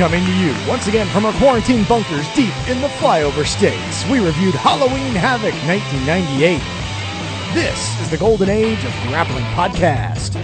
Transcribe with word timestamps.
coming 0.00 0.24
to 0.24 0.32
you 0.32 0.54
once 0.66 0.86
again 0.86 1.06
from 1.08 1.26
our 1.26 1.32
quarantine 1.34 1.84
bunkers 1.84 2.26
deep 2.32 2.54
in 2.70 2.80
the 2.80 2.88
flyover 2.88 3.44
states. 3.44 4.08
We 4.08 4.18
reviewed 4.18 4.54
Halloween 4.54 5.12
Havoc 5.12 5.52
1998. 5.66 6.56
This 7.52 8.00
is 8.00 8.08
the 8.08 8.16
golden 8.16 8.48
age 8.48 8.82
of 8.86 8.92
grappling 9.02 9.44
podcast. 9.52 10.36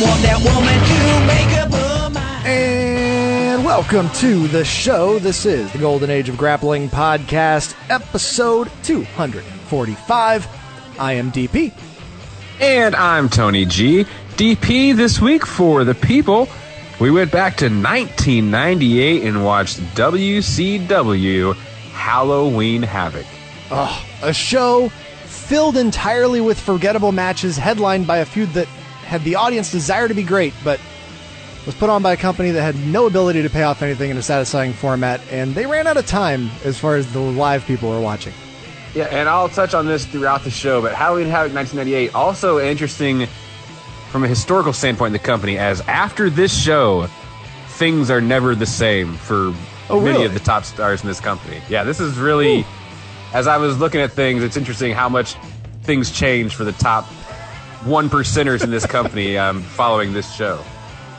Want 0.00 0.22
that 0.22 0.40
woman 0.44 0.78
to 1.20 1.25
welcome 3.76 4.08
to 4.08 4.48
the 4.48 4.64
show. 4.64 5.18
This 5.18 5.44
is 5.44 5.70
the 5.70 5.76
Golden 5.76 6.08
Age 6.08 6.30
of 6.30 6.38
Grappling 6.38 6.88
Podcast, 6.88 7.76
episode 7.90 8.70
245. 8.84 10.48
I 10.98 11.12
am 11.12 11.30
DP. 11.30 11.74
And 12.58 12.96
I'm 12.96 13.28
Tony 13.28 13.66
G. 13.66 14.06
DP 14.36 14.96
this 14.96 15.20
week 15.20 15.44
for 15.44 15.84
the 15.84 15.94
people. 15.94 16.48
We 16.98 17.10
went 17.10 17.30
back 17.30 17.58
to 17.58 17.66
1998 17.66 19.24
and 19.24 19.44
watched 19.44 19.78
WCW 19.94 21.54
Halloween 21.92 22.82
Havoc. 22.82 23.26
A 24.22 24.32
show 24.32 24.88
filled 25.26 25.76
entirely 25.76 26.40
with 26.40 26.58
forgettable 26.58 27.12
matches, 27.12 27.58
headlined 27.58 28.06
by 28.06 28.18
a 28.18 28.24
feud 28.24 28.48
that 28.54 28.68
had 29.04 29.22
the 29.24 29.34
audience 29.34 29.70
desire 29.70 30.08
to 30.08 30.14
be 30.14 30.22
great, 30.22 30.54
but 30.64 30.80
was 31.66 31.74
put 31.74 31.90
on 31.90 32.00
by 32.02 32.12
a 32.12 32.16
company 32.16 32.52
that 32.52 32.62
had 32.62 32.76
no 32.86 33.06
ability 33.06 33.42
to 33.42 33.50
pay 33.50 33.64
off 33.64 33.82
anything 33.82 34.10
in 34.10 34.16
a 34.16 34.22
satisfying 34.22 34.72
format, 34.72 35.20
and 35.30 35.54
they 35.54 35.66
ran 35.66 35.86
out 35.86 35.96
of 35.96 36.06
time 36.06 36.48
as 36.64 36.78
far 36.78 36.94
as 36.96 37.12
the 37.12 37.18
live 37.20 37.64
people 37.66 37.90
were 37.90 38.00
watching. 38.00 38.32
Yeah, 38.94 39.04
and 39.10 39.28
I'll 39.28 39.48
touch 39.48 39.74
on 39.74 39.84
this 39.86 40.06
throughout 40.06 40.44
the 40.44 40.50
show, 40.50 40.80
but 40.80 40.94
Halloween 40.94 41.26
Havoc 41.26 41.52
1998 41.52 42.14
also 42.14 42.60
interesting 42.60 43.26
from 44.10 44.24
a 44.24 44.28
historical 44.28 44.72
standpoint 44.72 45.08
in 45.08 45.12
the 45.12 45.18
company, 45.18 45.58
as 45.58 45.80
after 45.82 46.30
this 46.30 46.56
show, 46.56 47.08
things 47.70 48.10
are 48.10 48.20
never 48.20 48.54
the 48.54 48.64
same 48.64 49.14
for 49.16 49.52
Oh, 49.90 50.00
many 50.00 50.12
really? 50.14 50.24
of 50.26 50.34
the 50.34 50.40
top 50.40 50.64
stars 50.64 51.02
in 51.02 51.08
this 51.08 51.20
company. 51.20 51.60
Yeah, 51.68 51.84
this 51.84 52.00
is 52.00 52.16
really, 52.16 52.64
as 53.32 53.46
I 53.46 53.56
was 53.58 53.78
looking 53.78 54.00
at 54.00 54.12
things, 54.12 54.42
it's 54.42 54.56
interesting 54.56 54.92
how 54.92 55.08
much 55.08 55.34
things 55.82 56.10
change 56.10 56.54
for 56.54 56.64
the 56.64 56.72
top 56.72 57.04
one 57.84 58.08
percenters 58.08 58.64
in 58.64 58.70
this 58.70 58.86
company 58.86 59.36
um, 59.36 59.62
following 59.62 60.12
this 60.12 60.32
show. 60.32 60.60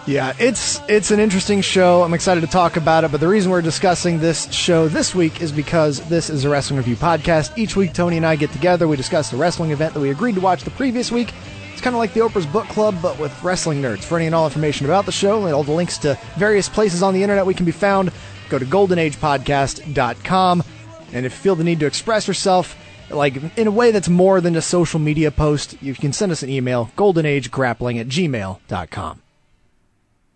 Yeah, 0.08 0.32
it's 0.40 0.80
it's 0.88 1.12
an 1.12 1.20
interesting 1.20 1.60
show. 1.60 2.02
I'm 2.02 2.14
excited 2.14 2.40
to 2.40 2.48
talk 2.48 2.78
about 2.78 3.04
it, 3.04 3.12
but 3.12 3.20
the 3.20 3.28
reason 3.28 3.52
we're 3.52 3.62
discussing 3.62 4.22
this 4.22 4.50
show 4.54 4.88
this 4.88 5.14
week 5.14 5.42
is 5.42 5.52
because 5.52 6.00
this 6.08 6.30
is 6.30 6.46
a 6.46 6.50
wrestling 6.50 6.78
review 6.78 6.96
podcast. 6.96 7.58
Each 7.58 7.76
week 7.76 7.94
Tony 7.94 8.16
and 8.16 8.26
I 8.26 8.38
get 8.38 8.54
together, 8.54 8.88
we 8.88 8.96
discuss 8.96 9.30
the 9.30 9.36
wrestling 9.36 9.72
event 9.72 9.94
that 9.94 10.00
we 10.00 10.10
agreed 10.10 10.36
to 10.36 10.42
watch 10.42 10.64
the 10.64 10.70
previous 10.72 11.12
week. 11.12 11.34
It's 11.74 11.82
kind 11.82 11.94
of 11.94 11.98
like 11.98 12.14
the 12.14 12.22
Oprah's 12.22 12.46
Book 12.46 12.68
Club, 12.70 12.96
but 13.02 13.20
with 13.20 13.44
wrestling 13.44 13.82
nerds. 13.82 14.06
For 14.06 14.16
any 14.16 14.28
and 14.28 14.34
all 14.34 14.46
information 14.48 14.86
about 14.86 15.06
the 15.06 15.12
show 15.12 15.44
and 15.44 15.54
all 15.54 15.66
the 15.66 15.74
links 15.74 15.98
to 16.00 16.18
various 16.38 16.70
places 16.70 17.04
on 17.04 17.14
the 17.14 17.22
internet 17.22 17.46
we 17.46 17.54
can 17.54 17.66
be 17.66 17.74
found, 17.74 18.14
go 18.48 18.58
to 18.58 18.66
goldenagepodcast.com. 18.66 20.64
And 21.12 21.26
if 21.26 21.34
you 21.34 21.38
feel 21.38 21.56
the 21.56 21.66
need 21.66 21.82
to 21.82 21.86
express 21.86 22.30
yourself, 22.30 22.78
like 23.10 23.58
in 23.58 23.68
a 23.68 23.72
way 23.72 23.92
that's 23.92 24.08
more 24.08 24.40
than 24.40 24.56
a 24.56 24.62
social 24.62 25.02
media 25.02 25.32
post, 25.32 25.76
you 25.82 25.94
can 25.94 26.14
send 26.14 26.32
us 26.32 26.44
an 26.44 26.50
email, 26.50 26.92
goldenagegrappling 26.96 28.00
at 28.00 28.08
gmail.com. 28.08 29.22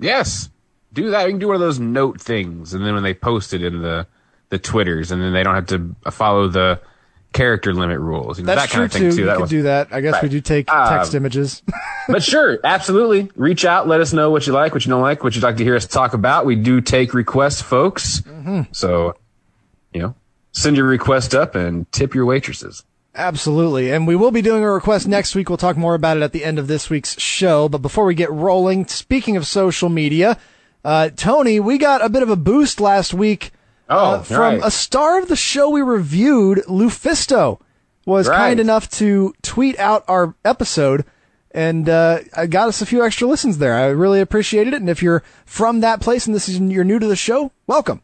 Yes, 0.01 0.49
do 0.93 1.11
that. 1.11 1.23
You 1.25 1.29
can 1.31 1.39
do 1.39 1.47
one 1.47 1.55
of 1.55 1.61
those 1.61 1.79
note 1.79 2.19
things, 2.19 2.73
and 2.73 2.85
then 2.85 2.93
when 2.93 3.03
they 3.03 3.13
post 3.13 3.53
it 3.53 3.63
in 3.63 3.81
the 3.81 4.07
the 4.49 4.59
twitters, 4.59 5.11
and 5.11 5.21
then 5.21 5.31
they 5.31 5.43
don't 5.43 5.55
have 5.55 5.67
to 5.67 5.95
follow 6.11 6.47
the 6.49 6.79
character 7.31 7.73
limit 7.73 7.97
rules. 7.99 8.37
You 8.37 8.43
know, 8.43 8.53
That's 8.53 8.69
that 8.69 8.75
true 8.75 8.83
of 8.85 8.91
thing 8.91 9.01
too. 9.03 9.11
too. 9.11 9.17
You 9.21 9.25
That 9.27 9.33
can 9.35 9.41
was- 9.41 9.49
do 9.49 9.61
that. 9.61 9.87
I 9.91 10.01
guess 10.01 10.21
we 10.21 10.27
do 10.27 10.41
take 10.41 10.69
Um, 10.69 10.89
text 10.89 11.13
images. 11.15 11.63
but 12.09 12.21
sure, 12.21 12.59
absolutely. 12.65 13.31
Reach 13.37 13.63
out. 13.63 13.87
Let 13.87 14.01
us 14.01 14.11
know 14.11 14.29
what 14.31 14.45
you 14.45 14.51
like, 14.51 14.73
what 14.73 14.85
you 14.85 14.89
don't 14.89 15.01
like, 15.01 15.23
what 15.23 15.33
you'd 15.35 15.43
like 15.43 15.55
to 15.55 15.63
hear 15.63 15.77
us 15.77 15.85
talk 15.87 16.13
about. 16.13 16.45
We 16.45 16.57
do 16.57 16.81
take 16.81 17.13
requests, 17.13 17.61
folks. 17.61 18.19
Mm-hmm. 18.21 18.63
So, 18.73 19.15
you 19.93 20.01
know, 20.01 20.15
send 20.51 20.75
your 20.75 20.85
request 20.87 21.33
up 21.33 21.55
and 21.55 21.89
tip 21.93 22.13
your 22.13 22.25
waitresses. 22.25 22.83
Absolutely. 23.13 23.91
And 23.91 24.07
we 24.07 24.15
will 24.15 24.31
be 24.31 24.41
doing 24.41 24.63
a 24.63 24.71
request 24.71 25.07
next 25.07 25.35
week. 25.35 25.49
We'll 25.49 25.57
talk 25.57 25.75
more 25.77 25.95
about 25.95 26.17
it 26.17 26.23
at 26.23 26.31
the 26.31 26.45
end 26.45 26.57
of 26.59 26.67
this 26.67 26.89
week's 26.89 27.19
show. 27.19 27.67
But 27.67 27.79
before 27.81 28.05
we 28.05 28.15
get 28.15 28.31
rolling, 28.31 28.87
speaking 28.87 29.35
of 29.35 29.45
social 29.45 29.89
media, 29.89 30.37
uh, 30.85 31.09
Tony, 31.15 31.59
we 31.59 31.77
got 31.77 32.03
a 32.03 32.09
bit 32.09 32.23
of 32.23 32.29
a 32.29 32.35
boost 32.37 32.79
last 32.79 33.13
week 33.13 33.51
Oh, 33.89 33.97
uh, 34.15 34.23
from 34.23 34.39
right. 34.39 34.61
a 34.63 34.71
star 34.71 35.19
of 35.19 35.27
the 35.27 35.35
show 35.35 35.69
we 35.69 35.81
reviewed, 35.81 36.59
Lufisto, 36.69 37.59
was 38.05 38.29
Right. 38.29 38.37
kind 38.37 38.59
enough 38.61 38.89
to 38.91 39.33
tweet 39.41 39.77
out 39.77 40.05
our 40.07 40.33
episode 40.45 41.03
and 41.53 41.89
uh, 41.89 42.19
I 42.33 42.45
got 42.47 42.69
us 42.69 42.81
a 42.81 42.85
few 42.85 43.03
extra 43.03 43.27
listens 43.27 43.57
there. 43.57 43.75
I 43.75 43.87
really 43.87 44.21
appreciated 44.21 44.73
it. 44.73 44.79
And 44.79 44.89
if 44.89 45.03
you're 45.03 45.21
from 45.45 45.81
that 45.81 45.99
place 45.99 46.25
and 46.25 46.33
this 46.33 46.47
is 46.47 46.59
you're 46.59 46.85
new 46.85 46.97
to 46.97 47.07
the 47.07 47.15
show, 47.17 47.51
welcome. 47.67 48.01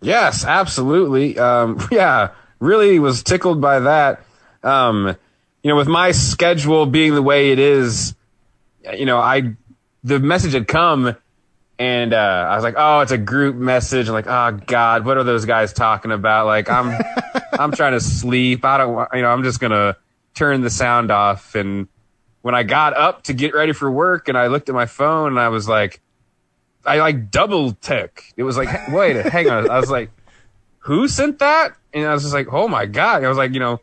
Yes, 0.00 0.44
absolutely. 0.44 1.38
Um, 1.38 1.78
yeah, 1.92 2.30
really 2.60 2.98
was 2.98 3.22
tickled 3.22 3.60
by 3.60 3.80
that. 3.80 4.24
Um, 4.62 5.16
you 5.62 5.68
know, 5.70 5.76
with 5.76 5.88
my 5.88 6.12
schedule 6.12 6.86
being 6.86 7.14
the 7.14 7.22
way 7.22 7.50
it 7.50 7.58
is, 7.58 8.14
you 8.96 9.06
know, 9.06 9.18
I, 9.18 9.54
the 10.04 10.18
message 10.18 10.52
had 10.52 10.68
come 10.68 11.16
and, 11.78 12.12
uh, 12.12 12.46
I 12.50 12.54
was 12.54 12.64
like, 12.64 12.74
oh, 12.76 13.00
it's 13.00 13.12
a 13.12 13.18
group 13.18 13.54
message. 13.56 14.08
I'm 14.08 14.14
like, 14.14 14.26
oh 14.26 14.52
God, 14.66 15.04
what 15.04 15.16
are 15.16 15.24
those 15.24 15.44
guys 15.44 15.72
talking 15.72 16.10
about? 16.10 16.46
Like, 16.46 16.68
I'm, 16.68 17.00
I'm 17.52 17.72
trying 17.72 17.92
to 17.92 18.00
sleep. 18.00 18.64
I 18.64 18.78
don't 18.78 18.94
want, 18.94 19.10
you 19.14 19.22
know, 19.22 19.28
I'm 19.28 19.44
just 19.44 19.60
going 19.60 19.72
to 19.72 19.96
turn 20.34 20.60
the 20.60 20.70
sound 20.70 21.10
off. 21.10 21.54
And 21.54 21.88
when 22.42 22.54
I 22.54 22.62
got 22.62 22.96
up 22.96 23.24
to 23.24 23.32
get 23.32 23.54
ready 23.54 23.72
for 23.72 23.90
work 23.90 24.28
and 24.28 24.38
I 24.38 24.46
looked 24.46 24.68
at 24.68 24.74
my 24.74 24.86
phone 24.86 25.32
and 25.32 25.40
I 25.40 25.48
was 25.48 25.68
like, 25.68 26.00
I 26.84 26.98
like 26.98 27.30
double 27.30 27.72
tick. 27.72 28.32
It 28.36 28.44
was 28.44 28.56
like, 28.56 28.88
wait, 28.88 29.16
hang 29.26 29.50
on. 29.50 29.70
I 29.70 29.78
was 29.78 29.90
like, 29.90 30.10
who 30.80 31.08
sent 31.08 31.38
that? 31.40 31.76
And 31.92 32.06
I 32.06 32.12
was 32.14 32.22
just 32.22 32.34
like, 32.34 32.52
oh 32.52 32.68
my 32.68 32.86
God. 32.86 33.24
I 33.24 33.28
was 33.28 33.38
like, 33.38 33.52
you 33.52 33.60
know, 33.60 33.80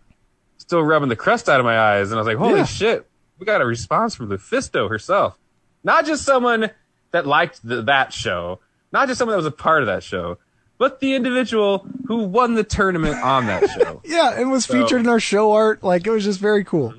still 0.57 0.81
rubbing 0.81 1.09
the 1.09 1.15
crust 1.15 1.49
out 1.49 1.59
of 1.59 1.65
my 1.65 1.77
eyes. 1.77 2.11
And 2.11 2.17
I 2.17 2.21
was 2.21 2.27
like, 2.27 2.37
holy 2.37 2.59
Yeah. 2.59 2.65
shit, 2.65 3.07
we 3.39 3.45
got 3.45 3.61
a 3.61 3.65
response 3.65 4.15
from 4.15 4.29
Lufisto 4.29 4.89
herself. 4.89 5.37
Not 5.83 6.05
just 6.05 6.23
someone 6.23 6.71
that 7.11 7.25
liked 7.27 7.59
the, 7.67 7.81
that 7.83 8.11
show, 8.13 8.59
not 8.91 9.07
just 9.07 9.17
someone 9.19 9.33
that 9.33 9.37
was 9.37 9.45
a 9.45 9.51
part 9.51 9.81
of 9.83 9.87
that 9.87 10.03
show, 10.03 10.37
but 10.77 10.99
the 10.99 11.13
individual 11.15 11.87
who 12.07 12.23
won 12.23 12.55
the 12.55 12.63
tournament 12.63 13.15
on 13.23 13.45
that 13.47 13.69
show. 13.79 14.01
Yeah, 14.03 14.39
and 14.39 14.51
was 14.51 14.65
featured 14.65 14.99
in 15.01 15.07
our 15.07 15.19
show 15.19 15.51
art. 15.53 15.83
Like 15.83 16.05
it 16.07 16.09
was 16.11 16.23
just 16.23 16.39
very 16.39 16.63
cool. 16.63 16.93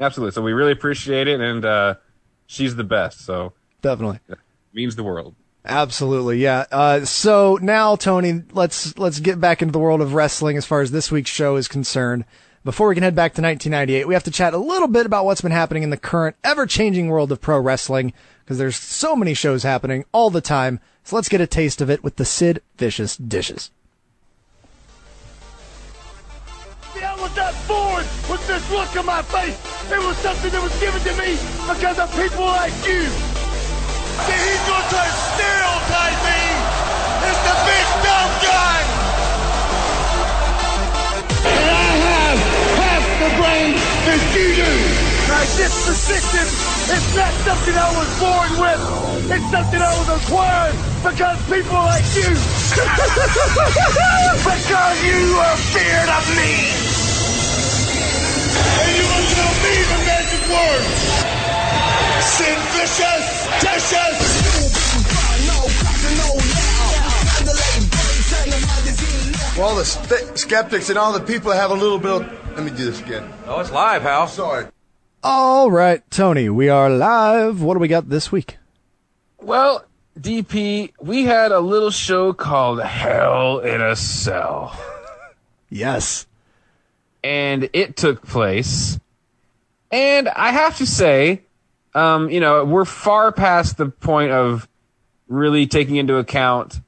Absolutely. 0.00 0.32
So 0.32 0.42
we 0.42 0.52
really 0.52 0.72
appreciate 0.72 1.28
it. 1.28 1.40
And, 1.40 1.64
uh, 1.64 1.94
she's 2.46 2.76
the 2.76 2.84
best. 2.84 3.24
So 3.24 3.52
Definitely. 3.82 4.20
means 4.72 4.96
the 4.96 5.04
world. 5.04 5.34
Absolutely, 5.68 6.38
yeah. 6.38 6.64
Uh, 6.72 7.04
so 7.04 7.58
now, 7.60 7.94
Tony, 7.94 8.42
let's 8.52 8.96
let's 8.96 9.20
get 9.20 9.38
back 9.38 9.60
into 9.60 9.72
the 9.72 9.78
world 9.78 10.00
of 10.00 10.14
wrestling 10.14 10.56
as 10.56 10.64
far 10.64 10.80
as 10.80 10.90
this 10.90 11.12
week's 11.12 11.30
show 11.30 11.56
is 11.56 11.68
concerned. 11.68 12.24
Before 12.64 12.88
we 12.88 12.94
can 12.94 13.04
head 13.04 13.14
back 13.14 13.34
to 13.34 13.42
1998, 13.42 14.08
we 14.08 14.14
have 14.14 14.24
to 14.24 14.30
chat 14.30 14.54
a 14.54 14.58
little 14.58 14.88
bit 14.88 15.06
about 15.06 15.26
what's 15.26 15.42
been 15.42 15.52
happening 15.52 15.82
in 15.82 15.90
the 15.90 15.96
current, 15.96 16.36
ever-changing 16.42 17.08
world 17.08 17.30
of 17.30 17.40
pro 17.40 17.58
wrestling 17.58 18.12
because 18.44 18.58
there's 18.58 18.76
so 18.76 19.14
many 19.14 19.34
shows 19.34 19.62
happening 19.62 20.04
all 20.10 20.30
the 20.30 20.40
time. 20.40 20.80
So 21.04 21.16
let's 21.16 21.28
get 21.28 21.40
a 21.40 21.46
taste 21.46 21.82
of 21.82 21.90
it 21.90 22.02
with 22.02 22.16
the 22.16 22.24
Sid 22.24 22.62
Vicious 22.78 23.16
dishes. 23.16 23.70
I 26.96 27.14
was 27.20 27.36
not 27.36 27.54
born 27.68 28.04
with 28.30 28.46
this 28.48 28.70
look 28.70 28.96
on 28.96 29.06
my 29.06 29.22
face. 29.22 29.92
It 29.92 29.98
was 29.98 30.16
something 30.16 30.50
that 30.50 30.62
was 30.62 30.80
given 30.80 31.00
to 31.00 31.12
me 31.22 31.36
because 31.68 31.98
of 31.98 32.10
people 32.16 32.46
like 32.46 32.72
you. 32.86 33.37
See, 34.26 34.34
he's 34.34 34.64
going 34.66 34.82
to 34.82 34.88
try 34.90 35.06
to 35.06 35.14
stereotype 35.14 36.18
me 36.26 36.42
as 37.28 37.38
the 37.46 37.54
big 37.68 37.86
dumb 38.02 38.32
guy. 38.42 38.78
And 41.46 41.66
I 41.68 41.90
have 42.08 42.38
half 42.80 43.04
the 43.22 43.30
brain 43.38 43.70
that 43.78 44.20
you 44.34 44.48
do. 44.58 44.72
Now, 45.28 45.44
this 45.60 45.74
persistence 45.84 46.54
is 46.88 47.04
not 47.14 47.32
something 47.44 47.76
I 47.76 47.90
was 47.94 48.08
born 48.18 48.50
with. 48.58 48.80
It's 49.28 49.48
something 49.52 49.80
I 49.80 49.92
was 50.00 50.08
acquired 50.08 50.74
because 51.04 51.38
people 51.46 51.76
like 51.84 52.08
you. 52.16 52.32
because 54.48 54.98
you 55.04 55.36
are 55.36 55.58
feared 55.68 56.10
of 56.10 56.24
me. 56.32 56.74
And 58.82 58.92
you 58.96 59.04
must 59.04 59.30
tell 59.36 59.54
me 59.62 59.74
the 59.84 59.98
magic 60.08 60.42
words. 60.48 60.96
Sid 62.24 62.58
Vicious, 62.72 63.37
vicious. 63.60 65.48
For 69.54 69.62
all 69.64 69.74
the 69.74 69.84
st- 69.84 70.38
skeptics 70.38 70.88
and 70.88 70.98
all 70.98 71.12
the 71.12 71.20
people 71.20 71.50
that 71.50 71.56
have 71.58 71.70
a 71.70 71.74
little 71.74 71.98
bit 71.98 72.10
of. 72.12 72.56
Let 72.56 72.64
me 72.64 72.70
do 72.70 72.84
this 72.84 73.00
again. 73.00 73.28
Oh, 73.46 73.58
it's 73.60 73.70
live, 73.72 74.02
Hal. 74.02 74.28
Sorry. 74.28 74.66
All 75.22 75.70
right, 75.70 76.08
Tony, 76.10 76.48
we 76.48 76.68
are 76.68 76.88
live. 76.88 77.60
What 77.62 77.74
do 77.74 77.80
we 77.80 77.88
got 77.88 78.08
this 78.08 78.30
week? 78.30 78.56
Well, 79.40 79.84
DP, 80.18 80.92
we 81.00 81.24
had 81.24 81.50
a 81.50 81.58
little 81.60 81.90
show 81.90 82.32
called 82.32 82.80
Hell 82.82 83.58
in 83.60 83.80
a 83.80 83.96
Cell. 83.96 84.78
Yes. 85.70 86.26
and 87.24 87.68
it 87.72 87.96
took 87.96 88.24
place. 88.26 88.98
And 89.90 90.28
I 90.28 90.50
have 90.52 90.76
to 90.78 90.86
say, 90.86 91.42
um, 91.94 92.30
you 92.30 92.40
know, 92.40 92.64
we're 92.64 92.84
far 92.84 93.32
past 93.32 93.76
the 93.76 93.86
point 93.88 94.32
of 94.32 94.68
really 95.28 95.66
taking 95.66 95.96
into 95.96 96.16
account 96.16 96.80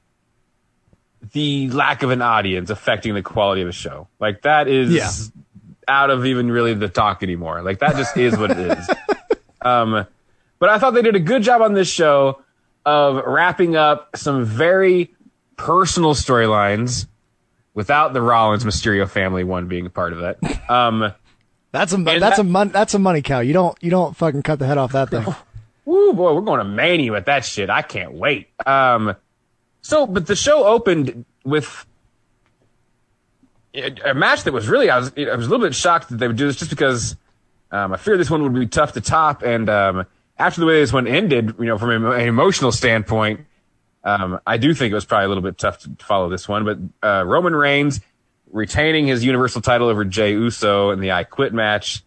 the 1.33 1.69
lack 1.69 2.03
of 2.03 2.09
an 2.11 2.21
audience 2.21 2.69
affecting 2.69 3.13
the 3.13 3.21
quality 3.21 3.61
of 3.61 3.67
the 3.67 3.71
show. 3.73 4.07
Like 4.19 4.41
that 4.41 4.67
is 4.67 4.91
Yeah. 4.91 5.09
out 5.87 6.09
of 6.09 6.25
even 6.25 6.51
really 6.51 6.73
the 6.73 6.89
talk 6.89 7.21
anymore. 7.23 7.61
Like 7.61 7.79
that 7.79 7.95
just 7.95 8.17
is 8.17 8.37
what 8.37 8.51
it 8.51 8.57
is. 8.77 8.89
Um, 9.63 10.07
but 10.57 10.69
I 10.69 10.79
thought 10.79 10.95
they 10.95 11.03
did 11.03 11.15
a 11.15 11.19
good 11.19 11.43
job 11.43 11.61
on 11.61 11.73
this 11.73 11.87
show 11.87 12.41
of 12.83 13.23
wrapping 13.27 13.75
up 13.75 14.09
some 14.17 14.43
very 14.43 15.13
personal 15.55 16.15
storylines 16.15 17.05
without 17.75 18.13
the 18.13 18.23
Rollins 18.23 18.63
Mysterio 18.63 19.07
family 19.07 19.43
one 19.43 19.67
being 19.67 19.85
a 19.85 19.91
part 19.91 20.13
of 20.13 20.21
that. 20.21 20.67
Um, 20.67 21.13
That's 21.71 21.93
a 21.93 21.95
And 21.95 22.07
that's 22.07 22.37
that- 22.37 22.39
a 22.39 22.43
mon- 22.43 22.69
that's 22.69 22.93
a 22.93 22.99
money 22.99 23.21
cow. 23.21 23.39
You 23.39 23.53
don't 23.53 23.77
you 23.81 23.89
don't 23.89 24.15
fucking 24.15 24.43
cut 24.43 24.59
the 24.59 24.67
head 24.67 24.77
off 24.77 24.91
that 24.91 25.09
thing. 25.09 25.25
Woo, 25.85 26.13
boy, 26.13 26.33
we're 26.33 26.41
going 26.41 26.59
to 26.59 26.65
Mania 26.65 27.11
with 27.11 27.25
that 27.25 27.43
shit. 27.43 27.69
I 27.69 27.81
can't 27.81 28.13
wait. 28.13 28.49
Um, 28.67 29.15
so, 29.81 30.05
but 30.05 30.27
the 30.27 30.35
show 30.35 30.63
opened 30.65 31.25
with 31.43 31.85
a, 33.73 34.13
match 34.13 34.43
that 34.43 34.53
was 34.53 34.67
really, 34.67 34.89
I 34.89 34.99
was, 34.99 35.11
I 35.17 35.35
was 35.35 35.47
a 35.47 35.49
little 35.49 35.65
bit 35.65 35.73
shocked 35.73 36.09
that 36.09 36.17
they 36.17 36.27
would 36.27 36.37
do 36.37 36.45
this 36.45 36.57
just 36.57 36.69
because 36.69 37.15
um, 37.71 37.93
I 37.93 37.97
feared 37.97 38.19
this 38.19 38.29
one 38.29 38.43
would 38.43 38.53
be 38.53 38.67
tough 38.67 38.93
to 38.93 39.01
top. 39.01 39.41
And 39.41 39.69
um, 39.69 40.05
after 40.37 40.61
the 40.61 40.67
way 40.67 40.79
this 40.81 40.93
one 40.93 41.07
ended, 41.07 41.55
you 41.57 41.65
know, 41.65 41.77
from 41.79 41.89
an 41.89 42.05
an 42.05 42.27
emotional 42.27 42.71
standpoint, 42.71 43.41
um, 44.03 44.39
I 44.45 44.57
do 44.57 44.73
think 44.73 44.91
it 44.91 44.95
was 44.95 45.05
probably 45.05 45.25
a 45.25 45.27
little 45.29 45.43
bit 45.43 45.57
tough 45.57 45.79
to 45.79 45.89
follow 45.99 46.29
this 46.29 46.47
one. 46.47 46.63
But 46.63 47.07
uh, 47.07 47.23
Roman 47.25 47.55
Reigns 47.55 48.01
retaining 48.51 49.07
his 49.07 49.23
Universal 49.23 49.61
title 49.61 49.87
over 49.87 50.05
Jey 50.05 50.31
Uso 50.31 50.91
in 50.91 50.99
the 50.99 51.11
I 51.11 51.23
Quit 51.23 51.53
match 51.53 52.03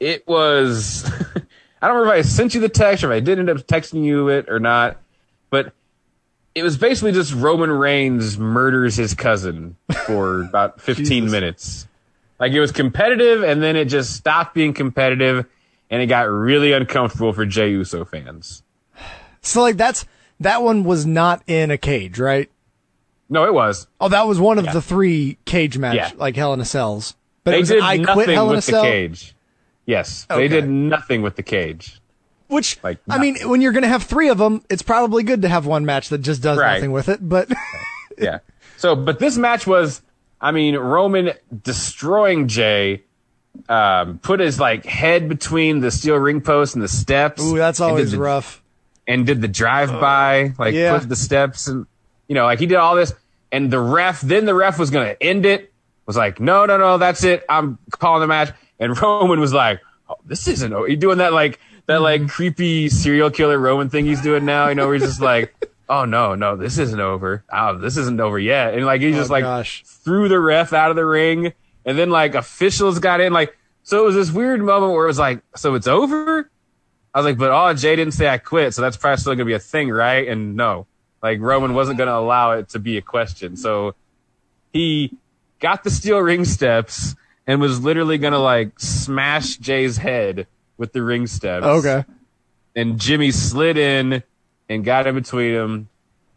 it 0.00 0.26
was 0.26 1.04
I 1.82 1.88
don't 1.88 1.96
remember 1.96 2.14
if 2.14 2.24
I 2.24 2.28
sent 2.28 2.54
you 2.54 2.60
the 2.60 2.68
text 2.68 3.04
or 3.04 3.12
if 3.12 3.16
I 3.16 3.20
did 3.20 3.38
end 3.38 3.50
up 3.50 3.58
texting 3.58 4.04
you 4.04 4.28
it 4.28 4.48
or 4.48 4.58
not, 4.58 4.98
but 5.50 5.72
it 6.54 6.62
was 6.62 6.76
basically 6.76 7.12
just 7.12 7.34
Roman 7.34 7.70
Reigns 7.70 8.38
murders 8.38 8.96
his 8.96 9.14
cousin 9.14 9.76
for 10.06 10.42
about 10.48 10.80
15 10.80 11.30
minutes. 11.30 11.86
Like 12.38 12.52
it 12.52 12.60
was 12.60 12.72
competitive 12.72 13.42
and 13.42 13.62
then 13.62 13.76
it 13.76 13.86
just 13.86 14.14
stopped 14.14 14.54
being 14.54 14.72
competitive 14.72 15.46
and 15.90 16.02
it 16.02 16.06
got 16.06 16.28
really 16.28 16.72
uncomfortable 16.72 17.32
for 17.32 17.46
Jey 17.46 17.70
Uso 17.70 18.04
fans. 18.04 18.62
So 19.42 19.60
like 19.60 19.76
that's 19.76 20.06
that 20.40 20.62
one 20.62 20.84
was 20.84 21.06
not 21.06 21.42
in 21.46 21.70
a 21.70 21.78
cage, 21.78 22.18
right? 22.18 22.50
No, 23.30 23.44
it 23.46 23.54
was. 23.54 23.86
Oh, 24.00 24.08
that 24.08 24.26
was 24.26 24.38
one 24.38 24.58
of 24.58 24.66
the 24.72 24.82
three 24.82 25.38
cage 25.44 25.78
match 25.78 25.94
Yeah. 25.96 26.10
like 26.16 26.36
Hell 26.36 26.52
in 26.52 26.60
a 26.60 26.64
Cells. 26.64 27.14
But 27.42 27.50
it 27.50 27.54
They 27.54 27.60
was 27.60 27.68
did 27.70 27.80
I 27.82 27.96
nothing 27.96 28.14
quit 28.14 28.28
Hell 28.28 28.46
with 28.48 28.56
the 28.56 28.62
Cell, 28.72 28.82
cage. 28.82 29.34
Yes, 29.86 30.26
Okay. 30.30 30.42
they 30.42 30.48
did 30.48 30.68
nothing 30.68 31.22
with 31.22 31.36
the 31.36 31.42
cage. 31.42 32.00
which 32.48 32.78
Like, 32.84 32.98
I 33.08 33.18
mean, 33.18 33.36
when 33.48 33.60
you're 33.60 33.72
gonna 33.72 33.88
have 33.88 34.02
three 34.04 34.28
of 34.28 34.38
them, 34.38 34.62
it's 34.70 34.82
probably 34.82 35.22
good 35.24 35.42
to 35.42 35.48
have 35.48 35.66
one 35.66 35.84
match 35.84 36.10
that 36.10 36.18
just 36.18 36.42
does 36.42 36.58
Right. 36.58 36.74
nothing 36.74 36.92
with 36.92 37.08
it. 37.08 37.26
But 37.26 37.50
yeah. 38.18 38.38
So, 38.76 38.94
but 38.94 39.18
this 39.18 39.36
match 39.36 39.66
was, 39.66 40.02
I 40.40 40.52
mean, 40.52 40.76
Roman 40.76 41.32
destroying 41.62 42.48
Jey, 42.48 43.02
um, 43.68 44.18
put 44.18 44.40
his 44.40 44.60
like 44.60 44.84
head 44.84 45.28
between 45.28 45.80
the 45.80 45.90
steel 45.90 46.16
ring 46.16 46.40
post 46.40 46.74
and 46.74 46.82
the 46.84 46.88
steps. 46.88 47.42
ooh, 47.42 47.56
that's 47.56 47.80
and 47.80 47.90
always 47.90 48.12
the- 48.12 48.18
rough. 48.18 48.62
And 49.06 49.26
did 49.26 49.42
the 49.42 49.48
drive 49.48 49.90
by, 50.00 50.54
like 50.58 50.74
yeah. 50.74 50.98
put 50.98 51.08
the 51.10 51.16
steps 51.16 51.66
and, 51.68 51.86
you 52.28 52.34
know, 52.34 52.44
like 52.44 52.58
he 52.58 52.66
did 52.66 52.76
all 52.76 52.94
this. 52.94 53.12
And 53.52 53.70
the 53.70 53.78
ref, 53.78 54.20
then 54.20 54.46
the 54.46 54.54
ref 54.54 54.78
was 54.78 54.90
going 54.90 55.06
to 55.06 55.22
end 55.22 55.46
it, 55.46 55.72
was 56.06 56.16
like, 56.16 56.40
no, 56.40 56.66
no, 56.66 56.76
no, 56.76 56.98
that's 56.98 57.22
it. 57.22 57.44
I'm 57.48 57.78
calling 57.90 58.20
the 58.20 58.26
match. 58.26 58.52
And 58.80 58.98
Roman 59.02 59.38
was 59.40 59.52
like, 59.52 59.80
oh, 60.08 60.16
this 60.24 60.48
isn't, 60.48 60.72
o-" 60.72 60.84
he 60.84 60.96
doing 60.96 61.18
that 61.18 61.32
like, 61.32 61.60
that 61.86 61.94
Mm-hmm. 61.94 62.02
like 62.02 62.28
creepy 62.28 62.88
serial 62.88 63.30
killer 63.30 63.58
Roman 63.58 63.90
thing 63.90 64.06
he's 64.06 64.22
doing 64.22 64.44
now, 64.44 64.68
you 64.68 64.74
know, 64.74 64.86
where 64.86 64.94
he's 64.94 65.04
just 65.04 65.20
like, 65.20 65.54
oh 65.88 66.04
no, 66.04 66.34
no, 66.34 66.56
this 66.56 66.78
isn't 66.78 67.00
over. 67.00 67.44
Oh, 67.52 67.78
this 67.78 67.96
isn't 67.96 68.20
over 68.20 68.38
yet. 68.38 68.74
And 68.74 68.86
like, 68.86 69.02
he 69.02 69.12
just 69.12 69.30
like 69.30 69.44
gosh. 69.44 69.84
threw 69.84 70.28
the 70.28 70.40
ref 70.40 70.72
out 70.72 70.90
of 70.90 70.96
the 70.96 71.04
ring. 71.04 71.52
And 71.84 71.98
then 71.98 72.10
like 72.10 72.34
officials 72.34 72.98
got 72.98 73.20
in, 73.20 73.32
like, 73.32 73.56
so 73.82 74.02
it 74.02 74.04
was 74.06 74.14
this 74.14 74.32
weird 74.32 74.62
moment 74.62 74.94
where 74.94 75.04
it 75.04 75.08
was 75.08 75.18
like, 75.18 75.42
so 75.56 75.74
it's 75.74 75.86
over? 75.86 76.50
I 77.12 77.18
was 77.18 77.26
like, 77.26 77.36
but 77.36 77.52
oh, 77.52 77.72
Jey 77.74 77.94
didn't 77.94 78.14
say 78.14 78.28
I 78.28 78.38
quit, 78.38 78.74
so 78.74 78.82
that's 78.82 78.96
probably 78.96 79.18
still 79.18 79.34
gonna 79.34 79.44
be 79.44 79.52
a 79.52 79.58
thing, 79.58 79.90
right? 79.90 80.26
And 80.26 80.56
no, 80.56 80.86
like 81.24 81.40
Roman 81.40 81.72
wasn't 81.72 81.96
gonna 81.96 82.12
allow 82.12 82.52
it 82.52 82.68
to 82.68 82.78
be 82.78 82.98
a 82.98 83.02
question. 83.02 83.56
So 83.56 83.94
he 84.74 85.16
got 85.58 85.82
the 85.82 85.90
steel 85.90 86.18
ring 86.18 86.44
steps 86.44 87.16
and 87.46 87.62
was 87.62 87.82
literally 87.82 88.18
gonna 88.18 88.38
like 88.38 88.78
smash 88.78 89.56
Jey's 89.56 89.96
head 89.96 90.46
with 90.76 90.92
the 90.92 91.02
ring 91.02 91.26
steps. 91.26 91.64
Okay. 91.64 92.04
And 92.76 93.00
Jimmy 93.00 93.30
slid 93.30 93.78
in 93.78 94.22
and 94.68 94.84
got 94.84 95.06
in 95.06 95.14
between 95.14 95.54
him 95.54 95.88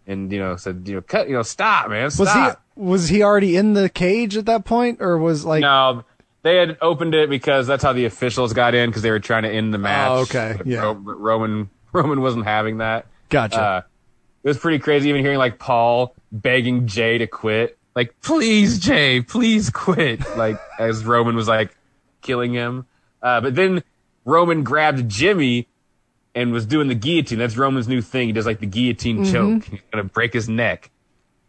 and, 0.05 0.31
you 0.31 0.39
know, 0.39 0.55
said, 0.55 0.83
you 0.87 0.95
know, 0.95 1.01
cut, 1.01 1.27
you 1.27 1.35
know, 1.35 1.43
stop, 1.43 1.89
man, 1.89 2.05
Was 2.05 2.31
he 2.31 2.49
was 2.77 3.09
he 3.09 3.23
already 3.23 3.57
in 3.57 3.73
the 3.73 3.89
cage 3.89 4.37
at 4.37 4.45
that 4.45 4.63
point, 4.63 5.01
or 5.01 5.17
was 5.17 5.43
like 5.43 5.59
No, 5.59 6.05
they 6.43 6.55
had 6.55 6.77
opened 6.81 7.13
it 7.13 7.29
because 7.29 7.67
that's 7.67 7.83
how 7.83 7.91
the 7.91 8.05
officials 8.05 8.53
got 8.53 8.73
in 8.73 8.89
because 8.89 9.01
they 9.01 9.11
were 9.11 9.19
trying 9.19 9.43
to 9.43 9.49
end 9.49 9.73
the 9.73 9.79
match. 9.79 10.09
Oh, 10.11 10.21
okay, 10.21 10.57
yeah. 10.63 10.93
Roman 10.97 11.69
Roman 11.91 12.21
wasn't 12.21 12.45
having 12.45 12.77
that. 12.77 13.05
gotcha? 13.27 13.59
Uh, 13.61 13.81
it 14.47 14.51
was 14.51 14.57
pretty 14.57 14.79
crazy 14.79 15.09
even 15.09 15.19
hearing 15.19 15.39
like 15.39 15.59
Paul 15.59 16.15
begging 16.31 16.87
Jey 16.87 17.17
to 17.17 17.27
quit. 17.27 17.77
Like, 17.97 18.15
please, 18.21 18.79
Jey, 18.79 19.19
please 19.19 19.69
quit. 19.69 20.21
Like 20.37 20.57
as 20.79 21.03
Roman 21.03 21.35
was 21.35 21.49
like 21.49 21.75
killing 22.21 22.53
him. 22.53 22.85
Uh, 23.21 23.41
but 23.41 23.55
then 23.55 23.83
Roman 24.23 24.63
grabbed 24.63 25.09
Jimmy 25.09 25.67
and 26.33 26.53
was 26.53 26.65
doing 26.65 26.87
the 26.87 26.95
guillotine. 26.95 27.39
That's 27.39 27.57
Roman's 27.57 27.89
new 27.89 28.01
thing. 28.01 28.27
He 28.29 28.31
does 28.31 28.45
like 28.45 28.61
the 28.61 28.67
guillotine 28.67 29.25
choke. 29.25 29.65
He's 29.65 29.81
gonna 29.91 30.05
break 30.05 30.31
his 30.31 30.47
neck. 30.47 30.91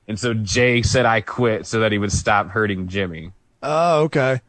And 0.08 0.18
so 0.18 0.34
Jey 0.34 0.82
said 0.82 1.06
I 1.06 1.20
quit 1.20 1.66
so 1.66 1.78
that 1.78 1.92
he 1.92 1.98
would 1.98 2.10
stop 2.10 2.48
hurting 2.48 2.88
Jimmy. 2.88 3.30
oh, 3.62 4.00
okay. 4.06 4.40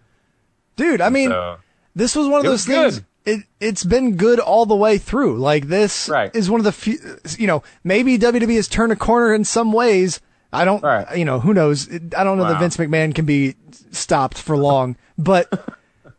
Dude, 0.75 1.01
I 1.01 1.09
mean, 1.09 1.29
So 1.29 1.57
this 1.93 2.15
was 2.15 2.27
one 2.27 2.39
of 2.39 2.45
those 2.45 2.65
things. 2.65 2.95
good. 2.97 3.05
It 3.29 3.43
it's 3.59 3.83
been 3.83 4.15
good 4.15 4.39
all 4.39 4.65
the 4.65 4.75
way 4.75 4.97
through. 4.97 5.37
Like 5.37 5.67
this 5.67 6.09
Right. 6.09 6.33
is 6.35 6.49
one 6.49 6.59
of 6.59 6.63
the 6.65 6.71
few. 6.71 6.97
You 7.37 7.47
know, 7.47 7.63
maybe 7.83 8.17
WWE 8.17 8.55
has 8.55 8.67
turned 8.67 8.91
a 8.91 8.95
corner 8.95 9.33
in 9.33 9.43
some 9.43 9.71
ways. 9.71 10.19
I 10.51 10.65
don't. 10.65 10.83
Right. 10.83 11.17
You 11.17 11.25
know, 11.25 11.39
who 11.39 11.53
knows? 11.53 11.87
I 11.89 12.23
don't 12.23 12.37
know 12.37 12.47
that 12.49 12.59
Vince 12.59 12.77
McMahon 12.77 13.13
can 13.13 13.25
be 13.25 13.55
stopped 13.91 14.37
for 14.37 14.57
long, 14.57 14.95
but 15.17 15.47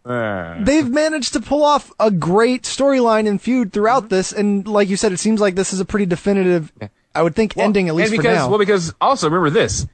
uh, 0.05 0.57
they've 0.65 0.89
managed 0.89 1.33
to 1.33 1.41
pull 1.41 1.65
off 1.65 1.91
a 1.99 2.11
great 2.11 2.63
storyline 2.63 3.27
and 3.29 3.41
feud 3.43 3.69
Mm-hmm. 3.69 3.73
throughout 3.75 4.09
this. 4.09 4.33
And 4.33 4.67
like 4.69 4.89
you 4.89 4.97
said, 4.97 5.13
it 5.13 5.19
seems 5.19 5.41
like 5.41 5.55
this 5.57 5.73
is 5.73 5.81
a 5.81 5.85
pretty 5.85 6.07
definitive. 6.07 6.73
I 7.15 7.23
would 7.23 7.35
think 7.35 7.57
ending 7.57 7.89
at 7.89 7.95
least 7.97 8.13
and 8.13 8.17
for 8.19 8.23
because, 8.23 8.37
now. 8.39 8.49
Well, 8.49 8.59
because 8.61 8.95
also 9.01 9.27
remember 9.29 9.51
this: 9.51 9.87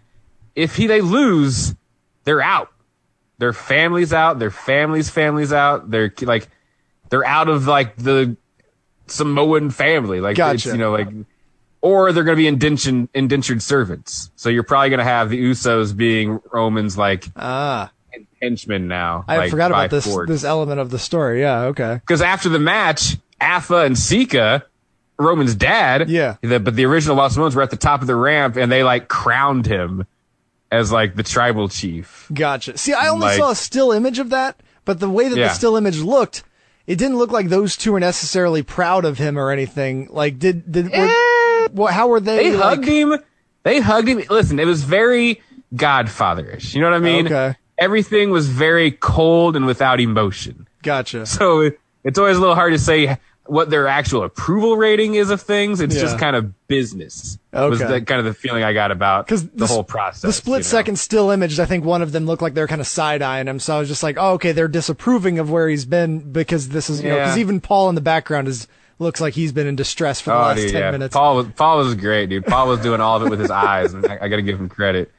if 0.55 0.77
he 0.77 0.87
they 0.87 1.01
lose, 1.01 1.75
they're 2.25 2.43
out. 2.43 2.71
Their 3.39 3.53
families 3.55 4.13
out. 4.13 4.39
Their 4.39 4.51
families' 4.51 5.09
families 5.11 5.53
out. 5.53 5.91
They're 5.91 6.13
like 6.23 6.49
they're 7.09 7.25
out 7.27 7.49
of 7.49 7.67
like 7.67 7.97
the 7.97 8.37
Samoan 9.07 9.71
family. 9.71 10.21
Like 10.21 10.39
it's, 10.39 10.67
you 10.67 10.77
know 10.77 10.93
like. 10.93 11.09
Or 11.83 12.11
they're 12.11 12.25
going 12.25 12.35
to 12.37 12.41
be 12.41 12.49
indentured, 12.49 13.09
indentured 13.15 13.63
servants. 13.63 14.31
So 14.35 14.49
you're 14.49 14.65
probably 14.65 14.89
going 14.89 14.99
to 14.99 15.05
have 15.05 15.31
the 15.31 15.41
Usos 15.41 15.97
being 15.97 16.41
Roman's 16.51 16.99
like 16.99 17.27
ah, 17.37 17.93
henchmen 18.43 18.89
now. 18.89 19.25
I 19.29 19.37
like, 19.37 19.51
forgot 19.51 19.71
about 19.71 19.91
this 19.91 20.05
force. 20.05 20.29
this 20.29 20.43
element 20.43 20.81
of 20.81 20.91
the 20.91 20.99
story. 20.99 21.41
Yeah. 21.41 21.65
Okay. 21.67 22.01
because 22.01 22.23
after 22.23 22.49
the 22.49 22.59
match, 22.59 23.19
Afa 23.41 23.77
and 23.85 23.97
Sika, 23.97 24.65
Roman's 25.17 25.55
dad, 25.55 26.09
Yeah. 26.11 26.37
the, 26.41 26.59
but 26.59 26.75
the 26.75 26.87
original 26.87 27.15
Los 27.15 27.35
Samoans 27.35 27.55
were 27.55 27.63
at 27.63 27.71
the 27.71 27.77
top 27.77 28.01
of 28.01 28.09
the 28.09 28.17
ramp 28.17 28.57
and 28.57 28.73
they 28.73 28.83
like 28.83 29.07
crowned 29.07 29.67
him 29.67 30.07
as 30.73 30.91
like 30.91 31.15
the 31.15 31.23
tribal 31.23 31.69
chief. 31.69 32.29
Gotcha. 32.35 32.77
See, 32.79 32.95
I 32.95 33.09
only 33.09 33.27
Like- 33.27 33.37
saw 33.39 33.51
a 33.51 33.55
still 33.55 33.93
image 33.93 34.19
of 34.19 34.31
that, 34.31 34.61
but 34.85 34.99
the 34.99 35.11
way 35.11 35.29
that 35.29 35.37
the 35.37 35.51
still 35.51 35.77
image 35.77 35.99
looked, 35.99 36.43
it 36.87 36.97
didn't 36.97 37.19
look 37.19 37.33
like 37.33 37.49
those 37.49 37.77
two 37.77 37.93
were 37.93 38.01
necessarily 38.01 38.63
proud 38.63 39.05
of 39.05 39.19
him 39.19 39.39
or 39.39 39.51
anything. 39.51 40.09
Like, 40.11 40.39
did 40.39 40.71
did 40.71 40.91
were, 40.91 41.69
what? 41.73 41.93
How 41.93 42.09
were 42.09 42.21
they? 42.21 42.39
Eh. 42.39 42.51
They 42.51 42.57
like, 42.57 42.63
hugged 42.63 42.89
him. 42.89 43.19
They 43.65 43.81
hugged 43.81 44.09
him. 44.09 44.23
Listen, 44.31 44.59
it 44.59 44.67
was 44.67 44.85
very 44.85 45.43
Godfatherish. 45.75 46.75
You 46.75 46.81
know 46.81 46.91
what 46.91 46.97
I 46.97 47.01
mean? 47.01 47.27
Okay. 47.27 47.57
Everything 47.79 48.31
was 48.31 48.49
very 48.49 48.93
cold 48.93 49.57
and 49.57 49.67
without 49.67 50.01
emotion. 50.01 50.67
Gotcha. 50.83 51.27
So 51.27 51.61
it, 51.61 51.81
it's 52.05 52.19
always 52.19 52.37
a 52.37 52.41
little 52.41 52.55
hard 52.55 52.73
to 52.73 52.79
say 52.79 53.19
what 53.49 53.71
their 53.71 53.87
actual 53.89 54.23
approval 54.25 54.77
rating 54.77 55.15
is 55.15 55.31
of 55.31 55.41
things. 55.43 55.81
It's 55.81 55.95
Yeah. 55.95 56.01
just 56.03 56.19
kind 56.19 56.35
of 56.37 56.53
business. 56.69 57.39
Was 57.53 57.81
Okay. 57.81 58.01
the, 58.01 58.05
kind 58.05 58.19
of 58.19 58.25
the 58.25 58.35
feeling 58.35 58.63
I 58.65 58.73
got 58.73 58.91
about 58.91 59.27
Because 59.27 59.47
the, 59.49 59.67
whole 59.67 59.85
process. 59.85 60.23
the 60.23 60.33
split 60.33 60.59
you 60.59 60.65
know? 60.65 60.69
second 60.79 60.99
still 60.99 61.31
images, 61.31 61.59
I 61.61 61.65
think 61.65 61.85
one 61.85 62.03
of 62.03 62.13
them 62.13 62.27
looked 62.27 62.43
like 62.43 62.55
they're 62.55 62.67
kind 62.67 62.81
of 62.81 62.87
side 62.87 63.23
eyeing 63.23 63.47
him. 63.49 63.59
So 63.59 63.77
I 63.77 63.79
was 63.79 63.89
just 63.89 64.03
like, 64.03 64.17
oh, 64.19 64.33
okay, 64.35 64.53
they're 64.53 64.69
disapproving 64.69 65.39
of 65.39 65.51
where 65.51 65.69
he's 65.69 65.85
been 65.85 66.19
because 66.33 66.69
this 66.71 66.91
is, 66.91 67.03
you 67.03 67.09
know, 67.11 67.17
because 67.17 67.39
even 67.39 67.61
Paul 67.61 67.89
in 67.89 67.95
the 67.95 68.01
background 68.01 68.49
is 68.49 68.67
looks 68.99 69.21
like 69.21 69.35
he's 69.35 69.53
been 69.53 69.67
in 69.67 69.77
distress 69.77 70.21
for 70.21 70.31
the 70.31 70.37
Oh, 70.37 70.41
last 70.41 70.57
dude, 70.57 70.73
ten 70.73 70.81
yeah. 70.81 70.91
minutes. 70.91 71.15
Paul 71.15 71.37
was 71.37 71.47
Paul 71.55 71.79
was 71.79 71.95
great, 71.95 72.31
dude. 72.31 72.47
Paul 72.47 72.69
was 72.69 72.81
doing 72.81 73.01
all 73.01 73.17
of 73.17 73.23
it 73.27 73.31
with 73.31 73.41
his 73.41 73.51
eyes, 73.69 73.93
and 73.95 74.07
I, 74.07 74.19
I 74.23 74.29
got 74.29 74.37
to 74.37 74.43
give 74.43 74.59
him 74.59 74.69
credit. 74.69 75.13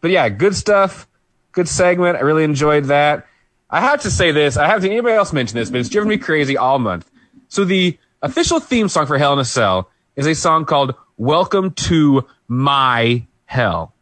But 0.00 0.10
yeah, 0.10 0.28
good 0.28 0.54
stuff. 0.54 1.06
good 1.52 1.68
segment. 1.68 2.16
I 2.16 2.20
really 2.20 2.44
enjoyed 2.44 2.84
that. 2.86 3.26
I 3.70 3.80
have 3.80 4.02
to 4.02 4.10
say 4.10 4.30
this. 4.30 4.56
I 4.56 4.66
have 4.68 4.82
to 4.82 4.90
anybody 4.90 5.14
else 5.14 5.32
mention 5.32 5.56
this, 5.58 5.68
but 5.70 5.80
it's 5.80 5.88
driven 5.88 6.08
me 6.08 6.16
crazy 6.16 6.56
all 6.56 6.78
month. 6.78 7.10
So 7.48 7.64
the 7.64 7.98
official 8.22 8.60
theme 8.60 8.88
song 8.88 9.06
for 9.06 9.18
Hell 9.18 9.32
in 9.32 9.38
a 9.38 9.44
Cell 9.44 9.90
is 10.16 10.26
a 10.26 10.34
song 10.34 10.64
called 10.64 10.94
"Welcome 11.16 11.72
to 11.72 12.26
My 12.48 13.26
Hell." 13.46 13.92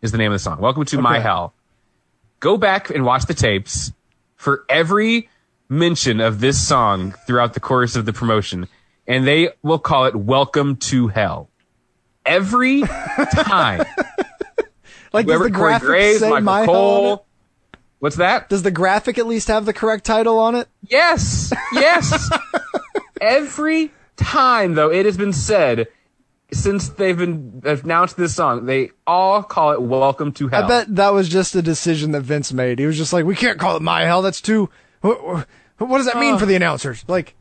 Is 0.00 0.12
the 0.12 0.18
name 0.18 0.32
of 0.32 0.36
the 0.36 0.38
song. 0.40 0.60
Welcome 0.60 0.84
to 0.86 1.00
My 1.00 1.18
Hell. 1.20 1.54
Go 2.40 2.56
back 2.56 2.90
and 2.90 3.04
watch 3.04 3.26
the 3.26 3.34
tapes 3.34 3.92
for 4.34 4.64
every 4.68 5.28
mention 5.68 6.20
of 6.20 6.40
this 6.40 6.60
song 6.66 7.14
throughout 7.26 7.54
the 7.54 7.60
course 7.60 7.94
of 7.96 8.04
the 8.04 8.12
promotion, 8.12 8.66
and 9.06 9.26
they 9.26 9.50
will 9.62 9.78
call 9.78 10.06
it 10.06 10.16
"Welcome 10.16 10.76
to 10.76 11.08
Hell." 11.08 11.48
Every 12.24 12.82
time. 13.32 13.84
Like, 15.12 15.26
does 15.26 15.42
the 15.42 15.50
graphic 15.50 15.86
Graves, 15.86 16.20
say 16.20 16.30
Michael 16.30 16.42
My 16.44 16.58
Hell 16.60 16.66
Cole. 16.66 17.14
it? 17.14 17.20
What's 17.98 18.16
that? 18.16 18.48
Does 18.48 18.62
the 18.62 18.70
graphic 18.70 19.18
at 19.18 19.26
least 19.26 19.48
have 19.48 19.64
the 19.64 19.72
correct 19.72 20.04
title 20.04 20.38
on 20.38 20.54
it? 20.56 20.68
Yes, 20.88 21.52
yes. 21.72 22.30
Every 23.22 23.92
time, 24.16 24.74
though, 24.74 24.90
it 24.90 25.06
has 25.06 25.16
been 25.16 25.32
said 25.32 25.86
since 26.52 26.88
they've 26.90 27.16
been 27.16 27.62
announced 27.64 28.16
this 28.16 28.34
song, 28.34 28.66
they 28.66 28.90
all 29.06 29.42
call 29.44 29.70
it 29.72 29.80
"Welcome 29.80 30.32
to 30.32 30.48
Hell." 30.48 30.64
I 30.64 30.68
bet 30.68 30.96
that 30.96 31.12
was 31.12 31.28
just 31.28 31.54
a 31.54 31.62
decision 31.62 32.10
that 32.12 32.22
Vince 32.22 32.52
made. 32.52 32.78
He 32.80 32.84
was 32.86 32.98
just 32.98 33.12
like, 33.12 33.24
we 33.24 33.36
can't 33.36 33.58
call 33.58 33.76
it 33.76 33.82
My 33.82 34.02
Hell. 34.04 34.22
That's 34.22 34.40
too. 34.40 34.68
What, 35.02 35.46
what 35.78 35.98
does 35.98 36.06
that 36.06 36.18
mean 36.18 36.36
for 36.38 36.46
the 36.46 36.56
announcers? 36.56 37.04
Like, 37.08 37.34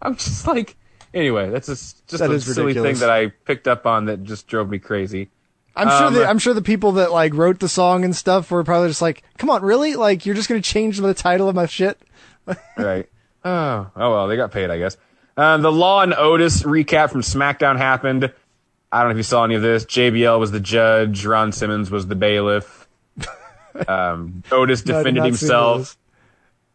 I'm 0.00 0.16
just 0.16 0.46
like, 0.46 0.76
anyway, 1.12 1.50
that's 1.50 1.66
just 1.66 2.06
just 2.06 2.20
That 2.22 2.30
a 2.30 2.40
silly 2.40 2.68
ridiculous. 2.68 3.00
thing 3.00 3.06
that 3.08 3.12
I 3.12 3.26
picked 3.28 3.66
up 3.68 3.86
on 3.86 4.04
that 4.06 4.22
just 4.22 4.46
drove 4.46 4.70
me 4.70 4.78
crazy. 4.78 5.30
I'm 5.74 5.88
sure 5.88 6.06
Um, 6.08 6.14
the 6.14 6.26
I'm 6.26 6.38
sure 6.38 6.54
the 6.54 6.62
people 6.62 6.92
that 6.92 7.12
like 7.12 7.34
wrote 7.34 7.58
the 7.58 7.68
song 7.68 8.04
and 8.04 8.14
stuff 8.14 8.50
were 8.50 8.62
probably 8.62 8.88
just 8.88 9.02
like, 9.02 9.22
come 9.36 9.50
on, 9.50 9.62
really? 9.62 9.94
Like, 9.96 10.24
you're 10.26 10.34
just 10.34 10.48
gonna 10.48 10.60
change 10.62 10.98
the 10.98 11.12
title 11.14 11.48
of 11.48 11.54
my 11.54 11.66
shit? 11.66 12.00
right. 12.76 13.08
Oh, 13.44 13.90
oh 13.96 14.10
well, 14.10 14.28
they 14.28 14.36
got 14.36 14.52
paid, 14.52 14.70
I 14.70 14.78
guess. 14.78 14.96
Um, 15.36 15.62
the 15.62 15.72
Law 15.72 16.02
and 16.02 16.14
Otis 16.14 16.62
recap 16.62 17.10
from 17.10 17.22
SmackDown 17.22 17.76
happened. 17.78 18.32
I 18.90 18.98
don't 19.00 19.08
know 19.08 19.12
if 19.12 19.16
you 19.16 19.22
saw 19.22 19.44
any 19.44 19.54
of 19.54 19.62
this. 19.62 19.84
JBL 19.86 20.38
was 20.38 20.50
the 20.50 20.60
judge. 20.60 21.24
Ron 21.24 21.50
Simmons 21.52 21.90
was 21.90 22.06
the 22.06 22.14
bailiff. 22.16 22.88
Um, 23.88 24.42
Otis 24.52 24.84
No, 24.84 24.98
defended 24.98 25.24
himself. 25.24 25.96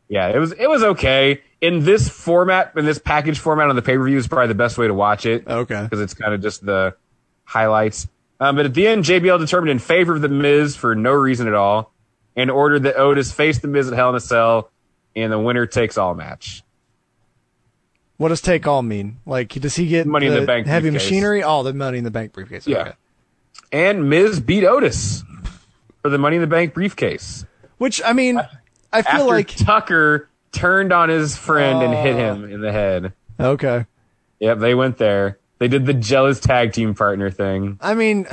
Yeah, 0.09 0.29
it 0.29 0.39
was 0.39 0.51
it 0.53 0.67
was 0.67 0.81
okay 0.81 1.43
in 1.61 1.83
this 1.83 2.09
format, 2.09 2.73
in 2.75 2.85
this 2.85 2.97
package 2.97 3.39
format 3.39 3.69
on 3.69 3.75
the 3.75 3.83
pay 3.83 3.97
per 3.97 4.03
view 4.05 4.17
is 4.17 4.27
probably 4.27 4.47
the 4.47 4.55
best 4.55 4.77
way 4.77 4.87
to 4.87 4.93
watch 4.95 5.25
it. 5.27 5.47
Okay. 5.47 5.83
because 5.83 6.01
it's 6.01 6.13
kind 6.15 6.33
of 6.33 6.41
just 6.41 6.65
the 6.65 6.95
highlights. 7.43 8.07
Um, 8.39 8.55
but 8.55 8.65
at 8.65 8.73
the 8.73 8.87
end, 8.87 9.03
JBL 9.03 9.39
determined 9.39 9.71
in 9.71 9.79
favor 9.79 10.15
of 10.15 10.21
the 10.21 10.29
Miz 10.29 10.75
for 10.75 10.95
no 10.95 11.11
reason 11.11 11.47
at 11.47 11.53
all, 11.53 11.93
and 12.35 12.49
ordered 12.51 12.83
that 12.83 12.97
Otis 12.97 13.31
face 13.31 13.59
the 13.59 13.67
Miz 13.67 13.87
at 13.87 13.93
Hell 13.95 14.09
in 14.09 14.15
a 14.15 14.19
Cell, 14.19 14.71
and 15.17 15.31
the 15.33 15.39
winner 15.39 15.65
takes 15.65 15.97
all 15.97 16.13
match. 16.15 16.63
What 18.17 18.29
does 18.29 18.41
take 18.41 18.65
all 18.65 18.81
mean? 18.81 19.17
Like, 19.25 19.49
does 19.49 19.75
he 19.75 19.87
get 19.87 20.07
Money 20.07 20.27
in 20.27 20.33
the 20.33 20.45
Bank 20.45 20.65
heavy 20.65 20.89
briefcase. 20.89 21.05
machinery? 21.09 21.43
Oh, 21.43 21.61
the 21.63 21.73
money 21.73 21.97
in 21.99 22.03
the 22.03 22.09
bank 22.11 22.33
briefcase. 22.33 22.65
Yeah. 22.65 22.77
Okay. 22.79 22.91
And 23.71 24.09
Miz 24.09 24.39
beat 24.39 24.63
Otis 24.65 25.23
for 26.01 26.09
the 26.09 26.17
Money 26.17 26.37
in 26.37 26.41
the 26.41 26.47
Bank 26.47 26.73
briefcase 26.73 27.45
Which 27.77 28.01
I 28.03 28.13
mean, 28.13 28.39
I 28.93 29.01
feel 29.01 29.11
after 29.21 29.23
like 29.25 29.47
Tucker 29.55 30.29
turned 30.51 30.91
on 30.93 31.09
his 31.09 31.35
friend 31.37 31.83
and 31.83 31.93
hit 31.93 32.15
Oh. 32.15 32.33
him 32.33 32.51
in 32.51 32.61
the 32.61 32.71
head. 32.71 33.13
okay. 33.39 33.85
Yep, 34.39 34.59
they 34.59 34.73
went 34.75 34.97
there. 34.97 35.37
They 35.59 35.67
did 35.67 35.85
the 35.87 35.93
jealous 35.93 36.39
tag 36.39 36.73
team 36.73 36.93
partner 36.95 37.29
thing. 37.31 37.77
I 37.81 37.93
mean, 37.95 38.27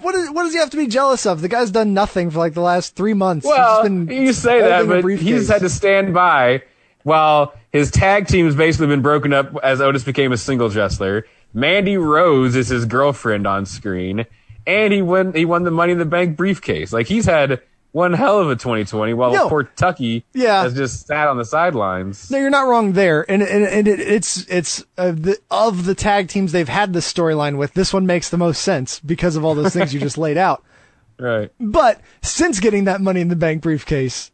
what 0.00 0.14
is, 0.14 0.30
what 0.30 0.44
does 0.44 0.52
he 0.52 0.58
have 0.58 0.70
to 0.70 0.76
be 0.76 0.86
jealous 0.86 1.26
of? 1.26 1.40
The 1.40 1.48
guy's 1.48 1.70
done 1.70 1.94
nothing 1.94 2.30
for 2.30 2.38
like 2.38 2.54
the 2.54 2.60
last 2.60 2.94
three 2.96 3.14
months. 3.14 3.44
He's 3.46 3.50
Well, 3.50 3.82
just 3.82 3.82
been 3.82 4.08
you 4.08 4.32
say 4.32 4.60
that, 4.60 4.86
but 4.86 5.04
he's 5.04 5.48
had 5.48 5.60
to 5.62 5.68
stand 5.68 6.14
by 6.14 6.62
while 7.02 7.54
his 7.72 7.90
tag 7.90 8.26
team's 8.26 8.54
basically 8.54 8.88
been 8.88 9.02
broken 9.02 9.32
up 9.32 9.56
as 9.62 9.80
Otis 9.80 10.04
became 10.04 10.32
a 10.32 10.36
singles 10.36 10.76
wrestler. 10.76 11.26
Mandy 11.54 11.96
Rose 11.96 12.54
is 12.56 12.68
his 12.68 12.84
girlfriend 12.84 13.46
on 13.46 13.66
screen, 13.66 14.26
and 14.66 14.92
he 14.92 15.02
won 15.02 15.32
he 15.32 15.44
won 15.44 15.62
the 15.64 15.70
Money 15.70 15.92
in 15.92 15.98
the 15.98 16.04
Bank 16.04 16.36
briefcase. 16.36 16.92
Like 16.92 17.06
he's 17.06 17.24
had 17.24 17.62
one 17.92 18.12
hell 18.12 18.38
of 18.38 18.50
a 18.50 18.54
2020, 18.56 19.14
while 19.14 19.32
No. 19.32 19.48
poor 19.48 19.64
Tucky 19.64 20.24
Yeah. 20.34 20.62
has 20.62 20.74
just 20.74 21.06
sat 21.06 21.26
on 21.28 21.36
the 21.38 21.44
sidelines. 21.44 22.30
No, 22.30 22.38
you're 22.38 22.50
not 22.50 22.68
wrong 22.68 22.92
there, 22.92 23.28
and 23.30 23.42
and, 23.42 23.64
and 23.64 23.88
it, 23.88 23.98
it's 24.00 24.44
it's 24.48 24.84
uh, 24.98 25.12
the, 25.12 25.38
of 25.50 25.84
the 25.84 25.94
tag 25.94 26.28
teams 26.28 26.52
they've 26.52 26.68
had 26.68 26.92
this 26.92 27.10
storyline 27.12 27.56
with. 27.58 27.74
This 27.74 27.92
one 27.92 28.06
makes 28.06 28.28
the 28.30 28.36
most 28.38 28.62
sense 28.62 29.00
because 29.00 29.36
of 29.36 29.44
all 29.44 29.54
those 29.54 29.72
things 29.72 29.92
you 29.94 30.00
just 30.00 30.18
laid 30.18 30.36
out. 30.36 30.62
Right. 31.20 31.50
But 31.58 32.00
since 32.22 32.60
getting 32.60 32.84
that 32.84 33.00
Money 33.00 33.20
in 33.20 33.26
the 33.26 33.34
Bank 33.34 33.60
briefcase, 33.60 34.30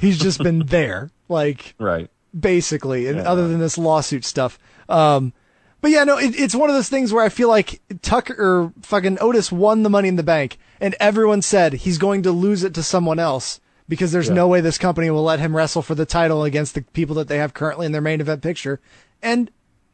he's 0.00 0.18
just 0.18 0.38
been 0.42 0.60
there, 0.66 1.10
like 1.28 1.74
Right. 1.78 2.08
basically, 2.38 3.06
and 3.06 3.20
other 3.20 3.48
than 3.48 3.58
this 3.60 3.76
lawsuit 3.76 4.24
stuff. 4.24 4.58
Um, 4.88 5.34
but 5.82 5.90
yeah, 5.90 6.04
no, 6.04 6.16
it, 6.16 6.34
it's 6.40 6.54
one 6.54 6.70
of 6.70 6.76
those 6.76 6.88
things 6.88 7.12
where 7.12 7.22
I 7.24 7.28
feel 7.28 7.48
like 7.48 7.80
Tucker 8.00 8.34
or 8.38 8.72
fucking 8.82 9.18
Otis 9.20 9.52
won 9.52 9.82
the 9.82 9.90
Money 9.90 10.08
in 10.08 10.16
the 10.16 10.22
Bank, 10.22 10.56
and 10.80 10.94
everyone 10.98 11.42
said 11.42 11.74
he's 11.74 11.98
going 11.98 12.22
to 12.22 12.32
lose 12.32 12.64
it 12.64 12.72
to 12.74 12.82
someone 12.82 13.18
else 13.18 13.60
because 13.88 14.12
there's 14.12 14.30
no 14.30 14.48
way 14.48 14.60
this 14.62 14.78
company 14.78 15.10
will 15.10 15.24
let 15.24 15.40
him 15.40 15.54
wrestle 15.54 15.82
for 15.82 15.94
the 15.94 16.06
title 16.06 16.44
against 16.44 16.74
the 16.74 16.80
people 16.80 17.16
that 17.16 17.28
they 17.28 17.36
have 17.36 17.52
currently 17.52 17.84
in 17.84 17.92
their 17.92 18.00
main 18.00 18.20
event 18.22 18.40
picture, 18.42 18.80
and 19.20 19.50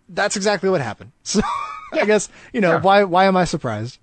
that's 0.08 0.36
exactly 0.36 0.70
what 0.70 0.80
happened. 0.80 1.10
So 1.90 2.00
I 2.02 2.04
guess 2.04 2.28
you 2.52 2.60
know 2.60 2.72
Yeah. 2.72 2.80
why 2.82 3.04
why 3.04 3.24
am 3.24 3.36
I 3.38 3.44
surprised? 3.44 3.98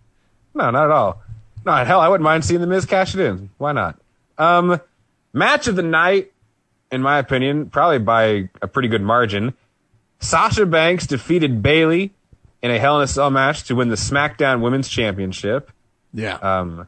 No, 0.56 0.72
not 0.72 0.86
at 0.86 0.92
all. 0.92 1.22
No, 1.66 1.76
hell, 1.86 2.00
I 2.00 2.08
wouldn't 2.08 2.24
mind 2.24 2.44
seeing 2.44 2.60
the 2.62 2.66
Miz 2.68 2.84
cash 2.86 3.14
it 3.14 3.20
in. 3.22 3.52
Why 3.60 3.74
not? 3.74 4.00
Um, 4.40 4.82
match 5.34 5.68
of 5.68 5.76
the 5.76 5.84
night, 5.84 6.32
in 6.92 7.02
my 7.04 7.20
opinion, 7.20 7.70
probably 7.70 8.00
by 8.00 8.50
a 8.62 8.68
pretty 8.68 8.88
good 8.88 9.04
margin. 9.04 9.54
Sasha 10.20 10.66
Banks 10.66 11.06
defeated 11.08 11.62
Bayley 11.62 12.14
in 12.62 12.72
a 12.72 12.80
Hell 12.80 12.98
in 12.98 13.04
a 13.04 13.08
Cell 13.08 13.30
match 13.30 13.64
to 13.66 13.76
win 13.76 13.90
the 13.90 13.96
SmackDown 13.96 14.62
Women's 14.62 14.88
Championship. 14.90 15.72
Yeah. 16.14 16.36
Um, 16.36 16.88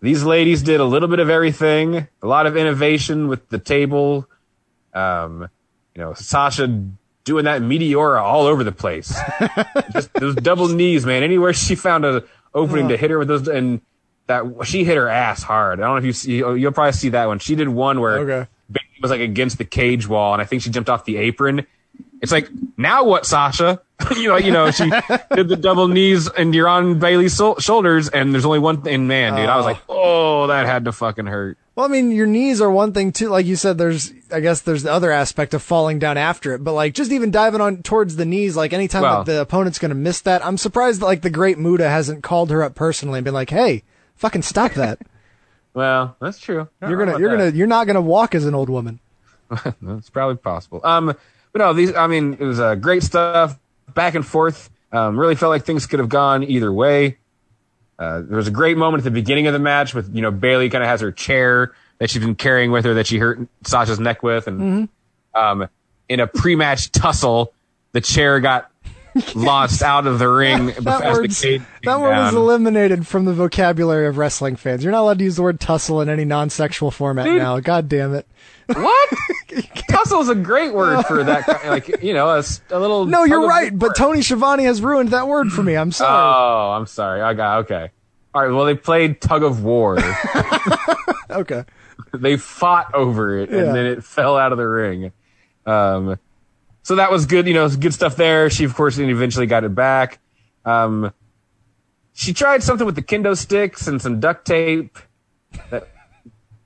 these 0.00 0.22
ladies 0.22 0.62
did 0.62 0.80
a 0.80 0.84
little 0.84 1.08
bit 1.08 1.18
of 1.18 1.30
everything, 1.30 2.08
a 2.22 2.26
lot 2.26 2.46
of 2.46 2.56
innovation 2.56 3.28
with 3.28 3.48
the 3.48 3.58
table. 3.58 4.28
Um, 4.92 5.48
you 5.94 6.02
know, 6.02 6.14
Sasha 6.14 6.68
doing 7.24 7.44
that 7.46 7.62
Meteora 7.62 8.20
all 8.20 8.46
over 8.46 8.62
the 8.64 8.72
place. 8.72 9.14
Just 9.92 10.12
those 10.14 10.34
double 10.36 10.68
knees, 10.68 11.06
man. 11.06 11.22
Anywhere 11.22 11.52
she 11.52 11.74
found 11.74 12.04
a 12.04 12.24
opening 12.54 12.88
to 12.88 12.96
hit 12.96 13.10
her 13.10 13.18
with 13.18 13.28
those, 13.28 13.48
and 13.48 13.80
that 14.26 14.44
she 14.64 14.84
hit 14.84 14.96
her 14.96 15.08
ass 15.08 15.42
hard. 15.42 15.80
I 15.80 15.84
don't 15.84 15.92
know 15.94 15.98
if 15.98 16.04
you 16.04 16.12
see, 16.12 16.36
you'll 16.36 16.72
probably 16.72 16.92
see 16.92 17.08
that 17.10 17.26
one. 17.26 17.38
She 17.38 17.54
did 17.56 17.68
one 17.68 18.00
where 18.00 18.18
Okay. 18.18 18.48
Bayley 18.70 18.86
was 19.02 19.10
like 19.10 19.20
against 19.20 19.58
the 19.58 19.64
cage 19.64 20.06
wall, 20.08 20.32
and 20.34 20.40
I 20.40 20.44
think 20.44 20.62
she 20.62 20.70
jumped 20.70 20.88
off 20.90 21.04
the 21.04 21.16
apron. 21.16 21.66
It's 22.22 22.32
like 22.32 22.48
now 22.76 23.04
what, 23.04 23.26
Sasha? 23.26 23.80
you 24.16 24.28
know, 24.28 24.36
you 24.36 24.50
know, 24.52 24.70
she 24.70 24.90
did 25.34 25.48
the 25.48 25.56
double 25.56 25.88
knees, 25.88 26.28
and 26.28 26.54
you're 26.54 26.68
on 26.68 26.98
Bayley's 26.98 27.34
so- 27.36 27.56
shoulders, 27.58 28.08
and 28.08 28.32
there's 28.34 28.44
only 28.44 28.58
one 28.58 28.82
thing. 28.82 29.06
Man, 29.06 29.36
dude, 29.36 29.48
I 29.48 29.56
was 29.56 29.64
like, 29.66 29.78
oh, 29.88 30.46
that 30.48 30.66
had 30.66 30.84
to 30.86 30.92
fucking 30.92 31.26
hurt. 31.26 31.58
Well, 31.76 31.86
I 31.86 31.88
mean, 31.88 32.10
your 32.10 32.26
knees 32.26 32.60
are 32.60 32.70
one 32.70 32.92
thing 32.92 33.12
too. 33.12 33.28
Like 33.28 33.46
you 33.46 33.56
said, 33.56 33.78
there's, 33.78 34.12
I 34.32 34.40
guess 34.40 34.60
there's 34.62 34.82
the 34.84 34.92
other 34.92 35.10
aspect 35.10 35.54
of 35.54 35.62
falling 35.62 35.98
down 35.98 36.16
after 36.16 36.54
it. 36.54 36.62
But 36.64 36.72
like, 36.74 36.94
just 36.94 37.10
even 37.12 37.30
diving 37.30 37.60
on 37.60 37.82
towards 37.82 38.16
the 38.16 38.24
knees, 38.24 38.56
like 38.56 38.72
anytime 38.72 39.02
Well- 39.02 39.18
like, 39.18 39.26
the 39.26 39.40
opponent's 39.40 39.78
going 39.78 39.88
to 39.90 39.94
miss 39.96 40.20
that, 40.22 40.44
I'm 40.44 40.56
surprised 40.56 41.00
that 41.00 41.06
like 41.06 41.22
the 41.22 41.30
great 41.30 41.58
Muta 41.58 41.88
hasn't 41.88 42.22
called 42.22 42.50
her 42.50 42.62
up 42.62 42.74
personally 42.74 43.18
and 43.18 43.24
been 43.24 43.34
like, 43.34 43.50
hey, 43.50 43.82
fucking 44.16 44.42
stop 44.42 44.72
that. 44.74 44.98
Well, 45.74 46.16
that's 46.20 46.38
true. 46.38 46.68
you're 46.80 46.96
gonna, 47.04 47.18
you're 47.18 47.30
gonna, 47.36 47.50
you're 47.50 47.66
not 47.66 47.88
gonna 47.88 48.00
walk 48.00 48.36
as 48.36 48.46
an 48.46 48.54
old 48.54 48.68
woman. 48.70 49.00
That's 49.82 50.08
probably 50.08 50.36
possible. 50.36 50.80
Um, 50.84 51.16
but 51.54 51.60
no, 51.60 51.72
these. 51.72 51.94
I 51.94 52.08
mean, 52.08 52.34
it 52.34 52.44
was 52.44 52.58
uh, 52.58 52.74
great 52.74 53.04
stuff, 53.04 53.56
back 53.94 54.16
and 54.16 54.26
forth. 54.26 54.68
Um, 54.92 55.18
really 55.18 55.36
felt 55.36 55.50
like 55.50 55.64
things 55.64 55.86
could 55.86 56.00
have 56.00 56.08
gone 56.08 56.42
either 56.42 56.72
way. 56.72 57.16
Uh, 57.96 58.22
there 58.22 58.36
was 58.36 58.48
a 58.48 58.50
great 58.50 58.76
moment 58.76 59.00
at 59.00 59.04
the 59.04 59.10
beginning 59.12 59.46
of 59.46 59.52
the 59.52 59.60
match 59.60 59.94
with 59.94 60.12
you 60.14 60.20
know 60.20 60.32
Bayley 60.32 60.68
kind 60.68 60.82
of 60.82 60.90
has 60.90 61.00
her 61.00 61.12
chair 61.12 61.72
that 61.98 62.10
she's 62.10 62.20
been 62.20 62.34
carrying 62.34 62.72
with 62.72 62.84
her 62.84 62.94
that 62.94 63.06
she 63.06 63.18
hurt 63.18 63.38
Sasha's 63.62 64.00
neck 64.00 64.24
with, 64.24 64.48
and 64.48 64.88
um, 65.34 65.68
in 66.08 66.18
a 66.18 66.26
pre-match 66.26 66.90
tussle, 66.90 67.52
the 67.92 68.00
chair 68.00 68.40
got 68.40 68.68
launched 69.36 69.80
out 69.80 70.08
of 70.08 70.18
the 70.18 70.28
ring 70.28 70.66
That 70.80 71.02
as 71.04 71.14
the 71.16 71.20
word's, 71.22 71.40
cage 71.40 71.62
that 71.84 72.00
word 72.00 72.10
down. 72.10 72.34
eliminated 72.34 73.06
from 73.06 73.26
the 73.26 73.32
vocabulary 73.32 74.08
of 74.08 74.18
wrestling 74.18 74.56
fans. 74.56 74.82
You're 74.82 74.90
not 74.90 75.02
allowed 75.02 75.18
to 75.18 75.24
use 75.24 75.36
the 75.36 75.42
word 75.42 75.60
tussle 75.60 76.00
in 76.00 76.08
any 76.08 76.24
non-sexual 76.24 76.90
format 76.90 77.26
Dude. 77.26 77.38
now. 77.38 77.60
God 77.60 77.88
damn 77.88 78.12
it. 78.12 78.26
What? 78.66 79.08
Tussle 79.88 80.20
is 80.20 80.28
a 80.28 80.34
great 80.34 80.72
word 80.74 81.02
for 81.04 81.22
that. 81.24 81.44
Kind 81.46 81.68
like 81.68 82.02
you 82.02 82.14
know, 82.14 82.28
a 82.30 82.78
little. 82.78 83.06
No, 83.06 83.24
you're 83.24 83.46
right. 83.46 83.76
But. 83.76 83.96
Tony 83.96 84.22
Schiavone 84.22 84.64
has 84.64 84.80
ruined 84.80 85.10
that 85.10 85.28
word 85.28 85.52
for 85.52 85.62
me. 85.62 85.76
I'm 85.76 85.92
sorry. 85.92 86.10
Oh, 86.12 86.72
I'm 86.72 86.86
sorry. 86.86 87.20
I 87.20 87.34
got 87.34 87.58
okay. 87.64 87.90
All 88.34 88.42
right. 88.42 88.52
Well, 88.52 88.64
they 88.64 88.74
played 88.74 89.20
tug 89.20 89.42
of 89.42 89.62
war. 89.62 89.98
okay. 91.30 91.64
they 92.12 92.36
fought 92.36 92.94
over 92.94 93.38
it, 93.38 93.50
Yeah. 93.50 93.58
and 93.58 93.74
then 93.74 93.86
it 93.86 94.04
fell 94.04 94.36
out 94.36 94.52
of 94.52 94.58
the 94.58 94.68
ring. 94.68 95.12
Um, 95.66 96.18
so 96.82 96.96
that 96.96 97.10
was 97.10 97.26
good. 97.26 97.46
You 97.46 97.54
know, 97.54 97.68
good 97.68 97.94
stuff 97.94 98.16
there. 98.16 98.50
She, 98.50 98.64
of 98.64 98.74
course, 98.74 98.96
then 98.96 99.08
eventually 99.10 99.46
got 99.46 99.64
it 99.64 99.74
back. 99.74 100.20
Um, 100.64 101.12
she 102.12 102.32
tried 102.32 102.62
something 102.62 102.86
with 102.86 102.94
the 102.94 103.02
kendo 103.02 103.36
sticks 103.36 103.86
and 103.86 104.00
some 104.00 104.20
duct 104.20 104.46
tape. 104.46 104.98
That 105.70 105.88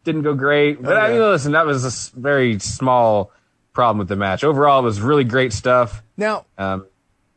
didn't 0.08 0.22
go 0.22 0.34
great. 0.34 0.82
But 0.82 0.96
I 0.96 1.10
mean, 1.10 1.20
listen, 1.20 1.52
that 1.52 1.66
was 1.66 1.84
a 1.84 2.18
very 2.18 2.58
small 2.58 3.30
problem 3.74 3.98
with 3.98 4.08
the 4.08 4.16
match. 4.16 4.42
Overall, 4.42 4.80
it 4.80 4.84
was 4.84 5.00
really 5.00 5.24
great 5.24 5.52
stuff. 5.52 6.02
Now, 6.16 6.46
Um, 6.56 6.86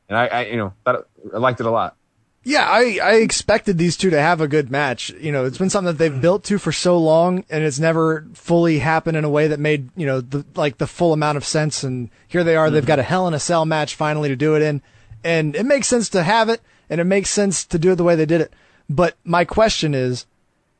and 0.07 0.17
I, 0.17 0.27
I, 0.27 0.45
you 0.45 0.57
know, 0.57 0.73
thought, 0.85 1.07
I 1.33 1.37
liked 1.37 1.59
it 1.59 1.65
a 1.65 1.71
lot. 1.71 1.95
Yeah, 2.43 2.65
I, 2.67 2.99
I 3.03 3.13
expected 3.17 3.77
these 3.77 3.95
two 3.95 4.09
to 4.09 4.19
have 4.19 4.41
a 4.41 4.47
good 4.47 4.71
match. 4.71 5.11
You 5.11 5.31
know, 5.31 5.45
it's 5.45 5.59
been 5.59 5.69
something 5.69 5.95
that 5.95 5.99
they've 5.99 6.21
built 6.21 6.43
to 6.45 6.57
for 6.57 6.71
so 6.71 6.97
long, 6.97 7.45
and 7.51 7.63
it's 7.63 7.77
never 7.77 8.25
fully 8.33 8.79
happened 8.79 9.15
in 9.17 9.23
a 9.23 9.29
way 9.29 9.47
that 9.49 9.59
made 9.59 9.89
you 9.95 10.07
know 10.07 10.21
the 10.21 10.43
like 10.55 10.77
the 10.79 10.87
full 10.87 11.13
amount 11.13 11.37
of 11.37 11.45
sense. 11.45 11.83
And 11.83 12.09
here 12.27 12.43
they 12.43 12.55
are; 12.55 12.71
they've 12.71 12.85
got 12.85 12.97
a 12.97 13.03
Hell 13.03 13.27
in 13.27 13.35
a 13.35 13.39
Cell 13.39 13.65
match 13.65 13.93
finally 13.93 14.29
to 14.29 14.35
do 14.35 14.55
it 14.55 14.63
in, 14.63 14.81
and 15.23 15.55
it 15.55 15.65
makes 15.65 15.87
sense 15.87 16.09
to 16.09 16.23
have 16.23 16.49
it, 16.49 16.61
and 16.89 16.99
it 16.99 17.03
makes 17.03 17.29
sense 17.29 17.63
to 17.65 17.77
do 17.77 17.91
it 17.91 17.95
the 17.97 18.03
way 18.03 18.15
they 18.15 18.25
did 18.25 18.41
it. 18.41 18.53
But 18.89 19.17
my 19.23 19.45
question 19.45 19.93
is, 19.93 20.25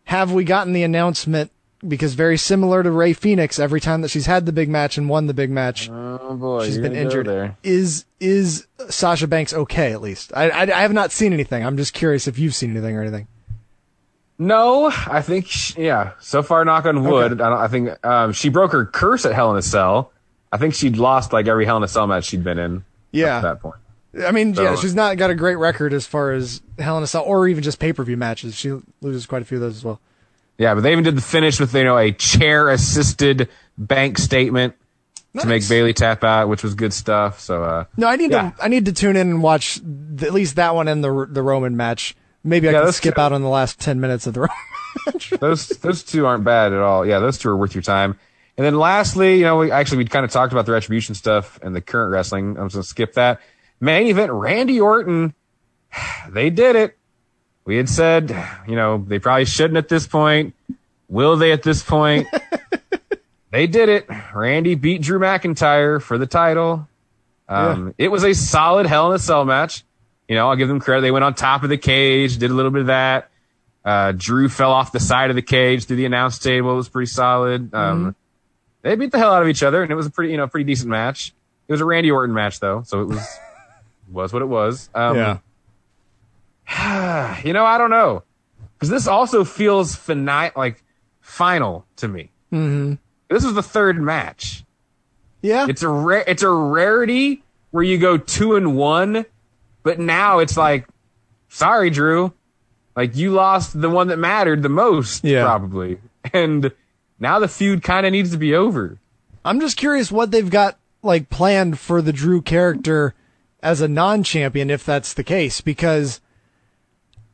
have 0.05 0.31
we 0.31 0.43
gotten 0.43 0.74
the 0.74 0.83
announcement? 0.83 1.51
Because 1.88 2.14
very 2.14 2.38
similar 2.38 2.84
to 2.84 2.92
Ray 2.92 3.14
Phoenix, 3.14 3.58
every 3.58 3.82
time 3.82 4.02
that 4.02 4.10
she's 4.10 4.28
had 4.28 4.46
the 4.46 4.52
big 4.52 4.70
match 4.70 4.98
and 5.00 5.10
won 5.10 5.26
the 5.26 5.34
big 5.34 5.50
match, 5.50 5.90
Oh 5.90 6.36
boy, 6.36 6.66
she's 6.66 6.78
been 6.78 6.96
injured. 6.96 7.56
Is 7.64 8.06
is 8.20 8.68
Sasha 8.90 9.28
Banks 9.28 9.52
okay? 9.52 9.92
At 9.92 10.02
least 10.02 10.32
I, 10.36 10.50
I 10.52 10.62
I 10.62 10.82
have 10.82 10.94
not 10.94 11.12
seen 11.12 11.34
anything. 11.34 11.66
I'm 11.66 11.78
just 11.78 11.94
curious 11.94 12.28
if 12.28 12.38
you've 12.38 12.54
seen 12.54 12.70
anything 12.72 12.96
or 12.96 13.02
anything. 13.02 13.28
No, 14.38 14.88
I 14.88 15.22
think 15.22 15.48
sh 15.48 15.78
yeah. 15.78 16.14
So 16.20 16.42
far, 16.42 16.66
knock 16.66 16.86
on 16.86 17.04
wood. 17.04 17.34
I, 17.42 17.50
don't, 17.50 17.60
I 17.60 17.68
think 17.68 18.06
um, 18.06 18.34
she 18.34 18.50
broke 18.50 18.72
her 18.72 18.86
curse 18.86 19.26
at 19.26 19.34
Hell 19.34 19.52
in 19.52 19.58
a 19.58 19.62
Cell. 19.62 20.12
I 20.52 20.58
think 20.58 20.74
she'd 20.74 20.98
lost 20.98 21.32
like 21.32 21.48
every 21.48 21.66
Hell 21.66 21.78
in 21.78 21.84
a 21.84 21.88
Cell 21.88 22.08
match 22.08 22.26
she'd 22.26 22.44
been 22.44 22.58
in. 22.58 22.84
Yeah. 23.12 23.38
at 23.38 23.42
that 23.42 23.60
point. 23.60 23.76
I 24.26 24.32
mean, 24.32 24.54
yeah, 24.56 24.76
she's 24.76 24.96
not 24.96 25.18
got 25.18 25.30
a 25.30 25.36
great 25.36 25.56
record 25.56 25.94
as 25.94 26.06
far 26.06 26.32
as 26.32 26.62
Hell 26.80 26.98
in 26.98 27.04
a 27.04 27.08
Cell 27.08 27.24
or 27.24 27.48
even 27.48 27.64
just 27.64 27.80
pay 27.80 27.94
per 27.94 28.04
view 28.04 28.18
matches. 28.18 28.56
She 28.56 28.72
loses 29.02 29.26
quite 29.26 29.42
a 29.42 29.46
few 29.46 29.58
of 29.58 29.62
those 29.62 29.78
as 29.78 29.84
well. 29.84 30.00
Yeah, 30.58 30.75
but 30.75 30.81
they 30.81 30.91
even 30.91 31.03
did 31.03 31.15
the 31.17 31.22
finish 31.22 31.60
with 31.60 31.74
you 31.74 31.84
know 31.84 31.98
a 31.98 32.12
chair 32.12 32.70
assisted 32.70 33.50
bank 33.77 34.17
statement 34.17 34.75
to 35.39 35.48
make 35.48 35.67
Bayley 35.67 35.93
tap 35.93 36.24
out, 36.24 36.50
which 36.50 36.62
was 36.63 36.75
good 36.75 36.93
stuff. 36.93 37.39
So 37.39 37.63
uh, 37.63 37.86
No, 37.98 38.08
I 38.08 38.15
need 38.17 38.31
Yeah. 38.31 38.51
to 38.51 38.63
I 38.63 38.67
need 38.67 38.86
to 38.86 38.93
tune 38.93 39.15
in 39.15 39.29
and 39.29 39.41
watch 39.43 39.75
th- 39.81 40.24
at 40.27 40.34
least 40.34 40.58
that 40.58 40.75
one 40.75 40.88
and 40.88 41.03
the 41.03 41.27
the 41.29 41.41
Roman 41.41 41.75
match. 41.77 42.15
Maybe 42.43 42.67
I 42.70 42.72
Yeah, 42.74 42.84
can 42.84 42.91
skip 42.91 43.15
two- 43.15 43.22
out 43.22 43.31
on 43.34 43.41
the 43.41 43.48
last 43.50 43.79
ten 43.79 44.00
minutes 44.00 44.27
of 44.27 44.34
the 44.34 44.39
Roman. 44.41 44.55
Match. 45.08 45.29
those 45.39 45.67
those 45.70 46.03
two 46.03 46.25
aren't 46.25 46.43
bad 46.43 46.74
at 46.74 46.79
all. 46.79 47.05
Yeah, 47.05 47.20
those 47.20 47.38
two 47.38 47.50
are 47.50 47.58
worth 47.58 47.74
your 47.74 47.81
time. 47.81 48.20
And 48.58 48.65
then 48.65 48.77
lastly, 48.77 49.38
you 49.38 49.43
know, 49.43 49.58
we 49.58 49.72
actually 49.72 50.00
we 50.00 50.05
kind 50.05 50.25
of 50.25 50.31
talked 50.31 50.51
about 50.51 50.65
the 50.65 50.74
retribution 50.74 51.15
stuff 51.15 51.58
and 51.63 51.74
the 51.75 51.81
current 51.81 52.12
wrestling. 52.12 52.58
I'm 52.58 52.65
just 52.67 52.75
gonna 52.75 52.84
skip 52.84 53.13
that. 53.13 53.39
Main 53.79 54.08
event: 54.08 54.31
Randy 54.31 54.79
Orton. 54.79 55.34
They 56.29 56.50
did 56.50 56.75
it. 56.75 56.98
We 57.65 57.77
had 57.77 57.88
said, 57.89 58.30
you 58.68 58.75
know, 58.75 59.03
they 59.08 59.20
probably 59.20 59.46
shouldn't 59.46 59.77
at 59.77 59.88
this 59.88 60.08
point. 60.08 60.56
Will 61.10 61.36
they 61.38 61.51
at 61.51 61.63
this 61.63 61.84
point? 61.84 62.27
they 63.51 63.68
did 63.68 63.89
it. 63.89 64.08
Randy 64.34 64.75
beat 64.75 65.01
Drew 65.01 65.20
McIntyre 65.20 66.01
for 66.01 66.18
the 66.18 66.25
title. 66.25 66.88
Um, 67.48 67.94
It 67.98 68.08
was 68.10 68.24
a 68.24 68.34
solid 68.34 68.86
Hell 68.88 69.10
in 69.12 69.15
a 69.15 69.20
Cell 69.20 69.46
match. 69.46 69.84
You 70.27 70.36
know, 70.36 70.50
I'll 70.50 70.56
give 70.56 70.70
them 70.70 70.80
credit. 70.80 71.01
They 71.01 71.12
went 71.12 71.25
on 71.25 71.34
top 71.36 71.63
of 71.63 71.70
the 71.70 71.77
cage, 71.77 72.38
did 72.38 72.50
a 72.51 72.53
little 72.53 72.72
bit 72.72 72.82
of 72.82 72.88
that. 72.88 73.30
Uh, 73.84 74.13
Drew 74.13 74.48
fell 74.48 74.72
off 74.72 74.91
the 74.91 75.00
side 75.00 75.30
of 75.30 75.36
the 75.36 75.41
cage 75.41 75.86
through 75.86 75.98
the 75.98 76.06
announce 76.06 76.39
table. 76.39 76.72
It 76.72 76.75
was 76.75 76.89
pretty 76.89 77.12
solid. 77.12 77.74
Um, 77.74 78.15
They 78.84 78.96
beat 78.96 79.12
the 79.12 79.18
hell 79.20 79.34
out 79.34 79.41
of 79.44 79.48
each 79.50 79.62
other, 79.63 79.84
and 79.84 79.91
it 79.91 79.96
was 79.96 80.06
a 80.08 80.10
pretty, 80.10 80.32
you 80.32 80.38
know, 80.38 80.48
pretty 80.48 80.63
decent 80.63 80.89
match. 80.89 81.34
It 81.68 81.72
was 81.72 81.82
a 81.82 81.86
Randy 81.86 82.10
Orton 82.10 82.34
match, 82.34 82.60
though, 82.60 82.84
so 82.86 83.01
it 83.01 83.06
was 83.06 83.27
was 84.12 84.34
what 84.34 84.41
it 84.41 84.48
was. 84.48 84.89
Um, 84.96 85.18
you 87.44 87.54
know, 87.54 87.66
I 87.66 87.78
don't 87.78 87.90
know 87.90 88.24
because 88.74 88.90
this 88.90 89.08
also 89.08 89.44
feels 89.44 89.96
fini- 89.96 90.51
like 90.56 90.84
final 91.20 91.86
to 91.98 92.08
me. 92.08 92.32
Mm-hmm. 92.52 92.93
This 93.30 93.43
was 93.45 93.54
the 93.54 93.63
third 93.63 94.02
match. 94.02 94.63
yeah. 95.41 95.67
It's 95.69 95.84
a 95.84 95.88
rare, 95.89 96.24
it's 96.28 96.43
a 96.43 96.50
rarity 96.50 97.43
where 97.72 97.84
you 97.84 97.98
go 97.98 98.17
two 98.17 98.56
and 98.56 98.76
one, 98.76 99.26
but 99.84 100.00
now 100.00 100.39
it's 100.39 100.58
like, 100.58 100.88
sorry, 101.50 101.89
Drew, 101.89 102.34
like 102.95 103.15
you 103.15 103.32
lost 103.32 103.80
the 103.80 103.89
one 103.89 104.08
that 104.10 104.17
mattered 104.17 104.63
the 104.63 104.69
most, 104.69 105.24
Yeah. 105.24 105.43
probably, 105.43 106.00
and 106.34 106.72
now 107.19 107.39
the 107.39 107.48
feud 107.48 107.84
kind 107.84 108.06
of 108.06 108.12
needs 108.12 108.32
to 108.32 108.38
be 108.38 108.54
over. 108.56 108.98
I'm 109.45 109.60
just 109.60 109.78
curious 109.78 110.12
what 110.12 110.32
they've 110.32 110.50
got 110.50 110.78
like 111.04 111.30
planned 111.30 111.80
for 111.80 112.02
the 112.02 112.13
Drew 112.13 112.41
character 112.41 113.13
as 113.63 113.80
a 113.82 113.88
non-champion, 113.88 114.69
if 114.69 114.84
that's 114.86 115.13
the 115.13 115.24
case, 115.24 115.62
because 115.62 116.19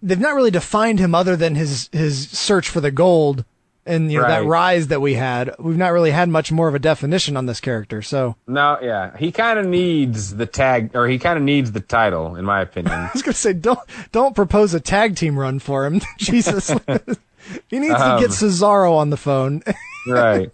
they've 0.01 0.19
not 0.19 0.35
really 0.35 0.51
defined 0.51 0.99
him 0.99 1.15
other 1.15 1.35
than 1.35 1.55
his 1.55 1.89
his 1.91 2.29
search 2.29 2.69
for 2.69 2.81
the 2.81 2.91
gold 2.91 3.45
and 3.87 4.11
you 4.11 4.19
know 4.19 4.27
that 4.27 4.45
rise 4.45 4.87
that 4.87 4.99
we 5.01 5.13
had. 5.13 5.55
We've 5.59 5.77
not 5.77 5.93
really 5.93 6.11
had 6.11 6.29
much 6.29 6.51
more 6.51 6.67
of 6.67 6.75
a 6.75 6.79
definition 6.79 7.37
on 7.37 7.45
this 7.45 7.59
character. 7.59 8.01
So 8.01 8.35
No, 8.45 8.77
yeah, 8.81 9.15
he 9.17 9.31
kind 9.31 9.57
of 9.57 9.65
needs 9.65 10.35
the 10.35 10.45
tag, 10.45 10.95
or 10.95 11.07
he 11.07 11.17
kind 11.17 11.37
of 11.37 11.43
needs 11.43 11.71
the 11.71 11.79
title, 11.79 12.35
in 12.35 12.45
my 12.45 12.61
opinion. 12.67 12.93
I 12.93 13.09
was 13.13 13.21
gonna 13.21 13.33
say 13.33 13.53
don't 13.53 13.79
don't 14.11 14.35
propose 14.35 14.73
a 14.73 14.79
tag 14.79 15.15
team 15.15 15.39
run 15.39 15.59
for 15.59 15.85
him. 15.85 16.01
Jesus, 16.17 16.69
he 17.69 17.79
needs 17.79 17.95
to 17.95 18.17
get 18.19 18.29
um, 18.29 18.31
Cesaro 18.31 18.97
on 18.97 19.09
the 19.09 19.17
phone. 19.17 19.63
right. 20.07 20.53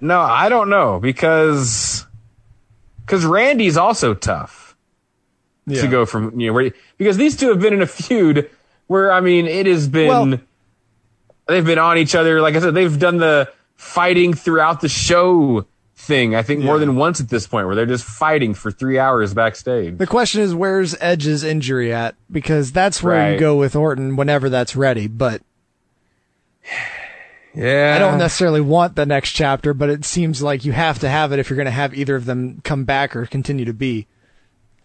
No, 0.00 0.20
I 0.20 0.48
don't 0.48 0.68
know 0.68 0.98
because 0.98 2.06
because 3.06 3.24
Randy's 3.24 3.76
also 3.76 4.14
tough. 4.14 4.60
Yeah. 5.64 5.82
to 5.82 5.86
go 5.86 6.04
from 6.06 6.40
you 6.40 6.48
know 6.48 6.54
where 6.54 6.72
because 6.98 7.16
these 7.16 7.36
two 7.36 7.50
have 7.50 7.60
been 7.60 7.72
in 7.72 7.82
a 7.82 7.86
feud 7.86 8.50
where 8.86 9.12
I 9.12 9.20
mean 9.20 9.46
it 9.46 9.66
has 9.66 9.88
been 9.88 10.08
Well- 10.08 10.38
they've 11.48 11.64
been 11.64 11.78
on 11.78 11.98
each 11.98 12.14
other 12.14 12.40
like 12.40 12.54
I 12.54 12.60
said 12.60 12.74
they've 12.74 12.98
done 12.98 13.18
the 13.18 13.50
fighting 13.76 14.34
throughout 14.34 14.80
the 14.80 14.88
show 14.88 15.66
thing 15.96 16.34
I 16.34 16.42
think 16.42 16.64
more 16.64 16.78
than 16.78 16.96
once 16.96 17.20
at 17.20 17.28
this 17.28 17.46
point 17.46 17.66
where 17.66 17.76
they're 17.76 17.86
just 17.86 18.04
fighting 18.04 18.54
for 18.54 18.72
three 18.72 18.98
hours 18.98 19.34
backstage. 19.34 19.98
The 19.98 20.06
question 20.06 20.40
is, 20.40 20.52
where's 20.52 20.96
Edge's 21.00 21.44
injury 21.44 21.92
at? 21.92 22.16
Because 22.30 22.72
that's 22.72 23.02
where 23.02 23.32
you 23.32 23.38
go 23.38 23.56
with 23.56 23.76
Orton 23.76 24.16
whenever 24.16 24.48
that's 24.48 24.74
ready. 24.74 25.06
But 25.06 25.42
Yeah, 27.54 27.92
I 27.94 27.98
don't 27.98 28.18
necessarily 28.18 28.62
want 28.62 28.96
the 28.96 29.04
next 29.04 29.32
chapter, 29.32 29.74
but 29.74 29.90
it 29.90 30.04
seems 30.06 30.42
like 30.42 30.64
you 30.64 30.72
have 30.72 30.98
to 31.00 31.08
have 31.08 31.32
it 31.32 31.38
if 31.38 31.50
you're 31.50 31.56
going 31.56 31.66
to 31.66 31.70
have 31.70 31.92
either 31.94 32.16
of 32.16 32.24
them 32.24 32.62
come 32.64 32.84
back 32.84 33.14
or 33.14 33.26
continue 33.26 33.66
to 33.66 33.74
be. 33.74 34.06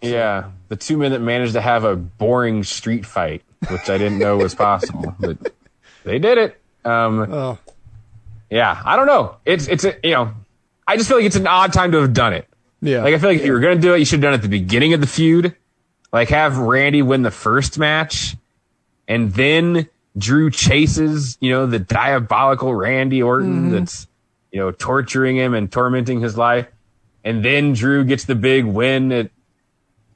Yeah, 0.01 0.51
the 0.67 0.75
two 0.75 0.97
men 0.97 1.11
that 1.13 1.21
managed 1.21 1.53
to 1.53 1.61
have 1.61 1.85
a 1.85 1.95
boring 1.95 2.63
street 2.65 3.05
fight, 3.05 3.41
which 3.69 3.89
I 3.89 3.97
didn't 3.97 4.19
know 4.19 4.37
was 4.37 4.55
possible, 4.55 5.15
but 5.19 5.37
they 6.03 6.19
did 6.19 6.37
it. 6.37 6.61
Um, 6.85 7.31
Oh, 7.31 7.57
yeah, 8.49 8.81
I 8.85 8.95
don't 8.95 9.07
know. 9.07 9.35
It's 9.45 9.67
it's 9.67 9.83
a, 9.83 9.95
you 10.03 10.11
know, 10.11 10.33
I 10.87 10.95
just 10.97 11.09
feel 11.09 11.17
like 11.17 11.25
it's 11.25 11.35
an 11.35 11.47
odd 11.47 11.73
time 11.73 11.91
to 11.91 12.01
have 12.01 12.13
done 12.13 12.33
it. 12.33 12.47
yeah. 12.81 13.03
Like 13.03 13.13
I 13.13 13.17
feel 13.19 13.29
like 13.29 13.39
if 13.39 13.45
you 13.45 13.51
were 13.51 13.59
gonna 13.59 13.75
do 13.75 13.93
it, 13.93 13.99
you 13.99 14.05
should 14.05 14.19
have 14.19 14.23
done 14.23 14.33
it 14.33 14.37
at 14.37 14.41
the 14.43 14.49
beginning 14.49 14.93
of 14.93 15.01
the 15.01 15.07
feud. 15.07 15.55
Like 16.13 16.29
have 16.29 16.57
Randy 16.57 17.01
win 17.01 17.23
the 17.23 17.31
first 17.31 17.77
match, 17.77 18.35
and 19.07 19.33
then 19.33 19.89
Drew 20.17 20.49
chases, 20.49 21.37
you 21.41 21.51
know, 21.51 21.65
the 21.65 21.79
diabolical 21.79 22.73
Randy 22.73 23.21
Orton 23.21 23.69
that's, 23.71 24.07
you 24.51 24.59
know, 24.59 24.71
torturing 24.71 25.35
him 25.35 25.53
and 25.53 25.69
tormenting 25.71 26.21
his 26.21 26.37
life, 26.37 26.67
and 27.25 27.43
then 27.43 27.73
Drew 27.73 28.05
gets 28.05 28.23
the 28.25 28.35
big 28.35 28.63
win 28.65 29.11
at 29.11 29.29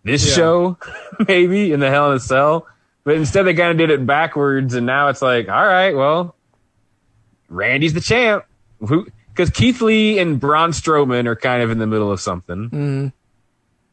this 0.04 0.26
Yeah. 0.30 0.34
show, 0.36 0.78
maybe 1.28 1.74
in 1.74 1.82
the 1.82 1.90
Hell 1.90 2.12
in 2.12 2.18
a 2.18 2.20
Cell. 2.22 2.66
But 3.04 3.16
instead, 3.16 3.44
they 3.44 3.54
kind 3.56 3.72
of 3.72 3.78
did 3.78 3.90
it 3.90 4.06
backwards, 4.06 4.74
and 4.76 4.86
now 4.86 5.08
it's 5.08 5.22
like, 5.22 5.50
all 5.50 5.66
right, 5.66 5.96
well, 5.96 6.36
Randy's 7.50 7.94
the 7.94 8.02
champ. 8.02 8.46
Who? 8.80 9.08
Because 9.30 9.50
Keith 9.50 9.82
Lee 9.82 10.20
and 10.20 10.40
Braun 10.40 10.72
Strowman 10.72 11.26
are 11.26 11.36
kind 11.36 11.64
of 11.64 11.72
in 11.72 11.80
the 11.80 11.88
middle 11.88 12.12
of 12.12 12.20
something, 12.20 12.70
Mm-hmm. 12.70 13.08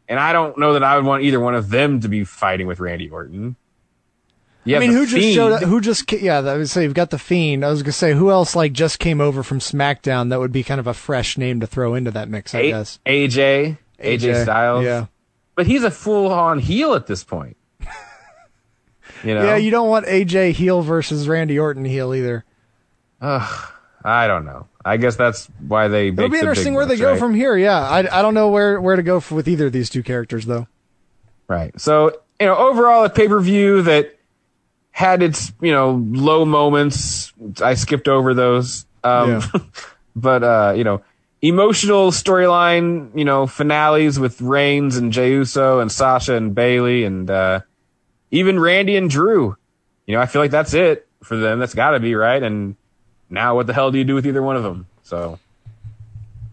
and 0.09 0.21
I 0.21 0.33
don't 0.33 0.59
know 0.59 0.75
that 0.75 0.83
I 0.85 0.97
would 0.97 1.05
want 1.07 1.23
either 1.23 1.40
one 1.40 1.55
of 1.55 1.71
them 1.71 2.01
to 2.01 2.09
be 2.09 2.25
fighting 2.25 2.66
with 2.66 2.81
Randy 2.81 3.09
Orton. 3.09 3.57
You 4.64 4.77
I 4.77 4.81
mean, 4.81 4.90
who 4.92 5.07
just 5.07 5.35
showed 5.35 5.53
up? 5.53 5.62
Who 5.62 5.81
just? 5.81 6.11
Yeah, 6.12 6.40
I 6.40 6.57
would 6.59 6.68
say 6.68 6.83
you've 6.83 6.92
got 6.92 7.09
the 7.11 7.18
Fiend. 7.18 7.64
I 7.64 7.71
was 7.71 7.83
gonna 7.83 7.92
say 7.92 8.12
who 8.12 8.31
else 8.31 8.55
like 8.55 8.73
just 8.75 8.99
came 8.99 9.21
over 9.21 9.42
from 9.42 9.61
SmackDown 9.61 10.29
that 10.29 10.38
would 10.40 10.53
be 10.53 10.62
kind 10.62 10.79
of 10.81 10.87
a 10.87 10.92
fresh 10.92 11.38
name 11.38 11.61
to 11.61 11.66
throw 11.66 11.94
into 11.94 12.11
that 12.11 12.29
mix. 12.29 12.55
I 12.55 12.59
A- 12.59 12.71
guess 12.71 12.99
AJ, 13.07 13.79
AJ, 14.03 14.42
Styles. 14.42 14.85
Yeah, 14.85 15.07
but 15.55 15.66
he's 15.66 15.85
a 15.85 15.90
full-on 15.90 16.59
heel 16.59 16.92
at 16.94 17.07
this 17.07 17.25
point. 17.25 17.57
You 19.24 19.35
know, 19.35 19.44
yeah. 19.44 19.57
You 19.57 19.70
don't 19.70 19.88
want 19.88 20.07
AJ 20.07 20.52
heel 20.52 20.83
versus 20.83 21.28
Randy 21.28 21.59
Orton 21.59 21.85
heel 21.85 22.14
either. 22.14 22.44
I 23.20 24.26
don't 24.26 24.44
know. 24.44 24.66
I 24.85 24.96
guess 24.96 25.16
that's 25.16 25.46
why 25.66 25.88
they. 25.88 26.09
It'll 26.09 26.28
be 26.28 26.38
interesting 26.38 26.74
where 26.74 26.87
they 26.87 26.96
go 26.96 27.16
from 27.16 27.35
here. 27.35 27.57
Yeah, 27.57 27.81
I, 27.81 27.98
I 27.98 28.22
don't 28.22 28.35
know 28.35 28.48
where 28.48 28.81
where 28.81 28.96
to 28.96 29.02
go 29.02 29.20
for, 29.20 29.35
with 29.35 29.48
either 29.48 29.66
of 29.66 29.72
these 29.72 29.90
two 29.90 30.02
characters 30.02 30.46
though. 30.46 30.66
Right. 31.48 31.78
So, 31.81 32.12
you 32.38 32.46
know, 32.46 32.57
overall 32.57 33.04
a 33.04 33.11
pay-per-view 33.11 33.83
that 33.83 34.18
had 34.90 35.22
its, 35.22 35.52
you 35.61 35.72
know, 35.72 36.02
low 36.11 36.44
moments. 36.44 37.33
I 37.62 37.74
skipped 37.74 38.07
over 38.07 38.35
those. 38.35 38.85
Um, 39.02 39.31
Yeah. 39.31 39.46
but, 40.16 40.44
uh, 40.44 40.74
you 40.76 40.85
know, 40.85 41.02
emotional 41.40 42.11
storyline, 42.11 43.16
you 43.16 43.24
know, 43.24 43.46
finales 43.46 44.18
with 44.18 44.40
Reigns 44.42 44.96
and 44.96 45.12
Jey 45.12 45.31
Uso 45.31 45.81
and 45.81 45.90
Sasha 45.90 46.35
and 46.35 46.54
Bayley 46.54 47.04
and, 47.04 47.31
uh, 47.31 47.61
even 48.30 48.58
Randy 48.60 48.96
and 48.96 49.08
Drew. 49.10 49.56
You 50.06 50.14
know, 50.14 50.20
I 50.20 50.26
feel 50.26 50.42
like 50.42 50.50
that's 50.50 50.74
it 50.74 51.06
for 51.22 51.36
them. 51.36 51.58
That's 51.58 51.74
gotta 51.74 52.00
be 52.00 52.14
right. 52.14 52.42
And 52.42 52.76
now 53.30 53.54
what 53.54 53.66
the 53.66 53.74
hell 53.74 53.90
do 53.90 53.98
you 53.98 54.04
do 54.04 54.14
with 54.14 54.26
either 54.26 54.42
one 54.42 54.56
of 54.56 54.62
them? 54.62 54.86
So 55.02 55.38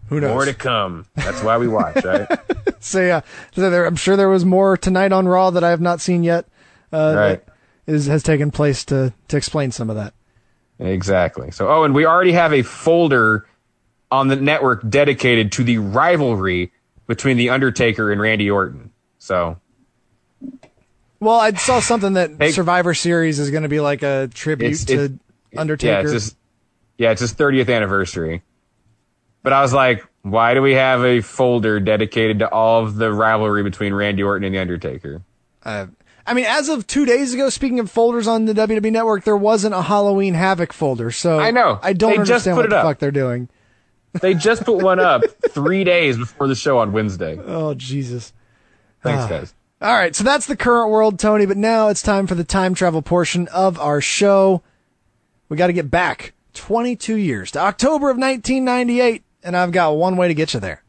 Who 0.08 0.20
knows? 0.20 0.30
more 0.30 0.44
to 0.44 0.54
come. 0.54 1.06
That's 1.14 1.42
why 1.42 1.58
we 1.58 1.68
watch, 1.68 2.04
right? 2.04 2.28
so 2.80 3.00
yeah, 3.00 3.20
so 3.52 3.70
there, 3.70 3.86
I'm 3.86 3.96
sure 3.96 4.16
there 4.16 4.28
was 4.28 4.44
more 4.44 4.76
tonight 4.76 5.12
on 5.12 5.26
Raw 5.26 5.50
that 5.50 5.64
I 5.64 5.70
have 5.70 5.80
not 5.80 6.00
seen 6.00 6.22
yet. 6.22 6.46
Uh, 6.92 7.14
Right. 7.16 7.44
Is 7.86 8.06
has 8.06 8.22
taken 8.24 8.50
place 8.50 8.84
to 8.86 9.12
to 9.28 9.36
explain 9.36 9.70
some 9.70 9.90
of 9.90 9.96
that. 9.96 10.12
Exactly. 10.80 11.50
So, 11.52 11.68
oh, 11.68 11.84
and 11.84 11.94
we 11.94 12.04
already 12.04 12.32
have 12.32 12.52
a 12.52 12.62
folder 12.62 13.46
on 14.10 14.28
the 14.28 14.36
network 14.36 14.88
dedicated 14.88 15.52
to 15.52 15.64
the 15.64 15.78
rivalry 15.78 16.72
between 17.06 17.36
the 17.36 17.50
Undertaker 17.50 18.10
and 18.10 18.20
Randy 18.20 18.50
Orton. 18.50 18.90
So, 19.18 19.58
Well, 21.26 21.40
I 21.40 21.52
saw 21.54 21.80
something 21.80 22.12
that 22.12 22.30
Hey. 22.38 22.52
Survivor 22.52 22.94
Series 22.94 23.40
is 23.40 23.50
going 23.50 23.64
to 23.64 23.68
be 23.68 23.80
like 23.80 24.04
a 24.04 24.28
tribute 24.32 24.68
It's- 24.68 24.84
to 24.84 24.94
it's- 25.06 25.18
Undertaker. 25.58 25.92
yeah, 25.92 26.00
it's 26.02 26.12
just 26.12 26.36
yeah, 26.98 27.10
it's 27.10 27.20
his 27.20 27.34
30th 27.34 27.68
anniversary. 27.68 28.42
But 29.42 29.52
I 29.52 29.60
was 29.62 29.72
like, 29.72 30.04
why 30.22 30.54
do 30.54 30.62
we 30.62 30.74
have 30.74 31.04
a 31.04 31.20
folder 31.22 31.80
dedicated 31.80 32.38
to 32.38 32.48
all 32.48 32.84
of 32.84 32.94
the 32.96 33.12
rivalry 33.12 33.62
between 33.64 33.92
Randy 33.92 34.22
Orton 34.22 34.44
and 34.44 34.54
the 34.54 34.58
Undertaker? 34.60 35.22
Uh, 35.64 35.86
I 36.26 36.34
mean, 36.34 36.44
as 36.46 36.68
of 36.68 36.86
two 36.86 37.04
days 37.06 37.34
ago, 37.34 37.48
speaking 37.50 37.80
of 37.80 37.90
folders 37.90 38.26
on 38.28 38.44
the 38.44 38.52
WWE 38.54 38.92
Network, 38.92 39.24
there 39.24 39.36
wasn't 39.36 39.74
a 39.74 39.82
Halloween 39.82 40.34
Havoc 40.34 40.72
folder. 40.72 41.10
So 41.10 41.38
I 41.40 41.50
know. 41.50 41.78
I 41.82 41.92
don't 41.92 42.10
They 42.10 42.16
just 42.18 42.46
understand 42.46 42.56
put 42.56 42.60
what 42.62 42.70
the 42.70 42.76
up. 42.76 42.84
fuck 42.84 42.98
they're 42.98 43.10
doing. 43.10 43.48
They 44.20 44.32
just 44.34 44.64
put 44.64 44.82
one 44.82 44.98
up 45.00 45.22
three 45.50 45.84
days 45.84 46.16
before 46.16 46.46
the 46.48 46.54
show 46.54 46.78
on 46.78 46.92
Wednesday. 46.92 47.38
Oh 47.44 47.74
Jesus! 47.74 48.32
Thanks, 49.02 49.24
Ah. 49.24 49.28
guys. 49.28 49.54
All 49.78 49.92
right, 49.92 50.16
so 50.16 50.24
that's 50.24 50.46
the 50.46 50.56
current 50.56 50.90
world, 50.90 51.18
Tony. 51.18 51.44
But 51.44 51.58
now 51.58 51.88
it's 51.88 52.00
time 52.00 52.26
for 52.26 52.34
the 52.34 52.44
time 52.44 52.74
travel 52.74 53.02
portion 53.02 53.46
of 53.48 53.78
our 53.78 54.00
show. 54.00 54.62
We 55.50 55.58
got 55.58 55.66
to 55.66 55.74
get 55.74 55.90
back 55.90 56.32
22 56.54 57.16
years 57.16 57.50
to 57.52 57.58
October 57.60 58.08
of 58.08 58.16
1998, 58.16 59.22
and 59.42 59.54
I've 59.54 59.72
got 59.72 59.96
one 59.96 60.16
way 60.16 60.28
to 60.28 60.34
get 60.34 60.54
you 60.54 60.60
there. 60.60 60.82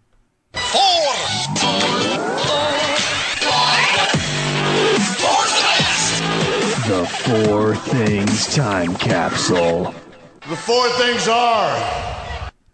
The 6.87 7.05
Four 7.05 7.75
Things 7.75 8.55
Time 8.55 8.95
Capsule. 8.95 9.93
The 10.47 10.55
four 10.55 10.87
things 10.91 11.27
are. 11.27 12.16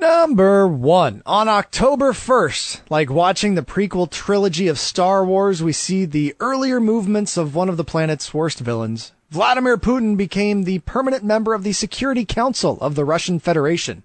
Number 0.04 0.68
one. 0.68 1.24
On 1.26 1.48
October 1.48 2.12
1st, 2.12 2.82
like 2.90 3.10
watching 3.10 3.56
the 3.56 3.62
prequel 3.62 4.12
trilogy 4.12 4.68
of 4.68 4.78
Star 4.78 5.24
Wars, 5.24 5.64
we 5.64 5.72
see 5.72 6.04
the 6.04 6.36
earlier 6.42 6.82
movements 6.82 7.38
of 7.38 7.56
one 7.56 7.70
of 7.70 7.78
the 7.78 7.86
planet's 7.86 8.34
worst 8.34 8.60
villains. 8.60 9.14
Vladimir 9.32 9.78
Putin 9.78 10.18
became 10.18 10.64
the 10.64 10.80
permanent 10.80 11.24
member 11.24 11.54
of 11.54 11.64
the 11.64 11.72
Security 11.72 12.26
Council 12.26 12.78
of 12.82 12.96
the 12.96 13.06
Russian 13.06 13.40
Federation. 13.40 14.04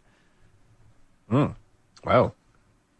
Hmm. 1.28 1.46
Well, 2.04 2.36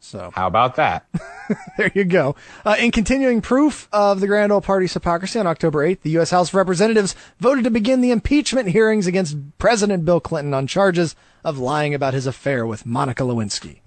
So 0.01 0.33
how 0.35 0.49
about 0.49 0.75
that? 0.75 1.07
there 1.79 1.93
you 1.95 2.03
go. 2.03 2.35
Uh, 2.67 2.75
in 2.81 2.91
continuing 2.91 3.41
proof 3.41 3.89
of 3.93 4.19
the 4.19 4.27
grand 4.27 4.51
old 4.51 4.65
party's 4.65 4.95
hypocrisy, 4.95 5.39
on 5.39 5.47
October 5.47 5.87
8th, 5.87 6.01
the 6.01 6.11
U.S. 6.11 6.33
House 6.33 6.49
of 6.49 6.57
Representatives 6.57 7.15
voted 7.39 7.63
to 7.63 7.71
begin 7.71 8.01
the 8.01 8.11
impeachment 8.11 8.71
hearings 8.71 9.07
against 9.07 9.37
President 9.59 10.05
Bill 10.05 10.19
Clinton 10.19 10.53
on 10.53 10.67
charges 10.67 11.15
of 11.49 11.59
lying 11.59 11.95
about 11.95 12.15
his 12.15 12.27
affair 12.27 12.67
with 12.67 12.85
Monica 12.85 13.23
Lewinsky. 13.23 13.81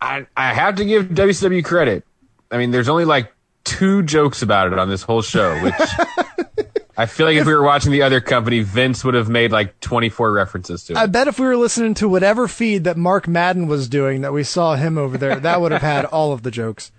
I 0.00 0.26
I 0.36 0.54
have 0.54 0.76
to 0.76 0.84
give 0.84 1.06
WCW 1.08 1.64
credit. 1.64 2.04
I 2.50 2.58
mean, 2.58 2.70
there's 2.70 2.88
only 2.88 3.04
like 3.04 3.32
two 3.64 4.02
jokes 4.02 4.42
about 4.42 4.72
it 4.72 4.78
on 4.78 4.88
this 4.88 5.02
whole 5.02 5.22
show, 5.22 5.58
which 5.62 5.74
I 6.96 7.06
feel 7.06 7.26
like 7.26 7.36
if 7.36 7.46
we 7.46 7.54
were 7.54 7.62
watching 7.62 7.92
the 7.92 8.02
other 8.02 8.20
company, 8.20 8.60
Vince 8.60 9.04
would 9.04 9.14
have 9.14 9.28
made 9.28 9.52
like 9.52 9.78
24 9.80 10.32
references 10.32 10.84
to 10.84 10.94
it. 10.94 10.98
I 10.98 11.06
bet 11.06 11.28
if 11.28 11.38
we 11.38 11.46
were 11.46 11.56
listening 11.56 11.94
to 11.94 12.08
whatever 12.08 12.48
feed 12.48 12.84
that 12.84 12.96
Mark 12.96 13.28
Madden 13.28 13.66
was 13.66 13.88
doing, 13.88 14.22
that 14.22 14.32
we 14.32 14.42
saw 14.42 14.74
him 14.76 14.96
over 14.96 15.18
there, 15.18 15.38
that 15.38 15.60
would 15.60 15.72
have 15.72 15.82
had 15.82 16.04
all 16.06 16.32
of 16.32 16.42
the 16.42 16.50
jokes. 16.50 16.90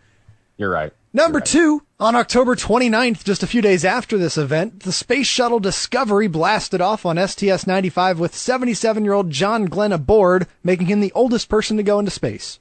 You're 0.58 0.70
right. 0.70 0.94
Number 1.12 1.40
two, 1.40 1.82
on 2.00 2.16
October 2.16 2.56
29th, 2.56 3.24
just 3.24 3.42
a 3.42 3.48
few 3.48 3.62
days 3.64 3.84
after 3.84 4.16
this 4.18 4.38
event, 4.38 4.82
the 4.82 4.92
Space 4.92 5.26
Shuttle 5.26 5.60
Discovery 5.60 6.28
blasted 6.28 6.82
off 6.82 7.04
on 7.06 7.18
STS 7.28 7.66
95 7.66 8.20
with 8.20 8.36
77 8.36 9.04
year 9.04 9.14
old 9.14 9.32
John 9.32 9.66
Glenn 9.66 9.92
aboard, 9.92 10.46
making 10.64 10.86
him 10.88 11.00
the 11.00 11.12
oldest 11.14 11.50
person 11.50 11.78
to 11.78 11.84
go 11.84 11.98
into 11.98 12.12
space. 12.12 12.60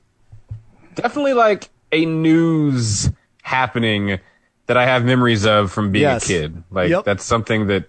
Definitely 0.95 1.35
like 1.35 1.69
a 1.93 2.07
news 2.07 3.11
happening 3.43 4.19
that 4.67 4.77
I 4.79 4.87
have 4.87 5.05
memories 5.05 5.47
of 5.47 5.71
from 5.71 5.93
being 5.93 6.03
Yes. 6.03 6.25
a 6.25 6.27
kid. 6.29 6.63
Like 6.71 6.89
Yep. 6.91 7.05
that's 7.05 7.25
something 7.25 7.67
that 7.67 7.85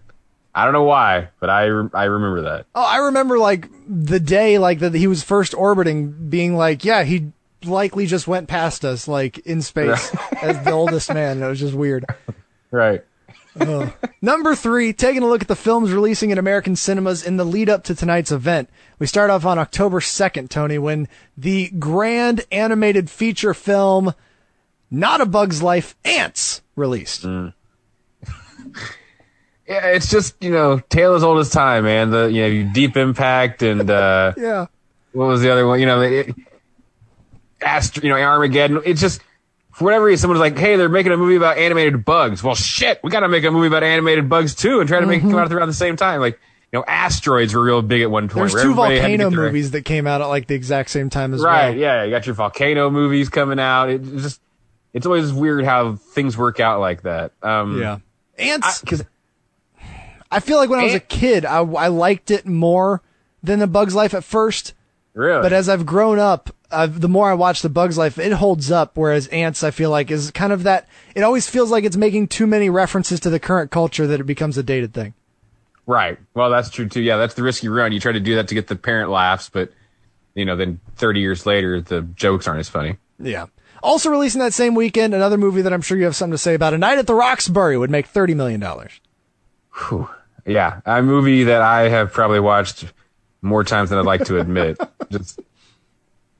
I 0.54 0.66
don't 0.66 0.74
know 0.74 0.84
why, 0.84 1.30
but 1.40 1.50
I 1.50 1.66
re- 1.66 1.90
I 1.94 2.04
remember 2.06 2.42
that. 2.42 2.66
Oh, 2.76 2.84
I 2.84 2.98
remember 2.98 3.38
like 3.40 3.70
the 3.88 4.20
day 4.20 4.58
like 4.58 4.80
that 4.80 4.94
he 4.94 5.08
was 5.08 5.24
first 5.24 5.54
orbiting, 5.54 6.30
being 6.30 6.56
like, 6.58 6.84
yeah, 6.84 7.04
he 7.04 7.32
likely 7.66 8.06
just 8.06 8.28
went 8.28 8.48
past 8.48 8.86
us, 8.86 9.08
like 9.08 9.38
in 9.40 9.62
space 9.62 10.16
as 10.42 10.64
the 10.64 10.72
oldest 10.72 11.14
man. 11.14 11.42
It 11.42 11.48
was 11.48 11.60
just 11.60 11.74
weird. 11.74 12.06
Right. 12.72 13.04
Number 14.22 14.56
three, 14.56 14.94
taking 14.94 15.22
a 15.24 15.28
look 15.28 15.42
at 15.42 15.48
the 15.48 15.56
films 15.56 15.92
releasing 15.92 16.30
in 16.30 16.38
American 16.38 16.76
cinemas 16.76 17.26
in 17.26 17.38
the 17.38 17.44
lead 17.44 17.70
up 17.70 17.84
to 17.86 17.96
tonight's 17.96 18.32
event. 18.32 18.70
We 19.00 19.08
start 19.08 19.30
off 19.30 19.46
on 19.46 19.60
October 19.60 20.00
2nd, 20.00 20.50
Tony, 20.50 20.78
when 20.78 21.08
the 21.38 21.70
grand 21.72 22.46
animated 22.52 23.10
feature 23.10 23.54
film, 23.54 24.14
Not 24.90 25.20
a 25.20 25.26
Bug's 25.26 25.62
Life, 25.62 25.96
Antz, 26.06 26.62
released. 26.76 27.26
Yeah, 29.68 29.86
it's 29.90 30.10
just 30.10 30.34
you 30.44 30.50
know, 30.50 30.80
tale 30.90 31.14
as 31.14 31.24
old 31.24 31.38
as 31.38 31.52
time, 31.52 31.84
man. 31.84 32.10
The 32.10 32.26
you 32.26 32.64
know, 32.66 32.74
Deep 32.74 32.98
Impact 32.98 33.62
and 33.62 33.88
uh, 33.88 34.34
Yeah. 34.38 34.66
what 35.12 35.28
was 35.28 35.42
the 35.42 35.52
other 35.52 35.68
one? 35.68 35.80
You 35.80 35.86
know, 35.86 36.02
it, 36.02 36.34
Ast- 37.62 38.02
you 38.04 38.10
know, 38.10 38.16
Armageddon. 38.16 38.82
It's 38.86 39.02
just 39.02 39.22
for 39.72 39.86
whatever 39.86 40.06
reason, 40.06 40.22
someone's 40.22 40.40
like, 40.42 40.58
"Hey, 40.58 40.76
they're 40.76 40.90
making 40.90 41.12
a 41.12 41.18
movie 41.18 41.36
about 41.36 41.58
animated 41.58 42.04
bugs." 42.06 42.44
Well, 42.44 42.56
shit, 42.56 43.00
we 43.04 43.10
got 43.12 43.22
to 43.22 43.30
make 43.30 43.44
a 43.44 43.52
movie 43.52 43.68
about 43.68 43.84
animated 43.84 44.30
bugs 44.30 44.56
too, 44.56 44.80
and 44.80 44.88
try 44.88 45.00
to 45.00 45.06
make 45.06 45.20
it 45.24 45.30
come 45.30 45.36
out 45.36 45.52
around 45.52 45.68
the 45.68 45.74
same 45.74 45.96
time. 45.96 46.20
Like, 46.22 46.40
you 46.72 46.80
know, 46.80 46.86
asteroids 46.88 47.54
were 47.54 47.62
real 47.64 47.82
big 47.82 48.02
at 48.02 48.12
one 48.12 48.28
point. 48.30 48.52
There's 48.52 48.54
two 48.54 48.60
everybody 48.72 48.98
had 49.00 49.08
to 49.08 49.18
volcano 49.18 49.30
movies 49.44 49.72
that 49.72 49.86
came 49.86 50.06
out 50.08 50.22
at 50.22 50.26
like 50.28 50.48
the 50.48 50.56
exact 50.56 50.90
same 50.90 51.10
time 51.10 51.34
as 51.34 51.42
Right? 51.42 51.70
well. 51.72 51.78
Yeah, 51.78 52.04
you 52.04 52.12
got 52.12 52.26
your 52.26 52.36
volcano 52.36 52.90
movies 52.90 53.30
coming 53.30 53.60
out. 53.60 53.90
It 53.90 54.02
it's 54.08 54.24
just, 54.24 54.42
it's 54.94 55.06
always 55.06 55.32
weird 55.34 55.66
how 55.66 55.96
things 55.96 56.38
work 56.38 56.60
out 56.60 56.80
like 56.80 57.02
that. 57.04 57.32
Um, 57.42 57.80
Yeah. 57.82 57.98
Antz, 58.38 58.82
because 58.82 59.04
I 60.32 60.40
feel 60.40 60.58
like 60.58 60.70
when 60.70 60.80
I 60.80 60.84
was 60.84 60.94
a 60.94 61.00
kid, 61.00 61.46
I, 61.46 61.60
I 61.60 61.88
liked 61.88 62.32
it 62.32 62.46
more 62.46 63.02
than 63.42 63.60
The 63.60 63.68
Bug's 63.68 63.96
Life 63.96 64.14
at 64.14 64.24
first. 64.24 64.74
really, 65.14 65.42
But 65.42 65.54
as 65.54 65.68
I've 65.70 65.86
grown 65.86 66.20
up, 66.20 66.50
I've, 66.72 67.02
the 67.02 67.10
more 67.10 67.30
I 67.30 67.34
watch 67.34 67.62
The 67.62 67.70
Bug's 67.70 67.98
Life, 67.98 68.18
it 68.18 68.32
holds 68.34 68.72
up. 68.72 68.98
Whereas 68.98 69.28
Antz, 69.28 69.64
I 69.64 69.72
feel 69.72 69.90
like, 69.90 70.12
is 70.12 70.32
kind 70.32 70.54
of 70.54 70.64
that. 70.64 70.88
It 71.16 71.24
always 71.24 71.50
feels 71.50 71.72
like 71.72 71.84
it's 71.84 71.98
making 71.98 72.28
too 72.28 72.48
many 72.48 72.70
references 72.70 73.20
to 73.22 73.30
the 73.30 73.40
current 73.40 73.72
culture 73.72 74.08
that 74.08 74.20
it 74.20 74.26
becomes 74.26 74.58
a 74.58 74.64
dated 74.64 74.94
thing. 74.94 75.14
Right. 75.86 76.20
Well, 76.36 76.52
that's 76.52 76.70
true 76.70 76.88
too. 76.88 77.02
Yeah, 77.02 77.18
that's 77.18 77.34
the 77.34 77.44
risk 77.44 77.64
you 77.64 77.74
run. 77.74 77.92
You 77.92 78.00
try 78.00 78.12
to 78.12 78.20
do 78.20 78.36
that 78.36 78.48
to 78.50 78.56
get 78.56 78.68
the 78.68 78.76
parent 78.76 79.10
laughs, 79.10 79.50
but 79.50 79.72
you 80.36 80.46
know, 80.46 80.56
then 80.56 80.80
30 80.98 81.20
years 81.20 81.46
later, 81.46 81.82
the 81.82 82.02
jokes 82.02 82.48
aren't 82.48 82.60
as 82.60 82.70
funny. 82.70 82.98
Yeah. 83.20 83.48
Also 83.82 84.10
releasing 84.10 84.40
that 84.40 84.54
same 84.54 84.76
weekend, 84.76 85.14
another 85.14 85.38
movie 85.38 85.64
that 85.64 85.74
I'm 85.74 85.82
sure 85.82 85.98
you 85.98 86.04
have 86.04 86.16
something 86.16 86.34
to 86.34 86.38
say 86.38 86.54
about. 86.54 86.74
A 86.74 86.78
Night 86.78 87.00
at 87.00 87.08
the 87.08 87.16
Roxbury 87.16 87.78
would 87.78 87.90
make 87.90 88.06
thirty 88.06 88.34
million 88.34 88.60
dollars. 88.60 89.00
Yeah, 90.46 90.82
a 90.86 91.02
movie 91.02 91.46
that 91.46 91.62
I 91.62 91.90
have 91.90 92.12
probably 92.12 92.40
watched 92.40 92.86
more 93.42 93.64
times 93.64 93.90
than 93.90 94.00
I'd 94.00 94.06
like 94.06 94.26
to 94.26 94.40
admit. 94.40 94.78
just 95.12 95.40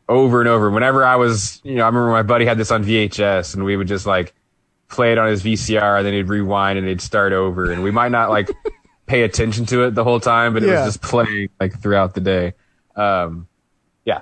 over 0.10 0.42
and 0.42 0.50
over. 0.50 0.70
Whenever 0.70 1.06
I 1.06 1.16
was, 1.16 1.62
you 1.64 1.76
know, 1.76 1.84
I 1.84 1.86
remember 1.86 2.10
my 2.12 2.24
buddy 2.24 2.44
had 2.46 2.58
this 2.58 2.72
on 2.72 2.84
VHS, 2.84 3.54
and 3.56 3.64
we 3.64 3.78
would 3.78 3.88
just 3.88 4.06
like 4.06 4.34
play 4.90 5.12
it 5.14 5.18
on 5.18 5.30
his 5.30 5.44
VCR, 5.44 5.98
and 6.00 6.06
then 6.06 6.14
he'd 6.14 6.28
rewind 6.28 6.78
and 6.80 6.88
he'd 6.88 7.00
start 7.02 7.32
over, 7.32 7.72
and 7.72 7.84
we 7.84 7.92
might 7.92 8.10
not 8.12 8.30
like 8.30 8.50
pay 9.06 9.22
attention 9.22 9.66
to 9.68 9.84
it 9.84 9.96
the 9.96 10.04
whole 10.04 10.20
time, 10.20 10.54
but 10.54 10.64
it 10.64 10.68
Yeah. 10.70 10.84
was 10.86 10.96
just 10.96 11.02
playing 11.02 11.50
like 11.60 11.80
throughout 11.82 12.14
the 12.16 12.22
day. 12.22 12.54
Um, 12.96 13.48
yeah, 14.04 14.22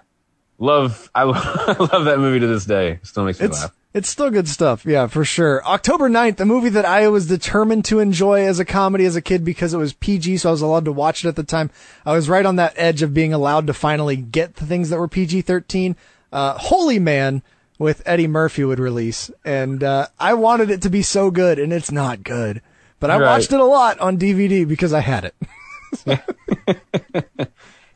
love. 0.60 1.10
I 1.16 1.24
love 1.24 2.06
that 2.06 2.20
movie 2.20 2.42
to 2.42 2.48
this 2.48 2.66
day. 2.66 3.00
Still 3.04 3.26
makes 3.26 3.40
me 3.40 3.48
It's 3.48 3.64
laugh. 3.64 3.72
It's 3.94 4.10
still 4.10 4.30
good 4.30 4.48
stuff, 4.48 4.86
yeah, 4.86 5.08
for 5.08 5.26
sure. 5.26 5.66
October 5.66 6.10
9th, 6.10 6.40
a 6.40 6.46
movie 6.46 6.70
that 6.70 6.86
I 6.86 7.08
was 7.08 7.28
determined 7.28 7.86
to 7.86 8.00
enjoy 8.00 8.46
as 8.46 8.60
a 8.60 8.66
comedy 8.66 9.06
as 9.06 9.16
a 9.16 9.22
kid 9.22 9.44
because 9.44 9.74
it 9.74 9.78
was 9.78 9.94
PG, 9.94 10.38
so 10.38 10.50
I 10.50 10.52
was 10.52 10.62
allowed 10.62 10.86
to 10.86 10.92
watch 10.92 11.26
it 11.26 11.28
at 11.30 11.36
the 11.36 11.44
time. 11.44 11.72
I 12.06 12.14
was 12.14 12.30
right 12.30 12.46
on 12.46 12.58
that 12.58 12.74
edge 12.76 13.02
of 13.02 13.14
being 13.14 13.34
allowed 13.34 13.66
to 13.68 13.74
finally 13.74 14.16
get 14.16 14.56
the 14.58 14.66
things 14.66 14.90
that 14.90 15.00
were 15.00 15.08
PG 15.08 15.42
13. 15.42 15.96
Uh, 16.32 16.54
Holy 16.58 17.00
Man 17.00 17.42
with 17.80 18.04
Eddie 18.06 18.28
Murphy 18.28 18.64
would 18.64 18.80
release, 18.80 19.32
and 19.46 19.84
uh, 19.84 20.08
I 20.20 20.34
wanted 20.34 20.70
it 20.70 20.82
to 20.84 20.90
be 20.90 21.02
so 21.02 21.32
good, 21.32 21.58
and 21.60 21.72
it's 21.74 21.92
not 21.92 22.24
good. 22.24 22.62
But 23.00 23.12
I 23.12 23.18
Right. 23.20 23.28
watched 23.28 23.54
it 23.54 23.60
a 23.60 23.66
lot 23.66 24.00
on 24.00 24.18
DVD 24.18 24.68
because 24.68 24.92
I 24.94 25.00
had 25.02 25.26
it. 25.26 25.36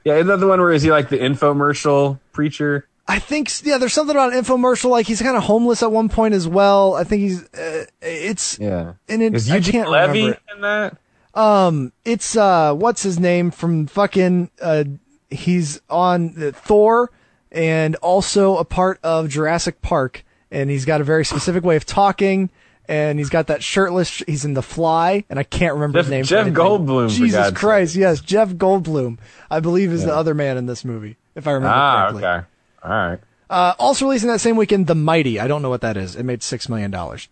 Yeah, 0.03 0.19
that 0.23 0.39
the 0.39 0.47
one 0.47 0.59
where 0.59 0.71
is 0.71 0.81
he 0.81 0.89
like 0.89 1.09
the 1.09 1.19
infomercial 1.19 2.19
preacher? 2.31 2.87
I 3.07 3.19
think 3.19 3.49
yeah, 3.65 3.77
there's 3.77 3.93
something 3.93 4.15
about 4.15 4.33
an 4.33 4.41
infomercial 4.43 4.89
like 4.89 5.05
he's 5.07 5.21
kind 5.21 5.35
of 5.35 5.43
homeless 5.43 5.83
at 5.83 5.91
one 5.91 6.07
point 6.09 6.33
as 6.33 6.47
well. 6.47 6.93
I 6.95 7.03
think 7.03 7.21
he's 7.21 7.43
uh, 7.53 7.85
it's 8.01 8.57
Yeah. 8.59 8.93
and 9.09 9.21
it, 9.21 9.33
Is 9.35 9.49
I 9.51 9.55
Eugene 9.55 9.71
can't 9.73 9.89
Levy 9.89 10.19
remember. 10.19 10.37
it. 10.49 10.55
in 10.55 10.61
that? 10.61 10.97
Um, 11.33 11.91
it's 12.05 12.35
uh, 12.35 12.73
what's 12.73 13.03
his 13.03 13.19
name 13.19 13.51
from 13.51 13.87
fucking 13.87 14.49
uh, 14.61 14.83
he's 15.29 15.81
on 15.89 16.33
the 16.35 16.51
Thor 16.51 17.09
and 17.51 17.95
also 17.97 18.57
a 18.57 18.65
part 18.65 18.99
of 19.03 19.29
Jurassic 19.29 19.81
Park. 19.81 20.23
And 20.53 20.69
he's 20.69 20.83
got 20.85 20.99
a 21.01 21.03
very 21.05 21.23
specific 21.25 21.63
way 21.63 21.75
of 21.77 21.85
talking. 21.85 22.49
And 22.87 23.19
he's 23.19 23.29
got 23.29 23.47
that 23.47 23.63
shirtless. 23.63 24.21
He's 24.27 24.43
in 24.43 24.53
The 24.53 24.61
Fly, 24.61 25.23
and 25.29 25.39
I 25.39 25.43
can't 25.43 25.75
remember 25.75 25.99
Jeff- 25.99 26.05
his 26.07 26.11
name. 26.11 26.23
Jeff. 26.25 26.47
Goldblum, 26.47 27.09
Jesus 27.09 27.51
Christ! 27.51 27.95
Yes, 27.95 28.19
Jeff 28.19 28.49
Goldblum. 28.49 29.17
I 29.49 29.61
believe 29.61 29.93
is 29.93 30.03
the 30.03 30.13
other 30.13 30.33
man 30.33 30.57
in 30.57 30.65
this 30.65 30.83
movie, 30.83 31.15
if 31.35 31.47
I 31.47 31.51
remember 31.51 31.73
Ah, 31.73 32.01
correctly. 32.09 32.25
okay. 32.25 32.45
All 32.83 32.91
right. 32.91 33.19
Uh, 33.49 33.73
also 33.77 34.05
releasing 34.05 34.29
that 34.29 34.39
same 34.39 34.55
weekend, 34.55 34.87
The 34.87 34.95
Mighty. 34.95 35.39
I 35.39 35.47
don't 35.47 35.61
know 35.61 35.69
what 35.69 35.81
that 35.81 35.97
is. 35.97 36.15
It 36.15 36.23
made 36.23 36.41
six 36.41 36.69
million 36.69 36.89
dollars. 36.89 37.27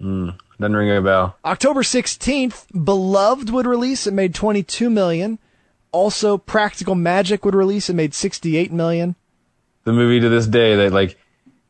Doesn't 0.00 0.76
ring 0.76 0.96
a 0.96 1.02
bell. 1.02 1.36
October 1.44 1.82
16th, 1.82 2.66
Beloved 2.84 3.50
would 3.50 3.66
release. 3.66 4.06
It 4.06 4.14
made 4.14 4.34
22 4.34 4.90
million. 4.90 5.38
Also, 5.92 6.36
Practical 6.38 6.94
Magic 6.94 7.44
would 7.44 7.54
release. 7.54 7.88
It 7.88 7.94
made 7.94 8.14
68 8.14 8.72
million. 8.72 9.14
The 9.84 9.92
movie 9.92 10.20
to 10.20 10.28
this 10.28 10.46
day 10.46 10.76
that 10.76 10.92
like, 10.92 11.16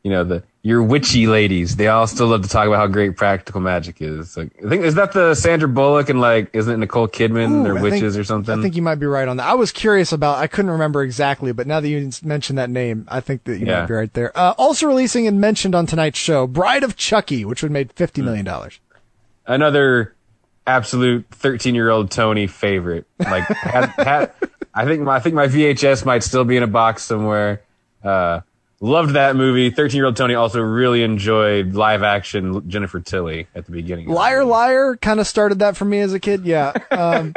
you 0.03 0.11
know, 0.11 0.23
the 0.23 0.43
your 0.61 0.83
witchy 0.83 1.25
ladies, 1.25 1.77
they 1.77 1.87
all 1.87 2.05
still 2.05 2.27
love 2.27 2.41
to 2.41 2.49
talk 2.49 2.67
about 2.67 2.77
how 2.77 2.87
great 2.87 3.15
practical 3.15 3.61
magic 3.61 4.01
is. 4.01 4.35
Like, 4.35 4.51
I 4.63 4.67
think 4.67 4.83
is 4.83 4.95
that 4.95 5.13
the 5.13 5.33
Sandra 5.33 5.69
Bullock 5.69 6.09
and 6.09 6.19
like, 6.19 6.49
isn't 6.53 6.73
it 6.73 6.77
Nicole 6.77 7.07
Kidman? 7.07 7.61
Ooh, 7.61 7.63
They're 7.63 7.77
I 7.77 7.81
witches 7.81 8.13
think- 8.15 8.21
or 8.21 8.23
something. 8.25 8.59
I 8.59 8.61
think 8.61 8.75
you 8.75 8.81
might 8.81 8.95
be 8.95 9.05
right 9.05 9.27
on 9.27 9.37
that. 9.37 9.47
I 9.47 9.53
was 9.53 9.71
curious 9.71 10.11
about. 10.11 10.37
I 10.39 10.47
couldn't 10.47 10.71
remember 10.71 11.01
exactly, 11.01 11.53
but 11.53 11.65
now 11.65 11.79
that 11.79 11.87
you 11.87 12.09
mentioned 12.23 12.59
that 12.59 12.69
name, 12.69 13.05
I 13.09 13.21
think 13.21 13.45
that 13.45 13.57
you 13.59 13.67
Yeah. 13.67 13.81
might 13.81 13.87
be 13.87 13.93
right 13.93 14.13
there. 14.13 14.37
Uh, 14.37 14.53
also 14.57 14.85
releasing 14.87 15.27
and 15.27 15.39
mentioned 15.39 15.75
on 15.75 15.85
tonight's 15.85 16.19
show, 16.19 16.45
Bride 16.45 16.83
of 16.83 16.97
Chucky, 16.97 17.45
which 17.45 17.63
would 17.63 17.71
made 17.71 17.91
Hmm. 17.91 17.95
50 17.95 18.21
million 18.21 18.43
dollars. 18.45 18.79
Another 19.47 20.13
absolute 20.67 21.25
thirteen-year-old 21.31 22.11
Tony 22.11 22.47
favorite. 22.47 23.05
Like, 23.17 23.43
had, 23.47 23.85
had, 23.97 24.31
I 24.75 24.85
think 24.85 25.01
my 25.03 25.15
I 25.15 25.19
think 25.19 25.35
my 25.35 25.47
VHS 25.47 26.05
might 26.05 26.21
still 26.23 26.43
be 26.43 26.57
in 26.57 26.63
a 26.63 26.67
box 26.67 27.03
somewhere. 27.03 27.61
Uh, 28.03 28.41
loved 28.81 29.13
that 29.13 29.35
movie. 29.35 29.69
Thirteen-year-old 29.69 30.15
Tony 30.15 30.35
also 30.35 30.61
really 30.61 31.03
enjoyed 31.03 31.73
live-action 31.73 32.69
Jennifer 32.69 32.99
Tilly 32.99 33.47
at 33.55 33.65
the 33.65 33.71
beginning. 33.71 34.07
Liar, 34.09 34.43
liar, 34.45 34.95
kind 34.97 35.19
of 35.19 35.27
started 35.27 35.59
that 35.59 35.75
for 35.77 35.85
me 35.85 35.99
as 35.99 36.13
a 36.13 36.19
kid. 36.19 36.45
Yeah. 36.45 36.73
Um, 36.91 37.33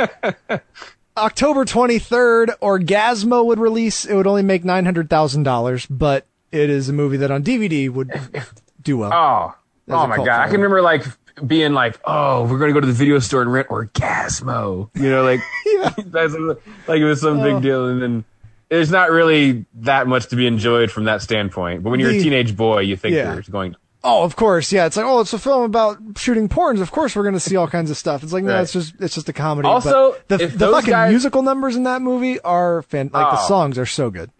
October 1.17 1.65
23rd, 1.67 2.59
Orgazmo 2.63 3.45
would 3.45 3.59
release. 3.59 4.05
It 4.07 4.15
would 4.15 4.27
only 4.27 4.43
make 4.43 4.63
$900,000, 4.65 5.87
but 5.91 6.27
it 6.51 6.71
is 6.71 6.89
a 6.89 6.93
movie 6.93 7.19
that 7.19 7.31
on 7.31 7.43
DVD 7.45 7.91
would 7.91 8.11
do 8.83 8.97
well. 8.99 9.13
Oh, 9.13 9.55
oh 9.91 10.07
my 10.07 10.17
god! 10.17 10.29
I 10.29 10.45
can 10.47 10.55
remember 10.55 10.81
like 10.81 11.05
being 11.47 11.73
like, 11.75 11.99
"Oh, 12.05 12.45
we're 12.47 12.59
gonna 12.59 12.73
go 12.73 12.81
to 12.81 12.87
the 12.87 12.93
video 12.93 13.19
store 13.19 13.43
and 13.43 13.53
rent 13.53 13.69
Orgazmo," 13.69 14.89
you 14.95 15.11
know, 15.11 15.23
like 15.23 15.41
that's 16.07 16.35
like 16.89 17.01
it 17.01 17.05
was 17.05 17.21
some 17.21 17.41
Oh. 17.41 17.43
big 17.55 17.63
deal, 17.63 17.89
and 17.89 18.01
then 18.03 18.25
there's 18.73 18.91
not 18.91 19.11
really 19.11 19.67
that 19.75 20.07
much 20.07 20.29
to 20.29 20.37
be 20.37 20.47
enjoyed 20.47 20.91
from 20.91 21.05
that 21.05 21.21
standpoint. 21.21 21.83
But 21.83 21.91
when 21.91 22.01
you're 22.01 22.11
The- 22.11 22.21
a 22.21 22.23
teenage 22.23 22.57
boy, 22.57 22.81
you 22.81 22.97
think 22.97 23.15
Yeah. 23.15 23.35
you're 23.35 23.43
going. 23.43 23.77
Oh, 24.03 24.25
of 24.25 24.35
course. 24.35 24.73
Yeah. 24.73 24.87
It's 24.87 24.97
like, 24.97 25.05
oh, 25.05 25.21
it's 25.21 25.33
a 25.35 25.39
film 25.39 25.63
about 25.65 25.99
shooting 26.17 26.49
porns. 26.49 26.81
Of 26.81 26.91
course 26.91 27.15
we're 27.15 27.23
going 27.23 27.35
to 27.35 27.41
see 27.41 27.55
all 27.55 27.69
kinds 27.69 27.91
of 27.91 27.99
stuff. 27.99 28.23
It's 28.23 28.33
like, 28.33 28.45
no, 28.45 28.55
Right. 28.55 28.63
it's 28.63 28.73
just, 28.73 28.95
it's 28.99 29.15
just 29.15 29.29
a 29.29 29.33
comedy. 29.35 29.69
Also, 29.69 30.17
but 30.27 30.39
the, 30.41 30.47
the 30.47 30.71
fucking 30.71 30.89
guys- 30.91 31.11
musical 31.11 31.43
numbers 31.43 31.77
in 31.77 31.83
that 31.85 32.01
movie 32.03 32.41
are 32.41 32.81
fan, 32.83 33.11
like 33.13 33.31
the 33.31 33.41
Oh. 33.43 33.47
songs 33.47 33.77
are 33.79 33.85
so 33.87 34.09
good. 34.11 34.31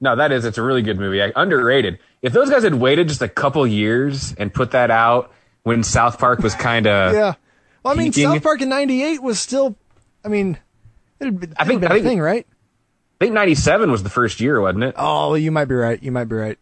No, 0.00 0.14
that 0.14 0.30
is 0.30 0.44
it's 0.44 0.58
a 0.58 0.62
really 0.62 0.82
good 0.82 0.98
movie. 0.98 1.18
Like, 1.18 1.32
Underrated. 1.34 1.98
If 2.22 2.32
those 2.34 2.50
guys 2.50 2.62
had 2.64 2.74
waited 2.74 3.08
just 3.08 3.22
a 3.22 3.28
couple 3.28 3.66
years 3.66 4.34
and 4.38 4.52
put 4.52 4.72
that 4.72 4.90
out 4.90 5.32
when 5.62 5.82
South 5.82 6.18
Park 6.18 6.40
was 6.40 6.54
kind 6.54 6.86
of 6.86 7.12
Yeah. 7.14 7.32
Well, 7.82 7.94
I 7.94 7.96
mean, 7.96 8.12
Peaking. 8.12 8.30
South 8.30 8.42
Park 8.42 8.60
in 8.60 8.68
98 8.68 9.22
was 9.22 9.40
still, 9.40 9.74
I 10.22 10.28
mean, 10.28 10.58
it 11.18 11.24
had 11.24 11.40
been, 11.40 11.54
I 11.58 11.64
think- 11.64 11.80
been 11.80 11.90
I 11.90 11.94
a 11.94 11.98
think- 11.98 12.06
thing, 12.06 12.20
right? 12.20 12.46
I 13.20 13.24
think 13.24 13.34
'97 13.34 13.90
was 13.90 14.02
the 14.02 14.08
first 14.08 14.40
year, 14.40 14.60
wasn't 14.60 14.84
it? 14.84 14.94
Oh, 14.96 15.34
you 15.34 15.50
might 15.50 15.66
be 15.66 15.74
right. 15.74 16.02
You 16.02 16.10
might 16.10 16.24
be 16.24 16.36
right. 16.36 16.58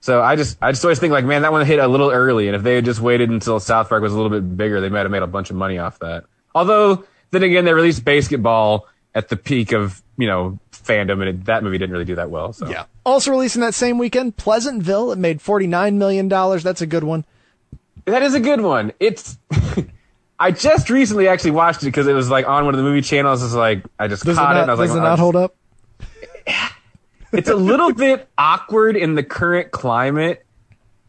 So 0.00 0.20
I 0.22 0.36
just 0.36 0.58
I 0.60 0.72
just 0.72 0.84
always 0.84 0.98
think 0.98 1.12
like, 1.12 1.24
man, 1.24 1.42
that 1.42 1.52
one 1.52 1.64
hit 1.66 1.78
a 1.78 1.88
little 1.88 2.10
early, 2.10 2.48
and 2.48 2.56
if 2.56 2.62
they 2.62 2.74
had 2.74 2.84
just 2.84 3.00
waited 3.00 3.30
until 3.30 3.60
South 3.60 3.88
Park 3.88 4.02
was 4.02 4.12
a 4.12 4.16
little 4.16 4.30
bit 4.30 4.56
bigger, 4.56 4.80
they 4.80 4.88
might 4.88 5.00
have 5.00 5.10
made 5.10 5.22
a 5.22 5.26
bunch 5.26 5.50
of 5.50 5.56
money 5.56 5.78
off 5.78 5.98
that. 6.00 6.24
Although 6.54 7.04
then 7.30 7.42
again, 7.42 7.64
they 7.64 7.72
released 7.72 8.04
BASEketball 8.04 8.82
at 9.14 9.28
the 9.28 9.36
peak 9.36 9.72
of 9.72 10.02
you 10.16 10.26
know 10.26 10.58
fandom, 10.70 11.20
and 11.20 11.28
it, 11.28 11.44
that 11.46 11.62
movie 11.62 11.78
didn't 11.78 11.92
really 11.92 12.04
do 12.04 12.16
that 12.16 12.30
well. 12.30 12.52
So 12.52 12.68
Yeah. 12.68 12.84
Also 13.04 13.30
releasing 13.30 13.62
that 13.62 13.74
same 13.74 13.98
weekend, 13.98 14.36
Pleasantville. 14.36 15.12
It 15.12 15.18
made 15.18 15.40
$49 15.40 15.94
million. 15.94 16.28
That's 16.28 16.80
a 16.80 16.86
good 16.86 17.04
one. 17.04 17.24
that 18.04 18.22
is 18.22 18.34
a 18.34 18.40
good 18.40 18.60
one. 18.60 18.92
It's 19.00 19.38
I 20.38 20.50
just 20.50 20.90
recently 20.90 21.28
actually 21.28 21.52
watched 21.52 21.82
it 21.82 21.86
because 21.86 22.06
it 22.06 22.14
was 22.14 22.28
like 22.30 22.48
on 22.48 22.64
one 22.64 22.74
of 22.74 22.78
the 22.78 22.84
movie 22.84 23.02
channels. 23.02 23.42
It's 23.42 23.54
like 23.54 23.84
I 23.98 24.08
just 24.08 24.24
Does 24.24 24.36
caught 24.36 24.52
it, 24.52 24.54
not, 24.54 24.62
and 24.62 24.70
I 24.70 24.74
was 24.74 24.80
does 24.80 24.90
like, 24.90 24.96
it 24.98 25.02
well, 25.02 25.10
not 25.10 25.18
hold 25.18 25.36
up? 25.36 25.54
It's 27.32 27.48
a 27.48 27.56
little 27.56 27.92
bit 27.92 28.28
awkward 28.38 28.96
in 28.96 29.14
the 29.14 29.22
current 29.22 29.70
climate 29.70 30.44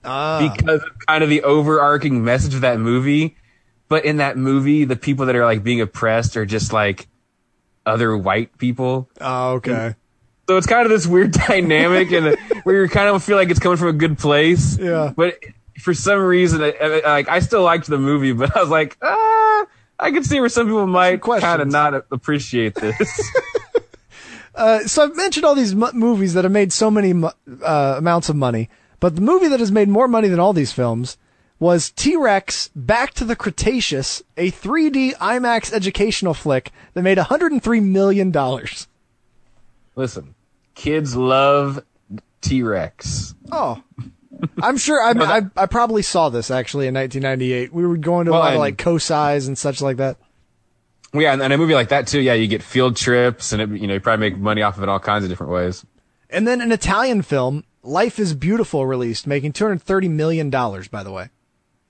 Ah. 0.06 0.54
because 0.54 0.82
of 0.84 0.90
kind 1.08 1.24
of 1.24 1.30
the 1.30 1.44
overarching 1.44 2.24
message 2.24 2.54
of 2.56 2.62
that 2.62 2.80
movie. 2.80 3.36
But 3.88 4.06
in 4.06 4.18
that 4.18 4.38
movie, 4.38 4.86
the 4.86 4.96
people 4.96 5.28
that 5.28 5.36
are 5.36 5.46
like 5.46 5.64
being 5.64 5.80
oppressed 5.82 6.36
are 6.36 6.46
just 6.46 6.74
like 6.74 7.08
other 7.86 8.18
white 8.18 8.58
people. 8.58 9.10
Oh, 9.22 9.54
okay. 9.54 9.96
So 10.50 10.58
it's 10.58 10.68
kind 10.68 10.86
of 10.86 10.90
this 10.90 11.08
weird 11.08 11.32
dynamic 11.48 12.12
and 12.12 12.36
where 12.64 12.84
you 12.84 12.90
kind 12.90 13.08
of 13.10 13.24
feel 13.24 13.38
like 13.38 13.50
it's 13.50 13.60
coming 13.60 13.78
from 13.78 13.90
a 13.90 13.94
good 13.94 14.18
place. 14.18 14.78
Yeah. 14.78 15.14
But 15.16 15.40
for 15.80 15.94
some 15.94 16.20
reason, 16.20 16.60
like 16.62 17.30
I 17.30 17.40
still 17.40 17.64
liked 17.64 17.88
the 17.88 17.98
movie, 17.98 18.34
but 18.34 18.56
I 18.58 18.60
was 18.62 18.70
like, 18.70 18.98
ah, 19.02 19.66
I 20.00 20.12
could 20.12 20.26
see 20.26 20.40
where 20.40 20.50
some 20.50 20.66
people 20.68 20.86
might 20.88 21.22
kind 21.22 21.62
of 21.62 21.68
not 21.70 21.94
appreciate 22.12 22.76
this. 22.76 23.32
so 24.56 25.04
I've 25.04 25.16
mentioned 25.16 25.46
all 25.46 25.56
these 25.56 25.76
mo- 25.76 25.92
movies 25.94 26.34
that 26.34 26.44
have 26.44 26.52
made 26.52 26.72
so 26.72 26.92
many 26.92 27.14
mo- 27.14 27.32
uh, 27.64 27.96
amounts 27.98 28.30
of 28.30 28.36
money, 28.36 28.70
but 29.00 29.16
the 29.16 29.22
movie 29.22 29.48
that 29.48 29.60
has 29.60 29.72
made 29.72 29.90
more 29.90 30.08
money 30.08 30.28
than 30.28 30.40
all 30.40 30.54
these 30.54 30.72
films 30.72 31.18
was 31.60 31.92
T-Rex 31.92 32.70
Back 32.76 33.14
to 33.16 33.26
the 33.26 33.36
Cretaceous, 33.36 34.22
a 34.38 34.52
3D 34.52 35.16
IMAX 35.16 35.72
educational 35.72 36.34
flick 36.34 36.72
that 36.94 37.04
made 37.04 37.18
103 37.18 37.80
million 37.80 38.32
dollars. 38.32 38.88
Listen, 39.96 40.36
kids 40.76 41.16
love 41.16 41.84
T 42.42 42.64
Rex. 42.64 43.36
Oh. 43.52 43.82
I'm 44.62 44.78
sure 44.78 45.02
I, 45.02 45.12
I 45.38 45.42
I 45.56 45.66
probably 45.68 46.02
saw 46.02 46.30
this 46.30 46.52
actually 46.52 46.88
in 46.88 46.96
1998. 46.96 47.74
We 47.74 47.88
were 47.88 47.98
going 47.98 48.26
to 48.26 48.32
a 48.32 48.34
lot 48.34 48.54
of 48.54 48.60
like 48.60 48.78
COSI's 48.78 49.48
and 49.48 49.58
such 49.58 49.82
like 49.82 49.98
that. 49.98 50.18
Yeah, 51.14 51.34
and, 51.34 51.42
and 51.42 51.54
a 51.54 51.58
movie 51.58 51.74
like 51.76 51.90
that 51.90 52.08
too. 52.08 52.20
Yeah, 52.22 52.34
you 52.34 52.48
get 52.48 52.64
field 52.64 52.96
trips, 52.96 53.54
and 53.54 53.62
it, 53.62 53.70
you 53.80 53.88
know 53.88 53.94
you 53.96 54.00
probably 54.00 54.30
make 54.30 54.40
money 54.40 54.62
off 54.62 54.78
of 54.78 54.84
it 54.84 54.90
all 54.90 55.00
kinds 55.00 55.24
of 55.24 55.30
different 55.30 55.52
ways. 55.54 55.86
And 56.30 56.48
then 56.48 56.62
an 56.62 56.72
Italian 56.72 57.22
film, 57.22 57.64
Life 57.84 58.18
is 58.18 58.34
Beautiful, 58.34 58.86
released, 58.88 59.28
making 59.28 59.54
230 59.54 60.08
million 60.08 60.50
dollars. 60.50 60.88
By 60.88 61.04
the 61.04 61.12
way, 61.12 61.30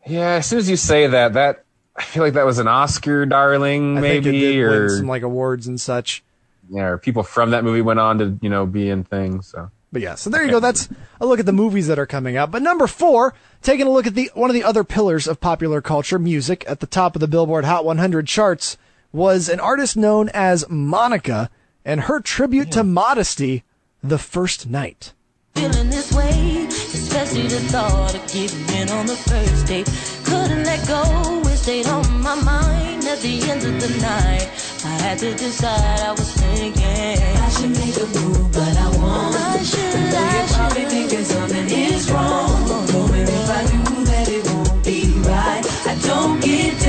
Yeah, 0.05 0.33
as 0.35 0.45
soon 0.47 0.59
as 0.59 0.69
you 0.69 0.75
say 0.75 1.07
that, 1.07 1.33
that 1.33 1.63
I 1.95 2.03
feel 2.03 2.23
like 2.23 2.33
that 2.33 2.45
was 2.45 2.59
an 2.59 2.67
Oscar 2.67 3.25
darling, 3.25 3.97
I 3.97 4.01
maybe, 4.01 4.23
think 4.31 4.35
it 4.35 4.39
did 4.53 4.59
or 4.63 4.89
some 4.89 5.07
like 5.07 5.21
awards 5.23 5.67
and 5.67 5.79
such. 5.79 6.23
yeah, 6.69 6.85
or 6.87 6.97
people 6.97 7.23
from 7.23 7.51
that 7.51 7.63
movie 7.63 7.81
went 7.81 7.99
on 7.99 8.17
to 8.17 8.37
you 8.41 8.49
know 8.49 8.65
be 8.65 8.89
in 8.89 9.05
things. 9.05 9.47
So 9.47 9.71
But 9.93 10.01
yeah, 10.01 10.15
so 10.15 10.29
there 10.29 10.43
you 10.43 10.51
go. 10.51 10.59
That's 10.59 10.89
a 11.21 11.25
look 11.25 11.39
at 11.39 11.45
the 11.45 11.53
movies 11.53 11.87
that 11.87 11.97
are 11.99 12.05
coming 12.07 12.35
out. 12.35 12.51
But 12.51 12.61
number 12.61 12.87
four, 12.87 13.33
taking 13.61 13.87
a 13.87 13.91
look 13.91 14.05
at 14.07 14.15
the 14.15 14.29
one 14.33 14.49
of 14.49 14.53
the 14.55 14.63
other 14.65 14.83
pillars 14.83 15.27
of 15.29 15.39
popular 15.39 15.79
culture, 15.81 16.19
music, 16.19 16.65
at 16.67 16.81
the 16.81 16.87
top 16.87 17.15
of 17.15 17.21
the 17.21 17.27
Billboard 17.29 17.63
Hot 17.63 17.85
100 17.85 18.27
charts 18.27 18.75
was 19.13 19.47
an 19.47 19.61
artist 19.61 19.95
known 19.95 20.27
as 20.33 20.69
Monica 20.69 21.49
and 21.85 22.01
her 22.01 22.19
tribute 22.19 22.71
to 22.71 22.83
modesty, 22.83 23.63
"The 24.03 24.17
First 24.17 24.67
Night." 24.67 25.13
feeling 25.55 25.89
this 25.89 26.11
way, 26.11 26.65
especially 26.67 27.47
the 27.47 27.59
thought 27.71 28.15
of 28.15 28.27
giving 28.31 28.75
in 28.75 28.89
on 28.89 29.05
the 29.05 29.15
first 29.15 29.67
date. 29.67 29.87
Couldn't 30.23 30.63
let 30.63 30.85
go, 30.87 31.41
it 31.45 31.57
stayed 31.57 31.87
on 31.87 32.21
my 32.21 32.35
mind 32.35 33.03
at 33.05 33.19
the 33.19 33.41
end 33.51 33.63
of 33.63 33.79
the 33.79 33.91
night. 34.01 34.49
I 34.83 34.95
had 35.05 35.19
to 35.19 35.33
decide, 35.35 35.99
I 35.99 36.11
was 36.11 36.31
thinking 36.33 36.83
I 36.83 37.49
should 37.49 37.71
make 37.71 37.95
a 37.97 38.07
move, 38.19 38.51
but 38.51 38.75
I 38.75 38.89
won't. 38.97 39.35
I 39.35 39.63
should, 39.63 39.79
I 39.79 40.47
should. 40.47 40.55
probably 40.57 40.85
thinking 40.85 41.23
something 41.23 41.69
is 41.69 42.11
wrong. 42.11 42.67
Knowing 42.91 43.27
if 43.27 43.49
I 43.49 43.61
do 43.71 44.05
that 44.05 44.27
it 44.29 44.43
won't 44.49 44.83
be 44.83 45.13
right. 45.29 45.63
I 45.85 45.95
don't 46.07 46.41
get 46.41 46.82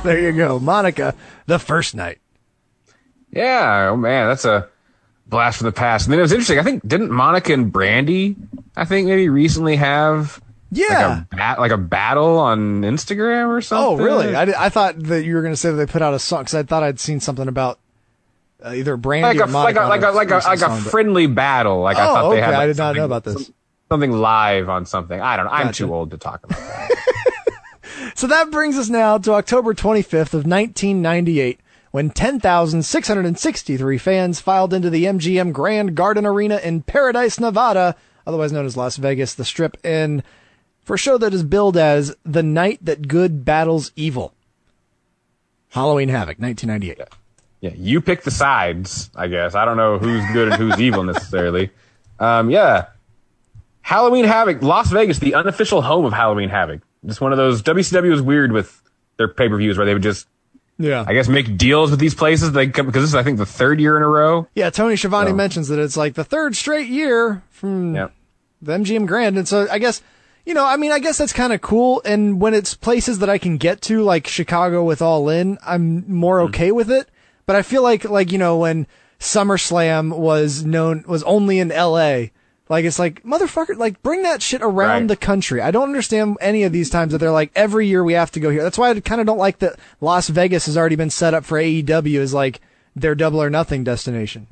There 0.04 0.18
you 0.18 0.32
go, 0.32 0.58
Monica, 0.58 1.14
"The 1.46 1.58
First 1.58 1.94
Night." 1.94 2.18
yeah, 3.32 3.88
oh 3.92 3.96
man, 3.96 4.28
that's 4.28 4.44
a 4.44 4.68
blast 5.26 5.58
from 5.58 5.66
the 5.66 5.72
past. 5.72 6.06
And 6.06 6.12
then 6.12 6.18
it 6.18 6.22
was 6.22 6.32
interesting. 6.32 6.58
I 6.58 6.62
think 6.62 6.86
didn't 6.86 7.10
Monica 7.12 7.52
and 7.52 7.70
Brandy, 7.70 8.34
I 8.76 8.84
think 8.84 9.06
maybe 9.08 9.28
recently 9.28 9.76
have 9.76 10.42
Yeah. 10.72 11.08
like 11.08 11.18
a 11.32 11.36
bat, 11.36 11.58
like 11.60 11.70
a 11.70 11.76
battle 11.78 12.38
on 12.38 12.80
Instagram 12.82 13.48
or 13.48 13.60
something. 13.60 14.00
Oh, 14.00 14.02
really? 14.04 14.34
I, 14.34 14.66
I 14.66 14.68
thought 14.70 14.98
that 15.04 15.22
you 15.24 15.34
were 15.36 15.42
going 15.42 15.52
to 15.52 15.56
say 15.56 15.70
that 15.70 15.76
they 15.76 15.86
put 15.86 16.02
out 16.02 16.14
a 16.14 16.18
song 16.18 16.40
because 16.42 16.54
I 16.54 16.62
thought 16.64 16.82
I'd 16.82 16.98
seen 16.98 17.20
something 17.20 17.46
about 17.46 17.78
uh, 18.64 18.72
either 18.72 18.96
Brandy 18.96 19.38
like 19.38 19.48
or 19.48 19.50
a 19.50 19.52
like 19.52 19.74
Monica 19.76 19.80
a 19.84 19.88
like 19.88 20.02
a 20.02 20.10
like 20.10 20.30
a 20.30 20.34
like 20.48 20.56
a 20.58 20.60
song, 20.60 20.82
but- 20.82 20.90
friendly 20.90 21.26
battle. 21.28 21.82
Like 21.82 21.98
I 21.98 22.08
Oh, 22.10 22.14
thought 22.14 22.30
they 22.30 22.36
okay. 22.38 22.46
had. 22.46 22.54
I 22.54 22.66
did 22.66 22.78
not 22.78 22.96
know 22.96 23.04
about 23.04 23.24
this. 23.24 23.44
some- 23.46 23.54
Something 23.90 24.12
live 24.12 24.68
on 24.68 24.86
something. 24.86 25.20
I 25.20 25.36
don't 25.36 25.46
know. 25.46 25.50
I'm 25.52 25.66
Gotcha. 25.66 25.84
too 25.84 25.92
old 25.94 26.12
to 26.12 26.16
talk 26.16 26.44
about 26.44 26.58
that. 26.58 26.90
So 28.14 28.26
that 28.26 28.50
brings 28.50 28.76
us 28.76 28.88
now 28.88 29.18
to 29.18 29.32
October 29.32 29.74
25th 29.74 30.34
of 30.34 30.46
1998, 30.46 31.60
when 31.90 32.10
10,663 32.10 33.98
fans 33.98 34.40
filed 34.40 34.72
into 34.74 34.90
the 34.90 35.04
MGM 35.04 35.52
Grand 35.52 35.94
Garden 35.94 36.26
Arena 36.26 36.58
in 36.58 36.82
Paradise, 36.82 37.40
Nevada, 37.40 37.96
otherwise 38.26 38.52
known 38.52 38.66
as 38.66 38.76
Las 38.76 38.96
Vegas, 38.96 39.34
the 39.34 39.44
Strip, 39.44 39.76
in 39.84 40.22
for 40.82 40.94
a 40.94 40.98
show 40.98 41.18
that 41.18 41.34
is 41.34 41.42
billed 41.42 41.76
as 41.76 42.14
The 42.24 42.42
Night 42.42 42.84
That 42.84 43.08
Good 43.08 43.44
Battles 43.44 43.92
Evil. 43.96 44.34
Halloween 45.70 46.08
Havoc, 46.08 46.38
1998. 46.38 47.08
Yeah, 47.60 47.70
you 47.76 48.00
pick 48.00 48.22
the 48.22 48.30
sides, 48.30 49.10
I 49.14 49.28
guess. 49.28 49.54
I 49.54 49.64
don't 49.64 49.76
know 49.76 49.98
who's 49.98 50.24
good 50.32 50.48
and 50.48 50.56
who's 50.56 50.80
evil 50.80 51.04
necessarily. 51.04 51.70
Um, 52.18 52.50
yeah. 52.50 52.86
Halloween 53.82 54.24
Havoc, 54.24 54.62
Las 54.62 54.90
Vegas, 54.90 55.18
the 55.18 55.34
unofficial 55.34 55.82
home 55.82 56.04
of 56.04 56.12
Halloween 56.12 56.48
Havoc. 56.48 56.80
Just 57.06 57.20
one 57.20 57.32
of 57.32 57.38
those. 57.38 57.62
WCW 57.62 58.10
was 58.10 58.22
weird 58.22 58.52
with 58.52 58.82
their 59.16 59.28
pay 59.28 59.48
per 59.48 59.56
views 59.56 59.76
where 59.76 59.86
they 59.86 59.94
would 59.94 60.02
just, 60.02 60.26
Yeah. 60.78 61.04
I 61.06 61.14
guess, 61.14 61.28
make 61.28 61.56
deals 61.56 61.90
with 61.90 62.00
these 62.00 62.14
places. 62.14 62.52
They 62.52 62.68
come, 62.68 62.86
because 62.86 63.02
this 63.02 63.10
is, 63.10 63.14
I 63.14 63.22
think, 63.22 63.38
the 63.38 63.46
third 63.46 63.80
year 63.80 63.96
in 63.96 64.02
a 64.02 64.08
row. 64.08 64.46
Yeah, 64.54 64.70
Tony 64.70 64.96
Schiavone 64.96 65.30
So- 65.30 65.34
mentions 65.36 65.68
that 65.68 65.78
it's 65.78 65.96
like 65.96 66.14
the 66.14 66.24
third 66.24 66.56
straight 66.56 66.88
year 66.88 67.42
from 67.50 67.94
Yeah. 67.94 68.08
the 68.62 68.72
MGM 68.74 69.06
Grand. 69.06 69.38
And 69.38 69.46
so 69.48 69.66
I 69.70 69.78
guess, 69.78 70.02
you 70.46 70.54
know, 70.54 70.64
I 70.66 70.76
mean, 70.76 70.90
I 70.92 70.98
guess 70.98 71.18
that's 71.18 71.32
kind 71.32 71.52
of 71.52 71.60
cool. 71.60 72.02
And 72.04 72.40
when 72.40 72.54
it's 72.54 72.74
places 72.74 73.18
that 73.20 73.28
I 73.30 73.38
can 73.38 73.56
get 73.58 73.80
to, 73.82 74.02
like 74.02 74.26
Chicago 74.26 74.82
with 74.84 75.00
All 75.02 75.28
In, 75.28 75.58
I'm 75.66 76.04
more 76.10 76.38
mm-hmm. 76.38 76.48
okay 76.48 76.72
with 76.72 76.90
it. 76.90 77.08
But 77.46 77.56
I 77.56 77.62
feel 77.62 77.82
like, 77.82 78.04
like, 78.04 78.30
you 78.32 78.38
know, 78.38 78.56
when 78.58 78.86
SummerSlam 79.18 80.16
was 80.16 80.64
known, 80.64 81.04
was 81.06 81.22
only 81.24 81.58
in 81.58 81.68
LA, 81.68 82.26
like, 82.70 82.86
it's 82.86 82.98
like, 82.98 83.22
motherfucker, 83.24 83.76
like, 83.76 84.02
bring 84.02 84.22
that 84.22 84.40
shit 84.40 84.62
around 84.62 85.00
Right. 85.02 85.08
the 85.08 85.16
country. 85.16 85.60
I 85.60 85.70
don't 85.70 85.82
understand 85.88 86.38
any 86.40 86.62
of 86.62 86.72
these 86.72 86.88
times 86.88 87.12
that 87.12 87.18
they're 87.18 87.30
like, 87.32 87.50
every 87.54 87.86
year 87.86 88.02
we 88.02 88.14
have 88.14 88.30
to 88.30 88.40
go 88.40 88.48
here. 88.48 88.62
That's 88.62 88.78
why 88.78 88.90
I 88.90 89.00
kind 89.00 89.20
of 89.20 89.26
don't 89.26 89.36
like 89.38 89.58
that 89.58 89.74
Las 90.00 90.28
Vegas 90.28 90.64
has 90.66 90.78
already 90.78 90.96
been 90.96 91.10
set 91.10 91.34
up 91.34 91.44
for 91.44 91.58
AEW 91.58 92.20
as 92.20 92.32
like 92.32 92.60
their 92.96 93.14
double 93.14 93.42
or 93.42 93.50
nothing 93.50 93.84
destination. 93.84 94.46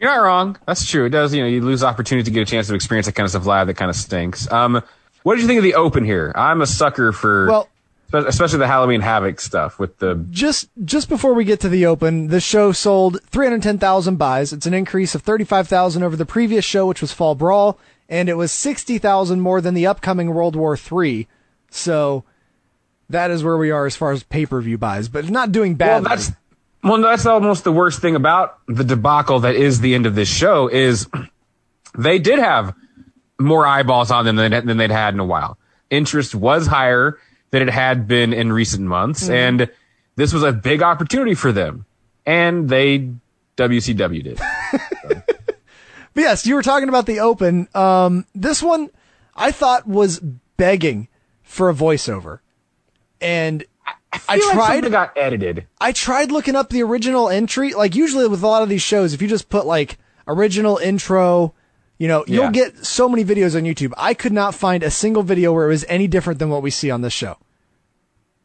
You're 0.00 0.10
not 0.10 0.22
wrong. 0.22 0.58
That's 0.66 0.84
true. 0.86 1.06
It 1.06 1.10
does. 1.10 1.32
You 1.34 1.42
know, 1.42 1.48
you 1.48 1.60
lose 1.62 1.82
opportunity 1.82 2.24
to 2.24 2.30
get 2.30 2.42
a 2.42 2.50
chance 2.50 2.68
to 2.68 2.74
experience 2.74 3.06
that 3.06 3.14
kind 3.14 3.24
of 3.24 3.30
stuff 3.30 3.46
live. 3.46 3.66
That 3.68 3.74
kind 3.74 3.88
of 3.88 3.96
stinks. 3.96 4.50
Um, 4.52 4.82
what 5.22 5.34
did 5.34 5.40
you 5.42 5.48
think 5.48 5.58
of 5.58 5.64
the 5.64 5.74
open 5.74 6.04
here? 6.04 6.32
I'm 6.36 6.60
a 6.60 6.66
sucker 6.66 7.12
for, 7.12 7.46
Well- 7.48 7.68
especially 8.12 8.58
the 8.58 8.66
Halloween 8.66 9.00
Havoc 9.00 9.40
stuff 9.40 9.78
with 9.78 9.98
the. 9.98 10.24
just 10.30 10.68
just 10.84 11.08
before 11.08 11.34
we 11.34 11.44
get 11.44 11.60
to 11.60 11.68
the 11.68 11.86
open, 11.86 12.28
the 12.28 12.40
show 12.40 12.72
sold 12.72 13.22
310,000 13.24 14.16
buys. 14.16 14.52
It's 14.52 14.66
an 14.66 14.74
increase 14.74 15.14
of 15.14 15.22
35,000 15.22 16.02
over 16.02 16.16
the 16.16 16.26
previous 16.26 16.64
show, 16.64 16.86
which 16.86 17.00
was 17.00 17.12
Fall 17.12 17.34
Brawl, 17.34 17.78
and 18.08 18.28
it 18.28 18.34
was 18.34 18.52
60,000 18.52 19.40
more 19.40 19.60
than 19.60 19.74
the 19.74 19.86
upcoming 19.86 20.32
World 20.32 20.56
War 20.56 20.76
III. 20.76 21.28
So 21.70 22.24
that 23.10 23.30
is 23.30 23.44
where 23.44 23.58
we 23.58 23.70
are 23.70 23.86
as 23.86 23.96
far 23.96 24.12
as 24.12 24.22
pay 24.22 24.46
per 24.46 24.60
view 24.60 24.78
buys, 24.78 25.08
but 25.08 25.20
it's 25.20 25.30
not 25.30 25.52
doing 25.52 25.74
bad. 25.74 26.02
Well, 26.02 26.16
that's 26.16 26.32
well, 26.82 27.00
that's 27.02 27.26
almost 27.26 27.64
the 27.64 27.72
worst 27.72 28.00
thing 28.00 28.14
about 28.14 28.58
the 28.66 28.84
debacle 28.84 29.40
that 29.40 29.56
is 29.56 29.80
the 29.80 29.94
end 29.94 30.06
of 30.06 30.14
this 30.14 30.28
show 30.28 30.68
is 30.68 31.08
they 31.98 32.18
did 32.18 32.38
have 32.38 32.74
more 33.40 33.66
eyeballs 33.66 34.10
on 34.10 34.24
them 34.24 34.36
than, 34.36 34.66
than 34.66 34.76
they'd 34.76 34.90
had 34.90 35.14
in 35.14 35.20
a 35.20 35.24
while. 35.24 35.58
Interest 35.90 36.34
was 36.34 36.66
higher 36.66 37.18
than 37.50 37.62
it 37.62 37.70
had 37.70 38.06
been 38.06 38.32
in 38.32 38.52
recent 38.52 38.84
months, 38.84 39.28
and 39.28 39.70
this 40.16 40.32
was 40.32 40.42
a 40.42 40.52
big 40.52 40.82
opportunity 40.82 41.34
for 41.34 41.52
them, 41.52 41.86
and 42.26 42.68
they 42.68 43.10
WCW 43.56 44.22
did. 44.22 44.40
But 46.18 46.22
yes, 46.22 46.46
you 46.46 46.56
were 46.56 46.62
talking 46.62 46.88
about 46.88 47.06
the 47.06 47.20
open. 47.20 47.68
Um, 47.76 48.26
this 48.34 48.60
one 48.60 48.90
I 49.36 49.52
thought 49.52 49.86
was 49.86 50.18
begging 50.18 51.06
for 51.44 51.68
a 51.68 51.72
voiceover, 51.72 52.40
and 53.20 53.64
I, 54.12 54.18
like 54.28 54.40
tried. 54.40 54.74
something 54.74 54.90
got 54.90 55.16
edited. 55.16 55.68
I 55.80 55.92
tried 55.92 56.32
looking 56.32 56.56
up 56.56 56.70
the 56.70 56.82
original 56.82 57.28
entry. 57.28 57.72
Like 57.72 57.94
usually 57.94 58.26
with 58.26 58.42
a 58.42 58.48
lot 58.48 58.64
of 58.64 58.68
these 58.68 58.82
shows, 58.82 59.14
if 59.14 59.22
you 59.22 59.28
just 59.28 59.48
put 59.48 59.64
like 59.64 59.96
original 60.26 60.78
intro, 60.78 61.54
you 61.98 62.06
know, 62.06 62.24
you'll 62.28 62.50
get 62.50 62.86
so 62.86 63.08
many 63.08 63.24
videos 63.24 63.56
on 63.56 63.62
YouTube. 63.62 63.92
I 63.96 64.14
could 64.14 64.32
not 64.32 64.54
find 64.54 64.82
a 64.82 64.90
single 64.90 65.24
video 65.24 65.52
where 65.52 65.66
it 65.66 65.68
was 65.68 65.84
any 65.88 66.06
different 66.06 66.38
than 66.38 66.48
what 66.48 66.62
we 66.62 66.70
see 66.70 66.90
on 66.90 67.02
this 67.02 67.12
show. 67.12 67.36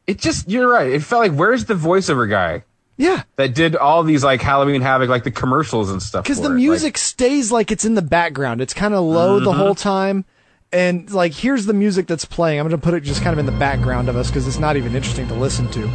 It 0.08 0.20
just 0.20 0.50
you're 0.50 0.68
right. 0.68 0.92
It 0.92 1.04
felt 1.04 1.22
like 1.22 1.38
where's 1.38 1.66
the 1.66 1.76
voiceover 1.76 2.30
guy 2.30 2.64
Yeah. 2.98 3.24
that 3.38 3.54
did 3.54 3.76
all 3.76 4.04
these 4.04 4.24
like 4.24 4.42
Halloween 4.42 4.82
Havoc, 4.82 5.08
like 5.08 5.24
the 5.24 5.32
commercials 5.32 5.92
and 5.92 6.02
stuff? 6.02 6.24
Because 6.24 6.40
the 6.42 6.48
it? 6.48 6.50
Like, 6.50 6.58
music 6.58 6.98
stays 6.98 7.52
like 7.52 7.72
it's 7.72 7.86
in 7.86 7.94
the 7.94 8.02
background. 8.02 8.60
It's 8.60 8.74
kind 8.74 8.94
of 8.94 9.04
low 9.04 9.40
the 9.40 9.52
mm-hmm. 9.52 9.60
whole 9.60 9.76
time. 9.76 10.26
And 10.74 11.10
like, 11.12 11.34
here's 11.34 11.68
the 11.68 11.74
music 11.74 12.08
that's 12.08 12.26
playing. 12.26 12.60
I'm 12.60 12.68
going 12.68 12.80
to 12.80 12.84
put 12.84 12.96
it 12.96 13.02
just 13.02 13.22
kind 13.22 13.34
of 13.34 13.38
in 13.38 13.46
the 13.46 13.52
background 13.60 14.10
of 14.10 14.18
us 14.18 14.30
because 14.30 14.48
it's 14.48 14.58
not 14.58 14.76
even 14.76 14.96
interesting 14.96 15.28
to 15.28 15.36
listen 15.36 15.70
to. 15.72 15.88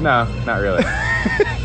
No, 0.00 0.24
not 0.46 0.62
really. 0.62 0.82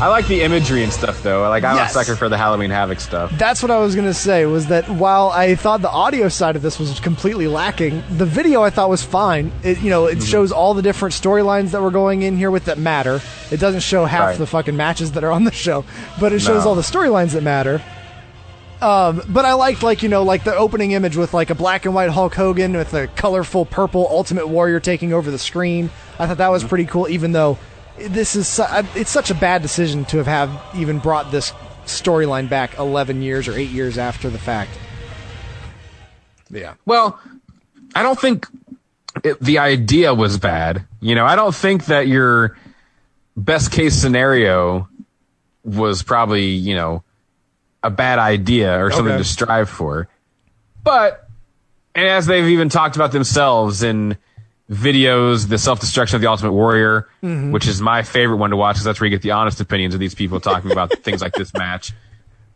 I 0.00 0.06
like 0.06 0.28
the 0.28 0.42
imagery 0.42 0.84
and 0.84 0.92
stuff 0.92 1.24
though. 1.24 1.48
Like 1.48 1.64
I'm 1.64 1.74
Yes. 1.74 1.90
a 1.90 1.94
sucker 1.94 2.14
for 2.14 2.28
the 2.28 2.38
Halloween 2.38 2.70
Havoc 2.70 3.00
stuff. 3.00 3.32
That's 3.36 3.62
what 3.62 3.72
I 3.72 3.78
was 3.78 3.96
gonna 3.96 4.14
say. 4.14 4.46
Was 4.46 4.66
that 4.68 4.88
while 4.88 5.30
I 5.30 5.56
thought 5.56 5.82
the 5.82 5.90
audio 5.90 6.28
side 6.28 6.54
of 6.54 6.62
this 6.62 6.78
was 6.78 7.00
completely 7.00 7.48
lacking, 7.48 8.04
the 8.08 8.24
video 8.24 8.62
I 8.62 8.70
thought 8.70 8.90
was 8.90 9.02
fine. 9.02 9.50
It 9.64 9.80
you 9.80 9.90
know 9.90 10.06
it 10.06 10.22
shows 10.22 10.52
all 10.52 10.72
the 10.74 10.82
different 10.82 11.16
storylines 11.16 11.72
that 11.72 11.82
were 11.82 11.90
going 11.90 12.22
in 12.22 12.36
here 12.36 12.52
with 12.52 12.66
that 12.66 12.78
matter. 12.78 13.20
It 13.50 13.58
doesn't 13.58 13.80
show 13.80 14.04
half 14.04 14.28
Right. 14.28 14.38
the 14.38 14.46
fucking 14.46 14.76
matches 14.76 15.12
that 15.12 15.24
are 15.24 15.32
on 15.32 15.42
the 15.42 15.50
show, 15.52 15.84
but 16.20 16.32
it 16.32 16.38
shows 16.42 16.62
No. 16.64 16.70
all 16.70 16.74
the 16.76 16.82
storylines 16.82 17.32
that 17.32 17.42
matter. 17.42 17.82
Um, 18.80 19.22
but 19.28 19.44
I 19.44 19.54
liked 19.54 19.82
like 19.82 20.04
you 20.04 20.08
know 20.08 20.22
like 20.22 20.44
the 20.44 20.54
opening 20.54 20.92
image 20.92 21.16
with 21.16 21.34
like 21.34 21.50
a 21.50 21.56
black 21.56 21.86
and 21.86 21.92
white 21.94 22.10
Hulk 22.10 22.36
Hogan 22.36 22.76
with 22.76 22.94
a 22.94 23.08
colorful 23.08 23.66
purple 23.66 24.06
Ultimate 24.08 24.46
Warrior 24.46 24.78
taking 24.78 25.12
over 25.12 25.28
the 25.32 25.38
screen. 25.38 25.90
I 26.20 26.28
thought 26.28 26.38
that 26.38 26.52
was 26.52 26.62
pretty 26.62 26.84
cool, 26.84 27.08
even 27.08 27.32
though 27.32 27.58
this 27.98 28.36
is 28.36 28.48
su- 28.48 28.62
uh, 28.62 28.82
it's 28.94 29.10
such 29.10 29.30
a 29.30 29.34
bad 29.34 29.62
decision 29.62 30.04
to 30.06 30.18
have, 30.18 30.26
have 30.26 30.76
even 30.76 30.98
brought 30.98 31.30
this 31.30 31.52
storyline 31.84 32.48
back 32.48 32.78
11 32.78 33.22
years 33.22 33.48
or 33.48 33.54
8 33.54 33.70
years 33.70 33.98
after 33.98 34.30
the 34.30 34.38
fact. 34.38 34.70
Yeah. 36.50 36.74
Well, 36.86 37.18
I 37.94 38.02
don't 38.02 38.18
think 38.18 38.46
it, 39.24 39.40
the 39.40 39.58
idea 39.58 40.14
was 40.14 40.38
bad. 40.38 40.86
You 41.00 41.14
know, 41.14 41.24
I 41.24 41.36
don't 41.36 41.54
think 41.54 41.86
that 41.86 42.06
your 42.06 42.56
best 43.36 43.72
case 43.72 43.94
scenario 43.94 44.88
was 45.64 46.02
probably, 46.02 46.46
you 46.46 46.74
know, 46.74 47.02
a 47.82 47.90
bad 47.90 48.18
idea 48.18 48.82
or 48.82 48.90
something 48.90 49.16
to 49.16 49.24
strive 49.24 49.68
for. 49.68 50.08
But, 50.82 51.28
and 51.94 52.08
as 52.08 52.26
they've 52.26 52.48
even 52.48 52.68
talked 52.68 52.96
about 52.96 53.12
themselves 53.12 53.82
in 53.82 54.16
videos, 54.70 55.48
the 55.48 55.58
self 55.58 55.80
destruction 55.80 56.16
of 56.16 56.20
the 56.22 56.28
Ultimate 56.28 56.52
Warrior, 56.52 57.08
mm-hmm. 57.22 57.52
which 57.52 57.66
is 57.66 57.80
my 57.80 58.02
favorite 58.02 58.36
one 58.36 58.50
to 58.50 58.56
watch 58.56 58.76
because 58.76 58.84
that's 58.84 59.00
where 59.00 59.06
you 59.06 59.10
get 59.16 59.22
the 59.22 59.30
honest 59.32 59.60
opinions 59.60 59.94
of 59.94 60.00
these 60.00 60.14
people 60.14 60.40
talking 60.40 60.70
about 60.70 60.92
things 61.02 61.20
like 61.22 61.32
this 61.34 61.52
match. 61.54 61.92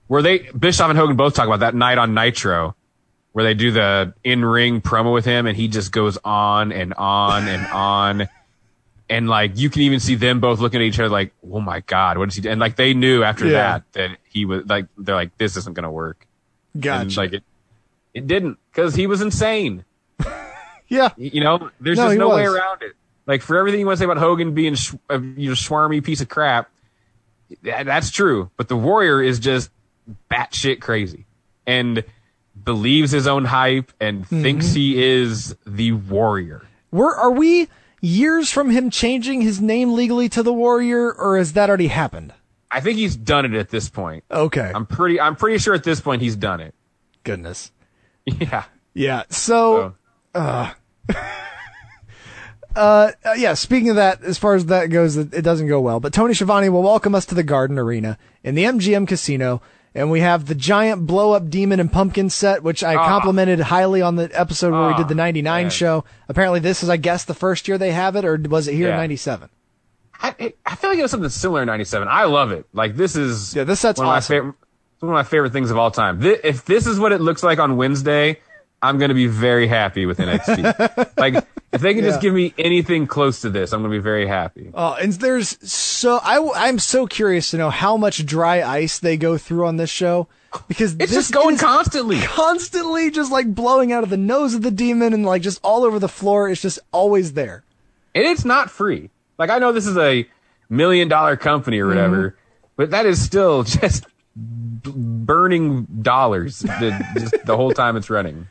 Where 0.09 0.21
they, 0.21 0.39
Bischoff 0.39 0.91
and 0.91 0.99
Hogan 0.99 1.17
both 1.17 1.35
talk 1.35 1.47
about 1.47 1.61
that 1.61 1.75
night 1.75 1.97
on 1.97 2.13
Nitro, 2.13 2.75
where 3.33 3.45
they 3.45 3.55
do 3.55 3.71
the 3.71 4.13
in 4.25 4.45
ring 4.45 4.83
promo 4.83 5.13
with 5.15 5.25
him 5.25 5.47
and 5.47 5.57
he 5.57 5.69
just 5.69 5.91
goes 5.91 6.19
on 6.25 6.71
and 6.73 6.93
on 6.95 7.49
and 7.49 7.67
on. 7.73 8.29
And 9.09 9.29
like 9.29 9.59
you 9.59 9.71
can 9.71 9.83
even 9.83 10.01
see 10.01 10.15
them 10.15 10.41
both 10.41 10.59
looking 10.61 10.81
at 10.81 10.85
each 10.87 10.99
other 10.99 11.09
like, 11.09 11.33
oh 11.51 11.61
my 11.61 11.81
God, 11.81 12.19
what 12.19 12.29
is 12.29 12.35
he? 12.35 12.43
do-" 12.43 12.51
And 12.51 12.61
like 12.61 12.77
they 12.77 12.93
knew 12.95 13.23
after 13.23 13.47
Yeah. 13.47 13.53
that 13.53 13.93
that 13.93 14.19
he 14.29 14.45
was 14.45 14.67
like, 14.67 14.87
they're 14.99 15.15
like, 15.15 15.37
this 15.39 15.57
isn't 15.57 15.75
going 15.75 15.85
to 15.85 15.91
work. 15.91 16.27
And 16.75 16.83
Gotcha. 16.83 17.21
like 17.21 17.33
it, 17.33 17.43
it 18.15 18.27
didn't 18.27 18.59
because 18.71 18.95
he 18.95 19.07
was 19.07 19.21
insane. 19.23 19.85
yeah. 20.93 21.09
You 21.17 21.41
know, 21.43 21.71
there's 21.81 21.99
No, 21.99 22.07
just 22.09 22.19
no 22.19 22.29
way 22.31 22.45
around 22.45 22.83
it. 22.83 22.93
Like 23.27 23.43
for 23.43 23.57
everything 23.57 23.81
you 23.81 23.87
want 23.87 23.97
to 23.97 24.01
say 24.01 24.05
about 24.05 24.19
Hogan 24.19 24.53
being 24.55 24.75
sh- 24.75 24.95
a 25.09 25.19
you 25.19 25.49
know, 25.51 25.55
schwarmy 25.55 26.03
piece 26.05 26.21
of 26.21 26.29
crap, 26.29 26.71
that, 27.63 27.87
that's 27.87 28.11
true. 28.11 28.51
But 28.57 28.69
the 28.69 28.77
Warrior 28.77 29.23
is 29.23 29.39
just 29.39 29.71
batshit 30.31 30.81
crazy 30.81 31.27
and 31.67 32.05
believes 32.65 33.11
his 33.13 33.27
own 33.27 33.45
hype 33.45 33.93
and 34.01 34.25
Mm-hmm. 34.25 34.43
thinks 34.43 34.73
he 34.73 35.03
is 35.03 35.55
the 35.67 35.93
Warrior. 35.93 36.67
We're, 36.91 37.15
are 37.15 37.31
we 37.31 37.69
years 38.01 38.51
from 38.51 38.71
him 38.71 38.91
changing 38.91 39.41
his 39.41 39.61
name 39.61 39.95
legally 39.95 40.29
to 40.31 40.43
the 40.43 40.53
Warrior, 40.53 41.13
or 41.13 41.39
has 41.39 41.53
that 41.55 41.69
already 41.69 41.87
happened? 41.87 42.35
I 42.71 42.81
think 42.81 42.99
he's 42.99 43.17
done 43.17 43.45
it 43.45 43.55
at 43.55 43.69
this 43.69 43.89
point. 43.89 44.25
Okay. 44.31 44.73
I'm 44.75 44.87
pretty. 44.87 45.21
I'm 45.21 45.37
pretty 45.37 45.59
sure 45.59 45.75
at 45.75 45.85
this 45.85 46.01
point 46.01 46.23
he's 46.23 46.37
done 46.37 46.61
it. 46.61 46.75
Goodness. 47.25 47.71
Yeah. 48.27 48.65
Yeah. 48.95 49.23
So, 49.31 49.95
So, 50.35 50.41
uh, 50.41 50.73
Uh, 52.75 53.13
uh, 53.25 53.35
yeah, 53.37 53.53
speaking 53.53 53.91
of 53.91 53.97
that, 53.97 54.23
as 54.23 54.39
far 54.39 54.55
as 54.55 54.65
that 54.65 54.87
goes, 54.87 55.19
it, 55.19 55.43
doesn't 55.43 55.69
go 55.69 55.79
well. 55.79 56.01
But 56.01 56.15
Tony 56.15 56.33
Schiavone 56.33 56.71
will 56.71 56.83
welcome 56.83 57.15
us 57.15 57.27
to 57.27 57.35
the 57.35 57.43
Garden 57.43 57.79
Arena 57.79 58.17
in 58.43 58.55
the 58.55 58.65
MGM 58.65 59.07
Casino. 59.07 59.61
And 59.95 60.11
we 60.11 60.21
have 60.21 60.47
the 60.47 60.55
giant 60.55 61.07
blow 61.07 61.33
up 61.33 61.51
demon 61.51 61.79
and 61.79 61.93
pumpkin 61.93 62.31
set, 62.31 62.63
which 62.63 62.83
I 62.83 62.95
ah. 62.95 63.07
complimented 63.07 63.61
highly 63.61 64.01
on 64.01 64.17
the 64.17 64.31
episode 64.33 64.73
where 64.73 64.89
we 64.89 64.95
did 64.95 65.09
the 65.09 65.15
ah, 65.15 65.27
99 65.27 65.65
man. 65.65 65.71
show. 65.71 66.05
Apparently, 66.31 66.61
this 66.61 66.83
is, 66.83 66.89
I 66.89 66.97
guess, 66.97 67.27
the 67.27 67.35
first 67.35 67.69
year 67.69 67.77
they 67.77 67.93
have 67.93 68.17
it, 68.17 68.25
or 68.25 68.39
was 68.39 68.69
it 68.69 68.75
here 68.75 68.89
in 68.89 68.97
97? 68.97 69.51
I, 70.23 70.55
I 70.65 70.77
feel 70.77 70.91
like 70.91 70.99
it 70.99 71.03
was 71.03 71.11
something 71.11 71.29
similar 71.29 71.63
in 71.63 71.67
'97. 71.67 72.07
I 72.09 72.25
love 72.25 72.53
it. 72.53 72.67
Like 72.73 72.95
this 72.95 73.17
is 73.17 73.57
Yeah, 73.57 73.65
this 73.65 73.81
set's 73.81 73.99
one 73.99 74.09
awesome. 74.09 74.37
of 74.37 74.45
my 74.45 74.51
favorite. 74.51 74.55
One 75.01 75.11
of 75.11 75.15
my 75.15 75.25
favorite 75.25 75.53
things 75.53 75.71
of 75.73 75.79
all 75.79 75.91
time. 75.91 76.21
Thi- 76.21 76.39
if 76.45 76.65
this 76.65 76.87
is 76.87 77.01
what 77.01 77.11
it 77.11 77.21
looks 77.21 77.43
like 77.43 77.59
on 77.59 77.77
Wednesday, 77.77 78.39
I'm 78.83 78.99
going 78.99 79.11
to 79.11 79.15
be 79.15 79.29
very 79.29 79.69
happy 79.69 80.07
with 80.07 80.19
NXT. 80.19 81.13
like, 81.17 81.45
if 81.73 81.81
they 81.81 81.95
can 81.95 82.03
just 82.03 82.21
give 82.21 82.35
me 82.35 82.53
anything 82.59 83.07
close 83.07 83.41
to 83.43 83.51
this, 83.51 83.73
I'm 83.73 83.81
going 83.81 83.93
to 83.93 83.99
be 83.99 84.03
very 84.03 84.27
happy. 84.27 84.71
Oh, 84.75 84.95
and 84.95 85.13
there's 85.13 85.57
so 85.71 86.19
I 86.23 86.67
I'm 86.67 86.79
so 86.79 87.07
curious 87.07 87.51
to 87.53 87.59
know 87.59 87.71
how 87.71 87.97
much 87.97 88.27
dry 88.27 88.63
ice 88.63 88.99
they 88.99 89.17
go 89.17 89.39
through 89.39 89.67
on 89.67 89.77
this 89.77 89.89
show 89.89 90.29
because 90.69 90.93
It's 90.93 91.13
this 91.13 91.13
just 91.13 91.33
going 91.33 91.57
constantly. 91.57 92.21
constantly 92.21 93.11
just 93.11 93.33
like 93.33 93.55
blowing 93.55 93.93
out 93.93 94.03
of 94.03 94.11
the 94.11 94.17
nose 94.17 94.55
of 94.55 94.63
the 94.63 94.71
demon 94.71 95.13
and 95.15 95.25
like 95.25 95.43
just 95.43 95.61
all 95.63 95.85
over 95.85 95.99
the 95.99 96.09
floor. 96.09 96.51
It's 96.51 96.61
just 96.61 96.79
always 96.93 97.33
there. 97.33 97.65
And 98.15 98.25
it's 98.25 98.45
not 98.45 98.71
free. 98.71 99.11
Like, 99.39 99.51
I 99.51 99.59
know 99.59 99.73
this 99.73 99.87
is 99.87 99.97
a 99.97 100.29
million 100.69 101.09
dollar 101.09 101.37
company 101.37 101.79
or 101.79 101.87
whatever, 101.87 102.31
mm-hmm. 102.31 102.67
but 102.77 102.91
that 102.91 103.07
is 103.07 103.23
still 103.23 103.63
just 103.63 104.05
burning 104.37 105.85
dollars 106.03 106.61
the, 106.61 107.07
just 107.19 107.47
the 107.47 107.57
whole 107.57 107.73
time 107.73 107.97
it's 107.97 108.11
running. 108.11 108.49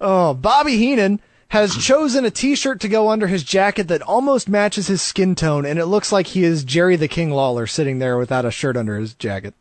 Oh, 0.00 0.34
Bobby 0.34 0.76
Heenan 0.76 1.20
has 1.48 1.76
chosen 1.84 2.24
a 2.24 2.30
t-shirt 2.30 2.80
to 2.80 2.88
go 2.88 3.10
under 3.10 3.26
his 3.26 3.42
jacket 3.42 3.88
that 3.88 4.02
almost 4.02 4.48
matches 4.48 4.86
his 4.86 5.02
skin 5.02 5.34
tone, 5.34 5.64
and 5.64 5.78
it 5.78 5.86
looks 5.86 6.12
like 6.12 6.28
he 6.28 6.44
is 6.44 6.64
Jerry 6.64 6.96
the 6.96 7.08
King 7.08 7.30
Lawler 7.30 7.66
sitting 7.66 7.98
there 7.98 8.18
without 8.18 8.44
a 8.44 8.50
shirt 8.50 8.76
under 8.76 8.98
his 8.98 9.14
jacket. 9.14 9.54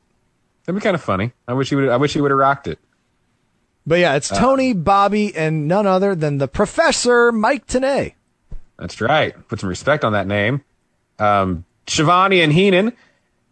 That'd 0.65 0.79
be 0.79 0.83
kind 0.83 0.95
of 0.95 1.01
funny. 1.01 1.31
I 1.47 1.53
wish 1.53 1.69
he 1.69 1.75
would. 1.75 1.89
I 1.89 1.97
wish 1.97 2.13
he 2.13 2.21
would 2.21 2.31
have 2.31 2.39
rocked 2.39 2.67
it. 2.67 2.79
But 3.85 3.99
yeah, 3.99 4.15
it's 4.15 4.29
Tony, 4.29 4.73
Bobby, 4.73 5.35
and 5.35 5.67
none 5.67 5.85
other 5.85 6.15
than 6.15 6.39
the 6.39 6.47
Professor 6.47 7.31
Mike 7.31 7.67
Tenay. 7.67 8.15
That's 8.79 8.99
right. 8.99 9.35
Put 9.47 9.59
some 9.59 9.69
respect 9.69 10.03
on 10.03 10.13
that 10.13 10.25
name. 10.25 10.63
Um, 11.19 11.65
Schiavone 11.87 12.41
and 12.41 12.51
Heenan 12.51 12.93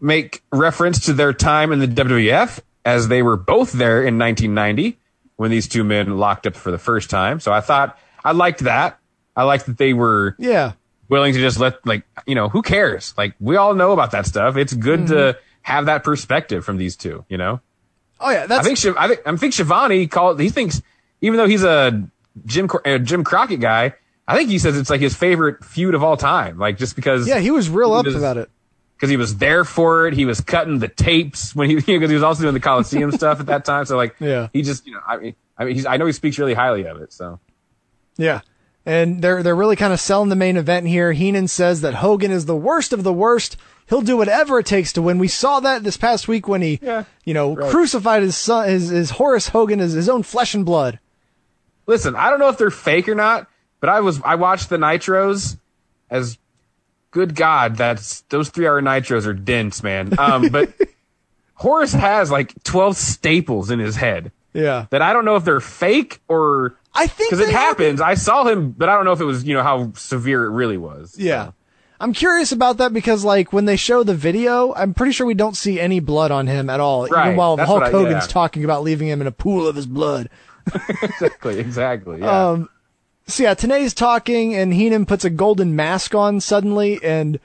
make 0.01 0.43
reference 0.51 1.05
to 1.05 1.13
their 1.13 1.33
time 1.33 1.71
in 1.71 1.79
the 1.79 1.87
WWF 1.87 2.59
as 2.83 3.07
they 3.07 3.21
were 3.21 3.37
both 3.37 3.71
there 3.73 3.99
in 4.03 4.17
1990 4.17 4.97
when 5.37 5.51
these 5.51 5.67
two 5.67 5.83
men 5.83 6.17
locked 6.17 6.45
up 6.47 6.55
for 6.55 6.71
the 6.71 6.77
first 6.77 7.09
time. 7.09 7.39
So 7.39 7.51
I 7.51 7.61
thought 7.61 7.97
I 8.23 8.31
liked 8.31 8.59
that. 8.61 8.99
I 9.35 9.43
liked 9.43 9.65
that 9.65 9.77
they 9.77 9.93
were 9.93 10.35
Yeah. 10.37 10.73
willing 11.09 11.33
to 11.33 11.39
just 11.39 11.59
let 11.59 11.85
like 11.85 12.03
you 12.27 12.35
know 12.35 12.49
who 12.49 12.61
cares 12.61 13.13
like 13.17 13.33
we 13.39 13.55
all 13.57 13.73
know 13.75 13.91
about 13.91 14.11
that 14.11 14.25
stuff 14.25 14.55
it's 14.57 14.73
good 14.73 15.07
to 15.07 15.37
have 15.61 15.85
that 15.87 16.03
perspective 16.03 16.63
from 16.65 16.77
these 16.77 16.95
two 16.95 17.23
you 17.29 17.37
know 17.37 17.59
Oh 18.19 18.29
yeah, 18.31 18.45
that's 18.47 18.61
i 18.61 18.63
think 18.63 18.77
Shiv- 18.77 18.95
i 18.97 19.07
think 19.07 19.19
i 19.25 19.35
think 19.35 19.53
Schiavone 19.53 20.07
called 20.07 20.39
he 20.39 20.49
thinks 20.49 20.81
even 21.21 21.37
though 21.37 21.47
he's 21.47 21.63
a 21.63 22.07
jim 22.45 22.69
uh, 22.85 22.97
jim 22.99 23.23
crockett 23.23 23.59
guy 23.59 23.93
i 24.27 24.35
think 24.35 24.49
he 24.49 24.57
says 24.59 24.77
it's 24.77 24.89
like 24.89 25.01
his 25.01 25.13
favorite 25.15 25.63
feud 25.65 25.93
of 25.93 26.03
all 26.03 26.15
time 26.17 26.57
like 26.57 26.77
just 26.77 26.95
because 26.95 27.27
yeah. 27.27 27.39
He 27.39 27.51
was 27.51 27.69
real 27.69 27.93
up 27.93 28.05
about 28.05 28.37
it. 28.37 28.49
Because 29.03 29.09
he 29.11 29.17
was 29.17 29.35
there 29.37 29.65
for 29.65 30.07
it 30.07 30.13
he 30.13 30.25
was 30.25 30.39
cutting 30.41 30.79
the 30.79 30.87
tapes 30.87 31.53
when 31.55 31.69
he 31.69 31.75
because 31.85 32.09
he 32.09 32.13
was 32.15 32.23
also 32.23 32.41
doing 32.43 32.53
the 32.53 32.59
coliseum 32.59 33.11
stuff 33.21 33.39
at 33.39 33.47
that 33.47 33.65
time 33.65 33.83
so 33.85 33.97
like 33.97 34.15
Yeah. 34.19 34.47
he 34.53 34.61
just 34.61 34.85
you 34.87 34.93
know 34.93 35.01
i 35.07 35.17
mean 35.17 35.35
i 35.57 35.65
mean 35.65 35.75
he's 35.75 35.85
i 35.85 35.97
know 35.97 36.05
he 36.05 36.11
speaks 36.13 36.39
really 36.39 36.53
highly 36.53 36.85
of 36.85 37.01
it 37.01 37.11
so 37.13 37.39
Yeah. 38.17 38.41
And 38.85 39.21
they're 39.21 39.41
they're 39.43 39.55
really 39.55 39.77
kind 39.77 39.93
of 39.93 39.99
selling 40.01 40.27
the 40.27 40.35
main 40.35 40.57
event 40.57 40.87
here. 40.87 41.13
Heenan 41.13 41.47
says 41.47 41.79
that 41.81 41.93
Hogan 41.93 42.31
is 42.31 42.45
the 42.47 42.55
worst 42.55 42.91
of 42.91 43.03
the 43.05 43.13
worst. 43.13 43.55
He'll 43.87 44.01
do 44.01 44.17
whatever 44.17 44.59
it 44.59 44.65
takes 44.65 44.91
to 44.93 45.01
win. 45.01 45.19
We 45.19 45.29
saw 45.29 45.61
that 45.61 45.85
this 45.85 45.95
past 45.95 46.27
week 46.27 46.49
when 46.49 46.61
he, 46.61 46.79
Yeah, 46.81 47.05
you 47.23 47.33
know, 47.33 47.55
right. 47.55 47.71
crucified 47.71 48.23
his 48.23 48.35
son, 48.35 48.67
his, 48.67 48.89
his 48.89 49.11
Horace 49.11 49.47
Hogan 49.47 49.79
as 49.79 49.93
his 49.93 50.09
own 50.09 50.21
flesh 50.21 50.53
and 50.53 50.65
blood. 50.65 50.99
listen, 51.87 52.13
I 52.17 52.29
don't 52.29 52.39
know 52.39 52.49
if 52.49 52.57
they're 52.57 52.69
fake 52.71 53.07
or 53.07 53.15
not, 53.15 53.47
but 53.79 53.89
I 53.89 54.01
was 54.01 54.19
I 54.25 54.35
watched 54.35 54.67
the 54.69 54.75
nitros 54.77 55.57
as 56.09 56.37
good 57.13 57.35
God, 57.35 57.77
that's 57.77 58.21
those 58.29 58.49
three 58.49 58.67
hour 58.67 58.81
nitros 58.81 59.25
are 59.25 59.33
dense, 59.33 59.81
man. 59.81 60.17
Um, 60.19 60.49
but 60.49 60.73
Horace 61.55 61.93
has 61.93 62.29
like 62.31 62.53
twelve 62.63 62.97
staples 62.97 63.69
in 63.71 63.79
his 63.79 63.95
head 63.95 64.31
Yeah. 64.53 64.87
that 64.89 65.01
I 65.01 65.13
don't 65.13 65.23
know 65.25 65.35
if 65.37 65.45
they're 65.45 65.59
fake 65.61 66.19
or 66.27 66.75
I 66.93 67.07
think 67.07 67.29
because 67.31 67.47
it 67.47 67.51
happens. 67.53 68.01
I 68.01 68.15
saw 68.15 68.43
him, 68.45 68.71
but 68.71 68.89
I 68.89 68.95
don't 68.95 69.05
know 69.05 69.13
if 69.13 69.21
it 69.21 69.25
was 69.25 69.43
you 69.45 69.53
know 69.53 69.63
how 69.63 69.93
severe 69.93 70.43
it 70.45 70.49
really 70.49 70.77
was. 70.77 71.15
Yeah. 71.17 71.51
I'm 71.99 72.11
curious 72.11 72.51
about 72.51 72.77
that 72.77 72.91
because, 72.91 73.23
like, 73.23 73.53
when 73.53 73.63
they 73.63 73.77
show 73.77 74.03
the 74.03 74.13
video, 74.15 74.73
I'm 74.73 74.93
pretty 74.93 75.13
sure 75.13 75.25
we 75.25 75.35
don't 75.35 75.55
see 75.55 75.79
any 75.79 76.01
blood 76.01 76.31
on 76.31 76.47
him 76.47 76.69
at 76.69 76.81
all. 76.81 77.05
Even 77.07 77.37
while 77.37 77.55
that's 77.55 77.69
Hulk 77.69 77.83
I- 77.83 77.91
Hogan's 77.91 78.25
yeah. 78.25 78.33
talking 78.33 78.65
about 78.65 78.83
leaving 78.83 79.07
him 79.07 79.21
in 79.21 79.27
a 79.27 79.31
pool 79.31 79.67
of 79.67 79.77
his 79.77 79.85
blood. 79.85 80.29
exactly, 81.01 81.59
exactly. 81.59 82.19
Yeah. 82.19 82.49
Um, 82.49 82.69
So 83.25 83.43
yeah, 83.43 83.53
Tenay's 83.53 83.93
talking, 83.93 84.53
and 84.53 84.73
Heenan 84.73 85.05
puts 85.05 85.23
a 85.23 85.29
golden 85.29 85.75
mask 85.75 86.13
on 86.13 86.39
suddenly, 86.39 86.99
and 87.03 87.39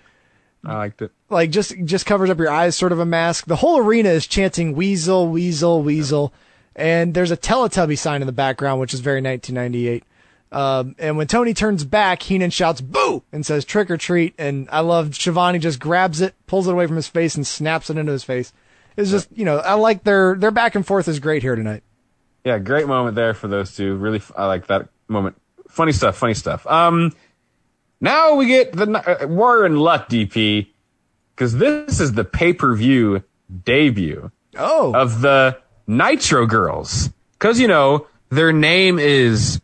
I 0.65 0.77
liked 0.77 1.03
it. 1.03 1.13
like 1.31 1.51
just 1.51 1.75
just 1.85 2.05
covers 2.05 2.31
up 2.31 2.39
your 2.39 2.51
eyes, 2.51 2.77
sort 2.77 2.93
of 2.93 2.99
a 2.99 3.07
mask. 3.07 3.47
The 3.47 3.57
whole 3.57 3.79
arena 3.79 4.09
is 4.09 4.27
chanting 4.27 4.75
"Weasel, 4.75 5.29
Weasel, 5.29 5.83
Weasel," 5.83 6.33
and 6.75 7.15
there's 7.15 7.31
a 7.31 7.37
Teletubby 7.37 7.97
sign 7.97 8.23
in 8.23 8.27
the 8.27 8.33
background, 8.33 8.81
which 8.81 8.93
is 8.93 9.01
very 9.01 9.23
1998. 9.23 10.03
Um, 10.51 10.97
and 10.99 11.17
when 11.17 11.27
Tony 11.27 11.53
turns 11.55 11.85
back, 11.85 12.23
Heenan 12.23 12.51
shouts 12.51 12.81
"Boo!" 12.81 13.23
and 13.33 13.47
says 13.47 13.65
"Trick 13.65 13.91
or 13.91 13.97
treat!" 13.97 14.35
And 14.37 14.69
I 14.73 14.81
love 14.81 15.15
Schiavone 15.15 15.59
just 15.61 15.79
grabs 15.79 16.21
it, 16.21 16.35
pulls 16.47 16.67
it 16.67 16.73
away 16.73 16.87
from 16.87 16.97
his 16.97 17.09
face, 17.09 17.37
and 17.37 17.47
snaps 17.47 17.89
it 17.89 17.99
into 17.99 18.13
his 18.13 18.25
face. 18.25 18.53
It's 18.97 19.11
just 19.11 19.29
you 19.33 19.45
know 19.45 19.59
I 19.59 19.75
like 19.75 20.03
their 20.03 20.35
their 20.35 20.51
back 20.51 20.75
and 20.75 20.85
forth 20.85 21.07
is 21.07 21.21
great 21.21 21.43
here 21.43 21.55
tonight. 21.55 21.85
Yeah, 22.45 22.59
great 22.59 22.89
moment 22.89 23.15
there 23.15 23.35
for 23.35 23.47
those 23.47 23.77
two. 23.77 23.95
Really, 23.95 24.23
I 24.37 24.47
like 24.47 24.67
that 24.67 24.89
moment. 25.07 25.37
Funny 25.69 25.93
stuff. 25.93 26.17
Funny 26.17 26.35
stuff. 26.35 26.67
Um, 26.67 27.13
now 28.01 28.35
we 28.35 28.47
get 28.47 28.73
the 28.73 29.23
uh, 29.23 29.27
Warrior 29.27 29.65
and 29.67 29.79
Luck 29.81 30.09
DP 30.09 30.69
because 31.35 31.57
this 31.57 32.01
is 32.01 32.13
the 32.13 32.25
pay 32.25 32.53
per 32.53 32.75
view 32.75 33.23
debut 33.65 34.31
Oh, 34.57 34.93
of 34.95 35.21
the 35.21 35.59
Nitro 35.87 36.47
Girls. 36.47 37.11
Because 37.33 37.61
you 37.61 37.69
know 37.69 38.07
their 38.31 38.53
name 38.53 38.99
is 38.99 39.61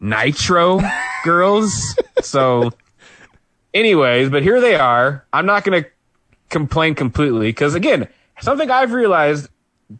Nitro 0.00 0.80
Girls. 1.24 1.96
So, 2.22 2.70
anyways, 3.72 4.30
but 4.30 4.42
here 4.42 4.60
they 4.60 4.74
are. 4.74 5.24
I'm 5.32 5.46
not 5.46 5.64
gonna 5.64 5.84
complain 6.48 6.94
completely 6.94 7.48
because 7.48 7.74
again, 7.74 8.08
something 8.40 8.70
I've 8.70 8.92
realized 8.92 9.48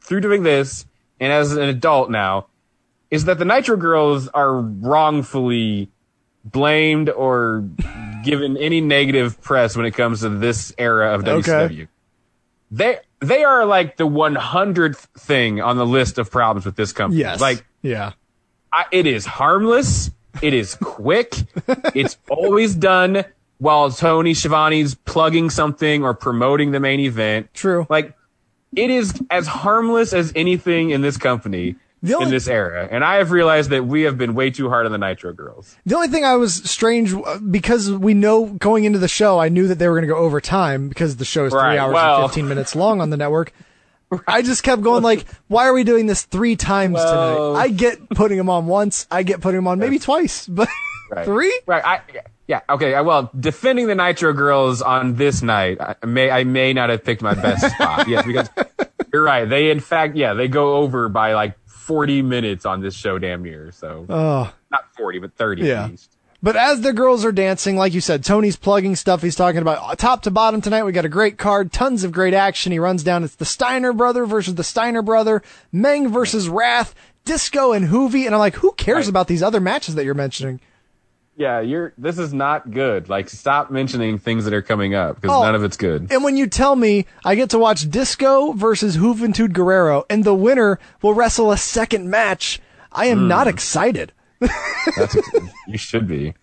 through 0.02 0.20
doing 0.20 0.42
this 0.42 0.86
and 1.20 1.32
as 1.32 1.52
an 1.52 1.68
adult 1.68 2.10
now 2.10 2.46
is 3.11 3.24
that 3.24 3.38
the 3.38 3.44
Nitro 3.44 3.76
Girls 3.76 4.28
are 4.28 4.56
wrongfully 4.56 5.90
blamed 6.44 7.11
or 7.11 7.64
given 8.24 8.56
any 8.56 8.80
negative 8.80 9.40
press 9.40 9.76
when 9.76 9.86
it 9.86 9.92
comes 9.92 10.20
to 10.20 10.28
this 10.28 10.72
era 10.78 11.14
of 11.14 11.24
WCW. 11.24 11.82
Okay. 11.82 11.88
They 12.70 12.98
they 13.20 13.44
are 13.44 13.66
like 13.66 13.96
the 13.96 14.06
100th 14.06 15.06
thing 15.18 15.61
on 15.61 15.76
the 15.76 15.86
list 15.86 16.18
of 16.18 16.30
problems 16.30 16.64
with 16.64 16.76
this 16.76 16.92
company. 16.92 17.20
yes, 17.20 17.40
Like 17.40 17.64
yeah, 17.82 18.12
I, 18.72 18.86
it 18.92 19.06
is 19.06 19.26
harmless. 19.26 20.11
It 20.40 20.54
is 20.54 20.76
quick. 20.76 21.34
it's 21.94 22.16
always 22.28 22.74
done 22.74 23.24
while 23.58 23.90
Tony 23.90 24.32
Schiavone's 24.34 24.94
plugging 24.94 25.50
something 25.50 26.04
or 26.04 26.14
promoting 26.14 26.70
the 26.70 26.80
main 26.80 27.00
event. 27.00 27.52
True. 27.52 27.86
Like 27.90 28.14
it 28.74 28.88
is 28.88 29.20
as 29.30 29.48
harmless 29.48 30.12
as 30.12 30.32
anything 30.36 30.90
in 30.90 31.00
this 31.02 31.16
company 31.16 31.74
only- 32.14 32.24
in 32.26 32.30
this 32.30 32.48
era. 32.48 32.88
And 32.90 33.05
I 33.05 33.16
have 33.16 33.30
realized 33.30 33.70
that 33.70 33.84
we 33.86 34.03
have 34.03 34.16
been 34.16 34.34
way 34.34 34.51
too 34.51 34.68
hard 34.68 34.86
on 34.86 34.92
the 34.92 34.98
Nitro 34.98 35.32
Girls. 35.32 35.76
The 35.86 35.94
only 35.94 36.09
thing 36.09 36.24
I 36.24 36.36
was 36.36 36.55
strange 36.55 37.12
uh, 37.14 37.38
because 37.38 37.90
we 37.90 38.14
know 38.14 38.46
going 38.46 38.84
into 38.84 38.98
the 38.98 39.09
show, 39.09 39.38
I 39.38 39.48
knew 39.48 39.66
that 39.68 39.78
they 39.78 39.88
were 39.88 39.94
going 39.94 40.09
to 40.09 40.12
go 40.14 40.18
over 40.18 40.40
time 40.40 40.88
because 40.88 41.16
the 41.16 41.24
show 41.24 41.44
is 41.46 41.53
three 41.53 41.61
Right, 41.61 41.78
hours 41.78 41.94
well- 41.94 42.22
and 42.22 42.30
fifteen 42.30 42.48
minutes 42.48 42.74
long 42.74 43.01
on 43.01 43.11
the 43.11 43.16
network. 43.16 43.53
I 44.26 44.42
just 44.42 44.62
kept 44.64 44.82
going 44.82 45.03
like, 45.05 45.24
why 45.48 45.66
are 45.66 45.72
we 45.72 45.84
doing 45.84 46.07
this 46.07 46.22
three 46.22 46.57
times 46.57 46.94
Well- 46.94 47.53
tonight? 47.53 47.62
I 47.62 47.68
get 47.68 48.09
putting 48.11 48.38
them 48.38 48.48
on 48.51 48.66
once, 48.66 49.07
I 49.11 49.22
get 49.22 49.40
putting 49.40 49.59
them 49.59 49.68
on 49.68 49.78
maybe 49.78 49.98
twice, 49.98 50.46
but 50.48 50.68
Right. 51.11 51.24
three? 51.24 51.61
Right. 51.66 51.84
I, 51.84 52.01
yeah. 52.46 52.61
Okay. 52.68 53.01
Well, 53.01 53.30
defending 53.38 53.86
the 53.88 53.94
Nitro 53.94 54.32
Girls 54.32 54.80
on 54.82 55.14
this 55.16 55.42
night, 55.42 55.78
I 55.80 55.94
may 56.07 56.30
I 56.30 56.44
may 56.44 56.72
not 56.72 56.88
have 56.90 57.05
picked 57.05 57.20
my 57.22 57.34
best 57.34 57.68
spot. 57.74 58.09
Yes, 58.09 58.24
because 58.26 58.48
you're 59.12 59.22
right. 59.22 59.44
They 59.44 59.70
in 59.70 59.78
fact, 59.80 60.16
yeah, 60.16 60.34
they 60.34 60.48
go 60.48 60.74
over 60.76 61.09
by 61.09 61.34
like 61.34 61.55
40 61.91 62.22
minutes 62.22 62.64
on 62.64 62.80
this 62.80 62.95
show, 62.95 63.18
damn 63.18 63.43
near. 63.43 63.72
So 63.72 64.07
Oh, 64.09 64.53
not 64.70 64.84
40, 64.97 65.18
but 65.18 65.34
30 65.34 65.62
Yeah. 65.62 65.84
at 65.84 65.91
least. 65.91 66.16
But 66.43 66.57
as 66.57 66.80
the 66.80 66.93
girls 66.95 67.24
are 67.24 67.32
dancing, 67.32 67.76
like 67.76 67.93
you 67.93 68.01
said, 68.01 68.24
Tony's 68.24 68.57
plugging 68.57 68.97
stuff. 68.97 69.20
He's 69.20 69.36
talking 69.36 69.61
about 69.61 69.78
uh, 69.82 69.95
top 69.97 70.22
to 70.22 70.30
bottom 70.30 70.61
tonight. 70.62 70.84
We 70.84 70.93
got 70.93 71.05
a 71.05 71.09
great 71.11 71.36
card, 71.36 71.70
tons 71.72 72.03
of 72.05 72.12
great 72.12 72.32
action. 72.32 72.72
He 72.72 72.78
runs 72.78 73.03
down. 73.03 73.24
It's 73.24 73.34
the 73.34 73.45
Steiner 73.45 73.93
brother 73.93 74.24
versus 74.24 74.55
the 74.55 74.64
Steiner 74.64 75.03
brother, 75.03 75.43
Meng 75.72 76.09
versus 76.09 76.49
Wrath, 76.49 76.95
Disco 77.26 77.72
and 77.72 77.88
Juvi. 77.88 78.24
And 78.24 78.34
I'm 78.34 78.38
like, 78.38 78.55
who 78.55 78.72
cares 78.72 79.05
Right. 79.07 79.09
about 79.11 79.26
these 79.26 79.43
other 79.43 79.61
matches 79.61 79.97
that 79.97 80.05
you're 80.07 80.14
mentioning? 80.14 80.61
Yeah, 81.41 81.61
you're. 81.61 81.95
This 81.97 82.18
is 82.18 82.34
not 82.34 82.70
good. 82.70 83.09
Like, 83.09 83.30
stop 83.30 83.70
mentioning 83.70 84.18
things 84.18 84.45
that 84.45 84.53
are 84.53 84.61
coming 84.61 84.95
up 84.95 85.22
because 85.22 85.34
Oh. 85.34 85.43
none 85.43 85.55
of 85.55 85.64
it's 85.64 85.78
good. 85.78 86.12
And 86.12 86.22
when 86.22 86.36
you 86.36 86.47
tell 86.47 86.76
me 86.76 87.07
I 87.24 87.34
get 87.34 87.49
to 87.51 87.59
watch 87.59 87.91
Disco 87.91 88.53
versus 88.53 88.99
Juventud 88.99 89.55
Guerrero 89.55 90.05
and 90.11 90.22
the 90.22 90.34
winner 90.34 90.78
will 91.01 91.14
wrestle 91.14 91.51
a 91.51 91.57
second 91.57 92.11
match, 92.11 92.61
I 92.93 93.07
am 93.07 93.26
not 93.26 93.47
hmm. 93.47 93.55
excited. 93.55 94.12
That's 94.99 95.16
you 95.66 95.78
should 95.78 96.07
be. 96.07 96.34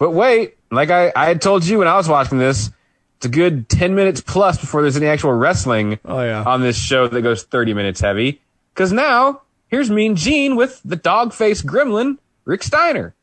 But 0.00 0.10
wait, 0.10 0.56
like 0.72 0.90
I, 0.90 1.12
I 1.14 1.26
had 1.26 1.40
told 1.40 1.64
you 1.64 1.78
when 1.78 1.86
I 1.86 1.94
was 1.96 2.08
watching 2.08 2.38
this, 2.38 2.70
it's 3.18 3.26
a 3.26 3.28
good 3.28 3.68
10 3.68 3.94
minutes 3.94 4.20
plus 4.20 4.58
before 4.58 4.82
there's 4.82 4.96
any 4.96 5.06
actual 5.06 5.32
wrestling 5.32 6.00
Oh, 6.04 6.20
yeah. 6.20 6.42
on 6.44 6.60
this 6.60 6.76
show 6.76 7.06
that 7.06 7.22
goes 7.22 7.44
30 7.44 7.72
minutes 7.72 8.00
heavy. 8.00 8.42
Because 8.74 8.92
now, 8.92 9.42
here's 9.68 9.90
Mean 9.90 10.16
Gene 10.16 10.56
with 10.56 10.80
the 10.84 10.96
dog 10.96 11.32
face 11.32 11.62
gremlin, 11.62 12.18
Rick 12.44 12.64
Steiner. 12.64 13.14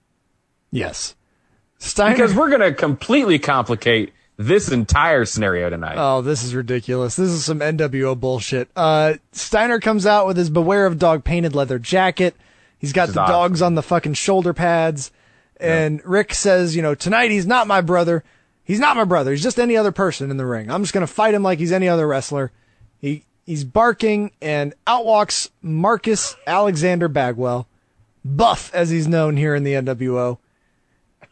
Yes. 0.72 1.16
Steiner. 1.78 2.16
Because 2.16 2.34
we're 2.34 2.50
going 2.50 2.62
to 2.62 2.74
completely 2.74 3.40
complicate 3.40 4.14
this 4.38 4.72
entire 4.72 5.26
scenario 5.26 5.70
tonight. 5.70 5.96
Oh, 5.98 6.22
this 6.22 6.44
is 6.44 6.56
ridiculous. 6.56 7.16
This 7.16 7.30
is 7.30 7.46
some 7.46 7.60
NWO 7.60 8.20
bullshit. 8.20 8.70
Uh, 8.76 9.16
Steiner 9.32 9.80
comes 9.80 10.06
out 10.06 10.26
with 10.28 10.38
his 10.38 10.50
Beware 10.50 10.86
of 10.86 10.98
Dog 10.98 11.24
painted 11.24 11.54
leather 11.54 11.80
jacket. 11.80 12.36
He's 12.80 12.94
got 12.94 13.10
the 13.10 13.22
awesome. 13.22 13.32
dogs 13.32 13.62
on 13.62 13.76
the 13.76 13.84
fucking 13.84 14.16
shoulder 14.16 14.54
pads. 14.54 15.12
And 15.60 16.04
Rick 16.04 16.34
says, 16.34 16.76
you 16.76 16.82
know, 16.82 16.96
tonight 16.96 17.30
he's 17.30 17.46
not 17.46 17.68
my 17.68 17.82
brother. 17.82 18.24
He's 18.64 18.80
not 18.80 18.96
my 18.96 19.04
brother. 19.04 19.32
He's 19.32 19.44
just 19.44 19.60
any 19.60 19.78
other 19.78 19.92
person 19.92 20.32
in 20.32 20.38
the 20.38 20.46
ring. 20.46 20.72
I'm 20.72 20.82
just 20.82 20.94
going 20.94 21.06
to 21.06 21.14
fight 21.14 21.36
him 21.36 21.44
like 21.44 21.60
he's 21.60 21.72
any 21.72 21.88
other 21.88 22.08
wrestler. 22.08 22.52
He, 22.98 23.26
he's 23.46 23.64
barking 23.64 24.32
and 24.42 24.74
out 24.88 25.06
walks 25.06 25.52
Marcus 25.62 26.36
Alexander 26.48 27.08
Bagwell, 27.08 27.68
Buff 28.26 28.74
as 28.74 28.90
he's 28.90 29.08
known 29.08 29.38
here 29.38 29.54
in 29.54 29.64
the 29.64 29.74
NWO. 29.74 30.40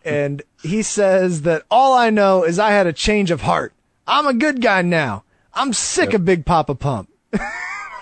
And 0.03 0.41
he 0.61 0.81
says 0.81 1.41
that 1.43 1.63
all 1.69 1.93
I 1.93 2.09
know 2.09 2.43
is 2.43 2.59
I 2.59 2.71
had 2.71 2.87
a 2.87 2.93
change 2.93 3.31
of 3.31 3.41
heart. 3.41 3.73
I'm 4.07 4.27
a 4.27 4.33
good 4.33 4.61
guy 4.61 4.81
now. 4.81 5.23
I'm 5.53 5.73
sick 5.73 6.13
of 6.13 6.25
Big 6.25 6.45
Papa 6.45 6.75
Pump. 6.75 7.09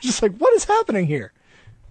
just 0.01 0.21
like, 0.21 0.37
what 0.37 0.53
is 0.53 0.63
happening 0.65 1.07
here? 1.07 1.33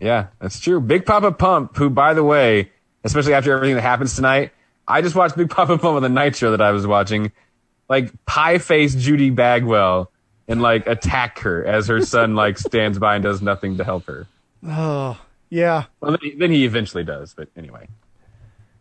Yeah, 0.01 0.29
that's 0.41 0.61
true. 0.61 0.81
Big 0.81 1.07
Papa 1.07 1.33
Pump, 1.33 1.77
who, 1.77 1.91
by 1.91 2.15
the 2.15 2.25
way, 2.25 2.71
especially 3.05 3.35
after 3.35 3.53
everything 3.53 3.77
that 3.77 3.83
happens 3.83 4.15
tonight, 4.15 4.53
I 4.87 5.03
just 5.03 5.15
watched 5.15 5.37
Big 5.37 5.51
Papa 5.51 5.79
Pump 5.79 5.97
on 5.97 6.03
the 6.03 6.09
night 6.09 6.37
show 6.37 6.53
that 6.53 6.61
I 6.61 6.71
was 6.71 6.87
watching, 6.87 7.33
like 7.89 8.13
pie 8.27 8.59
face 8.59 8.95
Judy 8.95 9.31
Bagwell 9.31 10.11
and 10.49 10.63
like 10.63 10.87
attack 10.87 11.41
her 11.41 11.65
as 11.65 11.89
her 11.89 12.01
son 12.01 12.35
like 12.37 12.59
stands 12.59 12.99
by 12.99 13.17
and 13.17 13.25
does 13.25 13.43
nothing 13.43 13.79
to 13.79 13.85
help 13.85 14.07
her. 14.07 14.27
Oh, 14.67 15.19
yeah. 15.51 15.85
Well, 16.01 16.13
then 16.13 16.21
he, 16.23 16.31
then 16.33 16.51
he 16.51 16.65
eventually 16.65 17.05
does, 17.05 17.35
but 17.35 17.49
anyway. 17.57 17.89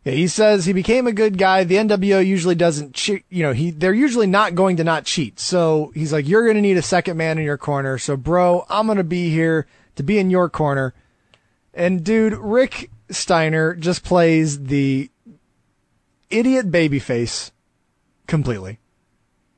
Yeah, 0.05 0.13
he 0.13 0.27
says 0.27 0.65
he 0.65 0.73
became 0.73 1.07
a 1.07 1.11
good 1.11 1.35
guy. 1.35 1.63
The 1.63 1.77
NWO 1.77 2.23
usually 2.23 2.53
doesn't 2.53 2.93
cheat. 2.93 3.25
You 3.29 3.41
know, 3.41 3.53
he 3.53 3.71
they're 3.71 3.91
usually 3.91 4.27
not 4.27 4.53
going 4.53 4.77
to 4.77 4.83
not 4.83 5.05
cheat. 5.05 5.39
So 5.39 5.91
he's 5.95 6.13
like, 6.13 6.27
you're 6.27 6.43
going 6.43 6.55
to 6.55 6.61
need 6.61 6.77
a 6.77 6.83
second 6.83 7.17
man 7.17 7.39
in 7.39 7.43
your 7.43 7.57
corner. 7.57 7.97
So, 7.97 8.15
bro, 8.15 8.65
I'm 8.69 8.85
going 8.85 8.99
to 8.99 9.03
be 9.03 9.31
here 9.31 9.65
to 9.95 10.03
be 10.03 10.19
in 10.19 10.29
your 10.29 10.47
corner. 10.47 10.93
And 11.73 12.03
dude, 12.03 12.33
Rick 12.33 12.91
Steiner 13.09 13.73
just 13.73 14.03
plays 14.03 14.65
the 14.65 15.09
idiot 16.29 16.71
babyface 16.71 17.49
completely. 18.27 18.77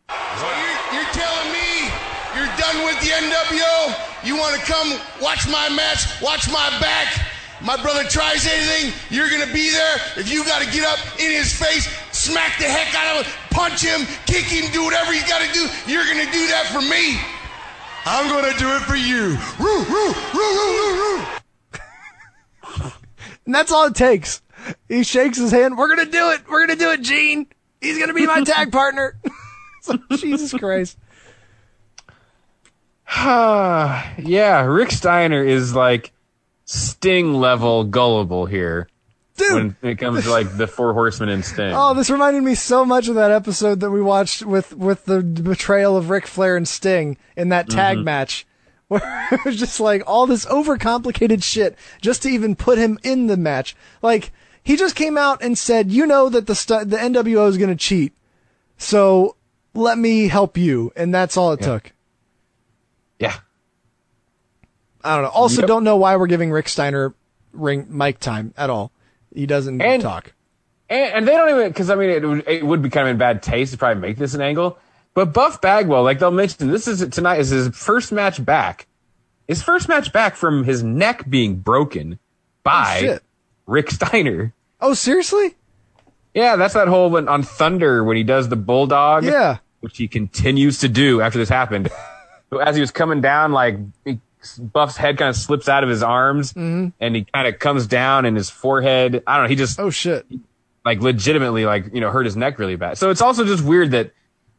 So 0.09 0.47
you're, 0.47 0.95
you're 0.95 1.11
telling 1.11 1.51
me 1.51 1.91
you're 2.37 2.55
done 2.55 2.85
with 2.85 2.97
the 3.01 3.11
NWO? 3.19 4.25
You 4.25 4.37
want 4.37 4.57
to 4.57 4.65
come 4.65 4.97
watch 5.21 5.45
my 5.49 5.67
match, 5.75 6.21
watch 6.21 6.47
my 6.49 6.69
back? 6.79 7.36
My 7.61 7.81
brother 7.81 8.03
tries 8.03 8.45
anything, 8.45 8.93
you're 9.09 9.29
gonna 9.29 9.51
be 9.51 9.71
there. 9.71 9.95
If 10.15 10.31
you 10.31 10.45
gotta 10.45 10.69
get 10.71 10.85
up 10.85 10.99
in 11.19 11.31
his 11.31 11.51
face, 11.53 11.87
smack 12.11 12.57
the 12.59 12.65
heck 12.65 12.93
out 12.95 13.19
of 13.19 13.25
him, 13.25 13.33
punch 13.51 13.81
him, 13.81 14.05
kick 14.25 14.45
him, 14.45 14.71
do 14.71 14.83
whatever 14.83 15.13
you 15.13 15.21
gotta 15.27 15.51
do, 15.53 15.67
you're 15.87 16.05
gonna 16.05 16.31
do 16.31 16.47
that 16.47 16.69
for 16.71 16.81
me. 16.81 17.19
I'm 18.05 18.29
gonna 18.29 18.57
do 18.57 18.69
it 18.75 18.83
for 18.83 18.95
you. 18.95 19.37
Roo, 19.59 19.83
roo, 19.83 20.13
roo, 20.33 20.53
roo, 20.55 20.77
roo, 20.77 21.17
roo. 21.17 21.25
And 23.47 23.55
that's 23.55 23.71
all 23.71 23.87
it 23.87 23.95
takes. 23.95 24.41
He 24.89 25.03
shakes 25.03 25.37
his 25.37 25.51
hand. 25.51 25.77
We're 25.77 25.87
going 25.87 26.05
to 26.05 26.11
do 26.11 26.31
it. 26.31 26.41
We're 26.49 26.65
going 26.65 26.77
to 26.77 26.83
do 26.83 26.91
it, 26.91 27.01
Gene. 27.01 27.47
He's 27.79 27.97
going 27.97 28.09
to 28.09 28.13
be 28.13 28.27
my 28.27 28.41
tag 28.45 28.71
partner. 28.71 29.17
Like, 29.87 30.19
Jesus 30.19 30.51
Christ. 30.51 30.97
yeah, 33.15 34.65
Rick 34.65 34.91
Steiner 34.91 35.41
is 35.41 35.73
like 35.73 36.11
Sting 36.67 37.33
level 37.33 37.85
gullible 37.85 38.45
here 38.45 38.89
Dude. 39.37 39.53
when 39.53 39.89
it 39.89 39.95
comes 39.95 40.25
to 40.25 40.29
like 40.29 40.57
the 40.57 40.67
Four 40.67 40.93
Horsemen 40.93 41.29
and 41.29 41.43
Sting. 41.43 41.73
Oh, 41.73 41.93
this 41.93 42.09
reminded 42.09 42.43
me 42.43 42.55
so 42.55 42.83
much 42.83 43.07
of 43.07 43.15
that 43.15 43.31
episode 43.31 43.79
that 43.79 43.89
we 43.89 44.01
watched 44.01 44.45
with 44.45 44.75
with 44.75 45.05
the 45.05 45.21
betrayal 45.21 45.95
of 45.95 46.09
Ric 46.09 46.27
Flair 46.27 46.57
and 46.57 46.67
Sting 46.67 47.17
in 47.37 47.49
that 47.49 47.69
tag 47.69 47.95
mm-hmm. 47.95 48.03
match, 48.03 48.45
where 48.89 49.29
it 49.31 49.45
was 49.45 49.55
just 49.55 49.79
like 49.79 50.03
all 50.05 50.27
this 50.27 50.45
overcomplicated 50.45 51.41
shit 51.41 51.77
just 52.01 52.23
to 52.23 52.29
even 52.29 52.53
put 52.53 52.77
him 52.77 52.99
in 53.01 53.27
the 53.27 53.37
match. 53.37 53.73
Like 54.01 54.33
he 54.61 54.75
just 54.75 54.97
came 54.97 55.17
out 55.17 55.41
and 55.41 55.57
said, 55.57 55.89
"You 55.89 56.05
know 56.05 56.27
that 56.27 56.47
the 56.47 56.55
stu- 56.55 56.83
the 56.83 56.97
NWO 56.97 57.47
is 57.47 57.57
going 57.57 57.69
to 57.69 57.77
cheat, 57.77 58.11
so 58.77 59.37
let 59.73 59.97
me 59.97 60.27
help 60.27 60.57
you," 60.57 60.91
and 60.97 61.15
that's 61.15 61.37
all 61.37 61.53
it 61.53 61.61
took. 61.61 61.93
yeah. 63.19 63.37
I 65.07 65.15
don't 65.15 65.23
know. 65.23 65.29
Also, 65.29 65.61
Yep. 65.61 65.67
don't 65.67 65.83
know 65.83 65.97
why 65.97 66.15
we're 66.15 66.27
giving 66.27 66.51
Rick 66.51 66.69
Steiner 66.69 67.13
ring 67.53 67.87
mic 67.89 68.19
time 68.19 68.53
at 68.57 68.69
all. 68.69 68.91
He 69.33 69.45
doesn't 69.45 69.81
And- 69.81 70.01
talk. 70.01 70.33
And, 70.89 71.13
and 71.13 71.27
they 71.27 71.33
don't 71.33 71.49
even, 71.49 71.67
because 71.69 71.89
I 71.89 71.95
mean, 71.95 72.09
it 72.09 72.23
would, 72.23 72.47
it 72.47 72.65
would 72.65 72.81
be 72.81 72.89
kind 72.89 73.07
of 73.07 73.11
in 73.11 73.17
bad 73.17 73.43
taste 73.43 73.73
to 73.73 73.77
probably 73.77 74.01
make 74.01 74.17
this 74.17 74.33
an 74.33 74.41
angle. 74.41 74.77
But 75.13 75.33
Buff 75.33 75.59
Bagwell, 75.61 76.03
like 76.03 76.19
they'll 76.19 76.31
mention, 76.31 76.69
this 76.71 76.87
is 76.87 77.05
tonight 77.09 77.39
is 77.39 77.49
his 77.49 77.69
first 77.75 78.11
match 78.11 78.43
back. 78.43 78.87
His 79.47 79.61
first 79.63 79.89
match 79.89 80.13
back 80.13 80.35
from 80.35 80.63
his 80.63 80.83
neck 80.83 81.29
being 81.29 81.55
broken 81.57 82.13
oh, 82.13 82.19
by 82.63 82.97
shit. 82.99 83.23
Rick 83.65 83.91
Steiner. 83.91 84.53
Oh, 84.79 84.93
seriously? 84.93 85.55
Yeah, 86.33 86.55
that's 86.55 86.75
that 86.75 86.87
whole 86.87 87.09
when, 87.09 87.27
on 87.27 87.41
Thunder 87.43 88.03
when 88.03 88.15
he 88.15 88.23
does 88.23 88.47
the 88.49 88.55
bulldog. 88.55 89.23
Yeah. 89.25 89.57
which 89.79 89.97
he 89.97 90.07
continues 90.07 90.79
to 90.79 90.87
do 90.89 91.19
after 91.21 91.37
this 91.39 91.49
happened. 91.49 91.89
So 92.49 92.59
As 92.59 92.75
he 92.75 92.79
was 92.81 92.91
coming 92.91 93.19
down, 93.19 93.51
like 93.51 93.77
he, 94.05 94.21
Buff's 94.55 94.97
head 94.97 95.17
kind 95.17 95.29
of 95.29 95.35
slips 95.35 95.67
out 95.67 95.83
of 95.83 95.89
his 95.89 96.03
arms, 96.03 96.53
mm-hmm. 96.53 96.89
and 96.99 97.15
he 97.15 97.25
kind 97.33 97.47
of 97.47 97.59
comes 97.59 97.87
down, 97.87 98.25
and 98.25 98.37
his 98.37 98.49
forehead. 98.49 99.23
I 99.27 99.35
don't 99.35 99.45
know. 99.45 99.49
He 99.49 99.55
just 99.55 99.79
Oh 99.79 99.89
shit. 99.89 100.25
like 100.85 101.01
legitimately 101.01 101.65
like 101.65 101.93
you 101.93 102.01
know 102.01 102.11
hurt 102.11 102.25
his 102.25 102.37
neck 102.37 102.59
really 102.59 102.75
bad. 102.75 102.97
So 102.97 103.09
it's 103.09 103.21
also 103.21 103.45
just 103.45 103.63
weird 103.63 103.91
that 103.91 104.11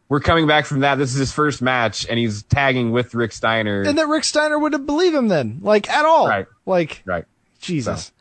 we're 0.09 0.20
coming 0.20 0.47
back 0.47 0.64
from 0.66 0.80
that. 0.80 0.97
This 0.97 1.12
is 1.12 1.18
his 1.18 1.32
first 1.32 1.61
match, 1.61 2.07
and 2.09 2.18
he's 2.18 2.43
tagging 2.45 2.93
with 2.93 3.14
Rick 3.14 3.32
Steiner. 3.32 3.82
And 3.82 3.99
that 3.99 4.09
Rick 4.09 4.24
Steiner 4.24 4.59
wouldn't 4.59 4.86
believe 4.86 5.14
him 5.14 5.28
then, 5.28 5.61
like 5.62 5.89
at 5.91 6.05
all. 6.05 6.28
Right. 6.28 6.47
Like 6.66 7.03
right. 7.05 7.24
Jesus. 7.61 8.12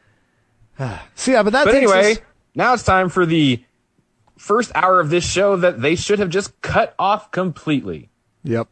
So 0.78 0.84
yeah, 1.32 1.44
but 1.44 1.54
that 1.54 1.66
But 1.66 1.76
anyway, 1.76 2.14
us- 2.14 2.20
now 2.56 2.74
it's 2.74 2.84
time 2.84 3.10
for 3.10 3.26
the 3.26 3.64
first 4.38 4.72
hour 4.76 5.00
of 5.00 5.10
this 5.10 5.26
show 5.26 5.56
that 5.56 5.82
they 5.82 5.96
should 5.96 6.20
have 6.20 6.30
just 6.30 6.60
cut 6.62 6.94
off 7.00 7.32
completely. 7.32 8.10
Yep. 8.44 8.68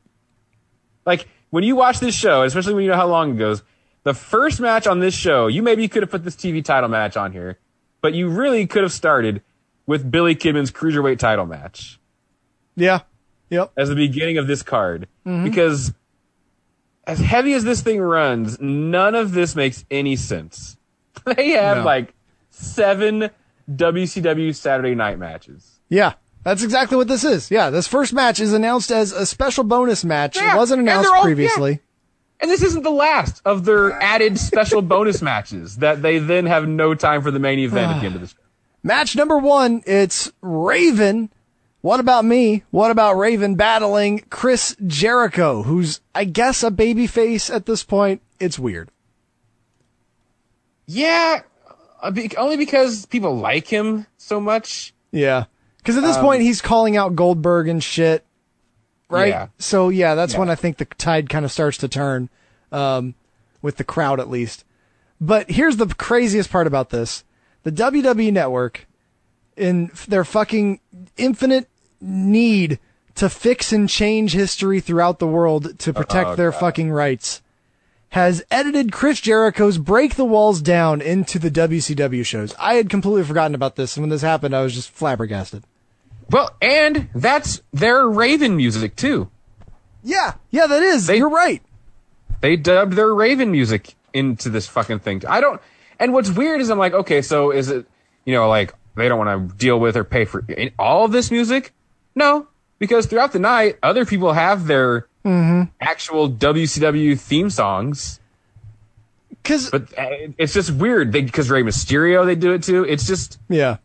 Like 1.05 1.27
when 1.55 1.63
you 1.63 1.77
watch 1.77 2.01
this 2.01 2.13
show, 2.13 2.43
especially 2.43 2.73
when 2.73 2.83
you 2.83 2.89
know 2.89 2.97
how 2.97 3.07
long 3.07 3.31
it 3.31 3.37
goes, 3.37 3.63
the 4.03 4.13
first 4.13 4.59
match 4.59 4.87
on 4.87 4.99
this 4.99 5.13
show, 5.13 5.47
you 5.47 5.63
maybe 5.63 5.87
could 5.87 6.03
have 6.03 6.11
put 6.11 6.25
this 6.25 6.35
TV 6.35 6.61
title 6.61 6.89
match 6.89 7.15
on 7.15 7.31
here, 7.31 7.59
but 8.01 8.13
you 8.13 8.27
really 8.27 8.67
could 8.67 8.83
have 8.83 8.91
started 8.91 9.41
with 9.85 10.11
Billy 10.11 10.35
Kidman's 10.35 10.69
cruiserweight 10.69 11.17
title 11.17 11.45
match 11.45 11.97
Yeah. 12.75 13.03
Yep. 13.51 13.71
as 13.77 13.87
the 13.87 13.95
beginning 13.95 14.37
of 14.37 14.47
this 14.47 14.63
card 14.63 15.07
mm-hmm. 15.25 15.45
because 15.45 15.93
as 17.07 17.19
heavy 17.19 17.53
as 17.53 17.63
this 17.63 17.79
thing 17.79 18.01
runs, 18.01 18.59
none 18.59 19.15
of 19.15 19.31
this 19.31 19.55
makes 19.55 19.85
any 19.89 20.17
sense. 20.17 20.75
They 21.37 21.51
have 21.51 21.77
No. 21.77 21.83
like 21.85 22.13
seven 22.49 23.29
WCW 23.71 24.53
Saturday 24.53 24.93
night 24.93 25.19
matches. 25.19 25.79
Yeah. 25.87 26.15
That's 26.45 26.61
exactly 26.61 26.95
what 26.95 27.07
this 27.07 27.23
is. 27.23 27.49
Yeah, 27.49 27.71
this 27.71 27.87
first 27.87 28.13
match 28.13 28.39
is 28.39 28.53
announced 28.53 28.91
as 28.91 29.11
a 29.11 29.25
special 29.25 29.63
bonus 29.63 30.05
match. 30.05 30.35
Yeah, 30.37 30.53
it 30.53 30.57
wasn't 30.57 30.81
announced 30.81 31.09
all- 31.11 31.23
previously. 31.23 31.79
And 32.39 32.51
this 32.51 32.61
isn't 32.61 32.83
the 32.83 32.91
last 32.91 33.41
of 33.45 33.65
their 33.65 33.93
added 33.93 34.37
special 34.37 34.83
bonus 34.83 35.23
matches 35.23 35.77
that 35.77 36.03
they 36.03 36.19
then 36.19 36.45
have 36.45 36.67
no 36.67 36.93
time 36.93 37.23
for 37.23 37.31
the 37.31 37.39
main 37.39 37.57
event 37.57 37.91
at 37.93 37.99
the 37.99 38.05
end 38.05 38.15
of 38.15 38.21
the 38.21 38.27
show. 38.27 38.35
Match 38.83 39.15
number 39.15 39.39
one, 39.39 39.81
it's 39.87 40.31
Raven. 40.41 41.31
What 41.81 41.99
about 41.99 42.25
me? 42.25 42.63
What 42.69 42.91
about 42.91 43.13
Raven 43.17 43.55
battling 43.55 44.19
Chris 44.29 44.75
Jericho, 44.85 45.63
who's, 45.63 46.01
I 46.13 46.25
guess, 46.25 46.61
a 46.61 46.69
babyface 46.69 47.51
at 47.51 47.65
this 47.65 47.83
point? 47.83 48.21
It's 48.39 48.59
weird. 48.59 48.91
Yeah, 50.85 51.41
uh, 52.03 52.11
only 52.37 52.57
because 52.57 53.05
people 53.07 53.35
like 53.37 53.67
him 53.67 54.05
so 54.17 54.39
much. 54.39 54.93
Yeah. 55.11 55.45
Because 55.85 55.97
at 55.97 56.03
this 56.03 56.17
Um, 56.17 56.23
point, 56.23 56.41
he's 56.41 56.61
calling 56.63 56.97
out 56.97 57.15
Goldberg 57.15 57.67
and 57.67 57.83
shit. 57.83 58.25
Right? 59.07 59.27
Yeah. 59.29 59.47
So, 59.59 59.89
yeah, 59.89 60.15
that's 60.15 60.33
Yeah. 60.33 60.39
when 60.39 60.49
I 60.49 60.55
think 60.55 60.77
the 60.77 60.85
tide 60.85 61.29
kind 61.29 61.45
of 61.45 61.51
starts 61.51 61.77
to 61.77 61.87
turn, 61.87 62.27
um, 62.71 63.13
with 63.61 63.77
the 63.77 63.83
crowd 63.83 64.19
at 64.19 64.27
least. 64.27 64.63
But 65.21 65.51
here's 65.51 65.77
the 65.77 65.85
craziest 65.85 66.51
part 66.51 66.65
about 66.65 66.89
this 66.89 67.23
the 67.63 67.71
WWE 67.71 68.31
Network, 68.31 68.87
in 69.55 69.91
their 70.07 70.25
fucking 70.25 70.79
infinite 71.17 71.69
need 72.01 72.79
to 73.13 73.29
fix 73.29 73.71
and 73.71 73.87
change 73.87 74.33
history 74.33 74.79
throughout 74.79 75.19
the 75.19 75.27
world 75.27 75.77
to 75.79 75.93
protect 75.93 76.29
Oh, 76.31 76.35
their 76.35 76.51
God. 76.51 76.59
fucking 76.59 76.91
rights, 76.91 77.41
has 78.09 78.43
edited 78.51 78.91
Chris 78.91 79.21
Jericho's 79.21 79.77
Break 79.77 80.15
the 80.15 80.25
Walls 80.25 80.61
Down 80.61 80.99
into 80.99 81.37
the 81.39 81.49
WCW 81.51 82.23
shows. 82.25 82.53
I 82.59 82.73
had 82.73 82.89
completely 82.89 83.23
forgotten 83.23 83.53
about 83.55 83.75
this, 83.75 83.95
and 83.95 84.01
when 84.03 84.09
this 84.09 84.21
happened, 84.23 84.55
I 84.55 84.61
was 84.63 84.73
just 84.73 84.89
flabbergasted. 84.89 85.63
Well, 86.31 86.49
and 86.61 87.09
that's 87.13 87.61
their 87.73 88.07
Raven 88.07 88.55
music 88.57 88.95
too. 88.95 89.29
Yeah, 90.03 90.33
yeah, 90.51 90.67
that 90.67 90.81
is. 90.83 91.07
They- 91.07 91.17
You're 91.17 91.29
right. 91.29 91.61
They 92.41 92.55
dubbed 92.55 92.93
their 92.93 93.13
Raven 93.13 93.51
music 93.51 93.95
into 94.13 94.49
this 94.49 94.67
fucking 94.67 94.99
thing. 94.99 95.23
I 95.27 95.41
don't. 95.41 95.59
And 95.99 96.13
what's 96.13 96.29
weird 96.29 96.61
is 96.61 96.69
I'm 96.69 96.77
like, 96.77 96.93
okay, 96.93 97.21
so 97.21 97.51
is 97.51 97.69
it, 97.69 97.85
you 98.25 98.33
know, 98.33 98.47
like 98.49 98.73
they 98.95 99.07
don't 99.07 99.17
want 99.17 99.49
to 99.49 99.55
deal 99.55 99.79
with 99.79 99.95
or 99.97 100.03
pay 100.03 100.25
for 100.25 100.45
all 100.77 101.05
of 101.05 101.11
this 101.11 101.31
music? 101.31 101.73
No, 102.13 102.47
because 102.79 103.05
throughout 103.07 103.31
the 103.31 103.39
night, 103.39 103.77
other 103.81 104.05
people 104.05 104.33
have 104.33 104.67
their 104.67 105.07
actual 105.81 106.29
WCW 106.29 107.19
theme 107.19 107.49
songs. 107.49 108.19
Because 109.29 109.69
But 109.71 109.97
uh, 109.97 110.09
it's 110.37 110.53
just 110.53 110.71
weird 110.71 111.11
because 111.11 111.49
Rey 111.49 111.63
Mysterio 111.63 112.25
they 112.25 112.35
do 112.35 112.53
it 112.53 112.63
too. 112.63 112.83
It's 112.83 113.07
just 113.07 113.39
yeah, 113.49 113.77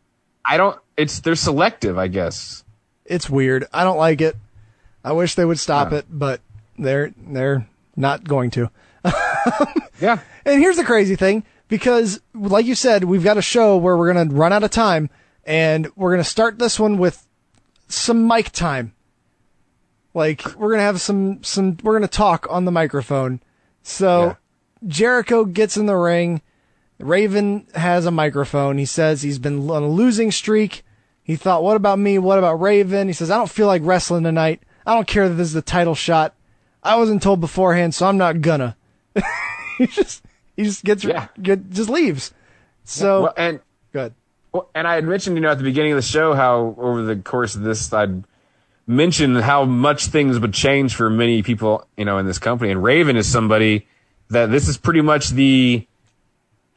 I 0.44 0.56
don't. 0.56 0.78
It's 0.96 1.20
they're 1.20 1.34
selective, 1.36 1.98
I 1.98 2.08
guess. 2.08 2.64
it's 3.04 3.28
weird. 3.30 3.66
I 3.72 3.84
don't 3.84 3.96
like 3.98 4.20
it. 4.20 4.36
I 5.04 5.12
wish 5.12 5.34
they 5.34 5.44
would 5.44 5.58
stop 5.58 5.92
Yeah. 5.92 5.98
it, 5.98 6.06
but 6.10 6.40
they're 6.78 7.12
they're 7.16 7.66
not 7.96 8.24
going 8.24 8.50
to. 8.52 8.70
Yeah. 10.00 10.20
And 10.46 10.60
here's 10.60 10.76
the 10.78 10.84
crazy 10.84 11.14
thing, 11.16 11.44
because 11.68 12.20
like 12.34 12.64
you 12.64 12.74
said, 12.74 13.04
we've 13.04 13.22
got 13.24 13.36
a 13.36 13.42
show 13.42 13.76
where 13.76 13.96
we're 13.96 14.12
gonna 14.12 14.32
run 14.34 14.52
out 14.52 14.62
of 14.64 14.70
time, 14.70 15.10
and 15.44 15.88
we're 15.96 16.10
gonna 16.10 16.24
start 16.24 16.58
this 16.58 16.78
one 16.80 16.96
with 16.98 17.26
some 17.88 18.26
mic 18.26 18.50
time. 18.50 18.94
Like 20.14 20.42
we're 20.56 20.70
gonna 20.70 20.82
have 20.82 21.00
some 21.00 21.42
some 21.44 21.76
we're 21.82 21.92
gonna 21.94 22.08
talk 22.08 22.46
on 22.50 22.64
the 22.64 22.72
microphone. 22.72 23.40
So 23.82 24.24
Yeah. 24.28 24.34
Jericho 24.86 25.44
gets 25.44 25.76
in 25.76 25.86
the 25.86 25.96
ring. 25.96 26.40
Raven 27.02 27.66
has 27.74 28.06
a 28.06 28.10
microphone. 28.10 28.78
He 28.78 28.84
says 28.84 29.22
he's 29.22 29.38
been 29.38 29.68
on 29.70 29.82
a 29.82 29.88
losing 29.88 30.30
streak. 30.30 30.82
He 31.22 31.36
thought, 31.36 31.62
what 31.62 31.76
about 31.76 31.98
me? 31.98 32.18
What 32.18 32.38
about 32.38 32.60
Raven? 32.60 33.06
He 33.06 33.12
says, 33.12 33.30
I 33.30 33.36
don't 33.36 33.50
feel 33.50 33.66
like 33.66 33.82
wrestling 33.84 34.24
tonight. 34.24 34.62
I 34.86 34.94
don't 34.94 35.06
care 35.06 35.28
that 35.28 35.34
this 35.34 35.48
is 35.48 35.54
the 35.54 35.62
title 35.62 35.94
shot. 35.94 36.34
I 36.82 36.96
wasn't 36.96 37.22
told 37.22 37.40
beforehand, 37.40 37.94
so 37.94 38.06
I'm 38.06 38.16
not 38.16 38.40
gonna. 38.40 38.76
he 39.78 39.86
just 39.86 40.24
he 40.56 40.64
just 40.64 40.84
gets 40.84 41.04
Yeah. 41.04 41.28
get, 41.40 41.70
just 41.70 41.90
leaves. 41.90 42.32
So 42.84 43.22
Well, 43.24 43.34
and 43.36 43.60
good. 43.92 44.14
Well, 44.52 44.68
and 44.74 44.88
I 44.88 44.94
had 44.94 45.04
mentioned, 45.04 45.36
you 45.36 45.42
know, 45.42 45.50
at 45.50 45.58
the 45.58 45.64
beginning 45.64 45.92
of 45.92 45.96
the 45.96 46.02
show 46.02 46.34
how 46.34 46.74
over 46.78 47.02
the 47.02 47.16
course 47.16 47.54
of 47.54 47.62
this, 47.62 47.92
I'd 47.92 48.24
mentioned 48.86 49.40
how 49.42 49.64
much 49.64 50.06
things 50.06 50.38
would 50.40 50.52
change 50.54 50.94
for 50.96 51.08
many 51.08 51.42
people, 51.42 51.86
you 51.96 52.04
know, 52.04 52.18
in 52.18 52.26
this 52.26 52.38
company. 52.38 52.70
And 52.72 52.82
Raven 52.82 53.16
is 53.16 53.30
somebody 53.30 53.86
that 54.30 54.50
this 54.50 54.66
is 54.68 54.76
pretty 54.76 55.02
much 55.02 55.30
the 55.30 55.86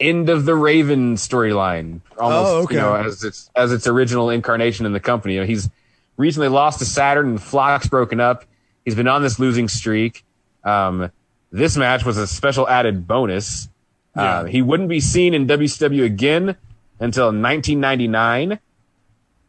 end 0.08 0.28
of 0.28 0.44
the 0.44 0.54
Raven 0.54 1.14
storyline, 1.16 2.00
almost, 2.18 2.50
Oh, 2.50 2.62
okay. 2.64 2.74
you 2.76 2.80
know, 2.80 2.94
as 2.94 3.24
its 3.24 3.50
as 3.54 3.72
its 3.72 3.86
original 3.86 4.30
incarnation 4.30 4.86
in 4.86 4.92
the 4.92 5.00
company. 5.00 5.34
You 5.34 5.40
know, 5.40 5.46
he's 5.46 5.68
recently 6.16 6.48
lost 6.48 6.78
to 6.80 6.84
Saturn 6.84 7.28
and 7.30 7.42
Flock's 7.42 7.88
broken 7.88 8.20
up. 8.20 8.44
He's 8.84 8.94
been 8.94 9.08
on 9.08 9.22
this 9.22 9.38
losing 9.38 9.68
streak. 9.68 10.24
Um, 10.62 11.10
this 11.50 11.76
match 11.76 12.04
was 12.04 12.16
a 12.16 12.26
special 12.26 12.68
added 12.68 13.06
bonus. 13.06 13.68
Uh, 14.14 14.44
he 14.44 14.62
wouldn't 14.62 14.88
be 14.88 15.00
seen 15.00 15.34
in 15.34 15.46
WCW 15.46 16.04
again 16.04 16.56
until 17.00 17.26
1999. 17.26 18.58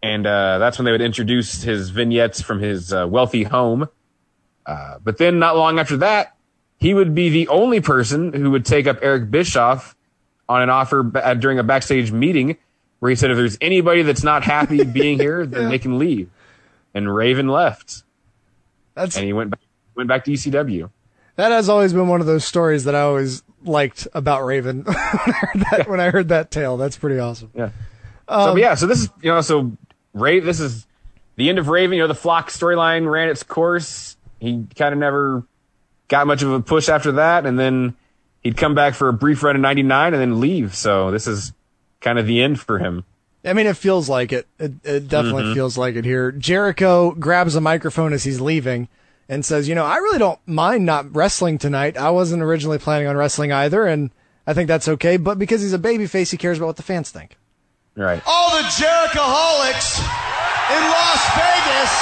And 0.01 0.28
uh, 0.28 0.58
that's 0.60 0.78
when 0.78 0.86
they 0.86 0.91
would 0.91 1.01
introduce 1.01 1.64
his 1.64 1.89
vignettes 1.89 2.41
from 2.41 2.60
his 2.60 2.93
uh, 2.93 3.08
wealthy 3.08 3.43
home. 3.43 3.88
Uh, 4.66 4.97
but 5.03 5.18
then, 5.18 5.39
not 5.39 5.56
long 5.56 5.80
after 5.80 5.97
that, 5.97 6.36
he 6.78 6.93
would 6.93 7.16
be 7.16 7.30
the 7.30 7.47
only 7.47 7.80
person 7.82 8.34
who 8.34 8.51
would 8.51 8.66
take 8.66 8.88
up 8.88 8.97
Eric 9.01 9.32
Bischoff 9.32 9.95
on 10.48 10.62
an 10.62 10.70
offer 10.70 11.12
uh, 11.18 11.34
during 11.34 11.60
a 11.60 11.64
backstage 11.64 12.12
meeting 12.12 12.58
where 13.00 13.10
he 13.10 13.16
said, 13.16 13.32
if 13.32 13.38
there's 13.38 13.58
anybody 13.62 14.02
that's 14.04 14.24
not 14.24 14.43
happy 14.43 14.84
being 14.84 15.20
here, 15.20 15.46
then 15.46 15.70
they 15.70 15.80
can 15.80 15.98
leave. 16.00 16.30
And 16.93 17.14
Raven 17.14 17.48
left. 17.48 18.04
That's 18.93 19.18
And 19.18 19.26
he 19.26 19.34
went 19.34 19.52
back, 19.52 19.60
went 19.96 20.08
back 20.08 20.24
to 20.26 20.32
ECW. 20.32 20.89
that 21.36 21.52
has 21.52 21.68
always 21.68 21.91
been 21.93 22.08
one 22.08 22.22
of 22.22 22.28
those 22.28 22.46
stories 22.46 22.86
that 22.86 22.96
I 22.96 23.02
always 23.02 23.43
liked 23.64 24.08
about 24.14 24.46
Raven 24.46 24.84
when 24.86 24.96
I 24.96 25.32
heard 25.34 25.60
that 25.72 25.89
when 25.89 26.00
I 26.00 26.10
heard 26.10 26.30
that 26.30 26.52
tale. 26.52 26.78
That's 26.78 26.98
pretty 26.98 27.20
awesome. 27.20 27.52
Yeah. 27.54 27.72
so 28.30 28.56
yeah, 28.56 28.76
so 28.76 28.88
this 28.88 29.02
is 29.02 29.10
you 29.22 29.32
know 29.32 29.41
so 29.41 29.72
Ray 30.14 30.39
this 30.39 30.60
is 30.62 30.86
the 31.36 31.50
end 31.50 31.60
of 31.60 31.68
Raven. 31.68 31.98
You 31.98 32.04
know 32.04 32.08
the 32.08 32.16
Flock 32.16 32.50
storyline 32.50 33.10
ran 33.10 33.28
its 33.30 33.43
course. 33.43 34.16
He 34.39 34.66
kind 34.78 34.93
of 34.93 35.00
never 35.00 35.43
got 36.08 36.28
much 36.28 36.41
of 36.43 36.52
a 36.52 36.62
push 36.62 36.88
after 36.88 37.14
that, 37.14 37.46
and 37.46 37.60
then 37.60 37.96
he'd 38.46 38.56
come 38.56 38.76
back 38.76 38.93
for 38.93 39.10
a 39.10 39.14
brief 39.14 39.41
run 39.41 39.56
in 39.56 39.62
'99 39.62 40.14
and 40.14 40.22
then 40.22 40.39
leave. 40.39 40.76
So 40.76 41.10
this 41.12 41.26
is 41.28 41.52
kind 42.00 42.20
of 42.20 42.28
the 42.28 42.41
end 42.41 42.62
for 42.62 42.78
him. 42.78 43.04
I 43.43 43.54
mean, 43.54 43.66
it 43.66 43.76
feels 43.76 44.08
like 44.08 44.32
it. 44.32 44.48
It, 44.60 44.74
it 44.84 45.08
definitely 45.08 45.43
mm-hmm. 45.43 45.54
feels 45.56 45.78
like 45.78 45.96
it 45.96 46.06
here. 46.06 46.32
Jericho 46.32 47.12
grabs 47.12 47.56
a 47.56 47.62
microphone 47.62 48.14
as 48.14 48.24
he's 48.24 48.39
leaving 48.39 48.88
and 49.28 49.43
says, 49.43 49.68
"You 49.68 49.76
know, 49.76 49.84
I 49.84 49.98
really 49.98 50.20
don't 50.20 50.39
mind 50.46 50.86
not 50.86 51.14
wrestling 51.14 51.58
tonight. 51.58 51.98
I 51.98 52.12
wasn't 52.12 52.43
originally 52.43 52.78
planning 52.78 53.08
on 53.08 53.18
wrestling 53.18 53.52
either, 53.52 53.86
and 53.86 54.12
I 54.46 54.54
think 54.54 54.68
that's 54.68 54.88
okay. 54.88 55.18
But 55.18 55.39
because 55.39 55.62
he's 55.62 55.74
a 55.74 55.80
babyface, 55.80 56.32
he 56.32 56.38
cares 56.38 56.58
about 56.58 56.68
what 56.68 56.78
the 56.78 56.84
fans 56.84 57.10
think." 57.10 57.38
Right. 57.96 58.22
All 58.28 58.52
the 58.52 58.64
Jerichoholics 58.64 60.00
in 60.70 60.84
Las 60.84 61.24
Vegas 61.34 61.93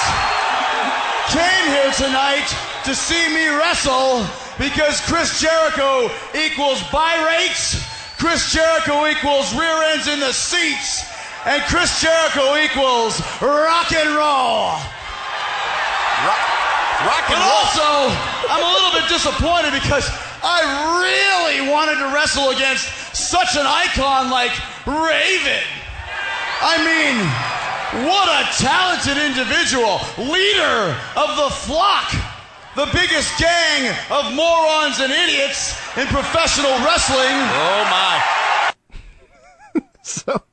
came 1.31 1.67
here 1.71 1.91
tonight 1.93 2.53
to 2.83 2.93
see 2.93 3.29
me 3.33 3.47
wrestle 3.47 4.25
because 4.57 5.01
Chris 5.01 5.39
Jericho 5.39 6.09
equals 6.35 6.83
buy 6.91 7.15
rates, 7.25 7.81
Chris 8.17 8.51
Jericho 8.51 9.07
equals 9.07 9.53
rear 9.55 9.83
ends 9.91 10.07
in 10.07 10.19
the 10.19 10.31
seats, 10.31 11.03
and 11.45 11.61
Chris 11.63 12.01
Jericho 12.01 12.55
equals 12.57 13.19
rock 13.41 13.91
and 13.91 14.09
roll. 14.15 14.79
Rock 17.03 17.27
and 17.27 17.35
But 17.35 17.51
also, 17.51 18.15
I'm 18.47 18.63
a 18.63 18.71
little 18.71 18.93
bit 18.95 19.09
disappointed 19.09 19.73
because 19.75 20.07
I 20.41 20.63
really 21.03 21.69
wanted 21.69 21.99
to 21.99 22.13
wrestle 22.13 22.51
against 22.51 22.87
such 23.15 23.55
an 23.55 23.65
icon 23.67 24.29
like 24.29 24.51
Raven. 24.87 25.63
I 26.63 26.79
mean, 26.79 27.19
what 28.07 28.27
a 28.31 28.47
talented 28.55 29.17
individual, 29.19 29.99
leader 30.17 30.95
of 31.19 31.35
the 31.35 31.49
flock, 31.67 32.07
the 32.75 32.85
biggest 32.93 33.37
gang 33.39 33.95
of 34.09 34.33
morons 34.33 34.99
and 34.99 35.11
idiots 35.11 35.73
in 35.97 36.07
professional 36.07 36.71
wrestling. 36.79 37.19
Oh 37.29 37.87
my. 37.89 38.23
So 40.05 40.43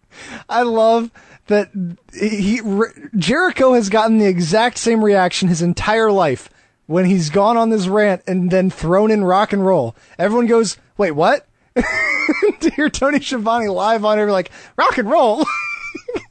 I 0.48 0.62
love 0.62 1.10
that 1.48 1.70
he 2.14 2.60
R- 2.60 2.94
Jericho 3.16 3.72
has 3.74 3.88
gotten 3.88 4.18
the 4.18 4.26
exact 4.26 4.78
same 4.78 5.04
reaction 5.04 5.48
his 5.48 5.60
entire 5.60 6.12
life 6.12 6.48
when 6.86 7.04
he's 7.04 7.30
gone 7.30 7.56
on 7.56 7.70
this 7.70 7.88
rant 7.88 8.22
and 8.28 8.48
then 8.52 8.70
thrown 8.70 9.10
in 9.10 9.24
rock 9.24 9.52
and 9.52 9.66
roll. 9.66 9.96
Everyone 10.20 10.46
goes, 10.46 10.76
"Wait, 10.96 11.10
what?" 11.10 11.48
to 11.74 12.70
hear 12.76 12.88
Tony 12.88 13.20
Schiavone 13.20 13.66
live 13.68 14.04
on 14.04 14.20
it, 14.20 14.26
like 14.26 14.52
rock 14.76 14.98
and 14.98 15.10
roll. 15.10 15.44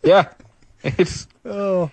Yeah. 0.03 0.29
It's 0.83 1.27
oh, 1.43 1.91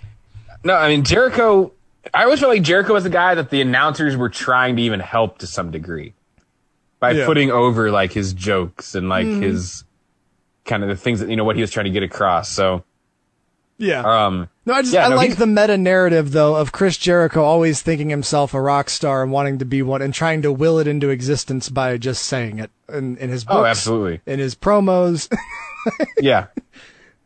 no. 0.65 0.75
I 0.75 0.89
mean 0.89 1.03
Jericho. 1.03 1.73
I 2.15 2.25
always 2.25 2.41
felt 2.41 2.51
like 2.51 2.63
Jericho 2.63 2.93
was 2.93 3.05
the 3.05 3.11
guy 3.11 3.35
that 3.35 3.51
the 3.51 3.61
announcers 3.61 4.17
were 4.17 4.29
trying 4.29 4.77
to 4.77 4.83
even 4.83 5.01
help 5.01 5.39
to 5.39 5.47
some 5.47 5.71
degree 5.71 6.15
by 7.01 7.13
Yeah. 7.13 7.27
putting 7.27 7.51
over 7.51 7.91
like 7.91 8.13
his 8.13 8.33
jokes 8.33 8.95
and 8.95 9.09
like 9.09 9.27
his 9.27 9.85
kind 10.65 10.83
of 10.83 10.89
the 10.89 10.97
things 10.97 11.21
that 11.21 11.29
you 11.31 11.37
know 11.37 11.45
what 11.45 11.57
he 11.57 11.63
was 11.63 11.71
trying 11.71 11.85
to 11.85 11.91
get 11.91 12.03
across. 12.03 12.49
So 12.51 12.85
yeah. 13.79 14.01
um 14.27 14.49
no, 14.65 14.75
I 14.75 14.83
just 14.83 14.95
yeah, 14.95 15.07
I 15.07 15.11
no, 15.11 15.17
like 15.17 15.37
the 15.37 15.47
meta 15.47 15.77
narrative 15.77 16.33
though 16.33 16.57
of 16.57 16.73
Chris 16.73 16.97
Jericho 16.97 17.45
always 17.45 17.83
thinking 17.83 18.11
himself 18.11 18.55
a 18.55 18.61
rock 18.61 18.89
star 18.91 19.23
and 19.23 19.31
wanting 19.31 19.59
to 19.59 19.65
be 19.65 19.83
one 19.83 20.03
and 20.03 20.13
trying 20.15 20.43
to 20.43 20.53
will 20.53 20.79
it 20.79 20.87
into 20.89 21.11
existence 21.11 21.69
by 21.69 21.97
just 21.99 22.25
saying 22.25 22.59
it 22.59 22.71
in, 22.89 23.17
in 23.19 23.29
his 23.31 23.45
books, 23.45 23.57
oh 23.57 23.65
absolutely 23.65 24.21
in 24.27 24.39
his 24.39 24.55
promos. 24.55 25.31
yeah. 26.19 26.47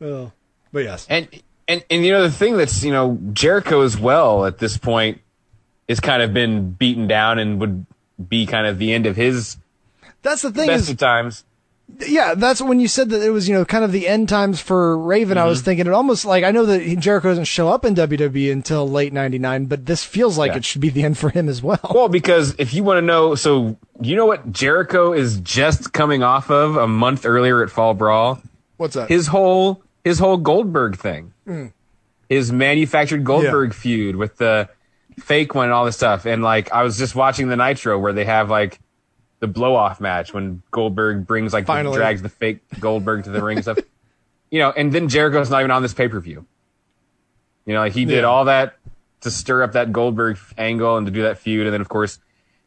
oh, 0.03 0.33
but 0.73 0.81
yes. 0.85 1.07
And 1.09 1.29
and 1.71 1.85
and 1.91 2.05
you 2.05 2.13
know 2.13 2.23
the 2.23 2.31
thing 2.31 2.57
that's 2.57 2.83
you 2.85 2.93
know 2.93 3.19
Jericho 3.33 3.81
as 3.83 3.97
well 3.99 4.45
at 4.47 4.59
this 4.59 4.77
point 4.77 5.21
is 5.89 6.01
kind 6.01 6.23
of 6.23 6.33
been 6.35 6.71
beaten 6.73 7.07
down 7.07 7.39
and 7.39 7.61
would 7.61 7.87
be 8.29 8.47
kind 8.47 8.67
of 8.67 8.79
the 8.79 8.93
end 8.93 9.07
of 9.07 9.17
his 9.17 9.57
That's 10.23 10.43
the 10.43 10.51
thing 10.53 10.67
best 10.67 10.85
is, 10.85 10.91
of 10.91 10.99
times. 10.99 11.45
yeah, 12.07 12.35
that's 12.35 12.61
when 12.63 12.79
you 12.79 12.87
said 12.87 13.09
that 13.11 13.23
it 13.23 13.31
was, 13.31 13.49
you 13.49 13.55
know, 13.55 13.65
kind 13.65 13.83
of 13.83 13.91
the 13.91 14.07
end 14.07 14.29
times 14.29 14.61
for 14.61 14.97
Raven. 14.97 15.37
I 15.37 15.41
Mm-hmm. 15.41 15.49
was 15.49 15.63
thinking 15.63 15.87
it 15.87 15.93
almost 15.93 16.25
like 16.25 16.45
I 16.45 16.51
know 16.53 16.65
that 16.67 16.99
Jericho 17.01 17.29
doesn't 17.31 17.47
show 17.47 17.69
up 17.69 17.85
in 17.85 17.95
WWE 17.97 18.53
until 18.53 18.89
late 18.89 19.13
'99, 19.13 19.65
but 19.67 19.87
this 19.87 20.05
feels 20.05 20.39
like 20.39 20.53
Yeah. 20.53 20.59
it 20.59 20.65
should 20.65 20.81
be 20.81 20.91
the 20.91 21.03
end 21.03 21.19
for 21.19 21.31
him 21.31 21.49
as 21.49 21.63
well. 21.63 21.81
Well, 21.93 22.09
because 22.09 22.55
if 22.59 22.73
you 22.75 22.85
want 22.85 22.99
to 22.99 23.03
know, 23.03 23.35
so 23.35 23.77
you 24.01 24.15
know 24.17 24.27
what 24.27 24.53
Jericho 24.53 25.13
is 25.13 25.41
just 25.41 25.93
coming 25.93 26.23
off 26.23 26.51
of 26.51 26.77
a 26.77 26.87
month 26.87 27.25
earlier 27.27 27.63
at 27.65 27.71
Fall 27.71 27.95
Brawl. 27.95 28.41
What's 28.77 28.95
that? 28.95 29.09
His 29.09 29.27
whole 29.27 29.83
his 30.05 30.19
whole 30.19 30.37
Goldberg 30.37 30.97
thing, 30.99 31.33
Mm. 31.51 31.73
his 32.29 32.53
manufactured 32.53 33.25
Goldberg 33.25 33.75
feud 33.75 34.15
with 34.17 34.37
the 34.37 34.69
fake 35.19 35.55
one 35.55 35.65
and 35.65 35.73
all 35.73 35.85
this 35.85 35.97
stuff. 35.97 36.27
And 36.27 36.43
like 36.43 36.73
I 36.73 36.83
was 36.83 36.97
just 36.97 37.15
watching 37.15 37.49
the 37.49 37.57
Nitro 37.57 37.99
where 37.99 38.13
they 38.13 38.25
have 38.25 38.49
like 38.51 38.79
the 39.41 39.47
blow 39.49 39.75
off 39.75 40.01
match 40.01 40.33
when 40.33 40.63
Goldberg 40.71 41.27
brings 41.27 41.53
like 41.53 41.67
the, 41.67 41.93
drags 41.93 42.23
the 42.23 42.29
fake 42.29 42.61
Goldberg 42.79 43.25
to 43.25 43.31
the 43.31 43.43
ring 43.43 43.59
and 43.59 43.65
stuff. 43.65 43.79
You 44.53 44.59
know, 44.59 44.73
and 44.73 44.93
then 44.93 45.09
Jericho's 45.09 45.49
not 45.49 45.61
even 45.61 45.71
on 45.71 45.81
this 45.81 45.95
pay 45.95 46.09
per 46.09 46.19
view. 46.19 46.45
You 47.67 47.75
know, 47.75 47.79
like 47.81 47.93
he 47.93 48.05
did 48.05 48.23
Yeah. 48.23 48.23
all 48.23 48.47
that 48.47 48.77
to 49.21 49.31
stir 49.31 49.63
up 49.63 49.73
that 49.75 49.93
Goldberg 49.93 50.39
angle 50.59 50.97
and 50.97 51.07
to 51.07 51.13
do 51.13 51.23
that 51.23 51.39
feud, 51.39 51.69
and 51.69 51.73
then 51.73 51.81
of 51.81 51.89
course, 51.89 52.19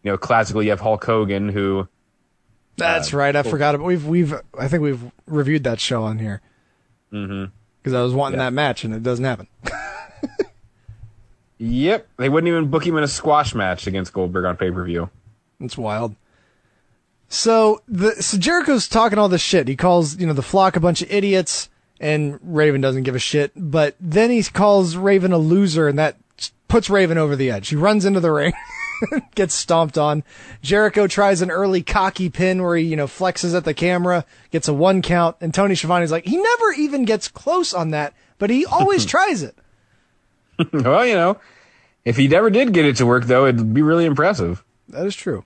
you 0.02 0.10
know, 0.10 0.18
classically 0.18 0.64
you 0.64 0.72
have 0.72 0.80
Hulk 0.80 1.04
Hogan 1.04 1.50
who 1.50 1.90
That's 2.78 3.12
right. 3.14 3.36
I 3.36 3.44
forgot. 3.44 3.76
About, 3.76 3.86
we've 3.86 4.06
we've 4.06 4.34
I 4.58 4.70
think 4.70 4.82
we've 4.82 5.02
reviewed 5.26 5.66
that 5.66 5.82
show 5.82 6.04
on 6.04 6.20
here. 6.20 6.42
Mm-hmm. 7.12 7.52
Because 7.84 7.94
I 7.94 8.02
was 8.02 8.14
wanting 8.14 8.40
Yeah. 8.40 8.46
that 8.46 8.54
match 8.54 8.86
and 8.86 8.94
it 8.96 9.04
doesn't 9.04 9.26
happen. 9.26 9.48
Yep, 11.60 12.08
they 12.18 12.28
wouldn't 12.30 12.50
even 12.50 12.70
book 12.70 12.86
him 12.86 12.98
in 12.98 13.04
a 13.04 13.08
squash 13.08 13.56
match 13.56 13.88
against 13.88 14.12
Goldberg 14.12 14.44
on 14.46 14.58
pay 14.58 14.70
per 14.72 14.84
view. 14.84 15.10
It's 15.62 15.78
wild. 15.78 16.16
So 17.30 17.82
the 17.88 18.12
so 18.22 18.38
Jericho's 18.38 18.88
talking 18.88 19.18
all 19.18 19.30
this 19.30 19.42
shit. 19.42 19.68
He 19.68 19.76
calls 19.76 20.18
you 20.20 20.28
know 20.28 20.34
the 20.34 20.42
flock 20.42 20.76
a 20.76 20.80
bunch 20.82 21.02
of 21.02 21.12
idiots, 21.12 21.70
and 22.02 22.38
Raven 22.42 22.82
doesn't 22.82 23.04
give 23.04 23.16
a 23.16 23.20
shit. 23.20 23.52
But 23.56 23.96
then 24.00 24.30
he 24.30 24.44
calls 24.44 24.98
Raven 24.98 25.32
a 25.32 25.38
loser, 25.38 25.88
and 25.88 25.98
that 25.98 26.18
puts 26.68 26.90
Raven 26.90 27.18
over 27.18 27.36
the 27.36 27.50
edge. 27.50 27.70
He 27.70 27.76
runs 27.78 28.04
into 28.04 28.20
the 28.20 28.32
ring, 28.32 28.52
gets 29.36 29.54
stomped 29.54 29.98
on. 29.98 30.24
Jericho 30.62 31.08
tries 31.08 31.42
an 31.42 31.52
early 31.52 31.82
cocky 31.82 32.30
pin 32.30 32.62
where 32.62 32.76
he 32.76 32.86
you 32.86 32.96
know 32.96 33.08
flexes 33.08 33.56
at 33.56 33.66
the 33.66 33.74
camera, 33.74 34.26
gets 34.52 34.68
a 34.68 34.74
one 34.74 35.02
count, 35.02 35.38
and 35.42 35.54
Tony 35.54 35.76
Schiavone's 35.76 36.12
like 36.12 36.26
he 36.26 36.38
never 36.38 36.72
even 36.74 37.06
gets 37.06 37.28
close 37.28 37.74
on 37.74 37.92
that, 37.92 38.14
but 38.38 38.50
he 38.50 38.66
always 38.66 39.06
tries 39.08 39.44
it. 39.44 39.58
well, 40.74 41.06
you 41.06 41.16
know, 41.16 41.40
if 42.06 42.18
he 42.18 42.28
never 42.28 42.50
did 42.50 42.74
get 42.74 42.86
it 42.86 42.98
to 42.98 43.06
work, 43.06 43.26
though, 43.26 43.46
it'd 43.46 43.74
be 43.74 43.82
really 43.82 44.06
impressive. 44.06 44.64
That 44.90 45.06
is 45.06 45.16
true. 45.16 45.46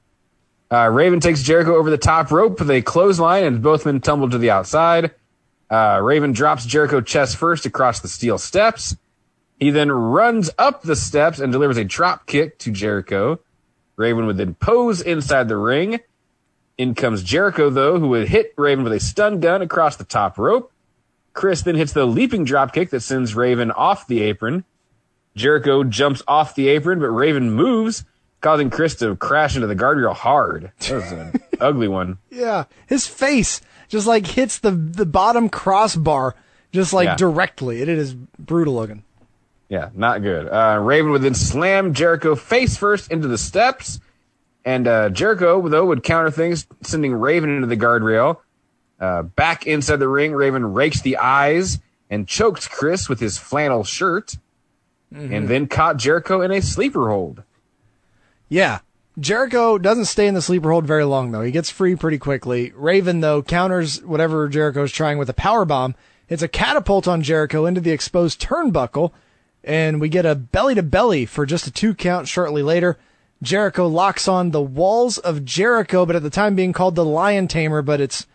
Uh, 0.69 0.89
Raven 0.91 1.19
takes 1.21 1.43
Jericho 1.43 1.75
over 1.75 1.89
the 1.89 1.97
top 1.97 2.29
rope 2.31 2.59
with 2.59 2.69
a 2.69 2.81
clothesline, 2.81 3.45
and 3.45 3.61
both 3.61 3.85
men 3.85 4.01
tumble 4.01 4.29
to 4.29 4.37
the 4.37 4.51
outside. 4.51 5.11
Uh, 5.69 5.99
Raven 6.01 6.33
drops 6.33 6.65
Jericho 6.65 7.01
chest 7.01 7.37
first 7.37 7.65
across 7.65 7.99
the 8.01 8.07
steel 8.07 8.37
steps. 8.37 8.95
He 9.59 9.71
then 9.71 9.91
runs 9.91 10.49
up 10.57 10.83
the 10.83 10.95
steps 10.95 11.39
and 11.39 11.51
delivers 11.51 11.77
a 11.77 11.83
drop 11.83 12.27
kick 12.27 12.59
to 12.59 12.71
Jericho. 12.71 13.39
Raven 13.95 14.27
would 14.27 14.37
then 14.37 14.53
pose 14.55 15.01
inside 15.01 15.47
the 15.47 15.57
ring. 15.57 15.99
In 16.77 16.93
comes 16.93 17.23
Jericho, 17.23 17.71
though, 17.71 17.99
who 17.99 18.09
would 18.09 18.27
hit 18.27 18.53
Raven 18.55 18.83
with 18.83 18.93
a 18.93 18.99
stun 18.99 19.39
gun 19.39 19.63
across 19.63 19.95
the 19.95 20.03
top 20.03 20.37
rope. 20.37 20.71
Chris 21.33 21.63
then 21.63 21.75
hits 21.75 21.93
the 21.93 22.05
leaping 22.05 22.43
drop 22.45 22.71
kick 22.73 22.91
that 22.91 22.99
sends 23.01 23.33
Raven 23.35 23.71
off 23.71 24.05
the 24.07 24.21
apron. 24.21 24.63
Jericho 25.35 25.83
jumps 25.83 26.21
off 26.27 26.55
the 26.55 26.67
apron, 26.67 26.99
but 26.99 27.09
Raven 27.09 27.51
moves, 27.51 28.05
causing 28.41 28.69
Chris 28.69 28.95
to 28.95 29.15
crash 29.15 29.55
into 29.55 29.67
the 29.67 29.75
guardrail 29.75 30.13
hard. 30.13 30.71
That 30.81 30.91
was 30.93 31.11
an 31.11 31.41
ugly 31.59 31.87
one. 31.87 32.17
Yeah, 32.29 32.65
his 32.87 33.07
face 33.07 33.61
just 33.87 34.05
like 34.07 34.27
hits 34.27 34.59
the 34.59 34.71
the 34.71 35.05
bottom 35.05 35.49
crossbar 35.49 36.35
just 36.71 36.91
like 36.93 37.05
Yeah. 37.05 37.15
directly. 37.15 37.81
It 37.81 37.89
is 37.89 38.13
brutal 38.13 38.75
looking. 38.75 39.03
Yeah, 39.69 39.89
not 39.93 40.21
good. 40.21 40.47
Uh, 40.47 40.79
Raven 40.81 41.11
would 41.11 41.21
then 41.21 41.33
slam 41.33 41.93
Jericho 41.93 42.35
face 42.35 42.77
first 42.77 43.11
into 43.11 43.27
the 43.27 43.37
steps, 43.37 43.99
and 44.63 44.87
uh, 44.87 45.09
Jericho, 45.09 45.67
though, 45.67 45.85
would 45.85 46.03
counter 46.03 46.31
things, 46.31 46.67
sending 46.81 47.13
Raven 47.13 47.55
into 47.55 47.67
the 47.67 47.77
guardrail. 47.77 48.37
Uh, 48.99 49.23
back 49.23 49.67
inside 49.67 49.97
the 49.97 50.07
ring, 50.07 50.33
Raven 50.33 50.73
rakes 50.73 51.01
the 51.01 51.17
eyes 51.17 51.79
and 52.09 52.27
chokes 52.27 52.67
Chris 52.67 53.09
with 53.09 53.19
his 53.19 53.37
flannel 53.37 53.83
shirt, 53.83 54.35
and 55.11 55.47
then 55.47 55.67
caught 55.67 55.97
Jericho 55.97 56.41
in 56.41 56.51
a 56.51 56.61
sleeper 56.61 57.09
hold. 57.09 57.43
Yeah. 58.49 58.79
Jericho 59.19 59.77
doesn't 59.77 60.05
stay 60.05 60.27
in 60.27 60.35
the 60.35 60.41
sleeper 60.41 60.71
hold 60.71 60.85
very 60.85 61.03
long 61.03 61.31
though. 61.31 61.41
He 61.41 61.51
gets 61.51 61.71
free 61.71 61.95
pretty 61.95 62.19
quickly. 62.19 62.71
Raven 62.75 63.21
though 63.21 63.41
counters 63.41 64.03
whatever 64.03 64.47
Jericho's 64.47 64.91
trying 64.91 65.17
with 65.17 65.29
a 65.29 65.33
power 65.33 65.65
bomb. 65.65 65.95
It's 66.29 66.43
a 66.43 66.47
catapult 66.47 67.07
on 67.07 67.23
Jericho 67.23 67.65
into 67.65 67.81
the 67.81 67.91
exposed 67.91 68.39
turnbuckle, 68.41 69.11
and 69.67 69.99
we 69.99 70.09
get 70.09 70.25
a 70.25 70.33
belly 70.33 70.73
to 70.75 70.81
belly 70.81 71.25
for 71.25 71.45
just 71.45 71.67
a 71.67 71.71
two 71.71 71.93
count 71.93 72.27
shortly 72.27 72.63
later. 72.63 72.97
Jericho 73.43 73.85
locks 73.85 74.27
on 74.27 74.51
the 74.51 74.61
walls 74.61 75.17
of 75.19 75.45
Jericho, 75.45 76.05
but 76.05 76.15
at 76.15 76.23
the 76.23 76.29
time 76.29 76.55
being 76.55 76.73
called 76.73 76.95
the 76.95 77.05
Lion 77.05 77.47
Tamer, 77.47 77.81
but 77.81 78.01
it's 78.01 78.25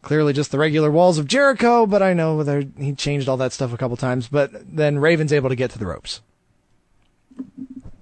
clearly 0.00 0.32
just 0.32 0.50
the 0.50 0.58
regular 0.58 0.90
walls 0.90 1.18
of 1.18 1.26
Jericho. 1.26 1.86
But 1.86 2.02
I 2.02 2.14
know 2.14 2.42
he 2.78 2.94
changed 2.94 3.28
all 3.28 3.36
that 3.38 3.52
stuff 3.52 3.72
a 3.72 3.76
couple 3.76 3.96
times. 3.96 4.28
But 4.28 4.52
then 4.74 4.98
Raven's 4.98 5.32
able 5.32 5.50
to 5.50 5.56
get 5.56 5.72
to 5.72 5.78
the 5.78 5.86
ropes. 5.86 6.22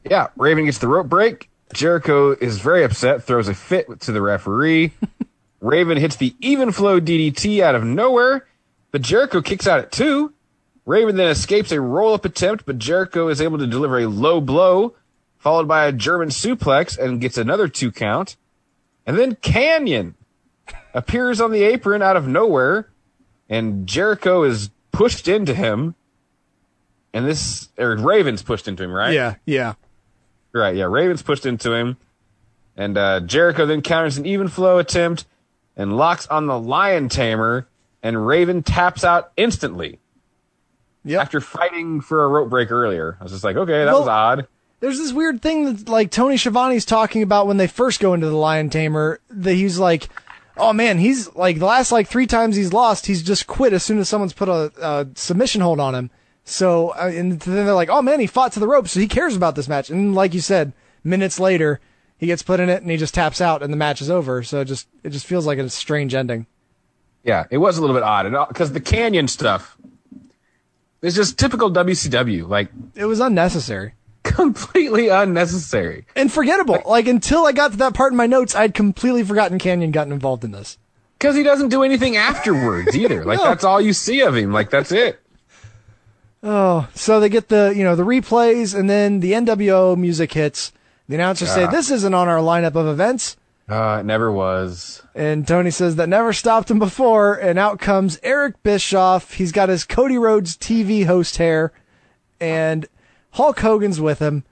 Yeah, 0.04 0.28
Raven 0.36 0.66
gets 0.66 0.78
the 0.78 0.88
rope 0.88 1.08
break. 1.08 1.48
Jericho 1.72 2.32
is 2.32 2.58
very 2.58 2.84
upset, 2.84 3.24
throws 3.24 3.48
a 3.48 3.54
fit 3.54 4.00
to 4.00 4.12
the 4.12 4.20
referee. 4.20 4.92
Raven 5.60 5.96
hits 5.96 6.16
the 6.16 6.34
even 6.40 6.70
flow 6.70 7.00
DDT 7.00 7.60
out 7.60 7.74
of 7.74 7.84
nowhere, 7.84 8.46
but 8.90 9.00
Jericho 9.00 9.40
kicks 9.40 9.66
out 9.66 9.78
at 9.78 9.90
two. 9.90 10.34
Raven 10.84 11.16
then 11.16 11.28
escapes 11.28 11.70
a 11.70 11.80
roll 11.80 12.14
up 12.14 12.24
attempt, 12.24 12.66
but 12.66 12.78
Jericho 12.78 13.28
is 13.28 13.40
able 13.40 13.58
to 13.58 13.66
deliver 13.66 14.00
a 14.00 14.06
low 14.06 14.40
blow, 14.40 14.94
followed 15.38 15.68
by 15.68 15.86
a 15.86 15.92
German 15.92 16.28
suplex, 16.28 16.98
and 16.98 17.20
gets 17.20 17.38
another 17.38 17.68
two 17.68 17.92
count. 17.92 18.36
And 19.06 19.18
then 19.18 19.36
Kanyon 19.36 20.14
appears 20.94 21.40
on 21.40 21.52
the 21.52 21.62
apron 21.62 22.02
out 22.02 22.16
of 22.16 22.26
nowhere, 22.26 22.90
and 23.48 23.86
Jericho 23.86 24.42
is 24.42 24.70
pushed 24.90 25.28
into 25.28 25.54
him. 25.54 25.94
And 27.14 27.26
this, 27.26 27.68
or 27.78 27.96
Raven's 27.96 28.42
pushed 28.42 28.66
into 28.66 28.82
him, 28.82 28.92
right? 28.92 29.12
Yeah, 29.12 29.34
yeah. 29.44 29.74
Right, 30.52 30.74
yeah. 30.74 30.84
Ravens 30.84 31.22
pushed 31.22 31.46
into 31.46 31.72
him. 31.72 31.96
And 32.76 32.96
uh, 32.96 33.20
Jericho 33.20 33.66
then 33.66 33.82
counters 33.82 34.16
an 34.16 34.26
even 34.26 34.48
flow 34.48 34.78
attempt 34.78 35.26
and 35.76 35.96
locks 35.96 36.26
on 36.26 36.46
the 36.46 36.58
Lion 36.58 37.08
Tamer, 37.08 37.68
and 38.02 38.26
Raven 38.26 38.62
taps 38.62 39.04
out 39.04 39.32
instantly 39.36 39.98
Yep. 41.04 41.20
after 41.20 41.40
fighting 41.40 42.00
for 42.00 42.24
a 42.24 42.28
rope 42.28 42.48
break 42.48 42.70
earlier. 42.70 43.16
I 43.20 43.24
was 43.24 43.32
just 43.32 43.44
like, 43.44 43.56
okay, 43.56 43.84
that 43.84 43.92
was 43.92 44.06
odd. 44.06 44.46
There's 44.80 44.98
this 44.98 45.12
weird 45.12 45.42
thing 45.42 45.64
that 45.64 45.88
like 45.88 46.10
Tony 46.10 46.36
Schiavone's 46.36 46.84
talking 46.84 47.22
about 47.22 47.46
when 47.46 47.56
they 47.56 47.66
first 47.66 48.00
go 48.00 48.14
into 48.14 48.28
the 48.28 48.36
Lion 48.36 48.70
Tamer. 48.70 49.20
That 49.30 49.54
he's 49.54 49.78
like, 49.78 50.08
oh 50.56 50.72
man, 50.72 50.98
he's 50.98 51.32
like 51.34 51.58
the 51.58 51.66
last 51.66 51.92
like 51.92 52.08
three 52.08 52.26
times 52.26 52.56
he's 52.56 52.72
lost, 52.72 53.06
he's 53.06 53.22
just 53.22 53.46
quit 53.46 53.72
as 53.72 53.84
soon 53.84 53.98
as 53.98 54.08
someone's 54.08 54.32
put 54.32 54.48
a, 54.48 54.72
a 54.80 55.06
submission 55.14 55.60
hold 55.60 55.80
on 55.80 55.94
him. 55.94 56.10
So 56.44 56.90
uh, 56.90 57.10
and 57.12 57.38
then 57.40 57.66
they're 57.66 57.74
like, 57.74 57.90
oh 57.90 58.02
man, 58.02 58.20
he 58.20 58.26
fought 58.26 58.52
to 58.52 58.60
the 58.60 58.68
rope, 58.68 58.88
so 58.88 59.00
he 59.00 59.08
cares 59.08 59.36
about 59.36 59.54
this 59.54 59.68
match. 59.68 59.90
And 59.90 60.14
like 60.14 60.34
you 60.34 60.40
said, 60.40 60.72
minutes 61.04 61.38
later, 61.38 61.80
he 62.16 62.26
gets 62.26 62.42
put 62.42 62.60
in 62.60 62.68
it 62.68 62.82
and 62.82 62.90
he 62.90 62.96
just 62.96 63.14
taps 63.14 63.40
out 63.40 63.62
and 63.62 63.72
the 63.72 63.76
match 63.76 64.00
is 64.00 64.10
over. 64.10 64.42
So 64.42 64.60
it 64.60 64.66
just 64.66 64.88
it 65.02 65.10
just 65.10 65.26
feels 65.26 65.46
like 65.46 65.58
a 65.58 65.68
strange 65.68 66.14
ending. 66.14 66.46
Yeah, 67.24 67.46
it 67.50 67.58
was 67.58 67.78
a 67.78 67.80
little 67.80 67.94
bit 67.94 68.02
odd. 68.02 68.48
Because 68.48 68.72
the 68.72 68.80
Kanyon 68.80 69.28
stuff 69.28 69.76
is 71.02 71.14
just 71.14 71.38
typical 71.38 71.70
WCW. 71.70 72.48
Like, 72.48 72.70
It 72.94 73.04
was 73.04 73.20
unnecessary. 73.20 73.94
completely 74.22 75.08
unnecessary. 75.08 76.06
And 76.16 76.32
forgettable. 76.32 76.80
Like 76.86 77.06
until 77.08 77.44
I 77.44 77.52
got 77.52 77.72
to 77.72 77.76
that 77.78 77.94
part 77.94 78.12
in 78.12 78.16
my 78.16 78.26
notes, 78.26 78.54
I'd 78.54 78.72
completely 78.74 79.24
forgotten 79.24 79.58
Kanyon 79.58 79.90
gotten 79.90 80.12
involved 80.12 80.44
in 80.44 80.52
this. 80.52 80.78
Because 81.18 81.36
he 81.36 81.42
doesn't 81.42 81.68
do 81.70 81.82
anything 81.82 82.16
afterwards 82.16 82.96
either. 82.96 83.24
Like, 83.26 83.38
No. 83.38 83.44
that's 83.46 83.64
all 83.64 83.80
you 83.80 83.92
see 83.92 84.22
of 84.22 84.36
him. 84.36 84.52
Like, 84.52 84.70
that's 84.70 84.92
it. 84.92 85.20
Oh, 86.44 86.88
so 86.94 87.20
they 87.20 87.28
get 87.28 87.48
the 87.48 87.72
you 87.76 87.84
know 87.84 87.94
the 87.94 88.02
replays, 88.04 88.76
and 88.76 88.90
then 88.90 89.20
the 89.20 89.30
NWO 89.32 89.96
music 89.96 90.32
hits. 90.32 90.72
The 91.08 91.14
announcers 91.14 91.52
say 91.52 91.66
this 91.68 91.90
isn't 91.90 92.14
on 92.14 92.26
our 92.28 92.38
lineup 92.38 92.74
of 92.74 92.86
events, 92.88 93.36
Uh, 93.72 94.00
it 94.00 94.04
never 94.04 94.30
was. 94.30 95.02
and 95.14 95.48
Tony 95.48 95.70
says 95.70 95.96
that 95.96 96.06
never 96.06 96.34
stopped 96.34 96.70
him 96.70 96.78
before. 96.78 97.34
And 97.34 97.58
out 97.58 97.78
comes 97.78 98.20
Eric 98.22 98.62
Bischoff. 98.62 99.32
He's 99.32 99.50
got 99.50 99.70
his 99.70 99.84
Cody 99.84 100.18
Rhodes 100.18 100.58
TV 100.58 101.06
host 101.06 101.38
hair, 101.38 101.72
and 102.38 102.86
Hulk 103.30 103.60
Hogan's 103.60 103.98
with 103.98 104.18
him. 104.18 104.44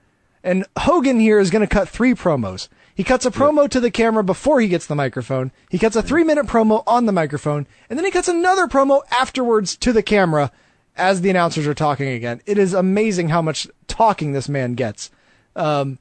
And 0.43 0.65
Hogan 0.75 1.19
here 1.19 1.39
is 1.39 1.51
going 1.51 1.61
to 1.61 1.67
cut 1.67 1.87
three 1.87 2.15
promos. 2.15 2.67
He 2.95 3.03
cuts 3.03 3.23
a 3.27 3.31
promo 3.31 3.69
to 3.69 3.79
the 3.79 3.91
camera 3.91 4.23
before 4.23 4.59
he 4.59 4.67
gets 4.67 4.87
the 4.87 4.95
microphone. 4.95 5.51
He 5.69 5.77
cuts 5.77 5.95
a 5.95 6.01
three 6.01 6.23
minute 6.23 6.47
promo 6.47 6.81
on 6.87 7.05
the 7.05 7.11
microphone, 7.11 7.67
and 7.91 7.99
then 7.99 8.05
he 8.05 8.11
cuts 8.11 8.27
another 8.27 8.65
promo 8.65 9.01
afterwards 9.11 9.77
to 9.77 9.93
the 9.93 10.01
camera 10.01 10.51
as 10.97 11.21
the 11.21 11.29
announcers 11.29 11.67
are 11.67 11.75
talking 11.75 12.07
again. 12.07 12.41
It 12.47 12.57
is 12.57 12.73
amazing 12.73 13.29
how 13.29 13.43
much 13.43 13.67
talking 13.87 14.31
this 14.31 14.49
man 14.49 14.73
gets. 14.73 15.11
Um, 15.55 15.99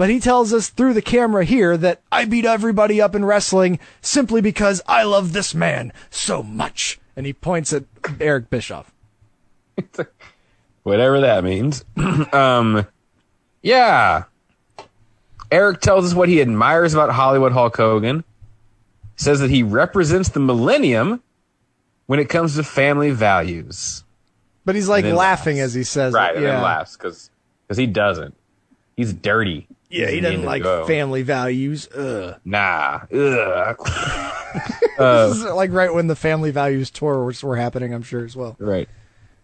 but 0.00 0.08
he 0.08 0.18
tells 0.18 0.50
us 0.54 0.70
through 0.70 0.94
the 0.94 1.02
camera 1.02 1.44
here 1.44 1.76
that 1.76 2.00
I 2.10 2.24
beat 2.24 2.46
everybody 2.46 3.02
up 3.02 3.14
in 3.14 3.22
wrestling 3.22 3.78
simply 4.00 4.40
because 4.40 4.80
I 4.88 5.02
love 5.02 5.34
this 5.34 5.54
man 5.54 5.92
so 6.08 6.42
much. 6.42 6.98
And 7.14 7.26
he 7.26 7.34
points 7.34 7.70
at 7.74 7.84
Eric 8.18 8.48
Bischoff. 8.48 8.94
whatever 10.84 11.20
that 11.20 11.44
means. 11.44 11.84
um, 12.32 12.86
yeah. 13.60 14.24
Eric 15.50 15.82
tells 15.82 16.06
us 16.06 16.14
what 16.14 16.30
he 16.30 16.40
admires 16.40 16.94
about 16.94 17.10
Hollywood 17.10 17.52
Hulk 17.52 17.76
Hogan. 17.76 18.24
Says 19.16 19.40
that 19.40 19.50
he 19.50 19.62
represents 19.62 20.30
the 20.30 20.40
millennium 20.40 21.22
when 22.06 22.20
it 22.20 22.30
comes 22.30 22.56
to 22.56 22.62
family 22.62 23.10
values. 23.10 24.02
But 24.64 24.76
he's 24.76 24.88
like 24.88 25.04
laughing 25.04 25.58
laughs. 25.58 25.66
as 25.66 25.74
he 25.74 25.84
says 25.84 26.14
Right, 26.14 26.30
it. 26.30 26.36
and 26.36 26.46
yeah. 26.46 26.52
then 26.52 26.62
laughs 26.62 26.96
because 26.96 27.28
he 27.76 27.86
doesn't. 27.86 28.34
He's 28.96 29.12
dirty. 29.12 29.68
Yeah, 29.90 30.08
he 30.08 30.20
doesn't 30.20 30.44
like 30.44 30.62
Go. 30.62 30.86
family 30.86 31.22
values. 31.22 31.88
Ugh. 31.92 32.36
Nah. 32.44 33.00
Ugh. 33.12 33.76
Uh, 34.98 35.28
this 35.28 35.38
is 35.38 35.44
like 35.44 35.72
right 35.72 35.94
when 35.94 36.08
the 36.08 36.16
family 36.16 36.50
values 36.50 36.90
tour 36.90 37.24
was, 37.24 37.42
were 37.42 37.56
happening, 37.56 37.94
I'm 37.94 38.02
sure 38.02 38.22
as 38.22 38.36
well. 38.36 38.54
Right. 38.58 38.86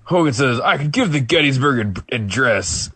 Hogan 0.04 0.34
says, 0.34 0.60
I 0.60 0.76
could 0.76 0.92
give 0.92 1.12
the 1.12 1.20
Gettysburg 1.20 1.86
ad- 1.86 2.04
Address, 2.12 2.90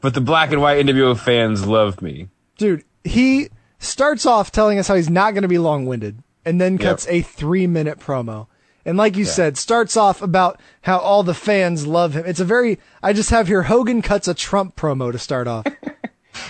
but 0.00 0.12
the 0.12 0.20
black 0.20 0.50
and 0.50 0.60
white 0.60 0.84
NWO 0.84 1.16
fans 1.16 1.64
love 1.64 2.02
me. 2.02 2.28
Dude, 2.58 2.82
he 3.04 3.50
starts 3.78 4.26
off 4.26 4.50
telling 4.50 4.80
us 4.80 4.88
how 4.88 4.96
he's 4.96 5.10
not 5.10 5.32
going 5.34 5.42
to 5.42 5.48
be 5.48 5.58
long 5.58 5.86
winded, 5.86 6.24
and 6.44 6.60
then 6.60 6.76
cuts 6.76 7.06
a 7.08 7.22
three 7.22 7.68
minute 7.68 8.00
promo. 8.00 8.48
And 8.84 8.98
like 8.98 9.16
you 9.16 9.24
said, 9.24 9.56
starts 9.56 9.96
off 9.96 10.22
about 10.22 10.60
how 10.80 10.98
all 10.98 11.22
the 11.22 11.34
fans 11.34 11.86
love 11.86 12.14
him. 12.14 12.24
It's 12.26 12.40
a 12.40 12.44
very, 12.44 12.80
I 13.00 13.12
just 13.12 13.30
have 13.30 13.46
here 13.46 13.62
Hogan 13.62 14.02
cuts 14.02 14.26
a 14.26 14.34
Trump 14.34 14.74
promo 14.74 15.12
to 15.12 15.18
start 15.18 15.46
off. 15.46 15.66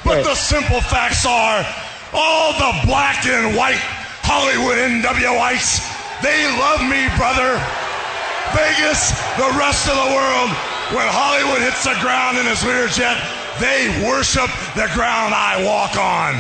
But 0.04 0.22
the 0.22 0.34
simple 0.34 0.80
facts 0.80 1.26
are 1.26 1.64
all 2.12 2.52
the 2.52 2.86
black 2.86 3.24
and 3.26 3.56
white 3.56 3.80
Hollywood 4.22 4.78
NWItes, 4.78 5.82
they 6.22 6.46
love 6.56 6.80
me, 6.86 7.10
brother. 7.18 7.58
Vegas, 8.54 9.10
the 9.36 9.50
rest 9.58 9.88
of 9.88 9.96
the 9.96 10.10
world, 10.14 10.50
when 10.94 11.08
Hollywood 11.10 11.60
hits 11.60 11.84
the 11.84 11.96
ground 12.00 12.38
in 12.38 12.46
his 12.46 12.60
Learjet, 12.62 13.18
they 13.58 13.88
worship 14.06 14.48
the 14.76 14.88
ground 14.94 15.34
I 15.34 15.64
walk 15.64 15.96
on. 15.96 16.34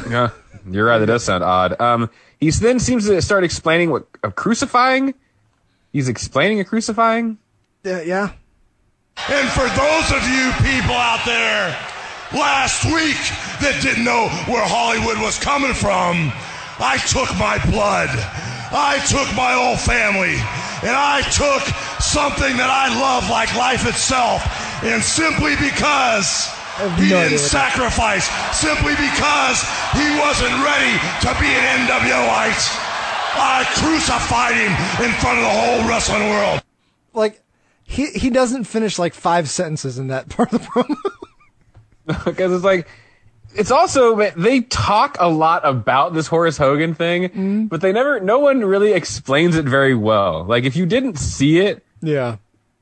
Yeah, 0.10 0.30
you're 0.70 0.84
right. 0.86 0.98
That 0.98 1.06
does 1.06 1.24
sound 1.24 1.42
odd. 1.42 1.80
Um, 1.80 2.10
he 2.40 2.50
then 2.50 2.78
seems 2.78 3.06
to 3.06 3.22
start 3.22 3.42
explaining 3.42 3.90
what 3.90 4.06
a 4.22 4.30
crucifying. 4.30 5.14
He's 5.92 6.08
explaining 6.08 6.60
a 6.60 6.64
crucifying. 6.64 7.38
yeah, 7.84 8.02
yeah. 8.02 8.32
And 9.26 9.48
for 9.50 9.66
those 9.74 10.08
of 10.14 10.22
you 10.30 10.54
people 10.62 10.94
out 10.94 11.20
there 11.26 11.74
last 12.32 12.86
week 12.86 13.18
that 13.60 13.76
didn't 13.82 14.04
know 14.04 14.30
where 14.46 14.64
Hollywood 14.64 15.18
was 15.18 15.36
coming 15.36 15.74
from, 15.74 16.32
I 16.78 16.96
took 17.10 17.28
my 17.36 17.58
blood. 17.68 18.08
I 18.70 19.02
took 19.10 19.26
my 19.34 19.58
whole 19.58 19.76
family. 19.76 20.38
And 20.86 20.94
I 20.94 21.26
took 21.34 21.66
something 21.98 22.56
that 22.56 22.70
I 22.70 22.88
love 22.94 23.28
like 23.28 23.50
life 23.58 23.84
itself. 23.84 24.46
And 24.86 25.02
simply 25.02 25.58
because 25.58 26.48
he 26.96 27.10
no 27.10 27.26
didn't 27.26 27.42
sacrifice, 27.42 28.30
simply 28.54 28.94
because 28.94 29.58
he 29.98 30.06
wasn't 30.22 30.54
ready 30.62 30.94
to 31.26 31.30
be 31.42 31.50
an 31.50 31.90
NWite, 31.90 32.64
I 33.34 33.66
crucified 33.82 34.54
him 34.54 34.72
in 35.02 35.12
front 35.18 35.42
of 35.42 35.44
the 35.44 35.52
whole 35.52 35.82
wrestling 35.84 36.30
world. 36.30 36.62
Like, 37.12 37.42
he, 37.88 38.10
he 38.10 38.28
doesn't 38.28 38.64
finish 38.64 38.98
like 38.98 39.14
five 39.14 39.48
sentences 39.48 39.98
in 39.98 40.08
that 40.08 40.28
part 40.36 40.52
of 40.52 40.60
the 40.60 40.66
promo. 40.66 42.24
because 42.24 42.52
it's 42.52 42.64
like 42.64 42.86
it's 43.54 43.70
also 43.70 44.30
they 44.36 44.60
talk 44.60 45.16
a 45.18 45.28
lot 45.28 45.66
about 45.66 46.12
this 46.14 46.26
Horace 46.26 46.58
Hogan 46.58 46.94
thing, 46.94 47.24
mm-hmm. 47.24 47.64
but 47.66 47.80
they 47.80 47.92
never 47.92 48.20
no 48.20 48.38
one 48.38 48.64
really 48.64 48.92
explains 48.92 49.56
it 49.56 49.64
very 49.64 49.94
well. 49.94 50.44
Like 50.44 50.64
if 50.64 50.76
you 50.76 50.86
didn't 50.86 51.18
see 51.18 51.60
it, 51.60 51.84
yeah. 52.02 52.36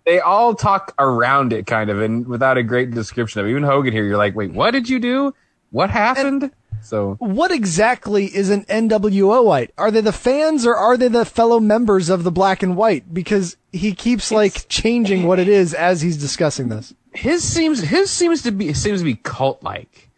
they 0.04 0.18
all 0.18 0.54
talk 0.54 0.92
around 0.98 1.52
it 1.52 1.66
kind 1.66 1.88
of 1.88 2.00
and 2.00 2.26
without 2.26 2.58
a 2.58 2.62
great 2.64 2.90
description 2.90 3.40
of 3.40 3.46
it. 3.46 3.50
Even 3.50 3.62
Hogan 3.62 3.92
here, 3.92 4.04
you're 4.04 4.16
like, 4.16 4.34
"Wait, 4.34 4.52
what 4.52 4.72
did 4.72 4.88
you 4.88 4.98
do? 4.98 5.34
What 5.76 5.90
happened?" 5.90 6.50
so 6.82 7.16
What 7.18 7.50
exactly 7.50 8.24
is 8.26 8.48
an 8.50 8.64
NWOite? 8.64 9.70
Are 9.76 9.90
they 9.90 10.00
the 10.00 10.12
fans 10.12 10.66
or 10.66 10.74
are 10.76 10.96
they 10.96 11.08
the 11.08 11.24
fellow 11.24 11.60
members 11.60 12.08
of 12.08 12.24
the 12.24 12.30
black 12.32 12.62
and 12.62 12.76
white? 12.76 13.12
Because 13.12 13.56
he 13.72 13.92
keeps 13.92 14.30
like 14.30 14.68
changing 14.68 15.26
what 15.26 15.38
it 15.38 15.48
is 15.48 15.74
as 15.74 16.00
he's 16.00 16.16
discussing 16.16 16.68
this. 16.68 16.94
his 17.12 17.42
seems 17.44 17.80
his 17.80 18.10
seems 18.10 18.42
to 18.42 18.52
be 18.52 18.72
seems 18.72 19.00
to 19.00 19.04
be 19.04 19.16
cult 19.16 19.62
like, 19.62 20.08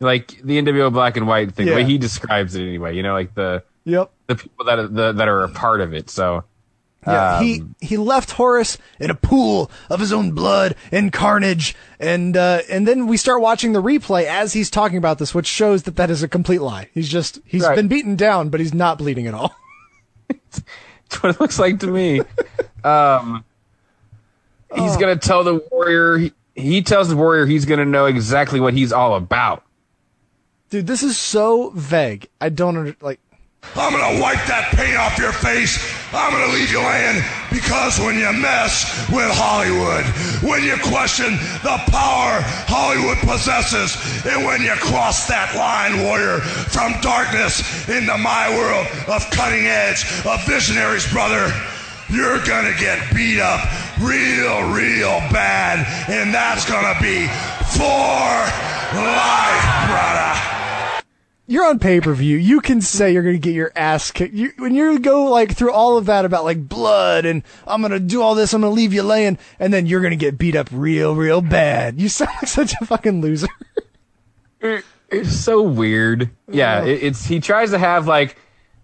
like 0.00 0.40
the 0.42 0.60
NWO 0.60 0.92
black 0.92 1.16
and 1.16 1.26
white 1.28 1.52
thing. 1.54 1.66
The 1.66 1.74
way 1.74 1.84
he 1.84 1.98
describes 1.98 2.54
it 2.54 2.62
anyway. 2.62 2.96
You 2.96 3.02
know, 3.02 3.12
like 3.14 3.34
the 3.34 3.62
Yep. 3.84 4.10
the 4.28 4.34
people 4.36 4.64
that 4.64 4.78
are, 4.78 4.88
the, 4.88 5.12
that 5.12 5.28
are 5.28 5.44
a 5.44 5.48
part 5.50 5.80
of 5.80 5.92
it. 5.92 6.08
So 6.08 6.44
Yeah, 7.06 7.40
he 7.42 7.60
Um, 7.60 7.74
he 7.80 7.96
left 7.96 8.32
Horace 8.32 8.78
in 8.98 9.10
a 9.10 9.14
pool 9.14 9.70
of 9.90 10.00
his 10.00 10.12
own 10.12 10.32
blood 10.32 10.74
and 10.90 11.12
carnage, 11.12 11.74
and 12.00 12.36
uh, 12.36 12.60
and 12.70 12.86
then 12.88 13.06
we 13.06 13.16
start 13.16 13.40
watching 13.42 13.72
the 13.72 13.82
replay 13.82 14.24
as 14.24 14.52
he's 14.54 14.70
talking 14.70 14.96
about 14.98 15.18
this, 15.18 15.34
which 15.34 15.46
shows 15.46 15.82
that 15.84 15.96
that 15.96 16.10
is 16.10 16.22
a 16.22 16.28
complete 16.28 16.60
lie. 16.60 16.88
He's 16.94 17.08
just 17.08 17.40
he's 17.44 17.62
Right. 17.62 17.76
been 17.76 17.88
beaten 17.88 18.16
down, 18.16 18.48
but 18.48 18.60
he's 18.60 18.72
not 18.74 18.98
bleeding 18.98 19.26
at 19.26 19.34
all. 19.34 19.54
That's 20.28 21.22
what 21.22 21.34
it 21.34 21.40
looks 21.40 21.58
like 21.58 21.80
to 21.80 21.86
me. 21.88 22.20
um, 22.82 23.44
he's 24.74 24.96
gonna 24.96 25.16
tell 25.16 25.44
the 25.44 25.62
warrior. 25.70 26.16
He, 26.18 26.32
he 26.54 26.82
tells 26.82 27.08
the 27.08 27.16
warrior 27.16 27.46
he's 27.46 27.64
gonna 27.64 27.84
know 27.84 28.06
exactly 28.06 28.60
what 28.60 28.74
he's 28.74 28.92
all 28.92 29.14
about. 29.14 29.62
Dude, 30.70 30.86
this 30.86 31.02
is 31.02 31.16
so 31.16 31.70
vague. 31.70 32.28
I 32.40 32.48
don't 32.48 32.76
under, 32.76 32.96
like. 33.00 33.20
I'm 33.76 33.90
gonna 33.90 34.20
wipe 34.22 34.38
that 34.46 34.70
paint 34.78 34.96
off 34.96 35.18
your 35.18 35.32
face. 35.32 35.82
I'm 36.14 36.30
gonna 36.30 36.52
leave 36.54 36.70
you 36.70 36.78
laying 36.78 37.24
because 37.50 37.98
when 37.98 38.14
you 38.14 38.30
mess 38.30 38.86
with 39.10 39.26
Hollywood, 39.34 40.06
when 40.46 40.62
you 40.62 40.78
question 40.78 41.34
the 41.66 41.82
power 41.90 42.38
Hollywood 42.70 43.18
possesses, 43.18 43.98
and 44.22 44.46
when 44.46 44.62
you 44.62 44.78
cross 44.78 45.26
that 45.26 45.50
line, 45.58 46.06
warrior, 46.06 46.38
from 46.70 46.94
darkness 47.02 47.66
into 47.88 48.16
my 48.18 48.46
world 48.54 48.86
of 49.10 49.26
cutting 49.34 49.66
edge, 49.66 50.06
of 50.22 50.38
visionaries, 50.46 51.10
brother, 51.10 51.50
you're 52.08 52.38
gonna 52.46 52.78
get 52.78 53.02
beat 53.10 53.40
up 53.40 53.58
real, 53.98 54.70
real 54.70 55.18
bad, 55.34 55.82
and 56.06 56.32
that's 56.32 56.62
gonna 56.62 56.94
be 57.02 57.26
for 57.74 58.30
life, 58.94 59.66
brother. 59.90 60.53
You're 61.46 61.66
on 61.66 61.78
pay 61.78 62.00
per 62.00 62.14
view. 62.14 62.38
You 62.38 62.60
can 62.60 62.80
say 62.80 63.12
you're 63.12 63.22
going 63.22 63.34
to 63.34 63.40
get 63.40 63.54
your 63.54 63.70
ass 63.76 64.10
kicked. 64.10 64.32
You, 64.32 64.52
when 64.58 64.74
you 64.74 64.98
go 64.98 65.24
like 65.24 65.54
through 65.54 65.72
all 65.72 65.98
of 65.98 66.06
that 66.06 66.24
about 66.24 66.44
like 66.44 66.68
blood 66.68 67.26
and 67.26 67.42
I'm 67.66 67.82
going 67.82 67.92
to 67.92 68.00
do 68.00 68.22
all 68.22 68.34
this, 68.34 68.54
I'm 68.54 68.62
going 68.62 68.70
to 68.70 68.74
leave 68.74 68.94
you 68.94 69.02
laying, 69.02 69.38
and 69.58 69.72
then 69.72 69.86
you're 69.86 70.00
going 70.00 70.12
to 70.12 70.16
get 70.16 70.38
beat 70.38 70.56
up 70.56 70.68
real, 70.72 71.14
real 71.14 71.42
bad. 71.42 72.00
You 72.00 72.08
sound 72.08 72.30
like 72.40 72.48
such 72.48 72.74
a 72.80 72.86
fucking 72.86 73.20
loser. 73.20 73.48
It's 75.10 75.36
so 75.36 75.62
weird. 75.62 76.30
Yeah, 76.48 76.84
it, 76.84 77.02
it's 77.02 77.26
he 77.26 77.40
tries 77.40 77.70
to 77.70 77.78
have 77.78 78.06
like 78.06 78.36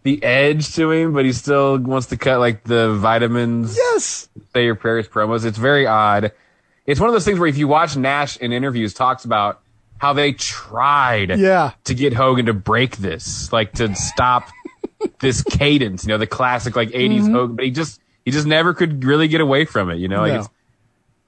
the 0.03 0.23
edge 0.23 0.75
to 0.75 0.91
him, 0.91 1.13
but 1.13 1.25
he 1.25 1.33
still 1.33 1.79
wants 1.79 2.09
to 2.09 2.17
cut 2.17 2.41
like 2.41 2.65
the 2.65 2.95
vitamins. 2.95 3.77
yes. 3.77 4.29
say 4.53 4.65
your 4.65 4.75
prayers 4.75 5.09
promos. 5.09 5.45
It's 5.47 5.59
very 5.59 5.87
odd. 5.87 6.33
It's 6.87 7.01
one 7.01 7.09
of 7.09 7.15
those 7.15 7.25
things 7.25 7.39
where 7.39 7.49
if 7.49 7.57
you 7.57 7.69
watch 7.69 7.97
Nash 7.97 8.37
in 8.37 8.53
interviews 8.53 8.95
talks 8.95 9.25
about 9.25 9.63
how 10.01 10.13
they 10.15 10.33
tried 10.33 11.39
Yeah. 11.39 11.73
to 11.85 11.95
get 11.95 12.15
Hogan 12.15 12.47
to 12.47 12.55
break 12.55 12.97
this, 12.97 13.53
like 13.53 13.75
to 13.75 13.95
stop 13.95 14.49
this 15.21 15.43
cadence, 15.51 16.05
you 16.05 16.09
know, 16.09 16.19
the 16.19 16.27
classic 16.27 16.75
like 16.75 16.89
80s 16.91 17.21
Mm-hmm. 17.21 17.33
Hogan, 17.35 17.57
but 17.57 17.65
he 17.67 17.71
just 17.71 18.01
he 18.25 18.31
just 18.31 18.47
never 18.47 18.75
could 18.75 19.05
really 19.05 19.29
get 19.29 19.41
away 19.41 19.65
from 19.67 19.91
it, 19.91 19.97
you 19.97 20.09
know? 20.09 20.21
Like 20.23 20.47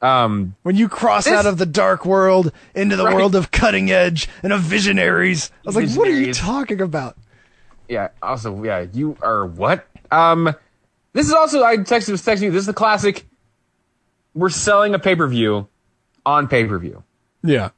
No. 0.03 0.09
um 0.09 0.57
When 0.63 0.75
you 0.77 0.89
cross 0.89 1.25
This- 1.25 1.35
out 1.35 1.47
of 1.47 1.59
the 1.59 1.67
dark 1.67 2.07
world 2.07 2.51
into 2.75 2.97
the 2.97 3.05
Right. 3.05 3.15
world 3.15 3.35
of 3.35 3.51
cutting 3.51 3.91
edge 3.91 4.29
and 4.43 4.53
of 4.53 4.61
visionaries, 4.61 5.51
I 5.67 5.69
was 5.69 5.77
like, 5.77 5.91
what 5.91 6.09
are 6.09 6.11
you 6.19 6.33
talking 6.33 6.81
about? 6.81 7.17
yeah, 7.89 8.09
also 8.23 8.63
yeah, 8.65 8.87
you 8.93 9.17
are 9.23 9.45
what? 9.47 9.87
Um 10.11 10.55
this 11.13 11.27
is 11.27 11.33
also 11.35 11.63
I 11.63 11.77
texted 11.77 12.11
was 12.11 12.23
texting 12.23 12.45
you, 12.45 12.51
this 12.53 12.61
is 12.61 12.67
the 12.67 12.73
classic 12.73 13.27
we're 14.35 14.49
selling 14.49 14.95
a 14.95 14.99
pay-per-view 14.99 15.69
on 16.25 16.49
pay-per-view. 16.49 17.03
Yeah. 17.45 17.69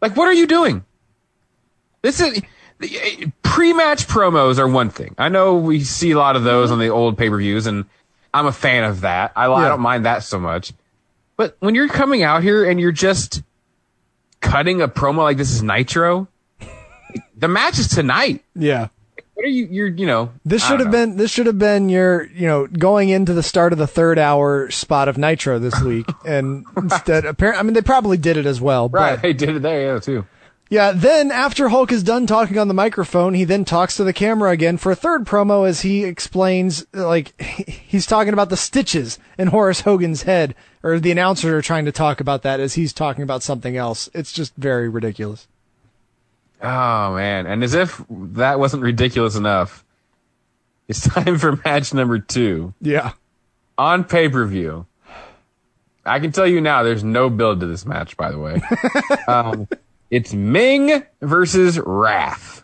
Like, 0.00 0.16
what 0.16 0.28
are 0.28 0.32
you 0.32 0.46
doing? 0.46 0.84
This 2.02 2.20
is 2.20 2.40
pre-match 3.42 4.06
promos 4.06 4.58
are 4.58 4.68
one 4.68 4.90
thing. 4.90 5.14
I 5.18 5.28
know 5.28 5.56
we 5.56 5.82
see 5.82 6.12
a 6.12 6.18
lot 6.18 6.36
of 6.36 6.44
those 6.44 6.70
on 6.70 6.78
the 6.78 6.88
old 6.88 7.18
pay-per-views, 7.18 7.66
and 7.66 7.84
I'm 8.32 8.46
a 8.46 8.52
fan 8.52 8.84
of 8.84 9.00
that. 9.00 9.32
I, 9.34 9.50
I 9.50 9.68
don't 9.68 9.80
mind 9.80 10.04
that 10.06 10.22
so 10.22 10.38
much. 10.38 10.72
But 11.36 11.56
when 11.60 11.74
you're 11.74 11.88
coming 11.88 12.22
out 12.22 12.42
here 12.42 12.68
and 12.68 12.80
you're 12.80 12.92
just 12.92 13.42
cutting 14.40 14.80
a 14.80 14.88
promo 14.88 15.18
like 15.18 15.36
this 15.36 15.50
is 15.50 15.62
Nitro, 15.62 16.28
the 17.36 17.48
match 17.48 17.78
is 17.78 17.88
tonight. 17.88 18.44
Yeah. 18.54 18.88
What 19.38 19.44
are 19.44 19.50
you? 19.50 19.68
You're 19.70 19.86
you 19.86 20.04
know. 20.04 20.32
This 20.44 20.66
should 20.66 20.80
have 20.80 20.88
know. 20.88 20.92
been 20.92 21.16
this 21.16 21.30
should 21.30 21.46
have 21.46 21.60
been 21.60 21.88
your 21.88 22.24
you 22.32 22.48
know 22.48 22.66
going 22.66 23.08
into 23.10 23.32
the 23.34 23.42
start 23.44 23.72
of 23.72 23.78
the 23.78 23.86
third 23.86 24.18
hour 24.18 24.68
spot 24.68 25.06
of 25.06 25.16
Nitro 25.16 25.60
this 25.60 25.80
week, 25.84 26.06
and 26.26 26.64
instead 26.76 27.24
apparently 27.24 27.60
I 27.60 27.62
mean 27.62 27.74
they 27.74 27.82
probably 27.82 28.16
did 28.16 28.36
it 28.36 28.46
as 28.46 28.60
well, 28.60 28.88
right. 28.88 29.14
But 29.14 29.22
They 29.22 29.32
did 29.32 29.50
it 29.50 29.62
there, 29.62 29.94
yeah, 29.94 30.00
too. 30.00 30.26
yeah, 30.70 30.90
then 30.90 31.30
after 31.30 31.68
Hulk 31.68 31.92
is 31.92 32.02
done 32.02 32.26
talking 32.26 32.58
on 32.58 32.66
the 32.66 32.74
microphone, 32.74 33.34
he 33.34 33.44
then 33.44 33.64
talks 33.64 33.96
to 33.98 34.02
the 34.02 34.12
camera 34.12 34.50
again 34.50 34.76
for 34.76 34.90
a 34.90 34.96
third 34.96 35.24
promo 35.24 35.68
as 35.68 35.82
he 35.82 36.02
explains 36.02 36.84
like 36.92 37.40
he's 37.40 38.06
talking 38.06 38.32
about 38.32 38.48
the 38.50 38.56
stitches 38.56 39.20
in 39.38 39.46
Horace 39.48 39.82
Hogan's 39.82 40.22
head, 40.22 40.56
or 40.82 40.98
the 40.98 41.12
announcer 41.12 41.56
are 41.56 41.62
trying 41.62 41.84
to 41.84 41.92
talk 41.92 42.20
about 42.20 42.42
that 42.42 42.58
as 42.58 42.74
he's 42.74 42.92
talking 42.92 43.22
about 43.22 43.44
something 43.44 43.76
else. 43.76 44.10
It's 44.14 44.32
just 44.32 44.56
very 44.56 44.88
ridiculous. 44.88 45.46
Oh 46.62 47.14
man! 47.14 47.46
And 47.46 47.62
as 47.62 47.74
if 47.74 48.02
that 48.10 48.58
wasn't 48.58 48.82
ridiculous 48.82 49.36
enough, 49.36 49.84
it's 50.88 51.06
time 51.14 51.38
for 51.38 51.60
match 51.64 51.94
number 51.94 52.18
two. 52.18 52.74
Yeah. 52.80 53.12
on 53.76 54.04
pay 54.04 54.28
per 54.28 54.44
view. 54.46 54.86
I 56.04 56.20
can 56.20 56.32
tell 56.32 56.46
you 56.46 56.60
now, 56.60 56.82
there's 56.84 57.04
no 57.04 57.28
build 57.28 57.60
to 57.60 57.66
this 57.66 57.84
match. 57.84 58.16
By 58.16 58.30
the 58.30 58.38
way, 58.38 58.62
um, 59.28 59.68
it's 60.10 60.32
Meng 60.32 61.04
versus 61.20 61.78
Wrath. 61.78 62.62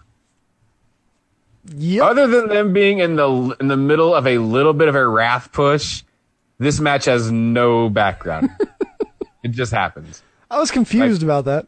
Yep. 1.76 2.04
Other 2.04 2.26
than 2.26 2.48
them 2.48 2.72
being 2.72 2.98
in 2.98 3.16
the 3.16 3.56
in 3.60 3.68
the 3.68 3.76
middle 3.76 4.14
of 4.14 4.26
a 4.26 4.38
little 4.38 4.72
bit 4.72 4.88
of 4.88 4.94
a 4.94 5.06
Wrath 5.06 5.52
push, 5.52 6.02
this 6.58 6.80
match 6.80 7.04
has 7.06 7.30
no 7.30 7.88
background. 7.88 8.50
it 9.42 9.48
just 9.48 9.72
happens. 9.72 10.22
I 10.50 10.58
was 10.58 10.70
confused 10.70 11.22
about 11.22 11.46
that. 11.46 11.66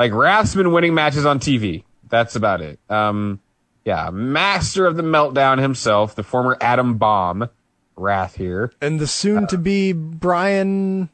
Like 0.00 0.14
Wrath's 0.14 0.54
been 0.54 0.72
winning 0.72 0.94
matches 0.94 1.26
on 1.26 1.40
TV. 1.40 1.84
That's 2.08 2.34
about 2.34 2.62
it. 2.62 2.80
Um, 2.88 3.38
yeah, 3.84 4.08
master 4.08 4.86
of 4.86 4.96
the 4.96 5.02
meltdown 5.02 5.58
himself, 5.58 6.14
the 6.14 6.22
former 6.22 6.56
Adam 6.58 6.96
Bomb, 6.96 7.50
Wrath 7.96 8.34
here. 8.34 8.72
And 8.80 8.98
the 8.98 9.06
soon 9.06 9.46
to 9.48 9.58
be 9.58 9.92
Brian 9.92 11.10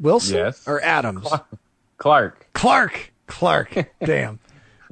Wilson? 0.00 0.38
Yes. 0.38 0.66
Or 0.66 0.82
Adams? 0.82 1.24
Clark, 1.98 2.48
Clark. 2.52 3.12
Clark. 3.28 3.92
Damn. 4.04 4.40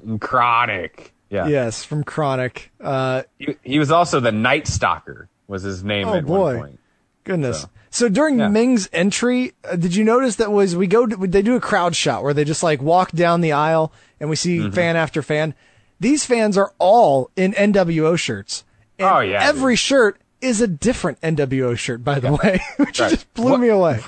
KroniK. 0.07 1.11
Yeah. 1.31 1.49
yes, 1.49 1.83
from 1.83 2.05
KroniK. 2.05 2.69
Uh, 2.81 3.25
He, 3.37 3.57
he 3.65 3.79
was 3.81 3.91
also 3.91 4.21
the 4.21 4.31
Night 4.31 4.69
Stalker. 4.69 5.29
Was 5.49 5.65
his 5.65 5.83
name 5.83 6.07
Oh, 6.07 6.15
at 6.15 6.25
boy. 6.25 6.39
one 6.39 6.57
point? 6.59 6.81
Goodness. 7.25 7.63
So, 7.63 7.69
So, 7.95 8.09
during 8.09 8.41
yeah. 8.41 8.49
Meng's 8.49 8.89
entry, 8.93 9.53
uh, 9.65 9.77
did 9.77 9.95
you 9.95 10.03
notice 10.03 10.35
that 10.37 10.51
was 10.51 10.75
we 10.75 10.89
go 10.89 11.07
to, 11.07 11.17
they 11.29 11.43
do 11.43 11.55
a 11.55 11.61
crowd 11.61 11.95
shot 11.95 12.25
where 12.25 12.35
they 12.35 12.43
just 12.45 12.63
like 12.65 12.83
walk 12.83 13.13
down 13.13 13.41
the 13.41 13.53
aisle 13.53 13.93
and 14.19 14.29
we 14.29 14.35
Mm-hmm. 14.37 14.65
see 14.69 14.71
fan 14.75 14.97
after 14.97 15.23
fan. 15.23 15.55
These 16.01 16.25
fans 16.27 16.59
are 16.59 16.73
all 16.81 17.31
in 17.37 17.53
NWO 17.53 18.19
shirts. 18.19 18.65
And 18.99 19.09
Oh, 19.09 19.21
yeah, 19.21 19.47
Every 19.49 19.77
shirt 19.77 20.21
is 20.41 20.61
a 20.61 20.67
different 20.67 21.21
NWO 21.21 21.79
shirt, 21.79 22.03
by 22.03 22.19
the 22.19 22.33
way, 22.33 22.61
which 22.79 22.99
Right. 23.01 23.11
just 23.11 23.33
blew 23.35 23.53
What- 23.53 23.61
me 23.61 23.69
away. 23.69 24.01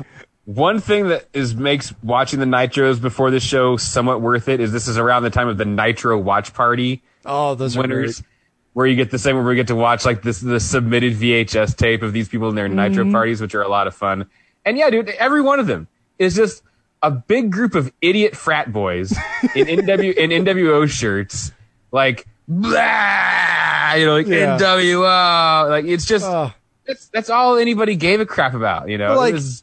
One 0.47 0.81
thing 0.81 1.09
that 1.09 1.27
is 1.33 1.55
makes 1.57 1.93
watching 2.03 2.39
the 2.41 2.47
Nitros 2.47 3.01
before 3.01 3.31
the 3.33 3.41
show 3.41 3.77
somewhat 3.77 4.21
worth 4.21 4.49
it 4.49 4.61
is 4.61 4.71
this 4.73 4.87
is 4.89 4.97
around 4.99 5.23
the 5.25 5.31
time 5.31 5.49
of 5.49 5.59
the 5.59 5.65
Nitro 5.65 6.19
Watch 6.19 6.53
Party 6.55 7.03
Oh, 7.25 7.55
those 7.57 7.77
are 7.77 7.81
winners, 7.83 8.21
great. 8.21 8.31
Where 8.77 8.87
you 8.87 8.95
get 8.95 9.11
the 9.11 9.19
same 9.19 9.37
where 9.37 9.45
we 9.45 9.55
get 9.55 9.69
to 9.69 9.75
watch 9.75 10.05
like 10.05 10.21
this 10.21 10.39
the 10.39 10.61
submitted 10.61 11.15
VHS 11.15 11.75
tape 11.79 12.03
of 12.03 12.13
these 12.13 12.29
people 12.29 12.51
in 12.51 12.55
their 12.55 12.69
Mm-hmm. 12.69 12.77
Nitro 12.77 13.11
parties, 13.11 13.41
which 13.41 13.55
are 13.55 13.63
a 13.63 13.69
lot 13.69 13.87
of 13.87 13.95
fun. 13.95 14.29
And 14.67 14.77
yeah, 14.77 14.91
dude, 14.91 15.09
every 15.09 15.41
one 15.41 15.61
of 15.61 15.67
them 15.67 15.89
is 16.19 16.37
just 16.37 16.63
a 17.03 17.11
big 17.11 17.51
group 17.51 17.75
of 17.75 17.91
idiot 18.03 18.37
frat 18.37 18.71
boys 18.75 19.13
in 19.55 19.67
NW 19.79 20.13
in 20.15 20.29
NWO 20.45 20.87
shirts, 20.91 21.53
like 21.91 22.27
blah, 22.49 23.95
you 23.95 24.05
know, 24.07 24.15
like 24.17 24.27
Yeah. 24.27 24.59
NWO, 24.59 25.71
like 25.71 25.85
it's 25.87 26.05
just 26.05 26.27
Oh. 26.27 26.53
that's 26.87 27.09
that's 27.09 27.31
all 27.31 27.57
anybody 27.57 27.97
gave 27.97 28.21
a 28.21 28.27
crap 28.27 28.53
about, 28.55 28.89
you 28.91 28.99
know. 28.99 29.17
Like, 29.17 29.31
It 29.31 29.35
was- 29.35 29.63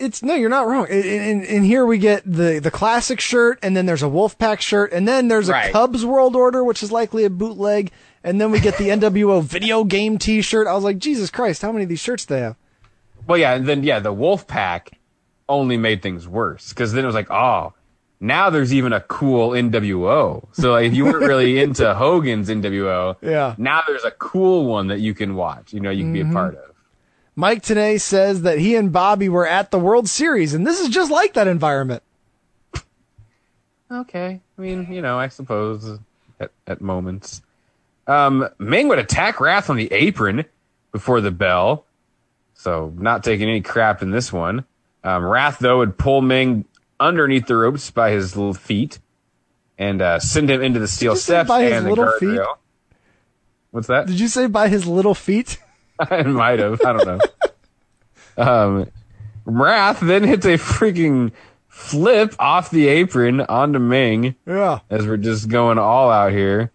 It's 0.00 0.20
no, 0.22 0.34
you're 0.34 0.48
not 0.50 0.66
wrong. 0.66 0.86
And, 0.90 1.04
and, 1.04 1.44
and 1.44 1.64
here 1.64 1.86
we 1.86 1.98
get 1.98 2.22
the 2.26 2.58
the 2.58 2.70
classic 2.72 3.20
shirt, 3.20 3.58
and 3.62 3.76
then 3.76 3.86
there's 3.86 4.02
a 4.02 4.06
Wolfpack 4.06 4.60
shirt, 4.60 4.92
and 4.92 5.06
then 5.06 5.28
there's 5.28 5.48
a 5.48 5.52
Right. 5.52 5.72
Cubs 5.72 6.04
World 6.04 6.34
Order, 6.34 6.64
which 6.64 6.82
is 6.82 6.90
likely 6.90 7.22
a 7.24 7.30
bootleg, 7.30 7.92
and 8.24 8.40
then 8.40 8.50
we 8.50 8.60
get 8.60 8.78
the 8.78 8.88
NWO 8.88 9.42
video 9.42 9.84
game 9.84 10.18
T-shirt. 10.18 10.66
I 10.66 10.74
was 10.74 10.84
like, 10.84 10.98
Jesus 10.98 11.30
Christ, 11.30 11.62
how 11.62 11.72
many 11.72 11.84
of 11.84 11.88
these 11.88 12.00
shirts 12.00 12.24
do 12.24 12.34
they 12.34 12.40
have? 12.40 12.56
Well, 13.26 13.38
yeah, 13.38 13.54
and 13.54 13.66
then 13.66 13.82
yeah, 13.82 14.00
the 14.00 14.12
Wolf 14.12 14.46
Pack 14.46 14.98
only 15.48 15.76
made 15.76 16.02
things 16.02 16.26
worse 16.26 16.70
because 16.70 16.92
then 16.92 17.04
it 17.04 17.06
was 17.06 17.14
like, 17.14 17.30
oh, 17.30 17.72
now 18.20 18.50
there's 18.50 18.72
even 18.72 18.92
a 18.92 19.00
cool 19.00 19.50
NWO. 19.50 20.46
So 20.52 20.72
like, 20.72 20.86
if 20.86 20.94
you 20.94 21.04
weren't 21.04 21.24
really 21.24 21.58
into 21.62 21.92
Hogan's 21.94 22.48
NWO, 22.48 23.16
Yeah. 23.20 23.54
now 23.58 23.82
there's 23.86 24.04
a 24.04 24.12
cool 24.12 24.66
one 24.66 24.88
that 24.88 25.00
you 25.00 25.14
can 25.14 25.34
watch. 25.34 25.72
You 25.72 25.80
know, 25.80 25.90
you 25.90 26.04
can 26.04 26.12
be 26.12 26.20
a 26.20 26.24
mm-hmm. 26.24 26.32
part 26.32 26.54
of. 26.54 26.72
Mike 27.34 27.62
Tenay 27.62 28.00
says 28.00 28.42
that 28.42 28.58
he 28.58 28.76
and 28.76 28.92
Bobby 28.92 29.28
were 29.28 29.46
at 29.46 29.70
the 29.70 29.78
World 29.78 30.08
Series, 30.08 30.52
and 30.52 30.66
this 30.66 30.80
is 30.80 30.88
just 30.88 31.10
like 31.10 31.32
that 31.34 31.48
environment. 31.48 32.02
Okay, 33.90 34.40
I 34.58 34.60
mean, 34.60 34.90
you 34.90 35.02
know, 35.02 35.18
I 35.18 35.28
suppose 35.28 35.98
at 36.40 36.50
at 36.66 36.80
moments. 36.80 37.42
Um, 38.06 38.48
Meng 38.58 38.88
would 38.88 38.98
attack 38.98 39.40
Wrath 39.40 39.70
on 39.70 39.76
the 39.76 39.92
apron 39.92 40.44
before 40.90 41.20
the 41.20 41.30
bell, 41.30 41.86
so 42.54 42.92
not 42.96 43.22
taking 43.24 43.48
any 43.48 43.60
crap 43.60 44.02
in 44.02 44.10
this 44.10 44.32
one. 44.32 44.64
Um, 45.04 45.24
Wrath 45.24 45.58
though 45.60 45.78
would 45.78 45.96
pull 45.98 46.20
Meng 46.20 46.64
underneath 47.00 47.46
the 47.46 47.56
ropes 47.56 47.90
by 47.90 48.10
his 48.10 48.36
little 48.36 48.54
feet 48.54 48.98
and 49.78 50.00
uh, 50.02 50.18
send 50.20 50.50
him 50.50 50.62
into 50.62 50.78
the 50.80 50.88
steel 50.88 51.16
steps 51.16 51.48
by 51.48 51.62
his 51.64 51.82
the 51.82 51.88
little 51.88 52.10
feet? 52.18 52.28
guardrail. 52.38 52.56
What's 53.70 53.86
that? 53.88 54.06
Did 54.06 54.20
you 54.20 54.28
say 54.28 54.46
by 54.46 54.68
his 54.68 54.86
little 54.86 55.14
feet? 55.14 55.58
I 55.98 56.22
might 56.22 56.58
have. 56.58 56.80
I 56.84 56.92
don't 56.92 57.06
know. 57.06 57.20
um, 58.36 58.90
Wrath 59.44 60.00
then 60.00 60.24
hits 60.24 60.46
a 60.46 60.56
freaking 60.58 61.32
flip 61.68 62.34
off 62.38 62.70
the 62.70 62.88
apron 62.88 63.40
onto 63.40 63.78
Meng 63.78 64.34
Yeah. 64.46 64.80
as 64.90 65.06
we're 65.06 65.16
just 65.16 65.48
going 65.48 65.78
all 65.78 66.10
out 66.10 66.32
here. 66.32 66.70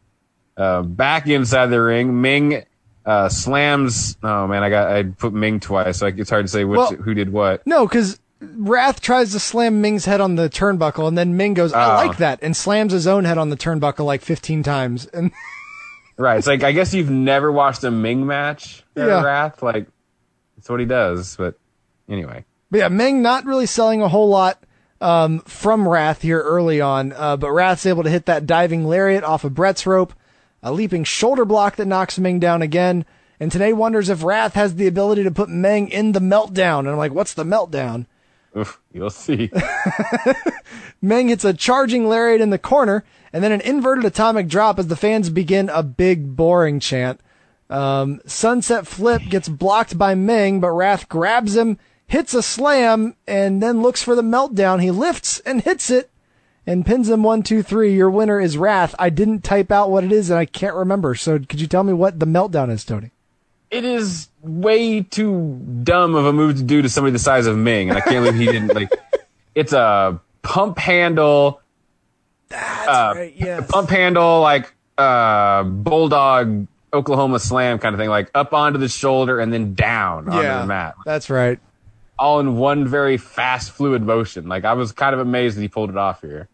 Uh, 0.58 0.82
back 0.82 1.28
inside 1.28 1.68
the 1.68 1.82
ring, 1.82 2.20
Meng 2.22 2.64
uh, 3.06 3.30
slams. 3.30 4.18
Oh 4.24 4.48
man, 4.48 4.64
I 4.64 4.70
got 4.70 4.92
I 4.92 5.04
put 5.04 5.32
Meng 5.34 5.60
twice, 5.60 6.00
so 6.00 6.08
it's 6.08 6.30
hard 6.30 6.46
to 6.46 6.52
say 6.52 6.64
which 6.64 6.78
Well- 6.78 6.92
who 6.96 7.14
did 7.14 7.32
what. 7.32 7.66
No, 7.68 7.86
because 7.88 8.20
Wrath 8.42 9.00
tries 9.02 9.32
to 9.34 9.40
slam 9.40 9.82
Meng's 9.82 10.06
head 10.06 10.20
on 10.22 10.36
the 10.36 10.50
turnbuckle, 10.50 11.08
and 11.08 11.18
then 11.18 11.38
Meng 11.38 11.54
goes, 11.54 11.74
"I 11.74 11.94
Oh. 12.04 12.08
like 12.08 12.18
that," 12.18 12.40
and 12.42 12.56
slams 12.56 12.92
his 12.94 13.08
own 13.08 13.24
head 13.26 13.38
on 13.38 13.50
the 13.50 13.56
turnbuckle 13.58 14.06
like 14.06 14.22
15 14.22 14.64
times. 14.64 15.06
And 15.08 15.32
Right, 16.18 16.38
it's 16.40 16.48
like 16.48 16.64
I 16.64 16.72
guess 16.72 16.94
you've 16.96 17.12
never 17.12 17.52
watched 17.52 17.84
a 17.84 17.92
Meng 17.92 18.26
match, 18.26 18.84
Yeah. 18.96 19.24
Wrath. 19.24 19.62
Like 19.62 19.88
that's 20.56 20.68
what 20.70 20.80
he 20.80 20.86
does. 20.88 21.36
But 21.38 21.54
anyway, 22.10 22.46
But 22.72 22.78
yeah, 22.80 22.88
Meng 22.90 23.22
not 23.22 23.46
really 23.46 23.68
selling 23.68 24.02
a 24.02 24.08
whole 24.08 24.28
lot 24.30 24.58
um, 25.00 25.40
from 25.42 25.88
Wrath 25.88 26.24
here 26.24 26.42
early 26.42 26.82
on, 26.82 27.14
uh, 27.14 27.38
but 27.38 27.52
Wrath's 27.52 27.86
able 27.86 28.02
to 28.04 28.10
hit 28.10 28.26
that 28.26 28.48
diving 28.48 28.88
lariat 28.88 29.24
off 29.24 29.44
of 29.44 29.54
Brett's 29.54 29.86
rope, 29.86 30.12
a 30.68 30.72
leaping 30.72 31.04
shoulder 31.04 31.46
block 31.46 31.78
that 31.78 31.88
knocks 31.88 32.20
Ming 32.20 32.40
down 32.40 32.62
again. 32.62 33.06
And 33.40 33.52
Tenay 33.52 33.74
wonders 33.74 34.10
if 34.10 34.24
Wrath 34.24 34.54
has 34.54 34.76
the 34.76 34.88
ability 34.88 35.24
to 35.24 35.32
put 35.32 35.50
Meng 35.50 35.88
in 35.90 36.12
the 36.12 36.20
meltdown. 36.20 36.80
And 36.80 36.90
I'm 36.90 36.98
like, 36.98 37.14
what's 37.14 37.34
the 37.34 37.44
meltdown? 37.44 38.06
Oof, 38.56 38.82
you'll 38.92 39.10
see. 39.10 39.52
Meng 41.02 41.30
hits 41.30 41.46
a 41.46 41.54
charging 41.54 42.08
lariat 42.08 42.42
in 42.42 42.50
the 42.50 42.58
corner, 42.58 43.06
and 43.32 43.44
then 43.44 43.52
an 43.52 43.62
inverted 43.62 44.04
atomic 44.04 44.48
drop 44.48 44.80
as 44.80 44.88
the 44.88 44.96
fans 44.96 45.30
begin 45.30 45.70
a 45.70 45.84
big, 45.84 46.36
boring 46.36 46.80
chant. 46.80 47.20
Um, 47.70 48.22
Sunset 48.26 48.88
Flip 48.88 49.22
gets 49.30 49.48
blocked 49.48 49.98
by 49.98 50.16
Meng, 50.16 50.60
but 50.60 50.72
Wrath 50.72 51.08
grabs 51.08 51.56
him, 51.56 51.78
hits 52.08 52.34
a 52.34 52.42
slam, 52.42 53.16
and 53.28 53.62
then 53.62 53.82
looks 53.82 54.02
for 54.02 54.16
the 54.16 54.22
meltdown. 54.22 54.82
He 54.82 54.90
lifts 54.90 55.40
and 55.42 55.62
hits 55.62 55.92
it, 55.92 56.10
and 56.68 56.86
pins 56.86 57.10
him 57.10 57.24
one, 57.24 57.42
two, 57.42 57.64
three. 57.64 57.96
Your 57.96 58.10
winner 58.12 58.40
is 58.40 58.58
Wrath. 58.58 58.94
I 59.00 59.10
didn't 59.10 59.42
type 59.44 59.72
out 59.72 59.90
what 59.90 60.04
it 60.04 60.12
is, 60.12 60.30
and 60.30 60.38
I 60.38 60.46
can't 60.46 60.76
remember. 60.76 61.16
So 61.16 61.40
could 61.40 61.60
you 61.60 61.66
tell 61.68 61.84
me 61.84 61.94
what 61.94 62.20
the 62.20 62.28
meltdown 62.28 62.70
is, 62.70 62.84
Tony? 62.86 63.12
it 63.70 63.84
is 63.84 64.30
way 64.42 65.02
too 65.02 65.60
dumb 65.84 66.16
of 66.16 66.26
a 66.26 66.32
move 66.32 66.56
to 66.56 66.64
do 66.64 66.82
to 66.82 66.88
somebody 66.88 67.12
the 67.12 67.20
size 67.20 67.48
of 67.48 67.58
Meng, 67.58 67.90
and 67.90 67.98
I 67.98 68.02
can't 68.02 68.24
believe 68.24 68.36
he 68.40 68.46
didn't 68.46 68.74
like. 68.76 68.90
It's 69.56 69.74
a 69.74 70.22
pump 70.44 70.78
handle, 70.78 71.62
That's 72.48 72.88
Uh, 72.88 73.14
right. 73.16 73.34
Yes. 73.36 73.70
pump 73.72 73.90
handle 73.90 74.40
like 74.42 74.72
uh 74.98 75.64
bulldog 75.64 76.68
Oklahoma 76.94 77.40
slam 77.40 77.80
kind 77.80 77.94
of 77.94 78.00
thing, 78.00 78.10
like 78.10 78.30
up 78.36 78.54
onto 78.54 78.80
the 78.80 78.88
shoulder 78.88 79.40
and 79.40 79.52
then 79.52 79.74
down 79.74 80.30
onto 80.30 80.42
yeah, 80.44 80.62
the 80.62 80.68
mat, 80.68 80.96
that's 81.06 81.30
right. 81.30 81.60
all 82.18 82.40
in 82.40 82.56
one 82.56 82.88
very 82.88 83.18
fast, 83.18 83.72
fluid 83.72 84.02
motion. 84.04 84.48
Like 84.48 84.64
I 84.64 84.74
was 84.74 84.92
kind 84.94 85.14
of 85.14 85.20
amazed 85.20 85.58
that 85.58 85.62
he 85.62 85.68
pulled 85.68 85.90
it 85.90 85.98
off 85.98 86.22
here. 86.22 86.48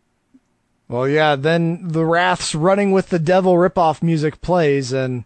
Well, 0.94 1.08
yeah, 1.08 1.36
then 1.36 1.88
the 1.88 2.06
Wrath's 2.06 2.54
running 2.54 2.92
with 2.92 3.10
the 3.10 3.18
devil 3.18 3.56
ripoff 3.56 4.04
music 4.04 4.42
plays, 4.42 4.94
and 4.94 5.24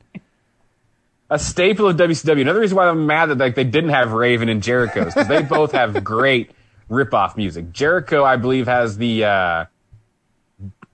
A 1.29 1.37
staple 1.37 1.89
of 1.89 1.97
WCW. 1.97 2.39
Another 2.39 2.61
reason 2.61 2.77
why 2.77 2.87
I'm 2.87 3.05
mad 3.05 3.25
that 3.25 3.37
like 3.37 3.55
they 3.55 3.65
didn't 3.65 3.89
have 3.89 4.13
Raven 4.13 4.47
and 4.47 4.63
Jericho 4.63 5.03
because 5.03 5.27
they 5.27 5.41
both 5.49 5.73
have 5.73 6.05
great 6.05 6.51
rip-off 6.87 7.35
music. 7.35 7.73
Jericho, 7.73 8.23
I 8.23 8.37
believe, 8.37 8.67
has 8.67 8.97
the 8.97 9.25
uh, 9.25 9.65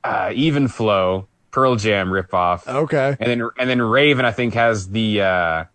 uh, 0.03 0.31
Even 0.33 0.67
Flow 0.67 1.27
Pearl 1.51 1.75
Jam 1.75 2.11
rip-off. 2.11 2.67
okay. 2.67 3.15
And 3.19 3.29
then 3.29 3.49
and 3.59 3.69
then 3.69 3.79
Raven, 3.79 4.25
I 4.25 4.31
think, 4.31 4.55
has 4.55 4.89
the 4.89 5.21
uh, 5.21 5.65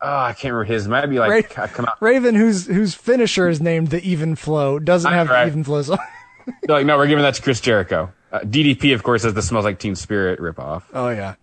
oh, 0.00 0.16
I 0.16 0.32
can't 0.32 0.54
remember 0.54 0.64
his. 0.72 0.88
Might 0.88 1.04
be 1.04 1.18
like 1.18 1.54
Ra- 1.54 1.66
come 1.66 1.84
out. 1.84 2.00
Raven, 2.00 2.34
whose 2.34 2.66
whose 2.66 2.94
finisher 2.94 3.46
is 3.50 3.60
named 3.60 3.88
the 3.88 4.02
Even 4.02 4.36
Flow, 4.36 4.78
doesn't 4.78 5.12
have 5.12 5.28
Right. 5.28 5.44
the 5.44 5.48
Even 5.50 5.64
Flow. 5.64 5.82
They're 6.46 6.76
like, 6.76 6.86
no, 6.86 6.96
we're 6.96 7.06
giving 7.06 7.22
that 7.22 7.34
to 7.34 7.42
Chris 7.42 7.60
Jericho. 7.60 8.12
Uh, 8.32 8.40
DDP, 8.40 8.94
of 8.94 9.02
course, 9.02 9.22
has 9.24 9.34
the 9.34 9.42
Smells 9.42 9.64
Like 9.64 9.78
Teen 9.78 9.94
Spirit 9.96 10.38
ripoff. 10.40 10.82
oh 10.94 11.08
yeah. 11.10 11.34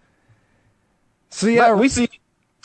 So 1.30 1.48
yeah, 1.48 1.70
But 1.70 1.80
we 1.80 1.90
see 1.90 2.10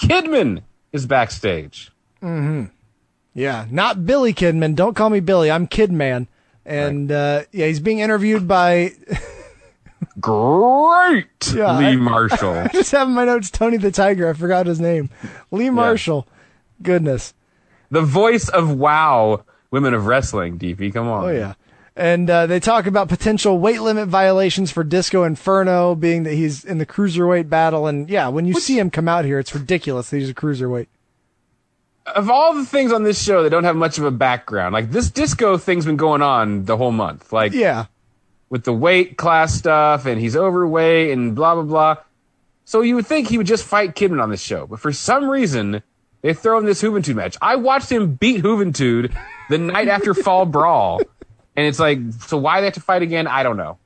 Kidman 0.01 0.63
is 0.93 1.07
backstage. 1.07 1.91
yeah, 2.23 3.67
not 3.71 4.07
Billy 4.07 4.33
Kidman. 4.33 4.75
Don't 4.77 4.95
call 4.95 5.11
me 5.11 5.21
Billy. 5.21 5.51
I'm 5.51 5.67
Kidman. 5.67 6.27
And 6.65 7.11
uh, 7.11 7.43
yeah, 7.51 7.67
he's 7.67 7.81
being 7.81 7.99
interviewed 7.99 8.47
by. 8.47 8.93
Great, 10.21 11.27
Yeah, 11.55 11.79
Lee 11.79 11.87
I- 11.87 11.97
Marshall. 11.97 12.53
I 12.59 12.69
just 12.69 12.91
have 12.93 13.09
in 13.09 13.15
my 13.15 13.25
notes 13.25 13.51
Tony 13.51 13.77
the 13.77 13.91
Tiger. 13.91 14.29
I 14.29 14.33
forgot 14.35 14.67
his 14.67 14.81
name. 14.81 15.11
Lee 15.51 15.71
Marshall. 15.71 16.27
Goodness. 16.83 17.35
the 17.91 18.03
voice 18.03 18.49
of 18.49 18.77
WoW 18.77 19.45
Women 19.71 19.95
of 19.95 20.07
Wrestling. 20.07 20.59
DP, 20.59 20.93
come 20.93 21.09
on. 21.09 21.25
Oh 21.25 21.29
yeah. 21.29 21.55
And 21.95 22.31
uh, 22.31 22.47
they 22.47 22.59
talk 22.59 22.87
about 22.87 23.09
potential 23.09 23.59
weight 23.59 23.83
limit 23.83 24.09
violations 24.09 24.73
for 24.73 24.83
Disco 24.83 25.25
Inferno, 25.25 25.95
being 25.95 26.23
that 26.23 26.33
he's 26.33 26.65
in 26.65 26.79
the 26.79 26.87
cruiserweight 26.87 27.51
battle. 27.51 27.87
And 27.87 28.09
yeah, 28.09 28.29
when 28.29 28.47
you 28.47 28.55
see 28.55 28.79
him 28.79 28.91
come 28.91 29.09
out 29.09 29.25
here, 29.27 29.39
it's 29.39 29.55
ridiculous 29.55 30.09
that 30.11 30.17
he's 30.19 30.31
a 30.31 30.35
cruiserweight. 30.35 30.87
of 32.17 32.31
all 32.31 32.55
the 32.55 32.65
things 32.65 32.93
on 32.93 33.03
this 33.05 33.23
show 33.23 33.43
that 33.43 33.51
don't 33.51 33.65
have 33.65 33.77
much 33.77 33.99
of 33.99 34.05
a 34.05 34.11
background, 34.11 34.73
like 34.73 34.91
this 34.91 35.09
disco 35.11 35.57
thing's 35.59 35.85
been 35.87 35.97
going 35.97 36.21
on 36.23 36.65
the 36.65 36.77
whole 36.77 36.91
month. 36.93 37.33
Like 37.33 37.53
Yeah. 37.53 37.87
with 38.51 38.65
the 38.65 38.73
weight 38.73 39.17
class 39.17 39.55
stuff 39.55 40.05
and 40.07 40.21
he's 40.21 40.37
overweight 40.37 41.11
and 41.13 41.35
blah 41.37 41.55
blah 41.55 41.63
blah. 41.63 41.97
So 42.65 42.81
you 42.81 42.95
would 42.97 43.07
think 43.07 43.29
he 43.29 43.39
would 43.39 43.47
just 43.47 43.65
fight 43.65 43.95
Kidman 43.95 44.21
on 44.23 44.31
this 44.31 44.43
show, 44.43 44.67
but 44.67 44.81
for 44.81 44.93
some 44.93 45.29
reason 45.29 45.83
they 46.23 46.33
throw 46.35 46.59
in 46.59 46.65
this 46.65 46.83
Juventud 46.83 47.15
match. 47.15 47.37
I 47.43 47.57
watched 47.57 47.91
him 47.93 48.15
beat 48.15 48.43
Juventud 48.43 49.15
the 49.51 49.59
night 49.59 49.89
after 49.89 50.13
Fall 50.15 50.45
Brawl, 50.47 51.01
and 51.57 51.67
it's 51.67 51.79
like, 51.79 51.99
so 52.21 52.39
why 52.39 52.61
they 52.61 52.67
have 52.67 52.75
to 52.75 52.81
fight 52.81 53.03
again? 53.03 53.27
I 53.27 53.43
don't 53.43 53.57
know. 53.57 53.79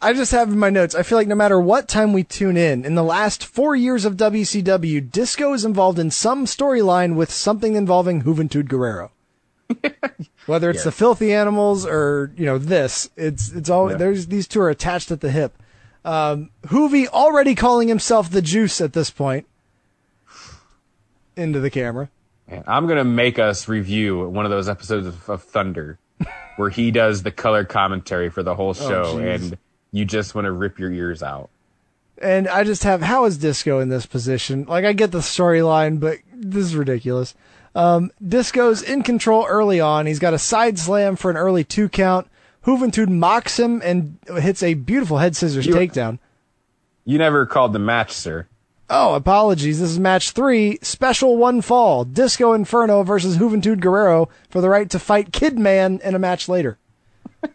I 0.00 0.12
just 0.12 0.32
have 0.32 0.50
in 0.50 0.58
my 0.58 0.68
notes. 0.68 0.94
I 0.94 1.02
feel 1.02 1.16
like 1.16 1.28
no 1.28 1.34
matter 1.34 1.58
what 1.58 1.88
time 1.88 2.12
we 2.12 2.22
tune 2.22 2.56
in, 2.56 2.84
in 2.84 2.94
the 2.94 3.02
last 3.02 3.46
four 3.46 3.74
years 3.74 4.04
of 4.04 4.16
WCW, 4.16 5.10
Disco 5.10 5.54
is 5.54 5.64
involved 5.64 5.98
in 5.98 6.10
some 6.10 6.44
storyline 6.44 7.14
with 7.14 7.30
something 7.30 7.74
involving 7.74 8.22
Juventud 8.22 8.68
Guerrero. 8.68 9.10
Whether 10.46 10.68
it's 10.68 10.84
the 10.84 10.92
filthy 10.92 11.32
animals 11.32 11.86
or 11.86 12.30
you 12.36 12.44
know 12.44 12.58
this, 12.58 13.08
it's 13.16 13.50
it's 13.52 13.70
all 13.70 13.88
there's 13.88 14.26
these 14.26 14.46
two 14.46 14.60
are 14.60 14.68
attached 14.68 15.10
at 15.10 15.22
the 15.22 15.30
hip. 15.30 15.56
Um, 16.04 16.50
Juvi 16.66 17.06
already 17.06 17.54
calling 17.54 17.88
himself 17.88 18.30
the 18.30 18.42
Juice 18.42 18.82
at 18.82 18.92
this 18.92 19.10
point 19.10 19.46
into 21.34 21.60
the 21.60 21.70
camera. 21.70 22.10
Man, 22.46 22.62
I'm 22.66 22.86
gonna 22.86 23.04
make 23.04 23.38
us 23.38 23.66
review 23.66 24.28
one 24.28 24.44
of 24.44 24.50
those 24.50 24.68
episodes 24.68 25.06
of, 25.06 25.30
of 25.30 25.42
Thunder 25.42 25.98
where 26.56 26.70
he 26.70 26.90
does 26.90 27.22
the 27.22 27.30
color 27.30 27.64
commentary 27.64 28.30
for 28.30 28.42
the 28.42 28.54
whole 28.54 28.74
show, 28.74 29.16
jeez. 29.16 29.34
and 29.34 29.58
you 29.92 30.04
just 30.04 30.34
want 30.34 30.44
to 30.46 30.52
rip 30.52 30.78
your 30.78 30.92
ears 30.92 31.22
out. 31.22 31.50
And 32.18 32.46
I 32.48 32.62
just 32.64 32.84
have 32.84 33.02
how 33.02 33.24
is 33.24 33.38
Disco 33.38 33.80
in 33.80 33.88
this 33.88 34.06
position? 34.06 34.64
Like 34.68 34.84
I 34.84 34.92
get 34.92 35.10
the 35.10 35.18
storyline, 35.18 35.98
but 36.00 36.18
this 36.32 36.64
is 36.64 36.76
ridiculous. 36.76 37.34
Um, 37.74 38.12
Disco's 38.26 38.82
in 38.82 39.02
control 39.02 39.46
early 39.48 39.80
on. 39.80 40.06
He's 40.06 40.20
got 40.20 40.32
a 40.32 40.38
side 40.38 40.78
slam 40.78 41.16
for 41.16 41.30
an 41.30 41.36
early 41.36 41.64
two 41.64 41.88
count. 41.88 42.28
Juventud 42.64 43.08
mocks 43.08 43.58
him 43.58 43.82
and 43.84 44.16
hits 44.38 44.62
a 44.62 44.74
beautiful 44.74 45.18
head 45.18 45.34
scissors 45.36 45.66
You- 45.66 45.74
takedown. 45.74 46.18
You 47.04 47.18
never 47.18 47.44
called 47.44 47.72
the 47.74 47.78
match, 47.78 48.12
sir. 48.12 48.46
Oh, 48.90 49.14
apologies. 49.14 49.80
This 49.80 49.90
is 49.90 49.98
match 49.98 50.32
three, 50.32 50.78
special 50.82 51.36
one 51.36 51.60
fall. 51.62 52.04
Disco 52.04 52.52
Inferno 52.52 53.02
versus 53.02 53.38
Juventud 53.38 53.80
Guerrero 53.80 54.28
for 54.50 54.60
the 54.60 54.68
right 54.68 54.90
to 54.90 54.98
fight 54.98 55.30
Kidman 55.32 56.00
in 56.02 56.14
a 56.14 56.18
match 56.18 56.48
later. 56.48 56.78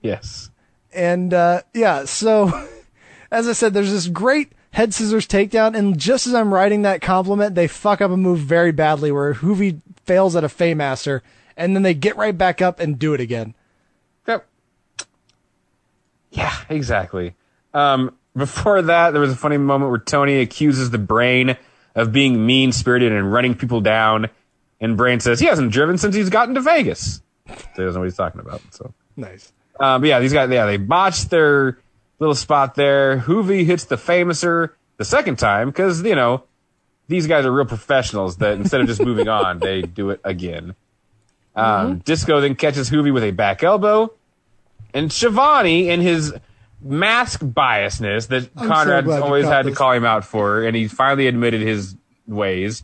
Yes. 0.00 0.50
And 0.92 1.34
uh, 1.34 1.62
yeah, 1.74 2.04
so 2.04 2.52
as 3.30 3.48
I 3.48 3.52
said, 3.52 3.74
there's 3.74 3.90
this 3.90 4.08
great 4.08 4.52
head 4.72 4.94
scissors 4.94 5.26
takedown, 5.26 5.76
and 5.76 5.98
just 5.98 6.26
as 6.26 6.34
I'm 6.34 6.52
writing 6.54 6.82
that 6.82 7.00
compliment, 7.00 7.54
they 7.54 7.66
fuck 7.66 8.00
up 8.00 8.10
a 8.10 8.16
move 8.16 8.40
very 8.40 8.72
badly 8.72 9.10
where 9.10 9.34
Juvi 9.34 9.80
fails 10.04 10.36
at 10.36 10.44
a 10.44 10.48
Faymaster, 10.48 11.20
and 11.56 11.74
then 11.74 11.82
they 11.82 11.94
get 11.94 12.16
right 12.16 12.36
back 12.36 12.62
up 12.62 12.80
and 12.80 12.98
do 12.98 13.14
it 13.14 13.20
again. 13.20 13.54
Yep. 14.26 14.46
Yeah, 16.30 16.56
exactly. 16.68 17.34
Um, 17.74 18.14
before 18.38 18.82
that, 18.82 19.10
there 19.10 19.20
was 19.20 19.32
a 19.32 19.36
funny 19.36 19.56
moment 19.58 19.90
where 19.90 20.00
Tony 20.00 20.40
accuses 20.40 20.90
the 20.90 20.98
brain 20.98 21.56
of 21.94 22.12
being 22.12 22.44
mean 22.46 22.72
spirited 22.72 23.12
and 23.12 23.32
running 23.32 23.54
people 23.54 23.80
down. 23.80 24.28
And 24.80 24.96
Brain 24.96 25.20
says 25.20 25.40
he 25.40 25.46
hasn't 25.46 25.72
driven 25.72 25.98
since 25.98 26.14
he's 26.14 26.30
gotten 26.30 26.54
to 26.54 26.60
Vegas. 26.60 27.20
So 27.46 27.54
he 27.54 27.82
doesn't 27.82 27.94
know 27.94 28.00
what 28.00 28.04
he's 28.04 28.16
talking 28.16 28.40
about. 28.40 28.60
So, 28.70 28.94
Nice. 29.16 29.52
um, 29.80 30.00
but 30.00 30.08
yeah, 30.08 30.20
these 30.20 30.32
guys, 30.32 30.50
yeah, 30.50 30.66
they 30.66 30.76
botched 30.76 31.30
their 31.30 31.78
little 32.20 32.34
spot 32.34 32.74
there. 32.76 33.18
Juvi 33.18 33.64
hits 33.64 33.84
the 33.84 33.96
famouser 33.96 34.70
the 34.96 35.04
second 35.04 35.38
time 35.38 35.68
because, 35.70 36.02
you 36.02 36.14
know, 36.14 36.44
these 37.08 37.26
guys 37.26 37.44
are 37.46 37.52
real 37.52 37.64
professionals 37.64 38.36
that 38.36 38.52
instead 38.54 38.80
of 38.80 38.86
just 38.86 39.02
moving 39.02 39.28
on, 39.28 39.58
they 39.58 39.82
do 39.82 40.10
it 40.10 40.20
again. 40.24 40.74
Um, 41.56 41.98
Disco 41.98 42.40
then 42.40 42.54
catches 42.54 42.90
Juvi 42.90 43.12
with 43.12 43.24
a 43.24 43.30
back 43.32 43.62
elbow. 43.64 44.12
And 44.94 45.12
Schiavone, 45.12 45.88
in 45.88 46.00
his 46.00 46.34
mask 46.80 47.40
biasness 47.40 48.28
that 48.28 48.48
I'm 48.56 48.68
so 48.68 48.72
Conrad's 48.72 49.06
glad 49.06 49.22
always 49.22 49.46
had 49.46 49.62
to 49.66 49.72
call 49.72 49.92
him 49.92 50.04
out 50.04 50.24
for, 50.24 50.62
and 50.62 50.76
he 50.76 50.88
finally 50.88 51.26
admitted 51.26 51.60
his 51.60 51.96
ways, 52.26 52.82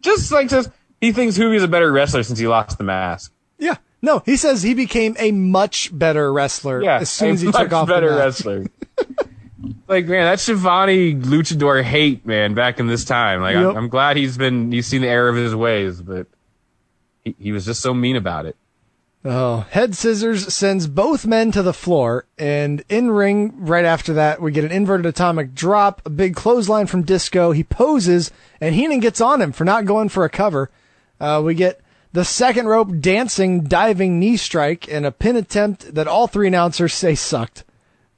just 0.00 0.30
like 0.32 0.48
just 0.48 0.70
he 1.00 1.12
thinks 1.12 1.36
Juvi's 1.36 1.62
a 1.62 1.68
better 1.68 1.90
wrestler 1.90 2.22
since 2.22 2.38
he 2.38 2.46
lost 2.46 2.78
the 2.78 2.84
mask. 2.84 3.32
Yeah. 3.58 3.76
No, 4.04 4.20
he 4.24 4.36
says 4.36 4.62
he 4.62 4.74
became 4.74 5.14
a 5.18 5.30
much 5.30 5.96
better 5.96 6.32
wrestler 6.32 6.82
Yeah, 6.82 6.98
as 6.98 7.10
soon 7.10 7.30
as 7.30 7.40
he 7.40 7.52
took 7.52 7.72
off 7.72 7.86
better 7.88 8.10
the 8.10 8.16
mask. 8.16 8.44
wrestler. 8.44 8.66
like 9.88 10.06
man, 10.06 10.24
that 10.24 10.40
Schiavone 10.40 11.14
luchador 11.14 11.82
hate 11.84 12.26
man 12.26 12.54
back 12.54 12.80
in 12.80 12.88
this 12.88 13.04
time. 13.04 13.40
Like 13.40 13.54
Yep. 13.54 13.70
I'm, 13.70 13.76
I'm 13.76 13.88
glad 13.88 14.16
he's 14.16 14.36
been 14.36 14.72
he's 14.72 14.86
seen 14.88 15.02
the 15.02 15.08
error 15.08 15.28
of 15.28 15.36
his 15.36 15.54
ways, 15.54 16.00
but 16.02 16.26
he, 17.24 17.36
he 17.38 17.52
was 17.52 17.64
just 17.64 17.80
so 17.80 17.94
mean 17.94 18.16
about 18.16 18.46
it. 18.46 18.56
Oh, 19.24 19.66
head 19.70 19.94
scissors 19.94 20.52
sends 20.52 20.88
both 20.88 21.26
men 21.26 21.52
to 21.52 21.62
the 21.62 21.72
floor, 21.72 22.26
and 22.38 22.82
in 22.88 23.08
ring 23.08 23.54
right 23.56 23.84
after 23.84 24.12
that, 24.14 24.42
we 24.42 24.50
get 24.50 24.64
an 24.64 24.72
inverted 24.72 25.06
atomic 25.06 25.54
drop, 25.54 26.02
a 26.04 26.10
big 26.10 26.34
clothesline 26.34 26.88
from 26.88 27.04
Disco. 27.04 27.52
He 27.52 27.62
poses, 27.62 28.32
and 28.60 28.74
Heenan 28.74 28.98
gets 28.98 29.20
on 29.20 29.40
him 29.40 29.52
for 29.52 29.64
not 29.64 29.84
going 29.84 30.08
for 30.08 30.24
a 30.24 30.28
cover. 30.28 30.70
Uh, 31.20 31.40
we 31.44 31.54
get 31.54 31.80
the 32.12 32.24
second 32.24 32.66
rope 32.66 32.98
dancing, 32.98 33.62
diving 33.62 34.18
knee 34.18 34.36
strike, 34.36 34.92
and 34.92 35.06
a 35.06 35.12
pin 35.12 35.36
attempt 35.36 35.94
that 35.94 36.08
all 36.08 36.26
three 36.26 36.48
announcers 36.48 36.92
say 36.92 37.14
sucked. 37.14 37.62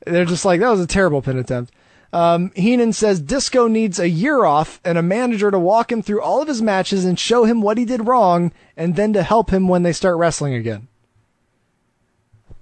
They're 0.06 0.24
just 0.24 0.46
like, 0.46 0.60
that 0.60 0.70
was 0.70 0.80
a 0.80 0.86
terrible 0.86 1.20
pin 1.20 1.38
attempt. 1.38 1.74
Um, 2.14 2.50
Heenan 2.54 2.94
says 2.94 3.20
Disco 3.20 3.68
needs 3.68 3.98
a 3.98 4.08
year 4.08 4.44
off 4.46 4.80
and 4.84 4.96
a 4.96 5.02
manager 5.02 5.50
to 5.50 5.58
walk 5.58 5.92
him 5.92 6.00
through 6.00 6.22
all 6.22 6.40
of 6.40 6.48
his 6.48 6.62
matches 6.62 7.04
and 7.04 7.20
show 7.20 7.44
him 7.44 7.60
what 7.60 7.76
he 7.76 7.84
did 7.84 8.06
wrong, 8.06 8.52
and 8.74 8.96
then 8.96 9.12
to 9.12 9.22
help 9.22 9.50
him 9.50 9.68
when 9.68 9.82
they 9.82 9.92
start 9.92 10.16
wrestling 10.16 10.54
again. 10.54 10.88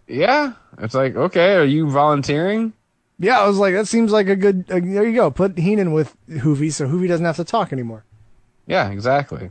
Yeah, 0.07 0.53
it's 0.79 0.95
like 0.95 1.17
okay, 1.17 1.55
are 1.55 1.65
you 1.65 1.91
volunteering? 1.91 2.73
Yeah, 3.19 3.41
I 3.41 3.47
was 3.47 3.59
like, 3.59 3.75
that 3.75 3.87
seems 3.87 4.11
like 4.11 4.29
a 4.29 4.37
good. 4.37 4.65
Uh, 4.69 4.81
there 4.83 5.07
you 5.07 5.15
go. 5.15 5.31
Put 5.31 5.57
Heenan 5.57 5.93
with 5.93 6.17
Juvi, 6.29 6.73
so 6.73 6.89
Juvi 6.89 7.07
doesn't 7.07 7.25
have 7.25 7.37
to 7.37 7.45
talk 7.45 7.73
anymore. 7.73 8.05
Yeah, 8.67 8.91
exactly. 8.91 9.51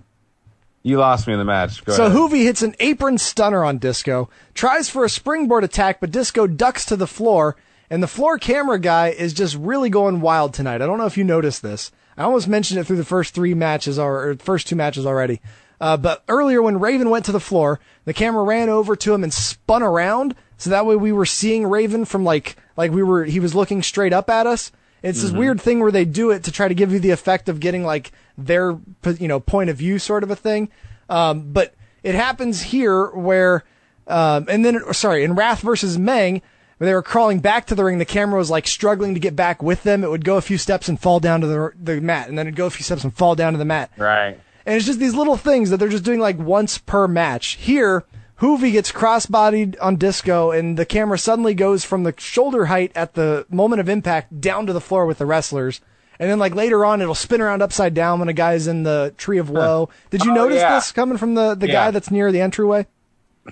You 0.84 0.98
lost 0.98 1.28
me 1.28 1.34
in 1.34 1.40
the 1.40 1.46
match. 1.46 1.84
Go 1.86 1.94
so 1.94 2.06
ahead. 2.06 2.18
Juvi 2.18 2.44
hits 2.44 2.64
an 2.64 2.76
apron 2.80 3.18
stunner 3.18 3.64
on 3.64 3.78
Disco, 3.78 4.30
tries 4.54 4.90
for 4.90 5.06
a 5.06 5.10
springboard 5.10 5.64
attack, 5.64 6.00
but 6.00 6.12
Disco 6.12 6.48
ducks 6.48 6.86
to 6.86 6.96
the 6.96 7.08
floor, 7.08 7.56
and 7.90 8.02
the 8.02 8.08
floor 8.08 8.38
camera 8.38 8.80
guy 8.80 9.10
is 9.10 9.34
just 9.34 9.56
really 9.56 9.90
going 9.90 10.22
wild 10.22 10.54
tonight. 10.54 10.82
I 10.82 10.88
don't 10.88 10.98
know 10.98 11.06
if 11.06 11.18
you 11.18 11.24
noticed 11.24 11.62
this. 11.62 11.92
I 12.18 12.24
almost 12.24 12.48
mentioned 12.48 12.80
it 12.80 12.86
through 12.86 12.98
the 12.98 13.06
first 13.06 13.34
three 13.34 13.54
matches 13.54 13.98
or, 13.98 14.30
or 14.30 14.36
first 14.36 14.68
two 14.68 14.76
matches 14.76 15.06
already. 15.06 15.40
Uh, 15.82 15.98
but 15.98 16.24
earlier 16.30 16.62
when 16.62 16.80
Raven 16.80 17.10
went 17.10 17.26
to 17.26 17.32
the 17.32 17.40
floor, 17.40 17.80
the 18.06 18.14
camera 18.14 18.44
ran 18.44 18.70
over 18.70 18.96
to 18.96 19.14
him 19.16 19.24
and 19.24 19.34
spun 19.34 19.82
around, 19.82 20.36
so 20.58 20.70
that 20.70 20.86
way 20.86 20.96
we 20.96 21.12
were 21.12 21.26
seeing 21.26 21.66
Raven 21.66 22.06
from 22.06 22.24
like 22.24 22.56
like 22.78 22.92
we 22.92 23.02
were 23.02 23.26
he 23.26 23.40
was 23.40 23.56
looking 23.56 23.82
straight 23.82 24.14
up 24.14 24.30
at 24.30 24.46
us. 24.46 24.72
It's 25.02 25.24
this 25.24 25.32
weird 25.32 25.60
thing 25.60 25.80
where 25.80 25.92
they 25.92 26.06
do 26.06 26.30
it 26.30 26.44
to 26.44 26.52
try 26.52 26.68
to 26.68 26.76
give 26.76 26.92
you 26.92 27.00
the 27.00 27.10
effect 27.10 27.50
of 27.50 27.60
getting 27.60 27.84
like 27.84 28.12
their 28.38 28.78
you 29.18 29.28
know 29.28 29.40
point 29.40 29.72
of 29.72 29.78
view 29.78 29.98
sort 29.98 30.22
of 30.24 30.30
a 30.30 30.36
thing. 30.36 30.70
Um, 31.10 31.52
but 31.52 31.74
it 32.04 32.14
happens 32.14 32.62
here 32.62 33.08
where 33.08 33.64
um, 34.06 34.46
and 34.48 34.64
then 34.64 34.94
sorry 34.94 35.24
in 35.24 35.34
Wrath 35.34 35.62
versus 35.62 35.98
Meng. 35.98 36.44
When 36.78 36.88
they 36.88 36.94
were 36.96 37.04
crawling 37.04 37.42
back 37.42 37.68
to 37.68 37.76
the 37.76 37.84
ring, 37.84 38.00
the 38.00 38.06
camera 38.06 38.40
was 38.40 38.50
like 38.50 38.66
struggling 38.66 39.14
to 39.14 39.20
get 39.20 39.36
back 39.36 39.62
with 39.62 39.84
them. 39.84 40.04
It 40.04 40.10
would 40.10 40.26
go 40.26 40.38
a 40.38 40.42
few 40.42 40.58
steps 40.58 40.90
and 40.90 41.00
fall 41.00 41.20
down 41.20 41.42
to 41.42 41.48
the 41.48 41.72
the 41.80 42.02
mat, 42.02 42.28
and 42.28 42.38
then 42.38 42.48
it'd 42.48 42.56
go 42.56 42.68
a 42.68 42.72
few 42.72 42.84
steps 42.84 43.04
and 43.04 43.14
fall 43.16 43.36
down 43.36 43.54
to 43.54 43.60
the 43.60 43.66
mat. 43.66 43.92
right. 43.98 44.40
And 44.66 44.76
it's 44.76 44.86
just 44.86 45.00
these 45.00 45.16
little 45.16 45.38
things 45.38 45.70
that 45.70 45.78
they're 45.78 45.90
just 45.90 46.04
doing 46.04 46.20
like 46.20 46.38
once 46.38 46.78
per 46.78 47.08
match. 47.08 47.56
Here, 47.56 48.04
Juvi 48.40 48.72
gets 48.72 48.92
cross-bodied 48.92 49.78
on 49.80 49.96
Disco, 49.98 50.52
and 50.52 50.78
the 50.78 50.86
camera 50.86 51.18
suddenly 51.18 51.54
goes 51.54 51.84
from 51.84 52.04
the 52.04 52.14
shoulder 52.18 52.66
height 52.66 52.92
at 52.96 53.14
the 53.14 53.46
moment 53.50 53.80
of 53.80 53.90
impact 53.90 54.40
down 54.42 54.66
to 54.68 54.74
the 54.74 54.82
floor 54.82 55.06
with 55.06 55.18
the 55.20 55.26
wrestlers. 55.26 55.82
And 56.20 56.30
then 56.30 56.38
like 56.40 56.54
later 56.54 56.86
on, 56.86 57.02
it'll 57.02 57.16
spin 57.16 57.42
around 57.42 57.62
upside 57.64 57.94
down 57.96 58.20
when 58.20 58.30
a 58.30 58.34
guy's 58.34 58.68
in 58.68 58.84
the 58.84 59.14
tree 59.18 59.40
of 59.40 59.50
woe. 59.50 59.90
Did 60.12 60.24
you 60.24 60.32
Oh, 60.32 60.36
notice 60.36 60.58
yeah. 60.62 60.76
this 60.76 60.92
coming 60.92 61.18
from 61.18 61.34
the, 61.34 61.56
the 61.56 61.68
Yeah. 61.68 61.74
guy 61.74 61.92
that's 61.92 62.12
near 62.12 62.32
the 62.32 62.42
entryway? 62.42 62.86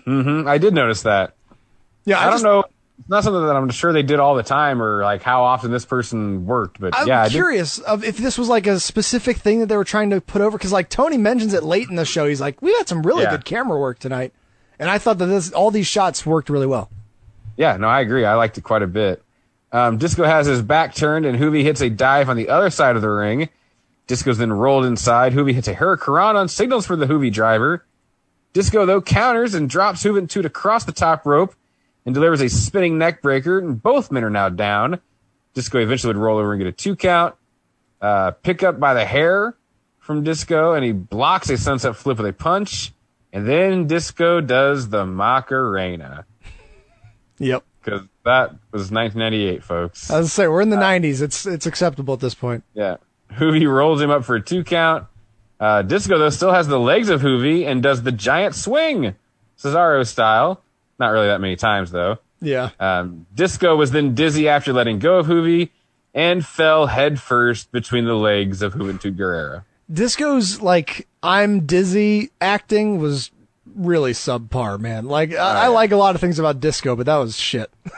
hmm 0.06 0.48
I 0.48 0.60
did 0.60 0.74
notice 0.76 1.02
that. 1.02 1.34
Yeah, 2.06 2.20
I, 2.20 2.30
don't 2.30 2.44
know. 2.44 2.64
It's 3.00 3.10
not 3.10 3.24
something 3.24 3.46
that 3.46 3.56
I'm 3.56 3.70
sure 3.70 3.94
they 3.94 4.04
did 4.04 4.20
all 4.20 4.36
the 4.36 4.44
time 4.44 4.82
or 4.82 5.04
like 5.04 5.24
how 5.24 5.44
often 5.44 5.72
this 5.72 5.86
person 5.86 6.46
worked, 6.46 6.80
but 6.80 6.94
I'm 6.96 7.08
yeah, 7.08 7.28
curious 7.30 7.80
of 7.80 8.04
if 8.04 8.18
this 8.18 8.38
was 8.38 8.50
like 8.50 8.68
a 8.68 8.80
specific 8.80 9.38
thing 9.38 9.62
that 9.62 9.68
they 9.68 9.78
were 9.78 9.86
trying 9.86 10.10
to 10.10 10.20
put 10.22 10.42
over 10.42 10.58
because 10.58 10.72
like 10.74 10.90
Tony 10.90 11.18
mentions 11.18 11.54
it 11.54 11.64
late 11.64 11.90
in 11.90 11.96
the 11.96 12.06
show. 12.06 12.28
He's 12.28 12.42
like, 12.42 12.62
"We 12.62 12.74
had 12.74 12.88
some 12.88 13.02
really 13.04 13.24
Yeah. 13.24 13.32
good 13.32 13.46
camera 13.46 13.80
work 13.80 14.00
tonight," 14.00 14.34
and 14.78 14.90
I 14.90 14.98
thought 14.98 15.18
that 15.20 15.28
this 15.28 15.52
all 15.52 15.72
these 15.72 15.88
shots 15.88 16.26
worked 16.26 16.50
really 16.50 16.68
well. 16.68 16.90
Yeah, 17.56 17.78
no, 17.78 17.88
I 17.88 18.02
agree. 18.02 18.26
I 18.26 18.36
liked 18.36 18.58
it 18.58 18.62
quite 18.64 18.84
a 18.84 18.88
bit. 18.88 19.24
Um, 19.72 19.98
Disco 19.98 20.24
has 20.24 20.48
his 20.48 20.62
back 20.62 20.94
turned, 20.94 21.26
and 21.26 21.40
Juvi 21.40 21.64
hits 21.64 21.82
a 21.82 21.90
dive 21.90 22.30
on 22.30 22.38
the 22.38 22.50
other 22.50 22.70
side 22.70 22.96
of 22.96 23.02
the 23.02 23.10
ring. 23.10 23.50
Disco's 24.08 24.38
then 24.40 24.52
rolled 24.52 24.86
inside. 24.86 25.34
Juvi 25.34 25.54
hits 25.54 25.68
a 25.68 25.74
Hurricane 25.74 26.36
on 26.36 26.48
signals 26.48 26.86
for 26.86 26.96
the 26.96 27.06
Juvi 27.06 27.32
driver. 27.32 27.86
Disco, 28.54 28.86
though, 28.86 29.02
counters 29.02 29.54
and 29.54 29.70
drops 29.70 30.04
Juventud 30.04 30.44
across 30.46 30.84
the 30.84 30.92
top 30.92 31.26
rope 31.26 31.54
and 32.06 32.14
delivers 32.16 32.42
a 32.42 32.50
spinning 32.50 32.98
neck 32.98 33.22
breaker, 33.22 33.60
and 33.60 33.82
both 33.82 34.12
men 34.12 34.24
are 34.24 34.30
now 34.30 34.50
down. 34.50 35.00
Disco 35.54 35.80
eventually 35.80 36.14
would 36.14 36.22
roll 36.22 36.38
over 36.38 36.54
and 36.54 36.60
get 36.60 36.68
a 36.68 36.72
two 36.72 36.96
count. 36.96 37.36
Uh, 38.02 38.32
pick 38.32 38.64
up 38.64 38.80
by 38.80 38.94
the 38.94 39.06
hair 39.06 39.56
from 40.00 40.24
Disco, 40.24 40.74
and 40.74 40.84
he 40.86 40.92
blocks 40.92 41.50
a 41.50 41.58
sunset 41.58 41.96
flip 41.96 42.18
with 42.18 42.28
a 42.28 42.34
punch, 42.34 42.94
and 43.34 43.48
then 43.48 43.88
Disco 43.88 44.42
does 44.42 44.90
the 44.90 45.06
Macarena 45.06 46.26
Yep. 47.40 47.64
because 47.84 48.02
that 48.26 48.52
was 48.72 48.92
1998, 48.92 49.64
folks. 49.64 50.10
I 50.12 50.20
was 50.20 50.32
say 50.34 50.48
we're 50.48 50.62
in 50.62 50.70
the 50.70 50.78
'90s. 50.78 51.22
It's 51.22 51.46
it's 51.46 51.66
acceptable 51.66 52.14
at 52.14 52.20
this 52.20 52.36
point. 52.36 52.64
Yeah. 52.74 52.98
Juvi 53.34 53.72
rolls 53.72 54.02
him 54.02 54.10
up 54.10 54.26
for 54.26 54.36
a 54.36 54.42
two 54.42 54.64
count. 54.64 55.06
Uh, 55.60 55.82
Disco, 55.82 56.18
though, 56.18 56.30
still 56.30 56.54
has 56.54 56.68
the 56.68 56.80
legs 56.80 57.10
of 57.10 57.22
Juvi 57.22 57.68
and 57.68 57.84
does 57.84 58.02
the 58.04 58.12
giant 58.14 58.56
swing, 58.56 59.14
Cesaro 59.58 60.08
style. 60.08 60.62
Not 61.00 61.10
really 61.10 61.28
that 61.28 61.42
many 61.42 61.56
times, 61.56 61.92
though. 61.92 62.18
Yeah. 62.42 62.70
Um, 62.80 63.26
Disco 63.34 63.76
was 63.76 63.92
then 63.92 64.16
dizzy 64.16 64.48
after 64.48 64.74
letting 64.74 65.00
go 65.00 65.18
of 65.20 65.28
Juvi 65.28 65.70
and 66.14 66.46
fell 66.46 66.88
headfirst 66.88 67.72
between 67.72 68.06
the 68.06 68.16
legs 68.16 68.62
of 68.62 68.74
Juventud 68.74 69.18
Guerrera. 69.18 69.64
Disco's 69.92 70.62
like 70.62 71.08
I'm 71.24 71.66
dizzy 71.66 72.30
acting 72.40 73.00
was 73.00 73.32
really 73.76 74.12
subpar, 74.12 74.80
man. 74.80 75.06
Like 75.06 75.34
I, 75.34 75.66
I 75.66 75.68
like 75.68 75.92
a 75.92 75.98
lot 75.98 76.16
of 76.16 76.22
things 76.22 76.40
about 76.40 76.60
Disco, 76.60 76.96
but 76.96 77.06
that 77.06 77.18
was 77.18 77.38
shit. 77.38 77.72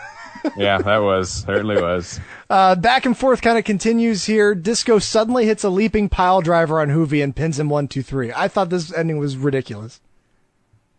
Yeah, 0.58 0.80
that 0.80 0.98
was, 0.98 1.30
certainly 1.30 1.80
was. 1.80 2.20
Uh, 2.50 2.76
back 2.76 3.06
and 3.06 3.18
forth 3.18 3.42
kind 3.42 3.58
of 3.58 3.64
continues 3.64 4.26
here. 4.26 4.56
Disco 4.56 5.00
suddenly 5.00 5.46
hits 5.46 5.64
a 5.64 5.70
leaping 5.70 6.10
pile 6.10 6.42
driver 6.42 6.82
on 6.82 6.90
Juvi 6.90 7.24
and 7.24 7.36
pins 7.36 7.60
him 7.60 7.70
one, 7.70 7.88
two, 7.88 8.02
three. 8.02 8.32
I 8.34 8.48
thought 8.48 8.70
this 8.70 8.92
ending 8.92 9.20
was 9.20 9.38
ridiculous. 9.38 10.02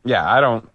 Yeah, 0.05 0.31
I 0.31 0.41
don't. 0.41 0.69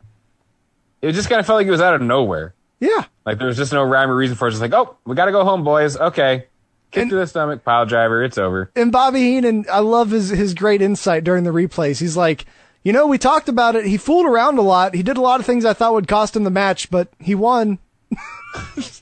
It 1.01 1.11
just 1.13 1.29
kind 1.29 1.39
of 1.39 1.45
felt 1.45 1.57
like 1.57 1.67
it 1.67 1.71
was 1.71 1.81
out 1.81 1.93
of 1.95 2.01
nowhere. 2.01 2.53
Yeah. 2.79 3.05
Like 3.25 3.37
there 3.39 3.47
was 3.47 3.57
just 3.57 3.73
no 3.73 3.83
rhyme 3.83 4.09
or 4.09 4.15
reason 4.15 4.35
for 4.35 4.47
it. 4.47 4.51
Just 4.51 4.61
like, 4.61 4.73
oh, 4.73 4.95
we 5.05 5.15
got 5.15 5.25
to 5.25 5.31
go 5.31 5.43
home, 5.43 5.63
boys. 5.63 5.97
Okay. 5.97 6.45
Kick 6.91 7.01
And- 7.03 7.09
to 7.11 7.15
the 7.17 7.27
stomach, 7.27 7.63
pile 7.63 7.85
driver. 7.85 8.23
It's 8.23 8.37
over. 8.37 8.71
And 8.75 8.91
Bobby 8.91 9.19
Heenan, 9.21 9.65
I 9.71 9.79
love 9.79 10.11
his 10.11 10.29
his 10.29 10.53
great 10.53 10.81
insight 10.81 11.23
during 11.23 11.43
the 11.43 11.49
replays. 11.51 11.99
He's 11.99 12.15
like, 12.17 12.45
you 12.83 12.93
know, 12.93 13.05
we 13.07 13.17
talked 13.17 13.49
about 13.49 13.75
it. 13.75 13.85
He 13.85 13.97
fooled 13.97 14.25
around 14.25 14.57
a 14.57 14.61
lot. 14.61 14.93
He 14.95 15.03
did 15.03 15.17
a 15.17 15.21
lot 15.21 15.39
of 15.39 15.45
things 15.45 15.65
I 15.65 15.73
thought 15.73 15.93
would 15.93 16.07
cost 16.07 16.35
him 16.35 16.43
the 16.45 16.49
match, 16.49 16.89
but 16.89 17.09
he 17.19 17.35
won. 17.35 17.79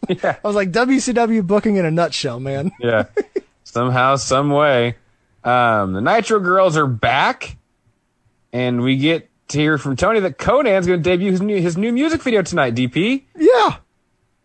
Yeah. 0.09 0.35
I 0.43 0.47
was 0.47 0.55
like, 0.55 0.71
WCW 0.71 1.45
booking 1.47 1.77
in 1.77 1.85
a 1.85 1.91
nutshell, 1.91 2.39
man. 2.39 2.71
Yeah. 2.79 3.05
Somehow, 3.63 4.15
some 4.17 4.49
way. 4.51 4.95
Um, 5.43 5.93
the 5.93 6.01
Nitro 6.01 6.39
Girls 6.39 6.77
are 6.77 6.87
back, 6.87 7.57
and 8.53 8.81
we 8.81 8.97
get 8.97 9.29
to 9.49 9.57
hear 9.59 9.77
from 9.77 9.95
Tony 9.95 10.19
that 10.21 10.37
Konnan's 10.37 10.87
going 10.87 11.01
to 11.01 11.09
debut 11.09 11.31
his 11.31 11.41
new 11.41 11.61
his 11.61 11.77
new 11.77 11.91
music 11.91 12.21
video 12.21 12.41
tonight. 12.41 12.75
DP, 12.75 13.23
Yeah. 13.35 13.77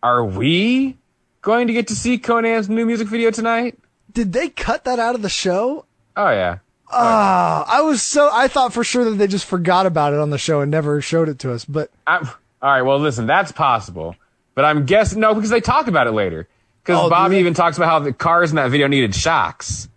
are 0.03 0.23
we 0.25 0.97
going 1.41 1.67
to 1.67 1.73
get 1.73 1.87
to 1.87 1.95
see 1.95 2.17
Konnan's 2.17 2.69
new 2.69 2.85
music 2.85 3.07
video 3.07 3.31
tonight? 3.31 3.77
Did 4.11 4.33
they 4.33 4.49
cut 4.49 4.83
that 4.83 4.99
out 4.99 5.15
of 5.15 5.21
the 5.21 5.29
show? 5.29 5.85
Oh 6.15 6.29
yeah. 6.29 6.57
Ah, 6.93 7.65
I 7.69 7.81
was 7.81 8.01
so 8.01 8.29
I 8.31 8.47
thought 8.49 8.73
for 8.73 8.83
sure 8.83 9.05
that 9.05 9.11
they 9.11 9.27
just 9.27 9.45
forgot 9.45 9.85
about 9.85 10.13
it 10.13 10.19
on 10.19 10.29
the 10.29 10.37
show 10.37 10.59
and 10.61 10.69
never 10.69 10.99
showed 11.01 11.29
it 11.29 11.39
to 11.39 11.53
us. 11.53 11.63
But 11.63 11.89
I'm, 12.05 12.25
all 12.27 12.69
right. 12.69 12.81
Well, 12.81 12.99
listen, 12.99 13.25
that's 13.27 13.51
possible, 13.53 14.15
but 14.55 14.65
I'm 14.65 14.85
guessing 14.85 15.21
no 15.21 15.33
because 15.33 15.49
they 15.49 15.61
talk 15.61 15.87
about 15.87 16.07
it 16.07 16.11
later. 16.11 16.47
Because 16.83 17.05
Oh, 17.05 17.09
Bobby 17.09 17.37
even 17.37 17.53
talks 17.53 17.77
about 17.77 17.87
how 17.89 17.99
the 17.99 18.11
cars 18.11 18.49
in 18.49 18.57
that 18.57 18.71
video 18.71 18.87
needed 18.87 19.15
shocks, 19.15 19.87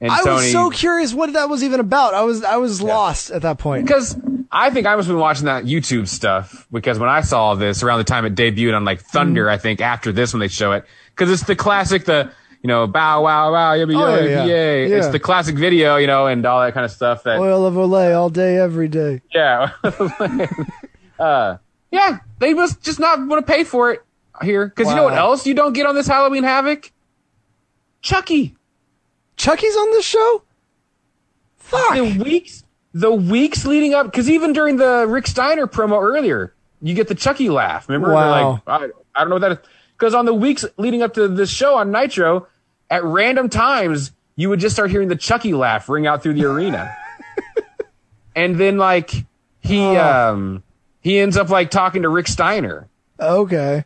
and 0.00 0.12
I 0.12 0.18
Tony. 0.18 0.34
was 0.34 0.52
so 0.52 0.70
curious 0.70 1.12
what 1.12 1.32
that 1.32 1.48
was 1.48 1.64
even 1.64 1.80
about. 1.80 2.14
I 2.14 2.22
was 2.22 2.44
I 2.44 2.56
was 2.58 2.80
lost 2.80 3.30
at 3.32 3.42
that 3.42 3.58
point. 3.58 3.84
because 3.86 4.14
I 4.54 4.70
think 4.70 4.86
I 4.86 4.94
must 4.94 5.08
have 5.08 5.14
been 5.14 5.20
watching 5.20 5.46
that 5.46 5.64
YouTube 5.64 6.06
stuff 6.06 6.66
because 6.72 6.98
when 6.98 7.08
I 7.08 7.22
saw 7.22 7.54
this 7.56 7.82
around 7.82 7.98
the 7.98 8.04
time 8.04 8.24
it 8.24 8.34
debuted 8.36 8.74
on 8.76 8.84
like 8.84 9.00
Thunder, 9.00 9.46
Mm. 9.46 9.50
I 9.52 9.58
think 9.58 9.80
after 9.80 10.12
this 10.12 10.32
when 10.32 10.40
they 10.40 10.48
show 10.48 10.72
it 10.72 10.84
because 11.10 11.30
it's 11.30 11.42
the 11.42 11.56
classic 11.56 12.04
the 12.04 12.30
you 12.62 12.68
know 12.68 12.86
bow 12.86 13.22
wow 13.24 13.52
wow 13.52 13.74
yabba 13.74 13.94
Oh, 14.00 14.16
yay 14.20 14.30
yeah, 14.30 14.36
yeah. 14.36 14.44
yay. 14.46 14.88
Yeah. 14.90 14.96
It's 14.98 15.08
the 15.08 15.18
classic 15.18 15.56
video 15.56 15.96
you 15.96 16.06
know 16.06 16.26
and 16.26 16.46
all 16.46 16.60
that 16.62 16.72
kind 16.72 16.84
of 16.84 16.90
stuff 16.92 17.24
that 17.24 17.38
Oil 17.38 17.66
of 17.66 17.74
Olay 17.74 18.16
all 18.16 18.30
day, 18.30 18.56
every 18.56 18.88
day. 18.88 19.20
yeah 19.34 19.70
uh 21.18 21.56
yeah 21.90 22.18
they 22.38 22.54
must 22.54 22.82
just 22.82 22.98
not 23.00 23.18
want 23.26 23.44
to 23.46 23.52
pay 23.52 23.64
for 23.64 23.92
it 23.92 24.02
here 24.42 24.66
because 24.66 24.88
you 24.88 24.94
know 24.96 25.04
what 25.04 25.14
else 25.14 25.46
you 25.46 25.54
don't 25.54 25.72
get 25.74 25.84
on 25.86 25.94
this 25.94 26.06
Halloween 26.06 26.42
Havoc 26.44 26.90
Chucky 28.02 28.56
Chucky's 29.36 29.76
on 29.76 29.90
this 29.90 30.04
show? 30.06 30.42
Fuck. 31.56 31.94
the 31.94 32.18
weeks 32.22 32.63
the 32.94 33.12
weeks 33.12 33.66
leading 33.66 33.92
up 33.92 34.06
because 34.06 34.30
even 34.30 34.52
during 34.52 34.76
the 34.76 35.04
Rick 35.06 35.26
Steiner 35.26 35.66
promo 35.66 36.00
earlier, 36.00 36.54
you 36.80 36.94
get 36.94 37.08
the 37.08 37.14
Chucky 37.14 37.50
laugh. 37.50 37.88
Remember? 37.88 38.14
Wow. 38.14 38.52
Like, 38.52 38.62
I, 38.66 38.84
I 39.14 39.20
don't 39.20 39.28
know 39.28 39.34
what 39.34 39.40
that 39.40 39.52
is. 39.52 39.58
Because 39.98 40.14
on 40.14 40.24
the 40.24 40.34
weeks 40.34 40.64
leading 40.76 41.02
up 41.02 41.14
to 41.14 41.28
this 41.28 41.50
show 41.50 41.76
on 41.76 41.90
Nitro, 41.90 42.46
at 42.90 43.04
random 43.04 43.48
times, 43.48 44.12
you 44.36 44.48
would 44.48 44.60
just 44.60 44.74
start 44.74 44.90
hearing 44.90 45.08
the 45.08 45.16
Chucky 45.16 45.54
laugh 45.54 45.88
ring 45.88 46.06
out 46.06 46.22
through 46.22 46.34
the 46.34 46.44
arena. 46.44 46.94
and 48.36 48.58
then 48.58 48.78
like 48.78 49.10
he 49.60 49.80
Oh. 49.80 50.30
um 50.32 50.62
he 51.00 51.18
ends 51.18 51.36
up 51.36 51.48
like 51.50 51.70
talking 51.70 52.02
to 52.02 52.08
Rick 52.08 52.28
Steiner. 52.28 52.88
Okay. 53.20 53.84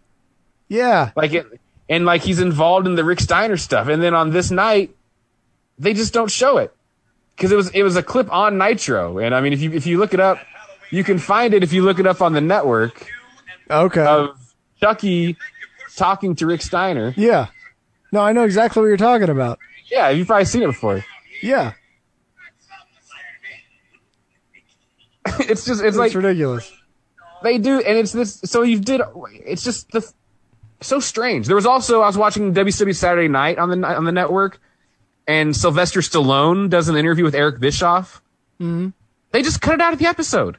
Yeah. 0.69 1.13
Like 1.17 1.33
it 1.33 1.47
and 1.89 2.05
like 2.05 2.23
he's 2.23 2.41
involved 2.41 2.87
in 2.87 2.95
the 2.95 3.05
Rick 3.05 3.21
Steiner 3.21 3.57
stuff. 3.57 3.89
And 3.89 4.03
then 4.03 4.15
on 4.15 4.31
this 4.31 4.51
night, 4.51 4.95
they 5.79 5.95
just 5.95 6.13
don't 6.13 6.31
show 6.31 6.59
it 6.59 6.75
because 7.39 7.53
it 7.53 7.57
was 7.57 7.71
it 7.71 7.83
was 7.85 7.95
a 7.97 8.03
clip 8.03 8.31
on 8.33 8.59
Nitro. 8.59 9.19
And 9.19 9.33
I 9.35 9.41
mean, 9.41 9.53
if 9.53 9.61
you 9.63 9.73
if 9.73 9.87
you 9.87 9.99
look 9.99 10.13
it 10.13 10.21
up, 10.21 10.39
you 10.91 11.05
can 11.05 11.19
find 11.19 11.55
it 11.55 11.63
if 11.63 11.73
you 11.73 11.83
look 11.83 11.99
it 12.01 12.07
up 12.07 12.21
on 12.21 12.33
the 12.33 12.41
network 12.41 13.07
Okay. 13.71 14.05
of 14.05 14.37
Chucky 14.81 15.37
talking 15.97 16.35
to 16.37 16.47
Rick 16.47 16.63
Steiner. 16.63 17.15
yeah. 17.17 17.47
No, 18.11 18.21
I 18.21 18.33
know 18.33 18.45
exactly 18.45 18.81
what 18.81 18.89
you're 18.89 18.97
talking 18.97 19.29
about. 19.29 19.59
Yeah, 19.91 20.09
you've 20.09 20.27
probably 20.27 20.47
seen 20.47 20.63
it 20.63 20.67
before. 20.69 21.05
Yeah. 21.43 21.73
it's 25.41 25.65
just 25.65 25.81
it's 25.81 25.81
It's 25.83 25.97
like 25.97 26.15
ridiculous. 26.15 26.73
they 27.43 27.59
do, 27.59 27.81
and 27.81 27.99
it's 27.99 28.13
this. 28.13 28.41
So 28.45 28.63
you 28.63 28.81
did. 28.81 29.01
It's 29.45 29.63
just 29.63 29.91
the 29.91 30.11
so 30.81 31.01
strange. 31.01 31.47
There 31.47 31.57
was 31.57 31.67
also 31.67 32.01
I 32.01 32.07
was 32.07 32.17
watching 32.17 32.55
WCW 32.55 32.95
Saturday 32.95 33.29
Night 33.29 33.59
on 33.59 33.69
the 33.69 33.87
on 33.87 34.05
the 34.05 34.13
network, 34.13 34.61
and 35.29 35.55
Sylvester 35.55 36.01
Stallone 36.01 36.69
does 36.71 36.89
an 36.89 36.97
interview 36.97 37.23
with 37.23 37.35
Eric 37.37 37.61
Bischoff. 37.61 38.21
Mm-hmm. 38.61 38.89
They 39.31 39.43
just 39.43 39.61
cut 39.61 39.75
it 39.75 39.81
out 39.81 39.93
of 39.93 39.99
the 40.01 40.07
episode. 40.07 40.57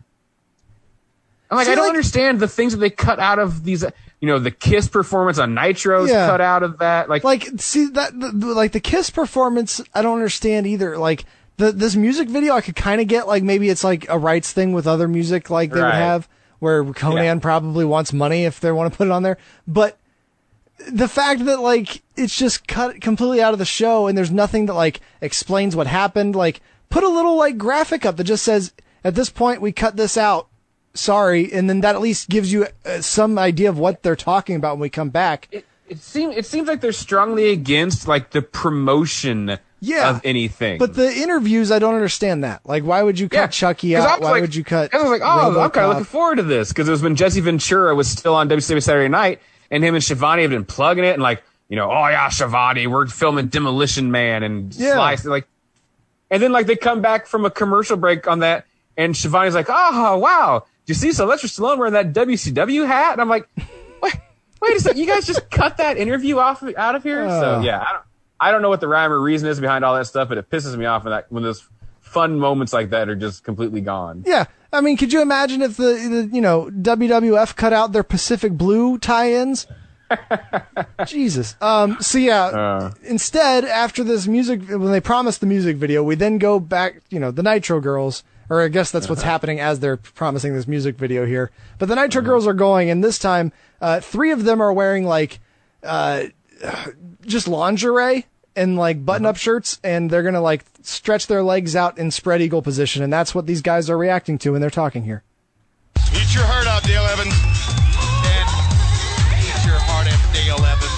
I'm 1.52 1.58
like, 1.58 1.66
See, 1.66 1.72
I 1.72 1.76
don't 1.76 1.86
like- 1.86 1.90
understand 1.90 2.40
the 2.40 2.48
things 2.48 2.74
that 2.74 2.78
they 2.80 2.92
cut 2.92 3.20
out 3.20 3.40
of 3.40 3.64
these. 3.64 3.84
You 4.22 4.28
know, 4.28 4.38
the 4.38 4.52
Kiss 4.52 4.88
performance 4.88 5.40
on 5.40 5.54
Nitro's 5.54 6.10
Yeah. 6.10 6.28
cut 6.28 6.42
out 6.42 6.62
of 6.62 6.78
that. 6.80 7.10
Like, 7.10 7.24
Like, 7.24 7.48
see 7.58 7.88
that, 7.88 8.18
the, 8.20 8.32
the- 8.32 8.54
like 8.54 8.72
the 8.74 8.80
Kiss 8.80 9.10
performance, 9.10 9.82
I 9.94 10.02
don't 10.02 10.14
understand 10.16 10.68
either. 10.68 10.98
Like, 10.98 11.26
the, 11.58 11.72
this 11.72 11.96
music 11.96 12.30
video, 12.30 12.54
I 12.54 12.62
could 12.62 12.76
kind 12.76 13.02
of 13.02 13.08
get, 13.08 13.28
like, 13.28 13.44
maybe 13.44 13.70
it's 13.70 13.84
like 13.84 14.08
a 14.10 14.18
rights 14.20 14.54
thing 14.54 14.74
with 14.74 14.86
other 14.88 15.08
music, 15.08 15.50
like 15.50 15.72
they 15.72 15.82
would 15.82 15.94
have, 15.94 16.28
where 16.60 16.84
Konnan 16.84 17.24
Yeah. 17.24 17.36
probably 17.40 17.86
wants 17.86 18.14
money 18.14 18.46
if 18.46 18.60
they 18.60 18.72
want 18.72 18.94
to 18.94 18.98
put 18.98 19.08
it 19.08 19.12
on 19.12 19.24
there. 19.24 19.38
But 19.68 19.98
the 20.92 21.08
fact 21.08 21.46
that, 21.46 21.60
like, 21.62 22.02
it's 22.16 22.38
just 22.38 22.68
cut 22.68 23.02
completely 23.02 23.42
out 23.42 23.54
of 23.54 23.60
the 23.60 23.66
show 23.66 24.08
and 24.08 24.18
there's 24.18 24.32
nothing 24.32 24.66
that, 24.68 24.74
like, 24.74 25.02
explains 25.22 25.76
what 25.76 25.88
happened, 25.88 26.36
like, 26.36 26.62
put 26.90 27.04
a 27.04 27.10
little, 27.10 27.36
like, 27.36 27.58
graphic 27.58 28.06
up 28.06 28.18
that 28.18 28.24
just 28.24 28.44
says, 28.44 28.72
at 29.04 29.16
this 29.16 29.30
point, 29.30 29.62
we 29.62 29.72
cut 29.72 29.96
this 29.98 30.18
out. 30.18 30.48
Sorry. 30.94 31.52
And 31.54 31.70
then 31.70 31.82
that 31.82 31.96
at 31.96 32.02
least 32.02 32.30
gives 32.30 32.52
you 32.52 32.68
uh, 32.86 33.02
some 33.02 33.38
idea 33.38 33.70
of 33.70 33.78
what 33.78 34.02
they're 34.04 34.16
talking 34.16 34.56
about 34.56 34.76
when 34.76 34.82
we 34.82 34.90
come 34.90 35.10
back. 35.10 35.48
it, 35.52 35.66
it 35.88 36.00
seems 36.00 36.36
it 36.36 36.46
seems 36.46 36.68
like 36.68 36.82
they're 36.82 36.92
strongly 36.92 37.50
against 37.52 38.08
like 38.08 38.32
the 38.32 38.42
promotion 38.42 39.58
Yeah. 39.80 40.10
of 40.10 40.22
anything. 40.24 40.78
But 40.80 40.96
the 40.96 41.12
interviews, 41.12 41.72
I 41.72 41.80
don't 41.80 41.96
understand 41.96 42.44
that. 42.44 42.62
Like, 42.66 42.84
why 42.84 43.02
would 43.04 43.20
you 43.20 43.30
cut 43.30 43.52
Chucky 43.52 43.94
'Cause 43.94 44.04
I 44.06 44.10
out? 44.14 44.22
Why 44.22 44.32
like- 44.32 44.42
would 44.42 44.56
you 44.56 44.64
cut? 44.64 44.94
I 44.94 45.02
was 45.02 45.10
like, 45.10 45.22
oh, 45.24 45.60
I'm 45.62 45.70
kind 45.72 45.86
of 45.86 45.90
looking 45.90 46.04
forward 46.06 46.36
to 46.38 46.44
this 46.44 46.70
because 46.70 46.88
it 46.88 46.92
was 46.92 47.02
when 47.04 47.16
Jesse 47.16 47.40
Ventura 47.40 47.94
was 47.96 48.08
still 48.08 48.36
on 48.36 48.50
WCW 48.50 48.82
Saturday 48.82 49.08
Night, 49.10 49.42
and 49.72 49.84
him 49.84 49.96
and 49.96 50.04
Schiavone 50.04 50.42
have 50.42 50.52
been 50.52 50.66
plugging 50.66 51.04
it, 51.04 51.14
and 51.14 51.22
like, 51.24 51.44
you 51.68 51.76
know, 51.76 51.90
oh 51.92 52.08
yeah, 52.08 52.30
Schiavone, 52.30 52.88
we're 52.88 53.08
filming 53.08 53.48
Demolition 53.48 54.12
Man 54.12 54.44
and 54.44 54.74
Yeah. 54.76 54.94
Slice, 54.94 55.26
like, 55.26 55.48
and 56.32 56.42
then 56.42 56.52
like 56.52 56.68
they 56.68 56.76
come 56.76 57.02
back 57.02 57.28
from 57.28 57.46
a 57.46 57.50
commercial 57.52 57.98
break 57.98 58.28
on 58.28 58.40
that, 58.40 58.66
and 58.98 59.16
Schiavone's 59.16 59.56
like, 59.56 59.68
oh 59.70 60.18
wow, 60.18 60.64
do 60.86 60.92
you 60.92 60.96
see 60.96 61.12
Sylvester 61.12 61.48
Stallone 61.48 61.78
wearing 61.78 61.94
that 61.94 62.14
WCW 62.14 62.86
hat? 62.88 63.14
And 63.14 63.22
I'm 63.22 63.30
like, 63.30 63.48
wait, 64.02 64.14
wait 64.62 64.76
a 64.76 64.80
second, 64.80 65.00
you 65.00 65.08
guys 65.08 65.26
just 65.26 65.50
cut 65.50 65.78
that 65.78 65.98
interview 65.98 66.38
off 66.40 66.64
out 66.78 66.96
of 66.96 67.04
here? 67.04 67.26
Uh. 67.26 67.40
so 67.40 67.62
yeah, 67.62 67.80
I 67.88 67.94
don't, 67.94 68.04
I 68.42 68.52
don't 68.52 68.62
know 68.62 68.70
what 68.70 68.80
the 68.82 68.88
rhyme 68.88 69.12
or 69.12 69.20
reason 69.20 69.50
is 69.50 69.60
behind 69.60 69.84
all 69.84 69.96
that 69.96 70.06
stuff, 70.06 70.30
but 70.30 70.38
it 70.38 70.50
pisses 70.50 70.76
me 70.78 70.86
off 70.86 71.04
when 71.04 71.12
that 71.12 71.32
when 71.32 71.44
those 71.44 71.68
fun 72.02 72.40
moments 72.40 72.74
like 72.74 72.90
that 72.90 73.08
are 73.10 73.16
just 73.16 73.44
completely 73.44 73.82
gone. 73.82 74.24
Yeah, 74.26 74.46
I 74.72 74.82
mean, 74.82 74.98
could 74.98 75.12
you 75.12 75.22
imagine 75.22 75.62
if 75.62 75.78
the, 75.78 75.84
the 75.84 76.30
you 76.32 76.42
know 76.42 76.70
WWF 76.72 77.56
cut 77.56 77.74
out 77.74 77.92
their 77.92 78.04
Pacific 78.04 78.54
Blue 78.54 78.98
tie-ins? 78.98 79.68
Jesus. 81.06 81.56
Um. 81.62 81.98
So 82.02 82.18
yeah. 82.18 82.46
Uh. 82.46 82.94
instead, 83.04 83.66
after 83.66 84.04
this 84.04 84.28
music, 84.28 84.68
when 84.68 84.92
they 84.92 85.02
promised 85.02 85.40
the 85.42 85.48
music 85.48 85.78
video, 85.78 86.04
we 86.04 86.16
then 86.16 86.38
go 86.38 86.60
back. 86.60 87.02
You 87.10 87.20
know, 87.20 87.32
the 87.32 87.44
Nitro 87.44 87.80
Girls, 87.80 88.24
or 88.50 88.62
I 88.62 88.68
guess 88.68 88.92
that's 88.92 89.10
what's 89.10 89.24
happening 89.24 89.60
as 89.60 89.80
they're 89.80 89.98
promising 89.98 90.54
this 90.54 90.68
music 90.68 90.98
video 90.98 91.26
here. 91.26 91.52
But 91.78 91.90
the 91.90 91.96
Nitro 91.96 92.22
Girls 92.22 92.48
are 92.48 92.54
going, 92.54 92.90
and 92.90 93.04
this 93.04 93.20
time, 93.20 93.52
uh, 93.82 94.00
three 94.00 94.32
of 94.32 94.44
them 94.44 94.62
are 94.62 94.74
wearing 94.74 95.06
like, 95.06 95.40
uh, 95.84 96.26
just 97.26 97.48
lingerie. 97.48 98.26
In 98.60 98.76
like 98.76 99.04
button 99.06 99.26
up 99.26 99.36
uh-huh. 99.36 99.40
shirts 99.40 99.80
and 99.84 100.10
they're 100.10 100.22
going 100.22 100.36
to 100.36 100.42
like 100.44 100.66
stretch 100.84 101.28
their 101.28 101.42
legs 101.42 101.76
out 101.76 101.98
in 101.98 102.12
spread 102.12 102.42
eagle 102.42 102.62
position. 102.62 103.02
And 103.02 103.12
that's 103.12 103.34
what 103.34 103.48
these 103.48 103.62
guys 103.62 103.90
are 103.90 103.98
reacting 103.98 104.38
to 104.40 104.52
when 104.52 104.62
they're 104.62 104.70
talking 104.70 105.04
here. 105.04 105.24
Eat 106.12 106.36
your 106.36 106.44
heart 106.44 106.68
out, 106.68 106.84
Dale 106.84 107.06
Evans. 107.08 107.34
And 108.28 108.48
eat 109.40 109.60
your 109.64 109.80
heart 109.88 110.10
out, 110.12 110.22
Dale 110.36 110.60
Evans. 110.60 110.98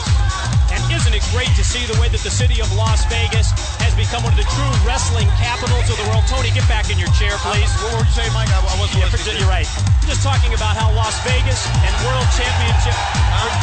And 0.71 0.81
isn't 0.89 1.13
it 1.13 1.23
great 1.35 1.51
to 1.59 1.63
see 1.63 1.83
the 1.85 1.99
way 1.99 2.07
that 2.09 2.23
the 2.23 2.31
city 2.31 2.63
of 2.63 2.67
Las 2.79 3.03
Vegas 3.11 3.51
has 3.83 3.91
become 3.99 4.23
one 4.23 4.31
of 4.33 4.39
the 4.39 4.47
true 4.55 4.71
wrestling 4.87 5.27
capitals 5.37 5.85
of 5.91 5.99
the 5.99 6.07
world? 6.09 6.23
Tony, 6.31 6.49
get 6.55 6.63
back 6.71 6.87
in 6.89 6.97
your 6.97 7.11
chair, 7.19 7.35
please. 7.43 7.67
What 7.83 7.93
were 7.99 8.07
you 8.07 8.15
saying, 8.15 8.31
Mike? 8.33 8.49
I, 8.49 8.63
I 8.63 8.75
wasn't 8.79 9.03
Yeah, 9.03 9.11
listening. 9.11 9.43
you're 9.43 9.51
right. 9.51 9.67
Just 10.07 10.23
talking 10.23 10.55
about 10.55 10.79
how 10.79 10.89
Las 10.95 11.19
Vegas 11.27 11.59
and 11.83 11.93
World 12.07 12.27
Championship. 12.33 12.95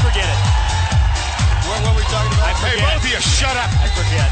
Forget 0.04 0.28
it. 0.28 0.40
What, 1.69 1.85
what 1.85 1.93
were 1.93 2.01
we 2.01 2.07
talking 2.09 2.32
about? 2.32 2.49
I 2.49 2.53
hey, 2.65 2.77
both 2.81 3.05
of 3.05 3.11
you, 3.12 3.20
shut 3.20 3.53
up. 3.57 3.69
I 3.77 3.89
forget. 3.93 4.28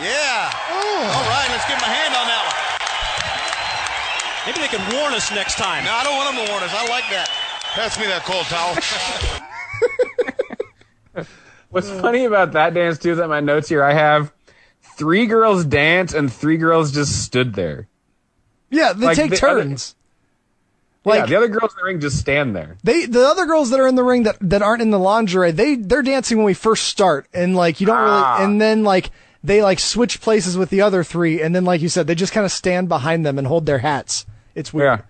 Yeah. 0.00 0.48
All 1.12 1.26
right, 1.28 1.48
let's 1.50 1.66
give 1.68 1.76
him 1.76 1.84
a 1.84 1.92
hand 1.92 2.14
on 2.14 2.26
that 2.28 2.42
one. 2.48 2.56
Maybe 4.46 4.60
they 4.60 4.68
can 4.68 4.80
warn 4.96 5.12
us 5.12 5.30
next 5.32 5.56
time. 5.56 5.84
No, 5.84 5.92
I 5.92 6.04
don't 6.04 6.16
want 6.16 6.34
them 6.36 6.46
to 6.46 6.50
warn 6.52 6.62
us. 6.62 6.72
I 6.72 6.88
like 6.88 7.04
that. 7.10 7.28
Pass 7.74 7.98
me 7.98 8.06
that 8.06 8.24
cold 8.24 8.46
towel. 8.46 8.74
What's 11.70 11.90
funny 11.90 12.24
about 12.24 12.52
that 12.52 12.72
dance 12.74 12.98
too 12.98 13.10
is 13.12 13.18
that 13.18 13.28
my 13.28 13.40
notes 13.40 13.68
here 13.68 13.82
I 13.82 13.92
have 13.92 14.32
three 14.80 15.26
girls 15.26 15.64
dance 15.66 16.14
and 16.14 16.32
three 16.32 16.56
girls 16.56 16.92
just 16.92 17.22
stood 17.24 17.54
there. 17.54 17.88
Yeah, 18.70 18.94
they 18.94 19.06
Like, 19.06 19.16
take 19.16 19.30
the 19.32 19.46
other- 19.46 19.76
turns. 21.08 21.16
yeah, 21.16 21.20
Like 21.22 21.28
the 21.30 21.36
other 21.36 21.48
girls 21.48 21.72
in 21.72 21.76
the 21.78 21.84
ring 21.84 22.00
just 22.00 22.18
stand 22.18 22.54
there. 22.56 22.76
they, 22.82 23.06
the 23.06 23.26
other 23.26 23.46
girls 23.46 23.70
that 23.70 23.80
are 23.80 23.86
in 23.86 23.94
the 23.94 24.04
ring 24.04 24.22
that, 24.24 24.36
that 24.40 24.62
aren't 24.62 24.82
in 24.82 24.90
the 24.90 24.98
lingerie, 24.98 25.50
they, 25.52 25.74
they're 25.76 26.02
dancing 26.02 26.36
when 26.38 26.46
we 26.46 26.54
first 26.54 26.84
start. 26.84 27.26
And 27.32 27.56
like, 27.56 27.80
you 27.80 27.86
don't 27.86 27.96
Ah. 27.96 28.34
really, 28.38 28.44
and 28.44 28.60
then 28.60 28.82
like, 28.84 29.10
they 29.44 29.62
like 29.62 29.78
switch 29.78 30.20
places 30.20 30.56
with 30.56 30.70
the 30.70 30.80
other 30.82 31.04
three. 31.04 31.40
And 31.42 31.54
then, 31.54 31.64
like 31.64 31.80
you 31.80 31.88
said, 31.88 32.06
they 32.06 32.14
just 32.14 32.32
kind 32.32 32.44
of 32.44 32.52
stand 32.52 32.88
behind 32.88 33.24
them 33.24 33.38
and 33.38 33.46
hold 33.46 33.66
their 33.66 33.78
hats. 33.78 34.26
It's 34.54 34.72
weird. 34.72 34.98
Yeah. 35.00 35.04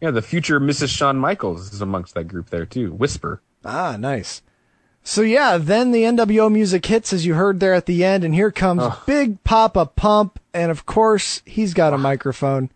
Yeah, 0.00 0.10
the 0.12 0.22
future 0.22 0.58
Mrs. 0.58 0.88
Shawn 0.88 1.18
Michaels 1.18 1.72
is 1.74 1.80
amongst 1.82 2.14
that 2.14 2.24
group 2.24 2.48
there 2.50 2.64
too. 2.66 2.92
Whisper. 2.92 3.42
Ah, 3.64 3.96
nice. 3.98 4.40
So 5.02 5.22
yeah, 5.22 5.58
then 5.58 5.92
the 5.92 6.02
NWO 6.04 6.50
music 6.50 6.84
hits 6.86 7.12
as 7.12 7.24
you 7.26 7.34
heard 7.34 7.60
there 7.60 7.74
at 7.74 7.86
the 7.86 8.02
end, 8.04 8.24
and 8.24 8.34
here 8.34 8.50
comes 8.50 8.82
Big 9.06 9.42
Papa 9.44 9.86
Pump, 9.86 10.38
and 10.54 10.70
of 10.70 10.84
course 10.86 11.42
he's 11.46 11.72
got 11.74 11.92
a 11.94 11.98
microphone. 11.98 12.70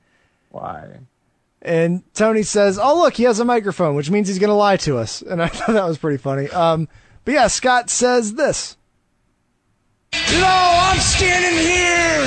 Why? 0.50 1.00
And 1.64 2.02
Tony 2.12 2.42
says, 2.42 2.78
"Oh 2.78 2.98
look, 3.00 3.14
he 3.14 3.22
has 3.24 3.40
a 3.40 3.44
microphone, 3.44 3.94
which 3.94 4.10
means 4.10 4.28
he's 4.28 4.38
going 4.38 4.50
to 4.50 4.54
lie 4.54 4.76
to 4.78 4.98
us." 4.98 5.22
And 5.22 5.42
I 5.42 5.48
thought 5.48 5.72
that 5.72 5.86
was 5.86 5.98
pretty 5.98 6.18
funny. 6.18 6.48
Um, 6.50 6.88
but 7.24 7.32
yeah, 7.32 7.46
Scott 7.46 7.88
says 7.88 8.34
this. 8.34 8.76
You 10.30 10.38
know, 10.38 10.46
I'm 10.46 11.00
standing 11.00 11.58
here 11.58 12.22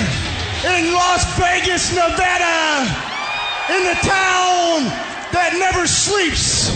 in 0.66 0.92
Las 0.92 1.24
Vegas, 1.40 1.94
Nevada, 1.96 2.84
in 3.72 3.84
the 3.86 3.96
town 4.04 4.84
that 5.32 5.56
never 5.56 5.88
sleeps. 5.88 6.74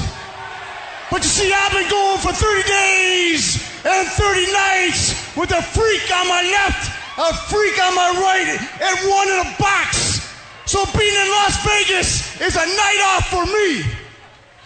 But 1.09 1.23
you 1.23 1.29
see, 1.29 1.51
I've 1.51 1.73
been 1.73 1.89
going 1.89 2.19
for 2.23 2.31
30 2.31 2.63
days 2.63 3.59
and 3.83 4.07
30 4.07 4.53
nights 4.53 5.35
with 5.35 5.51
a 5.51 5.61
freak 5.61 6.07
on 6.15 6.29
my 6.29 6.39
left, 6.47 6.87
a 7.19 7.33
freak 7.51 7.75
on 7.83 7.95
my 7.95 8.15
right, 8.15 8.55
and 8.55 8.95
one 9.11 9.27
in 9.27 9.39
a 9.43 9.51
box. 9.59 10.30
So 10.71 10.85
being 10.97 11.13
in 11.13 11.29
Las 11.31 11.65
Vegas 11.65 12.39
is 12.39 12.55
a 12.55 12.59
night 12.59 13.17
off 13.17 13.27
for 13.27 13.45
me. 13.45 13.83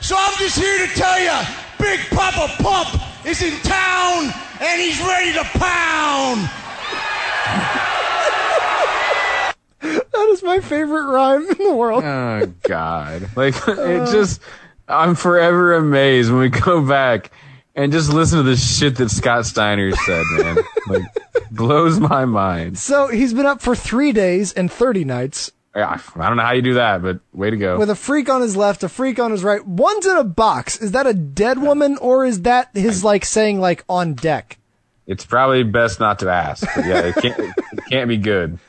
So 0.02 0.16
I'm 0.16 0.38
just 0.38 0.56
here 0.56 0.86
to 0.86 0.94
tell 0.94 1.20
you, 1.20 1.34
Big 1.80 2.00
Papa 2.12 2.62
Pump 2.62 3.26
is 3.26 3.42
in 3.42 3.60
town 3.62 4.32
and 4.62 4.80
he's 4.80 5.02
ready 5.02 5.34
to 5.34 5.44
pound. 5.58 6.48
That 9.82 10.30
is 10.30 10.44
my 10.44 10.60
favorite 10.60 11.12
rhyme 11.12 11.50
in 11.50 11.58
the 11.58 11.74
world. 11.74 12.04
Oh 12.04 12.54
God! 12.62 13.36
Like 13.36 13.68
uh. 13.68 13.74
it 13.82 14.12
just, 14.12 14.42
I'm 14.88 15.16
forever 15.16 15.74
amazed 15.74 16.30
when 16.30 16.40
we 16.42 16.50
go 16.50 16.86
back 16.86 17.32
and 17.74 17.92
just 17.92 18.14
listen 18.14 18.38
to 18.38 18.44
the 18.44 18.56
shit 18.56 18.98
that 18.98 19.10
Scott 19.10 19.48
Steiner 19.48 19.92
said, 19.92 20.24
man. 20.38 20.58
like 20.88 21.02
blows 21.50 22.00
my 22.00 22.26
mind. 22.26 22.78
So 22.78 23.08
he's 23.08 23.34
been 23.34 23.48
up 23.48 23.60
for 23.60 23.76
three 23.76 24.12
days 24.12 24.54
and 24.54 24.72
30 24.72 25.04
nights 25.04 25.52
Yeah, 25.52 25.65
I 25.76 26.00
don't 26.16 26.38
know 26.38 26.44
how 26.44 26.54
you 26.54 26.62
do 26.62 26.76
that, 26.76 27.02
but 27.02 27.20
way 27.34 27.50
to 27.50 27.58
go. 27.58 27.78
with 27.78 27.90
a 27.90 27.96
freak 27.96 28.30
on 28.30 28.42
his 28.42 28.56
left, 28.56 28.84
a 28.84 28.90
freak 28.90 29.20
on 29.20 29.32
his 29.32 29.44
right. 29.44 29.66
One's 29.66 30.06
in 30.06 30.16
a 30.16 30.24
box. 30.24 30.82
Is 30.82 30.92
that 30.94 31.06
a 31.06 31.14
dead 31.14 31.60
woman 31.60 31.98
or 31.98 32.26
is 32.26 32.44
that 32.44 32.70
his 32.74 33.04
like 33.04 33.26
saying 33.26 33.60
like 33.60 33.84
on 33.90 34.14
deck? 34.14 34.58
it's 35.08 35.26
probably 35.26 35.64
best 35.64 36.00
not 36.00 36.20
to 36.20 36.30
ask. 36.30 36.68
But 36.76 36.86
yeah, 36.86 37.02
it 37.02 37.16
can't. 37.16 37.40
it 37.40 37.84
can't 37.90 38.10
be 38.10 38.18
good. 38.18 38.60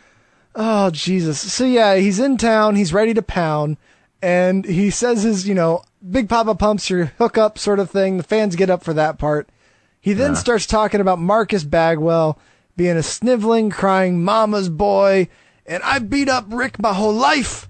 Oh 0.54 0.90
Jesus! 0.90 1.40
So 1.52 1.64
yeah, 1.64 1.96
he's 1.96 2.18
in 2.18 2.36
town. 2.36 2.76
He's 2.76 2.92
ready 2.92 3.14
to 3.14 3.22
pound, 3.22 3.76
and 4.22 4.64
he 4.64 4.90
says 4.90 5.22
his, 5.22 5.46
you 5.48 5.54
know, 5.54 5.82
Big 6.08 6.28
Papa 6.28 6.54
pumps 6.54 6.90
your 6.90 7.06
hookup 7.18 7.58
sort 7.58 7.78
of 7.78 7.90
thing. 7.90 8.16
The 8.16 8.22
fans 8.22 8.56
get 8.56 8.70
up 8.70 8.82
for 8.82 8.94
that 8.94 9.18
part. 9.18 9.48
He 10.00 10.12
then 10.12 10.36
starts 10.36 10.66
talking 10.66 11.00
about 11.00 11.18
Marcus 11.18 11.64
Bagwell 11.64 12.38
being 12.76 12.96
a 12.96 13.02
sniveling, 13.02 13.70
crying 13.70 14.22
mama's 14.22 14.68
boy, 14.68 15.28
and 15.68 15.82
I 15.82 15.98
beat 15.98 16.28
up 16.28 16.46
Rick 16.48 16.80
my 16.80 16.92
whole 16.92 17.12
life, 17.14 17.68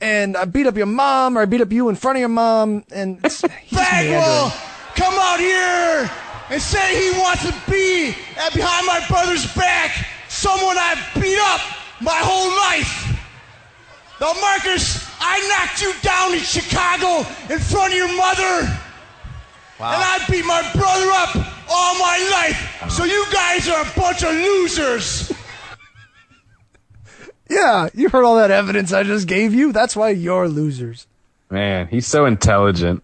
and 0.00 0.36
I 0.36 0.44
beat 0.44 0.66
up 0.66 0.76
your 0.76 0.86
mom, 0.86 1.36
or 1.36 1.42
I 1.42 1.44
beat 1.46 1.60
up 1.60 1.72
you 1.72 1.88
in 1.88 1.96
front 1.96 2.16
of 2.16 2.20
your 2.20 2.28
mom, 2.28 2.84
and 2.90 3.20
Bagwell, 3.72 4.52
come 4.94 5.14
out 5.14 5.40
here 5.40 6.10
and 6.50 6.62
say 6.62 7.10
he 7.10 7.18
wants 7.18 7.42
to 7.44 7.54
be 7.70 8.14
at 8.38 8.54
behind 8.54 8.86
my 8.86 9.04
brother's 9.08 9.52
back 9.54 10.06
someone 10.28 10.76
I 10.78 10.94
beat 11.14 11.38
up 11.40 11.60
my 12.00 12.18
whole 12.22 12.50
life. 12.68 13.04
Now, 14.20 14.32
Marcus, 14.40 15.04
I 15.20 15.40
knocked 15.48 15.82
you 15.82 15.92
down 16.02 16.32
in 16.32 16.40
Chicago 16.40 17.26
in 17.52 17.58
front 17.58 17.92
of 17.92 17.98
your 17.98 18.14
mother. 18.16 18.68
And 19.78 20.00
I 20.00 20.24
beat 20.30 20.44
my 20.46 20.62
brother 20.72 21.10
up 21.12 21.36
all 21.68 21.98
my 21.98 22.16
life. 22.32 22.90
So 22.90 23.04
you 23.04 23.26
guys 23.32 23.68
are 23.68 23.82
a 23.82 23.90
bunch 23.94 24.22
of 24.22 24.32
losers. 24.32 25.32
Yeah, 27.48 27.88
you 27.94 28.08
heard 28.08 28.24
all 28.24 28.36
that 28.36 28.50
evidence 28.50 28.92
I 28.92 29.02
just 29.02 29.28
gave 29.28 29.54
you. 29.54 29.72
That's 29.72 29.94
why 29.96 30.10
you're 30.10 30.48
losers. 30.48 31.06
Man, 31.50 31.86
he's 31.88 32.06
so 32.06 32.26
intelligent. 32.26 33.02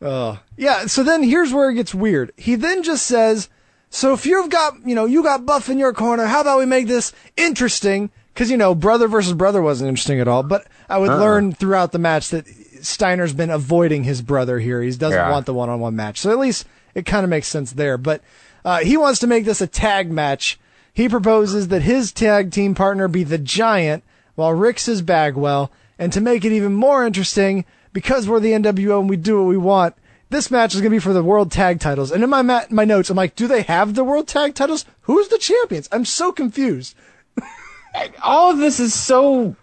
Oh. 0.00 0.38
Yeah, 0.56 0.86
so 0.86 1.02
then 1.02 1.22
here's 1.22 1.52
where 1.52 1.70
it 1.70 1.74
gets 1.74 1.94
weird. 1.94 2.32
He 2.36 2.54
then 2.54 2.82
just 2.82 3.06
says, 3.06 3.48
so 3.90 4.12
if 4.14 4.24
you've 4.26 4.50
got, 4.50 4.74
you 4.86 4.94
know, 4.94 5.04
you 5.04 5.22
got 5.22 5.44
Buff 5.46 5.68
in 5.68 5.78
your 5.78 5.92
corner, 5.92 6.26
how 6.26 6.40
about 6.40 6.58
we 6.58 6.66
make 6.66 6.86
this 6.86 7.12
interesting? 7.36 8.10
Cause, 8.34 8.50
you 8.50 8.56
know, 8.58 8.74
brother 8.74 9.08
versus 9.08 9.32
brother 9.32 9.62
wasn't 9.62 9.88
interesting 9.88 10.20
at 10.20 10.28
all, 10.28 10.42
but 10.42 10.66
I 10.88 10.98
would 10.98 11.08
Uh-uh. 11.10 11.18
learn 11.20 11.52
throughout 11.52 11.92
the 11.92 11.98
match 11.98 12.28
that 12.30 12.46
Steiner's 12.82 13.32
been 13.32 13.48
avoiding 13.50 14.04
his 14.04 14.20
brother 14.20 14.58
here. 14.58 14.82
He 14.82 14.90
doesn't 14.90 15.12
Yeah. 15.18 15.30
want 15.30 15.46
the 15.46 15.54
one-on-one 15.54 15.96
match. 15.96 16.20
So 16.20 16.30
at 16.30 16.38
least 16.38 16.66
it 16.94 17.06
kind 17.06 17.24
of 17.24 17.30
makes 17.30 17.46
sense 17.48 17.72
there, 17.72 17.96
but, 17.96 18.20
uh, 18.64 18.78
he 18.78 18.96
wants 18.98 19.20
to 19.20 19.26
make 19.26 19.44
this 19.46 19.60
a 19.62 19.66
tag 19.66 20.10
match. 20.10 20.58
He 20.96 21.10
proposes 21.10 21.68
that 21.68 21.82
his 21.82 22.10
tag 22.10 22.50
team 22.50 22.74
partner 22.74 23.06
be 23.06 23.22
the 23.22 23.36
Giant, 23.36 24.02
while 24.34 24.54
Rick's 24.54 24.88
is 24.88 25.02
Bagwell. 25.02 25.70
And 25.98 26.10
to 26.14 26.22
make 26.22 26.42
it 26.42 26.52
even 26.52 26.72
more 26.72 27.04
interesting, 27.04 27.66
because 27.92 28.26
we're 28.26 28.40
the 28.40 28.52
NWO 28.52 29.00
and 29.00 29.10
we 29.10 29.18
do 29.18 29.36
what 29.36 29.46
we 29.46 29.58
want, 29.58 29.94
this 30.30 30.50
match 30.50 30.74
is 30.74 30.80
going 30.80 30.90
to 30.90 30.96
be 30.96 30.98
for 30.98 31.12
the 31.12 31.22
world 31.22 31.52
tag 31.52 31.80
titles. 31.80 32.10
And 32.10 32.24
in 32.24 32.30
my 32.30 32.66
my 32.70 32.86
notes, 32.86 33.10
I'm 33.10 33.16
like, 33.16 33.36
do 33.36 33.46
they 33.46 33.60
have 33.60 33.94
the 33.94 34.04
world 34.04 34.26
tag 34.26 34.54
titles? 34.54 34.86
Who's 35.02 35.28
the 35.28 35.36
champions? 35.36 35.86
I'm 35.92 36.06
so 36.06 36.32
confused. 36.32 36.94
all 38.22 38.52
of 38.52 38.56
this 38.56 38.80
is 38.80 38.94
so 38.94 39.54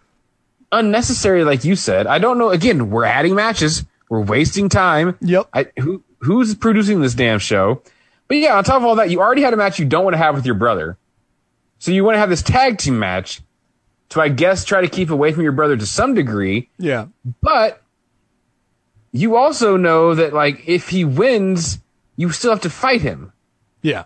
unnecessary, 0.71 1.43
like 1.43 1.65
you 1.65 1.75
said. 1.75 2.05
I 2.05 2.19
don't 2.19 2.37
know. 2.37 2.51
Again, 2.51 2.91
we're 2.91 3.05
adding 3.05 3.33
matches. 3.33 3.83
We're 4.07 4.21
wasting 4.21 4.69
time. 4.69 5.17
Yep. 5.21 5.49
I, 5.51 5.65
who 5.79 6.03
who's 6.19 6.53
producing 6.53 7.01
this 7.01 7.15
damn 7.15 7.39
show? 7.39 7.81
But 8.27 8.37
yeah, 8.37 8.55
on 8.55 8.63
top 8.63 8.77
of 8.77 8.83
all 8.83 8.97
that, 8.97 9.09
you 9.09 9.19
already 9.19 9.41
had 9.41 9.55
a 9.55 9.57
match 9.57 9.79
you 9.79 9.85
don't 9.85 10.03
want 10.03 10.13
to 10.13 10.19
have 10.19 10.35
with 10.35 10.45
your 10.45 10.55
brother. 10.55 10.95
So 11.83 11.91
you 11.91 12.05
want 12.05 12.15
to 12.15 12.19
have 12.19 12.29
this 12.29 12.41
tag 12.41 12.77
team 12.77 12.97
match 12.97 13.41
to, 14.07 14.21
I 14.21 14.29
guess, 14.29 14.63
try 14.63 14.79
to 14.79 14.87
keep 14.87 15.09
away 15.09 15.33
from 15.33 15.43
your 15.43 15.51
brother 15.51 15.75
to 15.75 15.85
some 15.85 16.13
degree. 16.13 16.69
Yeah. 16.77 17.07
But 17.41 17.83
you 19.11 19.35
also 19.35 19.75
know 19.75 20.15
that, 20.15 20.31
like, 20.31 20.63
if 20.65 20.87
he 20.87 21.03
wins, 21.03 21.79
you 22.15 22.31
still 22.31 22.51
have 22.51 22.61
to 22.61 22.69
fight 22.69 23.01
him. 23.01 23.33
Yeah. 23.81 24.05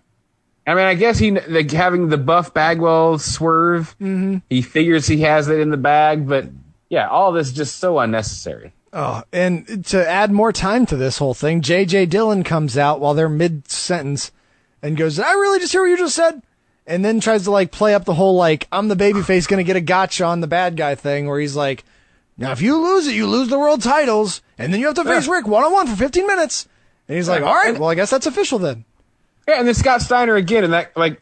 I 0.65 0.73
mean, 0.73 0.85
I 0.85 0.95
guess 0.95 1.19
he 1.19 1.29
like 1.29 1.69
having 1.69 2.09
the 2.09 2.17
buff 2.17 2.51
Bagwell 2.51 3.19
swerve. 3.19 3.95
Mm-hmm. 4.01 4.37
He 4.49 4.63
figures 4.63 5.05
he 5.05 5.21
has 5.21 5.47
it 5.47 5.59
in 5.59 5.69
the 5.69 5.77
bag, 5.77 6.27
but 6.27 6.45
yeah, 6.89 7.07
all 7.07 7.31
this 7.31 7.49
is 7.49 7.53
just 7.53 7.77
so 7.77 7.99
unnecessary. 7.99 8.73
Oh, 8.91 9.21
and 9.31 9.85
to 9.85 10.09
add 10.09 10.31
more 10.31 10.51
time 10.51 10.87
to 10.87 10.95
this 10.95 11.19
whole 11.19 11.35
thing, 11.35 11.61
JJ 11.61 12.09
Dillon 12.09 12.43
comes 12.43 12.75
out 12.75 12.99
while 12.99 13.13
they're 13.13 13.29
mid 13.29 13.69
sentence 13.69 14.31
and 14.81 14.97
goes, 14.97 15.17
Did 15.17 15.25
I 15.25 15.33
really 15.33 15.59
just 15.59 15.73
hear 15.73 15.83
what 15.83 15.91
you 15.91 15.97
just 15.97 16.15
said? 16.15 16.41
And 16.87 17.03
then 17.03 17.19
tries 17.19 17.43
to 17.43 17.51
like 17.51 17.71
play 17.71 17.93
up 17.93 18.05
the 18.05 18.13
whole 18.13 18.35
like, 18.35 18.67
I'm 18.71 18.87
the 18.87 18.95
babyface 18.95 19.47
gonna 19.47 19.63
get 19.63 19.75
a 19.75 19.81
gotcha 19.81 20.23
on 20.25 20.39
the 20.39 20.47
bad 20.47 20.77
guy 20.77 20.95
thing 20.95 21.27
where 21.27 21.39
he's 21.39 21.55
like, 21.55 21.83
Now 22.37 22.51
if 22.53 22.61
you 22.61 22.77
lose 22.81 23.07
it, 23.07 23.13
you 23.13 23.27
lose 23.27 23.49
the 23.49 23.59
world 23.59 23.81
titles, 23.83 24.41
and 24.57 24.71
then 24.73 24.79
you 24.79 24.85
have 24.87 24.95
to 24.95 25.03
face 25.03 25.27
Yeah. 25.27 25.33
Rick 25.33 25.47
one 25.47 25.63
on 25.65 25.71
one 25.73 25.87
for 25.87 25.95
15 25.97 26.25
minutes. 26.25 26.67
And 27.09 27.17
he's 27.17 27.27
like, 27.27 27.43
All 27.43 27.53
right, 27.53 27.77
well, 27.77 27.89
I 27.89 27.95
guess 27.95 28.09
that's 28.09 28.25
official 28.25 28.57
then. 28.57 28.85
Yeah, 29.47 29.59
and 29.59 29.67
then 29.67 29.75
Scott 29.75 30.01
Steiner 30.01 30.35
again, 30.35 30.63
and 30.63 30.73
that 30.73 30.95
like, 30.95 31.21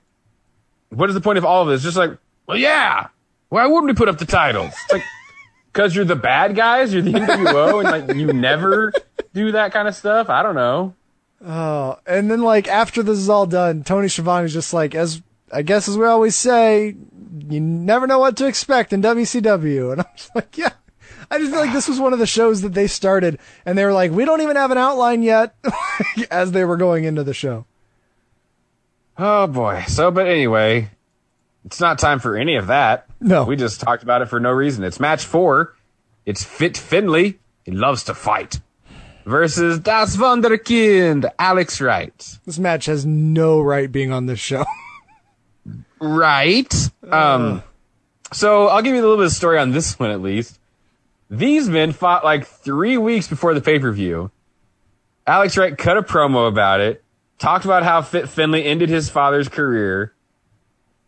what 0.89 1.09
is 1.09 1.15
the 1.15 1.21
point 1.21 1.37
of 1.39 1.45
all 1.45 1.63
of 1.63 1.67
this? 1.67 1.81
Just 1.83 1.97
like, 1.97 2.11
well, 2.47 2.57
yeah, 2.57 3.07
why 3.49 3.65
wouldn't 3.65 3.85
we 3.87 3.93
put 3.93 4.07
up 4.07 4.17
the 4.19 4.25
titles? 4.25 4.71
It's 4.83 4.93
like, 4.93 5.03
because 5.73 5.95
you're 5.95 6.05
the 6.05 6.15
bad 6.15 6.55
guys, 6.55 6.93
you're 6.93 7.01
the 7.01 7.11
NWO, 7.13 7.79
and 7.83 8.07
like 8.07 8.15
you 8.17 8.31
never 8.33 8.93
do 9.33 9.51
that 9.53 9.73
kind 9.73 9.87
of 9.87 9.95
stuff. 9.95 10.29
I 10.29 10.43
don't 10.43 10.55
know. 10.55 10.93
Oh, 11.43 11.97
and 12.05 12.29
then 12.29 12.41
like 12.41 12.67
after 12.67 13.01
this 13.03 13.17
is 13.17 13.29
all 13.29 13.45
done, 13.47 13.83
Tony 13.83 14.07
Schiavone 14.07 14.45
is 14.45 14.53
just 14.53 14.73
like, 14.73 14.93
as 14.95 15.21
I 15.55 15.61
guess 15.61 15.87
as 15.87 15.97
we 15.97 16.05
always 16.05 16.35
say, 16.35 16.95
you 17.47 17.61
never 17.61 18.07
know 18.07 18.19
what 18.19 18.35
to 18.37 18.45
expect 18.45 18.91
in 18.91 19.01
WCW, 19.01 19.93
and 19.93 20.01
I'm 20.01 20.07
just 20.17 20.35
like, 20.35 20.57
yeah. 20.57 20.73
I 21.31 21.39
just 21.39 21.51
feel 21.51 21.61
like 21.61 21.73
this 21.73 21.87
was 21.87 21.99
one 21.99 22.11
of 22.11 22.19
the 22.19 22.27
shows 22.27 22.61
that 22.61 22.73
they 22.73 22.87
started, 22.87 23.39
and 23.65 23.77
they 23.77 23.85
were 23.85 23.93
like, 23.93 24.11
we 24.11 24.25
don't 24.25 24.41
even 24.41 24.57
have 24.57 24.71
an 24.71 24.77
outline 24.77 25.23
yet, 25.23 25.55
as 26.29 26.51
they 26.51 26.65
were 26.65 26.75
going 26.75 27.05
into 27.05 27.23
the 27.23 27.33
show. 27.33 27.65
Oh 29.17 29.47
boy. 29.47 29.85
So, 29.87 30.11
but 30.11 30.27
anyway, 30.27 30.89
it's 31.63 31.79
not 31.79 31.99
time 31.99 32.19
for 32.19 32.35
any 32.35 32.57
of 32.57 32.67
that. 32.67 33.07
No. 33.21 33.45
We 33.45 33.55
just 33.55 33.79
talked 33.79 34.03
about 34.03 34.21
it 34.21 34.25
for 34.27 34.41
no 34.41 34.51
reason. 34.51 34.83
It's 34.83 34.99
match 34.99 35.23
four. 35.23 35.73
It's 36.25 36.43
Fit 36.43 36.75
Finlay. 36.75 37.39
He 37.63 37.71
loves 37.71 38.03
to 38.03 38.13
fight. 38.13 38.59
Versus 39.25 39.79
Das 39.79 40.17
Wunderkind, 40.17 41.31
Alex 41.39 41.79
Wright. 41.81 42.37
This 42.45 42.59
match 42.59 42.85
has 42.85 43.05
no 43.05 43.61
right 43.61 43.91
being 43.91 44.11
on 44.11 44.25
this 44.25 44.39
show. 44.39 44.65
Right. 45.99 46.73
Um, 47.09 47.63
so 48.31 48.67
I'll 48.67 48.81
give 48.81 48.93
you 48.93 49.01
a 49.01 49.03
little 49.03 49.17
bit 49.17 49.27
of 49.27 49.31
story 49.31 49.57
on 49.59 49.71
this 49.71 49.97
one 49.99 50.11
at 50.11 50.21
least. 50.21 50.59
These 51.29 51.69
men 51.69 51.91
fought 51.91 52.23
like 52.23 52.45
three 52.45 52.97
weeks 52.97 53.27
before 53.27 53.53
the 53.53 53.61
pay 53.61 53.79
per 53.79 53.91
view. 53.91 54.31
Alex 55.25 55.57
Wright 55.57 55.75
cut 55.75 55.97
a 55.97 56.03
promo 56.03 56.47
about 56.47 56.81
it, 56.81 57.03
talked 57.39 57.65
about 57.65 57.83
how 57.83 58.01
Fit 58.01 58.29
Finlay 58.29 58.63
ended 58.63 58.89
his 58.89 59.09
father's 59.09 59.49
career, 59.49 60.13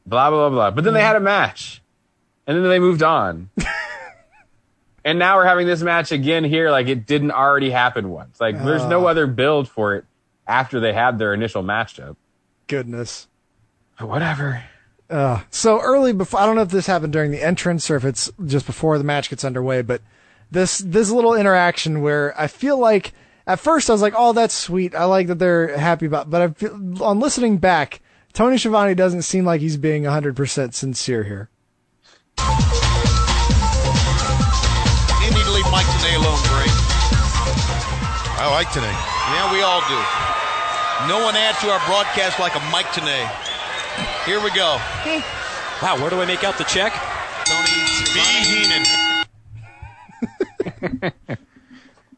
blah, 0.06 0.30
blah, 0.30 0.50
blah, 0.50 0.50
blah. 0.50 0.72
But 0.72 0.84
then 0.84 0.94
they 0.94 1.02
had 1.02 1.16
a 1.16 1.20
match. 1.20 1.82
And 2.48 2.58
then 2.58 2.64
they 2.64 2.80
moved 2.80 3.04
on. 3.04 3.50
and 5.06 5.20
now 5.20 5.36
we're 5.36 5.46
having 5.46 5.68
this 5.68 5.82
match 5.82 6.12
again 6.12 6.46
here 6.46 6.72
like 6.72 6.88
it 6.88 7.06
didn't 7.06 7.32
already 7.32 7.70
happen 7.70 8.10
once. 8.10 8.40
Like 8.40 8.64
there's 8.64 8.86
no 8.86 9.06
other 9.06 9.28
build 9.28 9.68
for 9.68 9.96
it 9.96 10.06
after 10.48 10.80
they 10.80 10.94
had 10.94 11.20
their 11.20 11.34
initial 11.34 11.62
matchup. 11.62 12.16
Goodness. 12.68 13.28
But 14.00 14.08
whatever. 14.08 14.64
Uh, 15.10 15.42
so 15.50 15.80
early 15.80 16.12
before, 16.14 16.40
I 16.40 16.46
don't 16.46 16.56
know 16.56 16.62
if 16.64 16.70
this 16.70 16.88
happened 16.88 17.14
during 17.14 17.32
the 17.32 17.42
entrance 17.42 17.90
or 17.90 17.96
if 17.96 18.04
it's 18.04 18.30
just 18.46 18.66
before 18.66 18.98
the 18.98 19.04
match 19.04 19.30
gets 19.30 19.46
underway, 19.46 19.82
but 19.82 20.02
this, 20.52 20.80
this 20.80 21.10
little 21.10 21.34
interaction 21.34 22.02
where 22.02 22.40
I 22.40 22.48
feel 22.48 22.78
like 22.78 23.14
at 23.46 23.60
first 23.60 23.90
I 23.90 23.94
was 23.94 24.02
like, 24.02 24.14
oh, 24.18 24.34
that's 24.34 24.54
sweet. 24.54 24.94
I 24.94 25.06
like 25.06 25.28
that 25.28 25.40
they're 25.40 25.78
happy 25.78 26.06
about, 26.06 26.30
but 26.30 26.42
I 26.42 26.48
feel, 26.50 27.04
on 27.04 27.20
listening 27.20 27.58
back, 27.58 28.02
Tony 28.34 28.58
Schiavone 28.58 28.96
doesn't 28.96 29.22
seem 29.22 29.46
like 29.46 29.62
he's 29.62 29.78
being 29.78 30.04
100% 30.04 30.74
sincere 30.74 31.24
here. 31.24 31.50
You 32.38 32.44
need 35.34 35.44
to 35.44 35.52
leave 35.52 35.72
Mike 35.72 35.88
Tenay 35.88 36.16
alone, 36.20 36.40
Bray. 36.52 36.68
I 38.40 38.52
like 38.52 38.68
Tenay. 38.68 38.92
Yeah, 39.34 39.52
we 39.52 39.62
all 39.64 39.82
do. 39.88 40.00
No 41.08 41.24
one 41.24 41.36
adds 41.36 41.60
to 41.62 41.72
our 41.72 41.80
broadcast 41.88 42.40
like 42.40 42.56
a 42.56 42.62
Mike 42.72 42.88
Tenay. 42.88 43.47
Here 44.26 44.42
we 44.44 44.50
go. 44.52 44.78
Wow, 45.82 45.98
where 46.02 46.10
do 46.10 46.20
I 46.22 46.26
make 46.26 46.44
out 46.44 46.58
the 46.58 46.64
check? 46.66 46.92
Tony 47.46 47.86
B. 48.14 48.20
Heenan. 48.44 48.84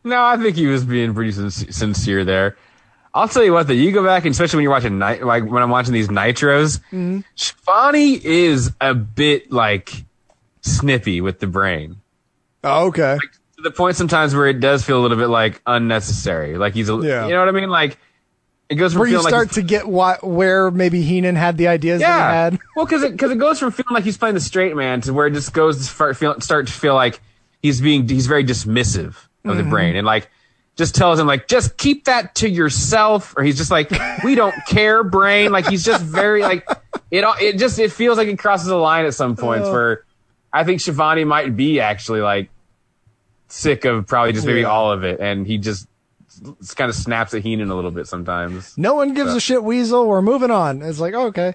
No, 0.03 0.23
I 0.23 0.37
think 0.37 0.55
he 0.55 0.65
was 0.67 0.85
being 0.85 1.13
pretty 1.13 1.31
sincere 1.31 2.23
there. 2.23 2.57
I'll 3.13 3.27
tell 3.27 3.43
you 3.43 3.51
what, 3.51 3.67
though, 3.67 3.73
you 3.73 3.91
go 3.91 4.03
back, 4.03 4.23
and 4.23 4.31
especially 4.31 4.57
when 4.57 4.63
you're 4.63 4.71
watching 4.71 4.97
night, 4.97 5.23
like 5.25 5.43
when 5.45 5.61
I'm 5.61 5.69
watching 5.69 5.93
these 5.93 6.07
nitros, 6.07 6.79
Mm-hmm. 6.91 7.19
Schiavone 7.35 8.19
is 8.23 8.71
a 8.79 8.93
bit 8.93 9.51
like 9.51 10.05
snippy 10.61 11.19
with 11.21 11.39
the 11.39 11.47
brain 11.47 11.97
Oh, 12.63 12.87
okay. 12.87 13.17
to 13.57 13.61
the 13.61 13.71
point 13.71 13.95
sometimes 13.97 14.33
where 14.35 14.47
it 14.47 14.59
does 14.61 14.83
feel 14.85 14.99
a 14.99 15.01
little 15.01 15.17
bit 15.17 15.27
like 15.27 15.61
unnecessary. 15.65 16.57
Like 16.57 16.73
he's, 16.73 16.89
a, 16.89 16.93
Yeah. 17.03 17.25
you 17.25 17.33
know 17.33 17.39
what 17.39 17.49
I 17.49 17.51
mean? 17.51 17.69
Like 17.69 17.97
it 18.69 18.75
goes 18.75 18.93
from 18.93 18.99
Where 19.01 19.09
you 19.09 19.19
start 19.21 19.47
like 19.47 19.51
to 19.55 19.61
get 19.63 19.87
why, 19.87 20.17
where 20.21 20.69
maybe 20.71 21.01
Heenan 21.01 21.35
had 21.35 21.57
the 21.57 21.67
ideas 21.67 22.01
that 22.01 22.05
he 22.07 22.35
had. 22.55 22.59
well, 22.75 22.85
because 22.85 23.03
it 23.03 23.11
because 23.13 23.31
it 23.31 23.37
goes 23.39 23.59
from 23.59 23.71
feeling 23.71 23.93
like 23.93 24.03
he's 24.03 24.17
playing 24.17 24.35
the 24.35 24.41
straight 24.41 24.75
man 24.75 25.01
to 25.01 25.13
where 25.13 25.27
it 25.27 25.33
just 25.33 25.53
goes 25.53 25.77
to 25.77 25.83
start, 25.83 26.15
feel, 26.17 26.39
start 26.39 26.67
to 26.67 26.73
feel 26.73 26.93
like 26.93 27.19
he's 27.61 27.81
being 27.81 28.07
he's 28.07 28.27
very 28.27 28.43
dismissive 28.43 29.15
of 29.45 29.57
the 29.57 29.63
Mhm. 29.63 29.69
brain 29.69 29.95
and 29.95 30.05
like 30.05 30.29
just 30.75 30.93
tells 30.95 31.19
him 31.19 31.25
like 31.27 31.47
just 31.47 31.75
keep 31.77 32.05
that 32.05 32.35
to 32.35 32.47
yourself 32.49 33.33
or 33.35 33.43
he's 33.43 33.57
just 33.57 33.71
like 33.71 33.91
we 34.23 34.35
don't 34.35 34.55
care 34.67 35.03
brain 35.03 35.51
like 35.51 35.67
he's 35.67 35.83
just 35.83 36.03
very 36.03 36.41
like 36.41 36.65
it 37.11 37.23
all- 37.23 37.35
it 37.41 37.57
just 37.57 37.79
it 37.79 37.91
feels 37.91 38.17
like 38.17 38.27
it 38.27 38.37
crosses 38.39 38.67
a 38.69 38.77
line 38.77 39.05
at 39.05 39.13
some 39.13 39.35
points 39.35 39.67
Oh. 39.67 39.71
where 39.73 40.03
I 40.53 40.63
think 40.63 40.79
Schiavone 40.79 41.23
might 41.25 41.55
be 41.57 41.79
actually 41.79 42.21
like 42.21 42.49
sick 43.47 43.85
of 43.85 44.07
probably 44.07 44.33
just 44.33 44.45
maybe 44.45 44.61
Yeah. 44.61 44.67
all 44.67 44.91
of 44.91 45.03
it 45.03 45.19
and 45.19 45.45
he 45.47 45.57
just 45.57 45.87
kind 46.75 46.89
of 46.89 46.95
snaps 46.95 47.33
at 47.33 47.41
Heenan 47.43 47.69
a 47.69 47.75
little 47.75 47.91
bit 47.91 48.07
sometimes. 48.07 48.77
No 48.77 48.95
one 48.95 49.13
gives 49.13 49.33
a 49.33 49.39
shit, 49.39 49.63
Weasel. 49.63 50.07
We're 50.07 50.21
moving 50.21 50.51
on. 50.51 50.81
It's 50.81 50.99
like, 50.99 51.13
okay. 51.13 51.53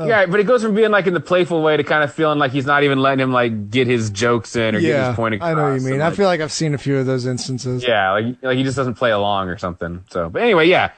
Oh. 0.00 0.06
Yeah, 0.06 0.26
but 0.26 0.38
it 0.38 0.44
goes 0.44 0.62
from 0.62 0.76
being 0.76 0.92
like 0.92 1.08
in 1.08 1.14
the 1.14 1.20
playful 1.20 1.60
way 1.60 1.76
to 1.76 1.82
kind 1.82 2.04
of 2.04 2.14
feeling 2.14 2.38
like 2.38 2.52
he's 2.52 2.66
not 2.66 2.84
even 2.84 3.00
letting 3.00 3.18
him 3.18 3.32
like 3.32 3.68
get 3.70 3.88
his 3.88 4.10
jokes 4.10 4.54
in 4.54 4.76
or 4.76 4.80
get 4.80 5.08
his 5.08 5.16
point 5.16 5.34
across. 5.34 5.50
I 5.50 5.54
know 5.54 5.70
what 5.70 5.80
you 5.80 5.84
mean. 5.84 5.94
and, 5.94 6.02
I 6.04 6.12
feel 6.12 6.26
like 6.26 6.40
I've 6.40 6.52
seen 6.52 6.72
a 6.72 6.78
few 6.78 6.98
of 6.98 7.06
those 7.06 7.26
instances. 7.26 7.82
yeah, 7.82 8.12
like 8.12 8.36
like 8.40 8.56
he 8.56 8.62
just 8.62 8.76
doesn't 8.76 8.94
play 8.94 9.10
along 9.10 9.48
or 9.48 9.58
something. 9.58 10.04
So, 10.10 10.28
but 10.28 10.42
anyway, 10.42 10.68
yeah, 10.68 10.92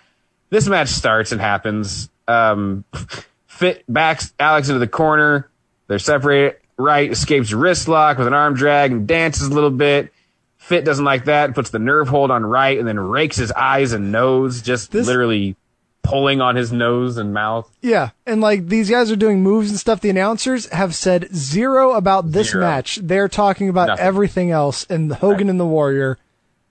this 0.51 0.69
match 0.69 0.89
starts 0.89 1.33
and 1.33 1.41
happens. 1.41 2.11
Um, 2.29 2.85
Fit 3.47 3.85
backs 3.89 4.35
Alex 4.39 4.69
into 4.69 4.79
the 4.81 4.87
corner. 4.87 5.51
They're 5.87 5.99
separated. 5.99 6.57
Right 6.77 7.11
escapes 7.11 7.53
wrist 7.53 7.89
lock 7.89 8.17
with 8.17 8.27
an 8.27 8.33
arm 8.33 8.55
drag 8.55 8.91
and 8.91 9.07
dances 9.07 9.49
a 9.49 9.51
little 9.53 9.71
bit. 9.71 10.13
Fit 10.61 10.85
doesn't 10.85 11.05
like 11.05 11.25
that. 11.25 11.55
Puts 11.55 11.71
the 11.71 11.79
nerve 11.79 12.07
hold 12.09 12.31
on 12.31 12.45
right 12.45 12.79
and 12.79 12.87
then 12.87 13.01
rakes 13.01 13.37
his 13.37 13.51
eyes 13.53 13.93
and 13.93 14.13
nose, 14.13 14.61
just 14.63 14.95
literally 14.95 15.57
pulling 16.03 16.41
on 16.41 16.55
his 16.55 16.71
nose 16.73 17.17
and 17.17 17.33
mouth. 17.35 17.69
Yeah, 17.81 18.11
and 18.27 18.41
like 18.41 18.67
these 18.69 18.89
guys 18.91 19.11
are 19.11 19.17
doing 19.17 19.43
moves 19.43 19.71
and 19.71 19.79
stuff. 19.81 20.01
The 20.01 20.11
announcers 20.11 20.69
have 20.71 20.95
said 20.95 21.35
zero 21.35 21.93
about 21.95 22.33
this 22.33 22.51
Zero. 22.51 22.63
match. 22.65 22.97
They're 23.03 23.29
talking 23.29 23.69
about 23.69 23.89
Nothing. 23.89 24.05
everything 24.05 24.51
else 24.51 24.87
and 24.89 25.13
Hogan 25.13 25.49
and 25.49 25.59
the 25.59 25.67
Warrior. 25.67 26.19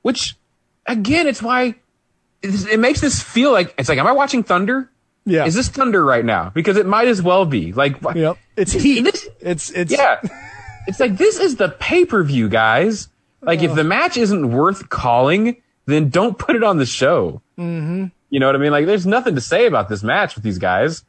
Which, 0.03 0.37
again, 0.85 1.27
it's 1.27 1.41
why 1.41 1.75
it, 2.41 2.79
makes 2.79 3.01
this 3.01 3.21
feel 3.21 3.51
like 3.51 3.73
it's 3.77 3.89
like, 3.89 3.97
am 3.99 4.07
I 4.07 4.13
watching 4.13 4.43
Thunder? 4.43 4.89
Yeah. 5.25 5.45
Is 5.45 5.55
this 5.55 5.67
Thunder 5.67 6.05
right 6.05 6.23
now? 6.23 6.51
Because 6.51 6.77
it 6.77 6.85
might 6.85 7.07
as 7.07 7.21
well 7.21 7.45
be. 7.45 7.73
Like, 7.73 7.97
Yep. 8.15 8.37
It's 8.55 8.71
heat. 8.71 9.05
it's 9.41 9.69
it's 9.71 9.91
yeah. 9.91 10.21
it's 10.87 10.99
like 10.99 11.17
this 11.17 11.37
is 11.39 11.55
the 11.57 11.69
pay 11.69 12.05
per 12.05 12.23
view, 12.23 12.47
guys. 12.49 13.09
Like, 13.41 13.63
if 13.63 13.73
the 13.75 13.83
match 13.83 14.17
isn't 14.17 14.51
worth 14.51 14.89
calling, 14.89 15.61
then 15.85 16.09
don't 16.09 16.37
put 16.37 16.55
it 16.55 16.63
on 16.63 16.77
the 16.77 16.85
show. 16.85 17.41
Mm-hmm. 17.57 18.07
You 18.29 18.39
know 18.39 18.45
what 18.45 18.55
I 18.55 18.59
mean? 18.59 18.71
Like, 18.71 18.85
there's 18.85 19.05
nothing 19.05 19.35
to 19.35 19.41
say 19.41 19.65
about 19.65 19.89
this 19.89 20.03
match 20.03 20.35
with 20.35 20.43
these 20.43 20.57
guys. 20.57 21.03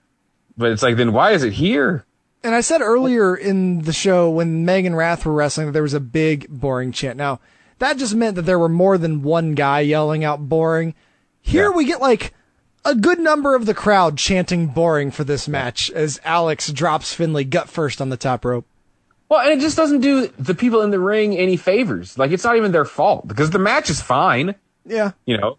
But 0.56 0.72
it's 0.72 0.82
like, 0.82 0.96
then 0.96 1.12
why 1.12 1.32
is 1.32 1.42
it 1.42 1.54
here? 1.54 2.04
And 2.42 2.54
I 2.54 2.62
said 2.62 2.80
earlier 2.80 3.34
in 3.34 3.82
the 3.82 3.92
show 3.92 4.30
when 4.30 4.64
Meng 4.64 4.86
and 4.86 4.96
Wrath 4.96 5.26
were 5.26 5.32
wrestling 5.32 5.66
that 5.66 5.72
there 5.72 5.82
was 5.82 5.94
a 5.94 6.00
big 6.00 6.48
boring 6.48 6.92
chant. 6.92 7.16
Now 7.18 7.40
that 7.78 7.98
just 7.98 8.14
meant 8.14 8.36
that 8.36 8.42
there 8.42 8.58
were 8.58 8.68
more 8.68 8.96
than 8.96 9.22
one 9.22 9.54
guy 9.54 9.80
yelling 9.80 10.24
out 10.24 10.48
boring. 10.48 10.94
Here 11.42 11.70
we 11.70 11.84
get 11.84 12.00
like 12.00 12.32
a 12.84 12.94
good 12.94 13.18
number 13.18 13.54
of 13.54 13.66
the 13.66 13.74
crowd 13.74 14.16
chanting 14.16 14.68
boring 14.68 15.10
for 15.10 15.24
this 15.24 15.48
match 15.48 15.90
as 15.90 16.20
Alex 16.24 16.72
drops 16.72 17.12
Finlay 17.12 17.44
gut 17.44 17.68
first 17.68 18.00
on 18.00 18.08
the 18.08 18.16
top 18.16 18.44
rope. 18.44 18.66
Well, 19.30 19.40
and 19.40 19.50
it 19.52 19.60
just 19.60 19.76
doesn't 19.76 20.00
do 20.00 20.26
the 20.38 20.54
people 20.54 20.82
in 20.82 20.90
the 20.90 20.98
ring 20.98 21.36
any 21.38 21.56
favors. 21.56 22.18
Like, 22.18 22.32
it's 22.32 22.42
not 22.44 22.56
even 22.56 22.72
their 22.72 22.84
fault 22.84 23.26
because 23.28 23.50
the 23.50 23.60
match 23.60 23.88
is 23.88 24.00
fine. 24.02 24.56
Yeah. 24.84 25.12
You 25.24 25.38
know, 25.38 25.56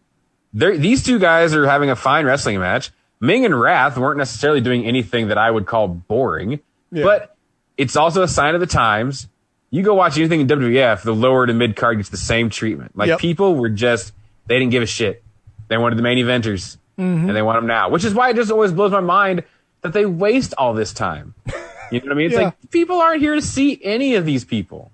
these 0.53 1.03
two 1.03 1.19
guys 1.19 1.56
are 1.56 1.65
having 1.65 1.89
a 1.89 1.95
fine 1.95 2.26
wrestling 2.26 2.60
match. 2.60 2.91
Meng 3.22 3.45
and 3.45 3.57
Wrath 3.57 3.98
weren't 3.98 4.18
necessarily 4.18 4.60
doing 4.61 4.85
anything 4.85 5.30
that 5.30 5.38
I 5.38 5.49
would 5.49 5.65
call 5.68 5.88
boring, 5.88 6.60
Yeah. 6.91 7.03
but 7.06 7.35
it's 7.77 7.95
also 7.95 8.23
a 8.23 8.27
sign 8.27 8.56
of 8.56 8.60
the 8.60 8.68
times. 8.68 9.27
You 9.69 9.84
go 9.84 9.93
watch 9.93 10.18
anything 10.18 10.41
in 10.41 10.48
WWF, 10.48 11.03
the 11.03 11.14
lower 11.15 11.45
to 11.48 11.53
mid 11.53 11.77
card 11.77 11.95
gets 11.98 12.10
the 12.10 12.18
same 12.18 12.49
treatment. 12.49 12.91
Like 12.98 13.07
Yep. 13.07 13.19
people 13.19 13.56
were 13.56 13.69
just, 13.69 14.11
they 14.48 14.60
didn't 14.60 14.72
give 14.72 14.84
a 14.84 14.88
shit. 14.88 15.23
They 15.69 15.77
wanted 15.77 15.98
the 15.98 16.02
main 16.03 16.18
eventers 16.18 16.76
Mhm. 16.99 17.27
and 17.30 17.35
they 17.35 17.41
want 17.41 17.57
them 17.60 17.68
now, 17.68 17.88
which 17.89 18.03
is 18.03 18.14
why 18.14 18.31
it 18.31 18.35
just 18.35 18.52
always 18.52 18.73
blows 18.73 18.91
my 18.91 18.99
mind 18.99 19.43
that 19.81 19.93
they 19.93 20.06
waste 20.06 20.53
all 20.57 20.73
this 20.73 20.91
time. 20.91 21.35
You 21.91 21.99
know 21.99 22.05
what 22.07 22.11
I 22.13 22.15
mean? 22.15 22.26
It's 22.27 22.35
Yeah. 22.35 22.45
like 22.45 22.72
people 22.72 22.97
aren't 23.01 23.22
here 23.22 23.35
to 23.35 23.41
see 23.41 23.80
any 23.84 24.15
of 24.15 24.26
these 24.26 24.45
people. 24.45 24.91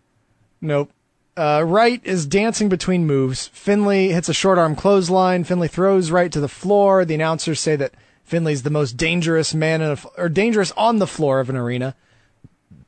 Nope. 0.62 0.92
Uh, 1.36 1.62
Wright 1.66 2.02
is 2.04 2.26
dancing 2.26 2.68
between 2.68 3.06
moves. 3.06 3.48
Finlay 3.54 4.08
hits 4.10 4.28
a 4.28 4.34
short 4.34 4.58
arm 4.58 4.76
clothesline. 4.76 5.44
Finlay 5.44 5.68
throws 5.68 6.10
Wright 6.10 6.32
to 6.32 6.40
the 6.40 6.48
floor. 6.48 7.06
The 7.06 7.14
announcers 7.14 7.60
say 7.60 7.76
that 7.76 7.94
Finlay's 8.24 8.64
the 8.64 8.72
most 8.72 8.98
dangerous 8.98 9.54
man 9.54 9.82
in 9.82 9.92
a, 9.92 9.98
or 10.18 10.30
dangerous 10.30 10.72
on 10.76 10.98
the 10.98 11.06
floor 11.08 11.40
of 11.40 11.50
an 11.50 11.56
arena. 11.56 11.96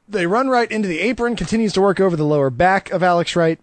They 0.07 0.25
run 0.25 0.49
Wright 0.49 0.69
into 0.71 0.87
the 0.87 0.99
apron, 1.01 1.35
continues 1.35 1.73
to 1.73 1.81
work 1.81 1.99
over 1.99 2.15
the 2.15 2.25
lower 2.25 2.49
back 2.49 2.89
of 2.89 3.03
Alex 3.03 3.35
Wright. 3.35 3.59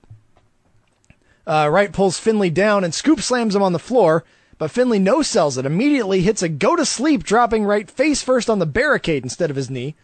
Uh, 1.44 1.68
Wright 1.70 1.92
pulls 1.92 2.18
Finlay 2.20 2.50
down 2.50 2.84
and 2.84 2.94
scoop 2.94 3.20
slams 3.20 3.56
him 3.56 3.62
on 3.62 3.72
the 3.72 3.78
floor, 3.80 4.24
but 4.58 4.70
Finlay 4.70 5.00
no 5.00 5.22
sells 5.22 5.58
it. 5.58 5.66
Immediately 5.66 6.22
hits 6.22 6.42
a 6.42 6.48
go 6.48 6.76
to 6.76 6.84
sleep, 6.86 7.24
dropping 7.24 7.64
right 7.64 7.90
face 7.90 8.22
first 8.22 8.48
on 8.48 8.60
the 8.60 8.66
barricade 8.66 9.24
instead 9.24 9.50
of 9.50 9.56
his 9.56 9.68
knee. 9.68 9.96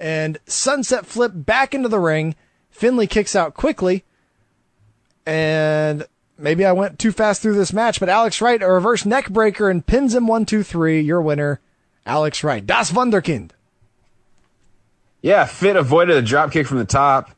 And 0.00 0.38
sunset 0.46 1.04
flip 1.06 1.32
back 1.34 1.74
into 1.74 1.88
the 1.88 1.98
ring. 2.00 2.34
Finlay 2.70 3.06
kicks 3.06 3.36
out 3.36 3.52
quickly. 3.54 4.04
And 5.26 6.06
maybe 6.38 6.64
I 6.64 6.72
went 6.72 6.98
too 6.98 7.12
fast 7.12 7.42
through 7.42 7.54
this 7.54 7.72
match, 7.72 8.00
but 8.00 8.08
Alex 8.08 8.40
Wright, 8.40 8.62
a 8.62 8.68
reverse 8.68 9.04
neck 9.04 9.28
breaker, 9.28 9.68
and 9.68 9.84
pins 9.86 10.14
him 10.14 10.26
one, 10.26 10.46
two, 10.46 10.62
three. 10.62 11.00
Your 11.00 11.20
winner, 11.20 11.60
Alex 12.06 12.42
Wright. 12.42 12.66
Das 12.66 12.90
Wunderkind. 12.90 13.50
Yeah, 15.22 15.44
Fit 15.44 15.76
avoided 15.76 16.16
a 16.16 16.22
drop 16.22 16.50
kick 16.50 16.66
from 16.66 16.78
the 16.78 16.86
top. 16.86 17.30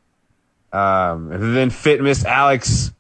Um, 0.72 1.28
then 1.55 1.70
Fit 1.70 2.01
missed 2.01 2.24
Alex 2.24 2.93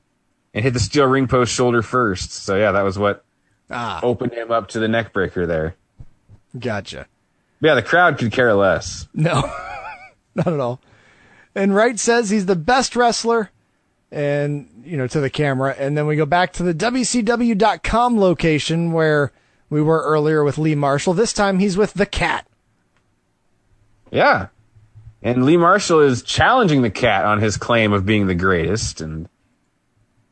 and 0.52 0.64
hit 0.64 0.74
the 0.74 0.80
steel 0.80 1.06
ring 1.06 1.28
post 1.28 1.54
shoulder 1.54 1.82
first. 1.82 2.32
So 2.32 2.56
yeah, 2.56 2.72
that 2.72 2.82
was 2.82 2.98
what 2.98 3.24
Ah. 3.70 4.00
opened 4.02 4.32
him 4.32 4.50
up 4.50 4.68
to 4.70 4.80
the 4.80 4.88
neck 4.88 5.12
breaker 5.12 5.46
there. 5.46 5.76
Gotcha. 6.58 7.06
Yeah, 7.62 7.74
the 7.76 7.82
crowd 7.82 8.18
could 8.18 8.32
care 8.32 8.52
less. 8.54 9.08
No, 9.14 9.40
not 10.34 10.48
at 10.48 10.60
all. 10.60 10.80
And 11.54 11.74
Wright 11.74 11.98
says 11.98 12.28
he's 12.28 12.46
the 12.46 12.56
best 12.56 12.96
wrestler, 12.96 13.50
and 14.10 14.68
you 14.84 14.96
know 14.96 15.06
to 15.06 15.20
the 15.20 15.30
camera. 15.30 15.74
And 15.78 15.96
then 15.96 16.06
we 16.06 16.16
go 16.16 16.26
back 16.26 16.52
to 16.54 16.62
the 16.64 16.74
WCW.com 16.74 18.18
location 18.18 18.92
where 18.92 19.32
we 19.70 19.80
were 19.80 20.02
earlier 20.02 20.42
with 20.42 20.58
Lee 20.58 20.74
Marshall. 20.74 21.14
This 21.14 21.32
time 21.32 21.60
he's 21.60 21.76
with 21.76 21.94
the 21.94 22.04
Cat. 22.04 22.46
Yeah. 24.10 24.48
And 25.22 25.46
Lee 25.46 25.56
Marshall 25.56 26.00
is 26.00 26.22
challenging 26.22 26.82
the 26.82 26.90
cat 26.90 27.24
on 27.24 27.40
his 27.40 27.56
claim 27.56 27.92
of 27.92 28.04
being 28.04 28.26
the 28.26 28.34
greatest 28.34 29.00
and 29.00 29.28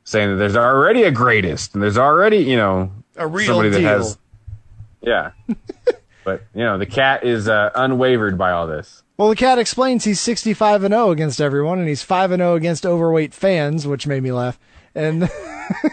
saying 0.03 0.31
that 0.31 0.37
there's 0.37 0.57
already 0.57 1.05
a 1.05 1.13
greatest 1.13 1.75
and 1.75 1.83
there's 1.83 1.97
already, 1.97 2.39
you 2.39 2.57
know, 2.57 2.91
A 3.17 3.27
real 3.27 3.47
somebody 3.47 3.71
that 3.71 3.83
has 3.83 4.19
Yeah. 5.01 5.31
but, 6.25 6.43
you 6.55 6.65
know, 6.65 6.79
the 6.79 6.87
cat 6.87 7.25
is 7.25 7.49
uh, 7.49 7.71
unwavered 7.75 8.37
by 8.39 8.53
all 8.53 8.67
this. 8.67 9.03
Well, 9.21 9.29
the 9.29 9.37
Cat 9.37 9.59
explains 9.59 10.05
he's 10.05 10.19
65 10.19 10.83
and 10.83 10.95
0 10.95 11.11
against 11.11 11.43
everyone, 11.43 11.79
and 11.79 11.87
he's 11.87 12.03
5 12.03 12.33
and 12.33 12.41
0 12.41 12.55
against 12.55 12.87
overweight 12.87 13.35
fans, 13.35 13.87
which 13.87 14.07
made 14.07 14.23
me 14.23 14.33
laugh. 14.33 14.59
And 14.95 15.29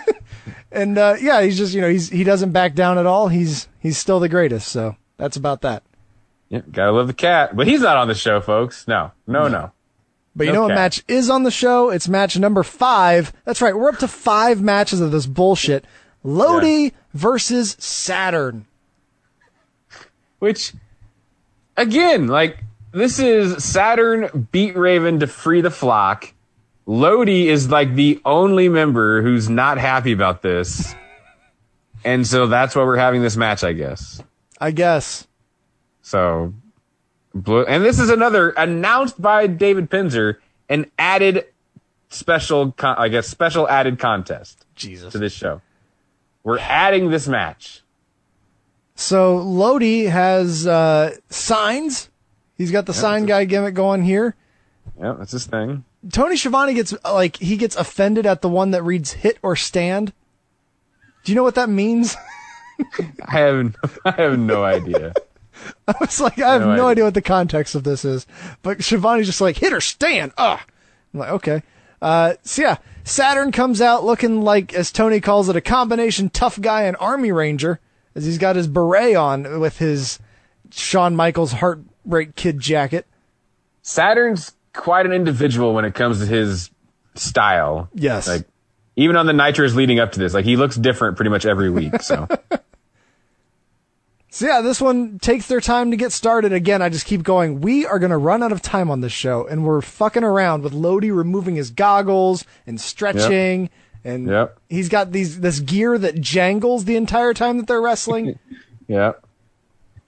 and 0.71 0.97
uh, 0.97 1.17
yeah, 1.19 1.41
he's 1.41 1.57
just 1.57 1.73
you 1.73 1.81
know 1.81 1.89
he's 1.89 2.09
he 2.09 2.23
doesn't 2.23 2.53
back 2.53 2.73
down 2.73 2.97
at 2.97 3.05
all. 3.05 3.27
He's 3.27 3.67
he's 3.79 3.97
still 3.97 4.21
the 4.21 4.29
greatest. 4.29 4.69
So 4.69 4.95
that's 5.17 5.35
about 5.35 5.59
that. 5.63 5.83
Yeah, 6.47 6.61
gotta 6.71 6.93
love 6.93 7.07
the 7.07 7.13
cat. 7.13 7.53
But 7.53 7.67
he's 7.67 7.81
not 7.81 7.97
on 7.97 8.07
the 8.07 8.15
show, 8.15 8.39
folks. 8.39 8.87
No, 8.87 9.11
no, 9.27 9.49
no. 9.49 9.71
But 10.33 10.47
you 10.47 10.53
No 10.53 10.59
know 10.61 10.67
what 10.67 10.75
match 10.75 11.03
is 11.09 11.29
on 11.29 11.43
the 11.43 11.51
show? 11.51 11.89
It's 11.89 12.07
match 12.07 12.39
number 12.39 12.63
five. 12.63 13.33
That's 13.43 13.61
right. 13.61 13.75
We're 13.75 13.89
up 13.89 13.97
to 13.99 14.07
five 14.07 14.61
matches 14.61 15.01
of 15.01 15.11
this 15.11 15.25
bullshit. 15.25 15.83
Lodi 16.23 16.91
versus 17.13 17.75
Saturn. 17.77 18.67
Which, 20.39 20.73
again, 21.75 22.27
like, 22.27 22.63
this 22.91 23.19
is 23.19 23.63
Saturn 23.63 24.47
beat 24.51 24.75
Raven 24.77 25.19
to 25.19 25.27
free 25.27 25.61
the 25.61 25.71
flock. 25.71 26.33
Lodi 26.85 27.49
is 27.49 27.69
like 27.69 27.95
the 27.95 28.21
only 28.23 28.69
member 28.69 29.21
who's 29.21 29.49
not 29.49 29.77
happy 29.77 30.13
about 30.13 30.41
this. 30.41 30.95
And 32.03 32.25
so 32.25 32.47
that's 32.47 32.75
why 32.75 32.83
we're 32.83 32.97
having 32.97 33.21
this 33.21 33.35
match, 33.35 33.63
I 33.63 33.73
guess. 33.73 34.23
I 34.59 34.71
guess. 34.71 35.27
So, 36.01 36.53
blue, 37.33 37.65
and 37.65 37.83
this 37.83 37.99
is 37.99 38.09
another 38.09 38.51
announced 38.51 39.21
by 39.21 39.47
David 39.47 39.89
Penzer, 39.89 40.37
an 40.69 40.89
added 40.97 41.45
special, 42.09 42.71
con- 42.71 42.95
I 42.97 43.09
guess, 43.09 43.27
special 43.27 43.67
added 43.67 43.99
contest 43.99 44.65
Jesus. 44.75 45.11
to 45.11 45.17
this 45.17 45.33
show. 45.33 45.61
We're 46.43 46.59
adding 46.59 47.09
this 47.09 47.27
match. 47.27 47.81
So 48.99 49.37
Lodi 49.37 50.05
has 50.05 50.65
uh, 50.65 51.15
signs. 51.29 52.09
He's 52.55 52.71
got 52.71 52.87
the 52.87 52.93
sign 52.93 53.27
guy 53.27 53.45
gimmick 53.45 53.75
going 53.75 54.03
here. 54.03 54.35
Yeah, 54.99 55.13
that's 55.17 55.31
his 55.31 55.45
thing. 55.45 55.85
Tony 56.11 56.35
Schiavone 56.35 56.73
gets 56.73 56.93
like 57.05 57.37
he 57.37 57.57
gets 57.57 57.75
offended 57.75 58.25
at 58.25 58.41
the 58.41 58.49
one 58.49 58.71
that 58.71 58.81
reads 58.83 59.13
"hit 59.13 59.37
or 59.43 59.55
stand." 59.55 60.13
Do 61.23 61.31
you 61.31 61.35
know 61.35 61.43
what 61.43 61.55
that 61.55 61.69
means? 61.69 62.15
I 63.27 63.37
have, 63.39 63.75
I 64.05 64.11
have 64.11 64.39
no 64.39 64.63
idea. 64.63 65.13
I 65.87 65.93
was 65.99 66.19
like, 66.19 66.39
I 66.39 66.53
have 66.53 66.61
No 66.61 66.67
no, 66.67 66.73
idea. 66.73 66.85
idea 66.85 67.03
what 67.05 67.13
the 67.13 67.21
context 67.21 67.75
of 67.75 67.83
this 67.83 68.03
is. 68.05 68.25
But 68.63 68.83
Schiavone's 68.83 69.25
just 69.27 69.41
like, 69.41 69.57
hit 69.57 69.73
or 69.73 69.81
stand. 69.81 70.31
Ugh. 70.37 70.59
I'm 71.13 71.19
like, 71.19 71.29
okay. 71.31 71.63
Uh, 72.01 72.33
so 72.43 72.61
yeah, 72.63 72.77
Saturn 73.03 73.51
comes 73.51 73.81
out 73.81 74.03
looking 74.05 74.41
like, 74.41 74.73
as 74.73 74.91
Tony 74.91 75.19
calls 75.19 75.49
it, 75.49 75.55
a 75.55 75.61
combination 75.61 76.29
tough 76.29 76.59
guy 76.61 76.83
and 76.83 76.95
army 76.99 77.31
ranger, 77.31 77.79
as 78.17 78.25
he's 78.25 78.39
got 78.39 78.55
his 78.55 78.67
beret 78.67 79.15
on 79.15 79.59
with 79.59 79.77
his 79.77 80.19
Shawn 80.71 81.15
Michaels 81.15 81.53
Heartbreak 81.53 82.35
Kid 82.35 82.59
jacket. 82.59 83.05
Saturn's 83.83 84.53
quite 84.73 85.05
an 85.05 85.13
individual 85.13 85.73
when 85.73 85.85
it 85.85 85.93
comes 85.93 86.19
to 86.19 86.25
his 86.25 86.71
style. 87.15 87.89
Yes. 87.93 88.27
Like 88.27 88.45
even 88.95 89.15
on 89.15 89.27
the 89.27 89.33
nitros 89.33 89.75
leading 89.75 89.99
up 89.99 90.11
to 90.13 90.19
this, 90.19 90.33
like 90.33 90.45
he 90.45 90.57
looks 90.57 90.75
different 90.75 91.15
pretty 91.15 91.29
much 91.29 91.45
every 91.45 91.69
week. 91.69 92.01
So 92.01 92.27
So 94.29 94.45
yeah, 94.45 94.61
this 94.61 94.81
one 94.81 95.19
takes 95.19 95.47
their 95.47 95.61
time 95.61 95.91
to 95.91 95.97
get 95.97 96.11
started. 96.11 96.53
Again, 96.53 96.81
I 96.81 96.89
just 96.89 97.05
keep 97.05 97.23
going. 97.23 97.61
We 97.61 97.85
are 97.85 97.97
going 97.97 98.11
to 98.11 98.17
run 98.17 98.43
out 98.43 98.51
of 98.51 98.61
time 98.61 98.91
on 98.91 99.01
this 99.01 99.11
show, 99.11 99.47
and 99.47 99.63
we're 99.63 99.81
fucking 99.81 100.23
around 100.23 100.63
with 100.63 100.73
Lodi 100.73 101.09
removing 101.09 101.55
his 101.55 101.71
goggles 101.71 102.45
and 102.67 102.79
stretching, 102.79 103.69
and 104.03 104.27
Yep. 104.27 104.57
he's 104.69 104.89
got 104.89 105.11
these 105.11 105.39
this 105.41 105.59
gear 105.59 105.97
that 105.97 106.19
jangles 106.21 106.85
the 106.85 106.95
entire 106.95 107.33
time 107.33 107.57
that 107.57 107.67
they're 107.67 107.81
wrestling. 107.81 108.37
yeah. 108.87 109.13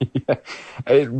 it, 0.86 1.10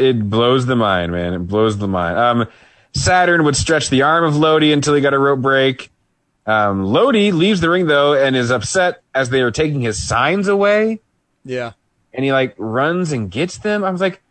it 0.00 0.30
blows 0.30 0.66
the 0.66 0.76
mind, 0.76 1.12
man. 1.12 1.34
It 1.34 1.38
blows 1.40 1.78
the 1.78 1.88
mind. 1.88 2.16
Um, 2.18 2.46
Saturn 2.92 3.44
would 3.44 3.56
stretch 3.56 3.90
the 3.90 4.02
arm 4.02 4.24
of 4.24 4.36
Lodi 4.36 4.72
until 4.72 4.94
he 4.94 5.00
got 5.00 5.14
a 5.14 5.18
rope 5.18 5.40
break. 5.40 5.90
Um, 6.46 6.84
Lodi 6.84 7.32
leaves 7.32 7.60
the 7.60 7.70
ring 7.70 7.86
though 7.86 8.14
and 8.14 8.36
is 8.36 8.50
upset 8.50 9.02
as 9.14 9.30
they 9.30 9.40
are 9.40 9.50
taking 9.50 9.80
his 9.80 10.00
signs 10.06 10.46
away. 10.46 11.00
yeah, 11.44 11.72
and 12.12 12.24
he 12.24 12.32
like 12.32 12.54
runs 12.58 13.10
and 13.12 13.30
gets 13.30 13.58
them. 13.58 13.82
I 13.82 13.90
was 13.90 14.00
like, 14.00 14.22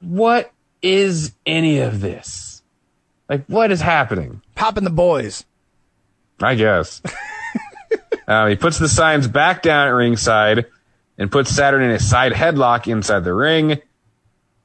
what 0.00 0.52
is 0.82 1.32
any 1.46 1.78
of 1.78 2.00
this? 2.00 2.62
Like, 3.28 3.44
what 3.46 3.72
is 3.72 3.80
happening? 3.80 4.42
popping 4.54 4.84
the 4.84 4.90
boys. 4.90 5.44
I 6.40 6.54
guess. 6.54 7.02
uh, 8.26 8.46
he 8.48 8.56
puts 8.56 8.78
the 8.78 8.88
signs 8.88 9.28
back 9.28 9.62
down 9.62 9.88
at 9.88 9.90
ringside 9.90 10.66
and 11.18 11.30
puts 11.30 11.50
Saturn 11.50 11.82
in 11.82 11.90
a 11.90 11.98
side 11.98 12.32
headlock 12.32 12.90
inside 12.90 13.24
the 13.24 13.34
ring. 13.34 13.80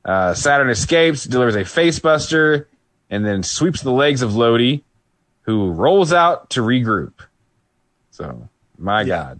Uh, 0.03 0.33
Saturn 0.33 0.69
escapes, 0.69 1.23
delivers 1.23 1.55
a 1.55 1.61
facebuster, 1.61 2.65
and 3.09 3.25
then 3.25 3.43
sweeps 3.43 3.81
the 3.81 3.91
legs 3.91 4.21
of 4.21 4.35
Lodi, 4.35 4.83
who 5.43 5.71
rolls 5.71 6.11
out 6.11 6.49
to 6.51 6.61
regroup. 6.61 7.13
So, 8.09 8.49
my 8.77 9.03
God. 9.03 9.39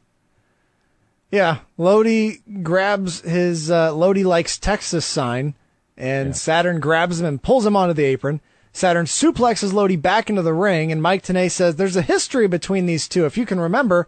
Yeah, 1.32 1.60
Lodi 1.78 2.40
grabs 2.62 3.22
his 3.22 3.72
uh, 3.72 3.96
Lodi 3.96 4.24
likes 4.24 4.58
Texas 4.58 5.06
sign, 5.06 5.56
and 5.98 6.36
Saturn 6.36 6.80
grabs 6.80 7.22
him 7.22 7.26
and 7.26 7.42
pulls 7.42 7.66
him 7.66 7.76
onto 7.76 7.94
the 7.94 8.04
apron. 8.04 8.42
Saturn 8.74 9.06
suplexes 9.06 9.74
Lodi 9.74 9.96
back 9.96 10.30
into 10.30 10.42
the 10.42 10.54
ring, 10.54 10.92
and 10.92 11.02
Mike 11.02 11.24
Tenay 11.24 11.52
says 11.52 11.76
there's 11.76 11.96
a 11.98 12.02
history 12.02 12.48
between 12.48 12.86
these 12.86 13.08
two. 13.08 13.26
If 13.26 13.38
you 13.38 13.46
can 13.46 13.60
remember, 13.60 14.08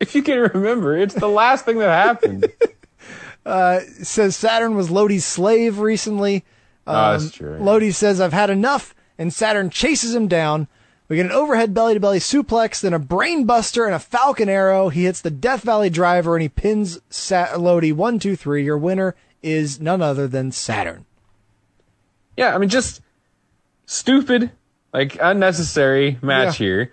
If 0.00 0.14
you 0.14 0.22
can 0.22 0.38
remember, 0.38 0.96
it's 0.96 1.14
the 1.14 1.28
last 1.28 1.64
thing 1.64 1.78
that 1.78 1.90
happened. 1.90 2.52
Uh, 3.44 3.80
says 4.00 4.36
Saturn 4.36 4.76
was 4.76 4.88
Lodi's 4.88 5.24
slave 5.24 5.80
recently. 5.80 6.44
Oh, 6.86 6.92
that's 6.92 7.24
um, 7.24 7.30
true. 7.30 7.58
Lodi 7.58 7.90
says, 7.90 8.20
I've 8.20 8.32
had 8.32 8.50
enough, 8.50 8.94
and 9.18 9.32
Saturn 9.32 9.68
chases 9.68 10.14
him 10.14 10.28
down. 10.28 10.68
We 11.08 11.16
get 11.16 11.26
an 11.26 11.32
overhead 11.32 11.74
belly 11.74 11.94
to 11.94 12.00
belly 12.00 12.20
suplex, 12.20 12.80
then 12.80 12.94
a 12.94 13.00
brain 13.00 13.44
buster 13.44 13.84
and 13.84 13.94
a 13.94 13.98
falcon 13.98 14.48
arrow. 14.48 14.88
He 14.88 15.04
hits 15.04 15.20
the 15.20 15.30
Death 15.30 15.62
Valley 15.62 15.90
driver 15.90 16.36
and 16.36 16.42
he 16.42 16.48
pins 16.48 17.00
Sa- 17.10 17.56
Lodi 17.56 17.90
one, 17.92 18.18
two, 18.20 18.36
three. 18.36 18.64
Your 18.64 18.78
winner 18.78 19.14
is 19.42 19.80
none 19.80 20.00
other 20.00 20.28
than 20.28 20.52
Saturn. 20.52 21.04
Yeah, 22.36 22.54
I 22.54 22.58
mean, 22.58 22.70
just 22.70 23.01
stupid, 23.86 24.50
like 24.92 25.16
unnecessary 25.20 26.18
match 26.22 26.60
Yeah. 26.60 26.66
here. 26.66 26.92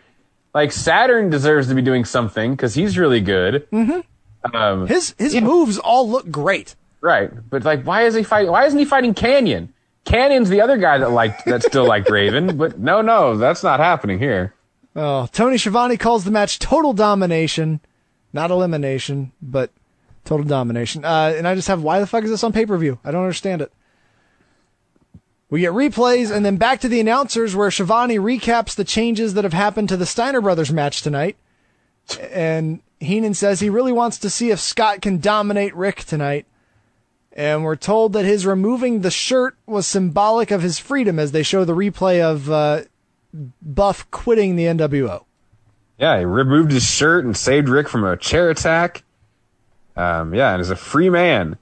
Like 0.53 0.71
Saturn 0.71 1.29
deserves 1.29 1.67
to 1.67 1.75
be 1.75 1.81
doing 1.81 2.05
something 2.05 2.51
because 2.51 2.73
he's 2.73 2.97
really 2.97 3.21
good. 3.21 3.69
Mm-hmm. 3.71 4.55
Um, 4.55 4.87
His 4.87 5.13
his 5.17 5.35
moves 5.41 5.77
all 5.77 6.09
look 6.09 6.29
great. 6.31 6.75
right, 7.01 7.29
but 7.49 7.63
like, 7.65 7.83
why 7.83 8.03
is 8.03 8.15
he 8.15 8.23
fighting? 8.23 8.51
Why 8.51 8.65
isn't 8.65 8.79
he 8.79 8.85
fighting 8.85 9.13
Kanyon? 9.13 9.69
Kanyon's 10.05 10.49
the 10.49 10.61
other 10.61 10.77
guy 10.77 10.97
that 10.97 11.11
liked 11.11 11.45
that 11.45 11.61
still 11.63 11.85
liked 11.85 12.09
Raven, 12.11 12.57
but 12.57 12.79
no, 12.79 13.01
no, 13.01 13.37
that's 13.37 13.63
not 13.63 13.79
happening 13.79 14.17
here. 14.17 14.53
Oh, 14.95 15.27
Tony 15.31 15.57
Schiavone 15.57 15.97
calls 15.97 16.23
the 16.23 16.31
match 16.31 16.57
total 16.57 16.93
domination, 16.93 17.79
not 18.33 18.49
elimination, 18.49 19.33
but 19.41 19.71
total 20.25 20.45
domination. 20.45 21.05
Uh, 21.05 21.33
and 21.37 21.47
I 21.47 21.53
just 21.53 21.67
have, 21.67 21.83
why 21.83 21.99
the 21.99 22.07
fuck 22.07 22.23
is 22.23 22.29
this 22.31 22.43
on 22.43 22.53
pay 22.53 22.65
per 22.65 22.77
view? 22.77 22.97
I 23.03 23.11
don't 23.11 23.21
understand 23.23 23.61
it. 23.61 23.71
We 25.49 25.61
get 25.61 25.71
replays 25.73 26.33
and 26.33 26.45
then 26.45 26.57
back 26.57 26.79
to 26.81 26.87
the 26.87 26.99
announcers 26.99 27.55
where 27.55 27.71
Schiavone 27.71 28.17
recaps 28.17 28.75
the 28.75 28.83
changes 28.83 29.33
that 29.33 29.43
have 29.43 29.53
happened 29.53 29.89
to 29.89 29.97
the 29.97 30.05
Steiner 30.05 30.41
Brothers 30.41 30.71
match 30.71 31.01
tonight. 31.01 31.37
And 32.19 32.81
Heenan 32.99 33.33
says 33.33 33.59
he 33.59 33.69
really 33.69 33.91
wants 33.91 34.19
to 34.19 34.29
see 34.29 34.51
if 34.51 34.59
Scott 34.59 35.01
can 35.01 35.19
dominate 35.19 35.75
Rick 35.75 36.03
tonight. 36.03 36.45
And 37.33 37.63
we're 37.63 37.75
told 37.75 38.13
that 38.13 38.25
his 38.25 38.45
removing 38.45 39.01
the 39.01 39.11
shirt 39.11 39.55
was 39.65 39.87
symbolic 39.87 40.51
of 40.51 40.61
his 40.61 40.77
freedom 40.77 41.17
as 41.17 41.31
they 41.31 41.43
show 41.43 41.63
the 41.63 41.75
replay 41.75 42.21
of 42.21 42.49
uh, 42.51 42.81
Buff 43.61 44.09
quitting 44.11 44.55
the 44.55 44.65
NWO. 44.65 45.23
Yeah, 45.97 46.19
he 46.19 46.25
removed 46.25 46.71
his 46.71 46.83
shirt 46.83 47.25
and 47.25 47.35
saved 47.35 47.69
Rick 47.69 47.89
from 47.89 48.03
a 48.03 48.17
chair 48.17 48.49
attack. 48.49 49.03
Um, 49.95 50.33
yeah, 50.33 50.53
and 50.53 50.61
is 50.61 50.69
a 50.69 50.75
free 50.75 51.09
man. 51.09 51.57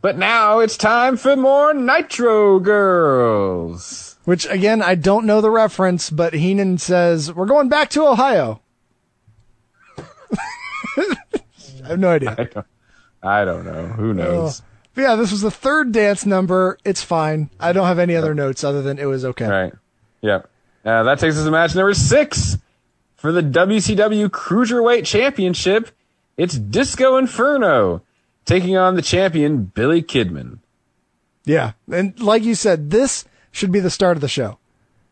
But 0.00 0.18
now 0.18 0.60
it's 0.60 0.76
time 0.76 1.16
for 1.16 1.36
more 1.36 1.74
Nitro 1.74 2.58
Girls. 2.60 4.16
Which, 4.24 4.46
again, 4.46 4.82
I 4.82 4.94
don't 4.94 5.26
know 5.26 5.40
the 5.40 5.50
reference, 5.50 6.10
but 6.10 6.34
Heenan 6.34 6.78
says, 6.78 7.32
We're 7.32 7.46
going 7.46 7.68
back 7.68 7.90
to 7.90 8.06
Ohio. 8.06 8.60
I 10.96 11.88
have 11.88 11.98
no 11.98 12.10
idea. 12.10 12.30
I 12.32 12.44
don't, 12.44 12.66
I 13.22 13.44
don't 13.44 13.64
know. 13.64 13.86
Who 13.86 14.12
knows? 14.12 14.62
But 14.94 15.02
yeah, 15.02 15.14
this 15.16 15.30
was 15.30 15.42
the 15.42 15.50
third 15.50 15.92
dance 15.92 16.24
number. 16.24 16.78
It's 16.84 17.02
fine. 17.02 17.50
I 17.60 17.72
don't 17.72 17.86
have 17.86 17.98
any 17.98 18.16
other 18.16 18.34
notes 18.34 18.64
other 18.64 18.82
than 18.82 18.98
it 18.98 19.04
was 19.04 19.24
okay. 19.24 19.46
Right. 19.46 19.72
Yep. 20.22 20.48
Uh, 20.84 21.02
that 21.02 21.18
takes 21.18 21.36
us 21.36 21.44
to 21.44 21.50
match 21.50 21.74
number 21.74 21.94
six 21.94 22.56
for 23.16 23.30
the 23.30 23.42
WCW 23.42 24.28
Cruiserweight 24.28 25.04
Championship. 25.04 25.90
It's 26.36 26.54
Disco 26.54 27.16
Inferno 27.16 28.02
taking 28.46 28.76
on 28.76 28.94
the 28.94 29.02
champion 29.02 29.64
Billy 29.64 30.02
Kidman. 30.02 30.60
Yeah. 31.44 31.72
And 31.92 32.18
like 32.18 32.42
you 32.42 32.54
said, 32.54 32.90
this 32.90 33.26
should 33.50 33.70
be 33.70 33.80
the 33.80 33.90
start 33.90 34.16
of 34.16 34.20
the 34.22 34.28
show. 34.28 34.58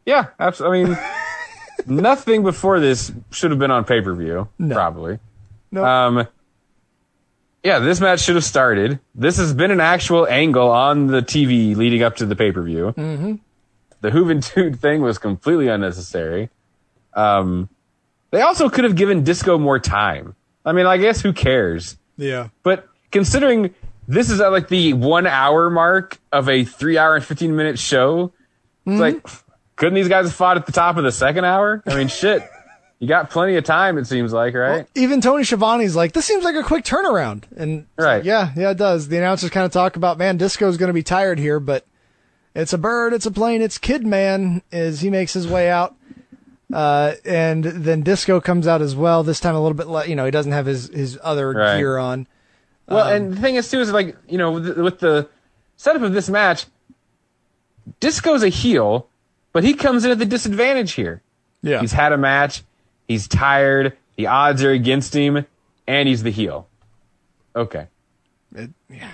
Yeah, 0.07 0.29
absolutely. 0.41 0.85
I 0.85 0.89
mean, 0.89 0.99
nothing 2.03 2.43
before 2.43 2.81
this 2.81 3.13
should 3.31 3.51
have 3.51 3.61
been 3.61 3.71
on 3.71 3.85
pay 3.85 4.01
per 4.01 4.15
view. 4.15 4.49
No. 4.59 4.75
Probably. 4.75 5.19
No. 5.71 5.85
Um, 5.85 6.27
yeah, 7.63 7.79
this 7.79 8.01
match 8.01 8.21
should 8.21 8.35
have 8.35 8.45
started. 8.45 9.01
This 9.15 9.39
has 9.39 9.55
been 9.55 9.71
an 9.71 9.81
actual 9.81 10.27
angle 10.27 10.71
on 10.71 11.07
the 11.07 11.21
TV 11.21 11.75
leading 11.75 12.03
up 12.03 12.17
to 12.17 12.27
the 12.27 12.37
pay 12.37 12.53
per 12.53 12.63
view. 12.63 12.95
mm-hmm. 12.97 13.35
The 14.01 14.11
Juventud 14.11 14.79
thing 14.81 15.01
was 15.01 15.17
completely 15.17 15.69
unnecessary. 15.69 16.51
Um, 17.15 17.71
they 18.33 18.43
also 18.43 18.69
could 18.69 18.85
have 18.85 18.97
given 18.97 19.25
Disco 19.25 19.57
more 19.57 19.79
time. 19.79 20.35
I 20.65 20.73
mean, 20.73 20.85
I 20.85 20.99
guess 20.99 21.23
who 21.23 21.33
cares? 21.33 21.97
Yeah. 22.17 22.49
But 22.63 22.87
considering 23.15 23.75
this 24.07 24.29
is 24.29 24.39
at 24.43 24.49
like 24.49 24.69
the 24.69 24.93
one 24.93 25.27
hour 25.27 25.71
mark 25.71 26.19
of 26.31 26.51
a 26.51 26.65
three 26.65 26.99
hour 26.99 27.15
and 27.17 27.25
15 27.25 27.57
minute 27.57 27.79
show, 27.79 28.33
it's 28.85 29.01
like, 29.01 29.27
couldn't 29.77 29.95
these 29.95 30.09
guys 30.09 30.27
have 30.27 30.35
fought 30.35 30.59
at 30.59 30.67
the 30.67 30.73
top 30.73 30.99
of 30.99 31.05
the 31.05 31.13
second 31.13 31.47
hour? 31.47 31.83
I 31.87 31.97
mean, 31.97 32.09
shit. 32.09 32.43
You 33.01 33.09
got 33.09 33.29
plenty 33.31 33.57
of 33.57 33.65
time, 33.65 33.99
it 33.99 34.07
seems 34.07 34.33
like, 34.33 34.55
right? 34.55 34.87
Even 34.95 35.21
Tony 35.21 35.43
Schiavone's 35.43 35.97
like, 35.97 36.13
this 36.13 36.25
seems 36.25 36.45
like 36.45 36.55
a 36.55 36.63
quick 36.63 36.85
turnaround. 36.85 37.43
And 37.57 37.87
Right. 37.99 38.17
like, 38.19 38.25
yeah, 38.25 38.53
yeah, 38.57 38.71
it 38.71 38.77
does. 38.79 39.09
The 39.09 39.17
announcers 39.19 39.51
kind 39.51 39.67
of 39.67 39.73
talk 39.73 39.97
about, 39.97 40.17
man, 40.17 40.37
Disco's 40.37 40.77
going 40.77 40.89
to 40.89 40.95
be 40.95 41.03
tired 41.03 41.39
here, 41.39 41.59
but 41.61 41.85
it's 42.55 42.73
a 42.73 42.79
bird, 42.79 43.13
it's 43.13 43.27
a 43.27 43.31
plane, 43.31 43.61
it's 43.63 43.79
Kidman 43.79 44.63
as 44.73 45.01
he 45.01 45.11
makes 45.11 45.33
his 45.33 45.47
way 45.49 45.71
out. 45.71 45.95
Uh, 46.73 47.15
and 47.25 47.65
then 47.65 48.03
Disco 48.03 48.41
comes 48.41 48.67
out 48.67 48.81
as 48.81 48.97
well. 48.97 49.23
This 49.23 49.41
time 49.41 49.55
a 49.55 49.61
little 49.61 49.77
bit, 49.77 49.87
le- 49.89 50.07
you 50.07 50.17
know, 50.17 50.25
he 50.25 50.31
doesn't 50.31 50.53
have 50.53 50.67
his, 50.67 50.89
his 50.89 51.19
other 51.23 51.51
Right. 51.53 51.77
gear 51.79 51.99
on. 51.99 52.27
Well, 52.89 53.07
Um, 53.07 53.13
and 53.13 53.33
the 53.33 53.41
thing 53.41 53.55
is 53.57 53.71
too 53.71 53.81
is 53.81 53.93
like 53.93 54.17
you 54.29 54.39
know 54.39 54.53
with 54.53 54.65
the, 54.77 54.83
with 54.83 54.99
the 55.01 55.29
setup 55.77 56.03
of 56.03 56.13
this 56.13 56.29
match, 56.29 56.67
Disco's 58.01 58.43
a 58.43 58.49
heel, 58.49 59.09
but 59.53 59.65
he 59.65 59.75
comes 59.75 60.05
in 60.05 60.11
at 60.11 60.19
the 60.19 60.27
disadvantage 60.27 60.93
here. 60.93 61.23
Yeah. 61.63 61.81
He's 61.81 61.93
had 61.93 62.13
a 62.13 62.19
match, 62.19 62.63
he's 63.09 63.27
tired, 63.27 63.97
the 64.17 64.27
odds 64.27 64.63
are 64.63 64.71
against 64.71 65.15
him, 65.15 65.47
and 65.87 66.09
he's 66.09 66.23
the 66.23 66.31
heel. 66.31 66.69
Okay, 67.57 67.87
It, 68.55 68.71
yeah. 68.91 69.09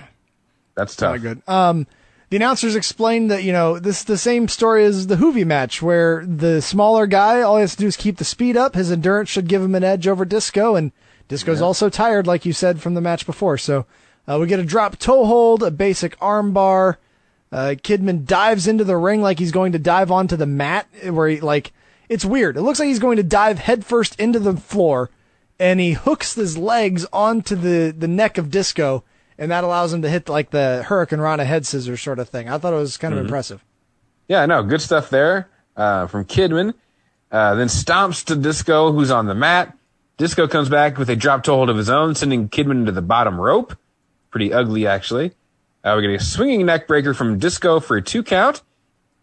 that's 0.75 0.95
tough. 0.95 1.13
Not 1.13 1.21
good. 1.21 1.41
Um, 1.47 1.87
the 2.29 2.37
announcers 2.37 2.75
explained 2.75 3.29
that 3.29 3.43
you 3.43 3.51
know 3.53 3.77
this 3.77 3.99
is 3.99 4.03
the 4.05 4.17
same 4.17 4.47
story 4.47 4.83
as 4.85 5.07
the 5.07 5.15
Juvi 5.15 5.45
match, 5.45 5.81
where 5.81 6.25
the 6.25 6.61
smaller 6.61 7.05
guy 7.07 7.41
all 7.41 7.57
he 7.57 7.61
has 7.61 7.75
to 7.75 7.81
do 7.81 7.87
is 7.87 7.95
keep 7.97 8.17
the 8.17 8.25
speed 8.25 8.57
up. 8.57 8.73
His 8.75 8.91
endurance 8.91 9.29
should 9.29 9.47
give 9.47 9.61
him 9.61 9.75
an 9.75 9.83
edge 9.83 10.07
over 10.07 10.25
Disco, 10.25 10.75
and 10.75 10.91
Disco's 11.31 11.61
also 11.61 11.89
tired, 11.89 12.27
like 12.27 12.45
you 12.45 12.51
said 12.53 12.81
from 12.81 12.93
the 12.93 13.01
match 13.01 13.25
before. 13.25 13.57
So 13.57 13.85
uh, 14.27 14.37
we 14.39 14.47
get 14.47 14.59
a 14.59 14.65
drop 14.65 14.99
toe 14.99 15.25
hold, 15.25 15.63
a 15.63 15.71
basic 15.71 16.15
arm 16.21 16.51
bar. 16.51 16.99
Uh, 17.53 17.75
Kidman 17.81 18.25
dives 18.25 18.67
into 18.67 18.83
the 18.83 18.97
ring 18.97 19.21
like 19.21 19.39
he's 19.39 19.51
going 19.53 19.71
to 19.71 19.79
dive 19.79 20.11
onto 20.11 20.35
the 20.35 20.45
mat, 20.45 20.87
where 21.09 21.29
he 21.29 21.39
like 21.39 21.71
it's 22.09 22.25
weird. 22.25 22.57
It 22.57 22.61
looks 22.61 22.79
like 22.79 22.87
he's 22.87 22.99
going 22.99 23.15
to 23.17 23.23
dive 23.23 23.59
headfirst 23.59 24.19
into 24.19 24.39
the 24.39 24.57
floor, 24.57 25.09
and 25.57 25.79
he 25.79 25.93
hooks 25.93 26.35
his 26.35 26.57
legs 26.57 27.05
onto 27.13 27.55
the 27.55 27.93
the 27.97 28.07
neck 28.09 28.37
of 28.37 28.51
Disco, 28.51 29.03
and 29.37 29.49
that 29.51 29.63
allows 29.63 29.93
him 29.93 30.01
to 30.01 30.09
hit 30.09 30.27
like 30.29 30.51
the 30.51 30.83
hurricanrana 30.87 31.45
head 31.45 31.65
scissors 31.65 32.01
sort 32.01 32.19
of 32.19 32.27
thing. 32.29 32.49
I 32.49 32.57
thought 32.57 32.73
it 32.73 32.77
was 32.77 32.97
kind 32.97 33.13
of 33.13 33.19
Mhm. 33.21 33.23
impressive. 33.23 33.63
Yeah, 34.27 34.45
no, 34.45 34.63
good 34.63 34.81
stuff 34.81 35.09
there 35.09 35.47
uh, 35.77 36.07
from 36.07 36.25
Kidman. 36.25 36.73
Uh, 37.31 37.55
then 37.55 37.67
stomps 37.67 38.25
to 38.25 38.35
Disco, 38.35 38.91
who's 38.91 39.11
on 39.11 39.25
the 39.25 39.35
mat. 39.35 39.73
Disco 40.21 40.47
comes 40.47 40.69
back 40.69 40.99
with 40.99 41.09
a 41.09 41.15
drop 41.15 41.41
toe 41.41 41.55
hold 41.55 41.71
of 41.71 41.77
his 41.77 41.89
own, 41.89 42.13
sending 42.13 42.47
Kidman 42.47 42.81
into 42.81 42.91
the 42.91 43.01
bottom 43.01 43.41
rope. 43.41 43.75
Pretty 44.29 44.53
ugly, 44.53 44.85
actually. 44.85 45.31
Uh, 45.83 45.95
we 45.97 46.03
get 46.03 46.11
a 46.11 46.23
swinging 46.23 46.63
neck 46.67 46.87
breaker 46.87 47.15
from 47.15 47.39
Disco 47.39 47.79
for 47.79 47.97
a 47.97 48.03
two 48.03 48.21
count. 48.21 48.61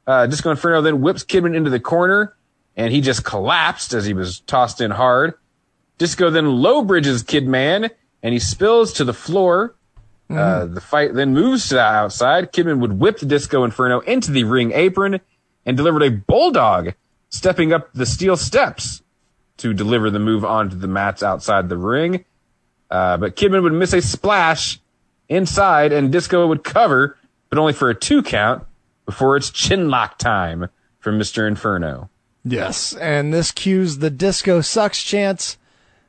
Uh, 0.08 0.26
Disco 0.26 0.50
Inferno 0.50 0.82
then 0.82 1.00
whips 1.00 1.22
Kidman 1.22 1.54
into 1.54 1.70
the 1.70 1.78
corner, 1.78 2.34
and 2.76 2.92
he 2.92 3.00
just 3.00 3.22
collapsed 3.22 3.94
as 3.94 4.06
he 4.06 4.12
was 4.12 4.40
tossed 4.40 4.80
in 4.80 4.90
hard. 4.90 5.34
Disco 5.98 6.30
then 6.30 6.56
low 6.56 6.82
bridges 6.82 7.22
Kidman, 7.22 7.90
and 8.24 8.32
he 8.32 8.40
spills 8.40 8.92
to 8.94 9.04
the 9.04 9.14
floor. 9.14 9.76
Uh, 10.28 10.66
the 10.66 10.80
fight 10.80 11.14
then 11.14 11.32
moves 11.32 11.68
to 11.68 11.76
the 11.76 11.80
outside. 11.80 12.52
Kidman 12.52 12.80
would 12.80 12.98
whip 12.98 13.20
the 13.20 13.26
Disco 13.26 13.62
Inferno 13.62 14.00
into 14.00 14.32
the 14.32 14.42
ring 14.42 14.72
apron 14.72 15.20
and 15.64 15.76
delivered 15.76 16.02
a 16.02 16.10
bulldog, 16.10 16.94
stepping 17.28 17.72
up 17.72 17.92
the 17.92 18.04
steel 18.04 18.36
steps 18.36 19.04
to 19.58 19.74
deliver 19.74 20.10
the 20.10 20.18
move 20.18 20.44
onto 20.44 20.76
the 20.76 20.88
mats 20.88 21.22
outside 21.22 21.68
the 21.68 21.76
ring. 21.76 22.24
Uh, 22.90 23.16
but 23.16 23.36
Kidman 23.36 23.62
would 23.62 23.72
miss 23.72 23.92
a 23.92 24.00
splash 24.00 24.80
inside, 25.28 25.92
and 25.92 26.10
Disco 26.10 26.46
would 26.46 26.64
cover, 26.64 27.16
but 27.50 27.58
only 27.58 27.72
for 27.72 27.90
a 27.90 27.94
two 27.94 28.22
count 28.22 28.64
before 29.04 29.36
it's 29.36 29.50
chin 29.50 29.88
lock 29.88 30.18
time 30.18 30.68
from 30.98 31.18
Mr. 31.18 31.46
Inferno. 31.46 32.08
Yes, 32.44 32.94
and 32.94 33.32
this 33.32 33.50
cues 33.50 33.98
the 33.98 34.10
Disco 34.10 34.60
sucks 34.60 35.02
chance 35.02 35.58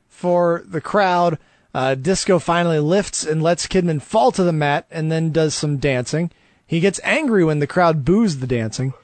for 0.08 0.62
the 0.66 0.80
crowd. 0.80 1.38
Uh, 1.74 1.94
Disco 1.94 2.38
finally 2.38 2.78
lifts 2.78 3.24
and 3.24 3.42
lets 3.42 3.66
Kidman 3.66 4.00
fall 4.02 4.32
to 4.32 4.42
the 4.42 4.52
mat 4.52 4.86
and 4.90 5.12
then 5.12 5.32
does 5.32 5.54
some 5.54 5.76
dancing. 5.76 6.30
He 6.66 6.80
gets 6.80 7.00
angry 7.04 7.44
when 7.44 7.58
the 7.58 7.66
crowd 7.66 8.04
boos 8.04 8.38
the 8.38 8.46
dancing. 8.46 8.94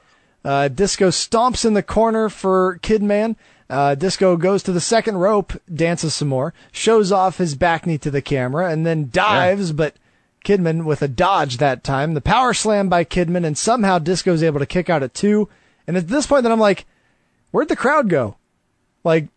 Uh, 0.43 0.67
Disco 0.69 1.09
stomps 1.09 1.65
in 1.65 1.73
the 1.73 1.83
corner 1.83 2.29
for 2.29 2.79
Kidman. 2.81 3.35
Uh, 3.69 3.95
Disco 3.95 4.37
goes 4.37 4.63
to 4.63 4.71
the 4.71 4.79
second 4.79 5.17
rope, 5.17 5.53
dances 5.73 6.13
some 6.13 6.29
more, 6.29 6.53
shows 6.71 7.11
off 7.11 7.37
his 7.37 7.55
back 7.55 7.85
knee 7.85 7.97
to 7.97 8.09
the 8.09 8.21
camera, 8.21 8.71
and 8.71 8.85
then 8.85 9.09
dives, 9.11 9.73
but 9.73 9.95
Kidman 10.45 10.85
with 10.85 11.01
a 11.01 11.07
dodge 11.07 11.57
that 11.57 11.83
time. 11.83 12.13
The 12.13 12.21
power 12.21 12.53
slam 12.53 12.87
by 12.87 13.03
Kidman, 13.03 13.45
and 13.45 13.57
somehow 13.57 13.99
Disco's 13.99 14.41
able 14.41 14.59
to 14.59 14.65
kick 14.65 14.89
out 14.89 15.03
at 15.03 15.13
two. 15.13 15.49
And 15.85 15.97
at 15.97 16.07
this 16.07 16.27
point, 16.27 16.43
then 16.43 16.51
I'm 16.51 16.59
like, 16.59 16.85
where'd 17.51 17.67
the 17.67 17.75
crowd 17.75 18.07
go? 18.07 18.37
Like, 19.03 19.27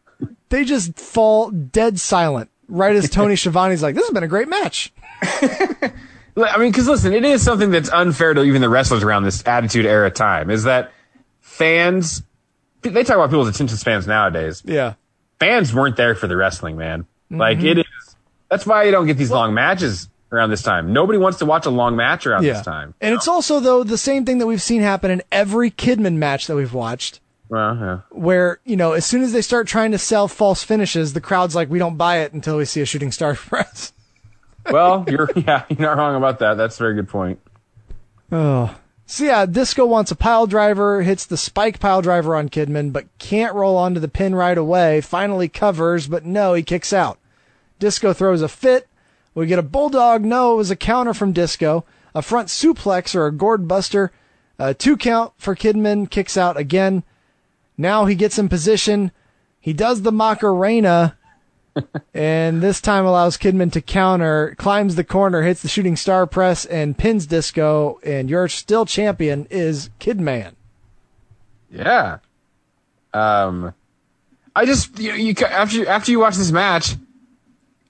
they 0.49 0.65
just 0.65 0.97
fall 0.99 1.51
dead 1.51 1.99
silent 1.99 2.51
right 2.69 2.95
as 2.95 3.11
Tony 3.11 3.35
Schiavone's 3.37 3.83
like, 3.83 3.97
this 3.97 4.07
has 4.07 4.15
been 4.15 4.23
a 4.23 4.29
great 4.29 4.49
match. 4.49 4.93
I 5.23 6.59
mean, 6.59 6.71
because 6.71 6.87
listen, 6.87 7.13
it 7.13 7.25
is 7.25 7.43
something 7.43 7.71
that's 7.71 7.91
unfair 7.91 8.33
to 8.35 8.43
even 8.43 8.63
the 8.63 8.69
wrestlers 8.69 9.03
around 9.03 9.25
this 9.25 9.45
Attitude 9.47 9.87
Era 9.87 10.11
time. 10.11 10.51
Is 10.51 10.65
that 10.65 10.93
fans? 11.41 12.23
They 12.83 13.05
talk 13.05 13.17
about 13.17 13.31
people's 13.31 13.49
attention 13.49 13.77
spans 13.77 14.07
nowadays. 14.07 14.63
Yeah. 14.65 14.95
Fans 15.39 15.75
weren't 15.75 15.97
there 15.97 16.15
for 16.15 16.27
the 16.27 16.37
wrestling, 16.37 16.77
man. 16.77 17.07
Like 17.31 17.59
Mhm. 17.59 17.65
it 17.65 17.79
is. 17.79 18.17
That's 18.51 18.67
why 18.67 18.85
you 18.85 18.91
don't 18.91 19.07
get 19.07 19.17
these 19.17 19.31
long 19.31 19.55
matches 19.55 20.09
around 20.33 20.51
this 20.51 20.63
time. 20.63 20.93
Nobody 20.93 21.19
wants 21.19 21.39
to 21.39 21.45
watch 21.47 21.67
a 21.67 21.71
long 21.71 21.97
match 21.97 22.27
around 22.27 22.45
yeah. 22.45 22.55
this 22.55 22.63
time. 22.63 22.95
And 23.01 23.15
it's 23.15 23.29
also, 23.29 23.61
though, 23.61 23.85
the 23.85 23.99
same 23.99 24.25
thing 24.25 24.39
that 24.39 24.47
we've 24.47 24.63
seen 24.63 24.81
happen 24.83 25.11
in 25.11 25.23
every 25.31 25.71
Kidman 25.71 26.17
match 26.17 26.47
that 26.47 26.57
we've 26.57 26.73
watched. 26.75 27.21
Well, 27.49 27.77
yeah. 27.77 27.99
Where, 28.11 28.61
you 28.65 28.77
know, 28.77 28.93
as 28.93 29.05
soon 29.05 29.23
as 29.23 29.33
they 29.33 29.43
start 29.43 29.67
trying 29.67 29.91
to 29.93 29.99
sell 29.99 30.29
false 30.29 30.63
finishes, 30.63 31.13
the 31.15 31.21
crowd's 31.21 31.55
like, 31.55 31.69
we 31.69 31.79
don't 31.81 31.97
buy 31.97 32.19
it 32.19 32.33
until 32.33 32.57
we 32.59 32.65
see 32.65 32.81
a 32.81 32.87
shooting 32.87 33.11
star 33.13 33.35
press. 33.37 33.93
Well, 34.71 35.05
you're 35.09 35.29
yeah, 35.37 35.65
you're 35.69 35.81
not 35.81 35.97
wrong 35.97 36.15
about 36.17 36.39
that. 36.41 36.55
That's 36.57 36.77
a 36.79 36.83
very 36.83 36.95
good 36.95 37.09
point. 37.09 37.41
Oh. 38.31 38.75
So 39.11 39.25
yeah, 39.25 39.45
Disco 39.45 39.85
wants 39.87 40.13
a 40.13 40.15
pile 40.15 40.47
driver, 40.47 41.03
hits 41.03 41.27
the 41.27 41.37
spike 41.37 41.81
pile 41.81 42.01
driver 42.01 42.37
on 42.37 42.49
Kidman, 42.49 42.93
but 42.93 43.09
can't 43.19 43.57
roll 43.57 43.77
onto 43.77 43.99
the 43.99 44.07
pin 44.07 44.37
right 44.37 44.57
away. 44.57 45.01
Finally 45.01 45.49
covers, 45.49 46.07
but 46.07 46.25
no, 46.25 46.55
he 46.55 46.63
kicks 46.63 46.93
out. 46.93 47.19
Disco 47.81 48.13
throws 48.13 48.41
a 48.41 48.47
fit. 48.47 48.87
We 49.35 49.47
get 49.47 49.59
a 49.59 49.63
bulldog. 49.63 50.25
No, 50.25 50.55
it 50.55 50.59
was 50.59 50.71
a 50.71 50.77
counter 50.77 51.13
from 51.13 51.33
Disco. 51.33 51.85
A 52.15 52.23
front 52.23 52.51
suplex 52.51 53.17
or 53.17 53.27
a 53.27 53.33
gourd 53.33 53.67
buster. 53.67 54.13
A 54.61 54.75
two 54.75 54.97
count 54.97 55.33
for 55.37 55.57
Kidman. 55.57 56.09
Kicks 56.09 56.37
out 56.37 56.57
again. 56.57 57.03
Now 57.77 58.05
he 58.05 58.15
gets 58.15 58.39
in 58.39 58.49
position. 58.49 59.11
He 59.59 59.73
does 59.73 60.03
the 60.03 60.13
Macarena. 60.13 61.17
And 62.15 62.61
this 62.63 62.81
time 62.81 63.07
allows 63.07 63.37
Kidman 63.37 63.73
to 63.73 63.81
counter, 63.81 64.55
climbs 64.59 64.97
the 64.97 65.05
corner, 65.05 65.43
hits 65.43 65.63
the 65.63 65.69
shooting 65.69 65.97
star 65.97 66.27
press, 66.27 66.65
and 66.67 66.97
pins 66.97 67.27
Disco. 67.27 67.99
And 68.03 68.31
your 68.31 68.49
still 68.49 68.87
champion 68.87 69.47
is 69.51 69.91
Kidman. 70.01 70.53
Yeah. 71.71 72.19
Um, 73.13 73.75
I 74.55 74.67
just 74.67 74.99
you, 74.99 75.13
you 75.13 75.35
after 75.47 75.89
after 75.89 76.11
you 76.11 76.21
watch 76.21 76.37
this 76.37 76.51
match, 76.51 76.97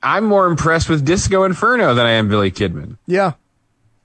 I'm 0.03 0.25
more 0.25 0.47
impressed 0.47 0.89
with 0.89 1.05
Disco 1.05 1.45
Inferno 1.45 1.95
than 1.95 2.07
I 2.07 2.13
am 2.13 2.29
Billy 2.29 2.51
Kidman. 2.51 2.97
Yeah. 3.07 3.33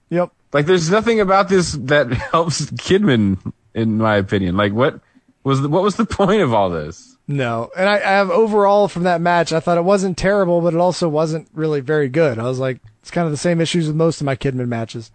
Yep. 0.10 0.32
Like, 0.54 0.66
there's 0.66 0.90
nothing 0.90 1.20
about 1.20 1.50
this 1.50 1.74
that 1.74 2.12
helps 2.32 2.66
Kidman, 2.72 3.54
in 3.74 3.98
my 3.98 4.16
opinion. 4.16 4.56
Like, 4.56 4.74
what 4.74 5.00
was 5.44 5.62
the, 5.62 5.70
what 5.70 5.84
was 5.84 5.96
the 5.96 6.06
point 6.06 6.42
of 6.42 6.54
all 6.54 6.70
this? 6.70 7.15
No, 7.28 7.72
and 7.76 7.90
I, 7.90 7.96
I 7.96 8.00
have 8.00 8.30
overall 8.30 8.88
from 8.88 9.04
that 9.04 9.20
match, 9.22 9.52
I 9.52 9.60
thought 9.60 9.78
it 9.80 9.84
wasn't 9.84 10.18
terrible, 10.18 10.62
but 10.62 10.74
it 10.76 10.80
also 10.80 11.10
wasn't 11.10 11.48
really 11.54 11.80
very 11.82 12.08
good. 12.08 12.38
I 12.38 12.44
was 12.44 12.60
like, 12.60 12.80
it's 13.02 13.10
kind 13.12 13.26
of 13.26 13.32
the 13.32 13.38
same 13.38 13.60
issues 13.60 13.88
with 13.88 13.96
most 13.96 14.22
of 14.22 14.26
my 14.26 14.36
Kidman 14.36 14.68
matches. 14.68 15.12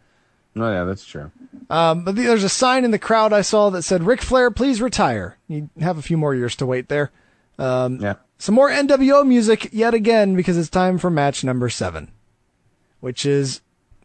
Oh 0.56 0.68
yeah, 0.70 0.82
that's 0.84 1.04
true. 1.04 1.30
Um, 1.68 2.04
but 2.04 2.16
the, 2.16 2.22
there's 2.22 2.42
a 2.42 2.48
sign 2.48 2.84
in 2.84 2.90
the 2.90 2.98
crowd 2.98 3.32
I 3.32 3.42
saw 3.42 3.70
that 3.70 3.82
said, 3.82 4.02
Ric 4.02 4.22
Flair, 4.22 4.50
please 4.50 4.82
retire. 4.82 5.38
You 5.46 5.70
have 5.80 5.98
a 5.98 6.02
few 6.02 6.16
more 6.16 6.34
years 6.34 6.56
to 6.56 6.66
wait 6.66 6.88
there. 6.88 7.12
Um, 7.58 8.00
Yeah. 8.00 8.14
Some 8.38 8.54
more 8.56 8.70
NWO 8.70 9.24
music 9.24 9.68
yet 9.70 9.92
again 9.94 10.34
because 10.34 10.56
it's 10.56 10.70
time 10.70 10.98
for 10.98 11.10
match 11.10 11.44
number 11.44 11.68
seven, 11.68 12.10
which 13.00 13.24
is 13.26 13.60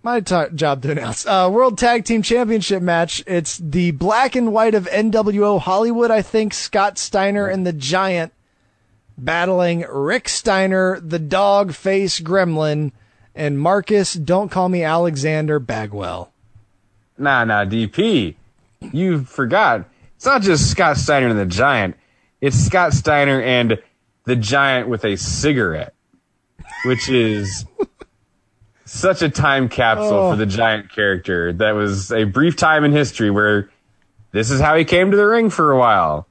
my 0.05 0.21
t- 0.21 0.45
job 0.53 0.83
to 0.83 0.91
announce. 0.91 1.25
Uh, 1.25 1.49
World 1.51 1.79
Tag 1.79 2.05
Team 2.05 2.21
Championship 2.21 2.81
match. 2.81 3.23
It's 3.25 3.57
the 3.57 3.89
black 3.91 4.35
and 4.35 4.53
white 4.53 4.75
of 4.75 4.85
NWO 4.85 5.59
Hollywood, 5.59 6.11
I 6.11 6.21
think. 6.21 6.53
Scott 6.53 6.99
Steiner 6.99 7.47
and 7.47 7.65
the 7.65 7.73
Giant 7.73 8.31
battling 9.17 9.83
Rick 9.89 10.29
Steiner, 10.29 10.99
the 10.99 11.17
dog 11.17 11.73
face 11.73 12.19
gremlin, 12.19 12.91
and 13.33 13.59
Marcus, 13.59 14.13
don't 14.13 14.51
call 14.51 14.69
me 14.69 14.83
Alexander 14.83 15.59
Bagwell. 15.59 16.31
Nah, 17.17 17.43
nah, 17.43 17.65
DP. 17.65 18.35
You 18.91 19.23
forgot. 19.23 19.89
It's 20.17 20.25
not 20.25 20.43
just 20.43 20.69
Scott 20.69 20.97
Steiner 20.97 21.29
and 21.29 21.39
the 21.39 21.47
Giant. 21.47 21.95
It's 22.41 22.55
Scott 22.55 22.93
Steiner 22.93 23.41
and 23.41 23.79
the 24.25 24.35
Giant 24.35 24.87
with 24.87 25.03
a 25.03 25.15
cigarette, 25.15 25.95
which 26.85 27.09
is 27.09 27.65
such 28.95 29.21
a 29.21 29.29
time 29.29 29.69
capsule 29.69 30.13
Oh. 30.13 30.31
for 30.31 30.37
the 30.37 30.45
Giant 30.45 30.91
character. 30.91 31.53
That 31.53 31.71
was 31.71 32.11
a 32.11 32.23
brief 32.23 32.55
time 32.55 32.83
in 32.83 32.91
history 32.91 33.29
where 33.29 33.69
this 34.31 34.51
is 34.51 34.59
how 34.59 34.75
he 34.75 34.85
came 34.85 35.11
to 35.11 35.17
the 35.17 35.25
ring 35.25 35.49
for 35.49 35.71
a 35.71 35.77
while. 35.77 36.27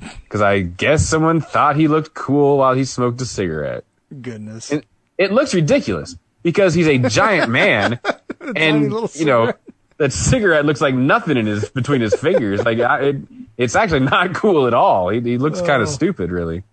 Because 0.00 0.40
I 0.42 0.60
guess 0.60 1.06
someone 1.06 1.40
thought 1.40 1.76
he 1.76 1.88
looked 1.88 2.14
cool 2.14 2.58
while 2.58 2.74
he 2.74 2.84
smoked 2.84 3.20
a 3.20 3.26
cigarette. 3.26 3.84
Goodness. 4.20 4.70
It, 4.72 4.84
it 5.18 5.32
looks 5.32 5.54
ridiculous 5.54 6.16
because 6.42 6.74
he's 6.74 6.88
a 6.88 6.98
giant 6.98 7.50
man, 7.50 8.00
and 8.56 8.92
you 9.14 9.24
know 9.24 9.52
that 9.98 10.12
cigarette 10.12 10.66
looks 10.66 10.80
like 10.80 10.94
nothing 10.94 11.36
in 11.36 11.46
his 11.46 11.68
between 11.70 12.00
his 12.00 12.14
fingers. 12.14 12.64
Like 12.64 12.80
I, 12.80 13.00
it, 13.00 13.16
it's 13.56 13.76
actually 13.76 14.00
not 14.00 14.34
cool 14.34 14.66
at 14.66 14.74
all. 14.74 15.08
He, 15.08 15.20
he 15.20 15.38
looks 15.38 15.60
kind 15.60 15.80
Oh. 15.80 15.82
of 15.82 15.88
stupid, 15.88 16.30
really. 16.30 16.64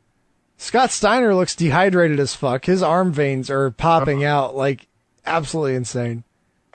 Scott 0.57 0.91
Steiner 0.91 1.33
looks 1.33 1.55
dehydrated 1.55 2.19
as 2.19 2.35
fuck. 2.35 2.65
His 2.65 2.83
arm 2.83 3.11
veins 3.13 3.49
are 3.49 3.71
popping 3.71 4.25
uh-huh. 4.25 4.35
out 4.35 4.55
like 4.55 4.87
absolutely 5.25 5.75
insane. 5.75 6.23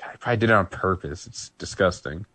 God, 0.01 0.12
he 0.12 0.18
probably 0.18 0.36
did 0.39 0.51
it 0.51 0.52
on 0.55 0.66
purpose. 0.66 1.27
It's 1.27 1.51
disgusting. 1.59 2.27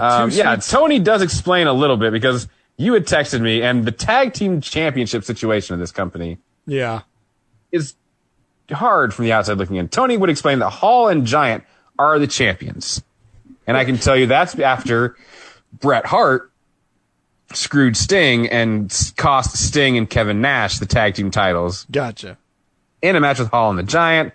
Um, 0.00 0.30
yeah, 0.30 0.56
Tony 0.56 0.98
does 0.98 1.20
explain 1.20 1.66
a 1.66 1.72
little 1.72 1.98
bit 1.98 2.12
because 2.12 2.48
you 2.76 2.94
had 2.94 3.06
texted 3.06 3.40
me, 3.40 3.62
and 3.62 3.84
the 3.84 3.92
tag 3.92 4.32
team 4.32 4.60
championship 4.60 5.24
situation 5.24 5.74
of 5.74 5.80
this 5.80 5.92
company 5.92 6.38
yeah. 6.66 7.02
is 7.70 7.94
hard 8.70 9.12
from 9.12 9.26
the 9.26 9.32
outside 9.32 9.58
looking 9.58 9.76
in. 9.76 9.88
Tony 9.88 10.16
would 10.16 10.30
explain 10.30 10.60
that 10.60 10.70
Hall 10.70 11.08
and 11.08 11.26
Giant 11.26 11.64
are 11.98 12.18
the 12.18 12.26
champions. 12.26 13.02
And 13.66 13.76
I 13.76 13.84
can 13.84 13.98
tell 13.98 14.16
you 14.16 14.26
that's 14.26 14.58
after 14.58 15.16
Bret 15.72 16.06
Hart 16.06 16.50
screwed 17.52 17.96
Sting 17.96 18.48
and 18.48 19.12
cost 19.16 19.56
Sting 19.56 19.98
and 19.98 20.08
Kevin 20.08 20.40
Nash 20.40 20.78
the 20.78 20.86
tag 20.86 21.14
team 21.14 21.30
titles 21.30 21.86
Gotcha. 21.90 22.38
in 23.02 23.14
a 23.14 23.20
match 23.20 23.38
with 23.38 23.50
Hall 23.50 23.70
and 23.70 23.78
the 23.78 23.82
Giant. 23.82 24.32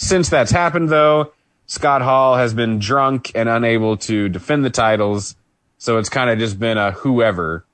Since 0.00 0.30
that's 0.30 0.50
happened, 0.50 0.88
though, 0.88 1.34
Scott 1.66 2.00
Hall 2.00 2.34
has 2.34 2.54
been 2.54 2.78
drunk 2.78 3.32
and 3.34 3.50
unable 3.50 3.98
to 3.98 4.30
defend 4.30 4.64
the 4.64 4.70
titles. 4.70 5.36
So 5.76 5.98
it's 5.98 6.08
kind 6.08 6.30
of 6.30 6.38
just 6.38 6.58
been 6.58 6.78
a 6.78 6.90
whoever 6.90 7.66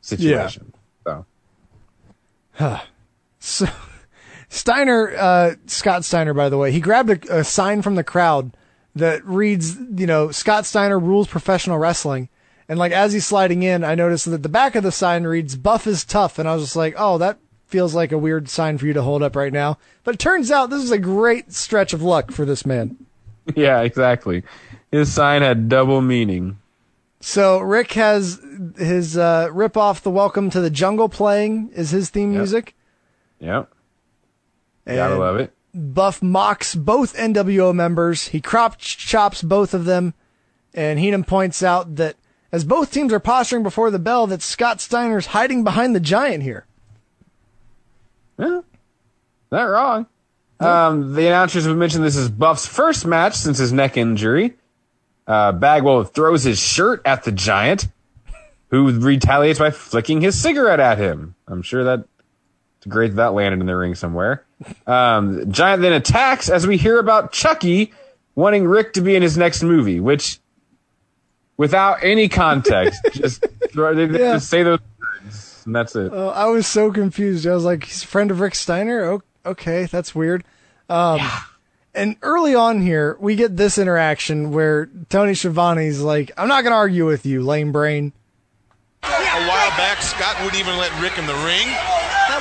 situation. 0.00 0.72
So 1.04 1.26
So 3.40 3.66
Steiner, 4.48 5.12
uh, 5.18 5.54
Scott 5.66 6.04
Steiner, 6.04 6.32
by 6.32 6.48
the 6.48 6.56
way, 6.56 6.70
he 6.70 6.78
grabbed 6.78 7.10
a, 7.10 7.40
a 7.40 7.44
sign 7.44 7.82
from 7.82 7.96
the 7.96 8.04
crowd 8.04 8.56
that 8.94 9.24
reads, 9.24 9.76
you 9.76 10.06
know, 10.06 10.30
Scott 10.30 10.66
Steiner 10.66 11.00
rules 11.00 11.26
professional 11.26 11.78
wrestling. 11.78 12.28
And 12.68 12.78
like 12.78 12.92
as 12.92 13.12
he's 13.12 13.26
sliding 13.26 13.64
in, 13.64 13.82
I 13.82 13.96
noticed 13.96 14.30
that 14.30 14.44
the 14.44 14.48
back 14.48 14.76
of 14.76 14.84
the 14.84 14.92
sign 14.92 15.24
reads 15.24 15.56
"Buff 15.56 15.88
is 15.88 16.04
tough," 16.04 16.38
and 16.38 16.48
I 16.48 16.54
was 16.54 16.62
just 16.62 16.76
like, 16.76 16.94
"Oh, 16.96 17.18
that 17.18 17.38
feels 17.72 17.94
like 17.94 18.12
a 18.12 18.18
weird 18.18 18.48
sign 18.48 18.78
for 18.78 18.86
you 18.86 18.92
to 18.92 19.02
hold 19.02 19.22
up 19.22 19.34
right 19.34 19.52
now." 19.52 19.78
But 20.04 20.14
it 20.14 20.18
turns 20.18 20.50
out 20.50 20.70
this 20.70 20.84
is 20.84 20.92
a 20.92 20.98
great 20.98 21.52
stretch 21.52 21.92
of 21.92 22.02
luck 22.02 22.30
for 22.30 22.44
this 22.44 22.64
man. 22.64 22.96
yeah, 23.56 23.80
exactly. 23.80 24.44
His 24.92 25.12
sign 25.12 25.42
had 25.42 25.68
double 25.68 26.00
meaning. 26.00 26.58
So 27.20 27.58
Rick 27.58 27.92
has 27.92 28.40
his 28.76 29.16
uh, 29.16 29.48
rip 29.52 29.76
off 29.76 30.02
the 30.02 30.10
"Welcome 30.10 30.50
to 30.50 30.60
the 30.60 30.70
Jungle" 30.70 31.08
playing 31.08 31.70
is 31.74 31.90
his 31.90 32.10
theme 32.10 32.32
music. 32.32 32.74
Yep. 33.40 33.72
Gotta 34.86 35.16
love 35.16 35.36
it. 35.36 35.52
Buff 35.74 36.22
mocks 36.22 36.74
both 36.74 37.16
NWO 37.16 37.74
members. 37.74 38.28
He 38.28 38.40
crotch 38.40 38.98
chops 38.98 39.42
both 39.42 39.72
of 39.72 39.84
them, 39.84 40.14
and 40.74 40.98
Heenan 40.98 41.24
points 41.24 41.62
out 41.62 41.96
that 41.96 42.16
as 42.52 42.64
both 42.64 42.92
teams 42.92 43.12
are 43.12 43.20
posturing 43.20 43.62
before 43.62 43.90
the 43.90 43.98
bell, 43.98 44.26
that 44.26 44.42
Scott 44.42 44.80
Steiner's 44.80 45.26
hiding 45.26 45.64
behind 45.64 45.94
the 45.94 46.00
giant 46.00 46.42
here. 46.42 46.66
Yeah, 48.42 48.60
not 49.50 49.64
wrong. 49.64 50.06
Um, 50.60 51.14
the 51.14 51.26
announcers 51.26 51.64
have 51.66 51.76
mentioned 51.76 52.04
this 52.04 52.16
is 52.16 52.28
Buff's 52.28 52.66
first 52.66 53.04
match 53.06 53.34
since 53.34 53.58
his 53.58 53.72
neck 53.72 53.96
injury. 53.96 54.54
Uh, 55.26 55.52
Bagwell 55.52 56.04
throws 56.04 56.44
his 56.44 56.58
shirt 56.60 57.02
at 57.04 57.24
the 57.24 57.32
giant, 57.32 57.88
who 58.68 58.90
retaliates 59.00 59.58
by 59.58 59.70
flicking 59.70 60.20
his 60.20 60.40
cigarette 60.40 60.80
at 60.80 60.98
him. 60.98 61.34
I'm 61.48 61.62
sure 61.62 61.84
that 61.84 62.04
it's 62.78 62.86
great 62.86 63.08
that, 63.08 63.16
that 63.16 63.32
landed 63.34 63.60
in 63.60 63.66
the 63.66 63.76
ring 63.76 63.94
somewhere. 63.94 64.44
Um, 64.86 65.50
giant 65.52 65.82
then 65.82 65.92
attacks 65.92 66.48
as 66.48 66.66
we 66.66 66.76
hear 66.76 66.98
about 66.98 67.32
Chucky 67.32 67.92
wanting 68.34 68.66
Rick 68.66 68.94
to 68.94 69.00
be 69.00 69.14
in 69.16 69.22
his 69.22 69.36
next 69.36 69.62
movie, 69.62 70.00
which, 70.00 70.38
without 71.56 72.02
any 72.02 72.28
context, 72.28 73.00
just, 73.12 73.44
throw, 73.70 73.90
Yeah. 73.92 74.06
just 74.34 74.48
say 74.48 74.62
those 74.62 74.80
words, 75.62 75.66
and 75.66 75.74
that's 75.74 75.96
it. 75.96 76.12
Uh, 76.12 76.28
I 76.30 76.46
was 76.46 76.66
so 76.66 76.90
confused. 76.92 77.46
I 77.46 77.54
was 77.54 77.64
like, 77.64 77.84
he's 77.84 78.04
a 78.04 78.06
friend 78.06 78.30
of 78.30 78.40
Rick 78.40 78.54
Steiner? 78.54 79.04
Oh, 79.04 79.22
okay, 79.46 79.84
that's 79.86 80.14
weird. 80.14 80.44
Um, 80.88 81.20
And 81.94 82.16
early 82.22 82.54
on 82.54 82.80
here, 82.80 83.18
we 83.20 83.36
get 83.36 83.58
this 83.58 83.76
interaction 83.76 84.50
where 84.50 84.88
Tony 85.10 85.34
Schiavone's 85.34 86.00
like, 86.00 86.30
I'm 86.38 86.48
not 86.48 86.62
going 86.62 86.72
to 86.72 86.76
argue 86.76 87.04
with 87.04 87.26
you, 87.26 87.42
lame 87.42 87.70
brain. 87.70 88.14
A 89.02 89.08
while 89.46 89.70
back, 89.76 90.00
Scott 90.00 90.36
wouldn't 90.42 90.58
even 90.58 90.78
let 90.78 90.88
Rick 91.02 91.18
in 91.18 91.26
the 91.26 91.34
ring. 91.44 91.68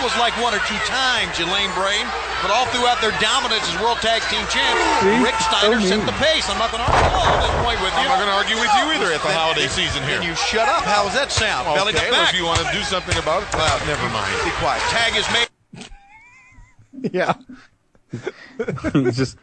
That 0.01 0.09
was 0.09 0.17
like 0.17 0.33
one 0.41 0.57
or 0.57 0.63
two 0.65 0.81
times, 0.89 1.37
you 1.37 1.45
lame 1.45 1.69
brain. 1.77 2.01
But 2.41 2.49
all 2.49 2.65
throughout 2.73 2.97
their 3.05 3.13
dominance 3.21 3.61
as 3.69 3.77
World 3.77 4.01
Tag 4.01 4.25
Team 4.33 4.41
champs, 4.49 4.81
Rick 5.21 5.37
Steiner 5.37 5.77
So 5.77 5.93
set 5.93 6.01
the 6.09 6.17
pace. 6.17 6.49
I'm 6.49 6.57
not 6.57 6.73
going 6.73 6.81
to 6.81 6.89
argue 6.89 7.21
at 7.21 7.37
this 7.45 7.53
point 7.61 7.77
with 7.85 7.93
you. 8.01 8.09
I'm 8.09 8.17
not 8.17 8.25
gonna 8.25 8.33
argue 8.33 8.57
with 8.57 8.73
you 8.81 8.97
either 8.97 9.13
at 9.13 9.21
the 9.21 9.29
Then- 9.29 9.37
holiday 9.37 9.69
then- 9.69 9.77
season 9.77 10.01
here. 10.09 10.17
Then 10.17 10.25
you 10.25 10.33
shut 10.33 10.65
up. 10.65 10.81
How 10.89 11.05
does 11.05 11.13
that 11.13 11.29
sound? 11.29 11.69
Belly 11.77 11.93
to 11.93 12.01
well, 12.01 12.17
back. 12.17 12.33
if 12.33 12.39
you 12.41 12.49
want 12.49 12.65
to 12.65 12.69
do 12.73 12.81
something 12.81 13.13
about 13.21 13.45
it, 13.45 13.53
well, 13.53 13.77
never 13.85 14.01
mind. 14.09 14.33
Be 14.41 14.49
quiet. 14.57 14.81
Tag 14.89 15.13
is 15.13 15.27
made. 15.29 15.45
Yeah. 17.13 17.33
it's 19.05 19.17
just 19.17 19.37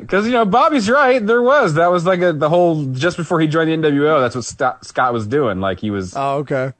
because 0.00 0.24
you 0.24 0.32
know 0.32 0.46
Bobby's 0.46 0.88
right. 0.88 1.20
There 1.24 1.42
was 1.42 1.74
that 1.74 1.92
was 1.92 2.06
like 2.06 2.22
a, 2.22 2.32
the 2.32 2.48
whole 2.48 2.86
just 2.96 3.18
before 3.18 3.40
he 3.40 3.46
joined 3.46 3.68
the 3.68 3.76
NWO. 3.76 4.20
That's 4.20 4.34
what 4.34 4.44
St- 4.44 4.84
Scott 4.84 5.12
was 5.12 5.26
doing. 5.26 5.60
Like 5.60 5.80
he 5.80 5.90
was 5.90 6.14
Oh, 6.16 6.38
okay. 6.38 6.72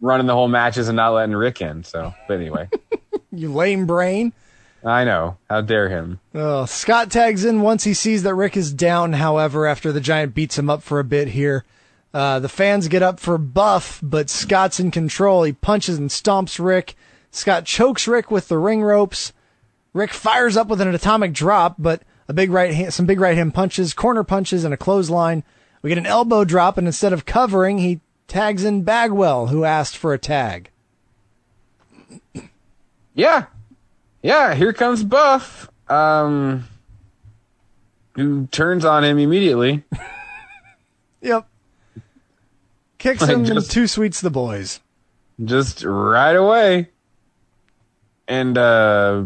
Running 0.00 0.26
the 0.26 0.34
whole 0.34 0.48
matches 0.48 0.88
and 0.88 0.96
not 0.96 1.10
letting 1.10 1.34
Rick 1.34 1.60
in. 1.60 1.84
So, 1.84 2.14
but 2.28 2.34
anyway, 2.34 2.68
You 3.32 3.52
lame 3.52 3.86
brain. 3.86 4.32
I 4.84 5.04
know. 5.04 5.36
How 5.48 5.60
dare 5.60 5.88
him? 5.88 6.20
Oh, 6.34 6.64
Scott 6.64 7.10
tags 7.10 7.44
in 7.44 7.60
once 7.60 7.84
he 7.84 7.94
sees 7.94 8.22
that 8.22 8.34
Rick 8.34 8.56
is 8.56 8.72
down, 8.72 9.12
however, 9.12 9.66
after 9.66 9.92
the 9.92 10.00
Giant 10.00 10.34
beats 10.34 10.58
him 10.58 10.70
up 10.70 10.82
for 10.82 10.98
a 10.98 11.04
bit 11.04 11.28
here. 11.28 11.64
Uh, 12.12 12.40
the 12.40 12.48
fans 12.48 12.88
get 12.88 13.02
up 13.02 13.20
for 13.20 13.38
Buff, 13.38 14.00
but 14.02 14.30
Scott's 14.30 14.80
in 14.80 14.90
control. 14.90 15.42
He 15.44 15.52
punches 15.52 15.98
and 15.98 16.10
stomps 16.10 16.58
Rick. 16.58 16.96
Scott 17.30 17.66
chokes 17.66 18.08
Rick 18.08 18.30
with 18.30 18.48
the 18.48 18.58
ring 18.58 18.82
ropes. 18.82 19.32
Rick 19.92 20.12
fires 20.12 20.56
up 20.56 20.68
with 20.68 20.80
an 20.80 20.92
atomic 20.92 21.32
drop, 21.32 21.76
but 21.78 22.02
a 22.26 22.32
big 22.32 22.50
right 22.50 22.72
hand, 22.74 22.94
some 22.94 23.06
big 23.06 23.20
right 23.20 23.36
hand 23.36 23.54
punches, 23.54 23.92
corner 23.94 24.24
punches, 24.24 24.64
and 24.64 24.72
a 24.74 24.76
clothesline. 24.76 25.44
We 25.82 25.90
get 25.90 25.98
an 25.98 26.06
elbow 26.06 26.44
drop, 26.44 26.78
and 26.78 26.86
instead 26.86 27.12
of 27.12 27.26
covering, 27.26 27.78
he 27.78 28.00
tags 28.30 28.64
in 28.64 28.82
Bagwell, 28.82 29.48
who 29.48 29.64
asked 29.64 29.96
for 29.96 30.14
a 30.14 30.18
tag. 30.18 30.70
Yeah, 33.14 33.46
yeah, 34.22 34.54
here 34.54 34.72
comes 34.72 35.02
Buff, 35.04 35.68
um, 35.90 36.64
who 38.14 38.46
turns 38.46 38.84
on 38.84 39.04
him 39.04 39.18
immediately. 39.18 39.84
Yep. 41.22 41.46
Kicks 42.96 43.20
Like, 43.20 43.28
him 43.30 43.40
and 43.44 43.52
just- 43.56 43.70
two 43.70 43.86
sweets 43.86 44.22
the 44.22 44.30
boys. 44.30 44.80
just 45.44 45.84
right 45.84 46.32
away. 46.34 46.88
And 48.26 48.56
uh, 48.56 49.24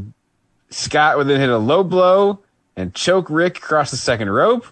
Scott 0.71 1.17
would 1.19 1.29
then 1.29 1.39
hit 1.39 1.51
a 1.51 1.57
low 1.57 1.85
blow 1.85 2.41
and 2.75 2.93
choke 2.97 3.31
Rick 3.31 3.59
across 3.59 3.93
the 3.93 3.97
second 3.97 4.29
rope. 4.29 4.67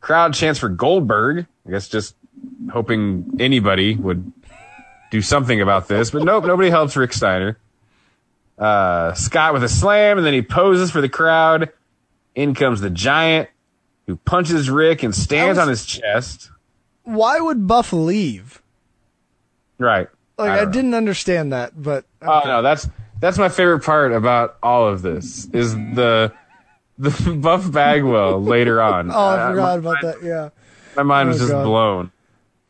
Crowd 0.00 0.34
chants 0.34 0.58
for 0.58 0.68
Goldberg. 0.68 1.46
I 1.64 1.70
guess 1.70 1.86
just 1.88 2.16
hoping 2.70 3.36
anybody 3.40 3.94
would 3.94 4.30
do 5.10 5.20
something 5.22 5.60
about 5.60 5.88
this, 5.88 6.10
but 6.10 6.22
nope, 6.24 6.44
nobody 6.44 6.70
helps 6.70 6.96
Rick 6.96 7.12
Steiner. 7.12 7.58
Uh, 8.58 9.12
Scott 9.14 9.52
with 9.54 9.64
a 9.64 9.68
slam, 9.68 10.18
and 10.18 10.26
then 10.26 10.34
he 10.34 10.42
poses 10.42 10.90
for 10.90 11.00
the 11.00 11.08
crowd. 11.08 11.70
In 12.34 12.54
comes 12.54 12.80
the 12.80 12.90
Giant, 12.90 13.48
who 14.06 14.16
punches 14.16 14.70
Rick 14.70 15.02
and 15.02 15.14
stands 15.14 15.56
was- 15.56 15.58
on 15.58 15.68
his 15.68 15.84
chest. 15.84 16.50
Why 17.04 17.40
would 17.40 17.66
Buff 17.66 17.92
leave? 17.92 18.62
Right. 19.78 20.08
Like 20.38 20.50
I, 20.50 20.56
don't 20.64 20.70
didn't 20.70 20.94
understand 20.94 21.52
that, 21.52 21.80
but 21.80 22.04
Oh 22.22 22.42
no, 22.44 22.62
that's 22.62 22.88
that's 23.20 23.38
my 23.38 23.48
favorite 23.48 23.80
part 23.84 24.12
about 24.12 24.56
all 24.62 24.86
of 24.88 25.02
this 25.02 25.46
is 25.52 25.74
the 25.74 26.32
the 26.98 27.10
Buff 27.42 27.70
Bagwell 27.70 28.40
later 28.42 28.80
on. 28.80 29.10
oh, 29.10 29.14
I 29.14 29.34
Uh, 29.42 29.50
forgot 29.50 29.78
about 29.78 29.96
that. 30.02 30.22
Yeah. 30.22 30.48
My 30.96 31.02
mind 31.02 31.28
was 31.30 31.38
Oh, 31.38 31.40
just 31.40 31.52
God. 31.52 31.64
blown. 31.64 32.12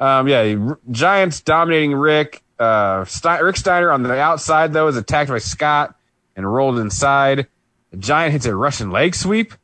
Um, 0.03 0.27
yeah, 0.27 0.75
Giants 0.91 1.41
dominating 1.43 1.95
Rick. 1.95 2.43
Uh, 2.59 3.05
Stein- 3.05 3.43
Rick 3.43 3.57
Steiner 3.57 3.93
on 3.93 4.03
the 4.03 4.19
outside 4.19 4.73
though 4.73 4.89
is 4.89 4.97
attacked 4.97 5.31
by 5.31 5.39
Scott 5.39 5.95
and 6.35 6.51
rolled 6.53 6.79
inside. 6.79 7.47
The 7.93 7.99
Giant 7.99 8.33
hits 8.33 8.47
a 8.47 8.55
Russian 8.55 8.91
leg 8.91 9.15
sweep, 9.15 9.55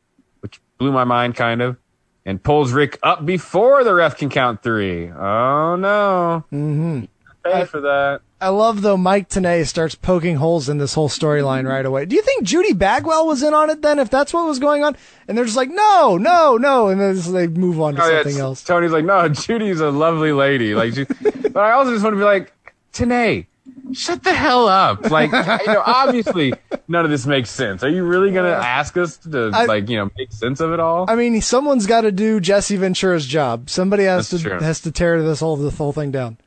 which 0.40 0.60
blew 0.78 0.92
my 0.92 1.02
mind 1.02 1.34
kind 1.34 1.60
of, 1.60 1.76
and 2.24 2.40
pulls 2.40 2.72
Rick 2.72 2.98
up 3.02 3.26
before 3.26 3.82
the 3.82 3.94
ref 3.94 4.16
can 4.16 4.28
count 4.28 4.62
three. 4.62 5.10
Oh 5.10 5.74
no! 5.76 6.44
Mm-hmm. 6.52 7.04
Pay 7.44 7.64
for 7.64 7.80
that. 7.80 8.20
I 8.40 8.50
love 8.50 8.82
though 8.82 8.96
Mike 8.96 9.28
Tenay 9.28 9.66
starts 9.66 9.96
poking 9.96 10.36
holes 10.36 10.68
in 10.68 10.78
this 10.78 10.94
whole 10.94 11.08
storyline 11.08 11.68
right 11.68 11.84
away. 11.84 12.04
Do 12.04 12.14
you 12.14 12.22
think 12.22 12.44
Judy 12.44 12.72
Bagwell 12.72 13.26
was 13.26 13.42
in 13.42 13.52
on 13.52 13.68
it 13.68 13.82
then? 13.82 13.98
If 13.98 14.10
that's 14.10 14.32
what 14.32 14.46
was 14.46 14.58
going 14.60 14.84
on, 14.84 14.96
and 15.26 15.36
they're 15.36 15.44
just 15.44 15.56
like, 15.56 15.70
no, 15.70 16.16
no, 16.18 16.56
no, 16.56 16.86
and 16.88 17.00
then 17.00 17.20
they 17.32 17.48
move 17.48 17.80
on 17.80 17.96
to 17.96 18.00
Oh, 18.02 18.04
something 18.04 18.20
it's- 18.20 18.38
else. 18.38 18.62
Tony's 18.62 18.92
like, 18.92 19.04
no, 19.04 19.28
Judy's 19.28 19.80
a 19.80 19.90
lovely 19.90 20.30
lady. 20.32 20.74
Like, 20.76 20.94
she, 20.94 21.04
but 21.50 21.56
I 21.56 21.72
also 21.72 21.90
just 21.90 22.04
want 22.04 22.14
to 22.14 22.18
be 22.18 22.24
like, 22.24 22.52
Tenay, 22.92 23.46
shut 23.92 24.22
the 24.22 24.32
hell 24.34 24.68
up. 24.68 25.10
Like, 25.10 25.32
you 25.32 25.72
know, 25.72 25.82
obviously 25.84 26.52
none 26.86 27.04
of 27.04 27.10
this 27.10 27.26
makes 27.26 27.50
sense. 27.50 27.82
Are 27.82 27.88
you 27.88 28.04
really 28.04 28.30
gonna 28.30 28.50
ask 28.50 28.96
us 28.96 29.16
to 29.18 29.50
I- 29.52 29.64
like, 29.64 29.88
you 29.88 29.96
know, 29.96 30.10
make 30.16 30.30
sense 30.32 30.60
of 30.60 30.72
it 30.72 30.78
all? 30.78 31.06
I 31.10 31.16
mean, 31.16 31.40
someone's 31.42 31.86
got 31.86 32.02
to 32.02 32.12
do 32.12 32.38
Jesse 32.38 32.76
Ventura's 32.76 33.26
job. 33.26 33.68
Somebody 33.68 34.04
has 34.04 34.30
That's 34.30 34.42
to 34.44 34.48
true. 34.48 34.60
has 34.60 34.80
to 34.82 34.92
tear 34.92 35.20
this 35.24 35.40
whole 35.40 35.56
this 35.56 35.76
whole 35.76 35.92
thing 35.92 36.12
down. 36.12 36.38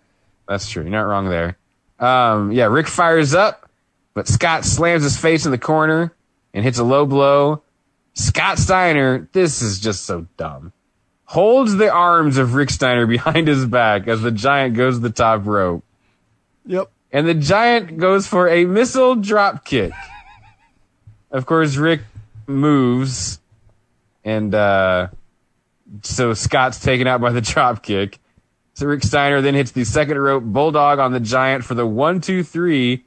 That's 0.47 0.69
true. 0.69 0.83
You're 0.83 0.91
not 0.91 1.01
wrong 1.03 1.27
there. 1.29 1.57
Um, 2.01 2.51
yeah, 2.51 2.65
Rick 2.65 2.87
fires 2.87 3.33
up, 3.33 3.69
but 4.13 4.27
Scott 4.27 4.65
slams 4.65 5.03
his 5.03 5.17
face 5.17 5.45
in 5.45 5.51
the 5.51 5.57
corner 5.57 6.13
and 6.53 6.65
hits 6.65 6.79
a 6.79 6.83
low 6.83 7.05
blow. 7.05 7.61
Scott 8.13 8.57
Steiner, 8.57 9.29
this 9.31 9.61
is 9.61 9.79
just 9.79 10.03
so 10.03 10.27
dumb. 10.35 10.73
Holds 11.25 11.75
the 11.75 11.89
arms 11.89 12.37
of 12.37 12.55
Rick 12.55 12.71
Steiner 12.71 13.05
behind 13.07 13.47
his 13.47 13.65
back 13.65 14.07
as 14.07 14.21
the 14.21 14.31
giant 14.31 14.75
goes 14.75 14.95
to 14.95 14.99
the 14.99 15.11
top 15.11 15.45
rope. 15.45 15.83
Yep. 16.65 16.91
And 17.13 17.27
the 17.27 17.33
giant 17.33 17.97
goes 17.97 18.27
for 18.27 18.49
a 18.49 18.65
missile 18.65 19.15
drop 19.15 19.63
kick. 19.63 19.93
of 21.29 21.45
course, 21.45 21.75
Rick 21.75 22.01
moves, 22.47 23.39
and 24.23 24.53
uh, 24.55 25.07
so 26.03 26.33
Scott's 26.33 26.79
taken 26.79 27.07
out 27.07 27.21
by 27.21 27.31
the 27.31 27.41
drop 27.41 27.83
kick. 27.83 28.17
So 28.73 28.85
Rick 28.87 29.03
Steiner 29.03 29.41
then 29.41 29.53
hits 29.53 29.71
the 29.71 29.83
second 29.83 30.17
rope 30.17 30.43
bulldog 30.43 30.99
on 30.99 31.11
the 31.11 31.19
giant 31.19 31.63
for 31.65 31.73
the 31.75 31.85
one, 31.85 32.21
two, 32.21 32.43
three. 32.43 33.05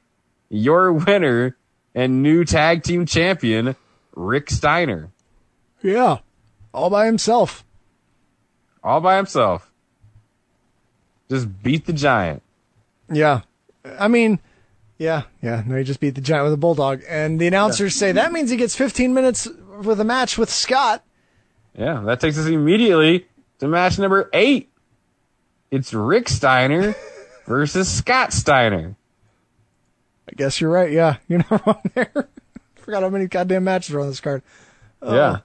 Your 0.50 0.92
winner 0.92 1.56
and 1.94 2.22
new 2.22 2.44
tag 2.44 2.82
team 2.82 3.06
champion, 3.06 3.74
Rick 4.14 4.50
Steiner, 4.50 5.10
Yeah, 5.82 6.18
all 6.72 6.90
by 6.90 7.06
himself. 7.06 7.64
all 8.82 9.00
by 9.00 9.16
himself. 9.16 9.70
Just 11.30 11.62
beat 11.62 11.86
the 11.86 11.92
giant. 11.92 12.42
Yeah, 13.10 13.40
I 13.98 14.08
mean, 14.08 14.38
yeah, 14.98 15.22
yeah. 15.42 15.62
No, 15.66 15.76
he 15.76 15.84
just 15.84 16.00
beat 16.00 16.14
the 16.14 16.20
giant 16.20 16.44
with 16.44 16.52
a 16.52 16.56
bulldog, 16.58 17.02
and 17.08 17.40
the 17.40 17.46
announcers 17.46 17.94
say 17.94 18.12
that 18.12 18.32
means 18.32 18.50
he 18.50 18.56
gets 18.56 18.76
15 18.76 19.14
minutes 19.14 19.48
with 19.82 19.98
a 20.00 20.04
match 20.04 20.36
with 20.38 20.50
Scott. 20.50 21.02
Yeah, 21.76 22.02
that 22.06 22.20
takes 22.20 22.38
us 22.38 22.46
immediately 22.46 23.26
to 23.58 23.66
match 23.68 23.98
number 23.98 24.28
eight. 24.32 24.70
It's 25.74 25.92
Rick 25.92 26.28
Steiner 26.28 26.94
versus 27.46 27.92
Scott 27.92 28.32
Steiner. 28.32 28.94
I 30.28 30.32
guess 30.36 30.60
you're 30.60 30.70
right. 30.70 30.92
Yeah, 30.92 31.16
you're 31.28 31.44
not 31.50 31.66
wrong 31.66 31.82
there. 31.94 32.12
Forgot 32.76 33.02
how 33.02 33.08
many 33.08 33.26
goddamn 33.26 33.64
matches 33.64 33.92
are 33.92 34.00
on 34.00 34.06
this 34.06 34.20
card. 34.20 34.42
Oh. 35.02 35.16
Yeah. 35.16 35.38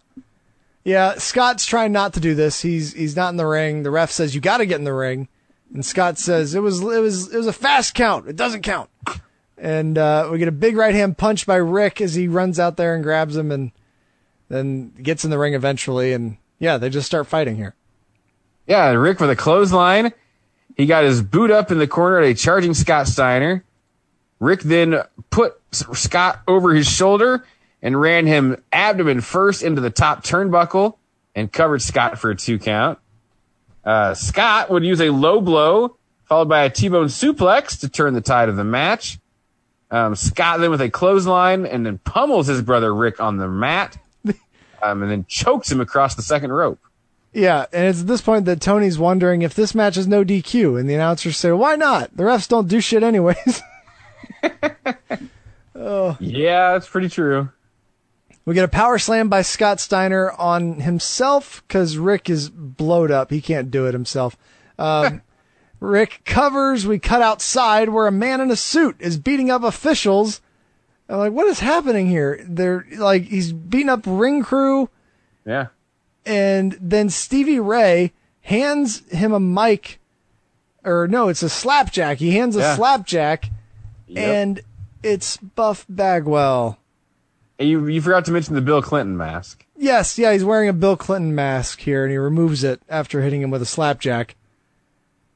Yeah, 0.83 1.15
Scott's 1.15 1.65
trying 1.65 1.91
not 1.91 2.13
to 2.13 2.19
do 2.19 2.35
this. 2.35 2.61
He's 2.61 2.93
he's 2.93 3.15
not 3.15 3.29
in 3.29 3.37
the 3.37 3.45
ring. 3.47 3.81
The 3.81 3.89
ref 3.89 4.11
says 4.11 4.35
you 4.35 4.41
got 4.41 4.57
to 4.57 4.67
get 4.67 4.77
in 4.77 4.83
the 4.83 4.93
ring, 4.93 5.27
and 5.73 5.83
Scott 5.83 6.19
says 6.19 6.53
it 6.53 6.61
was 6.61 6.79
it 6.79 7.01
was 7.01 7.33
it 7.33 7.37
was 7.37 7.47
a 7.47 7.53
fast 7.53 7.95
count. 7.95 8.27
It 8.27 8.35
doesn't 8.35 8.61
count. 8.61 8.89
And 9.57 9.97
uh, 9.97 10.29
we 10.31 10.37
get 10.37 10.47
a 10.47 10.53
big 10.53 10.77
right 10.77 10.93
hand 10.95 11.17
punch 11.17 11.45
by 11.45 11.57
Rick 11.57 12.01
as 12.01 12.13
he 12.13 12.27
runs 12.27 12.59
out 12.59 12.77
there 12.77 12.93
and 12.93 13.03
grabs 13.03 13.35
him, 13.35 13.51
and 13.51 13.71
then 14.47 14.93
gets 15.01 15.25
in 15.25 15.31
the 15.31 15.39
ring 15.39 15.53
eventually. 15.53 16.13
And 16.13 16.37
yeah, 16.59 16.77
they 16.77 16.89
just 16.89 17.07
start 17.07 17.27
fighting 17.27 17.55
here. 17.55 17.75
Yeah, 18.69 18.91
Rick 18.91 19.19
with 19.19 19.31
a 19.31 19.35
clothesline. 19.35 20.13
He 20.77 20.85
got 20.85 21.03
his 21.03 21.23
boot 21.23 21.49
up 21.49 21.71
in 21.71 21.79
the 21.79 21.87
corner 21.87 22.19
at 22.19 22.25
a 22.25 22.35
charging 22.35 22.75
Scott 22.75 23.07
Steiner. 23.07 23.63
Rick 24.39 24.61
then 24.61 25.01
put 25.31 25.59
Scott 25.71 26.41
over 26.47 26.75
his 26.75 26.87
shoulder 26.87 27.45
and 27.81 27.99
ran 27.99 28.27
him 28.27 28.63
abdomen 28.71 29.21
first 29.21 29.63
into 29.63 29.81
the 29.81 29.89
top 29.89 30.23
turnbuckle 30.23 30.97
and 31.33 31.51
covered 31.51 31.81
Scott 31.81 32.19
for 32.19 32.29
a 32.29 32.35
two 32.35 32.59
count. 32.59 32.99
Uh, 33.83 34.13
Scott 34.13 34.69
would 34.69 34.83
use 34.83 35.01
a 35.01 35.09
low 35.09 35.41
blow 35.41 35.97
followed 36.25 36.47
by 36.47 36.63
a 36.63 36.69
T-bone 36.69 37.07
suplex 37.07 37.79
to 37.79 37.89
turn 37.89 38.13
the 38.13 38.21
tide 38.21 38.49
of 38.49 38.55
the 38.55 38.63
match. 38.63 39.17
Um, 39.89 40.15
Scott 40.15 40.59
then 40.59 40.69
with 40.69 40.81
a 40.81 40.91
clothesline 40.91 41.65
and 41.65 41.83
then 41.83 41.97
pummels 41.97 42.45
his 42.45 42.61
brother 42.61 42.93
Rick 42.93 43.19
on 43.19 43.37
the 43.37 43.47
mat, 43.47 43.97
um, 44.83 45.01
and 45.01 45.09
then 45.09 45.25
chokes 45.27 45.71
him 45.71 45.81
across 45.81 46.13
the 46.13 46.21
second 46.21 46.51
rope. 46.51 46.79
Yeah, 47.31 47.65
and 47.71 47.85
it's 47.87 48.01
at 48.01 48.07
this 48.07 48.21
point 48.21 48.45
that 48.45 48.59
Tony's 48.59 48.97
wondering 48.97 49.43
if 49.43 49.53
this 49.53 49.75
match 49.75 49.97
is 49.97 50.07
no 50.07 50.23
DQ, 50.25 50.79
and 50.79 50.89
the 50.89 50.95
announcers 50.95 51.37
say, 51.37 51.51
"Why 51.51 51.75
not? 51.75 52.15
The 52.17 52.23
refs 52.23 52.47
don't 52.47 52.67
do 52.67 52.81
shit 52.81 53.03
anyways." 53.03 53.61
oh. 55.75 56.17
Yeah, 56.19 56.73
that's 56.73 56.87
pretty 56.89 57.09
true. 57.09 57.49
We 58.45 58.55
get 58.55 58.63
a 58.65 58.69
power 58.69 58.97
slam 58.97 59.29
by 59.29 59.43
Scott 59.43 59.79
Steiner 59.79 60.31
on 60.31 60.79
himself 60.79 61.63
because 61.67 61.97
Rick 61.97 62.29
is 62.29 62.49
blowed 62.49 63.11
up. 63.11 63.29
He 63.29 63.41
can't 63.41 63.69
do 63.69 63.85
it 63.85 63.93
himself. 63.93 64.35
Um, 64.79 65.21
Rick 65.79 66.21
covers. 66.25 66.87
We 66.87 66.97
cut 66.97 67.21
outside 67.21 67.89
where 67.89 68.07
a 68.07 68.11
man 68.11 68.41
in 68.41 68.49
a 68.49 68.55
suit 68.55 68.95
is 68.99 69.17
beating 69.17 69.51
up 69.51 69.63
officials. 69.63 70.41
I'm 71.07 71.19
like, 71.19 71.31
what 71.33 71.47
is 71.47 71.59
happening 71.59 72.07
here? 72.07 72.43
They're 72.47 72.85
like, 72.97 73.23
he's 73.23 73.53
beating 73.53 73.89
up 73.89 74.01
ring 74.05 74.41
crew, 74.43 74.89
Yeah. 75.45 75.67
And 76.25 76.77
then 76.81 77.09
Stevie 77.09 77.59
Ray 77.59 78.11
hands 78.41 79.07
him 79.09 79.31
a 79.33 79.39
mic, 79.39 79.99
or 80.83 81.07
no, 81.07 81.27
it's 81.29 81.43
a 81.43 81.49
slapjack. 81.49 82.17
He 82.17 82.31
hands 82.31 82.55
a 82.55 82.59
Yeah. 82.59 82.75
slapjack, 82.75 83.49
Yep. 84.07 84.27
and 84.27 84.61
it's 85.03 85.37
Buff 85.37 85.85
Bagwell. 85.89 86.77
And 87.57 87.67
You 87.69 87.87
you 87.87 88.01
forgot 88.01 88.25
to 88.25 88.31
mention 88.31 88.55
the 88.55 88.61
Bill 88.61 88.81
Clinton 88.81 89.17
mask. 89.17 89.65
Yes, 89.77 90.17
yeah, 90.17 90.33
he's 90.33 90.43
wearing 90.43 90.67
a 90.69 90.73
Bill 90.73 90.97
Clinton 90.97 91.33
mask 91.35 91.79
here, 91.81 92.03
and 92.03 92.11
he 92.11 92.17
removes 92.17 92.63
it 92.63 92.81
after 92.89 93.21
hitting 93.21 93.41
him 93.41 93.49
with 93.51 93.61
a 93.61 93.65
slapjack. 93.65 94.35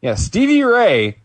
Yeah, 0.01 0.15
Stevie 0.15 0.64
Ray, 0.64 1.18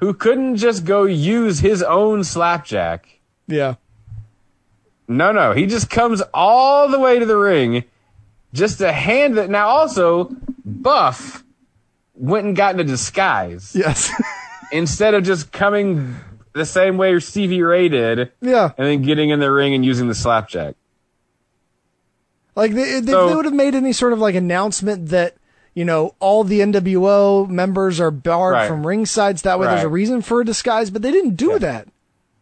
who 0.00 0.12
couldn't 0.12 0.56
just 0.56 0.84
go 0.84 1.04
use 1.04 1.60
his 1.60 1.82
own 1.82 2.24
slapjack. 2.24 3.08
Yeah. 3.46 3.76
No, 5.06 5.32
no, 5.32 5.52
he 5.52 5.64
just 5.66 5.88
comes 5.88 6.20
all 6.34 6.88
the 6.88 6.98
way 6.98 7.18
to 7.18 7.24
the 7.24 7.36
ring 7.38 7.84
just 8.52 8.78
to 8.78 8.92
hand 8.92 9.36
that. 9.38 9.50
Now, 9.50 9.68
also, 9.68 10.30
Buff 10.64 11.44
went 12.14 12.46
and 12.46 12.56
got 12.56 12.72
into 12.72 12.84
disguise 12.84 13.74
Yes. 13.76 14.10
instead 14.72 15.14
of 15.14 15.24
just 15.24 15.52
coming 15.52 16.16
the 16.52 16.64
same 16.64 16.96
way 16.96 17.18
Stevie 17.20 17.62
Ray 17.62 17.88
did 17.88 18.32
yeah. 18.40 18.72
and 18.76 18.86
then 18.86 19.02
getting 19.02 19.30
in 19.30 19.38
the 19.38 19.50
ring 19.52 19.74
and 19.74 19.84
using 19.84 20.08
the 20.08 20.14
slapjack. 20.14 20.74
Like 22.56 22.72
they, 22.72 23.00
they, 23.00 23.12
So- 23.12 23.28
they 23.28 23.34
would 23.36 23.44
have 23.44 23.54
made 23.54 23.74
any 23.74 23.92
sort 23.92 24.12
of 24.12 24.18
like 24.18 24.34
announcement 24.34 25.08
that 25.10 25.36
you 25.74 25.84
know 25.84 26.14
all 26.18 26.42
the 26.42 26.58
NWO 26.60 27.48
members 27.48 28.00
are 28.00 28.10
barred 28.10 28.54
Right. 28.54 28.68
from 28.68 28.82
ringsides. 28.82 29.42
That 29.42 29.60
way, 29.60 29.66
there's 29.68 29.84
a 29.84 29.88
reason 29.88 30.22
for 30.22 30.40
a 30.40 30.44
disguise, 30.44 30.90
but 30.90 31.02
they 31.02 31.12
didn't 31.12 31.36
do 31.36 31.58
that. 31.60 31.86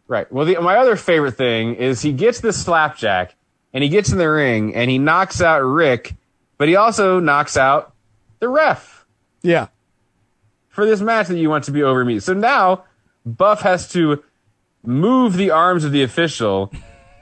Right. 0.07 0.31
Well, 0.31 0.45
the, 0.45 0.59
my 0.59 0.77
other 0.77 0.95
favorite 0.95 1.33
thing 1.33 1.75
is 1.75 2.01
he 2.01 2.13
gets 2.13 2.39
this 2.39 2.59
slapjack 2.63 3.35
and 3.77 3.83
he 3.83 3.89
gets 3.91 4.11
in 4.11 4.17
the 4.17 4.27
ring 4.27 4.73
and 4.73 4.89
he 4.89 4.97
knocks 4.97 5.39
out 5.39 5.59
Rick, 5.61 6.15
but 6.57 6.67
he 6.67 6.75
also 6.75 7.19
knocks 7.19 7.55
out 7.55 7.93
the 8.39 8.49
ref 8.49 9.05
Yeah. 9.43 9.67
for 10.67 10.83
this 10.87 10.99
match 10.99 11.27
that 11.27 11.37
you 11.37 11.47
want 11.47 11.65
to 11.65 11.71
be 11.71 11.83
over 11.83 12.03
me. 12.03 12.19
So 12.19 12.33
now 12.33 12.85
Buff 13.23 13.61
has 13.61 13.87
to 13.89 14.23
move 14.83 15.35
the 15.37 15.51
arms 15.51 15.83
of 15.83 15.91
the 15.91 16.01
official 16.01 16.71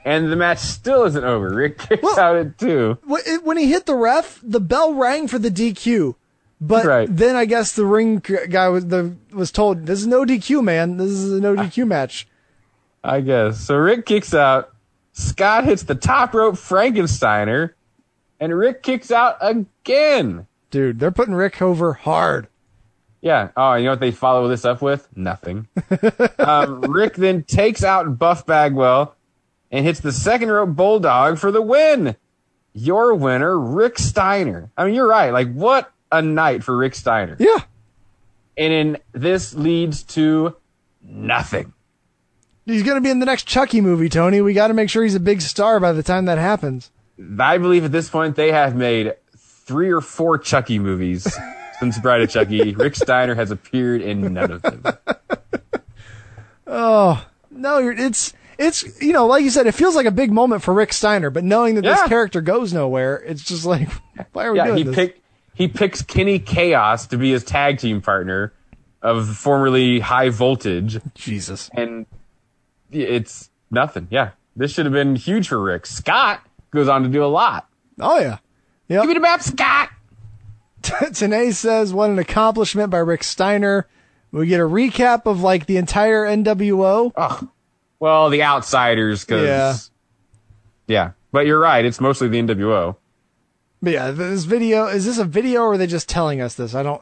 and 0.02 0.32
the 0.32 0.36
match 0.36 0.58
still 0.60 1.04
isn't 1.04 1.24
over. 1.24 1.50
Rick 1.54 1.76
kicks 1.76 2.16
out 2.16 2.36
at 2.36 2.56
two. 2.56 2.96
When 3.04 3.58
he 3.58 3.66
hit 3.70 3.84
the 3.84 3.94
ref, 3.94 4.40
the 4.42 4.60
bell 4.60 4.94
rang 4.94 5.28
for 5.28 5.38
the 5.38 5.50
DQ. 5.50 6.14
But 6.58 6.86
Right. 6.86 7.06
then 7.14 7.36
I 7.36 7.44
guess 7.44 7.72
the 7.74 7.84
ring 7.84 8.22
guy 8.48 8.68
was 8.68 8.86
the 8.86 9.14
was 9.30 9.52
told, 9.52 9.84
"This 9.84 10.00
is 10.00 10.06
no 10.06 10.24
DQ, 10.24 10.62
man. 10.64 10.96
This 10.96 11.10
is 11.10 11.32
a 11.34 11.38
no 11.42 11.54
DQ 11.54 11.84
match." 11.86 12.26
I 13.04 13.20
guess. 13.20 13.60
So 13.60 13.76
Rick 13.76 14.06
kicks 14.06 14.32
out. 14.32 14.70
Scott 15.16 15.64
hits 15.64 15.82
the 15.82 15.94
top 15.94 16.34
rope 16.34 16.56
Frankensteiner 16.56 17.72
and 18.38 18.56
Rick 18.56 18.82
kicks 18.82 19.10
out 19.10 19.38
again. 19.40 20.46
Dude, 20.70 20.98
they're 20.98 21.10
putting 21.10 21.34
Rick 21.34 21.62
over 21.62 21.94
hard. 21.94 22.48
Yeah. 23.22 23.48
Oh, 23.56 23.74
you 23.74 23.84
know 23.84 23.92
what 23.92 24.00
they 24.00 24.10
follow 24.10 24.46
this 24.46 24.66
up 24.66 24.82
with? 24.82 25.08
Nothing. 25.16 25.68
um, 26.38 26.82
Rick 26.82 27.14
then 27.14 27.44
takes 27.44 27.82
out 27.82 28.18
Buff 28.18 28.44
Bagwell 28.44 29.16
and 29.70 29.86
hits 29.86 30.00
the 30.00 30.12
second 30.12 30.50
rope 30.50 30.76
bulldog 30.76 31.38
for 31.38 31.50
the 31.50 31.62
win. 31.62 32.14
Your 32.74 33.14
winner, 33.14 33.58
Rick 33.58 33.98
Steiner. 33.98 34.70
I 34.76 34.84
mean, 34.84 34.94
you're 34.94 35.08
right. 35.08 35.30
Like, 35.30 35.50
what 35.54 35.90
a 36.12 36.20
night 36.20 36.62
for 36.62 36.76
Rick 36.76 36.94
Steiner. 36.94 37.36
Yeah. 37.38 37.60
And 38.58 38.72
then 38.72 38.98
this 39.12 39.54
leads 39.54 40.02
to 40.02 40.56
nothing. 41.02 41.72
He's 42.66 42.82
going 42.82 42.96
to 42.96 43.00
be 43.00 43.10
in 43.10 43.20
the 43.20 43.26
next 43.26 43.44
Chucky 43.44 43.80
movie, 43.80 44.08
Tony. 44.08 44.40
We 44.40 44.52
got 44.52 44.68
to 44.68 44.74
make 44.74 44.90
sure 44.90 45.02
he's 45.04 45.14
a 45.14 45.20
big 45.20 45.40
star 45.40 45.80
by 45.80 45.92
the 45.92 46.02
time 46.02 46.24
that 46.26 46.36
happens. 46.36 46.90
I 47.38 47.58
believe 47.58 47.84
at 47.84 47.92
this 47.92 48.10
point 48.10 48.36
they 48.36 48.52
have 48.52 48.74
made 48.76 49.14
three 49.36 49.90
or 49.90 50.00
four 50.00 50.36
Chucky 50.36 50.78
movies 50.78 51.26
since 51.78 51.98
Bride 51.98 52.22
of 52.22 52.30
Chucky. 52.30 52.74
Rick 52.74 52.96
Steiner 52.96 53.34
has 53.34 53.50
appeared 53.50 54.02
in 54.02 54.34
none 54.34 54.50
of 54.50 54.62
them. 54.62 54.84
Oh 56.66 57.24
no, 57.50 57.78
it's 57.88 58.32
it's 58.58 59.00
you 59.00 59.12
know, 59.12 59.26
like 59.26 59.44
you 59.44 59.50
said, 59.50 59.66
it 59.66 59.72
feels 59.72 59.94
like 59.94 60.06
a 60.06 60.10
big 60.10 60.32
moment 60.32 60.62
for 60.62 60.74
Rick 60.74 60.92
Steiner. 60.92 61.30
But 61.30 61.44
knowing 61.44 61.76
that 61.76 61.82
this 61.82 62.02
character 62.04 62.40
goes 62.40 62.72
nowhere, 62.72 63.16
it's 63.18 63.44
just 63.44 63.64
like, 63.64 63.88
why 64.32 64.46
are 64.46 64.52
we 64.52 64.58
yeah, 64.58 64.64
doing 64.66 64.76
he 64.78 64.82
this? 64.82 64.94
pick 64.94 65.22
he 65.54 65.68
picks 65.68 66.02
Kenny 66.02 66.38
Kaos 66.38 67.06
to 67.06 67.16
be 67.16 67.30
his 67.30 67.44
tag 67.44 67.78
team 67.78 68.00
partner 68.00 68.52
of 69.00 69.36
formerly 69.36 70.00
High 70.00 70.30
Voltage. 70.30 71.00
Jesus, 71.14 71.70
and 71.74 72.06
it's 72.92 73.50
nothing. 73.70 74.08
Yeah, 74.10 74.30
this 74.54 74.72
should 74.72 74.86
have 74.86 74.92
been 74.92 75.16
huge 75.16 75.48
for 75.48 75.60
Rick. 75.60 75.86
Scott 75.86 76.40
goes 76.70 76.88
on 76.88 77.02
to 77.02 77.08
do 77.08 77.24
a 77.24 77.26
lot. 77.26 77.68
oh 78.00 78.18
yeah, 78.18 78.38
yeah. 78.88 79.00
Give 79.00 79.08
me 79.08 79.14
the 79.14 79.20
map, 79.20 79.42
Scott. 79.42 79.90
Tenay 80.82 81.52
says, 81.52 81.92
"What 81.92 82.10
an 82.10 82.18
accomplishment 82.18 82.90
by 82.90 82.98
Rick 82.98 83.24
Steiner." 83.24 83.86
We 84.32 84.46
get 84.48 84.60
a 84.60 84.64
recap 84.64 85.26
of 85.26 85.40
like 85.40 85.66
the 85.66 85.76
entire 85.78 86.24
NWO. 86.26 87.48
Well, 87.98 88.28
the 88.28 88.42
outsiders, 88.42 89.24
because 89.24 89.46
Yeah. 89.46 89.74
yeah. 90.86 91.10
But 91.32 91.46
you're 91.46 91.58
right. 91.60 91.84
It's 91.84 92.00
mostly 92.00 92.28
the 92.28 92.38
NWO. 92.42 92.96
But 93.86 93.92
yeah, 93.92 94.10
this 94.10 94.46
video 94.46 94.88
is 94.88 95.04
this 95.04 95.18
a 95.18 95.24
video 95.24 95.60
or 95.60 95.74
are 95.74 95.78
they 95.78 95.86
just 95.86 96.08
telling 96.08 96.40
us 96.40 96.56
this? 96.56 96.74
I 96.74 96.82
don't. 96.82 97.00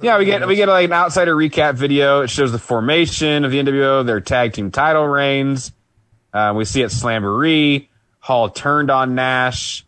Yeah, 0.00 0.16
we 0.16 0.24
get 0.24 0.48
we 0.48 0.56
get 0.56 0.70
like 0.70 0.86
an 0.86 0.92
outsider 0.94 1.36
recap 1.36 1.74
video. 1.74 2.22
It 2.22 2.30
shows 2.30 2.50
the 2.50 2.58
formation 2.58 3.44
of 3.44 3.50
the 3.50 3.58
NWO, 3.58 4.06
their 4.06 4.22
tag 4.22 4.54
team 4.54 4.70
title 4.70 5.06
reigns. 5.06 5.70
Uh, 6.32 6.54
we 6.56 6.64
see 6.64 6.82
at 6.82 6.88
Slamboree, 6.88 7.88
Hall 8.20 8.48
turned 8.48 8.90
on 8.90 9.14
Nash, 9.14 9.84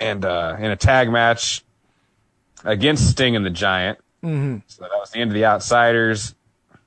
and 0.00 0.22
uh, 0.26 0.56
in 0.58 0.70
a 0.70 0.76
tag 0.76 1.10
match 1.10 1.64
against 2.62 3.08
Sting 3.08 3.36
and 3.36 3.46
the 3.46 3.50
Giant. 3.50 3.98
Mhm. 4.22 4.64
So 4.66 4.82
that 4.82 4.90
was 4.92 5.08
the 5.12 5.20
end 5.20 5.30
of 5.30 5.34
the 5.34 5.46
outsiders. 5.46 6.34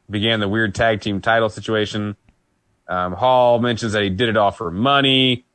Began 0.08 0.40
the 0.40 0.48
weird 0.48 0.76
tag 0.76 1.02
team 1.02 1.20
title 1.20 1.50
situation. 1.50 2.16
Um, 2.88 3.14
Hall 3.14 3.58
mentions 3.60 3.94
that 3.94 4.04
he 4.04 4.12
did 4.12 4.30
it 4.30 4.38
all 4.38 4.52
for 4.52 4.70
money 4.70 5.46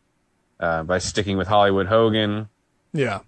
uh, 0.61 0.83
by 0.83 0.99
sticking 0.99 1.37
with 1.37 1.49
Hollywood 1.49 1.87
Hogan. 1.87 2.49
Yeah. 2.93 3.21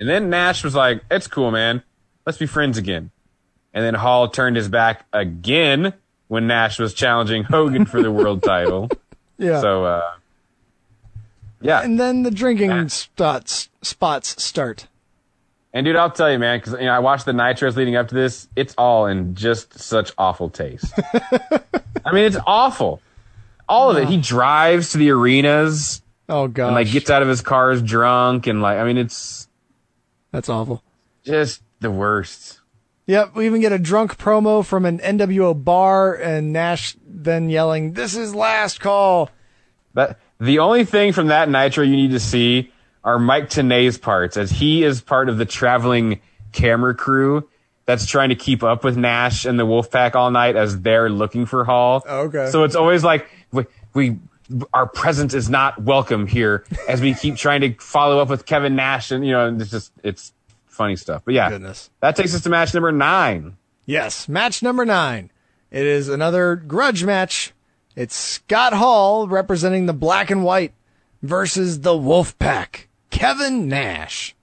And 0.00 0.08
then 0.08 0.30
Nash 0.30 0.62
was 0.64 0.74
like, 0.74 1.02
"It's 1.10 1.26
cool, 1.26 1.50
man. 1.50 1.82
Let's 2.26 2.38
be 2.38 2.46
friends 2.46 2.78
again." 2.78 3.10
And 3.74 3.84
then 3.84 3.94
Hall 3.94 4.28
turned 4.28 4.56
his 4.56 4.68
back 4.68 5.06
again 5.12 5.92
when 6.28 6.46
Nash 6.46 6.78
was 6.78 6.94
challenging 6.94 7.44
Hogan 7.44 7.86
for 7.86 8.02
the 8.02 8.10
world 8.10 8.42
title. 8.42 8.88
Yeah. 9.40 9.60
So, 9.60 9.84
uh, 9.84 10.10
yeah. 11.60 11.80
And 11.80 11.98
then 11.98 12.24
the 12.24 12.32
drinking 12.32 12.88
spots 12.88 13.68
spots 13.82 14.42
start. 14.42 14.88
And 15.72 15.84
dude, 15.84 15.94
I'll 15.94 16.10
tell 16.10 16.28
you, 16.30 16.40
man, 16.40 16.58
because 16.58 16.72
you 16.72 16.86
know 16.86 16.92
I 16.92 16.98
watched 16.98 17.24
the 17.24 17.30
nitros 17.30 17.76
leading 17.76 17.94
up 17.94 18.08
to 18.08 18.16
this. 18.16 18.48
It's 18.56 18.74
all 18.76 19.06
in 19.06 19.36
just 19.36 19.78
such 19.78 20.12
awful 20.18 20.50
taste. 20.50 20.92
I 22.04 22.12
mean, 22.12 22.24
it's 22.24 22.36
awful. 22.48 23.00
All 23.68 23.90
of 23.90 23.98
it. 23.98 24.08
He 24.08 24.16
drives 24.16 24.90
to 24.90 24.98
the 24.98 25.10
arenas. 25.10 26.02
Oh 26.28 26.48
god. 26.48 26.66
And 26.66 26.74
like 26.74 26.90
gets 26.90 27.10
out 27.10 27.22
of 27.22 27.28
his 27.28 27.40
cars 27.40 27.82
drunk 27.82 28.46
and 28.46 28.60
like 28.62 28.78
I 28.78 28.84
mean 28.84 28.98
it's 28.98 29.48
That's 30.30 30.48
awful. 30.48 30.82
just 31.24 31.62
the 31.80 31.90
worst. 31.90 32.60
Yep, 33.06 33.34
we 33.34 33.46
even 33.46 33.62
get 33.62 33.72
a 33.72 33.78
drunk 33.78 34.18
promo 34.18 34.62
from 34.64 34.84
an 34.84 34.98
NWO 34.98 35.54
bar 35.64 36.14
and 36.14 36.52
Nash 36.52 36.94
then 37.06 37.48
yelling, 37.48 37.94
"This 37.94 38.14
is 38.14 38.34
last 38.34 38.80
call." 38.80 39.30
That 39.94 40.18
the 40.38 40.58
only 40.58 40.84
thing 40.84 41.14
from 41.14 41.28
that 41.28 41.48
nitro 41.48 41.84
you 41.84 41.96
need 41.96 42.10
to 42.10 42.20
see 42.20 42.70
are 43.02 43.18
Mike 43.18 43.48
Tenay's 43.48 43.96
parts, 43.96 44.36
as 44.36 44.50
he 44.50 44.84
is 44.84 45.00
part 45.00 45.30
of 45.30 45.38
the 45.38 45.46
traveling 45.46 46.20
camera 46.52 46.94
crew 46.94 47.48
that's 47.86 48.04
trying 48.04 48.28
to 48.28 48.34
keep 48.34 48.62
up 48.62 48.84
with 48.84 48.98
Nash 48.98 49.46
and 49.46 49.58
the 49.58 49.64
Wolfpack 49.64 50.14
all 50.14 50.30
night 50.30 50.56
as 50.56 50.78
they're 50.82 51.08
looking 51.08 51.46
for 51.46 51.64
Hall. 51.64 52.04
Okay. 52.06 52.50
So 52.50 52.64
it's 52.64 52.74
always 52.74 53.02
like 53.02 53.26
we, 53.50 53.64
we 53.94 54.18
our 54.72 54.86
presence 54.86 55.34
is 55.34 55.50
not 55.50 55.82
welcome 55.82 56.26
here 56.26 56.64
as 56.88 57.00
we 57.00 57.14
keep 57.14 57.36
trying 57.36 57.60
to 57.60 57.74
follow 57.74 58.18
up 58.20 58.28
with 58.28 58.46
Kevin 58.46 58.76
Nash 58.76 59.10
and 59.10 59.24
you 59.26 59.32
know 59.32 59.54
it's 59.60 59.70
just 59.70 59.92
it's 60.02 60.32
funny 60.66 60.96
stuff. 60.96 61.22
But 61.24 61.34
yeah, 61.34 61.50
Goodness. 61.50 61.90
that 62.00 62.16
takes 62.16 62.34
us 62.34 62.42
to 62.42 62.48
match 62.48 62.72
number 62.74 62.92
nine. 62.92 63.56
Yes, 63.84 64.28
match 64.28 64.62
number 64.62 64.84
nine. 64.84 65.30
It 65.70 65.84
is 65.84 66.08
another 66.08 66.56
grudge 66.56 67.04
match. 67.04 67.52
It's 67.96 68.14
Scott 68.14 68.72
Hall 68.72 69.26
representing 69.28 69.86
the 69.86 69.92
Black 69.92 70.30
and 70.30 70.44
White 70.44 70.72
versus 71.22 71.80
the 71.80 71.94
Wolfpack, 71.94 72.86
Kevin 73.10 73.68
Nash. 73.68 74.34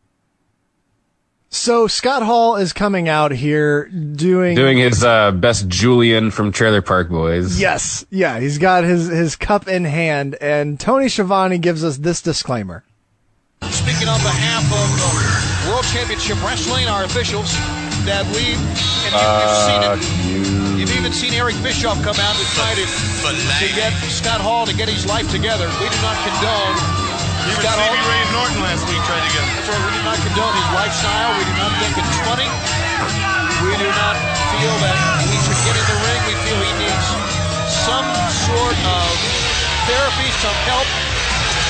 So 1.56 1.88
Scott 1.88 2.22
Hall 2.22 2.58
is 2.58 2.74
coming 2.74 3.08
out 3.08 3.32
here 3.32 3.88
doing 3.88 4.56
Doing 4.56 4.78
his 4.78 5.06
uh, 5.06 5.32
best 5.32 5.70
Julian 5.70 6.30
from 6.30 6.52
Trailer 6.52 6.82
Park 6.82 7.10
Boys. 7.10 7.58
Yes, 7.58 8.06
yeah, 8.12 8.42
he's 8.42 8.58
got 8.58 8.84
his 8.84 9.08
his 9.08 9.38
cup 9.38 9.70
in 9.70 9.86
hand, 9.86 10.36
and 10.42 10.78
Tony 10.78 11.08
Schiavone 11.08 11.58
gives 11.58 11.82
us 11.82 11.98
this 11.98 12.22
disclaimer. 12.22 12.84
Speaking 13.72 14.10
on 14.10 14.20
behalf 14.20 14.68
of 14.68 14.90
uh, 15.00 15.72
World 15.72 15.86
Championship 15.86 16.44
Wrestling, 16.44 16.88
our 16.88 17.06
officials, 17.06 17.54
that 18.04 18.28
we, 18.36 18.60
and 19.08 19.16
you, 19.16 19.24
you've 19.40 19.58
seen 19.64 19.82
it. 19.88 20.78
You've 20.78 20.96
even 21.00 21.14
seen 21.14 21.34
Eric 21.34 21.56
Bischoff 21.64 21.96
come 22.04 22.20
out 22.20 22.36
and 22.36 22.48
try 22.52 22.76
to, 22.76 22.84
to 22.84 23.76
get 23.76 23.94
Scott 24.12 24.42
Hall 24.42 24.66
to 24.66 24.76
get 24.76 24.90
his 24.90 25.06
life 25.08 25.32
together. 25.32 25.72
We 25.80 25.88
do 25.88 26.02
not 26.04 26.20
condone 26.28 27.05
Even 27.46 27.62
Scott 27.62 27.78
Stevie 27.78 27.94
Hall. 27.94 28.10
Ray 28.10 28.24
Norton 28.34 28.60
last 28.66 28.84
week 28.90 29.02
tried 29.06 29.22
to 29.26 29.32
get 29.32 29.44
him. 29.46 29.50
That's 29.56 29.70
right, 29.70 29.84
we 29.86 29.92
do 29.94 30.02
not 30.06 30.18
condone 30.26 30.54
his 30.58 30.70
lifestyle. 30.74 31.32
We 31.38 31.44
do 31.46 31.54
not 31.62 31.72
think 31.78 31.94
it's 32.02 32.16
funny. 32.26 32.50
We 33.62 33.74
do 33.78 33.90
not 33.94 34.16
feel 34.54 34.74
that 34.82 34.98
he 35.30 35.38
should 35.46 35.60
get 35.66 35.76
in 35.78 35.86
the 35.86 35.98
ring. 36.06 36.20
We 36.26 36.36
feel 36.46 36.58
he 36.60 36.74
needs 36.82 37.08
some 37.86 38.08
sort 38.50 38.78
of 38.90 39.06
therapy, 39.86 40.28
some 40.42 40.58
help 40.70 40.88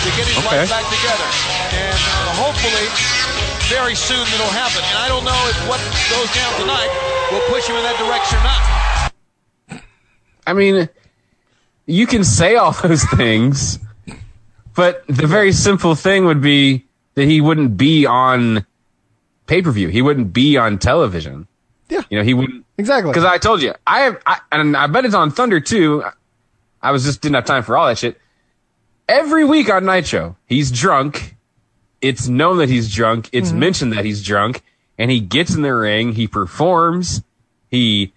to 0.03 0.09
get 0.15 0.25
his 0.31 0.37
Okay. 0.47 0.63
life 0.63 0.69
back 0.71 0.85
together. 0.87 1.27
And 1.75 1.99
uh, 1.99 2.39
hopefully, 2.39 2.87
very 3.67 3.95
soon 3.95 4.23
it'll 4.31 4.53
happen. 4.55 4.79
And 4.79 4.97
I 5.03 5.07
don't 5.11 5.25
know 5.27 5.39
if 5.51 5.57
what 5.67 5.81
goes 6.09 6.29
down 6.31 6.51
tonight 6.61 6.91
will 7.31 7.43
push 7.51 7.67
him 7.67 7.75
in 7.75 7.83
that 7.83 7.97
direction 7.99 8.39
or 8.39 8.45
not. 8.47 8.61
I 10.47 10.53
mean, 10.53 10.87
you 11.85 12.05
can 12.07 12.23
say 12.23 12.55
all 12.55 12.71
those 12.83 13.03
things, 13.15 13.79
but 14.75 15.05
the 15.07 15.27
very 15.27 15.51
simple 15.51 15.95
thing 15.95 16.25
would 16.25 16.41
be 16.41 16.85
that 17.15 17.25
he 17.25 17.41
wouldn't 17.41 17.77
be 17.77 18.05
on 18.05 18.65
pay 19.47 19.61
per 19.61 19.71
view. 19.71 19.87
He 19.87 20.01
wouldn't 20.01 20.33
be 20.33 20.57
on 20.57 20.77
television. 20.77 21.47
Yeah. 21.89 22.01
You 22.09 22.17
know, 22.19 22.23
he 22.23 22.33
wouldn't. 22.33 22.65
Exactly. 22.77 23.11
Because 23.11 23.25
I 23.25 23.37
told 23.37 23.61
you, 23.61 23.73
I 23.87 24.01
have, 24.01 24.21
I, 24.25 24.39
and 24.51 24.75
I 24.75 24.87
bet 24.87 25.05
it's 25.05 25.15
on 25.15 25.31
Thunder 25.31 25.59
too. 25.59 26.03
I 26.81 26.91
was 26.91 27.03
just 27.03 27.21
didn't 27.21 27.35
have 27.35 27.45
time 27.45 27.63
for 27.63 27.77
all 27.77 27.87
that 27.87 27.97
shit. 27.97 28.19
Every 29.07 29.45
week 29.45 29.69
on 29.69 29.85
Nitro, 29.85 30.35
he's 30.45 30.71
drunk. 30.71 31.35
It's 32.01 32.27
known 32.27 32.57
that 32.57 32.69
he's 32.69 32.93
drunk. 32.93 33.29
It's 33.31 33.49
mm-hmm. 33.49 33.59
mentioned 33.59 33.93
that 33.93 34.03
he's 34.05 34.23
drunk, 34.23 34.61
and 34.97 35.09
he 35.09 35.19
gets 35.19 35.55
in 35.55 35.61
the 35.61 35.73
ring. 35.73 36.13
He 36.13 36.27
performs. 36.27 37.23
He, 37.69 38.13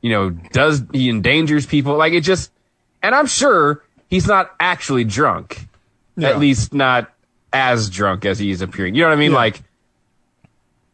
you 0.00 0.10
know, 0.10 0.30
does 0.30 0.82
he 0.92 1.08
endangers 1.08 1.66
people? 1.66 1.96
Like 1.96 2.12
it 2.12 2.20
just, 2.20 2.50
and 3.02 3.14
I'm 3.14 3.26
sure 3.26 3.82
he's 4.08 4.26
not 4.26 4.54
actually 4.60 5.04
drunk, 5.04 5.66
Yeah. 6.16 6.30
at 6.30 6.38
least 6.38 6.72
not 6.72 7.12
as 7.52 7.90
drunk 7.90 8.24
as 8.24 8.38
he's 8.38 8.62
appearing. 8.62 8.94
You 8.94 9.02
know 9.02 9.08
what 9.08 9.14
I 9.14 9.20
mean? 9.20 9.32
Yeah. 9.32 9.36
Like, 9.36 9.62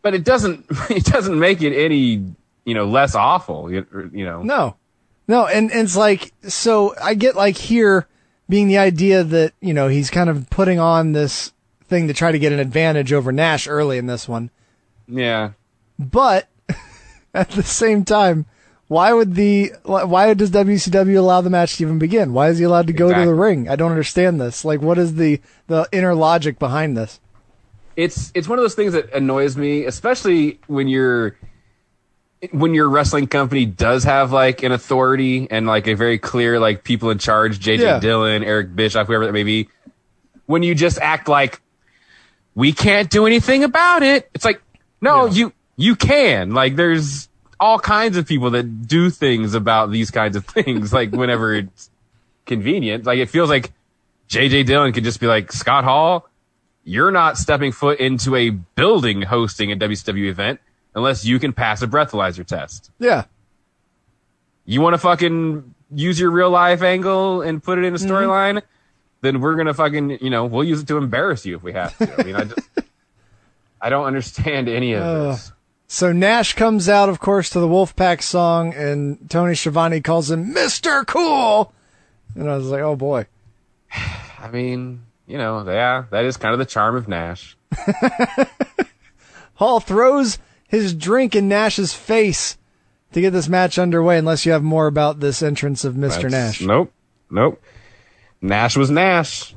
but 0.03 0.15
it 0.15 0.25
doesn't, 0.25 0.67
it 0.91 1.05
doesn't 1.05 1.39
make 1.39 1.63
it 1.63 1.77
any, 1.77 2.25
you 2.65 2.75
know, 2.75 2.85
less 2.85 3.15
awful. 3.15 3.71
You, 3.71 3.87
you 4.13 4.25
know, 4.25 4.43
No, 4.43 4.77
no, 5.29 5.47
and, 5.47 5.71
and 5.71 5.83
it's 5.83 5.97
like 5.97 6.33
so. 6.43 6.95
I 7.01 7.15
get 7.15 7.37
like 7.37 7.57
here 7.57 8.07
being 8.49 8.69
the 8.69 8.79
idea 8.79 9.23
that 9.25 9.55
you 9.61 9.73
know 9.73 9.89
he's 9.89 10.11
kind 10.11 10.29
of 10.29 10.51
putting 10.51 10.79
on 10.79 11.13
this 11.13 11.53
thing 11.85 12.09
to 12.09 12.15
try 12.15 12.33
to 12.33 12.39
get 12.39 12.53
an 12.53 12.59
advantage 12.59 13.13
over 13.13 13.33
Nash 13.33 13.69
early 13.69 13.99
in 13.99 14.07
this 14.07 14.29
one, 14.29 14.51
yeah. 15.07 15.53
but 15.99 16.49
at 17.35 17.51
the 17.51 17.63
same 17.63 18.05
time. 18.05 18.47
Why 18.93 19.15
would 19.15 19.35
the 19.35 19.73
why 19.85 20.35
does 20.35 20.51
WCW 20.51 21.17
allow 21.17 21.41
the 21.41 21.49
match 21.49 21.79
to 21.79 21.83
even 21.85 21.99
begin? 21.99 22.35
Why 22.35 22.51
is 22.51 22.59
he 22.59 22.65
allowed 22.65 22.89
to 22.89 22.93
go 22.93 23.13
to 23.13 23.25
the 23.25 23.35
ring? 23.35 23.67
I 23.67 23.75
don't 23.77 23.91
understand 23.91 24.39
this. 24.39 24.67
Like, 24.67 24.83
what 24.83 24.99
is 24.99 25.15
the 25.15 25.41
the 25.67 25.89
inner 25.93 26.15
logic 26.15 26.59
behind 26.59 26.97
this? 26.97 27.19
it's 27.97 28.33
it's 28.35 28.49
one 28.49 28.59
of 28.59 28.63
those 28.63 28.75
things 28.75 28.93
that 28.93 29.13
annoys 29.13 29.57
me, 29.57 29.85
especially 29.85 30.61
when 30.67 30.89
you're 30.89 31.37
when 32.51 32.75
your 32.75 32.89
wrestling 32.89 33.27
company 33.29 33.65
does 33.65 34.05
have 34.05 34.33
like 34.33 34.63
an 34.63 34.73
authority 34.73 35.47
and 35.51 35.67
like 35.67 35.87
a 35.87 35.95
very 35.95 36.19
clear 36.19 36.59
like 36.61 36.85
people 36.85 37.11
in 37.11 37.19
charge, 37.19 37.61
JJ 37.61 37.79
Yeah. 37.79 37.99
Dillon, 38.01 38.45
Eric 38.45 38.75
Bischoff, 38.75 39.07
whoever 39.07 39.27
that 39.27 39.33
may 39.33 39.45
be. 39.45 39.69
When 40.47 40.63
you 40.63 40.75
just 40.75 40.99
act 40.99 41.29
like 41.29 41.63
we 42.55 42.73
can't 42.73 43.09
do 43.09 43.27
anything 43.27 43.65
about 43.65 44.03
it, 44.03 44.29
it's 44.35 44.45
like 44.45 44.61
no, 45.01 45.27
you 45.27 45.53
you 45.77 45.97
can. 45.97 46.53
Like 46.53 46.77
there's 46.77 47.29
all 47.63 47.79
kinds 47.79 48.17
of 48.17 48.27
people 48.27 48.51
that 48.51 48.87
do 48.89 49.09
things 49.09 49.55
about 49.55 49.91
these 49.91 50.11
kinds 50.11 50.37
of 50.37 50.45
things, 50.57 50.93
like 50.93 51.13
whenever 51.13 51.55
it's 51.55 51.89
convenient. 52.45 53.07
Like 53.07 53.19
it 53.19 53.31
feels 53.31 53.49
like 53.49 53.73
JJ 54.29 54.67
Dillon 54.67 54.93
could 54.93 55.05
just 55.05 55.21
be 55.21 55.27
like 55.27 55.53
Scott 55.53 55.85
Hall 55.85 56.29
you're 56.85 57.13
not 57.13 57.39
stepping 57.39 57.71
foot 57.71 58.01
into 58.01 58.35
a 58.35 58.51
building 58.51 59.23
hosting 59.23 59.71
a 59.71 59.77
WCW 59.77 60.29
event 60.29 60.59
unless 60.97 61.25
you 61.25 61.39
can 61.39 61.53
pass 61.53 61.81
a 61.81 61.87
breathalyzer 61.87 62.45
test. 62.45 62.91
Yeah, 62.99 63.27
You 64.65 64.81
want 64.81 64.95
to 64.95 64.99
fucking 64.99 65.75
use 65.95 66.19
your 66.19 66.33
real 66.33 66.51
life 66.51 66.83
angle 66.83 67.41
and 67.43 67.63
put 67.63 67.79
it 67.79 67.85
in 67.85 67.95
a 67.95 67.99
storyline? 67.99 68.63
Then 69.21 69.41
we're 69.41 69.55
gonna 69.55 69.75
fucking, 69.75 70.19
you 70.21 70.29
know, 70.31 70.45
we'll 70.47 70.65
use 70.65 70.81
it 70.83 70.89
to 70.89 70.97
embarrass 70.97 71.47
you 71.47 71.55
if 71.55 71.63
we 71.63 71.73
have 71.73 71.97
to. 71.99 72.21
I 72.21 72.25
mean, 72.25 72.35
I 72.35 72.45
just, 72.47 72.69
I 73.81 73.89
don't 73.89 74.07
understand 74.07 74.69
any 74.69 74.95
of 74.95 75.03
Uh, 75.05 75.31
this. 75.31 75.53
So 75.93 76.11
Nash 76.11 76.55
comes 76.55 76.89
out, 76.89 77.11
of 77.11 77.21
course, 77.21 77.51
to 77.51 77.61
the 77.61 77.69
Wolfpack 77.69 78.23
song, 78.23 78.73
and 78.73 79.29
Tony 79.29 79.55
Schiavone 79.55 80.01
calls 80.01 80.31
him 80.31 80.55
Mister 80.55 81.05
Cool, 81.05 81.71
and 82.35 82.51
I 82.51 82.57
was 82.57 82.69
like, 82.69 82.81
oh 82.81 82.97
boy. 82.97 83.27
I 84.39 84.49
mean, 84.51 85.03
you 85.27 85.37
know, 85.37 85.63
yeah, 85.71 86.07
that 86.09 86.25
is 86.25 86.39
kind 86.39 86.55
of 86.55 86.59
the 86.59 86.65
charm 86.65 86.97
of 86.97 87.09
Nash. 87.09 87.59
Hall 89.57 89.81
throws 89.81 90.39
his 90.67 90.95
drink 90.95 91.37
in 91.37 91.47
Nash's 91.47 91.93
face 91.93 92.57
to 93.13 93.21
get 93.21 93.35
this 93.35 93.51
match 93.51 93.79
underway. 93.79 94.17
Unless 94.17 94.47
you 94.47 94.53
have 94.53 94.63
more 94.63 94.87
about 94.87 95.21
this 95.21 95.43
entrance 95.43 95.85
of 95.85 95.95
Mister 95.95 96.31
That's- 96.31 96.59
Nash. 96.59 96.67
Nope, 96.67 96.91
nope. 97.31 97.63
Nash 98.41 98.79
was 98.79 98.91
Nash. 98.91 99.55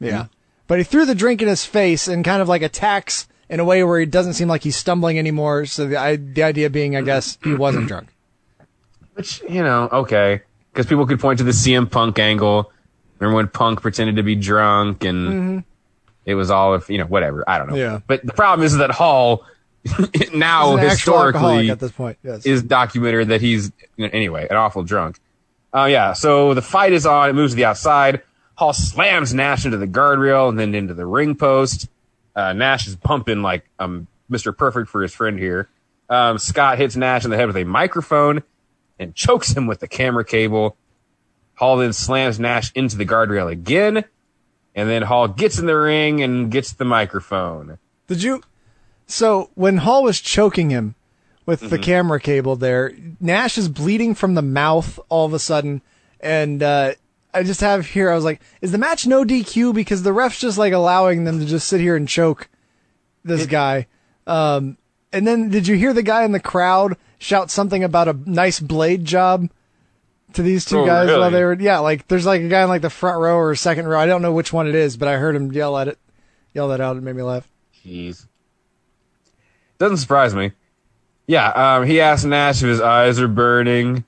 Yeah. 0.00 0.26
But 0.66 0.78
he 0.78 0.84
threw 0.84 1.06
the 1.06 1.14
drink 1.14 1.42
in 1.42 1.46
his 1.46 1.64
face 1.64 2.08
and 2.08 2.24
kind 2.24 2.42
of 2.42 2.48
like 2.48 2.62
attacks 2.62 3.28
in 3.48 3.60
a 3.60 3.64
way 3.64 3.84
where 3.84 4.00
he 4.00 4.06
doesn't 4.06 4.34
seem 4.34 4.48
like 4.48 4.62
he's 4.62 4.76
stumbling 4.76 5.18
anymore. 5.18 5.66
So 5.66 5.86
the, 5.86 5.96
I, 5.96 6.16
the 6.16 6.42
idea 6.42 6.70
being, 6.70 6.96
I 6.96 7.02
guess, 7.02 7.38
he 7.42 7.54
wasn't 7.54 7.88
drunk. 7.88 8.08
Which, 9.14 9.40
you 9.48 9.62
know, 9.62 9.88
okay. 9.92 10.42
Because 10.72 10.86
people 10.86 11.06
could 11.06 11.20
point 11.20 11.38
to 11.38 11.44
the 11.44 11.52
CM 11.52 11.90
Punk 11.90 12.18
angle. 12.18 12.70
Remember 13.18 13.36
when 13.36 13.48
Punk 13.48 13.80
pretended 13.80 14.16
to 14.16 14.22
be 14.22 14.34
drunk 14.34 15.04
and 15.04 15.28
mm-hmm. 15.28 15.58
it 16.26 16.34
was 16.34 16.50
all 16.50 16.74
of, 16.74 16.90
you 16.90 16.98
know, 16.98 17.06
whatever. 17.06 17.44
I 17.48 17.58
don't 17.58 17.70
know. 17.70 17.76
Yeah. 17.76 18.00
But 18.06 18.26
the 18.26 18.34
problem 18.34 18.66
is 18.66 18.76
that 18.76 18.90
Hall 18.90 19.44
now 20.34 20.76
He's 20.76 20.84
an 20.84 20.90
actual 20.90 21.22
alcoholic 21.22 21.60
historically 21.62 21.70
at 21.70 21.80
this 21.80 21.92
point. 21.92 22.18
Yes. 22.22 22.44
is 22.44 22.62
documented 22.62 23.28
that 23.28 23.40
he's, 23.40 23.70
anyway, 23.98 24.46
an 24.50 24.56
awful 24.56 24.82
drunk. 24.82 25.20
Oh, 25.72 25.86
yeah. 25.86 26.12
So 26.12 26.54
the 26.54 26.62
fight 26.62 26.92
is 26.92 27.06
on. 27.06 27.30
It 27.30 27.34
moves 27.34 27.52
to 27.52 27.56
the 27.56 27.64
outside. 27.64 28.22
Hall 28.56 28.72
slams 28.72 29.32
Nash 29.32 29.64
into 29.64 29.76
the 29.76 29.86
guardrail 29.86 30.48
and 30.48 30.58
then 30.58 30.74
into 30.74 30.94
the 30.94 31.06
ring 31.06 31.36
post. 31.36 31.88
Uh, 32.36 32.52
Nash 32.52 32.86
is 32.86 32.94
pumping 32.94 33.40
like 33.42 33.68
um, 33.78 34.06
Mr. 34.30 34.56
Perfect 34.56 34.90
for 34.90 35.02
his 35.02 35.14
friend 35.14 35.38
here. 35.38 35.68
Um, 36.08 36.38
Scott 36.38 36.78
hits 36.78 36.94
Nash 36.94 37.24
in 37.24 37.30
the 37.30 37.36
head 37.36 37.46
with 37.46 37.56
a 37.56 37.64
microphone 37.64 38.42
and 38.98 39.14
chokes 39.14 39.56
him 39.56 39.66
with 39.66 39.80
the 39.80 39.88
camera 39.88 40.24
cable. 40.24 40.76
Hall 41.54 41.78
then 41.78 41.94
slams 41.94 42.38
Nash 42.38 42.70
into 42.74 42.96
the 42.96 43.06
guardrail 43.06 43.50
again. 43.50 44.04
And 44.74 44.90
then 44.90 45.02
Hall 45.02 45.26
gets 45.26 45.58
in 45.58 45.64
the 45.64 45.76
ring 45.76 46.22
and 46.22 46.50
gets 46.50 46.72
the 46.72 46.84
microphone. 46.84 47.78
Did 48.06 48.22
you? 48.22 48.42
So 49.06 49.50
when 49.54 49.78
Hall 49.78 50.02
was 50.02 50.20
choking 50.20 50.68
him 50.68 50.94
with 51.46 51.70
the 51.70 51.78
camera 51.78 52.20
cable 52.20 52.56
there, 52.56 52.92
Nash 53.18 53.56
is 53.56 53.68
bleeding 53.68 54.14
from 54.14 54.34
the 54.34 54.42
mouth 54.42 54.98
all 55.08 55.24
of 55.24 55.32
a 55.32 55.38
sudden, 55.38 55.80
and 56.20 56.62
uh, 56.62 56.92
I 57.36 57.42
just 57.42 57.60
have 57.60 57.86
here. 57.86 58.10
I 58.10 58.14
was 58.14 58.24
like, 58.24 58.40
is 58.60 58.72
the 58.72 58.78
match 58.78 59.06
no 59.06 59.24
DQ 59.24 59.74
because 59.74 60.02
the 60.02 60.12
ref's 60.12 60.40
just 60.40 60.58
like 60.58 60.72
allowing 60.72 61.24
them 61.24 61.38
to 61.38 61.46
just 61.46 61.68
sit 61.68 61.80
here 61.80 61.94
and 61.96 62.08
choke 62.08 62.48
this 63.24 63.46
guy? 63.46 63.86
Um, 64.26 64.78
and 65.12 65.26
then 65.26 65.50
did 65.50 65.68
you 65.68 65.76
hear 65.76 65.92
the 65.92 66.02
guy 66.02 66.24
in 66.24 66.32
the 66.32 66.40
crowd 66.40 66.96
shout 67.18 67.50
something 67.50 67.84
about 67.84 68.08
a 68.08 68.12
nice 68.24 68.58
blade 68.60 69.04
job? 69.04 69.48
To 70.32 70.42
these 70.42 70.66
two 70.66 70.80
Oh, 70.80 70.84
guys 70.86 71.08
while 71.08 71.30
they 71.30 71.42
were 71.42 71.54
yeah 71.58 71.78
like 71.78 72.08
there's 72.08 72.26
like 72.26 72.42
a 72.42 72.48
guy 72.48 72.62
in 72.62 72.68
like 72.68 72.82
the 72.82 72.90
front 72.90 73.20
row 73.20 73.36
or 73.38 73.54
second 73.54 73.86
row 73.86 73.98
I 73.98 74.04
don't 74.04 74.20
know 74.20 74.32
which 74.32 74.52
one 74.52 74.66
it 74.66 74.74
is 74.74 74.98
but 74.98 75.08
I 75.08 75.16
heard 75.16 75.34
him 75.34 75.50
yell 75.50 75.78
at 75.78 75.88
it 75.88 75.98
yell 76.52 76.68
that 76.68 76.80
out 76.80 76.98
it 76.98 77.02
made 77.02 77.16
me 77.16 77.22
laugh 77.22 77.48
Jeez. 77.82 78.26
Doesn't 79.78 79.96
surprise 79.98 80.34
me. 80.34 80.52
Yeah, 81.26 81.48
um, 81.50 81.86
he 81.86 82.00
asked 82.02 82.26
Nash 82.26 82.62
if 82.62 82.68
his 82.68 82.80
eyes 82.82 83.18
are 83.18 83.28
burning. 83.28 84.04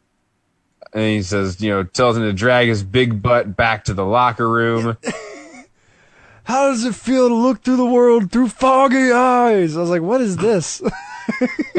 And 0.92 1.02
he 1.02 1.22
says, 1.22 1.60
you 1.60 1.70
know, 1.70 1.82
tells 1.82 2.16
him 2.16 2.22
to 2.22 2.32
drag 2.32 2.68
his 2.68 2.82
big 2.82 3.22
butt 3.22 3.56
back 3.56 3.84
to 3.84 3.94
the 3.94 4.04
locker 4.04 4.48
room. 4.48 4.96
how 6.44 6.68
does 6.68 6.84
it 6.84 6.94
feel 6.94 7.28
to 7.28 7.34
look 7.34 7.62
through 7.62 7.76
the 7.76 7.86
world 7.86 8.32
through 8.32 8.48
foggy 8.48 9.12
eyes? 9.12 9.76
I 9.76 9.80
was 9.80 9.90
like, 9.90 10.02
what 10.02 10.20
is 10.20 10.36
this? 10.36 10.82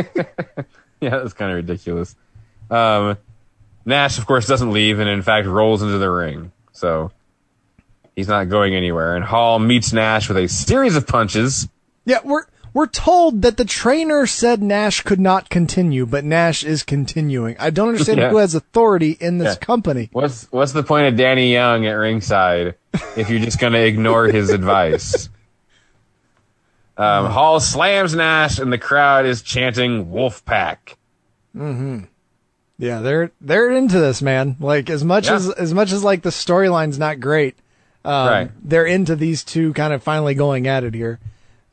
yeah, 1.01 1.17
that's 1.17 1.33
kind 1.33 1.51
of 1.51 1.57
ridiculous. 1.57 2.15
Um, 2.69 3.17
Nash, 3.85 4.17
of 4.19 4.25
course, 4.25 4.45
doesn't 4.45 4.71
leave 4.71 4.99
and 4.99 5.09
in 5.09 5.21
fact 5.21 5.47
rolls 5.47 5.81
into 5.81 5.97
the 5.97 6.09
ring. 6.09 6.51
So 6.71 7.11
he's 8.15 8.27
not 8.27 8.49
going 8.49 8.75
anywhere. 8.75 9.15
And 9.15 9.25
Hall 9.25 9.59
meets 9.59 9.91
Nash 9.91 10.27
with 10.27 10.37
a 10.37 10.47
series 10.47 10.95
of 10.95 11.07
punches. 11.07 11.67
yeah, 12.05 12.19
we're 12.23 12.45
we're 12.73 12.87
told 12.87 13.41
that 13.41 13.57
the 13.57 13.65
trainer 13.65 14.25
said 14.27 14.61
Nash 14.61 15.01
could 15.01 15.19
not 15.19 15.49
continue, 15.49 16.05
but 16.05 16.23
Nash 16.23 16.63
is 16.63 16.83
continuing. 16.83 17.55
I 17.59 17.69
don't 17.69 17.89
understand 17.89 18.19
Yeah. 18.19 18.29
who 18.29 18.37
has 18.37 18.55
authority 18.55 19.17
in 19.19 19.37
this 19.39 19.55
Yeah. 19.55 19.65
company. 19.65 20.09
What's 20.11 20.47
what's 20.51 20.71
the 20.73 20.83
point 20.83 21.07
of 21.07 21.15
Danny 21.17 21.51
Young 21.51 21.85
at 21.85 21.93
ringside 21.93 22.75
if 23.15 23.29
you're 23.29 23.39
just 23.39 23.59
going 23.59 23.73
to 23.73 23.83
ignore 23.85 24.25
his 24.27 24.49
advice? 24.59 25.29
Um, 26.97 27.27
Hall 27.27 27.59
slams 27.59 28.13
Nash, 28.13 28.59
and 28.59 28.73
the 28.73 28.77
crowd 28.77 29.25
is 29.25 29.41
chanting 29.41 30.07
"Wolfpack." 30.07 30.95
Mhm. 31.55 32.07
Yeah, 32.77 32.99
they're 32.99 33.31
they're 33.39 33.71
into 33.71 33.99
this, 33.99 34.21
man. 34.21 34.57
Like 34.59 34.89
as 34.89 35.03
much 35.03 35.27
Yeah. 35.27 35.35
as 35.35 35.49
as 35.51 35.73
much 35.73 35.91
as 35.91 36.03
like 36.03 36.21
the 36.23 36.29
storyline's 36.29 36.99
not 36.99 37.19
great, 37.21 37.55
um, 38.03 38.27
Right. 38.27 38.51
they're 38.63 38.85
into 38.85 39.15
these 39.15 39.43
two 39.43 39.73
kind 39.73 39.93
of 39.93 40.03
finally 40.03 40.33
going 40.33 40.67
at 40.67 40.83
it 40.83 40.93
here. 40.93 41.19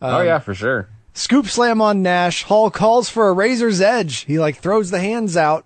Oh 0.03 0.21
yeah, 0.23 0.39
for 0.39 0.55
sure. 0.55 0.89
Scoop 1.15 1.47
slam 1.47 1.81
on 1.81 2.03
Nash. 2.03 2.43
Hall 2.43 2.71
calls 2.71 3.09
for 3.09 3.29
a 3.29 3.33
razor's 3.33 3.81
edge. 3.81 4.25
He 4.25 4.39
like 4.39 4.57
throws 4.57 4.91
the 4.91 5.01
hands 5.01 5.37
out, 5.37 5.65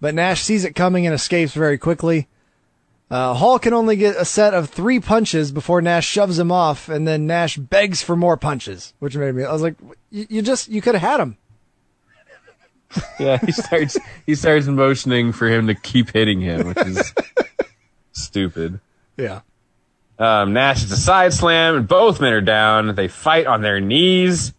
but 0.00 0.14
Nash 0.14 0.42
sees 0.42 0.64
it 0.64 0.74
coming 0.74 1.06
and 1.06 1.14
escapes 1.14 1.52
very 1.52 1.76
quickly. 1.78 2.28
Uh, 3.10 3.34
Hall 3.34 3.58
can 3.58 3.74
only 3.74 3.96
get 3.96 4.16
a 4.16 4.24
set 4.24 4.54
of 4.54 4.70
three 4.70 4.98
punches 4.98 5.52
before 5.52 5.82
Nash 5.82 6.06
shoves 6.06 6.38
him 6.38 6.50
off, 6.50 6.88
and 6.88 7.06
then 7.06 7.26
Nash 7.26 7.56
begs 7.58 8.02
for 8.02 8.16
more 8.16 8.36
punches, 8.36 8.94
which 8.98 9.14
made 9.16 9.34
me. 9.34 9.44
I 9.44 9.52
was 9.52 9.62
like, 9.62 9.76
you, 10.10 10.26
you 10.30 10.42
just 10.42 10.68
you 10.68 10.80
could 10.80 10.94
have 10.94 11.02
had 11.10 11.20
him. 11.20 11.36
Yeah, 13.18 13.38
he 13.38 13.50
starts 13.50 13.98
he 14.24 14.34
starts 14.36 14.66
motioning 14.66 15.32
for 15.32 15.48
him 15.48 15.66
to 15.66 15.74
keep 15.74 16.10
hitting 16.10 16.40
him, 16.40 16.68
which 16.68 16.78
is 16.78 17.12
stupid. 18.12 18.78
Yeah. 19.16 19.40
Um, 20.18 20.52
Nash 20.52 20.80
hits 20.80 20.92
a 20.92 20.96
side 20.96 21.32
slam, 21.32 21.74
and 21.76 21.88
both 21.88 22.20
men 22.20 22.32
are 22.32 22.40
down. 22.40 22.94
They 22.94 23.08
fight 23.08 23.46
on 23.46 23.62
their 23.62 23.80
knees, 23.80 24.52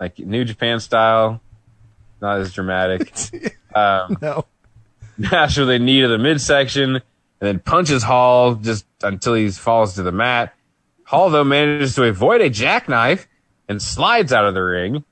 like 0.00 0.18
New 0.18 0.44
Japan 0.44 0.80
style. 0.80 1.40
Not 2.20 2.40
as 2.40 2.52
dramatic. 2.52 3.12
Um, 3.72 4.16
No. 4.22 4.46
Nash 5.16 5.56
with 5.56 5.70
a 5.70 5.78
knee 5.78 6.00
to 6.00 6.08
the 6.08 6.18
midsection, 6.18 6.96
and 6.96 7.02
then 7.40 7.60
punches 7.60 8.02
Hall 8.02 8.56
just 8.56 8.84
until 9.00 9.34
he 9.34 9.48
falls 9.50 9.94
to 9.94 10.02
the 10.02 10.10
mat. 10.10 10.54
Hall, 11.04 11.30
though, 11.30 11.44
manages 11.44 11.94
to 11.94 12.02
avoid 12.04 12.40
a 12.40 12.50
jackknife 12.50 13.28
and 13.68 13.80
slides 13.80 14.32
out 14.32 14.44
of 14.44 14.54
the 14.54 14.60
ring. 14.62 15.04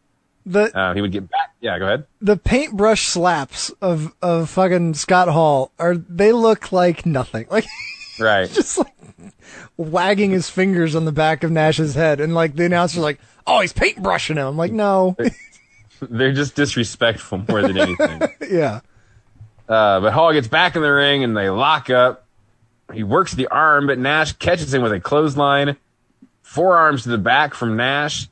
The 0.45 0.77
uh, 0.77 0.93
he 0.95 1.01
would 1.01 1.13
get 1.13 1.31
back. 1.31 1.55
Yeah, 1.61 1.79
go 1.79 1.85
ahead. 1.85 2.07
the 2.21 2.37
paintbrush 2.37 3.07
slaps 3.07 3.71
of 3.81 4.13
of 4.23 4.51
fucking 4.51 4.95
Scott 4.95 5.29
Hall 5.29 5.71
are 5.79 5.97
they 5.97 6.33
look 6.33 6.73
like 6.73 7.07
nothing. 7.07 7.47
Like 7.51 7.67
Right. 8.21 8.51
just 8.53 8.79
like 8.79 8.95
wagging 9.77 10.31
his 10.31 10.51
fingers 10.51 10.95
on 10.95 11.05
the 11.05 11.13
back 11.13 11.45
of 11.45 11.51
Nash's 11.51 11.95
head, 11.95 12.21
and 12.21 12.35
like 12.35 12.55
the 12.57 12.65
announcer's 12.65 13.03
like, 13.03 13.19
"Oh, 13.47 13.61
he's 13.61 13.73
paintbrushing 13.73 14.37
him." 14.37 14.47
I'm 14.47 14.57
like, 14.57 14.73
no, 14.73 15.17
They're 16.01 16.33
just 16.33 16.55
disrespectful 16.55 17.45
more 17.49 17.63
than 17.63 17.77
anything. 17.79 18.23
yeah, 18.51 18.81
Uh, 19.69 20.01
but 20.01 20.13
Hall 20.13 20.33
gets 20.33 20.49
back 20.49 20.77
in 20.77 20.83
the 20.83 20.93
ring 20.93 21.25
and 21.25 21.37
they 21.37 21.51
lock 21.51 21.91
up. 21.91 22.25
He 22.93 23.03
works 23.03 23.35
the 23.35 23.49
arm, 23.49 23.87
but 23.87 23.99
Nash 23.99 24.33
catches 24.33 24.73
him 24.73 24.83
with 24.83 24.93
a 24.93 25.01
clothesline. 25.01 25.77
Forearms 26.43 27.03
to 27.03 27.11
the 27.11 27.19
back 27.19 27.53
from 27.55 27.77
Nash. 27.77 28.29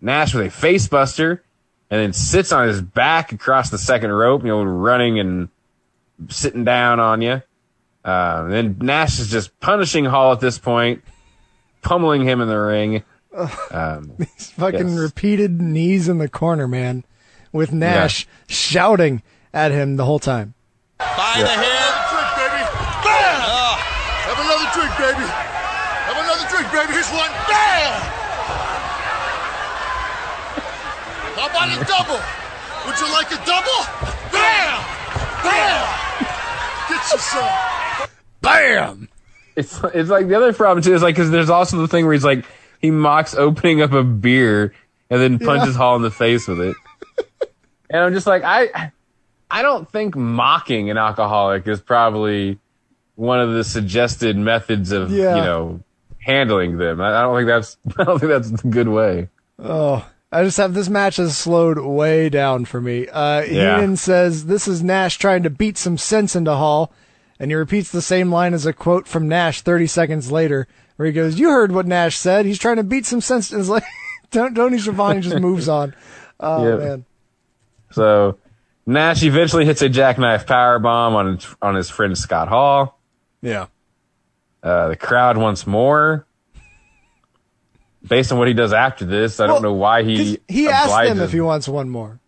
Nash 0.00 0.34
with 0.34 0.46
a 0.46 0.50
face 0.50 0.88
buster 0.88 1.42
and 1.90 2.00
then 2.00 2.12
sits 2.12 2.52
on 2.52 2.66
his 2.68 2.80
back 2.80 3.32
across 3.32 3.68
the 3.70 3.78
second 3.78 4.10
rope, 4.10 4.42
you 4.42 4.48
know, 4.48 4.62
running 4.62 5.18
and 5.20 5.48
sitting 6.28 6.64
down 6.64 7.00
on 7.00 7.20
you. 7.20 7.42
Uh, 8.04 8.48
then 8.48 8.76
Nash 8.80 9.18
is 9.20 9.30
just 9.30 9.58
punishing 9.60 10.04
Hall 10.04 10.32
at 10.32 10.40
this 10.40 10.58
point, 10.58 11.02
pummeling 11.82 12.22
him 12.26 12.40
in 12.40 12.48
the 12.48 12.58
ring. 12.58 13.02
Um, 13.72 14.12
These 14.18 14.52
fucking 14.58 14.90
yes. 14.90 14.98
repeated 14.98 15.62
knees 15.62 16.06
in 16.06 16.18
the 16.18 16.28
corner, 16.28 16.68
man, 16.68 17.02
with 17.50 17.72
Nash 17.72 18.26
shouting 18.46 19.22
at 19.54 19.72
him 19.72 19.96
the 19.96 20.04
whole 20.04 20.18
time. 20.18 20.52
By 20.98 21.40
the 21.40 21.48
hair. 21.48 21.88
Drink, 22.12 22.28
baby. 22.36 22.60
Bam! 23.00 23.40
Have 24.28 24.36
another 24.36 24.68
drink, 24.76 24.92
baby. 25.00 25.24
Have 25.24 26.18
another 26.20 26.44
drink, 26.52 26.68
baby. 26.76 26.92
Here's 26.92 27.08
one. 27.08 27.32
Bam! 27.48 27.92
How 31.40 31.48
about 31.48 31.72
a 31.72 31.80
double? 31.88 32.20
Would 32.84 32.96
you 33.00 33.08
like 33.16 33.32
a 33.32 33.40
double? 33.48 33.80
Bam! 34.28 34.76
Bam! 35.40 35.82
Get 36.92 37.00
yourself. 37.10 37.48
Bam! 38.42 39.08
It's 39.56 39.80
it's 39.94 40.10
like 40.10 40.28
the 40.28 40.34
other 40.34 40.52
problem 40.52 40.82
too 40.82 40.94
is 40.94 41.02
like 41.02 41.14
because 41.14 41.30
there's 41.30 41.50
also 41.50 41.78
the 41.78 41.88
thing 41.88 42.04
where 42.04 42.12
he's 42.14 42.24
like 42.24 42.44
he 42.80 42.90
mocks 42.90 43.34
opening 43.34 43.80
up 43.82 43.92
a 43.92 44.02
beer 44.02 44.74
and 45.10 45.20
then 45.20 45.38
punches 45.38 45.76
Hall 45.76 45.96
in 45.96 46.02
the 46.02 46.10
face 46.10 46.46
with 46.48 46.60
it, 46.60 46.76
and 47.90 48.02
I'm 48.02 48.12
just 48.12 48.26
like 48.26 48.42
I 48.44 48.92
I 49.50 49.62
don't 49.62 49.90
think 49.90 50.16
mocking 50.16 50.90
an 50.90 50.96
alcoholic 50.98 51.66
is 51.68 51.80
probably 51.80 52.58
one 53.14 53.40
of 53.40 53.52
the 53.52 53.62
suggested 53.64 54.36
methods 54.36 54.90
of 54.92 55.10
Yeah. 55.10 55.36
you 55.36 55.42
know 55.42 55.80
handling 56.20 56.78
them. 56.78 57.00
I, 57.00 57.14
I 57.18 57.22
don't 57.22 57.36
think 57.36 57.48
that's 57.48 57.76
I 57.98 58.04
don't 58.04 58.18
think 58.18 58.30
that's 58.32 58.50
the 58.62 58.68
good 58.68 58.88
way. 58.88 59.28
Oh, 59.58 60.08
I 60.32 60.44
just 60.44 60.56
have 60.56 60.72
this 60.72 60.88
match 60.88 61.16
has 61.16 61.36
slowed 61.36 61.78
way 61.78 62.30
down 62.30 62.64
for 62.64 62.80
me. 62.80 63.06
Uh, 63.06 63.42
Yeah. 63.42 63.76
Heenan 63.76 63.96
says 63.96 64.46
this 64.46 64.66
is 64.66 64.82
Nash 64.82 65.18
trying 65.18 65.42
to 65.42 65.50
beat 65.50 65.76
some 65.76 65.98
sense 65.98 66.34
into 66.34 66.54
Hall, 66.54 66.90
and 67.42 67.50
he 67.50 67.56
repeats 67.56 67.90
the 67.90 68.00
same 68.00 68.30
line 68.30 68.54
as 68.54 68.64
a 68.66 68.72
quote 68.72 69.08
from 69.08 69.26
Nash 69.26 69.62
30 69.62 69.88
seconds 69.88 70.30
later, 70.30 70.68
where 70.96 71.06
he 71.06 71.12
goes, 71.12 71.38
"You 71.40 71.50
heard 71.50 71.72
what 71.72 71.86
Nash 71.88 72.16
said. 72.16 72.46
He's 72.46 72.58
trying 72.60 72.76
to 72.76 72.84
beat 72.84 73.04
some 73.04 73.20
sense." 73.20 73.52
It's 73.58 73.68
like, 73.68 73.82
don't 74.30 74.54
Tony 74.54 74.78
Schiavone 74.78 75.20
just 75.20 75.40
moves 75.40 75.68
on. 75.68 75.94
Oh 76.40 76.66
Yeah. 76.68 76.76
man, 76.76 77.04
So 77.90 78.38
Nash 78.86 79.22
eventually 79.22 79.64
hits 79.64 79.82
a 79.82 79.88
jackknife 79.88 80.46
power 80.46 80.78
bomb 80.78 81.14
on 81.16 81.38
on 81.60 81.74
his 81.74 81.90
friend 81.90 82.16
Scott 82.16 82.48
Hall. 82.48 82.98
yeah. 83.42 83.66
Uh, 84.62 84.88
the 84.88 84.96
crowd 84.96 85.36
wants 85.36 85.66
more. 85.66 86.24
Based 88.08 88.32
on 88.32 88.38
what 88.38 88.48
he 88.48 88.54
does 88.54 88.72
after 88.72 89.04
this, 89.04 89.38
I 89.38 89.46
Well, 89.46 89.54
don't 89.56 89.62
know 89.62 89.72
why 89.74 90.02
he 90.02 90.38
he 90.48 90.68
asked 90.68 91.04
him 91.08 91.20
if 91.20 91.30
he 91.32 91.40
wants 91.40 91.68
one 91.68 91.88
more. 91.88 92.18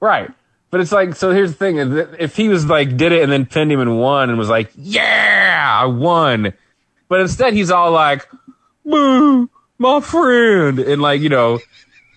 right. 0.00 0.30
But 0.72 0.80
it's 0.80 0.90
like 0.90 1.14
so. 1.14 1.30
Here's 1.30 1.52
the 1.52 1.56
thing: 1.58 1.76
if 2.18 2.34
he 2.34 2.48
was 2.48 2.66
like 2.66 2.96
did 2.96 3.12
it 3.12 3.22
and 3.22 3.30
then 3.30 3.46
pinned 3.46 3.70
him 3.70 3.78
and 3.78 4.00
won 4.00 4.30
and 4.30 4.38
was 4.38 4.48
like, 4.48 4.70
"Yeah, 4.74 5.78
I 5.82 5.84
won," 5.84 6.54
but 7.08 7.20
instead 7.20 7.52
he's 7.52 7.70
all 7.70 7.92
like, 7.92 8.26
"Boo, 8.84 9.48
my 9.78 10.00
friend," 10.00 10.78
and 10.80 11.00
like 11.02 11.20
you 11.20 11.28
know, 11.28 11.60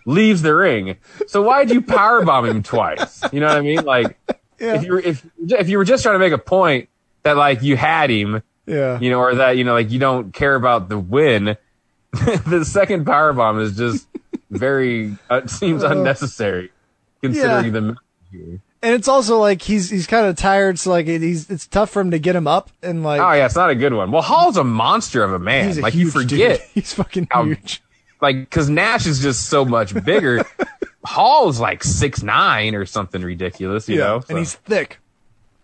leaves 0.06 0.42
the 0.42 0.56
ring. 0.56 0.96
So 1.28 1.42
why'd 1.42 1.70
you 1.70 1.82
power 1.82 2.24
bomb 2.24 2.46
him 2.46 2.64
twice? 2.64 3.22
You 3.34 3.42
know 3.42 3.48
what 3.48 3.58
I 3.58 3.62
mean? 3.62 3.84
Like, 3.84 4.18
Yeah. 4.58 4.76
if 4.76 4.84
you 4.86 4.94
were 4.94 5.00
if 5.00 5.26
if 5.50 5.68
you 5.68 5.78
were 5.78 5.84
just 5.86 6.02
trying 6.04 6.16
to 6.16 6.20
make 6.20 6.32
a 6.34 6.38
point 6.38 6.88
that 7.24 7.36
like 7.36 7.62
you 7.62 7.76
had 7.76 8.10
him, 8.10 8.42
Yeah. 8.66 8.98
you 9.02 9.10
know, 9.10 9.20
or 9.20 9.36
that 9.36 9.58
you 9.58 9.66
know, 9.66 9.74
like 9.74 9.92
you 9.92 10.00
don't 10.00 10.34
care 10.34 10.56
about 10.56 10.88
the 10.88 10.98
win. 10.98 11.58
the 12.14 12.64
second 12.64 13.06
power 13.06 13.34
bomb 13.34 13.60
is 13.60 13.76
just 13.76 14.08
very 14.50 15.18
uh, 15.30 15.46
seems 15.48 15.84
unnecessary 15.84 16.72
considering 17.22 17.66
Yeah. 17.66 17.72
the 17.82 17.96
here. 18.32 18.60
And 18.82 18.94
it's 18.94 19.08
also 19.08 19.40
like 19.40 19.62
he's 19.64 19.90
he's 19.90 20.06
kind 20.08 20.28
of 20.28 20.36
tired, 20.36 20.78
so 20.78 20.92
like 20.92 21.08
it, 21.08 21.22
he's 21.22 21.50
it's 21.50 21.66
tough 21.66 21.90
for 21.90 22.02
him 22.02 22.12
to 22.12 22.20
get 22.20 22.36
him 22.36 22.48
up 22.48 22.70
and 22.84 23.02
like 23.04 23.20
Oh 23.20 23.32
yeah, 23.32 23.46
it's 23.46 23.56
not 23.56 23.70
a 23.72 23.76
good 23.76 23.94
one. 23.94 24.12
Well, 24.12 24.22
Hall's 24.22 24.58
a 24.58 24.64
monster 24.64 25.24
of 25.24 25.34
a 25.34 25.40
man. 25.40 25.68
he's 25.68 25.78
a 25.80 25.82
like 25.82 25.96
you 25.96 26.12
forget, 26.12 26.60
dude. 26.60 26.68
He's 26.76 26.94
fucking 26.94 27.28
how- 27.32 27.46
huge. 27.46 27.82
like 28.22 28.38
because 28.38 28.70
Nash 28.70 29.08
is 29.08 29.20
just 29.22 29.48
so 29.50 29.66
much 29.66 29.94
bigger. 30.06 30.46
Hall's 31.04 31.60
like 31.60 31.84
six 31.84 32.22
nine 32.24 32.76
or 32.76 32.86
something 32.86 33.22
ridiculous, 33.24 33.88
you 33.90 33.98
know. 33.98 34.24
and 34.30 34.38
he's 34.40 34.54
thick. 34.56 35.00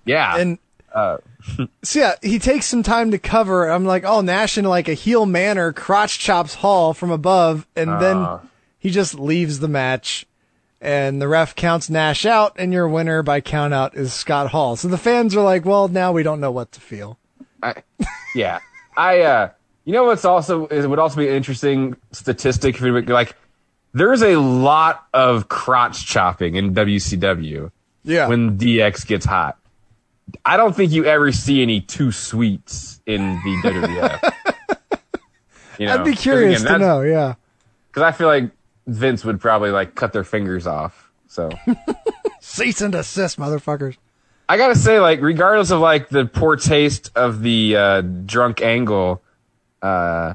yeah, 0.06 0.38
And 0.38 0.60
uh, 0.94 1.18
So 1.84 2.00
yeah, 2.00 2.14
he 2.22 2.38
takes 2.40 2.66
some 2.68 2.84
time 2.84 3.10
to 3.12 3.18
cover. 3.18 3.68
I'm 3.68 3.86
like, 3.86 4.04
oh, 4.06 4.22
Nash 4.22 4.58
in 4.58 4.66
like 4.66 4.88
a 4.88 4.94
heel 4.94 5.26
manner 5.26 5.74
crotch 5.74 6.20
chops 6.20 6.56
Hall 6.56 6.94
from 6.94 7.10
above, 7.12 7.66
and 7.76 7.90
Ah. 7.90 8.00
then 8.00 8.50
he 8.80 8.90
just 8.92 9.16
leaves 9.16 9.60
the 9.60 9.68
match, 9.68 10.26
and 10.82 11.22
the 11.22 11.28
ref 11.28 11.56
counts 11.56 11.90
Nash 11.90 12.26
out, 12.26 12.56
and 12.58 12.74
your 12.74 12.90
winner 12.90 13.22
by 13.24 13.40
count 13.40 13.74
out 13.74 13.96
is 13.96 14.14
Scott 14.14 14.50
Hall. 14.50 14.76
So 14.76 14.88
the 14.88 14.98
fans 14.98 15.36
are 15.36 15.44
like, 15.44 15.64
well, 15.64 15.88
now 15.88 16.12
we 16.12 16.24
don't 16.24 16.40
know 16.40 16.52
what 16.52 16.72
to 16.74 16.82
feel. 16.82 17.18
I, 17.64 17.76
yeah, 18.36 18.60
I. 18.98 19.22
uh 19.22 19.50
You 19.86 19.94
know 19.94 20.06
what's 20.06 20.26
also 20.26 20.66
it 20.68 20.88
would 20.88 21.00
also 21.00 21.18
be 21.18 21.28
an 21.30 21.36
interesting 21.36 21.96
statistic 22.12 22.76
if 22.76 22.82
would- 22.82 23.10
like. 23.10 23.36
There's 23.94 24.24
a 24.24 24.38
lot 24.38 25.06
of 25.14 25.50
crotch 25.50 26.06
chopping 26.06 26.56
in 26.56 26.74
WCW 26.74 27.72
Yeah. 28.04 28.28
when 28.30 28.58
DX 28.58 29.06
gets 29.06 29.26
hot. 29.26 29.58
I 30.46 30.56
don't 30.56 30.74
think 30.74 30.94
you 30.94 31.04
ever 31.04 31.34
see 31.34 31.62
any 31.62 31.82
two 31.82 32.14
sweets 32.14 33.02
in 33.06 33.36
the 33.44 33.70
WWF. 33.70 34.34
You 35.78 35.88
know, 35.88 35.96
I'd 35.96 36.06
be 36.06 36.14
curious 36.16 36.62
to 36.64 36.78
know. 36.78 37.02
Yeah. 37.02 37.36
because 37.88 38.04
I 38.04 38.12
feel 38.12 38.28
like 38.28 38.52
Vince 38.88 39.24
would 39.24 39.40
probably 39.40 39.72
like 39.72 39.96
cut 39.96 40.14
their 40.14 40.24
fingers 40.24 40.68
off. 40.68 41.12
So 41.28 41.50
Cease 42.42 42.82
and 42.82 42.92
desist, 42.92 43.38
motherfuckers. 43.38 43.98
I 44.50 44.58
gotta 44.58 44.76
say, 44.76 45.00
like, 45.00 45.22
regardless 45.22 45.72
of 45.72 45.80
like 45.80 46.10
the 46.10 46.26
poor 46.26 46.58
taste 46.58 47.12
of 47.16 47.42
the 47.42 47.76
uh, 47.78 48.02
drunk 48.02 48.62
angle, 48.62 49.22
uh, 49.82 50.34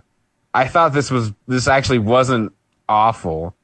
I 0.55 0.68
thought 0.68 0.94
this 0.94 1.10
was 1.10 1.32
this 1.47 1.68
actually 1.68 1.98
wasn't 1.98 2.55
awful. 2.89 3.55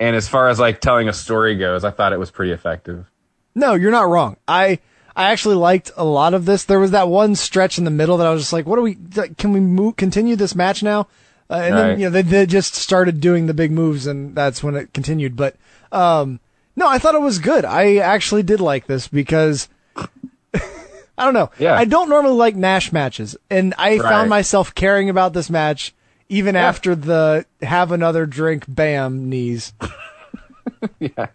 And 0.00 0.16
as 0.16 0.28
far 0.28 0.48
as 0.48 0.58
like 0.58 0.80
telling 0.80 1.08
a 1.08 1.12
story 1.12 1.56
goes, 1.56 1.84
I 1.84 1.90
thought 1.90 2.12
it 2.12 2.18
was 2.18 2.30
pretty 2.30 2.52
effective. 2.52 3.10
No, 3.54 3.74
you're 3.74 3.90
not 3.90 4.08
wrong. 4.08 4.36
I 4.48 4.78
I 5.14 5.32
actually 5.32 5.56
liked 5.56 5.90
a 5.96 6.04
lot 6.04 6.32
of 6.34 6.46
this. 6.46 6.64
There 6.64 6.80
was 6.80 6.92
that 6.92 7.08
one 7.08 7.34
stretch 7.34 7.78
in 7.78 7.84
the 7.84 7.90
middle 7.90 8.16
that 8.18 8.26
I 8.26 8.30
was 8.30 8.42
just 8.42 8.52
like, 8.52 8.66
what 8.66 8.76
do 8.76 8.82
we? 8.82 8.96
Can 9.36 9.52
we 9.52 9.60
move, 9.60 9.96
continue 9.96 10.36
this 10.36 10.54
match 10.54 10.82
now? 10.82 11.08
Uh, 11.48 11.54
and 11.54 11.74
Right. 11.74 11.82
then 11.88 11.98
you 12.00 12.06
know 12.06 12.10
they, 12.10 12.22
they 12.22 12.46
just 12.46 12.74
started 12.74 13.20
doing 13.20 13.46
the 13.46 13.54
big 13.54 13.70
moves, 13.70 14.06
and 14.06 14.34
that's 14.34 14.62
when 14.62 14.74
it 14.74 14.92
continued. 14.92 15.36
But 15.36 15.56
um, 15.92 16.40
no, 16.74 16.88
I 16.88 16.98
thought 16.98 17.14
it 17.14 17.20
was 17.20 17.38
good. 17.38 17.64
I 17.64 17.96
actually 17.96 18.42
did 18.42 18.60
like 18.60 18.86
this 18.86 19.06
because 19.08 19.68
I 19.96 21.24
don't 21.24 21.34
know. 21.34 21.50
Yeah. 21.58 21.74
I 21.74 21.84
don't 21.84 22.08
normally 22.08 22.34
like 22.36 22.56
Nash 22.56 22.92
matches, 22.92 23.36
and 23.50 23.74
I 23.78 23.98
Right. 23.98 24.02
found 24.02 24.28
myself 24.30 24.74
caring 24.74 25.08
about 25.08 25.32
this 25.32 25.48
match 25.48 25.94
even 26.28 26.56
after 26.56 26.94
the 26.96 27.46
have 27.62 27.92
another 27.92 28.26
drink, 28.26 28.64
bam 28.66 29.28
knees. 29.30 29.72
yeah, 30.98 31.26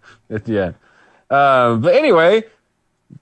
yeah. 0.46 0.72
Um, 1.30 1.80
but 1.82 1.96
anyway, 1.96 2.44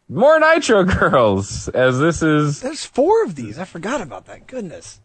more 0.09 0.39
Nitro 0.39 0.83
Girls, 0.99 1.69
as 1.69 1.99
this 1.99 2.23
is 2.23 2.61
There's 2.61 2.85
four 2.85 3.23
of 3.23 3.35
these. 3.35 3.59
I 3.59 3.65
forgot 3.65 4.01
about 4.01 4.25
that. 4.25 4.47
Goodness. 4.47 4.99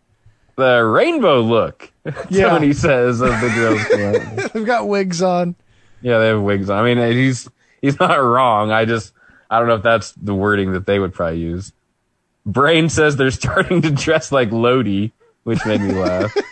The 0.56 0.84
rainbow 0.84 1.40
look. 1.40 1.90
Yeah. 2.28 2.50
Tony 2.50 2.74
says 2.74 3.22
of 3.22 3.30
the 3.30 3.48
girls. 3.54 4.50
They've 4.52 4.66
got 4.66 4.86
wigs 4.86 5.22
on. 5.22 5.54
Yeah, 6.02 6.18
they 6.18 6.26
have 6.26 6.42
wigs 6.42 6.68
on. 6.68 6.84
I 6.84 6.94
mean, 6.94 7.12
he's 7.16 7.48
he's 7.80 7.98
not 7.98 8.16
wrong. 8.16 8.70
I 8.70 8.84
just 8.84 9.14
I 9.48 9.58
don't 9.58 9.68
know 9.68 9.76
if 9.76 9.82
that's 9.82 10.12
the 10.12 10.34
wording 10.34 10.72
that 10.72 10.84
they 10.84 10.98
would 10.98 11.14
probably 11.14 11.40
use. 11.40 11.72
Brain 12.44 12.90
says 12.90 13.16
they're 13.16 13.30
starting 13.30 13.80
to 13.82 13.90
dress 13.90 14.30
like 14.30 14.52
Lodi, 14.52 15.12
which 15.44 15.64
made 15.64 15.80
me 15.80 15.92
laugh. 15.92 16.34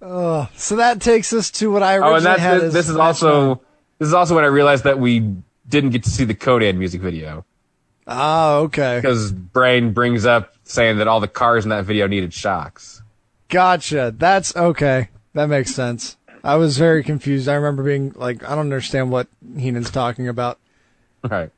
Oh, 0.00 0.48
so 0.54 0.76
that 0.76 1.00
takes 1.00 1.32
us 1.32 1.50
to 1.52 1.70
what 1.70 1.82
I 1.82 1.98
oh, 1.98 2.12
originally 2.12 2.16
and 2.16 2.26
that's 2.26 2.40
had. 2.40 2.60
this, 2.62 2.72
this 2.72 2.88
is 2.88 2.96
also 2.96 3.60
this 3.98 4.06
is 4.08 4.14
also 4.14 4.34
when 4.34 4.44
I 4.44 4.46
realized 4.46 4.84
that 4.84 4.98
we 4.98 5.36
didn't 5.68 5.90
get 5.90 6.04
to 6.04 6.10
see 6.10 6.24
the 6.24 6.34
Konnan 6.34 6.76
music 6.76 7.02
video 7.02 7.44
Oh, 8.08 8.62
okay. 8.62 8.98
because 8.98 9.32
Brain 9.32 9.92
brings 9.92 10.24
up 10.24 10.54
saying 10.64 10.98
that 10.98 11.06
all 11.08 11.20
the 11.20 11.28
cars 11.28 11.64
in 11.64 11.70
that 11.70 11.84
video 11.84 12.06
needed 12.06 12.32
shocks. 12.32 13.02
Gotcha. 13.48 14.14
That's 14.16 14.56
okay. 14.56 15.08
That 15.34 15.46
makes 15.48 15.74
sense. 15.74 16.16
I 16.42 16.56
was 16.56 16.78
very 16.78 17.02
confused. 17.02 17.48
I 17.48 17.54
remember 17.54 17.82
being 17.82 18.12
like, 18.16 18.42
I 18.44 18.50
don't 18.50 18.60
understand 18.60 19.10
what 19.10 19.28
Heenan's 19.56 19.90
talking 19.90 20.28
about. 20.28 20.58
Right. 21.22 21.50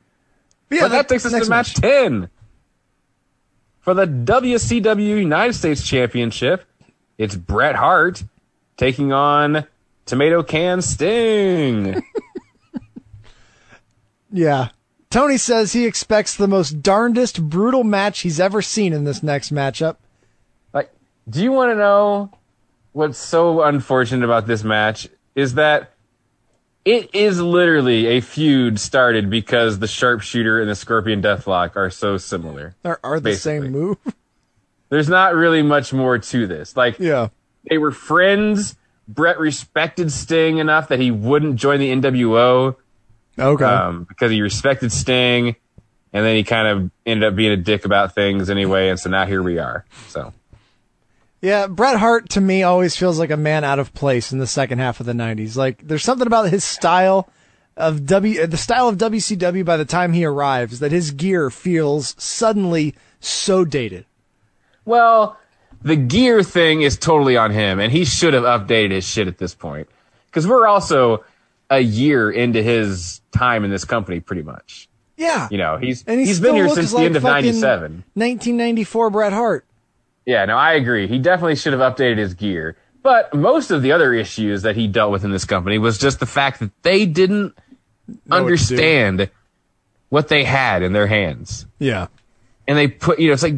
But 0.69 0.75
yeah, 0.75 0.81
but 0.81 0.89
that 0.89 1.09
takes 1.09 1.25
us 1.25 1.31
to 1.31 1.49
match 1.49 1.73
10. 1.75 2.29
For 3.79 3.93
the 3.93 4.05
WCW 4.05 5.19
United 5.19 5.53
States 5.53 5.83
Championship, 5.87 6.65
it's 7.17 7.35
Bret 7.35 7.75
Hart 7.75 8.23
taking 8.77 9.11
on 9.13 9.65
Tomato 10.05 10.43
Can 10.43 10.81
Sting. 10.81 12.03
Yeah. 14.31 14.69
Tony 15.11 15.37
says 15.37 15.73
he 15.73 15.85
expects 15.85 16.35
the 16.35 16.47
most 16.47 16.81
darndest 16.81 17.49
brutal 17.49 17.83
match 17.83 18.21
he's 18.21 18.39
ever 18.39 18.61
seen 18.61 18.93
in 18.93 19.03
this 19.03 19.21
next 19.21 19.53
matchup. 19.53 19.97
like, 20.73 20.89
do 21.29 21.43
you 21.43 21.51
want 21.51 21.69
to 21.71 21.75
know 21.75 22.31
what's 22.93 23.17
so 23.19 23.61
unfortunate 23.61 24.23
about 24.25 24.47
this 24.47 24.63
match? 24.63 25.09
Is 25.35 25.55
that 25.55 25.91
it 26.85 27.13
is 27.13 27.39
literally 27.41 28.07
a 28.07 28.21
feud 28.21 28.79
started 28.79 29.29
because 29.29 29.79
the 29.79 29.87
sharpshooter 29.87 30.59
and 30.61 30.69
the 30.69 30.75
scorpion 30.75 31.21
deathlock 31.21 31.75
are 31.75 31.89
so 31.89 32.17
similar. 32.17 32.75
Are, 32.85 32.99
are 33.03 33.19
the 33.19 33.31
Basically. 33.31 33.67
same 33.67 33.71
move? 33.71 33.97
There's 34.89 35.09
not 35.09 35.35
really 35.35 35.61
much 35.61 35.93
more 35.93 36.17
to 36.17 36.47
this. 36.47 36.75
Like, 36.75 36.97
Yeah. 36.99 37.27
they 37.69 37.77
were 37.77 37.91
friends. 37.91 38.77
Bret 39.07 39.39
respected 39.39 40.11
Sting 40.11 40.57
enough 40.57 40.87
that 40.87 40.99
he 40.99 41.11
wouldn't 41.11 41.57
join 41.57 41.79
the 41.81 41.91
NWO 41.91 42.77
Okay. 43.39 43.65
um, 43.65 44.03
because 44.03 44.31
he 44.31 44.41
respected 44.41 44.91
Sting, 44.91 45.55
and 46.13 46.25
then 46.25 46.35
he 46.35 46.43
kind 46.43 46.67
of 46.67 46.91
ended 47.05 47.27
up 47.27 47.35
being 47.35 47.51
a 47.51 47.57
dick 47.57 47.85
about 47.85 48.13
things 48.13 48.49
anyway. 48.49 48.89
And 48.89 48.99
so 48.99 49.09
now 49.09 49.25
here 49.25 49.41
we 49.41 49.57
are. 49.57 49.85
So 50.07 50.33
Yeah, 51.41 51.67
Bret 51.67 51.97
Hart 51.97 52.29
to 52.29 52.41
me 52.41 52.63
always 52.63 52.95
feels 52.95 53.17
like 53.17 53.31
a 53.31 53.37
man 53.37 53.63
out 53.63 53.79
of 53.79 53.93
place 53.93 54.31
in 54.31 54.39
the 54.39 54.47
second 54.47 54.79
half 54.79 54.99
of 54.99 55.05
the 55.05 55.13
'90s. 55.13 55.55
Like 55.55 55.87
there's 55.87 56.03
something 56.03 56.27
about 56.27 56.49
his 56.49 56.63
style 56.63 57.29
of 57.77 58.05
W, 58.05 58.45
the 58.45 58.57
style 58.57 58.89
of 58.89 58.97
WCW 58.97 59.63
by 59.63 59.77
the 59.77 59.85
time 59.85 60.13
he 60.13 60.25
arrives 60.25 60.79
that 60.79 60.91
his 60.91 61.11
gear 61.11 61.49
feels 61.49 62.15
suddenly 62.21 62.93
so 63.19 63.63
dated. 63.63 64.05
Well, 64.85 65.37
the 65.81 65.95
gear 65.95 66.43
thing 66.43 66.81
is 66.81 66.97
totally 66.97 67.37
on 67.37 67.51
him, 67.51 67.79
and 67.79 67.91
he 67.91 68.05
should 68.05 68.33
have 68.33 68.43
updated 68.43 68.91
his 68.91 69.07
shit 69.07 69.27
at 69.27 69.37
this 69.37 69.55
point. 69.55 69.87
Because 70.27 70.47
we're 70.47 70.67
also 70.67 71.23
a 71.71 71.79
year 71.79 72.29
into 72.29 72.61
his 72.61 73.21
time 73.31 73.63
in 73.63 73.71
this 73.71 73.85
company, 73.85 74.19
pretty 74.19 74.43
much. 74.43 74.89
Yeah, 75.17 75.47
You 75.51 75.57
know, 75.57 75.77
he's 75.77 76.03
and 76.05 76.19
he 76.19 76.25
he's 76.25 76.37
still 76.37 76.53
been 76.53 76.65
here 76.65 76.69
since 76.69 76.93
like 76.93 77.01
the 77.01 77.05
end 77.05 77.15
of 77.15 77.23
fucking 77.23 77.45
'97. 77.61 77.91
1994 78.15 79.09
Bret 79.11 79.33
Hart. 79.33 79.65
Yeah, 80.25 80.45
no, 80.45 80.57
I 80.57 80.73
agree. 80.73 81.07
He 81.07 81.19
definitely 81.19 81.55
should 81.55 81.73
have 81.73 81.81
updated 81.81 82.17
his 82.17 82.33
gear. 82.33 82.75
But 83.03 83.33
most 83.33 83.71
of 83.71 83.81
the 83.81 83.91
other 83.91 84.13
issues 84.13 84.63
that 84.63 84.75
he 84.75 84.87
dealt 84.87 85.11
with 85.11 85.23
in 85.23 85.31
this 85.31 85.45
company 85.45 85.77
was 85.77 85.97
just 85.97 86.19
the 86.19 86.25
fact 86.25 86.59
that 86.59 86.71
they 86.83 87.05
didn't 87.05 87.55
what 88.05 88.29
do. 88.29 88.35
understand 88.35 89.29
what 90.09 90.27
they 90.27 90.43
had 90.43 90.83
in 90.83 90.93
their 90.93 91.07
hands. 91.07 91.65
Yeah, 91.79 92.07
and 92.67 92.77
they 92.77 92.87
put 92.87 93.19
you 93.19 93.27
know 93.27 93.33
it's 93.33 93.43
like 93.43 93.55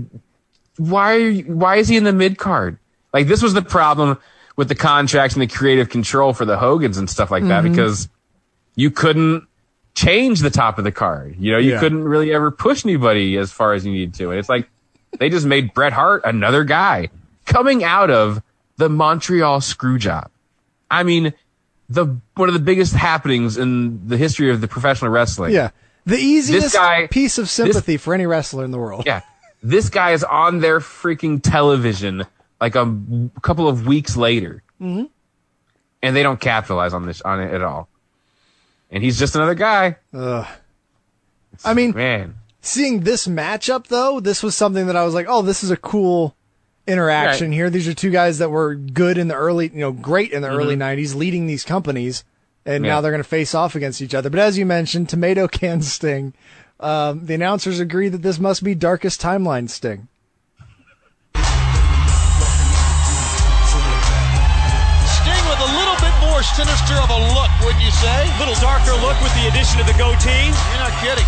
why 0.77 1.15
are 1.15 1.29
you, 1.29 1.43
why 1.45 1.77
is 1.77 1.87
he 1.87 1.97
in 1.97 2.03
the 2.03 2.13
mid 2.13 2.37
card 2.37 2.77
like 3.13 3.27
this 3.27 3.41
was 3.41 3.53
the 3.53 3.61
problem 3.61 4.17
with 4.55 4.67
the 4.67 4.75
contracts 4.75 5.35
and 5.35 5.41
the 5.41 5.47
creative 5.47 5.89
control 5.89 6.33
for 6.33 6.45
the 6.45 6.57
hogans 6.57 6.97
and 6.97 7.09
stuff 7.09 7.31
like 7.31 7.43
that 7.47 7.63
Mhm. 7.63 7.71
because 7.71 8.07
you 8.75 8.91
couldn't 8.91 9.47
change 9.95 10.39
the 10.41 10.49
top 10.49 10.77
of 10.77 10.83
the 10.83 10.91
card 10.91 11.35
you 11.37 11.51
know 11.51 11.57
you 11.59 11.71
Yeah. 11.73 11.79
couldn't 11.79 12.03
really 12.03 12.33
ever 12.33 12.49
push 12.51 12.83
anybody 12.85 13.37
as 13.37 13.51
far 13.51 13.73
as 13.73 13.85
you 13.85 13.91
needed 13.91 14.13
to 14.15 14.31
and 14.31 14.39
it's 14.39 14.49
like 14.49 14.67
they 15.19 15.29
just 15.29 15.45
made 15.45 15.73
bret 15.75 15.93
hart 15.93 16.23
another 16.25 16.63
guy 16.63 17.09
coming 17.45 17.83
out 17.83 18.09
of 18.09 18.41
the 18.77 18.89
montreal 18.89 19.61
screw 19.61 19.99
job 19.99 20.29
i 20.89 21.03
mean 21.03 21.33
the 21.89 22.07
one 22.35 22.49
of 22.49 22.53
the 22.55 22.59
biggest 22.59 22.93
happenings 22.95 23.55
in 23.57 24.07
the 24.07 24.17
history 24.17 24.49
of 24.49 24.61
the 24.61 24.67
professional 24.67 25.11
wrestling 25.11 25.53
yeah. 25.53 25.69
The 26.05 26.17
easiest 26.17 26.73
guy- 26.75 27.07
piece 27.07 27.37
of 27.37 27.49
sympathy 27.49 27.95
for 27.97 28.13
any 28.13 28.25
wrestler 28.25 28.65
in 28.65 28.71
the 28.71 28.77
world. 28.77 29.03
yeah. 29.05 29.21
This 29.61 29.87
guy 29.89 30.11
is 30.11 30.21
on 30.25 30.59
their 30.59 30.79
freaking 30.81 31.39
television 31.41 32.25
like 32.63 32.75
a 32.75 32.79
m- 32.79 33.29
couple 33.41 33.67
of 33.67 33.85
weeks 33.85 34.15
later, 34.15 34.63
Mhm. 34.81 35.09
and 36.01 36.15
they 36.15 36.23
don't 36.23 36.39
capitalize 36.39 36.93
on 36.93 37.05
this 37.05 37.21
on 37.21 37.41
it 37.41 37.53
at 37.53 37.61
all. 37.61 37.89
And 38.89 39.03
he's 39.03 39.19
just 39.19 39.35
another 39.35 39.53
guy. 39.55 39.97
Ugh. 40.13 40.47
I 41.65 41.73
mean, 41.73 41.91
Man, 41.93 42.35
seeing 42.61 43.01
this 43.01 43.27
matchup 43.27 43.87
though, 43.87 44.19
this 44.21 44.41
was 44.41 44.55
something 44.55 44.87
that 44.87 44.95
I 44.95 45.03
was 45.03 45.13
like, 45.13 45.25
oh, 45.29 45.41
this 45.41 45.61
is 45.63 45.71
a 45.71 45.77
cool 45.77 46.35
interaction 46.87 47.49
Right. 47.49 47.55
here. 47.55 47.69
These 47.69 47.87
are 47.87 47.93
two 47.93 48.11
guys 48.11 48.37
that 48.39 48.49
were 48.49 48.75
good 48.75 49.17
in 49.17 49.27
the 49.27 49.35
early, 49.35 49.67
you 49.73 49.79
know, 49.81 49.91
great 49.91 50.31
in 50.31 50.41
the 50.41 50.49
early 50.49 50.75
'90s, 50.77 51.15
leading 51.15 51.47
these 51.47 51.63
companies, 51.65 52.23
and 52.65 52.75
Mm-hmm. 52.75 52.85
Yeah. 52.85 52.91
now 52.93 53.01
they're 53.01 53.11
going 53.11 53.23
to 53.23 53.27
face 53.29 53.53
off 53.53 53.75
against 53.75 54.01
each 54.01 54.13
other. 54.15 54.29
But 54.29 54.39
as 54.39 54.57
you 54.57 54.65
mentioned, 54.65 55.09
tomato 55.09 55.47
can 55.49 55.81
sting. 55.81 56.33
Um, 56.79 57.25
the 57.25 57.33
announcers 57.35 57.79
agree 57.79 58.09
that 58.09 58.21
this 58.23 58.39
must 58.39 58.63
be 58.63 58.73
darkest 58.73 59.21
timeline. 59.21 59.69
Sting 59.69 60.07
more 66.43 66.65
sinister 66.65 66.95
of 66.95 67.09
a 67.09 67.19
look, 67.33 67.49
wouldn't 67.61 67.83
you 67.83 67.91
say? 67.91 68.29
A 68.35 68.39
Little 68.39 68.55
darker 68.55 68.91
look 69.01 69.19
with 69.21 69.33
the 69.35 69.47
addition 69.47 69.79
of 69.79 69.87
the 69.87 69.93
goatee. 69.93 70.47
You're 70.47 70.79
not 70.79 70.91
kidding. 71.01 71.25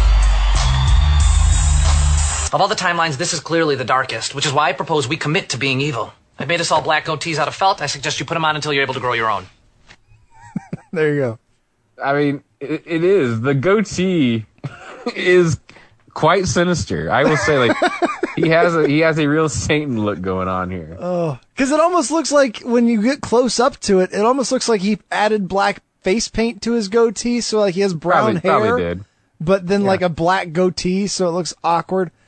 Of 2.54 2.62
all 2.62 2.68
the 2.68 2.76
timelines, 2.76 3.18
this 3.18 3.34
is 3.34 3.40
clearly 3.40 3.76
the 3.76 3.84
darkest, 3.84 4.36
which 4.36 4.46
is 4.46 4.54
why 4.54 4.70
I 4.70 4.74
propose 4.74 5.08
we 5.08 5.18
commit 5.18 5.50
to 5.50 5.58
being 5.58 5.82
evil. 5.82 6.14
I've 6.40 6.48
made 6.48 6.62
us 6.62 6.72
all 6.72 6.82
black 6.82 7.06
goatees 7.06 7.38
out 7.38 7.48
of 7.48 7.56
felt. 7.56 7.82
I 7.82 7.86
suggest 7.86 8.20
you 8.20 8.26
put 8.26 8.34
them 8.34 8.46
on 8.46 8.56
until 8.56 8.74
you're 8.74 8.84
able 8.84 8.94
to 8.94 9.00
grow 9.00 9.14
your 9.14 9.30
own. 9.30 9.46
There 10.94 11.14
you 11.14 11.20
go. 11.20 11.40
I 12.02 12.14
mean, 12.14 12.44
it, 12.62 12.84
it 12.86 13.04
is 13.04 13.42
the 13.42 13.54
goatee 13.54 14.46
is 15.16 15.60
quite 16.16 16.48
sinister. 16.48 17.12
I 17.12 17.24
will 17.24 17.38
say, 17.38 17.60
like 17.60 17.78
he 18.36 18.50
has 18.50 18.76
a 18.76 18.88
he 18.88 19.00
has 19.02 19.20
a 19.20 19.28
real 19.30 19.48
Satan 19.50 20.04
look 20.04 20.20
going 20.22 20.48
on 20.48 20.72
here. 20.72 20.98
Oh, 21.00 21.38
because 21.54 21.72
it 21.72 21.80
almost 21.80 22.10
looks 22.10 22.32
like 22.32 22.62
when 22.62 22.88
you 22.88 23.04
get 23.04 23.22
close 23.22 23.60
up 23.60 23.78
to 23.82 24.00
it, 24.00 24.12
it 24.14 24.26
almost 24.26 24.52
looks 24.52 24.68
like 24.68 24.82
he 24.82 24.98
added 25.12 25.48
black 25.48 25.84
face 26.02 26.28
paint 26.28 26.64
to 26.64 26.72
his 26.72 26.88
goatee, 26.88 27.42
so 27.42 27.60
like 27.60 27.76
he 27.76 27.82
has 27.82 27.94
brown 27.94 28.40
Probably- 28.40 28.50
hair, 28.50 28.60
probably 28.60 28.84
did. 28.84 29.06
but 29.40 29.68
then 29.68 29.84
like 29.84 30.02
a 30.02 30.10
black 30.10 30.52
goatee, 30.52 31.06
so 31.06 31.28
it 31.28 31.32
looks 31.32 31.54
awkward. 31.64 32.10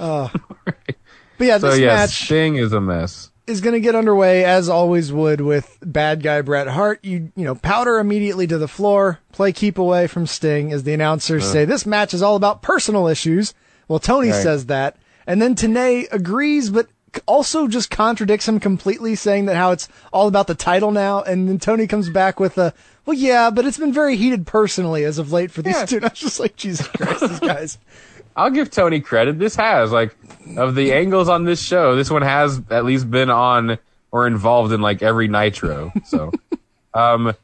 Oh, 0.00 0.30
but 0.64 1.44
yeah, 1.44 1.58
so 1.58 1.70
this 1.70 1.80
match 1.80 2.24
Sting 2.26 2.54
is 2.54 2.72
a 2.72 2.80
mess. 2.80 3.32
Is 3.48 3.60
going 3.62 3.72
to 3.74 3.80
get 3.80 3.94
underway 3.94 4.44
as 4.44 4.68
always 4.68 5.10
would 5.12 5.40
with 5.40 5.78
bad 5.84 6.22
guy 6.22 6.42
Bret 6.42 6.68
Hart. 6.68 7.00
You 7.02 7.32
you 7.34 7.44
know 7.44 7.54
powder 7.54 7.98
immediately 7.98 8.46
to 8.46 8.58
the 8.58 8.68
floor, 8.68 9.20
play 9.32 9.52
keep 9.52 9.78
away 9.78 10.06
from 10.06 10.26
Sting 10.26 10.70
as 10.72 10.82
the 10.82 10.92
announcers 10.92 11.44
Uh. 11.44 11.52
say 11.52 11.64
this 11.64 11.86
match 11.86 12.12
is 12.12 12.22
all 12.22 12.36
about 12.36 12.60
personal 12.62 13.06
issues. 13.08 13.54
Well, 13.88 13.98
Tony 14.00 14.30
Right. 14.30 14.42
says 14.42 14.66
that, 14.66 14.96
and 15.26 15.40
then 15.40 15.54
Tenay 15.54 16.06
agrees, 16.12 16.68
but 16.68 16.88
also 17.26 17.66
just 17.68 17.90
contradicts 17.90 18.46
him 18.46 18.60
completely, 18.60 19.14
saying 19.14 19.46
that 19.46 19.56
how 19.56 19.70
it's 19.70 19.88
all 20.12 20.28
about 20.28 20.46
the 20.46 20.54
title 20.54 20.90
now. 20.92 21.22
And 21.22 21.48
then 21.48 21.58
Tony 21.58 21.86
comes 21.86 22.10
back 22.10 22.38
with 22.38 22.58
a 22.58 22.74
well, 23.06 23.16
yeah, 23.16 23.48
but 23.48 23.64
it's 23.64 23.78
been 23.78 23.94
very 23.94 24.16
heated 24.16 24.46
personally 24.46 25.04
as 25.04 25.16
of 25.16 25.32
late 25.32 25.50
for 25.50 25.62
these 25.62 25.74
Yeah. 25.74 25.86
two. 25.86 25.96
And 26.02 26.04
I 26.04 26.08
was 26.10 26.18
just 26.18 26.38
like, 26.38 26.54
Jesus 26.56 26.86
Christ, 26.88 27.20
these 27.26 27.40
guys. 27.40 27.78
I'll 28.38 28.50
give 28.50 28.70
Tony 28.70 29.00
credit. 29.00 29.40
This 29.40 29.56
has 29.56 29.90
like 29.90 30.16
of 30.56 30.76
the 30.76 30.92
angles 30.92 31.28
on 31.28 31.44
this 31.44 31.60
show, 31.60 31.96
this 31.96 32.08
one 32.08 32.22
has 32.22 32.62
at 32.70 32.84
least 32.84 33.10
been 33.10 33.30
on 33.30 33.78
or 34.12 34.28
involved 34.28 34.72
in 34.72 34.80
like 34.80 35.02
every 35.02 35.26
Nitro. 35.26 35.92
So, 36.06 36.32
um, 36.94 37.34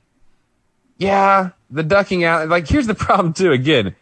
yeah, 0.96 1.50
the 1.68 1.82
ducking 1.82 2.22
out. 2.22 2.48
Like, 2.48 2.68
here's 2.68 2.86
the 2.86 2.94
problem 2.94 3.32
too. 3.32 3.50
Again, 3.50 3.96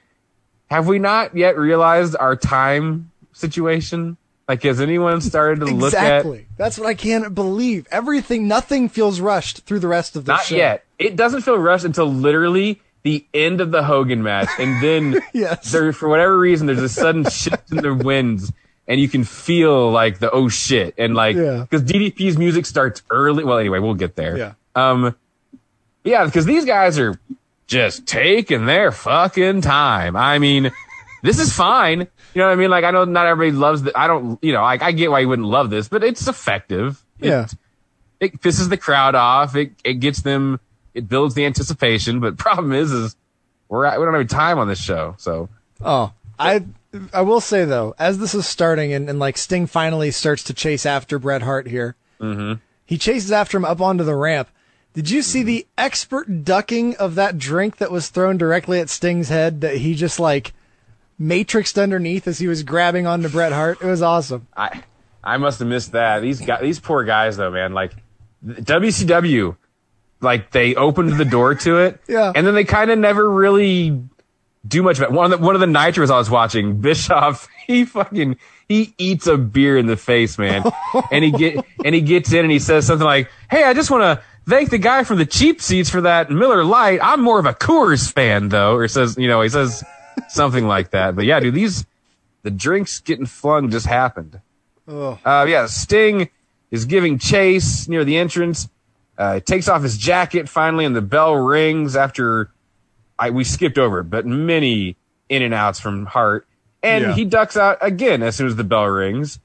have 0.71 0.87
we 0.87 0.99
not 0.99 1.35
yet 1.35 1.57
realized 1.57 2.15
our 2.19 2.37
time 2.37 3.11
situation? 3.33 4.19
Like, 4.47 4.63
has 4.65 4.81
anyone 4.81 5.23
started 5.23 5.61
to 5.61 5.67
look 5.67 5.95
at? 5.95 6.19
Exactly. 6.19 6.47
That's 6.59 6.79
what 6.79 6.87
I 6.87 6.95
can't 6.95 7.35
believe. 7.35 7.87
Everything, 7.91 8.49
nothing 8.49 8.91
feels 8.91 9.19
rushed 9.19 9.61
through 9.61 9.79
the 9.79 9.89
rest 9.89 10.15
of 10.15 10.27
the 10.27 10.37
show. 10.39 10.57
Not 10.57 10.59
yet. 10.59 10.85
It 10.99 11.17
doesn't 11.17 11.41
feel 11.41 11.57
rushed 11.57 11.87
until 11.87 12.07
literally 12.07 12.83
the 13.03 13.25
end 13.35 13.61
of 13.61 13.71
the 13.73 13.83
Hogan 13.83 14.23
match, 14.23 14.49
and 14.59 14.83
then 14.83 15.21
Yes. 15.35 15.73
there, 15.73 15.93
for 15.93 16.09
whatever 16.09 16.39
reason, 16.39 16.67
there's 16.67 16.79
a 16.83 16.89
sudden 16.89 17.25
shift 17.29 17.71
in 17.73 17.79
the 17.79 17.95
winds, 17.95 18.53
and 18.87 19.01
you 19.01 19.09
can 19.09 19.25
feel 19.25 19.91
like 19.91 20.19
the 20.21 20.31
oh 20.31 20.49
shit, 20.49 20.95
and 20.99 21.15
like 21.15 21.37
Yeah. 21.37 21.67
because 21.69 21.83
DDP's 21.83 22.39
music 22.39 22.67
starts 22.67 23.03
early. 23.11 23.45
Well, 23.45 23.59
anyway, 23.59 23.79
we'll 23.81 23.95
get 23.95 24.15
there. 24.17 24.37
Yeah. 24.37 24.53
Um, 24.75 25.17
yeah, 26.05 26.25
because 26.25 26.47
these 26.47 26.65
guys 26.65 26.99
are 26.99 27.19
just 27.67 28.07
taking 28.07 28.67
their 28.67 28.91
fucking 28.93 29.61
time. 29.63 30.17
I 30.17 30.39
mean, 30.39 30.71
this 31.23 31.39
is 31.39 31.53
fine. 31.53 32.01
You 32.01 32.07
know 32.41 32.47
what 32.47 32.53
I 32.53 32.57
mean? 32.57 32.71
Like, 32.71 32.85
I 32.85 32.91
know 32.91 33.05
not 33.05 33.27
everybody 33.27 33.57
loves 33.57 33.83
the. 33.83 33.97
I 33.99 34.07
don't. 34.07 34.39
You 34.43 34.53
know, 34.53 34.63
like 34.63 34.83
I 34.83 34.93
get 34.93 35.11
why 35.11 35.21
you 35.21 35.29
wouldn't 35.29 35.49
love 35.49 35.71
this, 35.71 35.89
but 35.89 36.03
it's 36.05 36.27
effective. 36.27 37.03
It- 37.21 37.29
Yeah. 37.29 37.47
it 38.21 38.41
pisses 38.41 38.69
the 38.69 38.77
crowd 38.77 39.15
off. 39.15 39.55
It 39.57 39.73
it 39.85 39.95
gets 39.95 40.23
them. 40.23 40.61
It 40.95 41.09
builds 41.09 41.35
the 41.35 41.47
anticipation. 41.47 42.21
But 42.21 42.37
problem 42.39 42.73
is, 42.73 42.93
is 42.93 43.17
we're 43.69 43.85
at, 43.85 43.99
we 43.99 44.05
don't 44.05 44.15
have 44.15 44.29
time 44.29 44.59
on 44.59 44.69
this 44.69 44.81
show. 44.81 45.15
So 45.19 45.49
Oh, 45.85 46.13
I 46.39 46.65
I 47.13 47.23
will 47.23 47.41
say 47.41 47.65
though, 47.65 47.95
as 47.99 48.19
this 48.19 48.35
is 48.35 48.47
starting 48.47 48.93
and, 48.93 49.09
and 49.09 49.19
like 49.19 49.37
Sting 49.37 49.67
finally 49.67 50.11
starts 50.11 50.45
to 50.45 50.55
chase 50.55 50.87
after 50.87 51.19
Bret 51.19 51.43
Hart 51.43 51.67
here, 51.67 51.97
mm-hmm. 52.21 52.55
he 52.85 52.99
chases 52.99 53.33
after 53.33 53.57
him 53.57 53.65
up 53.65 53.81
onto 53.81 54.05
the 54.05 54.15
ramp. 54.15 54.49
Did 54.95 55.09
you 55.09 55.23
see 55.23 55.43
the 55.43 55.67
expert 55.79 56.45
ducking 56.45 56.97
of 56.97 57.15
that 57.15 57.39
drink 57.39 57.79
that 57.79 57.91
was 57.91 58.11
thrown 58.11 58.37
directly 58.37 58.79
at 58.79 58.91
Sting's 58.91 59.31
head 59.31 59.63
that 59.63 59.79
he 59.79 59.95
just 59.95 60.21
like 60.21 60.53
matrixed 61.19 61.81
underneath 61.83 62.27
as 62.27 62.39
he 62.39 62.47
was 62.47 62.63
grabbing 62.63 63.07
onto 63.07 63.31
Bret 63.31 63.53
Hart? 63.53 63.81
It 63.81 63.87
was 63.87 64.03
awesome. 64.03 64.47
I 64.57 64.83
I 65.25 65.39
must 65.39 65.61
have 65.61 65.69
missed 65.69 65.93
that. 65.93 66.21
These 66.21 66.41
guys, 66.41 66.61
these 66.61 66.81
poor 66.81 67.05
guys 67.05 67.37
though, 67.37 67.51
man. 67.51 67.73
Like 67.73 67.95
WCW, 68.45 69.57
like 70.23 70.51
they 70.53 70.75
opened 70.75 71.19
the 71.19 71.25
door 71.25 71.55
to 71.57 71.79
it, 71.79 72.01
Yeah. 72.09 72.33
and 72.35 72.47
then 72.47 72.55
they 72.55 72.65
kind 72.65 72.91
of 72.91 72.99
never 72.99 73.29
really 73.29 74.01
do 74.67 74.83
much 74.83 74.99
of 74.99 75.03
it. 75.05 75.13
One 75.13 75.33
of 75.33 75.39
the 75.41 75.45
one 75.45 75.55
of 75.55 75.61
the 75.61 75.67
nitros 75.67 76.11
I 76.11 76.17
was 76.19 76.31
watching, 76.31 76.81
Bischoff, 76.81 77.49
he 77.67 77.85
fucking 77.85 78.37
he 78.69 78.95
eats 78.97 79.27
a 79.27 79.37
beer 79.37 79.77
in 79.77 79.87
the 79.87 79.97
face, 79.97 80.39
man, 80.39 80.63
and 81.13 81.25
he 81.25 81.31
get 81.33 81.65
and 81.85 81.95
he 81.95 82.01
gets 82.01 82.33
in 82.33 82.41
and 82.41 82.51
he 82.51 82.59
says 82.59 82.87
something 82.87 83.05
like, 83.07 83.31
"Hey, 83.51 83.65
I 83.65 83.75
just 83.75 83.91
want 83.91 84.03
to." 84.03 84.25
Thank 84.45 84.71
the 84.71 84.79
guy 84.79 85.05
from 85.05 85.19
the 85.19 85.25
cheap 85.25 85.63
seats 85.63 85.89
for 85.89 86.01
that 86.01 86.29
Miller 86.29 86.65
Lite. 86.65 86.99
I'm 87.01 87.21
more 87.23 87.39
of 87.39 87.47
a 87.47 87.55
Coors 87.55 88.13
fan 88.13 88.49
though, 88.49 88.75
or 88.75 88.89
says, 88.89 89.17
you 89.17 89.29
know, 89.29 89.41
he 89.41 89.49
says 89.49 89.85
something 90.31 90.67
like 90.67 90.91
that. 90.91 91.15
But 91.15 91.27
yeah, 91.27 91.39
dude, 91.39 91.55
these, 91.55 91.87
the 92.43 92.51
drinks 92.51 92.99
getting 92.99 93.27
flung 93.27 93.71
just 93.71 93.87
happened. 93.87 94.41
Oh. 94.89 95.17
Uh, 95.25 95.47
yeah, 95.49 95.67
Sting 95.67 96.29
is 96.73 96.87
giving 96.87 97.21
chase 97.21 97.87
near 97.87 98.05
the 98.05 98.17
entrance. 98.17 98.69
Uh, 99.19 99.35
he 99.35 99.41
takes 99.41 99.69
off 99.69 99.83
his 99.83 99.97
jacket 99.99 100.49
finally, 100.49 100.85
and 100.85 100.97
the 100.97 101.03
bell 101.03 101.35
rings 101.35 101.97
after 101.97 102.51
I 103.19 103.31
we 103.31 103.45
skipped 103.45 103.79
over 103.79 104.01
it, 104.01 104.05
but 104.05 104.27
many 104.27 104.97
in 105.29 105.43
and 105.43 105.55
outs 105.55 105.79
from 105.81 106.07
Hart, 106.07 106.47
and 106.83 107.05
Yeah. 107.05 107.15
he 107.15 107.25
ducks 107.25 107.57
out 107.57 107.79
again 107.81 108.23
as 108.23 108.37
soon 108.37 108.47
as 108.47 108.57
the 108.57 108.65
bell 108.65 108.87
rings, 108.87 109.39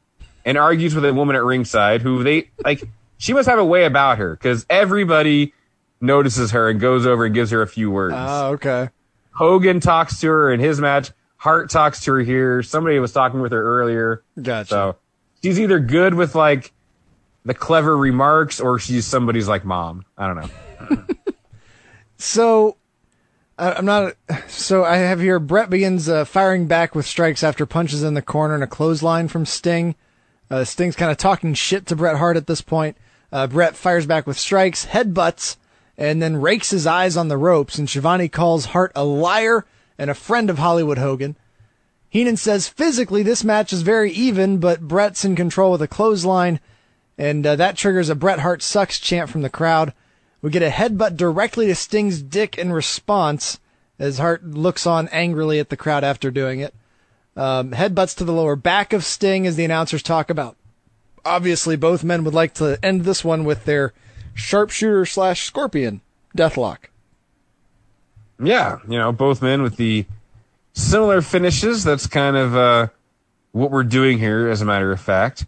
and 0.45 0.57
argues 0.57 0.95
with 0.95 1.05
a 1.05 1.13
woman 1.13 1.35
at 1.35 1.43
ringside 1.43 2.01
who 2.01 2.23
they 2.23 2.49
like. 2.63 2.83
She 3.19 3.33
must 3.33 3.49
have 3.49 3.57
a 3.57 3.65
way 3.65 3.85
about 3.85 4.19
her 4.19 4.35
because 4.35 4.63
everybody 4.69 5.51
notices 5.99 6.51
her 6.51 6.69
and 6.69 6.79
goes 6.79 7.07
over 7.07 7.25
and 7.25 7.33
gives 7.33 7.49
her 7.49 7.63
a 7.63 7.67
few 7.67 7.89
words. 7.89 8.13
Oh, 8.15 8.49
okay. 8.53 8.89
Hogan 9.31 9.79
talks 9.79 10.19
to 10.19 10.27
her 10.27 10.51
in 10.53 10.59
his 10.59 10.79
match. 10.79 11.09
Hart 11.37 11.71
talks 11.71 12.01
to 12.01 12.11
her 12.13 12.19
here. 12.19 12.61
Somebody 12.61 12.99
was 12.99 13.11
talking 13.11 13.41
with 13.41 13.53
her 13.53 13.61
earlier. 13.81 14.21
Gotcha. 14.39 14.69
So 14.69 14.95
she's 15.41 15.59
either 15.59 15.79
good 15.79 16.13
with 16.13 16.35
like 16.35 16.71
the 17.47 17.53
clever 17.53 17.97
remarks 17.97 18.59
or 18.59 18.77
she's 18.77 19.07
somebody's 19.07 19.47
like 19.47 19.65
mom. 19.65 20.05
I 20.17 20.27
don't 20.27 20.35
know. 20.35 21.05
So 22.19 22.77
I'm 23.59 23.85
not. 23.85 24.15
So 24.47 24.83
I 24.83 24.97
have 24.97 25.19
here 25.19 25.39
Bret 25.39 25.69
begins 25.69 26.09
uh, 26.09 26.25
firing 26.25 26.67
back 26.67 26.95
with 26.95 27.05
strikes 27.05 27.43
after 27.43 27.65
punches 27.65 28.03
in 28.03 28.15
the 28.15 28.21
corner 28.21 28.55
and 28.55 28.63
a 28.63 28.67
clothesline 28.67 29.27
from 29.27 29.45
Sting. 29.45 29.95
Uh, 30.49 30.63
Sting's 30.63 30.95
kind 30.95 31.11
of 31.11 31.17
talking 31.17 31.53
shit 31.53 31.85
to 31.87 31.95
Bret 31.95 32.17
Hart 32.17 32.37
at 32.37 32.47
this 32.47 32.61
point. 32.61 32.97
Uh, 33.31 33.47
Bret 33.47 33.75
fires 33.75 34.05
back 34.05 34.25
with 34.25 34.37
strikes, 34.37 34.87
headbutts, 34.87 35.57
and 35.97 36.21
then 36.21 36.37
rakes 36.37 36.69
his 36.69 36.87
eyes 36.87 37.17
on 37.17 37.27
the 37.27 37.37
ropes. 37.37 37.77
And 37.77 37.89
Schiavone 37.89 38.29
calls 38.29 38.65
Hart 38.65 38.91
a 38.95 39.03
liar 39.03 39.65
and 39.97 40.09
a 40.09 40.15
friend 40.15 40.49
of 40.49 40.57
Hollywood 40.57 40.97
Hogan. 40.97 41.35
Heenan 42.09 42.37
says 42.37 42.69
physically 42.69 43.21
this 43.21 43.43
match 43.43 43.73
is 43.73 43.81
very 43.81 44.11
even, 44.11 44.59
but 44.59 44.87
Bret's 44.87 45.25
in 45.25 45.35
control 45.35 45.73
with 45.73 45.81
a 45.81 45.87
clothesline, 45.87 46.59
and 47.17 47.45
uh, 47.45 47.55
that 47.55 47.77
triggers 47.77 48.09
a 48.09 48.15
Bret 48.15 48.39
Hart 48.39 48.61
sucks 48.61 48.99
chant 48.99 49.29
from 49.29 49.41
the 49.41 49.49
crowd. 49.49 49.93
We 50.41 50.51
get 50.51 50.61
a 50.61 50.69
headbutt 50.69 51.17
directly 51.17 51.67
to 51.67 51.75
Sting's 51.75 52.21
dick 52.21 52.57
in 52.57 52.71
response 52.71 53.59
as 53.99 54.19
Hart 54.19 54.45
looks 54.45 54.85
on 54.85 55.07
angrily 55.09 55.59
at 55.59 55.69
the 55.69 55.77
crowd 55.77 56.03
after 56.03 56.29
doing 56.29 56.59
it. 56.59 56.75
Um, 57.35 57.71
headbutts 57.71 58.15
to 58.17 58.23
the 58.23 58.33
lower 58.33 58.55
back 58.55 58.93
of 58.93 59.03
Sting 59.03 59.47
as 59.47 59.55
the 59.55 59.65
announcers 59.65 60.03
talk 60.03 60.29
about. 60.29 60.55
Obviously, 61.25 61.75
both 61.75 62.03
men 62.03 62.23
would 62.23 62.33
like 62.33 62.53
to 62.55 62.79
end 62.83 63.01
this 63.01 63.23
one 63.23 63.43
with 63.43 63.65
their 63.65 63.93
sharpshooter 64.33 65.05
slash 65.05 65.43
scorpion 65.43 66.01
deathlock. 66.35 66.89
Yeah, 68.41 68.79
you 68.87 68.97
know, 68.97 69.11
both 69.11 69.41
men 69.41 69.61
with 69.63 69.77
the 69.77 70.05
similar 70.73 71.21
finishes. 71.21 71.83
That's 71.83 72.07
kind 72.07 72.37
of 72.37 72.55
uh, 72.55 72.87
what 73.51 73.71
we're 73.71 73.83
doing 73.83 74.19
here, 74.19 74.47
as 74.47 74.61
a 74.61 74.65
matter 74.65 74.91
of 74.91 75.01
fact. 75.01 75.45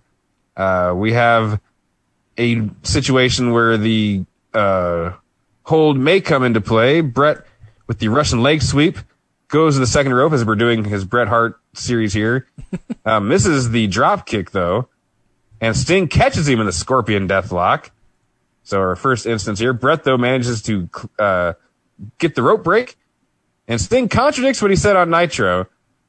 Uh, 0.55 0.93
we 0.95 1.13
have 1.13 1.59
a 2.37 2.69
situation 2.83 3.51
where 3.51 3.77
the 3.77 4.25
uh, 4.53 5.13
hold 5.63 5.97
may 5.97 6.21
come 6.21 6.43
into 6.43 6.61
play. 6.61 7.01
Bret, 7.01 7.45
with 7.87 7.99
the 7.99 8.07
Russian 8.07 8.41
leg 8.41 8.61
sweep, 8.61 8.97
goes 9.49 9.75
to 9.75 9.79
the 9.79 9.87
second 9.87 10.13
rope 10.13 10.33
as 10.33 10.45
we're 10.45 10.55
doing 10.55 10.83
his 10.85 11.05
Bret 11.05 11.27
Hart 11.27 11.59
series 11.73 12.13
here. 12.13 12.47
uh, 13.05 13.19
misses 13.19 13.71
the 13.71 13.87
drop 13.87 14.25
kick, 14.25 14.51
though, 14.51 14.87
and 15.59 15.75
Sting 15.75 16.07
catches 16.07 16.47
him 16.47 16.59
in 16.59 16.65
the 16.65 16.71
Scorpion 16.71 17.27
Deathlock. 17.27 17.89
So 18.63 18.79
our 18.79 18.95
first 18.95 19.25
instance 19.25 19.59
here, 19.59 19.73
Bret 19.73 20.03
though 20.03 20.17
manages 20.17 20.61
to 20.63 20.89
uh, 21.17 21.53
get 22.19 22.35
the 22.35 22.43
rope 22.43 22.63
break, 22.63 22.97
and 23.67 23.81
Sting 23.81 24.07
contradicts 24.07 24.61
what 24.61 24.71
he 24.71 24.77
said 24.77 24.95
on 24.95 25.09
Nitro 25.09 25.67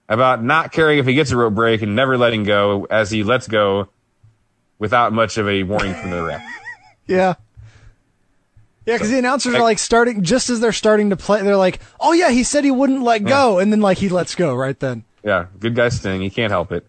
about 0.09 0.43
not 0.43 0.73
caring 0.73 0.99
if 0.99 1.07
he 1.07 1.15
gets 1.15 1.31
a 1.31 1.37
rope 1.37 1.55
break 1.55 1.83
and 1.83 1.97
never 1.97 2.19
letting 2.19 2.45
go 2.45 2.87
as 2.91 3.11
he 3.11 3.23
lets 3.23 3.49
go 3.49 3.89
without 4.81 5.13
much 5.13 5.39
of 5.39 5.49
a 5.49 5.63
warning 5.63 5.95
from 5.95 6.11
the 6.11 6.23
ref. 6.25 6.43
Yeah. 7.07 7.35
Yeah, 8.87 8.95
because 8.95 9.11
the 9.11 9.19
announcers 9.19 9.55
are 9.55 9.61
like 9.61 9.81
starting 9.81 10.23
just 10.23 10.49
as 10.49 10.61
they're 10.61 10.73
starting 10.73 11.11
to 11.11 11.17
play. 11.17 11.43
They're 11.43 11.57
like, 11.57 11.81
"Oh 11.99 12.13
yeah, 12.13 12.31
he 12.31 12.45
said 12.45 12.63
he 12.63 12.71
wouldn't 12.71 13.03
let 13.03 13.25
go," 13.25 13.59
and 13.59 13.73
then 13.73 13.81
like 13.81 13.99
he 13.99 14.09
lets 14.09 14.37
go 14.37 14.55
right 14.55 14.79
then. 14.79 15.05
Yeah, 15.25 15.47
good 15.59 15.75
guy 15.75 15.89
Sting. 15.89 16.21
He 16.21 16.31
can't 16.31 16.53
help 16.53 16.71
it. 16.71 16.87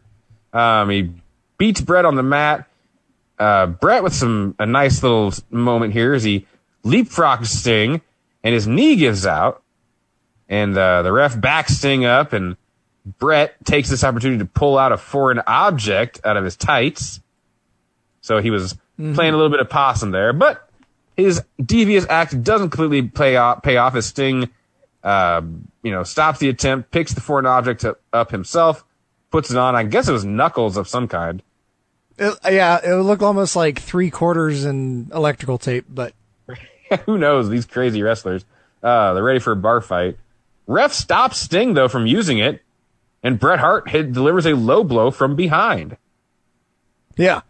Um, 0.53 0.89
he 0.89 1.11
beats 1.57 1.81
Bret 1.81 2.05
on 2.05 2.15
the 2.15 2.23
mat. 2.23 2.67
Uh, 3.39 3.65
Bret 3.65 4.03
with 4.03 4.13
some 4.13 4.55
a 4.59 4.65
nice 4.65 5.01
little 5.01 5.33
moment 5.49 5.93
here 5.93 6.13
as 6.13 6.23
he 6.23 6.45
leapfrogs 6.85 7.47
Sting, 7.47 8.01
and 8.43 8.53
his 8.53 8.67
knee 8.67 8.95
gives 8.95 9.25
out, 9.25 9.63
and 10.47 10.77
uh, 10.77 11.01
the 11.01 11.11
ref 11.11 11.39
backs 11.41 11.77
Sting 11.77 12.05
up, 12.05 12.31
and 12.31 12.57
Bret 13.05 13.63
takes 13.65 13.89
this 13.89 14.03
opportunity 14.03 14.39
to 14.39 14.45
pull 14.45 14.77
out 14.77 14.91
a 14.91 14.97
foreign 14.97 15.41
object 15.45 16.21
out 16.23 16.37
of 16.37 16.43
his 16.43 16.55
tights. 16.55 17.19
So 18.31 18.41
he 18.41 18.49
was 18.49 18.77
playing 18.95 19.33
a 19.33 19.35
little 19.35 19.49
bit 19.49 19.59
of 19.59 19.69
possum 19.69 20.11
there, 20.11 20.31
but 20.31 20.69
his 21.17 21.43
devious 21.61 22.05
act 22.09 22.41
doesn't 22.41 22.69
completely 22.69 23.09
pay 23.09 23.35
off, 23.35 23.61
pay 23.61 23.75
off 23.75 23.93
as 23.93 24.05
Sting, 24.05 24.49
uh, 25.03 25.41
you 25.83 25.91
know, 25.91 26.03
stops 26.03 26.39
the 26.39 26.47
attempt, 26.47 26.91
picks 26.91 27.13
the 27.13 27.19
foreign 27.19 27.45
object 27.45 27.83
up- 28.13 28.31
himself, 28.31 28.85
puts 29.31 29.51
it 29.51 29.57
on. 29.57 29.75
I 29.75 29.83
guess 29.83 30.07
it 30.07 30.13
was 30.13 30.23
knuckles 30.23 30.77
of 30.77 30.87
some 30.87 31.09
kind. 31.09 31.43
It, 32.17 32.37
yeah, 32.49 32.79
it 32.81 32.95
would 32.95 33.05
look 33.05 33.21
almost 33.21 33.57
like 33.57 33.79
three 33.81 34.09
quarters 34.09 34.63
in 34.63 35.11
electrical 35.13 35.57
tape, 35.57 35.83
but 35.89 36.13
Who 37.05 37.17
knows? 37.17 37.49
These 37.49 37.65
crazy 37.65 38.01
wrestlers. 38.01 38.45
Uh, 38.81 39.13
they're 39.13 39.23
ready 39.25 39.39
for 39.39 39.51
a 39.51 39.57
bar 39.57 39.81
fight. 39.81 40.17
Ref 40.67 40.93
stops 40.93 41.37
Sting 41.37 41.73
though 41.73 41.89
from 41.89 42.07
using 42.07 42.37
it, 42.37 42.61
and 43.23 43.37
Bret 43.37 43.59
Hart 43.59 43.89
hit, 43.89 44.13
delivers 44.13 44.45
a 44.45 44.53
low 44.55 44.85
blow 44.85 45.11
from 45.11 45.35
behind. 45.35 45.97
yeah. 47.17 47.41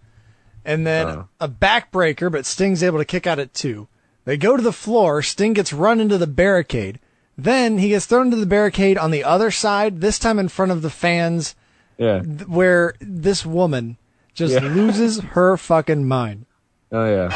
And 0.63 0.85
then 0.85 1.07
Oh. 1.07 1.27
a 1.39 1.47
backbreaker, 1.49 2.31
but 2.31 2.45
Sting's 2.45 2.83
able 2.83 2.99
to 2.99 3.05
kick 3.05 3.25
out 3.25 3.39
at 3.39 3.53
two. 3.53 3.87
They 4.25 4.37
go 4.37 4.55
to 4.55 4.61
the 4.63 4.71
floor. 4.71 5.21
Sting 5.23 5.53
gets 5.53 5.73
run 5.73 5.99
into 5.99 6.17
the 6.17 6.27
barricade. 6.27 6.99
Then 7.37 7.79
he 7.79 7.89
gets 7.89 8.05
thrown 8.05 8.25
into 8.27 8.37
the 8.37 8.45
barricade 8.45 8.97
on 8.97 9.09
the 9.11 9.23
other 9.23 9.49
side, 9.49 10.01
this 10.01 10.19
time 10.19 10.37
in 10.37 10.47
front 10.49 10.71
of 10.71 10.83
the 10.83 10.89
fans, 10.91 11.55
Yeah. 11.97 12.19
th- 12.21 12.47
where 12.47 12.93
this 12.99 13.45
woman 13.45 13.97
just 14.35 14.53
Yeah. 14.53 14.59
loses 14.69 15.19
her 15.33 15.57
fucking 15.57 16.07
mind. 16.07 16.45
Oh 16.91 17.05
yeah. 17.05 17.29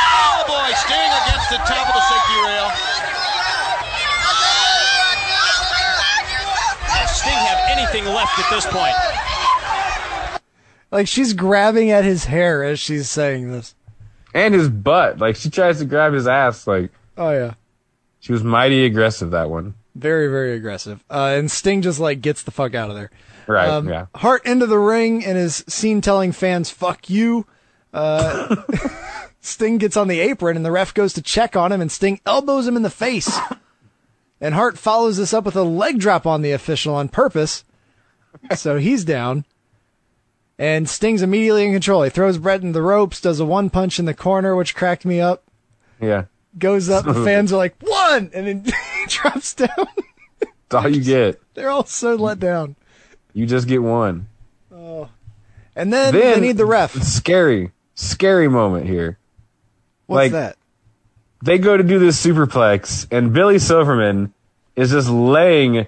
Oh 0.00 0.44
boy, 0.46 0.72
Sting 0.74 1.12
against 1.26 1.50
the 1.50 1.58
top 1.58 1.88
of 1.88 1.94
the 1.94 2.00
safety 2.08 2.38
rail. 2.46 2.70
Does 6.88 7.10
Sting 7.20 7.32
have 7.34 7.60
anything 7.76 8.04
left 8.06 8.38
at 8.38 8.48
this 8.50 8.64
point? 8.66 8.94
Like 10.90 11.08
she's 11.08 11.32
grabbing 11.34 11.90
at 11.90 12.04
his 12.04 12.24
hair 12.26 12.64
as 12.64 12.78
she's 12.80 13.08
saying 13.08 13.50
this. 13.52 13.74
And 14.34 14.54
his 14.54 14.68
butt. 14.68 15.18
Like 15.18 15.36
she 15.36 15.50
tries 15.50 15.78
to 15.78 15.84
grab 15.84 16.12
his 16.12 16.26
ass. 16.26 16.66
Like 16.66 16.90
Oh 17.16 17.30
yeah. 17.30 17.54
she 18.20 18.32
was 18.32 18.42
mighty 18.44 18.84
aggressive 18.84 19.30
that 19.32 19.50
one. 19.50 19.74
Very, 19.94 20.28
very 20.28 20.52
aggressive. 20.52 21.04
Uh, 21.10 21.34
and 21.36 21.50
Sting 21.50 21.82
just 21.82 21.98
like 21.98 22.20
gets 22.20 22.42
the 22.44 22.50
fuck 22.52 22.74
out 22.74 22.88
of 22.90 22.96
there. 22.96 23.10
Right. 23.46 23.68
Um, 23.68 23.88
yeah. 23.88 24.06
Hart 24.14 24.44
into 24.46 24.66
the 24.66 24.78
ring 24.78 25.24
and 25.24 25.36
is 25.36 25.64
seen 25.66 26.00
telling 26.00 26.32
fans, 26.32 26.70
fuck 26.70 27.10
you. 27.10 27.46
Uh, 27.92 28.56
Sting 29.40 29.78
gets 29.78 29.96
on 29.96 30.06
the 30.08 30.20
apron 30.20 30.56
and 30.56 30.64
the 30.64 30.70
ref 30.70 30.94
goes 30.94 31.14
to 31.14 31.22
check 31.22 31.56
on 31.56 31.72
him 31.72 31.80
and 31.80 31.90
Sting 31.90 32.20
elbows 32.26 32.66
him 32.66 32.76
in 32.76 32.82
the 32.82 32.90
face. 32.90 33.38
And 34.40 34.54
Hart 34.54 34.78
follows 34.78 35.16
this 35.16 35.34
up 35.34 35.44
with 35.44 35.56
a 35.56 35.62
leg 35.64 35.98
drop 35.98 36.26
on 36.26 36.42
the 36.42 36.52
official 36.52 36.94
on 36.94 37.08
purpose. 37.08 37.64
So 38.54 38.78
he's 38.78 39.04
down. 39.04 39.44
And 40.58 40.88
Sting's 40.88 41.22
immediately 41.22 41.64
in 41.64 41.72
control. 41.72 42.02
He 42.02 42.10
throws 42.10 42.38
Bret 42.38 42.62
in 42.62 42.72
the 42.72 42.82
ropes, 42.82 43.20
does 43.20 43.38
a 43.38 43.44
one 43.44 43.70
punch 43.70 43.98
in 43.98 44.06
the 44.06 44.14
corner, 44.14 44.56
which 44.56 44.74
cracked 44.74 45.04
me 45.04 45.20
up. 45.20 45.44
Yeah. 46.00 46.24
Goes 46.58 46.88
up, 46.88 47.04
the 47.04 47.14
fans 47.24 47.52
are 47.52 47.56
like, 47.56 47.76
one! 47.80 48.30
And 48.34 48.46
then 48.46 48.66
drops 49.08 49.54
down. 49.54 49.68
That's 50.40 50.84
all 50.84 50.88
you 50.88 51.02
get. 51.02 51.40
They're 51.54 51.70
all 51.70 51.84
so 51.84 52.16
let 52.16 52.40
down. 52.40 52.74
You 53.32 53.46
just 53.46 53.68
get 53.68 53.82
one. 53.82 54.28
Oh. 54.72 55.08
And 55.76 55.92
then, 55.92 56.12
they 56.12 56.40
need 56.40 56.56
the 56.56 56.66
ref. 56.66 56.92
Scary, 57.02 57.70
scary 57.94 58.48
moment 58.48 58.86
here. 58.86 59.16
What's 60.06 60.16
like, 60.16 60.32
that? 60.32 60.56
They 61.44 61.58
go 61.58 61.76
to 61.76 61.84
do 61.84 62.00
this 62.00 62.24
superplex, 62.24 63.06
and 63.12 63.32
Billy 63.32 63.60
Silverstein 63.60 64.32
is 64.74 64.90
just 64.90 65.08
laying 65.08 65.86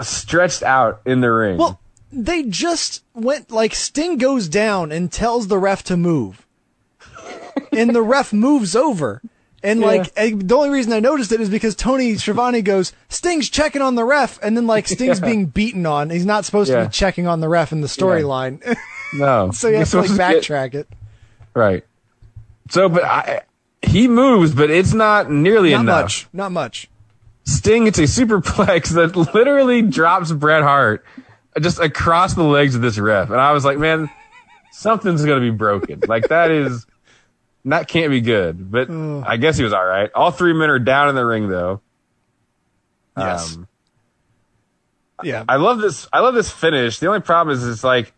stretched 0.00 0.62
out 0.62 1.02
in 1.04 1.20
the 1.20 1.30
ring. 1.30 1.58
Well, 1.58 1.78
they 2.12 2.42
just 2.44 3.02
went 3.14 3.50
like 3.50 3.74
Sting 3.74 4.16
goes 4.18 4.48
down 4.48 4.92
and 4.92 5.10
tells 5.10 5.48
the 5.48 5.58
ref 5.58 5.82
to 5.84 5.96
move, 5.96 6.46
and 7.72 7.94
the 7.94 8.02
ref 8.02 8.32
moves 8.32 8.74
over. 8.76 9.22
And 9.62 9.80
like 9.80 10.12
eh, 10.16 10.32
the 10.36 10.54
only 10.54 10.68
reason 10.70 10.92
I 10.92 11.00
noticed 11.00 11.32
it 11.32 11.40
is 11.40 11.48
because 11.50 11.74
Tony 11.74 12.14
Schiavone 12.16 12.62
goes, 12.62 12.92
Sting's 13.08 13.48
checking 13.50 13.82
on 13.82 13.96
the 13.96 14.04
ref, 14.04 14.38
and 14.42 14.56
then 14.56 14.66
like 14.66 14.86
Sting's 14.86 15.18
Yeah. 15.20 15.26
being 15.26 15.46
beaten 15.46 15.86
on. 15.86 16.10
He's 16.10 16.26
not 16.26 16.44
supposed 16.44 16.70
to 16.70 16.84
be 16.84 16.88
checking 16.90 17.26
on 17.26 17.40
the 17.40 17.48
ref 17.48 17.72
in 17.72 17.80
the 17.80 17.88
storyline, 17.88 18.60
no, 19.14 19.50
so 19.50 19.68
you 19.68 19.76
have 19.78 19.90
to 19.90 19.96
like 19.98 20.06
supposed 20.08 20.18
get- 20.18 20.42
backtrack 20.42 20.74
it. 20.74 20.88
right. 21.54 21.84
So, 22.68 22.88
but 22.88 23.04
I, 23.04 23.42
he 23.82 24.08
moves, 24.08 24.54
but 24.54 24.70
it's 24.70 24.92
not 24.92 25.30
nearly 25.30 25.70
Not 25.70 25.80
enough. 25.80 26.02
much, 26.04 26.28
not 26.32 26.52
much. 26.52 26.88
Sting 27.44 27.86
it's 27.86 27.98
a 27.98 28.02
superplex 28.02 28.90
that 28.90 29.14
literally 29.34 29.82
drops 29.82 30.32
Bret 30.32 30.62
Hart 30.64 31.04
just 31.60 31.80
across 31.80 32.34
the 32.34 32.42
legs 32.44 32.74
of 32.74 32.82
this 32.82 32.98
ref. 32.98 33.30
And 33.30 33.40
I 33.40 33.52
was 33.52 33.64
like, 33.64 33.78
man, 33.78 34.10
something's 34.72 35.24
going 35.24 35.40
to 35.40 35.50
be 35.52 35.56
broken. 35.56 36.02
Like 36.06 36.28
that 36.28 36.50
is, 36.50 36.86
that 37.64 37.88
can't 37.88 38.10
be 38.10 38.20
good. 38.20 38.70
But 38.70 38.90
I 38.90 39.36
guess 39.36 39.56
he 39.56 39.64
was 39.64 39.72
all 39.72 39.84
right. 39.84 40.10
All 40.14 40.30
three 40.30 40.52
men 40.52 40.70
are 40.70 40.78
down 40.78 41.08
in 41.08 41.14
the 41.14 41.24
ring 41.24 41.48
though. 41.48 41.80
Yes. 43.16 43.56
Um, 43.56 43.68
Yeah. 45.22 45.44
I 45.48 45.56
love 45.56 45.80
this. 45.80 46.06
I 46.12 46.20
love 46.20 46.34
this 46.34 46.50
finish. 46.50 46.98
The 46.98 47.06
only 47.06 47.20
problem 47.20 47.56
is 47.56 47.66
it's 47.66 47.82
like, 47.84 48.12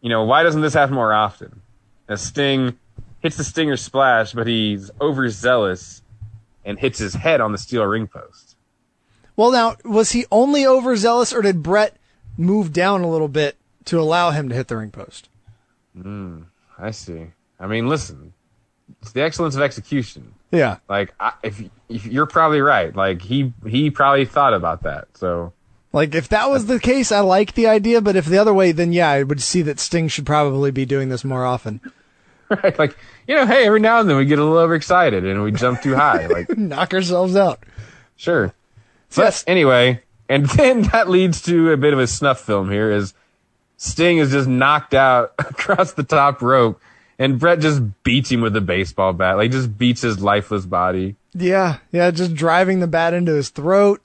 you 0.00 0.08
know, 0.08 0.24
why 0.24 0.42
doesn't 0.42 0.60
this 0.60 0.74
happen 0.74 0.94
more 0.94 1.12
often? 1.12 1.62
A 2.08 2.16
Sting 2.16 2.76
hits 3.20 3.36
the 3.36 3.44
Stinger 3.44 3.76
splash, 3.76 4.32
but 4.32 4.46
he's 4.46 4.90
overzealous 5.00 6.02
and 6.64 6.78
hits 6.78 6.98
his 6.98 7.14
head 7.14 7.40
on 7.40 7.52
the 7.52 7.58
steel 7.58 7.84
ring 7.84 8.06
post. 8.08 8.56
Well, 9.36 9.52
now 9.52 9.76
was 9.84 10.12
he 10.12 10.26
only 10.32 10.66
overzealous, 10.66 11.32
or 11.32 11.40
did 11.42 11.62
Bret 11.62 11.96
move 12.40 12.72
down 12.72 13.02
a 13.02 13.08
little 13.10 13.28
bit 13.28 13.56
to 13.86 14.00
allow 14.00 14.30
him 14.30 14.48
to 14.48 14.54
hit 14.54 14.68
the 14.68 14.76
ring 14.76 14.90
post? 14.90 15.28
Mm, 15.96 16.44
I 16.78 16.90
see. 16.90 17.26
I 17.58 17.66
mean, 17.66 17.88
listen, 17.88 18.32
it's 19.02 19.12
the 19.12 19.22
excellence 19.22 19.54
of 19.54 19.62
execution. 19.62 20.34
Yeah. 20.50 20.78
Like, 20.88 21.14
I, 21.20 21.32
if, 21.42 21.62
if 21.88 22.06
you're 22.06 22.26
probably 22.26 22.60
right, 22.60 22.94
like 22.94 23.22
he 23.22 23.52
he 23.66 23.90
probably 23.90 24.24
thought 24.24 24.54
about 24.54 24.82
that. 24.82 25.08
So 25.14 25.52
Like 25.92 26.14
if 26.14 26.28
that 26.30 26.50
was 26.50 26.66
the 26.66 26.80
case, 26.80 27.12
I 27.12 27.20
like 27.20 27.54
the 27.54 27.66
idea, 27.68 28.00
but 28.00 28.16
if 28.16 28.24
the 28.26 28.38
other 28.38 28.54
way, 28.54 28.72
then 28.72 28.92
yeah, 28.92 29.10
I 29.10 29.22
would 29.22 29.40
see 29.42 29.62
that 29.62 29.78
Sting 29.78 30.08
should 30.08 30.26
probably 30.26 30.70
be 30.70 30.86
doing 30.86 31.08
this 31.08 31.24
more 31.24 31.44
often. 31.44 31.80
right, 32.48 32.76
like 32.78 32.96
you 33.28 33.36
know, 33.36 33.46
hey, 33.46 33.66
every 33.66 33.78
now 33.80 34.00
and 34.00 34.08
then 34.08 34.16
we 34.16 34.24
get 34.24 34.38
a 34.38 34.42
little 34.44 34.58
overexcited 34.58 35.24
and 35.24 35.42
we 35.42 35.52
jump 35.52 35.82
too 35.82 35.94
high. 35.94 36.26
Like, 36.26 36.48
Knock 36.56 36.94
ourselves 36.94 37.36
out. 37.36 37.62
sure. 38.16 38.52
But 39.14 39.44
anyway, 39.46 40.02
and 40.30 40.46
then 40.50 40.82
that 40.84 41.10
leads 41.10 41.42
to 41.42 41.72
a 41.72 41.76
bit 41.76 41.92
of 41.92 41.98
a 41.98 42.06
snuff 42.06 42.40
film 42.40 42.70
here. 42.70 42.90
Is 42.90 43.12
Sting 43.76 44.16
is 44.18 44.30
just 44.30 44.48
knocked 44.48 44.94
out 44.94 45.34
across 45.38 45.92
the 45.92 46.02
top 46.04 46.40
rope, 46.40 46.80
and 47.18 47.38
Bret 47.38 47.60
just 47.60 47.82
beats 48.02 48.30
him 48.30 48.40
with 48.40 48.56
a 48.56 48.60
baseball 48.62 49.12
bat. 49.12 49.36
Like, 49.36 49.50
just 49.50 49.76
beats 49.76 50.00
his 50.00 50.20
lifeless 50.22 50.64
body. 50.64 51.16
Yeah, 51.34 51.78
yeah, 51.92 52.10
just 52.10 52.34
driving 52.34 52.80
the 52.80 52.86
bat 52.86 53.12
into 53.12 53.34
his 53.34 53.50
throat. 53.50 54.00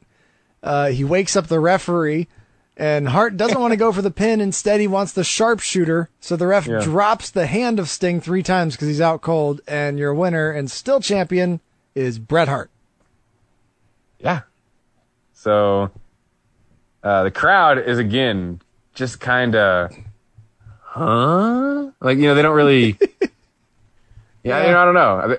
Uh, 0.62 0.88
he 0.88 1.04
wakes 1.04 1.36
up 1.36 1.48
the 1.48 1.60
referee, 1.60 2.28
and 2.76 3.10
Hart 3.10 3.38
doesn't 3.38 3.60
want 3.60 3.72
to 3.72 3.78
go 3.78 3.92
for 3.92 4.02
the 4.02 4.12
pin. 4.12 4.42
Instead, 4.42 4.80
he 4.82 4.88
wants 4.88 5.14
the 5.14 5.24
sharpshooter. 5.24 6.10
So 6.20 6.36
the 6.36 6.48
ref 6.48 6.68
Yeah. 6.68 6.80
drops 6.82 7.30
the 7.30 7.46
hand 7.46 7.80
of 7.80 7.88
Sting 7.90 8.20
three 8.20 8.44
times 8.44 8.76
because 8.76 8.88
he's 8.88 9.00
out 9.02 9.22
cold. 9.22 9.62
And 9.68 9.98
your 10.00 10.14
winner 10.14 10.50
and 10.52 10.70
still 10.72 11.00
champion 11.00 11.62
is 11.94 12.18
Bret 12.20 12.48
Hart. 12.48 12.70
Yeah. 14.20 14.42
So 15.34 15.92
uh, 17.06 17.24
the 17.24 17.32
crowd 17.32 17.78
is 17.78 17.98
again 18.00 18.60
just 18.96 19.20
kind 19.22 19.56
of, 19.56 19.96
huh? 20.82 21.92
Like 22.02 22.18
you 22.18 22.24
know 22.24 22.36
they 22.36 22.42
don't 22.42 22.56
really. 22.56 22.98
yeah, 24.44 24.66
you 24.66 24.72
know, 24.72 24.80
I 24.80 24.86
don't 24.86 24.94
know. 24.94 25.38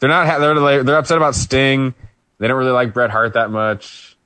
They're 0.00 0.08
not. 0.08 0.26
ha- 0.26 0.38
They're 0.38 0.82
they're 0.82 0.96
upset 0.98 1.16
about 1.16 1.34
Sting. 1.34 1.94
They 2.38 2.48
don't 2.48 2.58
really 2.58 2.72
like 2.72 2.92
Bret 2.92 3.10
Hart 3.10 3.34
that 3.34 3.50
much. 3.50 4.16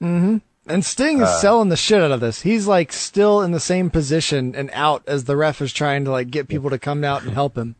Mm-hmm. 0.00 0.38
And 0.70 0.84
Sting 0.84 1.18
is 1.18 1.28
Uh, 1.28 1.38
selling 1.38 1.68
the 1.70 1.76
shit 1.76 2.00
out 2.00 2.12
of 2.12 2.20
this. 2.20 2.42
He's 2.42 2.66
like 2.66 2.92
still 2.92 3.42
in 3.42 3.52
the 3.52 3.60
same 3.60 3.90
position 3.90 4.54
and 4.54 4.70
out 4.72 5.02
as 5.06 5.24
the 5.24 5.36
ref 5.36 5.60
is 5.60 5.72
trying 5.72 6.04
to 6.04 6.10
like 6.10 6.30
get 6.30 6.48
people 6.48 6.70
to 6.70 6.78
come 6.78 7.04
out 7.04 7.22
and 7.22 7.32
help 7.32 7.56
him. 7.58 7.74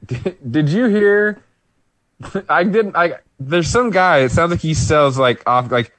Did 0.50 0.68
you 0.68 0.86
hear? 0.86 1.42
I 2.48 2.64
didn't. 2.64 2.96
I 2.96 3.14
there's 3.40 3.68
some 3.68 3.90
guy. 3.90 4.18
It 4.20 4.30
sounds 4.30 4.50
like 4.52 4.60
he 4.60 4.74
sells 4.74 5.18
like 5.18 5.42
off 5.46 5.70
like 5.70 5.92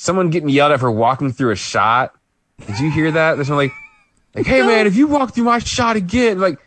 someone 0.00 0.30
getting 0.30 0.48
yelled 0.48 0.70
at 0.72 0.78
for 0.80 0.90
walking 0.90 1.32
through 1.32 1.50
a 1.50 1.56
shot. 1.56 2.14
Did 2.66 2.78
you 2.78 2.90
hear 2.90 3.10
that? 3.12 3.34
There's 3.34 3.48
someone 3.48 3.66
like, 3.66 3.72
like, 4.34 4.46
hey 4.46 4.62
man, 4.62 4.86
if 4.86 4.96
you 4.96 5.08
walk 5.08 5.34
through 5.34 5.44
my 5.44 5.58
shot 5.58 5.96
again, 5.96 6.38
like, 6.40 6.58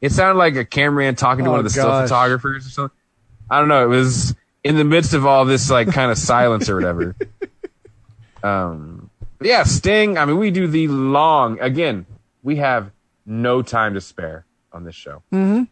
it 0.00 0.12
sounded 0.12 0.38
like 0.38 0.54
a 0.56 0.64
cameraman 0.64 1.16
talking 1.16 1.44
to 1.44 1.50
Oh, 1.50 1.52
one 1.52 1.60
of 1.60 1.64
the 1.64 1.70
still 1.70 1.84
photographers 2.02 2.66
or 2.66 2.70
something. 2.70 2.96
I 3.50 3.58
don't 3.58 3.68
know. 3.68 3.82
It 3.84 3.88
was 3.88 4.34
in 4.64 4.76
the 4.76 4.84
midst 4.84 5.14
of 5.14 5.26
all 5.26 5.44
this 5.44 5.68
like 5.70 5.88
kind 5.88 6.10
of 6.10 6.18
silence 6.32 6.68
or 6.70 6.76
whatever. 6.76 7.16
Um, 8.42 9.10
yeah, 9.40 9.64
Sting. 9.64 10.18
I 10.18 10.24
mean, 10.24 10.38
we 10.38 10.50
do 10.50 10.66
the 10.68 10.88
long 10.88 11.58
again. 11.60 12.06
We 12.42 12.56
have 12.56 12.90
no 13.24 13.62
time 13.62 13.94
to 13.94 14.00
spare 14.00 14.46
on 14.72 14.84
this 14.84 14.94
show 14.94 15.22
Mm-hmm. 15.32 15.64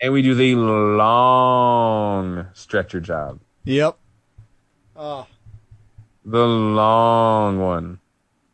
and 0.00 0.12
we 0.12 0.22
do 0.22 0.34
the 0.34 0.54
long 0.56 2.46
stretcher 2.54 3.00
job. 3.00 3.38
Yep. 3.64 3.96
Oh. 4.96 5.26
The 6.28 6.44
long 6.44 7.60
one. 7.60 8.00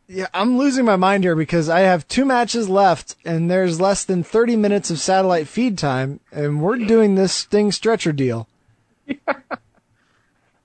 Yeah, 0.07 0.27
I'm 0.31 0.59
losing 0.59 0.85
my 0.85 0.95
mind 0.95 1.23
here 1.23 1.35
because 1.35 1.69
I 1.69 1.79
have 1.79 2.07
two 2.07 2.23
matches 2.23 2.69
left 2.69 3.15
and 3.25 3.49
there's 3.49 3.81
less 3.81 4.05
than 4.05 4.23
30 4.23 4.55
minutes 4.57 4.91
of 4.91 4.99
satellite 4.99 5.47
feed 5.47 5.77
time 5.77 6.19
and 6.31 6.61
we're 6.61 6.77
doing 6.77 7.15
this 7.15 7.33
Sting 7.33 7.71
stretcher 7.71 8.13
deal. 8.13 8.47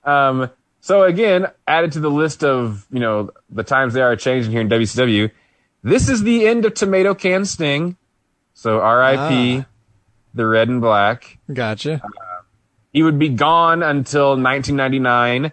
Um, 0.03 0.49
so 0.79 1.03
again, 1.03 1.47
added 1.67 1.91
to 1.91 1.99
the 1.99 2.09
list 2.09 2.43
of, 2.43 2.87
you 2.89 2.99
know, 2.99 3.29
the 3.49 3.63
times 3.63 3.93
they 3.93 4.01
are 4.01 4.15
changing 4.15 4.51
here 4.51 4.61
in 4.61 4.69
WCW, 4.69 5.29
this 5.83 6.09
is 6.09 6.23
the 6.23 6.47
end 6.47 6.65
of 6.65 6.73
Tomato 6.73 7.13
Can 7.13 7.45
Sting. 7.45 7.95
So 8.53 8.77
RIP, 8.77 9.19
Ah. 9.19 9.65
the 10.33 10.47
red 10.47 10.67
and 10.69 10.81
black. 10.81 11.37
Gotcha. 11.53 12.01
He 12.91 13.03
would 13.03 13.19
be 13.19 13.29
gone 13.29 13.83
until 13.83 14.29
1999 14.29 15.51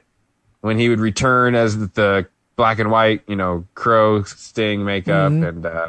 when 0.67 0.79
he 0.79 0.89
would 0.89 1.01
return 1.01 1.55
as 1.55 1.77
the 1.91 2.27
black 2.57 2.79
and 2.79 2.91
white, 2.91 3.23
you 3.27 3.37
know, 3.37 3.65
crow 3.75 4.23
sting 4.25 4.85
makeup. 4.85 5.33
Mhm. 5.33 5.49
And, 5.49 5.67
uh, 5.67 5.89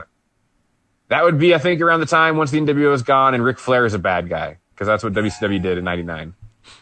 that 1.09 1.23
would 1.23 1.39
be, 1.39 1.55
I 1.55 1.57
think, 1.57 1.81
around 1.81 2.01
the 2.01 2.05
time 2.05 2.37
once 2.37 2.51
the 2.51 2.59
NWO 2.59 2.93
is 2.93 3.01
gone 3.01 3.33
and 3.33 3.43
Ric 3.43 3.57
Flair 3.59 3.85
is 3.85 3.93
a 3.93 3.99
bad 3.99 4.29
guy 4.29 4.57
because 4.73 4.87
that's 4.87 5.03
what 5.03 5.13
WCW 5.13 5.59
did 5.59 5.77
in 5.77 5.83
99. 5.85 6.33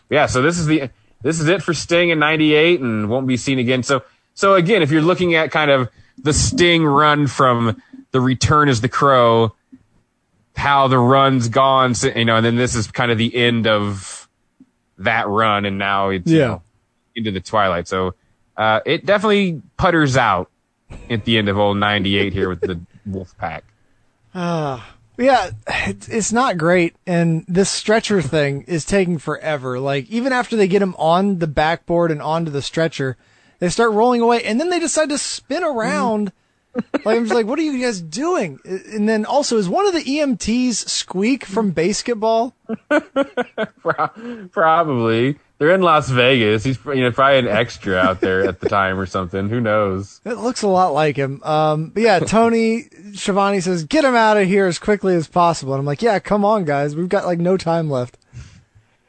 Yeah. 0.09 0.25
So 0.25 0.41
this 0.41 0.57
is 0.57 0.65
the, 0.65 0.89
this 1.21 1.39
is 1.39 1.47
it 1.47 1.61
for 1.63 1.73
Sting 1.73 2.09
in 2.09 2.19
98 2.19 2.79
and 2.81 3.09
won't 3.09 3.27
be 3.27 3.37
seen 3.37 3.59
again. 3.59 3.83
So, 3.83 4.03
so 4.33 4.55
again, 4.55 4.81
if 4.81 4.91
you're 4.91 5.01
looking 5.03 5.35
at 5.35 5.51
kind 5.51 5.69
of 5.71 5.89
the 6.21 6.33
Sting 6.33 6.83
run 6.83 7.27
from 7.27 7.81
the 8.11 8.19
return 8.19 8.67
as 8.69 8.81
the 8.81 8.89
crow, 8.89 9.53
how 10.55 10.87
the 10.87 10.97
run's 10.97 11.49
gone, 11.49 11.93
you 12.15 12.25
know, 12.25 12.37
and 12.37 12.45
then 12.45 12.55
this 12.55 12.75
is 12.75 12.87
kind 12.87 13.11
of 13.11 13.17
the 13.17 13.35
end 13.35 13.67
of 13.67 14.27
that 14.97 15.27
run, 15.27 15.65
and 15.65 15.77
now 15.77 16.09
it's 16.09 16.31
you 16.31 16.39
Yeah. 16.39 16.47
know, 16.47 16.61
into 17.15 17.31
the 17.31 17.41
twilight. 17.41 17.87
So 17.87 18.15
uh, 18.57 18.81
it 18.85 19.05
definitely 19.05 19.61
putters 19.77 20.17
out 20.17 20.49
at 21.09 21.25
the 21.25 21.37
end 21.37 21.49
of 21.49 21.57
old 21.57 21.77
'98 21.77 22.33
here 22.33 22.49
with 22.49 22.61
the 22.61 22.79
Wolf 23.05 23.37
Pack. 23.37 23.63
Ah, 24.33 24.95
yeah, 25.17 25.51
it's, 25.67 26.09
it's 26.09 26.31
not 26.31 26.57
great. 26.57 26.95
And 27.07 27.45
this 27.47 27.69
stretcher 27.69 28.21
thing 28.21 28.63
is 28.63 28.85
taking 28.85 29.17
forever. 29.17 29.79
Like, 29.79 30.09
even 30.09 30.33
after 30.33 30.55
they 30.55 30.67
get 30.67 30.81
him 30.81 30.95
on 30.97 31.39
the 31.39 31.47
backboard 31.47 32.11
and 32.11 32.21
onto 32.21 32.51
the 32.51 32.61
stretcher, 32.61 33.17
they 33.59 33.69
start 33.69 33.93
rolling 33.93 34.21
away 34.21 34.43
and 34.43 34.59
then 34.59 34.69
they 34.69 34.79
decide 34.79 35.09
to 35.09 35.17
spin 35.17 35.63
around. 35.63 36.33
like, 37.05 37.17
I'm 37.17 37.23
just 37.23 37.33
like, 37.33 37.45
what 37.45 37.57
are 37.57 37.61
you 37.63 37.81
guys 37.81 38.01
doing? 38.01 38.59
And 38.65 39.07
then 39.07 39.25
also, 39.25 39.57
is 39.57 39.69
one 39.69 39.87
of 39.87 39.93
the 39.93 40.03
EMTs 40.03 40.89
Squeak 40.89 41.45
from 41.45 41.71
BASEketball? 41.73 42.51
Probably 44.51 45.39
they're 45.65 45.73
in 45.73 45.81
Las 45.81 46.09
Vegas. 46.09 46.63
He's 46.63 46.77
you 46.85 47.01
know 47.01 47.11
probably 47.11 47.39
an 47.39 47.47
extra 47.47 47.95
out 47.97 48.21
there 48.21 48.47
at 48.47 48.59
the 48.59 48.69
time 48.69 48.99
or 48.99 49.07
something. 49.07 49.49
Who 49.49 49.59
knows? 49.59 50.21
It 50.25 50.37
looks 50.37 50.61
a 50.61 50.67
lot 50.67 50.93
like 50.93 51.15
him. 51.15 51.41
Um, 51.43 51.89
but 51.89 52.03
yeah, 52.03 52.19
Tony 52.19 52.83
Schiavone 53.13 53.61
says, 53.61 53.83
get 53.83 54.03
him 54.03 54.15
out 54.15 54.37
of 54.37 54.47
here 54.47 54.67
as 54.67 54.77
quickly 54.77 55.15
as 55.15 55.27
possible. 55.27 55.73
And 55.73 55.79
I'm 55.79 55.85
like, 55.85 56.01
yeah, 56.01 56.19
come 56.19 56.43
on, 56.45 56.65
guys. 56.65 56.95
We've 56.95 57.09
got 57.09 57.25
like 57.25 57.39
no 57.39 57.57
time 57.57 57.89
left. 57.89 58.17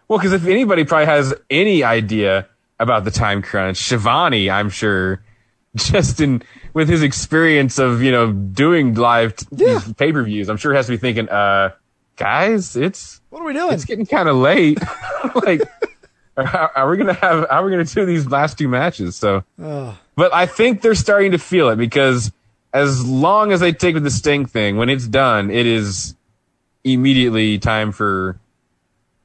Well, 0.08 0.18
because 0.18 0.32
if 0.32 0.46
anybody 0.46 0.84
probably 0.84 1.06
has 1.06 1.34
any 1.50 1.82
idea 1.82 2.48
about 2.78 3.04
the 3.04 3.10
time 3.10 3.42
crunch, 3.42 3.76
Schiavone, 3.76 4.48
I'm 4.48 4.70
sure, 4.70 5.20
just 5.76 6.20
in 6.20 6.42
with 6.72 6.88
his 6.88 7.02
experience 7.02 7.78
of 7.78 8.02
you 8.02 8.12
know 8.12 8.32
doing 8.32 8.94
live 8.94 9.36
t- 9.36 9.46
pay 9.98 10.12
per 10.12 10.22
views, 10.22 10.48
I'm 10.48 10.56
sure 10.56 10.72
has 10.74 10.86
to 10.86 10.92
be 10.92 10.98
thinking, 10.98 11.28
uh, 11.28 11.70
guys, 12.16 12.76
it's 12.76 13.20
what 13.30 13.42
are 13.42 13.44
we 13.44 13.52
doing? 13.52 13.74
It's 13.74 13.84
getting 13.84 14.06
kind 14.06 14.28
of 14.28 14.36
late. 14.36 14.78
like, 15.34 15.60
are, 16.36 16.72
are 16.76 16.88
we 16.90 16.96
gonna 16.96 17.14
have? 17.14 17.48
How 17.48 17.62
are 17.62 17.64
we 17.64 17.70
gonna 17.70 17.84
do 17.84 18.04
these 18.06 18.26
last 18.26 18.58
two 18.58 18.68
matches? 18.68 19.16
So, 19.16 19.44
but 19.58 20.32
I 20.34 20.46
think 20.46 20.82
they're 20.82 20.94
starting 20.94 21.32
to 21.32 21.38
feel 21.38 21.68
it 21.70 21.76
because 21.76 22.32
as 22.72 23.06
long 23.06 23.52
as 23.52 23.60
they 23.60 23.72
take 23.72 23.94
with 23.94 24.02
the 24.04 24.10
Sting 24.10 24.46
thing, 24.46 24.76
when 24.76 24.88
it's 24.90 25.06
done, 25.06 25.50
it 25.50 25.66
is 25.66 26.14
immediately 26.84 27.58
time 27.58 27.90
for 27.92 28.38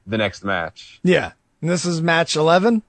the 0.06 0.18
next 0.18 0.42
match. 0.44 1.00
Yeah. 1.02 1.32
And 1.60 1.70
this 1.70 1.84
is 1.84 2.02
match 2.02 2.34
11. 2.34 2.82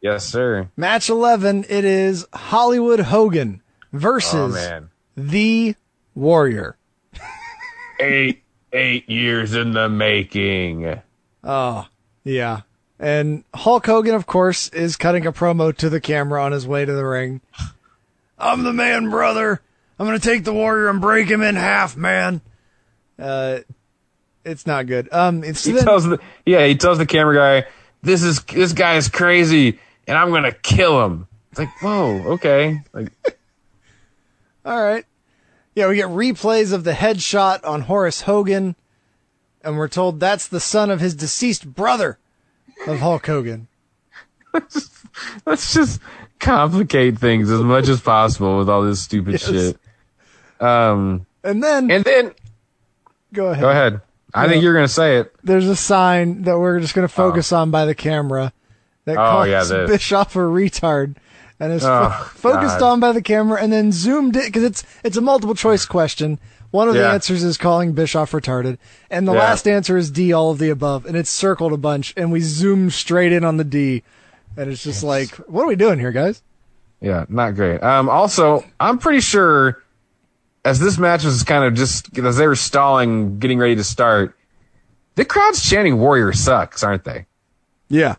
Yes, 0.00 0.26
sir. 0.26 0.68
Match 0.76 1.08
11, 1.10 1.66
it 1.68 1.84
is 1.84 2.26
Hollywood 2.32 3.00
Hogan 3.00 3.62
versus 3.92 4.56
Oh 4.56 4.88
The 5.16 5.74
Warrior. 6.14 6.76
eight 8.00 8.42
eight 8.72 9.08
years 9.08 9.54
in 9.54 9.72
the 9.72 9.88
making. 9.88 11.00
Oh, 11.44 11.86
yeah. 12.24 12.62
And 12.98 13.44
Hulk 13.54 13.84
Hogan, 13.86 14.14
of 14.14 14.26
course, 14.26 14.68
is 14.70 14.96
cutting 14.96 15.26
a 15.26 15.32
promo 15.32 15.76
to 15.76 15.90
the 15.90 16.00
camera 16.00 16.42
on 16.42 16.52
his 16.52 16.66
way 16.66 16.84
to 16.84 16.92
the 16.92 17.04
ring. 17.04 17.40
I'm 18.38 18.62
the 18.62 18.72
man, 18.72 19.10
brother. 19.10 19.60
I'm 19.98 20.06
going 20.06 20.18
to 20.18 20.24
take 20.26 20.44
the 20.44 20.52
Warrior 20.54 20.88
and 20.88 21.00
break 21.00 21.28
him 21.28 21.42
in 21.42 21.56
half, 21.56 21.96
man. 21.96 22.40
Uh, 23.18 23.58
it's 24.44 24.66
not 24.66 24.86
good. 24.86 25.08
Um, 25.12 25.44
it's 25.44 25.64
He 25.64 25.72
then- 25.72 25.84
tells 25.84 26.04
the 26.04 26.18
yeah, 26.44 26.66
he 26.66 26.74
tells 26.76 26.98
the 26.98 27.06
camera 27.06 27.34
guy, 27.62 27.68
"This 28.02 28.22
is 28.22 28.42
this 28.44 28.72
guy 28.72 28.94
is 28.96 29.08
crazy, 29.08 29.78
and 30.06 30.16
I'm 30.16 30.30
gonna 30.30 30.52
kill 30.52 31.04
him." 31.04 31.26
It's 31.50 31.58
like, 31.60 31.82
whoa, 31.82 32.22
okay, 32.34 32.82
like 32.92 33.10
All 34.64 34.82
right. 34.82 35.04
Yeah, 35.74 35.88
we 35.88 35.96
get 35.96 36.08
replays 36.08 36.72
of 36.72 36.84
the 36.84 36.92
headshot 36.92 37.64
on 37.66 37.82
Horace 37.82 38.22
Hogan, 38.22 38.76
and 39.62 39.76
we're 39.76 39.88
told 39.88 40.20
that's 40.20 40.48
the 40.48 40.60
son 40.60 40.90
of 40.90 41.00
his 41.00 41.14
deceased 41.14 41.74
brother 41.74 42.18
of 42.86 42.98
Hulk 42.98 43.26
Hogan. 43.26 43.68
let's 45.46 45.74
just 45.74 46.00
complicate 46.38 47.18
things 47.18 47.50
as 47.50 47.60
much 47.60 47.88
as 47.88 48.00
possible 48.00 48.58
with 48.58 48.68
all 48.68 48.82
this 48.82 49.02
stupid 49.02 49.32
Yes. 49.32 49.44
shit. 49.44 49.78
Um, 50.60 51.26
And 51.44 51.62
then, 51.62 51.90
and 51.90 52.04
then 52.04 52.32
go 53.32 53.46
ahead. 53.48 53.60
go 53.62 53.70
ahead. 53.70 54.00
I 54.34 54.44
Yeah. 54.44 54.50
think 54.50 54.62
you're 54.64 54.74
gonna 54.74 54.88
say 54.88 55.18
it. 55.18 55.34
There's 55.44 55.68
a 55.68 55.76
sign 55.76 56.42
that 56.42 56.58
we're 56.58 56.80
just 56.80 56.94
going 56.94 57.06
to 57.06 57.12
focus 57.12 57.52
on 57.52 57.70
by 57.70 57.84
the 57.86 57.94
camera 57.94 58.52
that 59.04 59.16
Oh, 59.16 59.30
calls 59.30 59.48
yeah, 59.48 59.64
this. 59.64 59.90
Bischoff 59.90 60.34
a 60.36 60.40
retard. 60.40 61.16
And 61.58 61.72
is 61.72 61.82
fo- 61.82 62.10
Oh, 62.12 62.30
focused 62.34 62.80
God. 62.80 62.92
on 62.92 63.00
by 63.00 63.12
the 63.12 63.22
camera 63.22 63.58
and 63.62 63.72
then 63.72 63.90
zoomed 63.90 64.36
in 64.36 64.44
because 64.44 64.62
it's 64.62 64.84
it's 65.02 65.16
a 65.16 65.22
multiple 65.22 65.54
choice 65.54 65.86
question. 65.86 66.38
One 66.70 66.88
of 66.88 66.94
the 66.94 67.06
answers 67.06 67.42
is 67.42 67.56
calling 67.56 67.92
Bischoff 67.92 68.32
retarded, 68.32 68.78
and 69.10 69.26
the 69.26 69.32
Yeah. 69.32 69.38
last 69.38 69.66
answer 69.68 69.96
is 69.96 70.10
D, 70.10 70.32
all 70.32 70.50
of 70.50 70.58
the 70.58 70.70
above, 70.70 71.06
and 71.06 71.16
it's 71.16 71.30
circled 71.30 71.72
a 71.72 71.76
bunch, 71.76 72.12
and 72.16 72.30
we 72.32 72.40
zoom 72.40 72.90
straight 72.90 73.32
in 73.32 73.44
on 73.44 73.56
the 73.56 73.64
D, 73.64 74.02
and 74.56 74.70
it's 74.70 74.82
just 74.82 75.02
like, 75.02 75.30
what 75.48 75.62
are 75.62 75.66
we 75.68 75.76
doing 75.76 75.98
here, 75.98 76.12
guys? 76.12 76.42
Yeah, 77.00 77.24
not 77.28 77.54
great. 77.54 77.82
Um, 77.82 78.08
also, 78.08 78.64
I'm 78.80 78.98
pretty 78.98 79.20
sure 79.20 79.82
as 80.64 80.80
this 80.80 80.98
match 80.98 81.24
was 81.24 81.42
kind 81.44 81.64
of 81.64 81.74
just 81.74 82.16
as 82.18 82.36
they 82.36 82.46
were 82.46 82.56
stalling, 82.56 83.38
getting 83.38 83.58
ready 83.58 83.76
to 83.76 83.84
start, 83.84 84.34
the 85.14 85.24
crowd's 85.24 85.62
chanting 85.62 85.98
"Warrior 85.98 86.32
sucks," 86.32 86.82
aren't 86.82 87.04
they? 87.04 87.26
Yeah, 87.88 88.16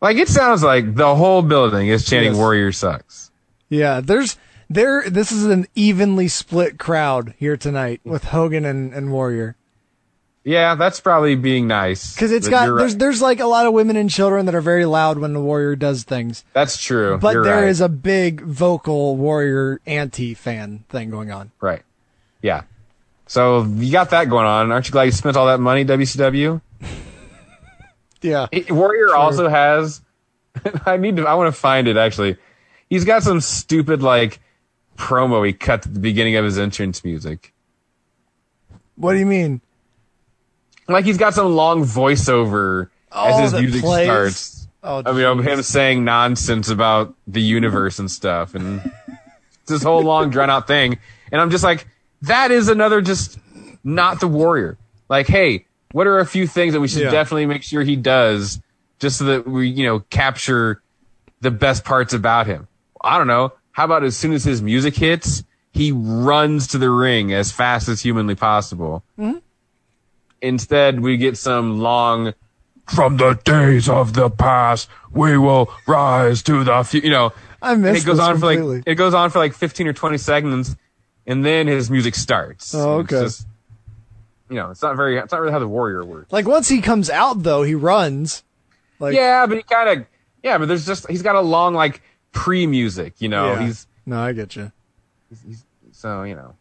Like 0.00 0.16
it 0.16 0.28
sounds 0.28 0.62
like 0.62 0.94
the 0.94 1.14
whole 1.14 1.42
building 1.42 1.88
is 1.88 2.06
chanting 2.06 2.32
Yes. 2.32 2.38
"Warrior 2.38 2.72
sucks." 2.72 3.30
yeah. 3.68 4.00
There's 4.00 4.36
there. 4.70 5.10
This 5.10 5.30
is 5.32 5.44
an 5.44 5.66
evenly 5.74 6.28
split 6.28 6.78
crowd 6.78 7.34
here 7.36 7.56
tonight 7.58 8.00
with 8.04 8.24
Hogan 8.24 8.64
and, 8.64 8.94
and 8.94 9.12
Warrior. 9.12 9.56
Yeah, 10.42 10.74
that's 10.74 11.00
probably 11.00 11.34
being 11.34 11.66
nice. 11.66 12.14
Because 12.14 12.32
it's 12.32 12.48
got 12.48 12.64
there's 12.64 12.92
right. 12.92 12.98
there's 12.98 13.20
like 13.20 13.40
a 13.40 13.46
lot 13.46 13.66
of 13.66 13.74
women 13.74 13.96
and 13.96 14.08
children 14.08 14.46
that 14.46 14.54
are 14.54 14.62
very 14.62 14.86
loud 14.86 15.18
when 15.18 15.34
the 15.34 15.40
warrior 15.40 15.76
does 15.76 16.02
things. 16.04 16.44
that's 16.54 16.82
true. 16.82 17.18
But 17.18 17.34
You're 17.34 17.44
there 17.44 17.68
is 17.68 17.80
right. 17.82 17.86
a 17.86 17.88
big 17.90 18.40
vocal 18.40 19.18
warrior 19.18 19.82
anti 19.84 20.32
fan 20.32 20.84
thing 20.88 21.10
going 21.10 21.30
on. 21.30 21.50
right. 21.60 21.82
Yeah. 22.40 22.62
So 23.26 23.64
you 23.64 23.92
got 23.92 24.10
that 24.10 24.30
going 24.30 24.46
on. 24.46 24.72
Aren't 24.72 24.86
you 24.86 24.92
glad 24.92 25.02
you 25.04 25.12
spent 25.12 25.36
all 25.36 25.46
that 25.46 25.60
money, 25.60 25.84
WCW? 25.84 26.62
Yeah. 28.22 28.46
It- 28.52 28.70
Warrior 28.70 29.14
also 29.14 29.48
has. 29.48 30.02
I 30.86 30.96
need 30.96 31.16
to. 31.16 31.26
I 31.26 31.34
want 31.34 31.54
to 31.54 31.58
find 31.58 31.88
it 31.88 31.96
actually. 31.96 32.36
He's 32.88 33.04
got 33.04 33.22
some 33.22 33.40
stupid 33.40 34.02
like 34.02 34.40
promo 35.00 35.44
he 35.46 35.52
cut 35.52 35.86
at 35.86 35.94
the 35.94 36.00
beginning 36.00 36.36
of 36.36 36.44
his 36.44 36.58
entrance 36.58 37.02
music. 37.02 37.52
What 38.96 39.14
do 39.14 39.18
you 39.18 39.26
mean? 39.26 39.60
Like 40.88 41.04
he's 41.04 41.16
got 41.18 41.34
some 41.34 41.54
long 41.54 41.84
voiceover 41.84 42.88
as 43.12 43.36
Oh, 43.36 43.42
his 43.42 43.52
music 43.54 43.82
plays? 43.82 44.06
starts. 44.06 44.68
Oh, 44.82 45.02
I 45.04 45.12
mean, 45.12 45.24
of 45.24 45.44
him 45.44 45.62
saying 45.62 46.04
nonsense 46.04 46.68
about 46.70 47.14
the 47.26 47.40
universe 47.40 47.98
and 47.98 48.10
stuff, 48.10 48.54
and 48.54 48.80
this 49.66 49.82
whole 49.82 50.02
long 50.02 50.30
drawn 50.30 50.48
out 50.50 50.66
thing. 50.66 50.98
And 51.32 51.40
I'm 51.40 51.50
just 51.50 51.64
like, 51.64 51.86
that 52.22 52.50
is 52.50 52.68
another 52.68 53.00
just 53.00 53.38
not 53.84 54.20
the 54.20 54.28
warrior. 54.28 54.78
Like, 55.08 55.26
hey, 55.26 55.66
what 55.92 56.06
are 56.06 56.18
a 56.18 56.26
few 56.26 56.46
things 56.46 56.72
that 56.74 56.80
we 56.80 56.88
should 56.88 57.02
Yeah. 57.02 57.10
definitely 57.10 57.46
make 57.46 57.62
sure 57.62 57.82
he 57.82 57.96
does, 57.96 58.60
just 59.00 59.18
so 59.18 59.24
that 59.24 59.46
we, 59.46 59.68
you 59.68 59.84
know, 59.84 60.00
capture 60.10 60.82
the 61.40 61.50
best 61.50 61.84
parts 61.84 62.12
about 62.14 62.46
him? 62.46 62.66
I 63.02 63.18
don't 63.18 63.26
know. 63.26 63.52
How 63.80 63.86
about 63.86 64.04
as 64.04 64.14
soon 64.14 64.34
as 64.34 64.44
his 64.44 64.60
music 64.60 64.94
hits, 64.94 65.42
he 65.72 65.90
runs 65.90 66.66
to 66.66 66.76
the 66.76 66.90
ring 66.90 67.32
as 67.32 67.50
fast 67.50 67.88
as 67.88 68.02
humanly 68.02 68.34
possible. 68.34 69.02
Mhm. 69.18 69.40
Instead, 70.42 71.00
we 71.00 71.16
get 71.16 71.38
some 71.38 71.80
long 71.80 72.34
from 72.86 73.16
the 73.16 73.40
days 73.42 73.88
of 73.88 74.12
the 74.12 74.28
past, 74.28 74.86
we 75.12 75.38
will 75.38 75.72
rise 75.86 76.42
to 76.42 76.62
the 76.62 76.82
future. 76.82 77.06
You 77.06 77.10
know, 77.14 77.32
I 77.62 77.74
missed 77.74 78.02
it 78.02 78.06
goes 78.06 78.18
on 78.18 78.38
for 78.38 78.54
like 78.54 78.82
it 78.86 78.96
goes 78.96 79.14
on 79.14 79.30
for 79.30 79.38
like 79.38 79.54
fifteen 79.54 79.86
or 79.86 79.94
twenty 79.94 80.18
seconds, 80.18 80.76
and 81.26 81.42
then 81.42 81.66
his 81.66 81.90
music 81.90 82.14
starts. 82.16 82.74
Oh, 82.74 83.00
It's 83.00 83.10
okay. 83.14 83.24
just- 83.24 83.46
you 84.50 84.56
know, 84.56 84.68
it's 84.72 84.82
not 84.82 84.94
very. 84.94 85.16
It's 85.16 85.32
not 85.32 85.40
really 85.40 85.52
how 85.54 85.58
the 85.58 85.68
warrior 85.68 86.04
works. 86.04 86.30
Like 86.30 86.46
once 86.46 86.68
he 86.68 86.82
comes 86.82 87.08
out 87.08 87.42
though, 87.44 87.62
he 87.62 87.74
runs. 87.74 88.42
Like 88.98 89.14
yeah, 89.14 89.46
but 89.46 89.56
he 89.56 89.62
kind 89.62 90.00
of. 90.00 90.06
Yeah, 90.42 90.58
but 90.58 90.68
there's 90.68 90.84
just 90.84 91.08
he's 91.08 91.22
got 91.22 91.34
a 91.36 91.40
long 91.40 91.72
like 91.72 92.02
pre 92.32 92.66
music. 92.66 93.14
You 93.18 93.28
know, 93.28 93.52
Yeah. 93.52 93.66
he's 93.66 93.86
No, 94.06 94.20
I 94.20 94.32
get 94.32 94.56
you. 94.56 94.72
He's 95.46 95.64
so 95.92 96.22
you 96.22 96.34
know. 96.34 96.54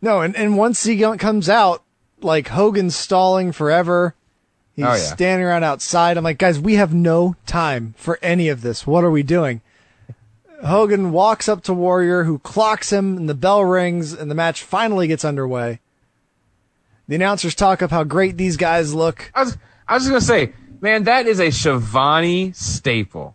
No, 0.00 0.20
and, 0.20 0.36
and 0.36 0.56
once 0.56 0.84
he 0.84 0.98
comes 1.16 1.48
out, 1.48 1.82
like 2.20 2.48
Hogan's 2.48 2.94
stalling 2.96 3.52
forever. 3.52 4.14
He's 4.76 4.84
Oh, 4.86 4.90
yeah. 4.92 4.96
standing 4.96 5.44
around 5.44 5.64
outside. 5.64 6.16
I'm 6.16 6.22
like, 6.22 6.38
guys, 6.38 6.60
we 6.60 6.74
have 6.74 6.94
no 6.94 7.34
time 7.46 7.94
for 7.96 8.16
any 8.22 8.48
of 8.48 8.62
this. 8.62 8.86
What 8.86 9.02
are 9.02 9.10
we 9.10 9.24
doing? 9.24 9.60
Hogan 10.64 11.10
walks 11.12 11.48
up 11.48 11.62
to 11.64 11.74
Warrior, 11.74 12.24
who 12.24 12.38
clocks 12.38 12.90
him, 12.92 13.16
and 13.16 13.28
the 13.28 13.34
bell 13.34 13.64
rings, 13.64 14.12
and 14.12 14.30
the 14.30 14.34
match 14.36 14.62
finally 14.62 15.06
gets 15.08 15.24
underway. 15.24 15.80
The 17.08 17.14
announcers 17.16 17.54
talk 17.56 17.82
up 17.82 17.90
how 17.90 18.04
great 18.04 18.36
these 18.36 18.56
guys 18.56 18.94
look. 18.94 19.30
I 19.34 19.42
was 19.42 19.56
I 19.88 19.94
was 19.94 20.02
just 20.04 20.10
gonna 20.10 20.20
say, 20.20 20.52
man, 20.80 21.04
that 21.04 21.26
is 21.26 21.40
a 21.40 21.50
Schiavone 21.50 22.52
staple. 22.52 23.34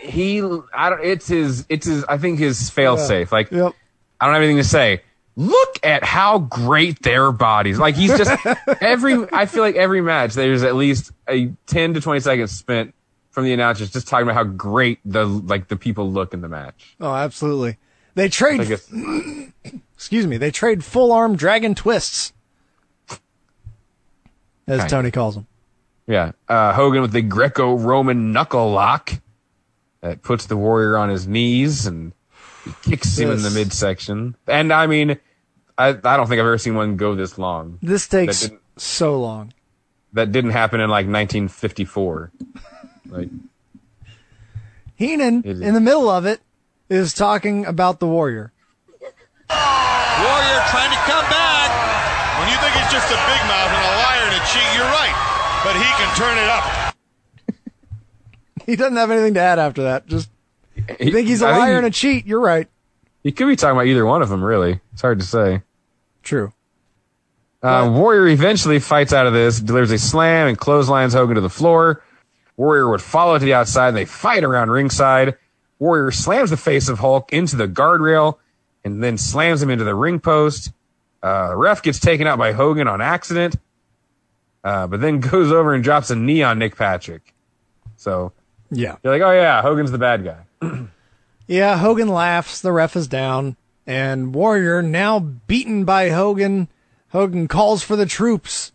He, 0.00 0.40
I 0.74 0.90
don't. 0.90 1.04
It's 1.04 1.28
his. 1.28 1.66
It's 1.68 1.86
his. 1.86 2.04
I 2.04 2.18
think 2.18 2.38
his 2.38 2.70
fail 2.70 2.96
safe. 2.96 3.32
Like, 3.32 3.50
Yep. 3.50 3.72
I 4.20 4.24
don't 4.26 4.34
have 4.34 4.42
anything 4.42 4.56
to 4.58 4.64
say. 4.64 5.02
Look 5.36 5.78
at 5.84 6.02
how 6.02 6.40
great 6.40 7.00
their 7.02 7.30
bodies. 7.30 7.78
Like 7.78 7.94
he's 7.94 8.16
just 8.18 8.30
every. 8.80 9.26
I 9.32 9.46
feel 9.46 9.62
like 9.62 9.76
every 9.76 10.00
match 10.00 10.34
there's 10.34 10.64
at 10.64 10.74
least 10.74 11.12
a 11.28 11.52
ten 11.66 11.94
to 11.94 12.00
twenty 12.00 12.18
seconds 12.20 12.50
spent 12.50 12.92
from 13.30 13.44
the 13.44 13.52
announcers 13.52 13.90
just 13.90 14.08
talking 14.08 14.24
about 14.24 14.34
how 14.34 14.42
great 14.44 14.98
the 15.04 15.24
like 15.26 15.68
the 15.68 15.76
people 15.76 16.10
look 16.10 16.34
in 16.34 16.40
the 16.40 16.48
match. 16.48 16.96
Oh, 17.00 17.14
absolutely. 17.14 17.76
They 18.14 18.28
trade. 18.28 18.60
Excuse 19.94 20.26
me. 20.26 20.36
They 20.38 20.50
trade 20.50 20.82
full 20.84 21.12
arm 21.12 21.36
dragon 21.36 21.76
twists, 21.76 22.32
as 24.66 24.90
Tony 24.90 25.10
calls 25.10 25.34
them. 25.36 25.46
Yeah, 26.06 26.32
uh, 26.48 26.72
Hogan 26.72 27.02
with 27.02 27.12
the 27.12 27.20
Greco-Roman 27.22 28.32
knuckle 28.32 28.70
lock 28.72 29.12
that 30.00 30.22
puts 30.22 30.46
the 30.46 30.56
Warrior 30.56 30.96
on 30.96 31.08
his 31.08 31.26
knees 31.26 31.86
and 31.86 32.12
he 32.64 32.72
kicks 32.82 33.16
him 33.18 33.30
in 33.30 33.42
the 33.42 33.50
midsection. 33.50 34.36
And 34.46 34.72
I 34.72 34.86
mean, 34.86 35.18
I 35.76 35.88
I 35.88 35.92
don't 36.16 36.26
think 36.28 36.38
I've 36.40 36.46
ever 36.46 36.58
seen 36.58 36.74
one 36.74 36.96
go 36.96 37.14
this 37.14 37.38
long. 37.38 37.78
This 37.82 38.06
takes 38.08 38.48
so 38.76 39.20
long. 39.20 39.52
that 40.12 40.32
didn't 40.32 40.50
happen 40.50 40.80
in 40.80 40.88
like 40.90 41.06
1954. 41.06 42.30
Like, 43.10 43.30
Heenan, 44.96 45.42
in 45.42 45.72
the 45.72 45.80
middle 45.80 46.10
of 46.10 46.26
it, 46.26 46.42
is 46.90 47.14
talking 47.14 47.64
about 47.64 48.00
the 48.00 48.06
Warrior. 48.06 48.52
Warrior 49.48 50.60
trying 50.68 50.92
to 50.92 51.00
come 51.08 51.24
back. 51.32 51.70
When 52.36 52.52
you 52.52 52.58
think 52.60 52.74
he's 52.76 52.92
just 52.92 53.08
a 53.08 53.16
big 53.16 53.42
mouth 53.48 53.72
and 53.72 53.80
a 53.80 53.94
liar 54.04 54.24
and 54.28 54.36
a 54.36 54.44
cheat, 54.52 54.68
you're 54.76 54.92
right. 54.92 55.16
But 55.64 55.72
he 55.80 55.88
can 55.96 56.10
turn 56.20 56.36
it 56.36 56.50
up. 56.52 56.87
He 58.68 58.76
doesn't 58.76 58.96
have 58.98 59.10
anything 59.10 59.32
to 59.32 59.40
add 59.40 59.58
after 59.58 59.84
that. 59.84 60.06
Just 60.06 60.28
you 60.76 60.84
he- 61.00 61.10
think 61.10 61.26
he's 61.26 61.40
a 61.40 61.46
I 61.46 61.56
liar 61.56 61.78
and 61.78 61.86
a 61.86 61.90
cheat. 61.90 62.26
You're 62.26 62.38
right. 62.38 62.68
He 63.22 63.32
could 63.32 63.46
be 63.48 63.56
talking 63.56 63.76
about 63.78 63.86
either 63.86 64.04
one 64.04 64.20
of 64.20 64.28
them, 64.28 64.44
really. 64.44 64.80
It's 64.92 65.00
hard 65.00 65.18
to 65.20 65.24
say. 65.24 65.62
True. 66.22 66.52
Uh, 67.62 67.90
Warrior 67.92 68.28
eventually 68.28 68.78
fights 68.78 69.14
out 69.14 69.26
of 69.26 69.32
this, 69.32 69.58
delivers 69.58 69.90
a 69.90 69.98
slam, 69.98 70.48
and 70.48 70.58
clotheslines 70.58 71.14
Hogan 71.14 71.36
to 71.36 71.40
the 71.40 71.48
floor. 71.48 72.04
Warrior 72.58 72.90
would 72.90 73.00
follow 73.00 73.38
to 73.38 73.44
the 73.44 73.54
outside, 73.54 73.88
and 73.88 73.96
they 73.96 74.04
fight 74.04 74.44
around 74.44 74.70
ringside. 74.70 75.36
Warrior 75.78 76.10
slams 76.10 76.50
the 76.50 76.58
face 76.58 76.90
of 76.90 76.98
Hulk 76.98 77.32
into 77.32 77.56
the 77.56 77.66
guardrail, 77.66 78.36
and 78.84 79.02
then 79.02 79.16
slams 79.16 79.62
him 79.62 79.70
into 79.70 79.84
the 79.84 79.94
ring 79.94 80.20
post. 80.20 80.72
Uh, 81.22 81.52
ref 81.56 81.82
gets 81.82 81.98
taken 81.98 82.26
out 82.26 82.38
by 82.38 82.52
Hogan 82.52 82.86
on 82.86 83.00
accident, 83.00 83.56
uh, 84.62 84.86
but 84.86 85.00
then 85.00 85.20
goes 85.20 85.50
over 85.50 85.72
and 85.72 85.82
drops 85.82 86.10
a 86.10 86.16
knee 86.16 86.42
on 86.42 86.58
Nick 86.58 86.76
Patrick. 86.76 87.34
So 87.96 88.32
Yeah. 88.70 88.96
you're 89.02 89.12
like, 89.12 89.22
oh 89.22 89.32
yeah, 89.32 89.62
Hogan's 89.62 89.90
the 89.90 89.98
bad 89.98 90.24
guy. 90.24 90.88
Yeah, 91.50 91.78
Hogan 91.78 92.08
laughs, 92.08 92.60
the 92.60 92.72
ref 92.72 92.94
is 92.94 93.08
down, 93.08 93.56
and 93.86 94.34
Warrior, 94.34 94.82
now 94.82 95.18
beaten 95.18 95.86
by 95.86 96.10
Hogan, 96.10 96.68
Hogan 97.08 97.48
calls 97.48 97.82
for 97.82 97.96
the 97.96 98.04
troops. 98.04 98.72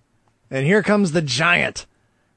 And 0.49 0.65
here 0.65 0.81
comes 0.81 1.11
the 1.11 1.21
giant. 1.21 1.85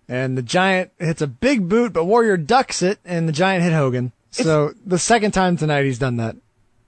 And 0.09 0.37
the 0.37 0.43
giant 0.43 0.91
hits 0.99 1.23
a 1.23 1.27
big 1.27 1.71
boot, 1.71 1.95
but 1.95 2.05
Warrior 2.05 2.37
ducks 2.37 2.83
it, 2.83 2.99
and 3.03 3.27
the 3.27 3.33
giant 3.33 3.65
hit 3.65 3.73
Hogan. 3.73 4.13
So 4.31 4.75
the 4.85 4.99
second 4.99 5.31
time 5.33 5.57
tonight 5.57 5.87
he's 5.87 5.99
done 5.99 6.19
that. 6.19 6.37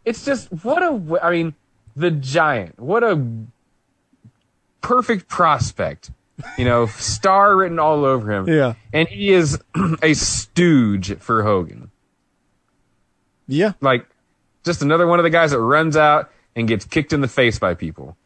It's 0.04 0.26
just 0.26 0.48
what 0.62 0.82
a 0.82 1.20
I 1.22 1.30
mean, 1.30 1.54
the 1.96 2.10
giant. 2.10 2.78
What 2.78 3.02
a 3.02 3.18
perfect 4.82 5.28
prospect. 5.28 6.10
You 6.56 6.64
know, 6.64 6.86
star 6.86 7.56
written 7.56 7.78
all 7.78 8.04
over 8.04 8.30
him. 8.30 8.48
Yeah. 8.48 8.74
And 8.92 9.08
he 9.08 9.32
is 9.32 9.58
a 10.02 10.14
stooge 10.14 11.16
for 11.18 11.42
Hogan. 11.42 11.90
Yeah. 13.46 13.72
Like 13.80 14.06
just 14.64 14.82
another 14.82 15.06
one 15.06 15.18
of 15.18 15.24
the 15.24 15.30
guys 15.30 15.50
that 15.50 15.60
runs 15.60 15.96
out 15.96 16.30
and 16.54 16.68
gets 16.68 16.84
kicked 16.84 17.12
in 17.12 17.20
the 17.20 17.28
face 17.28 17.58
by 17.58 17.74
people. 17.74 18.16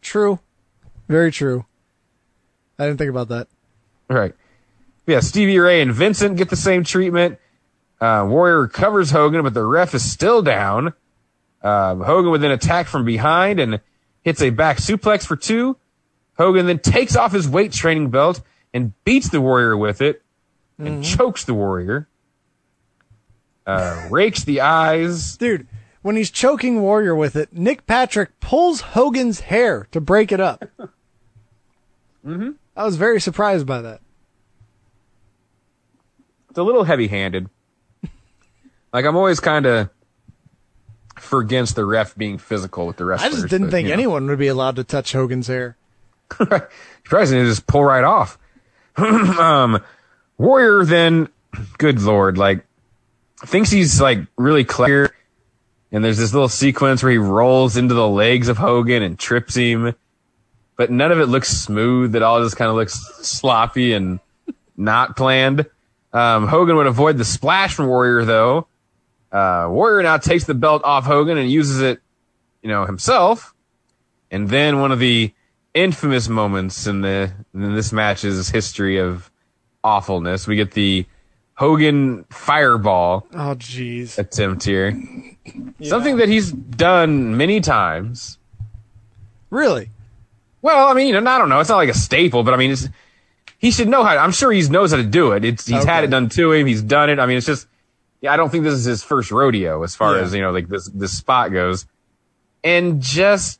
True. 0.00 0.38
Very 1.08 1.30
true. 1.32 1.66
I 2.78 2.86
didn't 2.86 2.98
think 2.98 3.10
about 3.10 3.28
that. 3.28 3.48
Right. 4.08 4.34
Yeah, 5.06 5.20
Stevie 5.20 5.58
Ray 5.58 5.80
and 5.82 5.92
Vincent 5.92 6.36
get 6.36 6.48
the 6.48 6.56
same 6.56 6.84
treatment. 6.84 7.38
Uh, 8.00 8.26
Warrior 8.28 8.62
recovers 8.62 9.10
Hogan, 9.10 9.42
but 9.42 9.54
the 9.54 9.64
ref 9.64 9.94
is 9.94 10.10
still 10.10 10.42
down. 10.42 10.92
Uh, 11.62 11.94
Hogan 11.96 12.30
would 12.30 12.40
then 12.40 12.50
attack 12.50 12.86
from 12.86 13.04
behind 13.04 13.60
and 13.60 13.80
hits 14.22 14.42
a 14.42 14.50
back 14.50 14.78
suplex 14.78 15.26
for 15.26 15.36
two. 15.36 15.76
Hogan 16.38 16.66
then 16.66 16.78
takes 16.78 17.16
off 17.16 17.32
his 17.32 17.48
weight 17.48 17.72
training 17.72 18.10
belt 18.10 18.40
and 18.72 18.92
beats 19.04 19.28
the 19.28 19.40
Warrior 19.40 19.76
with 19.76 20.00
it 20.00 20.22
and 20.78 21.04
chokes 21.04 21.44
the 21.44 21.54
Warrior. 21.54 22.08
Uh, 23.66 24.08
rakes 24.10 24.44
the 24.44 24.60
eyes. 24.60 25.36
Dude, 25.36 25.66
when 26.02 26.16
he's 26.16 26.30
choking 26.30 26.80
Warrior 26.80 27.14
with 27.14 27.36
it, 27.36 27.52
Nick 27.52 27.86
Patrick 27.86 28.40
pulls 28.40 28.80
Hogan's 28.80 29.40
hair 29.40 29.86
to 29.92 30.00
break 30.00 30.32
it 30.32 30.40
up. 30.40 30.64
mm-hmm. 32.26 32.50
I 32.76 32.84
was 32.84 32.96
very 32.96 33.20
surprised 33.20 33.66
by 33.66 33.82
that. 33.82 34.00
It's 36.50 36.58
a 36.58 36.62
little 36.62 36.84
heavy 36.84 37.06
handed. 37.06 37.48
like, 38.92 39.04
I'm 39.04 39.16
always 39.16 39.40
kind 39.40 39.64
of 39.64 39.90
for 41.18 41.38
against 41.38 41.76
the 41.76 41.84
ref 41.84 42.16
being 42.16 42.36
physical 42.38 42.86
with 42.86 42.96
the 42.96 43.04
wrestlers. 43.04 43.32
I 43.32 43.36
just 43.36 43.48
didn't 43.48 43.68
but, 43.68 43.72
think 43.72 43.86
you 43.86 43.94
know. 43.94 44.02
anyone 44.02 44.26
would 44.26 44.38
be 44.38 44.48
allowed 44.48 44.76
to 44.76 44.84
touch 44.84 45.12
Hogan's 45.12 45.46
hair. 45.46 45.76
President 47.04 47.48
just 47.48 47.66
pull 47.66 47.84
right 47.84 48.04
off. 48.04 48.38
um, 48.96 49.82
Warrior 50.38 50.84
then, 50.84 51.28
good 51.78 52.00
lord, 52.00 52.38
like 52.38 52.64
thinks 53.44 53.70
he's 53.70 54.00
like 54.00 54.20
really 54.36 54.64
clever. 54.64 55.14
And 55.90 56.02
there's 56.02 56.18
this 56.18 56.32
little 56.32 56.48
sequence 56.48 57.02
where 57.02 57.12
he 57.12 57.18
rolls 57.18 57.76
into 57.76 57.94
the 57.94 58.08
legs 58.08 58.48
of 58.48 58.56
Hogan 58.56 59.02
and 59.02 59.18
trips 59.18 59.54
him, 59.54 59.94
but 60.76 60.90
none 60.90 61.12
of 61.12 61.20
it 61.20 61.26
looks 61.26 61.48
smooth. 61.48 62.16
It 62.16 62.22
all 62.22 62.42
just 62.42 62.56
kind 62.56 62.70
of 62.70 62.76
looks 62.76 62.94
sloppy 63.26 63.92
and 63.92 64.18
not 64.76 65.16
planned. 65.16 65.66
Um, 66.12 66.46
Hogan 66.46 66.76
would 66.76 66.86
avoid 66.86 67.18
the 67.18 67.24
splash 67.24 67.74
from 67.74 67.88
Warrior 67.88 68.24
though. 68.24 68.66
Uh, 69.30 69.66
Warrior 69.70 70.02
now 70.02 70.18
takes 70.18 70.44
the 70.44 70.54
belt 70.54 70.82
off 70.84 71.04
Hogan 71.04 71.38
and 71.38 71.50
uses 71.50 71.80
it, 71.80 72.00
you 72.62 72.68
know, 72.68 72.84
himself. 72.84 73.54
And 74.30 74.48
then 74.48 74.80
one 74.80 74.92
of 74.92 74.98
the 74.98 75.32
infamous 75.74 76.28
moments 76.28 76.86
in 76.86 77.00
the 77.00 77.32
in 77.54 77.74
this 77.74 77.92
match's 77.92 78.48
history 78.50 78.98
of 78.98 79.30
awfulness, 79.84 80.46
we 80.46 80.56
get 80.56 80.72
the 80.72 81.06
Hogan 81.54 82.24
fireball 82.30 83.26
Oh, 83.34 83.54
jeez. 83.56 84.18
attempt 84.18 84.64
here. 84.64 84.92
Something 85.82 86.16
that 86.16 86.28
he's 86.28 86.50
done 86.52 87.36
many 87.36 87.60
times. 87.60 88.38
Really? 89.50 89.90
Well, 90.62 90.88
I 90.88 90.94
mean, 90.94 91.08
you 91.08 91.20
know, 91.20 91.30
I 91.30 91.38
don't 91.38 91.48
know. 91.48 91.60
It's 91.60 91.68
not 91.68 91.76
like 91.76 91.88
a 91.88 91.94
staple, 91.94 92.42
but 92.42 92.54
I 92.54 92.56
mean, 92.56 92.70
it's, 92.70 92.88
he 93.58 93.70
should 93.70 93.88
know 93.88 94.02
how. 94.04 94.16
I'm 94.16 94.32
sure 94.32 94.50
he 94.52 94.62
knows 94.68 94.92
how 94.92 94.96
to 94.96 95.02
do 95.02 95.32
it. 95.32 95.44
It's, 95.44 95.66
he's 95.66 95.84
had 95.84 96.04
it 96.04 96.08
done 96.08 96.28
to 96.30 96.52
him. 96.52 96.66
He's 96.66 96.82
done 96.82 97.10
it. 97.10 97.18
I 97.18 97.26
mean, 97.26 97.36
it's 97.36 97.46
just. 97.46 97.66
Yeah, 98.20 98.32
I 98.32 98.36
don't 98.36 98.50
think 98.50 98.62
this 98.62 98.74
is 98.74 98.84
his 98.84 99.02
first 99.02 99.32
rodeo 99.32 99.82
as 99.82 99.96
far 99.96 100.14
Yeah. 100.16 100.22
as 100.22 100.32
you 100.32 100.40
know, 100.40 100.52
like 100.52 100.68
this 100.68 100.88
this 100.94 101.16
spot 101.16 101.52
goes, 101.52 101.86
and 102.62 103.02
just 103.02 103.58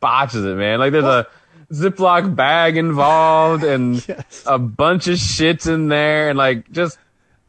botches 0.00 0.44
it, 0.44 0.56
man. 0.56 0.78
Like 0.78 0.92
there's 0.92 1.04
a 1.04 1.26
Ziploc 1.72 2.34
bag 2.36 2.76
involved 2.76 3.64
and 3.64 4.04
a 4.46 4.58
bunch 4.58 5.08
of 5.08 5.16
shits 5.18 5.72
in 5.72 5.88
there, 5.88 6.28
and 6.30 6.38
like 6.38 6.70
just 6.70 6.98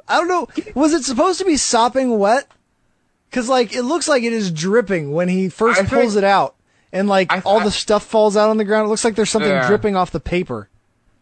I 0.07 0.17
don't 0.17 0.27
know. 0.27 0.47
Was 0.73 0.93
it 0.93 1.03
supposed 1.03 1.39
to 1.39 1.45
be 1.45 1.57
sopping 1.57 2.17
wet? 2.17 2.47
Because 3.29 3.49
like 3.49 3.75
it 3.75 3.83
looks 3.83 4.07
like 4.07 4.23
it 4.23 4.33
is 4.33 4.51
dripping 4.51 5.11
when 5.11 5.27
he 5.27 5.49
first 5.49 5.79
I 5.79 5.83
think- 5.83 6.01
pulls 6.01 6.15
it 6.15 6.23
out, 6.23 6.55
and 6.91 7.07
like 7.07 7.31
all 7.45 7.59
the 7.59 7.71
stuff 7.71 8.03
falls 8.03 8.35
out 8.37 8.49
on 8.49 8.57
the 8.57 8.65
ground. 8.65 8.85
It 8.87 8.89
looks 8.89 9.03
like 9.03 9.15
there's 9.15 9.29
something 9.29 9.51
Yeah. 9.51 9.67
dripping 9.67 9.95
off 9.95 10.11
the 10.11 10.19
paper. 10.19 10.69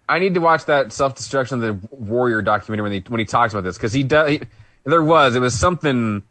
I 0.08 0.20
need 0.20 0.36
to 0.36 0.40
watch 0.40 0.66
that 0.66 0.94
self 0.94 1.16
destruction 1.16 1.64
of 1.64 1.82
the 1.82 1.88
warrior 1.96 2.42
documentary 2.44 2.84
when 2.84 2.92
he 2.92 3.04
when 3.08 3.20
he 3.20 3.26
talks 3.26 3.54
about 3.54 3.64
this 3.64 3.76
because 3.76 3.92
he 3.92 4.04
does. 4.04 4.30
He, 4.30 4.42
there 4.84 5.04
was 5.04 5.36
it 5.36 5.40
was 5.40 5.58
something 5.58 6.22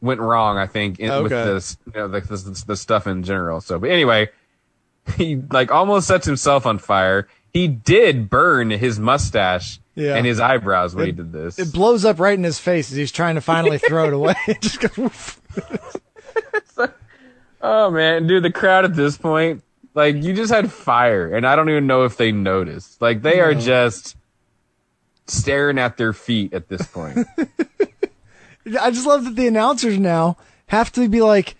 went 0.00 0.20
wrong. 0.20 0.56
I 0.58 0.66
think 0.66 0.98
in, 1.00 1.22
with 1.22 1.30
this 1.32 1.76
you 1.86 1.92
know 2.00 2.08
the, 2.08 2.20
the, 2.20 2.64
the 2.66 2.76
stuff 2.76 3.06
in 3.06 3.22
general. 3.22 3.60
So, 3.60 3.78
but 3.78 3.90
anyway, 3.90 4.28
he 5.16 5.36
like 5.36 5.70
almost 5.70 6.06
sets 6.06 6.26
himself 6.26 6.66
on 6.66 6.78
fire. 6.78 7.28
He 7.52 7.66
did 7.66 8.28
burn 8.28 8.70
his 8.70 9.00
mustache 9.00 9.80
Yeah. 9.94 10.16
and 10.16 10.26
his 10.26 10.38
eyebrows 10.38 10.94
when 10.94 11.06
he 11.06 11.12
did 11.12 11.32
this. 11.32 11.58
It 11.58 11.72
blows 11.72 12.04
up 12.04 12.20
right 12.20 12.36
in 12.36 12.44
his 12.44 12.58
face 12.58 12.90
as 12.90 12.96
he's 12.96 13.10
trying 13.10 13.36
to 13.36 13.40
finally 13.40 13.78
throw 13.88 14.06
it 14.06 14.12
away. 14.12 14.34
It 14.46 14.60
just 14.60 14.80
goes. 14.80 15.40
oh 17.62 17.90
man, 17.90 18.26
dude, 18.26 18.42
the 18.42 18.52
crowd 18.52 18.84
at 18.84 18.94
this 18.94 19.16
point, 19.16 19.62
like 19.94 20.16
you 20.16 20.34
just 20.34 20.52
had 20.52 20.70
fire, 20.70 21.34
and 21.34 21.46
I 21.46 21.56
don't 21.56 21.68
even 21.70 21.86
know 21.86 22.04
if 22.04 22.16
they 22.16 22.32
noticed. 22.32 23.00
Like 23.00 23.22
they 23.22 23.40
are 23.40 23.54
just 23.54 24.16
staring 25.26 25.78
at 25.78 25.96
their 25.96 26.12
feet 26.12 26.52
at 26.52 26.68
this 26.68 26.86
point. 26.86 27.26
I 28.76 28.90
just 28.90 29.06
love 29.06 29.24
that 29.24 29.36
the 29.36 29.46
announcers 29.46 29.98
now 29.98 30.36
have 30.66 30.92
to 30.92 31.08
be 31.08 31.20
like, 31.22 31.56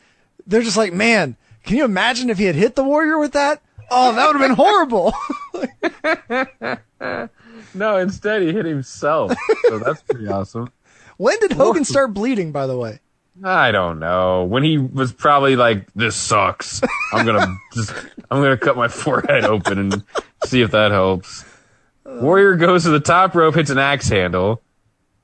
they're 0.47 0.63
just 0.63 0.77
like, 0.77 0.93
man, 0.93 1.37
can 1.65 1.77
you 1.77 1.85
imagine 1.85 2.31
if 2.31 2.39
he 2.39 2.45
had 2.45 2.55
hit 2.55 2.75
the 2.77 2.85
warrior 2.85 3.19
with 3.19 3.33
that? 3.33 3.63
Oh, 3.91 4.15
that 4.15 4.27
would 4.27 4.41
have 4.41 4.49
been 4.49 4.57
horrible. 4.65 5.15
no, 7.75 7.97
instead 7.99 8.43
he 8.43 8.53
hit 8.53 8.65
himself. 8.65 9.33
So 9.69 9.79
that's 9.79 10.03
pretty 10.03 10.29
awesome. 10.29 10.71
when 11.17 11.39
did 11.41 11.53
Hogan 11.53 11.85
start 11.85 12.13
bleeding? 12.15 12.53
By 12.53 12.67
the 12.67 12.77
way, 12.77 13.01
I 13.43 13.71
don't 13.71 13.99
know. 13.99 14.45
When 14.45 14.63
he 14.63 14.79
was 14.79 15.13
probably 15.13 15.57
like, 15.57 15.93
"This 15.95 16.17
sucks. 16.17 16.81
I'm 17.13 17.25
gonna 17.25 17.55
just, 17.75 17.93
I'm 18.31 18.43
gonna 18.43 18.57
cut 18.59 18.77
my 18.77 18.89
forehead 18.89 19.45
open 19.45 19.79
and 19.79 20.05
see 20.45 20.61
if 20.63 20.71
that 20.73 20.91
helps." 20.91 21.45
Warrior 22.05 22.57
goes 22.57 22.85
to 22.85 22.91
the 22.91 23.01
top 23.01 23.35
rope, 23.35 23.55
hits 23.55 23.71
an 23.71 23.79
axe 23.79 24.09
handle. 24.09 24.63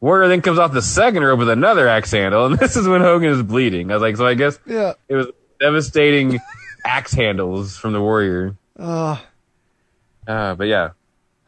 Warrior 0.05 0.29
then 0.29 0.43
comes 0.43 0.59
off 0.59 0.75
the 0.75 0.83
second 0.83 1.23
rope 1.25 1.39
with 1.39 1.49
another 1.49 1.89
axe 1.89 2.11
handle, 2.11 2.45
and 2.45 2.59
this 2.59 2.77
is 2.77 2.87
when 2.87 3.01
Hogan 3.01 3.31
is 3.31 3.43
bleeding. 3.43 3.91
I 3.91 3.95
was 3.95 4.03
like, 4.03 4.19
so 4.19 4.27
I 4.27 4.35
guess 4.35 4.59
yeah. 4.67 4.93
it 5.09 5.15
was 5.15 5.29
devastating 5.59 6.41
axe 6.85 7.15
handles 7.15 7.79
from 7.79 7.95
the 7.95 8.01
Warrior. 8.03 8.55
Uh, 8.79 9.17
Uh, 10.27 10.55
but 10.57 10.67
yeah, 10.67 10.91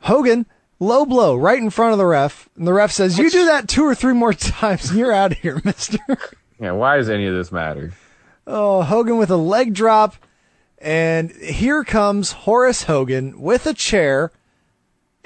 Hogan, 0.00 0.46
low 0.80 1.04
blow 1.04 1.36
right 1.36 1.58
in 1.58 1.68
front 1.68 1.92
of 1.92 1.98
the 1.98 2.06
ref. 2.06 2.48
And 2.56 2.66
the 2.66 2.72
ref 2.72 2.92
says, 2.92 3.18
You 3.18 3.28
do 3.28 3.44
that 3.44 3.68
two 3.68 3.84
or 3.84 3.94
three 3.94 4.14
more 4.14 4.32
times 4.34 4.88
and 4.88 4.98
you're 4.98 5.12
out 5.12 5.32
of 5.32 5.38
here, 5.38 5.60
mister. 5.62 5.98
yeah. 6.58 6.72
Why 6.72 6.96
does 6.96 7.10
any 7.10 7.26
of 7.26 7.34
this 7.34 7.52
matter? 7.52 7.92
Oh, 8.46 8.80
Hogan 8.82 9.18
with 9.18 9.30
a 9.30 9.36
leg 9.36 9.74
drop. 9.74 10.14
And 10.78 11.30
here 11.32 11.84
comes 11.84 12.32
Horace 12.32 12.84
Hogan 12.84 13.38
with 13.38 13.66
a 13.66 13.74
chair. 13.74 14.30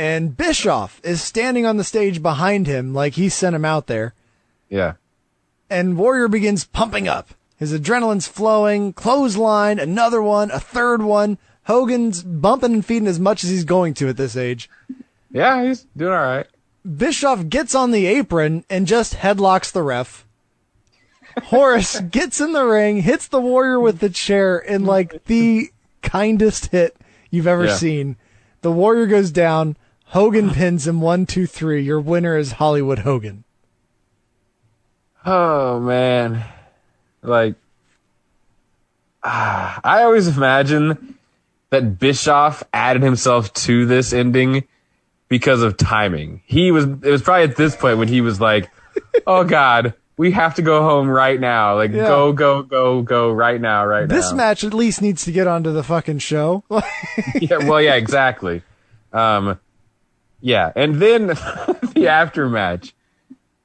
And 0.01 0.35
Bischoff 0.35 0.99
is 1.05 1.21
standing 1.21 1.67
on 1.67 1.77
the 1.77 1.85
stage 1.85 2.23
behind 2.23 2.67
him 2.67 2.95
like 2.95 3.13
he 3.17 3.29
sent 3.29 3.55
him 3.55 3.67
out 3.67 3.87
there. 3.87 4.15
Yeah. 4.71 4.95
And 5.69 5.99
Warrior 5.99 6.29
begins 6.29 6.65
pumping 6.65 7.07
up. 7.07 7.35
His 7.59 7.79
adrenaline's 7.79 8.27
flowing, 8.27 8.95
clothesline, 8.95 9.79
another 9.79 10.23
one, 10.23 10.51
a 10.53 10.59
third 10.59 11.03
one. 11.03 11.37
Hogan's 11.65 12.23
bumping 12.23 12.73
and 12.73 12.87
feeding 12.87 13.07
as 13.09 13.21
much 13.21 13.45
as 13.45 13.51
he's 13.51 13.65
going 13.65 13.93
to 13.95 14.09
at 14.09 14.17
this 14.17 14.39
age. 14.39 14.71
Yeah, 15.31 15.65
he's 15.65 15.87
doing 15.95 16.15
all 16.15 16.19
right. 16.19 16.47
Bischoff 16.97 17.51
gets 17.51 17.75
on 17.75 17.91
the 17.91 18.07
apron 18.07 18.65
and 18.71 18.87
just 18.87 19.17
headlocks 19.17 19.71
the 19.71 19.83
ref. 19.83 20.25
Horace 21.45 22.01
gets 22.11 22.41
in 22.41 22.53
the 22.55 22.65
ring, 22.65 23.03
hits 23.03 23.29
the 23.29 23.39
warrior 23.39 23.79
with 23.79 23.99
the 23.99 24.09
chair 24.09 24.57
in 24.59 24.87
like 24.87 25.25
the 25.27 25.71
kindest 26.01 26.69
hit 26.69 26.97
you've 27.31 27.47
ever 27.47 27.67
Yeah. 27.67 27.75
seen. 27.75 28.17
The 28.63 28.73
Warrior 28.73 29.07
goes 29.07 29.31
down. 29.31 29.77
Hogan 30.11 30.51
pins 30.51 30.89
him 30.89 31.01
one, 31.01 31.25
two, 31.25 31.47
three. 31.47 31.83
Your 31.83 32.01
winner 32.01 32.37
is 32.37 32.53
Hollywood 32.53 33.01
Hogan. 33.01 33.45
Oh 35.25 35.79
man, 35.79 36.43
like 37.23 37.55
ah, 39.23 39.81
I 39.85 40.03
always 40.03 40.27
imagine 40.37 41.17
that 41.71 41.99
Bischoff 42.01 42.65
added 42.73 43.03
himself 43.03 43.53
to 43.53 43.87
this 43.87 44.13
ending 44.13 44.65
because 45.29 45.63
of 45.63 45.77
timing. 45.77 46.43
He 46.45 46.73
was 46.73 46.87
it 46.87 47.03
was 47.11 47.23
probably 47.23 47.45
at 47.45 47.57
this 47.57 47.77
point 47.77 47.99
when 47.99 48.09
he 48.09 48.21
was 48.21 48.41
like, 48.41 48.69
"Oh 49.29 49.45
God, 49.45 49.95
we 50.17 50.33
have 50.33 50.57
to 50.57 50.63
go 50.63 50.83
home 50.83 51.09
right 51.09 51.39
now. 51.39 51.77
Like 51.77 51.93
Yeah. 51.93 52.09
go 52.09 52.33
go 52.33 52.63
go 52.63 53.03
go 53.03 53.31
right 53.31 53.61
now, 53.61 53.87
right 53.87 54.09
now." 54.09 54.15
This 54.17 54.33
match 54.33 54.65
at 54.65 54.75
least 54.75 55.03
needs 55.03 55.25
to 55.27 55.31
get 55.31 55.47
onto 55.47 55.71
the 55.73 55.85
fucking 55.85 56.19
show. 56.19 56.65
yeah, 57.41 57.59
well, 57.59 57.81
yeah, 57.81 57.95
exactly. 57.95 58.63
Um, 59.13 59.61
yeah, 60.41 60.73
and 60.77 60.97
then 60.97 61.27
the 61.29 62.07
aftermatch. 62.09 62.93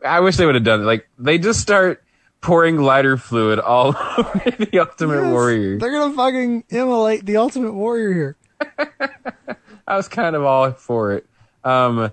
I 0.06 0.20
wish 0.20 0.38
they 0.38 0.45
would 0.45 0.56
have 0.56 0.64
done 0.64 0.82
it. 0.82 0.86
Like 0.86 1.08
they 1.18 1.38
just 1.38 1.60
start 1.62 2.04
pouring 2.42 2.78
lighter 2.82 3.18
fluid 3.18 3.60
all 3.60 3.95
over 4.18 4.40
the 4.60 4.80
Ultimate 4.80 5.24
Yes, 5.24 5.32
Warrior. 5.32 5.78
They're 5.80 5.92
gonna 5.92 6.16
fucking 6.16 6.64
immolate 6.70 7.26
the 7.26 7.38
Ultimate 7.38 7.74
Warrior 7.74 8.14
here. 8.14 8.38
I 9.88 9.98
was 9.98 10.08
kind 10.08 10.36
of 10.36 10.44
all 10.44 10.72
for 10.72 11.14
it. 11.14 11.26
Um, 11.64 12.12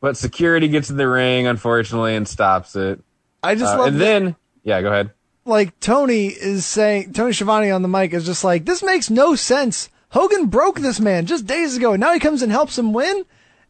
but 0.00 0.16
security 0.16 0.68
gets 0.68 0.90
in 0.90 0.96
the 0.96 1.08
ring, 1.08 1.46
unfortunately, 1.46 2.14
and 2.16 2.26
stops 2.28 2.76
it. 2.76 3.02
I 3.42 3.54
just 3.54 3.74
Uh, 3.74 3.78
love 3.78 3.86
and 3.88 3.96
that- 3.96 4.04
then 4.04 4.36
yeah, 4.64 4.80
go 4.82 4.88
ahead. 4.88 5.10
like 5.44 5.78
Tony 5.80 6.26
is 6.26 6.66
saying, 6.66 7.12
Tony 7.12 7.32
Schiavone 7.32 7.70
on 7.70 7.82
the 7.82 7.88
mic 7.88 8.12
is 8.12 8.24
just 8.26 8.44
like, 8.44 8.64
this 8.64 8.82
makes 8.82 9.10
no 9.10 9.34
sense. 9.34 9.88
Hogan 10.10 10.46
broke 10.46 10.80
this 10.80 11.00
man 11.00 11.26
just 11.26 11.46
days 11.46 11.76
ago, 11.76 11.92
and 11.92 12.00
now 12.00 12.12
he 12.12 12.18
comes 12.20 12.42
and 12.42 12.50
helps 12.50 12.78
him 12.78 12.92
win. 12.92 13.24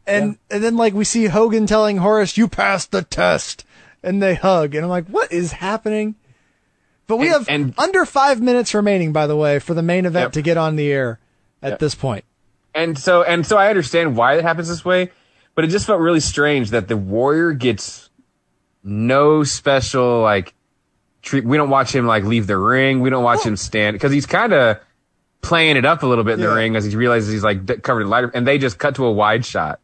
And 0.07 0.37
and 0.49 0.63
then 0.63 0.77
like 0.77 0.93
we 0.93 1.03
see 1.03 1.25
Hogan 1.25 1.67
telling 1.67 1.97
Horace, 1.97 2.37
"You 2.37 2.47
passed 2.47 2.91
the 2.91 3.01
test," 3.03 3.65
and 4.01 4.21
they 4.23 4.35
hug, 4.35 4.73
and 4.73 4.83
I'm 4.85 4.89
like, 4.89 5.07
what 5.07 5.31
is 5.31 5.51
happening? 5.53 6.15
But 7.07 7.17
we 7.17 7.25
And- 7.27 7.33
have 7.33 7.49
and- 7.49 7.73
under 7.77 8.05
five 8.05 8.41
minutes 8.41 8.73
remaining, 8.73 9.11
by 9.13 9.27
the 9.27 9.35
way, 9.35 9.59
for 9.59 9.73
the 9.73 9.81
main 9.81 10.05
event 10.05 10.25
Yep. 10.27 10.31
to 10.33 10.41
get 10.41 10.57
on 10.57 10.75
the 10.77 10.91
air 10.91 11.19
at 11.61 11.71
Yep. 11.71 11.79
this 11.79 11.95
point. 11.95 12.23
And 12.73 12.97
so 12.97 13.23
and 13.23 13.45
so 13.45 13.57
I 13.57 13.69
understand 13.69 14.15
why 14.15 14.35
it 14.35 14.43
happens 14.43 14.67
this 14.69 14.85
way, 14.85 15.11
but 15.55 15.63
it 15.65 15.67
just 15.69 15.85
felt 15.85 15.99
really 15.99 16.19
strange 16.19 16.69
that 16.71 16.87
the 16.87 16.95
Warrior 16.97 17.51
gets 17.53 18.09
no 18.83 19.43
special 19.43 20.21
like 20.21 20.53
treat. 21.21 21.43
We 21.43 21.57
don't 21.57 21.69
watch 21.69 21.93
him 21.93 22.05
like 22.07 22.23
leave 22.23 22.47
the 22.47 22.57
ring. 22.57 23.01
We 23.01 23.09
don't 23.09 23.23
watch 23.23 23.43
him 23.45 23.57
stand 23.57 23.95
because 23.95 24.11
he's 24.11 24.25
kind 24.25 24.53
of 24.53 24.77
playing 25.41 25.75
it 25.77 25.85
up 25.85 26.03
a 26.03 26.07
little 26.07 26.23
bit 26.23 26.33
in 26.35 26.39
the 26.41 26.53
ring 26.53 26.75
as 26.75 26.85
he 26.85 26.95
realizes 26.95 27.31
he's 27.31 27.43
like 27.43 27.81
covered 27.83 28.01
in 28.01 28.09
lighter. 28.09 28.31
And 28.33 28.45
they 28.47 28.57
just 28.57 28.77
cut 28.79 28.95
to 28.95 29.05
a 29.05 29.11
wide 29.11 29.45
shot. 29.45 29.79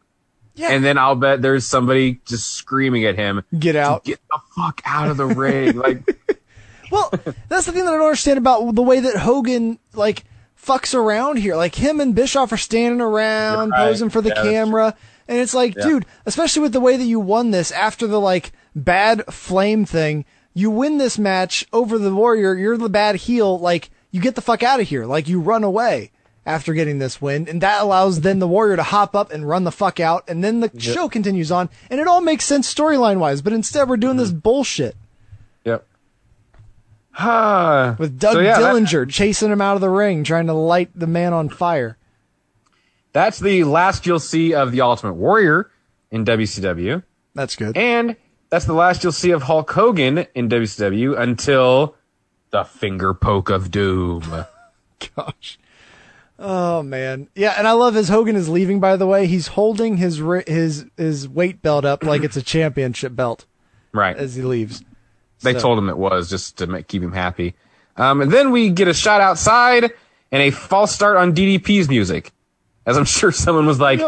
Yeah. 0.56 0.70
And 0.70 0.84
then 0.84 0.98
I'll 0.98 1.16
bet 1.16 1.42
there's 1.42 1.66
somebody 1.66 2.20
just 2.26 2.52
screaming 2.54 3.04
at 3.04 3.16
him, 3.16 3.42
Get 3.58 3.74
out. 3.76 4.04
"Get 4.04 4.20
the 4.30 4.38
fuck 4.54 4.80
out 4.84 5.08
of 5.10 5.16
the 5.16 5.26
ring!" 5.26 5.76
Like, 5.76 6.06
Well, 6.92 7.10
that's 7.48 7.66
the 7.66 7.72
thing 7.72 7.84
that 7.84 7.92
I 7.92 7.96
don't 7.96 8.06
understand 8.06 8.38
about 8.38 8.74
the 8.74 8.82
way 8.82 9.00
that 9.00 9.16
Hogan 9.16 9.78
like 9.94 10.24
fucks 10.60 10.94
around 10.94 11.38
here. 11.38 11.56
Like 11.56 11.74
him 11.74 12.00
and 12.00 12.14
Bischoff 12.14 12.52
are 12.52 12.56
standing 12.56 13.00
around 13.00 13.70
right. 13.70 13.88
posing 13.88 14.10
for 14.10 14.20
the 14.20 14.28
Yeah, 14.28 14.42
camera, 14.42 14.94
and 15.26 15.38
it's 15.38 15.54
like, 15.54 15.74
Yeah. 15.76 15.84
dude, 15.84 16.06
especially 16.26 16.62
with 16.62 16.72
the 16.72 16.80
way 16.80 16.96
that 16.96 17.04
you 17.04 17.18
won 17.18 17.50
this 17.50 17.72
after 17.72 18.06
the 18.06 18.20
like 18.20 18.52
bad 18.76 19.24
flame 19.32 19.84
thing, 19.84 20.24
you 20.52 20.70
win 20.70 20.98
this 20.98 21.18
match 21.18 21.66
over 21.72 21.98
the 21.98 22.14
Warrior. 22.14 22.54
You're 22.54 22.76
the 22.76 22.88
bad 22.88 23.16
heel. 23.16 23.58
Like 23.58 23.90
you 24.12 24.20
get 24.20 24.36
the 24.36 24.40
fuck 24.42 24.62
out 24.62 24.78
of 24.80 24.88
here. 24.88 25.04
Like 25.04 25.26
you 25.28 25.40
run 25.40 25.64
away 25.64 26.12
after 26.46 26.74
getting 26.74 26.98
this 26.98 27.20
win, 27.22 27.48
and 27.48 27.60
that 27.60 27.80
allows 27.82 28.20
then 28.20 28.38
the 28.38 28.46
Warrior 28.48 28.76
to 28.76 28.82
hop 28.82 29.14
up 29.16 29.32
and 29.32 29.48
run 29.48 29.64
the 29.64 29.72
fuck 29.72 29.98
out, 30.00 30.24
and 30.28 30.44
then 30.44 30.60
the 30.60 30.70
show 30.78 31.08
continues 31.08 31.50
on, 31.50 31.70
and 31.90 32.00
it 32.00 32.06
all 32.06 32.20
makes 32.20 32.44
sense 32.44 32.72
storyline 32.72 33.18
wise. 33.18 33.40
But 33.42 33.52
instead, 33.54 33.88
we're 33.88 33.96
doing 33.96 34.16
this 34.18 34.28
Mm-hmm. 34.30 34.38
bullshit 34.38 34.96
yep. 35.64 35.86
With 37.98 38.18
Doug 38.18 38.34
so 38.34 38.40
yeah, 38.40 38.58
that- 38.58 38.74
Dillinger 38.74 39.08
chasing 39.08 39.50
him 39.50 39.60
out 39.60 39.74
of 39.76 39.80
the 39.80 39.90
ring, 39.90 40.24
trying 40.24 40.46
to 40.48 40.52
light 40.52 40.90
the 40.94 41.06
man 41.06 41.32
on 41.32 41.48
fire. 41.48 41.96
that's 43.12 43.38
the 43.38 43.64
last 43.64 44.04
you'll 44.06 44.18
see 44.18 44.52
of 44.54 44.72
the 44.72 44.80
Ultimate 44.80 45.14
Warrior 45.14 45.70
in 46.10 46.24
WCW. 46.24 47.02
That's 47.34 47.56
good. 47.56 47.76
And 47.76 48.16
that's 48.50 48.64
the 48.64 48.72
last 48.74 49.02
you'll 49.02 49.12
see 49.12 49.30
of 49.30 49.44
Hulk 49.44 49.70
Hogan 49.70 50.26
in 50.34 50.48
WCW 50.48 51.18
until 51.18 51.94
the 52.50 52.64
finger 52.64 53.14
poke 53.14 53.48
of 53.50 53.70
doom. 53.70 54.22
Gosh. 55.16 55.58
Oh 56.38 56.82
man, 56.82 57.28
yeah, 57.36 57.54
and 57.56 57.68
I 57.68 57.72
love 57.72 57.96
as 57.96 58.08
Hogan 58.08 58.34
is 58.34 58.48
leaving. 58.48 58.80
By 58.80 58.96
the 58.96 59.06
way, 59.06 59.26
he's 59.26 59.46
holding 59.48 59.98
his 59.98 60.20
his 60.48 60.84
his 60.96 61.28
weight 61.28 61.62
belt 61.62 61.84
up 61.84 62.02
like 62.02 62.24
it's 62.24 62.36
a 62.36 62.42
championship 62.42 63.14
belt 63.14 63.44
Right. 63.92 64.16
as 64.16 64.34
he 64.34 64.42
leaves. 64.42 64.82
They 65.42 65.52
So- 65.52 65.60
told 65.60 65.78
him 65.78 65.88
it 65.88 65.96
was 65.96 66.28
just 66.28 66.56
to 66.58 66.66
make, 66.66 66.88
keep 66.88 67.02
him 67.02 67.12
happy. 67.12 67.54
Um, 67.96 68.20
and 68.20 68.32
then 68.32 68.50
we 68.50 68.70
get 68.70 68.88
a 68.88 68.94
shot 68.94 69.20
outside 69.20 69.92
and 70.32 70.42
a 70.42 70.50
false 70.50 70.92
start 70.92 71.16
on 71.16 71.32
DDP's 71.34 71.88
music. 71.88 72.32
As 72.84 72.96
I'm 72.96 73.04
sure 73.16 73.30
someone 73.30 73.66
was 73.66 73.78
like, 73.78 74.00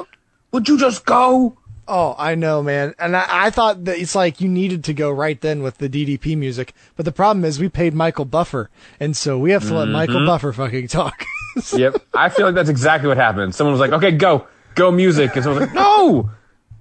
would 0.50 0.68
you 0.68 0.78
just 0.78 1.04
go? 1.06 1.56
Oh, 1.86 2.16
I 2.18 2.34
know, 2.34 2.64
man. 2.64 2.94
And 2.98 3.16
I, 3.16 3.24
I 3.28 3.50
thought 3.50 3.84
that 3.84 3.98
it's 3.98 4.16
like 4.16 4.40
you 4.40 4.48
needed 4.48 4.82
to 4.84 4.92
go 4.94 5.08
right 5.12 5.40
then 5.40 5.62
with 5.62 5.78
the 5.78 5.88
DDP 5.88 6.36
music. 6.36 6.72
But 6.96 7.04
the 7.04 7.12
problem 7.12 7.44
is 7.44 7.60
we 7.60 7.68
paid 7.68 7.94
Michael 7.94 8.24
Buffer. 8.24 8.70
And 8.98 9.16
so 9.16 9.38
we 9.38 9.52
have 9.52 9.62
to 9.68 9.74
let 9.78 9.86
Michael 9.86 10.16
Mhm. 10.22 10.26
Buffer 10.26 10.52
fucking 10.52 10.88
talk. 10.88 11.24
yep. 11.76 11.96
I 12.14 12.28
feel 12.28 12.46
like 12.46 12.54
that's 12.54 12.68
exactly 12.68 13.08
what 13.08 13.16
happened. 13.16 13.54
Someone 13.54 13.72
was 13.72 13.80
like, 13.80 13.92
okay, 13.92 14.12
go, 14.12 14.46
go 14.74 14.90
music. 14.90 15.34
And 15.34 15.42
someone 15.44 15.60
was 15.62 15.68
like, 15.68 15.74
no, 15.76 16.30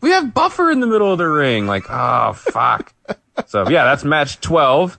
we 0.02 0.10
have 0.12 0.34
Buffer 0.34 0.72
in 0.72 0.80
the 0.80 0.88
middle 0.88 1.12
of 1.12 1.18
the 1.18 1.28
ring. 1.28 1.66
Like, 1.68 1.84
oh, 1.90 2.34
fuck. 2.34 2.94
so 3.48 3.68
yeah, 3.70 3.84
that's 3.86 4.04
match 4.04 4.40
12. 4.42 4.98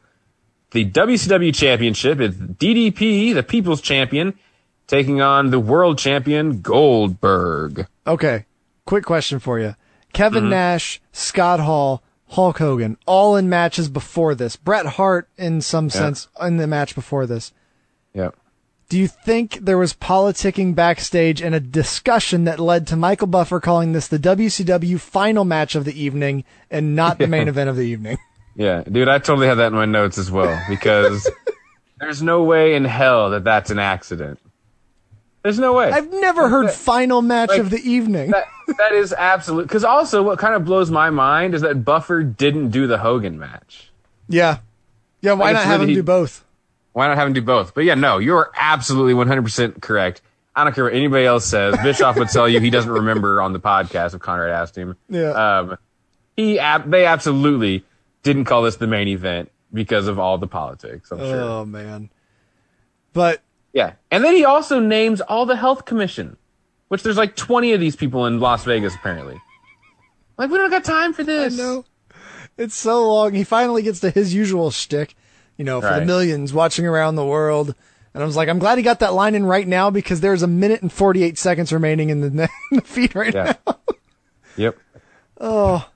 The 0.73 0.85
WCW 0.91 1.55
championship 1.55 2.21
is 2.21 2.35
DDP, 2.35 3.33
the 3.35 3.43
people's 3.43 3.81
champion, 3.81 4.39
taking 4.87 5.21
on 5.21 5.51
the 5.51 5.61
world 5.61 5.99
champion 5.99 6.61
Goldberg. 6.61 7.87
okay. 8.07 8.45
Quick 8.85 9.05
question 9.05 9.39
for 9.41 9.59
you. 9.59 9.75
Kevin 10.13 10.45
Mhm. 10.45 10.51
Nash, 10.51 11.01
Scott 11.13 11.59
Hall, 11.61 12.03
Hulk 12.29 12.59
Hogan, 12.59 12.97
all 13.05 13.37
in 13.37 13.49
matches 13.49 13.89
before 13.89 14.35
this. 14.37 14.55
Bret 14.57 14.87
Hart 14.87 15.29
in 15.37 15.61
some 15.61 15.87
Yeah. 15.87 15.91
sense 15.91 16.29
in 16.41 16.57
the 16.59 16.67
match 16.69 16.95
before 16.95 17.27
this. 17.27 17.53
Yep. 18.15 18.37
Do 18.89 18.99
you 18.99 19.09
think 19.09 19.59
there 19.63 19.79
was 19.79 19.95
politicking 19.95 20.75
backstage 20.77 21.43
and 21.43 21.55
a 21.55 21.61
discussion 21.61 22.45
that 22.45 22.61
led 22.61 22.87
to 22.87 22.97
Michael 22.97 23.27
Buffer 23.27 23.59
calling 23.59 23.93
this 23.93 24.07
the 24.07 24.19
WCW 24.19 25.01
final 25.01 25.45
match 25.45 25.75
of 25.75 25.85
the 25.85 26.01
evening 26.01 26.45
and 26.71 26.95
not 26.95 27.19
the 27.19 27.27
main 27.27 27.49
event 27.49 27.69
of 27.71 27.77
the 27.77 27.83
evening? 27.83 28.19
Yeah, 28.59 28.85
dude, 28.91 29.07
I 29.07 29.19
totally 29.19 29.49
had 29.49 29.57
that 29.57 29.67
in 29.67 29.75
my 29.75 29.85
notes 29.85 30.17
as 30.17 30.31
well 30.31 30.59
because 30.67 31.31
there's 32.01 32.23
no 32.23 32.43
way 32.43 32.75
in 32.75 32.87
hell 32.87 33.29
that 33.33 33.45
that's 33.45 33.69
an 33.71 33.79
accident. 33.79 34.39
There's 35.43 35.59
no 35.59 35.75
way. 35.75 35.91
I've 35.91 36.11
never 36.11 36.49
heard 36.49 36.71
final 36.71 37.21
match 37.21 37.51
like, 37.51 37.61
of 37.61 37.69
the 37.69 37.83
evening. 37.87 38.31
that, 38.31 38.47
that 38.79 38.93
is 38.93 39.13
absolute. 39.13 39.65
Because 39.65 39.85
also, 39.85 40.23
what 40.23 40.39
kind 40.39 40.55
of 40.55 40.65
blows 40.65 40.91
my 40.91 41.11
mind 41.11 41.55
is 41.55 41.61
that 41.61 41.85
Buffer 41.85 42.23
didn't 42.23 42.71
do 42.71 42.87
the 42.87 42.97
Hogan 42.97 43.39
match. 43.39 43.91
yeah. 44.27 44.61
Yeah, 45.21 45.35
why 45.35 45.53
Like, 45.53 45.57
not 45.57 45.65
have 45.67 45.83
him 45.83 45.89
do 45.89 46.03
both? 46.03 46.43
Why 46.97 47.09
not 47.09 47.19
have 47.19 47.27
him 47.27 47.35
do 47.35 47.43
both? 47.43 47.75
But 47.75 47.85
yeah, 47.85 47.95
no, 47.95 48.17
you're 48.17 48.51
absolutely 48.57 49.13
100% 49.13 49.83
correct. 49.83 50.23
I 50.55 50.65
don't 50.65 50.73
care 50.73 50.85
what 50.85 50.95
anybody 50.95 51.27
else 51.27 51.45
says. 51.45 51.77
Bischoff 51.83 52.17
would 52.17 52.31
tell 52.31 52.49
you 52.49 52.59
he 52.59 52.71
doesn't 52.71 52.91
remember 52.91 53.43
on 53.43 53.53
the 53.53 53.61
podcast 53.61 54.15
if 54.15 54.21
Conrad 54.21 54.51
asked 54.51 54.79
him. 54.79 54.97
Yeah. 55.11 55.33
Um, 55.33 55.77
he 56.39 56.55
they 56.55 57.05
absolutely 57.05 57.85
didn't 58.23 58.47
call 58.47 58.63
this 58.63 58.77
the 58.77 58.87
main 58.87 59.09
event 59.09 59.51
because 59.75 60.09
of 60.09 60.19
all 60.19 60.39
the 60.39 60.47
politics. 60.47 61.13
I'm 61.13 61.19
sure. 61.19 61.41
Oh 61.43 61.65
man. 61.67 62.09
But 63.13 63.43
Yeah. 63.75 63.93
And 64.11 64.25
then 64.25 64.35
he 64.35 64.47
also 64.47 64.81
names 64.81 65.21
all 65.21 65.45
the 65.45 65.57
health 65.57 65.85
commission, 65.85 66.39
which 66.89 67.03
there's 67.03 67.19
like 67.19 67.37
20 67.37 67.75
of 67.75 67.81
these 67.81 67.95
people 67.95 68.25
in 68.25 68.41
Las 68.41 68.65
Vegas 68.65 68.95
apparently. 68.95 69.39
Like 70.39 70.51
we 70.51 70.57
don't 70.57 70.71
got 70.71 70.85
time 70.85 71.13
for 71.13 71.25
this. 71.25 71.61
I 71.61 71.63
know. 71.63 71.85
It's 72.57 72.75
so 72.75 73.07
long. 73.07 73.35
He 73.35 73.45
finally 73.45 73.83
gets 73.83 74.01
to 74.01 74.09
his 74.09 74.33
usual 74.33 74.71
shtick, 74.71 75.15
you 75.57 75.65
know, 75.65 75.81
for 75.81 76.01
the 76.01 76.05
millions 76.07 76.53
watching 76.53 76.87
around 76.87 77.15
the 77.17 77.25
world. 77.25 77.75
And 78.15 78.23
I 78.23 78.27
was 78.27 78.37
like, 78.37 78.49
I'm 78.49 78.59
glad 78.59 78.79
he 78.79 78.85
got 78.85 79.01
that 79.01 79.13
line 79.15 79.35
in 79.35 79.45
right 79.45 79.67
now 79.69 79.91
because 79.91 80.21
there's 80.21 80.43
a 80.43 80.47
minute 80.47 80.81
and 80.83 80.91
48 80.93 81.37
seconds 81.39 81.73
remaining 81.73 82.09
in 82.11 82.21
the, 82.21 82.27
in 82.73 82.77
the 82.77 82.81
feed 82.81 83.15
right 83.15 83.35
Yeah. 83.35 83.55
now. 83.67 83.79
Yep. 84.57 84.79
Oh. 85.41 85.89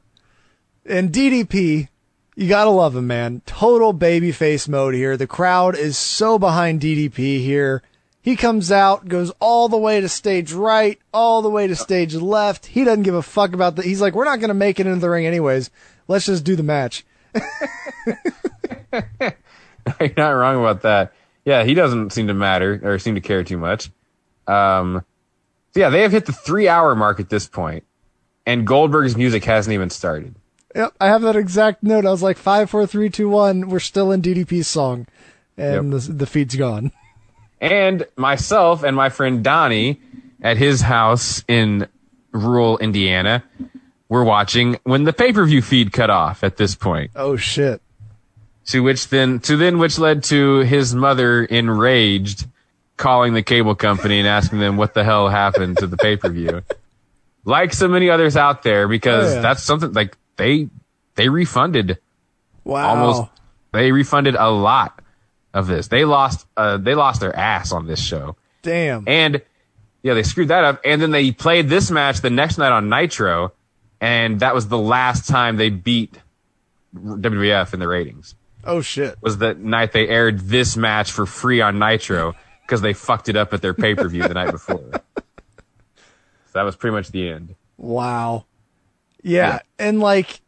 And 0.84 1.10
DDP, 1.12 1.88
you 2.36 2.48
gotta 2.48 2.68
love 2.70 2.94
him, 2.96 3.06
man. 3.06 3.40
Total 3.46 3.94
babyface 3.94 4.68
mode 4.68 4.94
here. 4.94 5.16
The 5.16 5.26
crowd 5.26 5.76
is 5.78 5.96
so 5.96 6.38
behind 6.38 6.80
DDP 6.82 7.40
here. 7.40 7.82
He 8.22 8.36
comes 8.36 8.70
out, 8.70 9.08
goes 9.08 9.30
all 9.40 9.70
the 9.70 9.78
way 9.78 9.98
to 10.02 10.08
stage 10.08 10.52
right, 10.52 10.98
all 11.14 11.40
the 11.40 11.48
way 11.48 11.66
to 11.66 11.74
stage 11.74 12.14
left. 12.14 12.66
He 12.66 12.84
doesn't 12.84 13.04
give 13.04 13.14
a 13.14 13.22
fuck 13.22 13.54
about 13.54 13.76
that. 13.76 13.86
He's 13.86 14.02
like, 14.02 14.14
we're 14.14 14.26
not 14.26 14.40
gonna 14.40 14.52
make 14.52 14.78
it 14.78 14.86
into 14.86 15.00
the 15.00 15.08
ring 15.08 15.24
anyways. 15.26 15.70
Let's 16.06 16.26
just 16.26 16.44
do 16.44 16.54
the 16.54 16.62
match. 16.62 17.04
You're 20.00 20.12
not 20.16 20.30
wrong 20.30 20.58
about 20.58 20.82
that. 20.82 21.12
Yeah, 21.44 21.64
he 21.64 21.74
doesn't 21.74 22.12
seem 22.12 22.26
to 22.28 22.34
matter 22.34 22.80
or 22.82 22.98
seem 22.98 23.14
to 23.14 23.20
care 23.20 23.42
too 23.44 23.58
much. 23.58 23.90
Um, 24.46 25.04
so 25.72 25.80
yeah, 25.80 25.90
they 25.90 26.02
have 26.02 26.12
hit 26.12 26.26
the 26.26 26.32
three 26.32 26.68
hour 26.68 26.94
mark 26.94 27.20
at 27.20 27.28
this 27.30 27.46
point, 27.46 27.84
and 28.46 28.66
Goldberg's 28.66 29.16
music 29.16 29.44
hasn't 29.44 29.72
even 29.72 29.90
started. 29.90 30.34
Yep, 30.74 30.94
I 31.00 31.06
have 31.06 31.22
that 31.22 31.36
exact 31.36 31.82
note. 31.82 32.06
I 32.06 32.10
was 32.10 32.22
like 32.22 32.36
five, 32.36 32.70
four, 32.70 32.86
three, 32.86 33.10
two, 33.10 33.28
one. 33.28 33.68
We're 33.68 33.80
still 33.80 34.12
in 34.12 34.22
DDP's 34.22 34.68
song, 34.68 35.06
and 35.56 35.92
the 35.92 36.12
the 36.12 36.26
feed's 36.26 36.56
gone. 36.56 36.92
And 37.62 38.06
myself 38.16 38.82
and 38.84 38.96
my 38.96 39.10
friend 39.10 39.44
Donnie 39.44 40.00
at 40.40 40.56
his 40.56 40.80
house 40.80 41.44
in 41.46 41.88
rural 42.32 42.78
Indiana 42.78 43.44
were 44.08 44.24
watching 44.24 44.78
when 44.84 45.04
the 45.04 45.12
pay 45.12 45.34
per 45.34 45.44
view 45.44 45.60
feed 45.60 45.92
cut 45.92 46.08
off 46.08 46.42
at 46.42 46.56
this 46.56 46.74
point. 46.74 47.10
Oh 47.14 47.36
shit. 47.36 47.82
To 48.70 48.80
which 48.82 49.08
then 49.08 49.40
to 49.40 49.56
then 49.56 49.78
which 49.78 49.98
led 49.98 50.24
to 50.24 50.58
his 50.58 50.94
mother 50.94 51.44
enraged 51.44 52.46
calling 52.96 53.32
the 53.34 53.42
cable 53.42 53.74
company 53.74 54.18
and 54.18 54.28
asking 54.28 54.58
them 54.60 54.76
what 54.76 54.92
the 54.94 55.02
hell 55.04 55.28
happened 55.28 55.78
to 55.78 55.86
the 55.86 55.96
pay 55.96 56.16
per 56.16 56.28
view. 56.28 56.62
like 57.44 57.72
so 57.72 57.88
many 57.88 58.10
others 58.10 58.36
out 58.36 58.62
there, 58.62 58.86
because 58.86 59.32
Oh, 59.32 59.34
yeah. 59.36 59.40
that's 59.40 59.62
something 59.62 59.92
like 59.92 60.16
they 60.36 60.68
they 61.14 61.28
refunded 61.28 61.98
Wow. 62.64 62.88
almost 62.88 63.30
they 63.72 63.90
refunded 63.92 64.34
a 64.36 64.50
lot 64.50 65.00
of 65.54 65.66
this. 65.66 65.88
They 65.88 66.04
lost 66.04 66.46
uh 66.56 66.76
they 66.76 66.94
lost 66.94 67.20
their 67.20 67.34
ass 67.34 67.72
on 67.72 67.86
this 67.86 68.00
show. 68.00 68.36
Damn. 68.62 69.04
And 69.08 69.40
yeah, 70.02 70.14
they 70.14 70.22
screwed 70.22 70.48
that 70.48 70.64
up. 70.64 70.80
And 70.84 71.00
then 71.02 71.10
they 71.10 71.32
played 71.32 71.68
this 71.68 71.90
match 71.90 72.20
the 72.20 72.30
next 72.30 72.56
night 72.58 72.72
on 72.72 72.88
Nitro, 72.88 73.52
and 74.00 74.40
that 74.40 74.54
was 74.54 74.68
the 74.68 74.78
last 74.78 75.26
time 75.28 75.56
they 75.56 75.70
beat 75.70 76.18
WWF 76.94 77.72
in 77.74 77.80
the 77.80 77.88
ratings. 77.88 78.34
Oh 78.64 78.80
shit. 78.80 79.16
Was 79.20 79.38
the 79.38 79.54
night 79.54 79.92
they 79.92 80.08
aired 80.08 80.40
this 80.40 80.76
match 80.76 81.12
for 81.12 81.26
free 81.26 81.60
on 81.60 81.78
Nitro 81.78 82.34
because 82.62 82.80
they 82.80 82.92
fucked 82.92 83.28
it 83.28 83.36
up 83.36 83.52
at 83.54 83.62
their 83.62 83.74
pay 83.74 83.94
per 83.94 84.08
view 84.08 84.22
the 84.22 84.34
night 84.34 84.50
before. 84.52 84.82
So 85.16 86.52
that 86.54 86.62
was 86.62 86.76
pretty 86.76 86.94
much 86.96 87.10
the 87.10 87.28
end. 87.28 87.54
Wow. 87.76 88.46
Yeah, 89.22 89.46
Yeah. 89.54 89.58
and 89.78 90.00
like, 90.00 90.40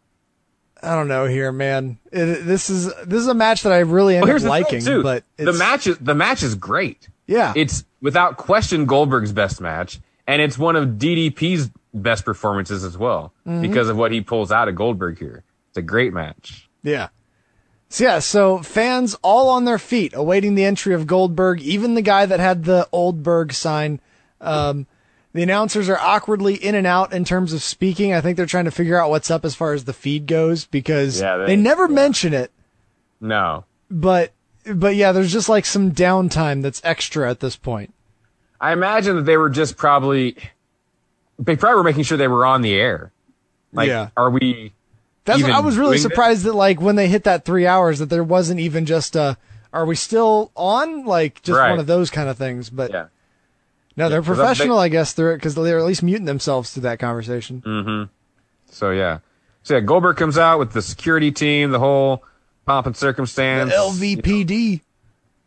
I 0.82 0.94
don't 0.97 1.08
know 1.08 1.26
here, 1.26 1.52
man. 1.52 1.99
It, 2.10 2.44
this 2.44 2.68
is 2.70 2.86
this 3.05 3.20
is 3.20 3.28
a 3.28 3.34
match 3.34 3.62
that 3.62 3.73
I 3.73 3.78
really 3.81 4.16
end 4.16 4.26
Well, 4.26 4.36
up 4.36 4.42
liking, 4.42 4.82
too. 4.82 5.02
but 5.02 5.24
the 5.36 5.52
match 5.52 5.86
is 5.86 5.99
the 5.99 6.15
match 6.15 6.42
is 6.42 6.55
great. 6.55 7.08
Yeah. 7.28 7.52
it's 7.57 7.84
without 8.00 8.36
question 8.36 8.84
Goldberg's 8.86 9.32
best 9.32 9.60
match, 9.60 10.00
and 10.26 10.42
it's 10.42 10.58
one 10.58 10.74
of 10.76 10.89
DDP's 10.99 11.70
best 11.94 12.24
performances 12.24 12.82
as 12.84 12.99
well 12.99 13.32
Mhm. 13.47 13.62
because 13.62 13.89
of 13.89 13.97
what 13.97 14.10
he 14.12 14.20
pulls 14.23 14.50
out 14.50 14.66
of 14.68 14.74
Goldberg 14.74 15.18
here. 15.18 15.44
It's 15.68 15.78
a 15.78 15.82
great 15.82 16.12
match. 16.12 16.68
Yeah. 16.82 17.08
So 17.92 18.04
yeah, 18.04 18.20
so 18.20 18.62
fans 18.62 19.16
all 19.20 19.50
on 19.50 19.66
their 19.66 19.78
feet 19.78 20.14
awaiting 20.16 20.54
the 20.54 20.64
entry 20.64 20.94
of 20.94 21.06
Goldberg, 21.06 21.60
even 21.60 21.92
the 21.92 22.00
guy 22.00 22.24
that 22.24 22.40
had 22.40 22.64
the 22.64 22.88
Oldberg 22.90 23.52
sign. 23.52 24.00
Um, 24.40 24.86
the 25.34 25.42
announcers 25.42 25.90
are 25.90 25.98
awkwardly 25.98 26.54
in 26.54 26.74
and 26.74 26.86
out 26.86 27.12
in 27.12 27.26
terms 27.26 27.52
of 27.52 27.62
speaking. 27.62 28.14
I 28.14 28.22
think 28.22 28.38
they're 28.38 28.46
trying 28.46 28.64
to 28.64 28.70
figure 28.70 28.98
out 28.98 29.10
what's 29.10 29.30
up 29.30 29.44
as 29.44 29.54
far 29.54 29.74
as 29.74 29.84
the 29.84 29.92
feed 29.92 30.26
goes 30.26 30.64
because 30.64 31.20
Yeah, 31.20 31.36
they, 31.36 31.46
they- 31.48 31.56
never 31.56 31.86
mention 31.86 32.32
it, 32.32 32.50
No, 33.20 33.64
but 33.90 34.32
but 34.64 34.96
yeah, 34.96 35.12
there's 35.12 35.30
just 35.32 35.50
like 35.50 35.66
some 35.66 35.92
downtime 35.92 36.62
that's 36.62 36.80
extra 36.84 37.28
at 37.30 37.40
this 37.40 37.56
point. 37.56 37.92
I 38.58 38.72
imagine 38.72 39.16
that 39.16 39.26
they 39.26 39.36
were 39.36 39.50
just 39.50 39.76
probably 39.76 40.34
they 41.38 41.56
probably 41.56 41.76
were 41.76 41.84
making 41.84 42.04
sure 42.04 42.16
they 42.16 42.26
were 42.28 42.46
on 42.46 42.62
the 42.62 42.72
air. 42.74 43.12
Like, 43.70 43.88
Yeah. 43.88 44.08
are 44.16 44.30
we? 44.30 44.72
That's 45.25 45.42
I 45.44 45.60
was 45.60 45.76
really 45.78 45.99
surprised 45.99 46.44
that 46.44 46.55
like 46.55 46.81
when 46.81 46.97
they 46.97 47.07
hit 47.09 47.25
that 47.25 47.44
three 47.44 47.67
hours 47.67 47.99
that 48.01 48.07
there 48.10 48.25
wasn't 48.25 48.60
even 48.60 48.86
just 48.86 49.15
a 49.17 49.36
are 49.73 49.86
we 49.86 49.94
still 49.94 50.51
on 50.57 51.05
like 51.07 51.41
just 51.42 51.59
Right. 51.59 51.70
one 51.70 51.78
of 51.78 51.86
those 51.86 52.10
kind 52.10 52.28
of 52.28 52.36
things. 52.36 52.68
But 52.70 52.91
Yeah. 52.91 53.07
no, 53.97 54.09
they're 54.09 54.18
I- 54.18 54.20
they- 54.20 54.26
professional, 54.26 54.78
I 54.78 54.89
guess, 54.89 55.12
through 55.12 55.33
it 55.34 55.36
because 55.36 55.55
they're 55.55 55.78
at 55.78 55.84
least 55.84 56.02
muting 56.02 56.26
themselves 56.26 56.75
to 56.75 56.81
that 56.81 56.99
conversation. 56.99 57.62
Mm-hmm. 57.65 58.05
So 58.70 58.91
yeah, 58.91 59.18
so 59.62 59.75
yeah, 59.75 59.81
Goldberg 59.81 60.17
comes 60.17 60.39
out 60.39 60.59
with 60.59 60.73
the 60.73 60.83
security 60.83 61.31
team, 61.31 61.70
the 61.70 61.78
whole 61.78 62.25
pomp 62.67 62.86
and 62.86 62.97
circumstance. 62.97 63.70
The 63.70 63.76
LVPD. 63.76 64.81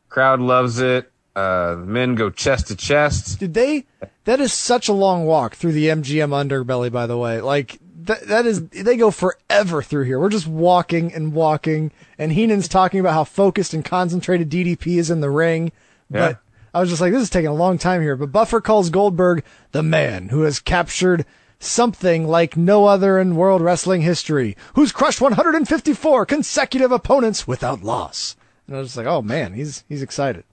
Crowd 0.09 0.39
loves 0.39 0.79
it. 0.79 1.11
Uh, 1.35 1.75
men 1.79 2.15
go 2.15 2.29
chest 2.29 2.67
to 2.69 2.75
chest. 2.77 3.39
Did 3.39 3.53
they? 3.53 3.85
That 4.23 4.39
is 4.39 4.53
such 4.53 4.87
a 4.87 4.93
long 4.93 5.25
walk 5.25 5.55
through 5.55 5.73
the 5.73 5.87
MGM 5.89 6.29
underbelly. 6.29 6.89
By 6.89 7.07
the 7.07 7.17
way, 7.17 7.41
like 7.41 7.77
that, 8.05 8.27
that 8.27 8.45
is 8.45 8.67
they 8.69 8.97
go 8.97 9.11
forever 9.11 9.81
through 9.81 10.03
here. 10.03 10.19
We're 10.19 10.29
just 10.29 10.47
walking 10.47 11.13
and 11.13 11.33
walking, 11.33 11.91
and 12.17 12.31
Heenan's 12.31 12.67
talking 12.67 12.99
about 12.99 13.13
how 13.13 13.23
focused 13.23 13.73
and 13.73 13.83
concentrated 13.83 14.49
DDP 14.49 14.97
is 14.97 15.09
in 15.09 15.21
the 15.21 15.29
ring. 15.29 15.71
Yeah. 16.09 16.19
But 16.19 16.39
I 16.73 16.79
was 16.79 16.89
just 16.89 17.01
like, 17.01 17.13
this 17.13 17.23
is 17.23 17.29
taking 17.29 17.49
a 17.49 17.53
long 17.53 17.77
time 17.77 18.01
here. 18.01 18.15
But 18.15 18.31
Buffer 18.31 18.61
calls 18.61 18.89
Goldberg 18.89 19.43
the 19.71 19.83
man 19.83 20.29
who 20.29 20.41
has 20.41 20.59
captured 20.59 21.25
something 21.59 22.27
like 22.27 22.57
no 22.57 22.85
other 22.85 23.17
in 23.17 23.35
world 23.35 23.61
wrestling 23.61 24.01
history, 24.01 24.55
who's 24.75 24.91
crushed 24.91 25.21
154 25.21 26.25
consecutive 26.25 26.91
opponents 26.91 27.47
without 27.47 27.83
loss. 27.83 28.35
And 28.67 28.75
I 28.75 28.79
was 28.79 28.89
just 28.89 28.97
like, 28.97 29.07
oh 29.07 29.21
man, 29.21 29.53
he's 29.53 29.83
he's 29.87 30.01
excited. 30.01 30.43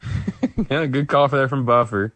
yeah, 0.70 0.86
good 0.86 1.08
call 1.08 1.28
for 1.28 1.38
that 1.38 1.48
from 1.48 1.64
Buffer. 1.64 2.14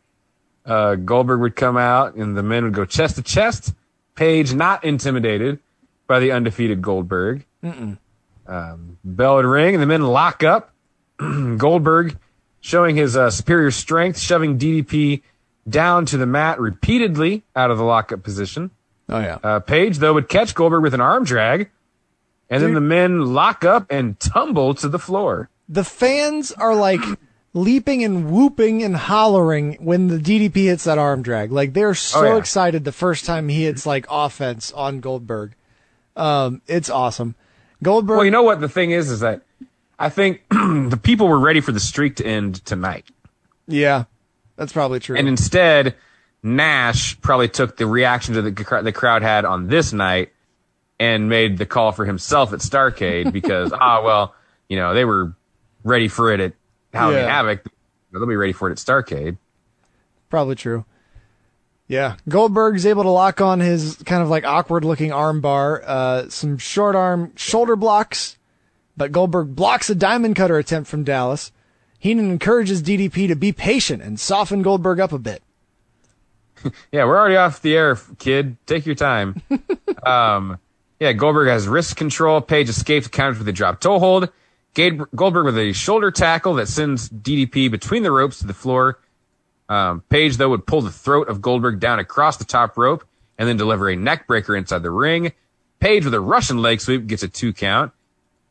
Uh, 0.64 0.94
Goldberg 0.94 1.40
would 1.40 1.56
come 1.56 1.76
out, 1.76 2.14
and 2.14 2.36
the 2.36 2.42
men 2.42 2.64
would 2.64 2.74
go 2.74 2.84
chest 2.84 3.16
to 3.16 3.22
chest. 3.22 3.74
Page 4.14 4.54
not 4.54 4.84
intimidated 4.84 5.58
by 6.06 6.20
the 6.20 6.32
undefeated 6.32 6.82
Goldberg. 6.82 7.44
Um, 7.64 8.98
bell 9.04 9.36
would 9.36 9.44
ring, 9.46 9.74
and 9.74 9.82
the 9.82 9.86
men 9.86 10.02
lock 10.02 10.42
up. 10.42 10.72
Goldberg 11.18 12.18
showing 12.60 12.96
his 12.96 13.16
uh, 13.16 13.30
superior 13.30 13.70
strength, 13.70 14.18
shoving 14.18 14.58
DDP 14.58 15.22
down 15.68 16.06
to 16.06 16.16
the 16.16 16.26
mat 16.26 16.58
repeatedly 16.60 17.42
out 17.54 17.70
of 17.70 17.78
the 17.78 17.84
lockup 17.84 18.22
position. 18.22 18.70
Oh 19.08 19.20
yeah. 19.20 19.38
Uh, 19.42 19.60
Page 19.60 19.98
though 19.98 20.14
would 20.14 20.28
catch 20.28 20.54
Goldberg 20.54 20.82
with 20.82 20.94
an 20.94 21.00
arm 21.00 21.24
drag, 21.24 21.70
and 22.50 22.62
then 22.62 22.74
the 22.74 22.80
men 22.80 23.32
lock 23.32 23.64
up 23.64 23.86
and 23.90 24.18
tumble 24.20 24.74
to 24.74 24.88
the 24.88 24.98
floor. 24.98 25.48
the 25.68 25.84
fans 25.84 26.52
are 26.52 26.74
like 26.74 27.00
leaping 27.54 28.02
and 28.02 28.30
whooping 28.30 28.82
and 28.82 28.96
hollering 28.96 29.74
when 29.74 30.08
the 30.08 30.16
DDP 30.18 30.64
hits 30.64 30.84
that 30.84 30.98
arm 30.98 31.22
drag. 31.22 31.52
Like 31.52 31.74
they're 31.74 31.94
so 31.94 32.20
Oh, 32.20 32.24
yeah. 32.24 32.36
excited 32.36 32.84
the 32.84 32.92
first 32.92 33.24
time 33.24 33.48
he 33.48 33.64
hits 33.64 33.84
like 33.86 34.06
offense 34.10 34.72
on 34.72 35.00
Goldberg. 35.00 35.52
Um, 36.16 36.62
it's 36.66 36.88
awesome. 36.90 37.34
Goldberg. 37.82 38.16
Well, 38.18 38.24
you 38.24 38.30
know 38.30 38.42
what 38.42 38.60
the 38.60 38.68
thing 38.68 38.90
is, 38.92 39.10
is 39.10 39.20
that 39.20 39.42
I 39.98 40.08
think 40.08 40.42
the 40.50 40.98
people 41.02 41.28
were 41.28 41.38
ready 41.38 41.60
for 41.60 41.72
the 41.72 41.80
streak 41.80 42.16
to 42.16 42.26
end 42.26 42.64
tonight. 42.64 43.06
yeah, 43.66 44.04
that's 44.56 44.72
probably 44.72 45.00
true. 45.00 45.16
And 45.16 45.28
instead, 45.28 45.94
Nash 46.42 47.20
probably 47.20 47.48
took 47.48 47.76
the 47.76 47.86
reaction 47.86 48.34
to 48.34 48.42
the, 48.42 48.80
the 48.82 48.92
crowd 48.92 49.22
had 49.22 49.44
on 49.44 49.68
this 49.68 49.92
night 49.92 50.30
and 50.98 51.28
made 51.28 51.58
the 51.58 51.66
call 51.66 51.92
for 51.92 52.04
himself 52.04 52.52
at 52.52 52.60
Starcade 52.60 53.32
because, 53.32 53.72
ah, 53.78 54.02
well, 54.04 54.34
you 54.68 54.76
know, 54.76 54.94
they 54.94 55.04
were 55.04 55.34
ready 55.84 56.08
for 56.08 56.32
it 56.32 56.40
at 56.40 56.52
Halloween 56.92 57.20
Yeah. 57.20 57.28
Havoc. 57.28 57.64
They'll 58.12 58.26
be 58.26 58.36
ready 58.36 58.52
for 58.52 58.68
it 58.68 58.72
at 58.72 58.78
Starcade. 58.78 59.38
Probably 60.28 60.54
true. 60.54 60.84
Yeah, 61.88 62.16
Goldberg's 62.28 62.86
able 62.86 63.02
to 63.02 63.10
lock 63.10 63.40
on 63.40 63.60
his 63.60 63.96
kind 64.06 64.22
of 64.22 64.28
like 64.30 64.44
awkward 64.46 64.84
looking 64.84 65.12
arm 65.12 65.40
bar, 65.40 65.82
uh, 65.84 66.28
some 66.28 66.56
short 66.56 66.94
arm 66.96 67.32
shoulder 67.36 67.76
blocks, 67.76 68.38
but 68.96 69.12
Goldberg 69.12 69.54
blocks 69.54 69.90
a 69.90 69.94
diamond 69.94 70.36
cutter 70.36 70.56
attempt 70.56 70.88
from 70.88 71.04
Dallas. 71.04 71.52
Heenan 71.98 72.30
encourages 72.30 72.82
DDP 72.82 73.28
to 73.28 73.36
be 73.36 73.52
patient 73.52 74.02
and 74.02 74.18
soften 74.18 74.62
Goldberg 74.62 75.00
up 75.00 75.12
a 75.12 75.18
bit. 75.18 75.42
Yeah, 76.92 77.06
we're 77.06 77.18
already 77.18 77.34
off 77.36 77.60
the 77.60 77.74
air, 77.76 77.96
kid. 78.20 78.56
Take 78.66 78.86
your 78.86 78.94
time. 78.94 79.42
um, 80.04 80.60
yeah, 81.00 81.12
Goldberg 81.12 81.48
has 81.48 81.66
wrist 81.66 81.96
control. 81.96 82.40
Page 82.40 82.68
escapes 82.68 83.08
counters 83.08 83.38
with 83.38 83.48
a 83.48 83.52
drop 83.52 83.80
toe 83.80 83.98
hold. 83.98 84.30
Goldberg 84.74 85.44
with 85.44 85.58
a 85.58 85.72
shoulder 85.72 86.10
tackle 86.10 86.54
that 86.54 86.66
sends 86.68 87.08
DDP 87.08 87.70
between 87.70 88.02
the 88.02 88.10
ropes 88.10 88.38
to 88.38 88.46
the 88.46 88.54
floor. 88.54 88.98
Um, 89.68 90.02
Page, 90.08 90.36
though, 90.38 90.48
would 90.50 90.66
pull 90.66 90.80
the 90.82 90.90
throat 90.90 91.28
of 91.28 91.40
Goldberg 91.42 91.78
down 91.80 91.98
across 91.98 92.36
the 92.38 92.44
top 92.44 92.76
rope 92.76 93.04
and 93.38 93.48
then 93.48 93.56
deliver 93.56 93.88
a 93.88 93.96
neck 93.96 94.26
breaker 94.26 94.56
inside 94.56 94.82
the 94.82 94.90
ring. 94.90 95.32
Page 95.80 96.04
with 96.04 96.14
a 96.14 96.20
Russian 96.20 96.58
leg 96.58 96.80
sweep 96.80 97.06
gets 97.06 97.22
a 97.22 97.28
two 97.28 97.52
count. 97.52 97.92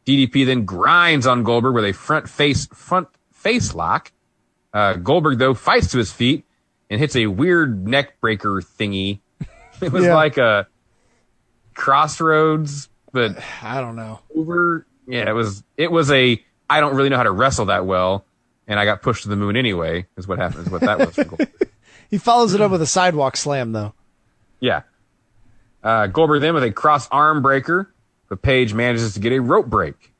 DDP 0.06 0.46
then 0.46 0.66
grinds 0.66 1.28
on 1.28 1.44
Goldberg 1.44 1.76
with 1.76 1.86
a 1.86 1.92
front 1.94 2.28
face 2.28 2.66
front 2.68 3.08
face 3.32 3.74
lock. 3.76 4.12
Uh, 4.74 4.94
Goldberg 4.94 5.38
though 5.38 5.54
fights 5.54 5.92
to 5.92 5.98
his 5.98 6.12
feet 6.12 6.46
and 6.90 7.00
hits 7.00 7.16
a 7.16 7.28
weird 7.28 7.88
neck 7.88 8.20
breaker 8.22 8.62
thingy. 8.62 9.20
It 9.82 9.92
was 9.92 10.04
Yeah. 10.06 10.14
like 10.16 10.38
a 10.38 10.68
crossroads, 11.74 12.90
but 13.12 13.38
I 13.64 13.82
don't 13.82 13.96
know. 13.96 14.20
over. 14.36 14.86
Yeah, 15.12 15.30
it 15.30 15.34
was. 15.34 15.64
It 15.78 15.92
was 15.92 16.12
a. 16.12 16.44
I 16.70 16.80
don't 16.80 16.96
really 16.96 17.10
know 17.10 17.18
how 17.18 17.24
to 17.24 17.32
wrestle 17.32 17.66
that 17.66 17.86
well, 17.86 18.26
and 18.68 18.80
I 18.80 18.86
got 18.86 19.02
pushed 19.02 19.24
to 19.24 19.30
the 19.30 19.36
moon 19.36 19.56
anyway. 19.58 20.06
Is 20.18 20.28
what 20.28 20.40
happened. 20.40 20.68
Is 20.68 20.72
what 20.72 20.82
that 20.82 21.00
was. 21.00 21.48
He 22.12 22.18
follows 22.18 22.54
it 22.54 22.60
up 22.60 22.72
with 22.72 22.82
a 22.82 22.86
sidewalk 22.88 23.38
slam 23.38 23.72
though. 23.72 23.94
Yeah. 24.60 24.82
Uh, 25.82 26.08
Goldberg 26.08 26.42
then 26.42 26.54
with 26.54 26.64
a 26.64 26.72
cross 26.72 27.08
arm 27.10 27.42
breaker, 27.42 27.92
but 28.28 28.42
Page 28.42 28.74
manages 28.74 29.14
to 29.14 29.22
get 29.22 29.32
a 29.32 29.40
rope 29.40 29.68
break. 29.68 30.14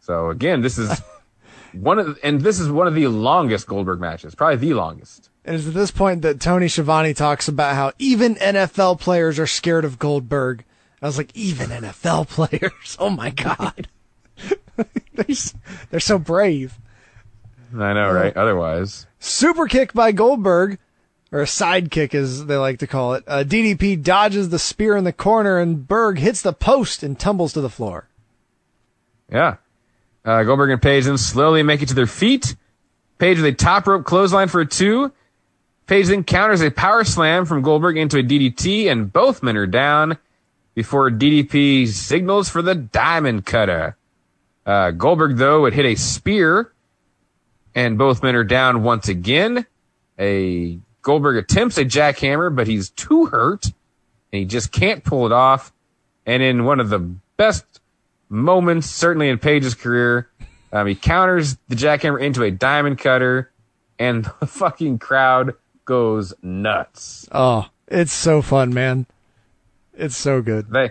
So 0.00 0.30
again, 0.30 0.62
this 0.62 0.78
is 0.78 1.00
one 1.72 2.00
of 2.00 2.06
the, 2.06 2.26
and 2.26 2.40
this 2.40 2.58
is 2.58 2.68
one 2.68 2.88
of 2.88 2.94
the 2.94 3.06
longest 3.06 3.68
Goldberg 3.68 4.00
matches, 4.00 4.34
probably 4.34 4.56
the 4.56 4.74
longest. 4.74 5.30
And 5.44 5.54
it's 5.54 5.66
at 5.66 5.74
this 5.74 5.92
point 5.92 6.22
that 6.22 6.40
Tony 6.40 6.66
Schiavone 6.66 7.14
talks 7.14 7.46
about 7.46 7.76
how 7.76 7.92
even 7.98 8.34
NFL 8.34 8.98
players 9.00 9.38
are 9.38 9.46
scared 9.46 9.84
of 9.84 9.98
Goldberg. 9.98 10.64
I 11.00 11.06
was 11.06 11.16
like, 11.16 11.34
even 11.34 11.70
NFL 11.70 12.28
players? 12.28 12.96
Oh 12.98 13.10
my 13.10 13.30
god, 13.30 13.88
they're, 15.14 15.36
they're 15.90 16.00
so 16.00 16.18
brave. 16.18 16.78
I 17.74 17.92
know, 17.92 18.12
right? 18.12 18.36
Otherwise, 18.36 19.06
Super 19.18 19.66
kick 19.66 19.92
by 19.92 20.12
Goldberg, 20.12 20.78
or 21.32 21.40
a 21.40 21.46
side 21.46 21.90
kick 21.90 22.14
as 22.14 22.46
they 22.46 22.56
like 22.56 22.78
to 22.78 22.86
call 22.86 23.14
it. 23.14 23.24
Uh, 23.26 23.44
DDP 23.44 24.02
dodges 24.02 24.48
the 24.48 24.58
spear 24.58 24.96
in 24.96 25.04
the 25.04 25.12
corner 25.12 25.58
and 25.58 25.86
Berg 25.86 26.18
hits 26.18 26.40
the 26.40 26.52
post 26.52 27.02
and 27.02 27.18
tumbles 27.18 27.52
to 27.52 27.60
the 27.60 27.68
floor. 27.70 28.08
yeah. 29.30 29.56
Uh, 30.24 30.42
Goldberg 30.42 30.70
and 30.70 30.82
Page 30.82 31.04
then 31.04 31.16
slowly 31.16 31.62
make 31.62 31.80
it 31.80 31.88
to 31.88 31.94
their 31.94 32.06
feet. 32.06 32.54
Page 33.18 33.38
with 33.38 33.46
a 33.46 33.52
top 33.52 33.86
rope 33.86 34.04
clothesline 34.04 34.48
for 34.48 34.60
a 34.60 34.66
two. 34.66 35.12
Page 35.86 36.06
then 36.08 36.22
counters 36.22 36.60
a 36.60 36.70
power 36.70 37.02
slam 37.04 37.46
from 37.46 37.62
Goldberg 37.62 37.96
into 37.96 38.18
a 38.18 38.22
DDT, 38.22 38.90
and 38.90 39.10
both 39.12 39.42
men 39.42 39.56
are 39.56 39.66
down 39.66 40.18
before 40.74 41.10
DDP 41.10 41.88
signals 41.88 42.48
for 42.48 42.60
the 42.62 42.74
diamond 42.74 43.46
cutter. 43.46 43.96
Uh, 44.68 44.90
Goldberg, 44.90 45.38
though, 45.38 45.62
would 45.62 45.72
hit 45.72 45.86
a 45.86 45.94
spear, 45.94 46.74
and 47.74 47.96
both 47.96 48.22
men 48.22 48.36
are 48.36 48.44
down 48.44 48.82
once 48.82 49.08
again. 49.08 49.64
A 50.18 50.78
Goldberg 51.00 51.38
attempts 51.38 51.78
a 51.78 51.86
jackhammer, 51.86 52.54
but 52.54 52.66
he's 52.66 52.90
too 52.90 53.24
hurt, 53.24 53.64
and 53.64 54.40
he 54.40 54.44
just 54.44 54.70
can't 54.70 55.02
pull 55.02 55.24
it 55.24 55.32
off. 55.32 55.72
And 56.26 56.42
in 56.42 56.66
one 56.66 56.80
of 56.80 56.90
the 56.90 56.98
best 57.38 57.64
moments, 58.28 58.90
certainly 58.90 59.30
in 59.30 59.38
Page's 59.38 59.74
career, 59.74 60.28
um, 60.70 60.86
he 60.86 60.94
counters 60.94 61.56
the 61.68 61.74
jackhammer 61.74 62.20
into 62.20 62.42
a 62.42 62.50
diamond 62.50 62.98
cutter, 62.98 63.50
and 63.98 64.30
the 64.40 64.46
fucking 64.46 64.98
crowd 64.98 65.54
goes 65.86 66.34
nuts. 66.42 67.26
Oh, 67.32 67.70
it's 67.86 68.12
so 68.12 68.42
fun, 68.42 68.74
man. 68.74 69.06
It's 69.94 70.18
so 70.18 70.42
good. 70.42 70.68
They 70.70 70.90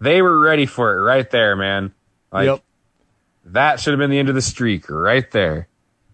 they 0.00 0.22
were 0.22 0.38
ready 0.38 0.66
for 0.66 0.96
it 0.96 1.02
right 1.02 1.28
there, 1.28 1.56
man. 1.56 1.92
Like 2.30 2.46
Yep. 2.46 2.62
That 3.52 3.80
should 3.80 3.92
have 3.92 3.98
been 3.98 4.10
the 4.10 4.18
end 4.18 4.28
of 4.28 4.34
the 4.34 4.42
streak 4.42 4.88
right 4.90 5.30
there. 5.30 5.68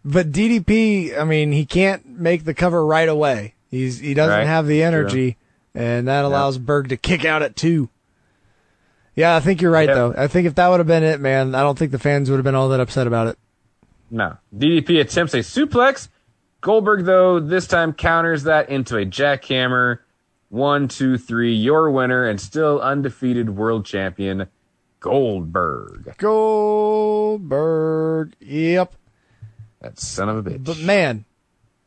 But 0.05 0.33
DDP, 0.33 1.19
I 1.19 1.25
mean, 1.25 1.53
he 1.53 1.65
can't 1.65 2.07
make 2.19 2.45
the 2.45 2.55
cover 2.55 2.85
right 2.85 3.09
away. 3.09 3.55
He's 3.71 3.99
he 4.01 4.15
doesn't 4.15 4.39
Right. 4.39 4.47
have 4.47 4.67
the 4.67 4.79
True. 4.81 4.87
energy, 4.87 5.37
and 5.75 6.07
that 6.09 6.25
allows 6.25 6.59
Berg 6.59 6.89
to 6.91 6.97
kick 6.97 7.25
out 7.25 7.43
at 7.43 7.57
two. 7.57 7.89
Yeah, 9.17 9.37
I 9.37 9.41
think 9.41 9.63
you're 9.63 9.71
right 9.71 9.89
Yep. 9.89 9.97
though. 9.97 10.15
I 10.17 10.27
think 10.27 10.47
if 10.47 10.55
that 10.57 10.69
would 10.69 10.81
have 10.81 10.87
been 10.87 11.05
it, 11.05 11.21
man, 11.21 11.55
I 11.55 11.61
don't 11.61 11.79
think 11.79 11.93
the 11.93 11.99
fans 11.99 12.29
would 12.31 12.37
have 12.37 12.45
been 12.45 12.55
all 12.55 12.69
that 12.71 12.81
upset 12.81 13.07
about 13.07 13.29
it. 13.29 13.39
No. 14.11 14.37
DDP 14.57 15.01
attempts 15.01 15.35
a 15.35 15.39
suplex. 15.39 16.09
Goldberg, 16.61 17.05
though, 17.05 17.41
this 17.41 17.67
time 17.67 17.93
counters 17.93 18.43
that 18.45 18.69
into 18.69 18.97
a 18.97 19.05
jackhammer. 19.07 19.99
One, 20.51 20.89
two, 20.89 21.19
three, 21.19 21.53
your 21.53 21.91
winner 21.91 22.25
and 22.27 22.41
still 22.41 22.81
undefeated 22.81 23.51
world 23.57 23.85
champion, 23.87 24.47
Goldberg. 25.05 26.15
Goldberg. 27.15 28.35
Yep. 28.41 28.95
That 29.83 30.01
son 30.01 30.31
of 30.31 30.39
a 30.39 30.51
bitch. 30.51 30.65
But 30.65 30.79
man, 30.79 31.27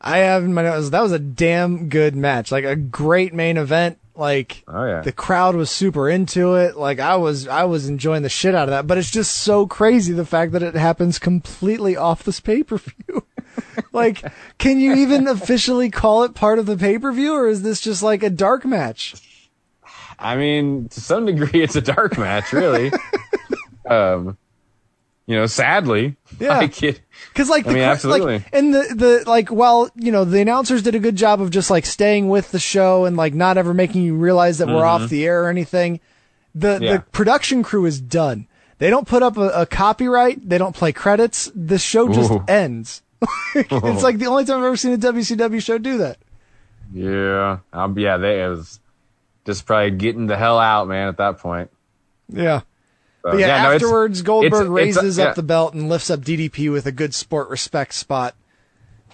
I 0.00 0.18
have 0.18 0.44
in 0.44 0.54
my 0.54 0.62
notes 0.62 0.90
that 0.90 1.02
was 1.02 1.10
a 1.10 1.18
damn 1.18 1.88
good 1.88 2.14
match. 2.14 2.52
Like 2.52 2.64
a 2.64 2.76
great 2.76 3.34
main 3.34 3.56
event. 3.56 3.98
Like 4.14 4.62
Oh, 4.68 4.84
yeah. 4.84 5.00
the 5.00 5.10
crowd 5.10 5.56
was 5.56 5.68
super 5.68 6.08
into 6.08 6.54
it. 6.54 6.76
Like 6.76 7.00
I 7.00 7.16
was 7.16 7.48
I 7.48 7.64
was 7.64 7.88
enjoying 7.88 8.22
the 8.22 8.28
shit 8.28 8.54
out 8.54 8.68
of 8.68 8.70
that. 8.70 8.86
But 8.86 8.98
it's 8.98 9.10
just 9.10 9.34
so 9.34 9.66
crazy 9.66 10.12
the 10.12 10.24
fact 10.24 10.52
that 10.52 10.62
it 10.62 10.76
happens 10.76 11.18
completely 11.18 11.96
off 11.96 12.22
this 12.22 12.38
pay 12.38 12.62
per 12.62 12.78
view. 12.78 13.24
like, 13.92 14.22
can 14.58 14.78
you 14.78 14.94
even 14.94 15.26
officially 15.26 15.90
call 15.90 16.22
it 16.22 16.34
part 16.34 16.60
of 16.60 16.66
the 16.66 16.76
pay 16.76 16.98
per 17.00 17.10
view, 17.10 17.34
or 17.34 17.48
is 17.48 17.62
this 17.62 17.80
just 17.80 18.00
like 18.00 18.22
a 18.22 18.30
dark 18.30 18.64
match? 18.64 19.14
I 20.18 20.36
mean, 20.36 20.88
to 20.88 21.00
some 21.00 21.26
degree, 21.26 21.62
it's 21.62 21.76
a 21.76 21.80
dark 21.80 22.18
match, 22.18 22.52
really. 22.52 22.90
um, 23.88 24.36
you 25.26 25.36
know, 25.36 25.46
sadly, 25.46 26.16
Yeah. 26.40 26.66
Because 26.66 27.48
like, 27.50 27.66
I 27.66 27.68
the, 27.68 27.74
mean, 27.74 27.82
absolutely. 27.84 28.38
like, 28.38 28.48
and 28.52 28.74
the 28.74 28.94
the 28.94 29.24
like, 29.30 29.50
while 29.50 29.90
you 29.94 30.10
know 30.10 30.24
the 30.24 30.40
announcers 30.40 30.82
did 30.82 30.94
a 30.94 30.98
good 30.98 31.16
job 31.16 31.40
of 31.42 31.50
just 31.50 31.68
like 31.70 31.84
staying 31.84 32.28
with 32.30 32.50
the 32.50 32.58
show 32.58 33.04
and 33.04 33.16
like 33.16 33.34
not 33.34 33.58
ever 33.58 33.74
making 33.74 34.02
you 34.02 34.16
realize 34.16 34.58
that 34.58 34.68
we're 34.68 34.74
Mhm. 34.82 34.86
off 35.02 35.10
the 35.10 35.26
air 35.26 35.44
or 35.44 35.48
anything. 35.50 36.00
The 36.54 36.78
Yeah. 36.80 36.92
the 36.94 37.00
production 37.12 37.62
crew 37.62 37.84
is 37.84 38.00
done. 38.00 38.46
They 38.78 38.88
don't 38.90 39.06
put 39.06 39.22
up 39.22 39.36
a, 39.36 39.48
a 39.50 39.66
copyright. 39.66 40.48
They 40.48 40.56
don't 40.56 40.74
play 40.74 40.92
credits. 40.92 41.50
The 41.54 41.78
show 41.78 42.08
just 42.12 42.30
Ooh. 42.30 42.44
ends. 42.48 43.02
it's 43.54 44.02
like 44.02 44.18
the 44.18 44.26
only 44.26 44.44
time 44.46 44.58
I've 44.60 44.64
ever 44.64 44.76
seen 44.76 44.92
a 44.94 44.98
WCW 44.98 45.60
show 45.62 45.76
do 45.78 45.98
that. 45.98 46.16
Yeah, 46.94 47.58
um, 47.72 47.98
yeah, 47.98 48.16
they 48.16 48.42
it 48.42 48.48
was 48.48 48.80
just 49.48 49.64
probably 49.64 49.92
getting 49.92 50.26
the 50.26 50.36
hell 50.36 50.58
out, 50.58 50.86
man. 50.88 51.08
At 51.08 51.16
that 51.16 51.38
point, 51.38 51.70
Yeah. 52.28 52.60
So, 53.22 53.32
But 53.32 53.38
yeah, 53.40 53.46
no, 53.46 53.54
it's- 53.54 53.82
afterwards, 53.82 54.20
it's- 54.20 54.26
Goldberg 54.26 54.60
it's, 54.60 54.68
raises 54.68 55.18
uh, 55.18 55.24
up 55.24 55.34
the 55.34 55.42
belt 55.42 55.74
and 55.74 55.88
lifts 55.88 56.10
up 56.10 56.20
DDP 56.20 56.70
with 56.70 56.86
a 56.86 56.92
good 56.92 57.14
sport 57.14 57.48
respect 57.48 57.94
spot, 57.94 58.34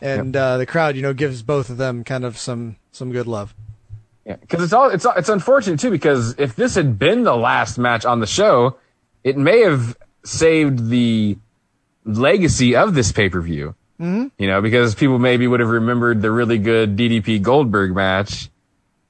and 0.03 0.37
uh, 0.37 0.59
the 0.59 0.67
crowd, 0.67 0.97
you 0.97 1.03
know, 1.03 1.15
gives 1.15 1.43
both 1.43 1.71
of 1.71 1.77
them 1.79 2.05
kind 2.05 2.25
of 2.25 2.37
some 2.37 2.77
some 2.93 3.13
good 3.13 3.27
love. 3.27 3.55
Yeah, 4.27 4.37
because 4.37 4.63
it's 4.63 4.73
all 4.73 4.91
it's 4.91 5.07
it's 5.17 5.29
unfortunate 5.29 5.79
too. 5.81 5.91
Because 5.91 6.35
if 6.39 6.57
this 6.57 6.75
had 6.75 6.99
been 6.99 7.23
the 7.23 7.37
last 7.37 7.79
match 7.79 8.05
on 8.05 8.21
the 8.21 8.27
show, 8.27 8.77
it 9.23 9.37
may 9.39 9.61
have 9.61 9.97
saved 10.25 10.89
the 10.91 11.39
legacy 12.05 12.77
of 12.77 12.95
this 12.95 13.11
pay 13.13 13.29
per 13.29 13.41
view. 13.41 13.75
Mm-hmm. 14.01 14.27
You 14.39 14.49
know, 14.49 14.61
because 14.61 14.95
people 14.95 15.19
maybe 15.19 15.47
would 15.47 15.61
have 15.61 15.69
remembered 15.71 16.21
the 16.21 16.31
really 16.31 16.59
good 16.59 16.97
DDP 16.97 17.41
Goldberg 17.41 17.95
match, 17.95 18.51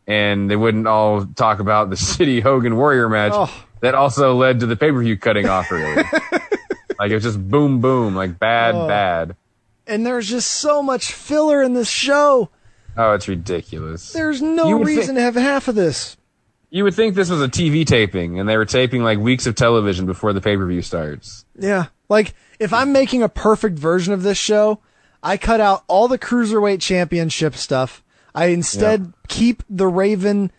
and 0.07 0.51
they 0.51 0.57
wouldn't 0.57 0.87
all 0.87 1.25
talk 1.27 1.61
about 1.61 1.91
the 1.91 1.97
City 2.17 2.41
Hogan 2.41 2.77
Warrior 2.77 3.09
match 3.09 3.33
Oh. 3.35 3.53
that 3.81 3.95
also 3.95 4.35
led 4.37 4.61
to 4.61 4.67
the 4.67 4.77
pay 4.77 4.91
per 4.93 5.01
view 5.01 5.17
cutting 5.17 5.49
off 5.49 5.71
early. 5.71 6.03
like 6.99 7.11
it 7.11 7.15
was 7.15 7.23
just 7.25 7.49
boom 7.49 7.81
boom, 7.81 8.15
like 8.15 8.39
bad 8.39 8.75
Oh. 8.75 8.87
bad. 8.89 9.37
And 9.87 10.07
there's 10.07 10.29
just 10.29 10.51
so 10.51 10.83
much 10.83 11.13
filler 11.13 11.63
in 11.63 11.75
this 11.75 11.91
show. 11.91 12.49
Oh, 12.97 13.13
it's 13.13 13.29
ridiculous. 13.29 14.13
There's 14.13 14.41
no 14.41 14.79
reason 14.81 15.17
to 15.17 15.21
have 15.21 15.35
half 15.35 15.69
of 15.69 15.75
this. 15.75 16.17
You 16.71 16.85
would 16.85 16.95
think 16.95 17.15
this 17.15 17.29
was 17.31 17.43
a 17.43 17.49
TV 17.49 17.85
taping, 17.87 18.39
and 18.41 18.49
they 18.49 18.57
were 18.57 18.65
taping 18.65 19.03
like 19.03 19.19
weeks 19.19 19.47
of 19.47 19.55
television 19.55 20.07
before 20.07 20.33
the 20.33 20.41
pay 20.41 20.57
per 20.57 20.65
view 20.67 20.81
starts. 20.83 21.45
Yeah. 21.59 21.87
Like, 22.09 22.35
if 22.59 22.73
I'm 22.73 22.93
making 22.93 23.23
a 23.23 23.29
perfect 23.29 23.79
version 23.79 24.13
of 24.13 24.23
this 24.23 24.39
show, 24.39 24.81
I 25.23 25.37
cut 25.37 25.61
out 25.61 25.85
all 25.89 26.07
the 26.09 26.19
Cruiserweight 26.19 26.81
Championship 26.81 27.55
stuff. 27.57 28.03
I 28.35 28.47
instead 28.47 29.13
keep 29.29 29.63
the 29.71 29.87
Raven 29.87 30.51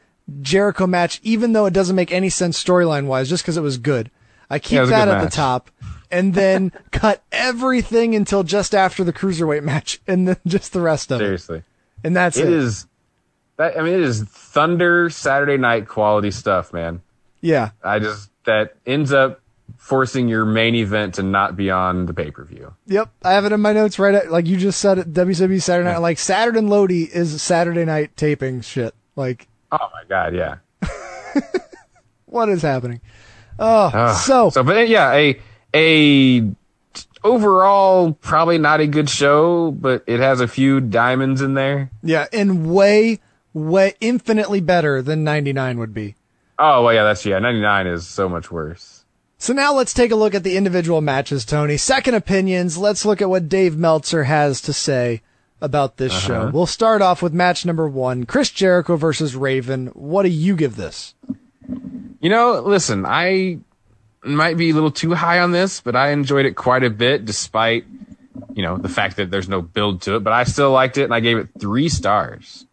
Jericho 0.42 0.88
match, 0.88 1.20
even 1.24 1.54
though 1.54 1.66
it 1.66 1.74
doesn't 1.74 1.96
make 1.96 2.12
any 2.12 2.30
sense 2.30 2.64
storyline 2.64 3.06
wise, 3.08 3.30
just 3.30 3.44
because 3.44 3.58
it 3.58 3.62
was 3.62 3.78
good. 3.78 4.10
I 4.50 4.60
keep 4.60 4.74
Yeah, 4.74 4.78
it 4.78 4.82
was 4.82 4.90
a 4.90 4.94
that 4.94 5.08
at 5.08 5.24
the 5.24 5.30
top. 5.30 5.70
And 6.12 6.34
then 6.34 6.72
cut 6.92 7.24
everything 7.32 8.16
until 8.16 8.44
just 8.44 8.74
after 8.74 9.04
the 9.04 9.14
Cruiserweight 9.14 9.64
match, 9.64 10.00
and 10.08 10.28
then 10.28 10.38
just 10.48 10.74
the 10.74 10.82
rest 10.82 11.12
of 11.12 11.20
Seriously. 11.20 11.58
it. 11.58 11.60
Seriously. 11.60 11.72
And 12.04 12.16
that's 12.16 12.38
it. 12.38 12.48
It 12.48 12.54
is 12.54 12.88
that 13.58 13.78
I 13.78 13.82
mean 13.82 13.94
it 13.94 14.02
is 14.02 14.24
thunder 14.24 15.10
Saturday 15.10 15.58
night 15.58 15.88
quality 15.88 16.32
stuff, 16.32 16.74
man. 16.74 17.02
Yeah. 17.42 17.72
I 17.84 18.00
just 18.00 18.30
that 18.46 18.76
ends 18.86 19.12
up 19.12 19.42
forcing 19.86 20.28
your 20.28 20.46
main 20.46 20.74
event 20.74 21.14
to 21.14 21.22
not 21.22 21.56
be 21.56 21.70
on 21.70 22.08
the 22.08 22.14
pay 22.14 22.32
per 22.32 22.44
view. 22.44 22.74
Yep, 22.88 23.10
I 23.24 23.34
have 23.34 23.46
it 23.46 23.52
in 23.52 23.62
my 23.62 23.72
notes 23.72 24.00
right 24.00 24.16
at, 24.16 24.32
like 24.32 24.48
you 24.48 24.58
just 24.58 24.80
said 24.82 24.98
it. 24.98 25.14
WWE 25.14 25.62
Saturday 25.62 25.88
Night, 25.90 26.00
like 26.00 26.18
Saturn 26.18 26.58
and 26.58 26.70
Lodi 26.72 27.04
is 27.04 27.40
Saturday 27.40 27.86
night 27.86 28.18
taping 28.18 28.62
shit. 28.62 28.96
Like, 29.16 29.48
Oh 29.72 29.78
my 29.94 30.04
god, 30.10 30.34
yeah. 30.34 30.56
what 32.26 32.50
is 32.50 32.62
happening? 32.64 33.00
Oh, 33.60 33.92
Ah, 33.94 34.14
so 34.14 34.50
so 34.50 34.64
but 34.64 34.88
yeah, 34.90 35.14
a 35.14 35.40
a 35.76 36.50
overall 37.24 38.14
probably 38.14 38.58
not 38.58 38.80
a 38.80 38.88
good 38.88 39.10
show, 39.10 39.72
but 39.72 40.04
it 40.08 40.20
has 40.20 40.42
a 40.42 40.48
few 40.48 40.82
diamonds 40.82 41.42
in 41.42 41.54
there. 41.54 41.92
yeah, 42.04 42.26
and 42.34 42.74
way, 42.74 43.20
way 43.54 43.94
infinitely 44.02 44.62
better 44.62 45.02
than 45.02 45.24
99 45.24 45.78
would 45.80 45.94
be. 45.94 46.16
Oh 46.58 46.84
well, 46.84 46.94
yeah, 46.94 47.04
that's 47.04 47.26
yeah. 47.26 47.38
Ninety 47.40 47.60
nine 47.60 47.86
is 47.86 48.08
so 48.08 48.30
much 48.30 48.50
worse. 48.50 48.95
So 49.46 49.54
now 49.54 49.76
let's 49.76 49.94
take 49.94 50.10
a 50.10 50.16
look 50.16 50.34
at 50.34 50.44
the 50.44 50.58
individual 50.58 51.02
matches, 51.02 51.46
Tony. 51.46 51.78
Second 51.78 52.16
opinions. 52.16 52.80
Let's 52.80 53.06
look 53.06 53.22
at 53.22 53.30
what 53.30 53.48
Dave 53.48 53.78
Meltzer 53.78 54.24
has 54.24 54.60
to 54.62 54.74
say 54.74 55.22
about 55.62 55.98
this 55.98 56.14
Uh-huh. 56.14 56.28
show. 56.28 56.50
We'll 56.52 56.66
start 56.66 57.04
off 57.04 57.22
with 57.22 57.32
match 57.32 57.64
number 57.64 57.88
one: 57.88 58.26
Chris 58.26 58.50
Jericho 58.50 58.96
versus 58.96 59.36
Raven. 59.36 59.92
What 59.94 60.24
do 60.24 60.30
you 60.30 60.56
give 60.56 60.78
this? 60.78 61.14
You 62.20 62.32
know, 62.32 62.60
listen, 62.66 63.06
I 63.06 63.60
might 64.24 64.58
be 64.58 64.72
a 64.72 64.74
little 64.74 64.90
too 64.90 65.14
high 65.14 65.38
on 65.40 65.52
this, 65.52 65.80
but 65.80 65.96
I 65.96 66.10
enjoyed 66.10 66.48
it 66.48 66.56
quite 66.56 66.84
a 66.84 66.90
bit, 66.90 67.24
despite 67.24 67.86
you 68.56 68.64
know 68.64 68.78
the 68.78 68.90
fact 68.90 69.18
that 69.18 69.30
there's 69.30 69.48
no 69.48 69.62
build 69.62 70.02
to 70.02 70.16
it. 70.16 70.24
But 70.24 70.34
I 70.34 70.46
still 70.46 70.72
liked 70.72 70.98
it, 70.98 71.04
and 71.04 71.14
I 71.14 71.20
gave 71.20 71.38
it 71.38 71.50
three 71.60 71.88
stars. 71.88 72.66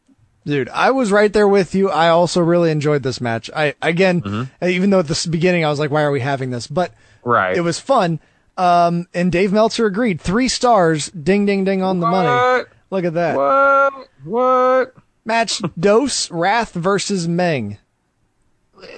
Dude, 0.45 0.69
I 0.71 0.91
was 0.91 1.13
right 1.13 1.33
there 1.33 1.47
with 1.47 1.75
you. 1.75 1.89
I 1.89 2.09
also 2.09 2.41
really 2.41 2.71
enjoyed 2.71 3.03
this 3.03 3.21
match. 3.21 3.49
I 3.55 3.75
again, 3.81 4.23
mm-hmm. 4.23 4.65
uh, 4.65 4.69
even 4.69 4.91
though 4.91 4.99
at 4.99 5.07
the 5.07 5.29
beginning 5.31 5.65
I 5.65 5.71
was 5.71 5.79
like, 5.79 5.91
"Why 5.91 6.03
are 6.03 6.11
we 6.11 6.21
having 6.21 6.51
this?" 6.51 6.67
But 6.67 6.93
Right. 7.25 7.57
it 7.57 7.61
was 7.61 7.79
fun. 7.79 8.21
Um, 8.57 9.07
and 9.15 9.33
Dave 9.33 9.53
Meltzer 9.53 9.87
agreed. 9.87 10.21
Three 10.21 10.49
stars. 10.49 11.09
Ding, 11.11 11.47
ding, 11.47 11.65
ding 11.65 11.83
on 11.83 12.01
the 12.01 12.07
money. 12.07 12.29
What? 12.29 12.69
Look 12.91 13.05
at 13.05 13.15
that. 13.15 13.37
What? 13.37 14.09
What? 14.25 14.95
Match 15.25 15.63
Dose 15.79 16.31
Wrath 16.31 16.73
versus 16.73 17.29
Meng. 17.29 17.79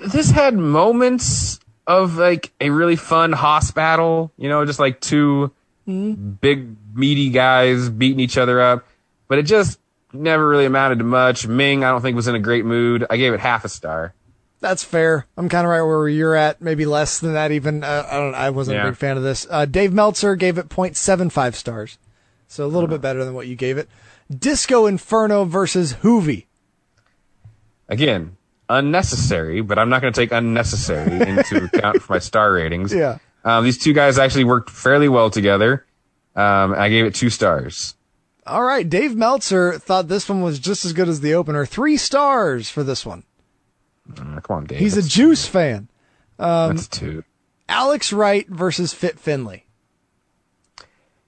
This 0.07 0.31
had 0.31 0.55
moments 0.55 1.61
of 1.87 2.17
like 2.17 2.53
a 2.61 2.71
really 2.71 2.97
fun 2.97 3.33
hoss 3.33 3.71
battle. 3.71 4.33
You 4.37 4.49
know, 4.49 4.65
just 4.65 4.79
like 4.79 5.01
2 5.01 5.53
hmm? 5.85 6.13
big 6.15 6.75
meaty 6.95 7.31
guys 7.31 7.91
beating 7.91 8.21
each 8.21 8.39
other 8.39 8.61
up, 8.61 8.87
but 9.29 9.39
it 9.39 9.43
just 9.43 9.79
never 10.15 10.49
really 10.49 10.65
amounted 10.67 10.99
to 10.99 11.05
much. 11.05 11.47
Meng, 11.47 11.85
I 11.85 11.91
don't 11.91 12.01
think 12.01 12.17
was 12.17 12.29
in 12.29 12.35
a 12.35 12.41
great 12.41 12.65
mood. 12.65 13.05
I 13.11 13.17
gave 13.17 13.33
it 13.35 13.41
half 13.41 13.65
a 13.65 13.69
star. 13.69 14.15
That's 14.61 14.83
fair. 14.83 15.27
I'm 15.37 15.49
kind 15.51 15.67
of 15.67 15.71
right 15.71 15.83
where 15.83 16.09
you're 16.09 16.35
at. 16.35 16.63
Maybe 16.63 16.87
less 16.87 17.21
than 17.21 17.35
that. 17.35 17.53
Even 17.53 17.85
uh, 17.85 18.07
I 18.11 18.17
don't. 18.19 18.35
I 18.35 18.51
wasn't 18.51 18.77
Yeah. 18.77 18.87
a 18.87 18.91
big 18.91 18.97
fan 18.97 19.17
of 19.19 19.23
this. 19.23 19.47
Uh, 19.51 19.67
Dave 19.67 19.93
Meltzer 19.93 20.37
gave 20.37 20.57
it 20.57 20.69
0.75 20.71 21.55
stars, 21.55 21.99
so 22.49 22.65
a 22.65 22.69
little 22.69 22.89
bit 22.89 23.01
better 23.03 23.25
than 23.25 23.35
what 23.35 23.47
you 23.47 23.57
gave 23.57 23.77
it. 23.77 23.89
Disco 24.35 24.87
Inferno 24.87 25.45
versus 25.45 25.95
Juvi. 26.03 26.47
Again, 27.89 28.37
unnecessary, 28.71 29.61
but 29.61 29.79
I'm 29.79 29.91
not 29.91 30.01
going 30.01 30.13
to 30.13 30.19
take 30.19 30.33
unnecessary 30.33 31.21
into 31.29 31.65
account 31.65 32.01
for 32.01 32.15
my 32.15 32.19
star 32.19 32.53
ratings. 32.53 32.93
Yeah. 32.95 33.19
Um, 33.45 33.65
these 33.65 33.77
two 33.77 33.93
guys 33.93 34.19
actually 34.19 34.45
worked 34.45 34.71
fairly 34.71 35.09
well 35.09 35.29
together. 35.29 35.85
Um, 36.35 36.73
I 36.75 36.89
gave 36.89 37.05
it 37.05 37.15
two 37.15 37.29
stars. 37.29 37.95
All 38.47 38.63
right, 38.63 38.89
Dave 38.89 39.15
Meltzer 39.17 39.79
thought 39.79 40.09
this 40.09 40.29
one 40.29 40.43
was 40.43 40.59
just 40.59 40.85
as 40.85 40.93
good 40.93 41.09
as 41.09 41.21
the 41.21 41.35
opener. 41.35 41.65
Three 41.65 41.97
stars 41.97 42.69
for 42.69 42.83
this 42.83 43.07
one. 43.07 43.25
Uh, 44.11 44.41
come 44.41 44.57
on, 44.57 44.65
Dave. 44.67 44.79
He's 44.79 44.95
a 44.95 44.97
That's- 44.97 45.13
Juice 45.15 45.47
fan. 45.47 45.89
Um, 46.39 46.77
That's 46.77 46.89
two. 46.89 47.25
Alex 47.69 48.13
Wright 48.13 48.47
versus 48.49 48.93
Fit 48.93 49.19
Finlay. 49.19 49.65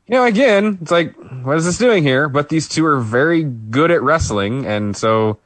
You 0.06 0.14
know, 0.16 0.24
again, 0.24 0.78
it's 0.82 0.90
like, 0.90 1.14
what 1.42 1.56
is 1.56 1.64
this 1.64 1.78
doing 1.78 2.02
here? 2.04 2.28
But 2.28 2.48
these 2.48 2.68
two 2.68 2.84
are 2.86 3.00
very 3.00 3.42
good 3.42 3.90
at 3.90 4.02
wrestling, 4.02 4.66
and 4.66 4.96
so 4.96 5.38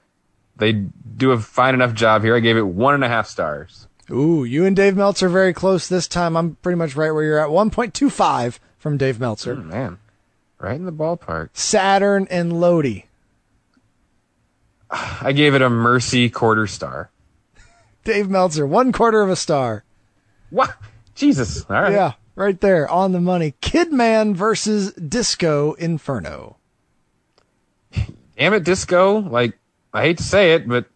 they 0.56 0.72
do 0.72 1.30
a 1.30 1.38
fine 1.38 1.74
enough 1.74 1.94
job 1.94 2.22
here. 2.22 2.36
I 2.36 2.40
gave 2.40 2.56
it 2.56 2.66
one 2.66 2.94
and 2.94 3.04
a 3.04 3.08
half 3.08 3.26
stars. 3.26 3.86
Ooh, 4.10 4.44
you 4.44 4.64
and 4.66 4.74
Dave 4.74 4.96
Meltzer 4.96 5.28
very 5.28 5.54
close 5.54 5.88
this 5.88 6.08
time. 6.08 6.36
I'm 6.36 6.56
pretty 6.56 6.76
much 6.76 6.96
right 6.96 7.12
where 7.12 7.22
you're 7.22 7.38
at. 7.38 7.48
1.25 7.50 8.58
from 8.76 8.96
Dave 8.98 9.20
Meltzer. 9.20 9.54
Hmm, 9.54 9.68
Man, 9.68 9.98
right 10.60 10.76
in 10.76 10.84
the 10.84 10.92
ballpark. 10.92 11.50
Saturn 11.52 12.26
and 12.30 12.60
Lodi. 12.60 13.04
I 14.90 15.32
gave 15.32 15.54
it 15.54 15.62
a 15.62 15.70
mercy 15.70 16.30
quarter 16.30 16.66
star. 16.66 17.10
Dave 18.04 18.28
Meltzer, 18.28 18.66
one 18.66 18.92
quarter 18.92 19.22
of 19.22 19.30
a 19.30 19.36
star. 19.36 19.84
What? 20.50 20.74
Jesus. 21.14 21.64
All 21.68 21.82
right. 21.82 21.92
Yeah, 21.92 22.12
right 22.34 22.60
there 22.60 22.88
on 22.88 23.12
the 23.12 23.20
money. 23.20 23.54
Kidman 23.60 24.34
versus 24.34 24.92
Disco 24.94 25.74
Inferno. 25.74 26.56
Damn 28.36 28.54
it, 28.54 28.64
Disco. 28.64 29.18
Like, 29.18 29.58
I 29.92 30.02
hate 30.02 30.16
to 30.16 30.22
say 30.22 30.54
it, 30.54 30.66
but 30.66 30.86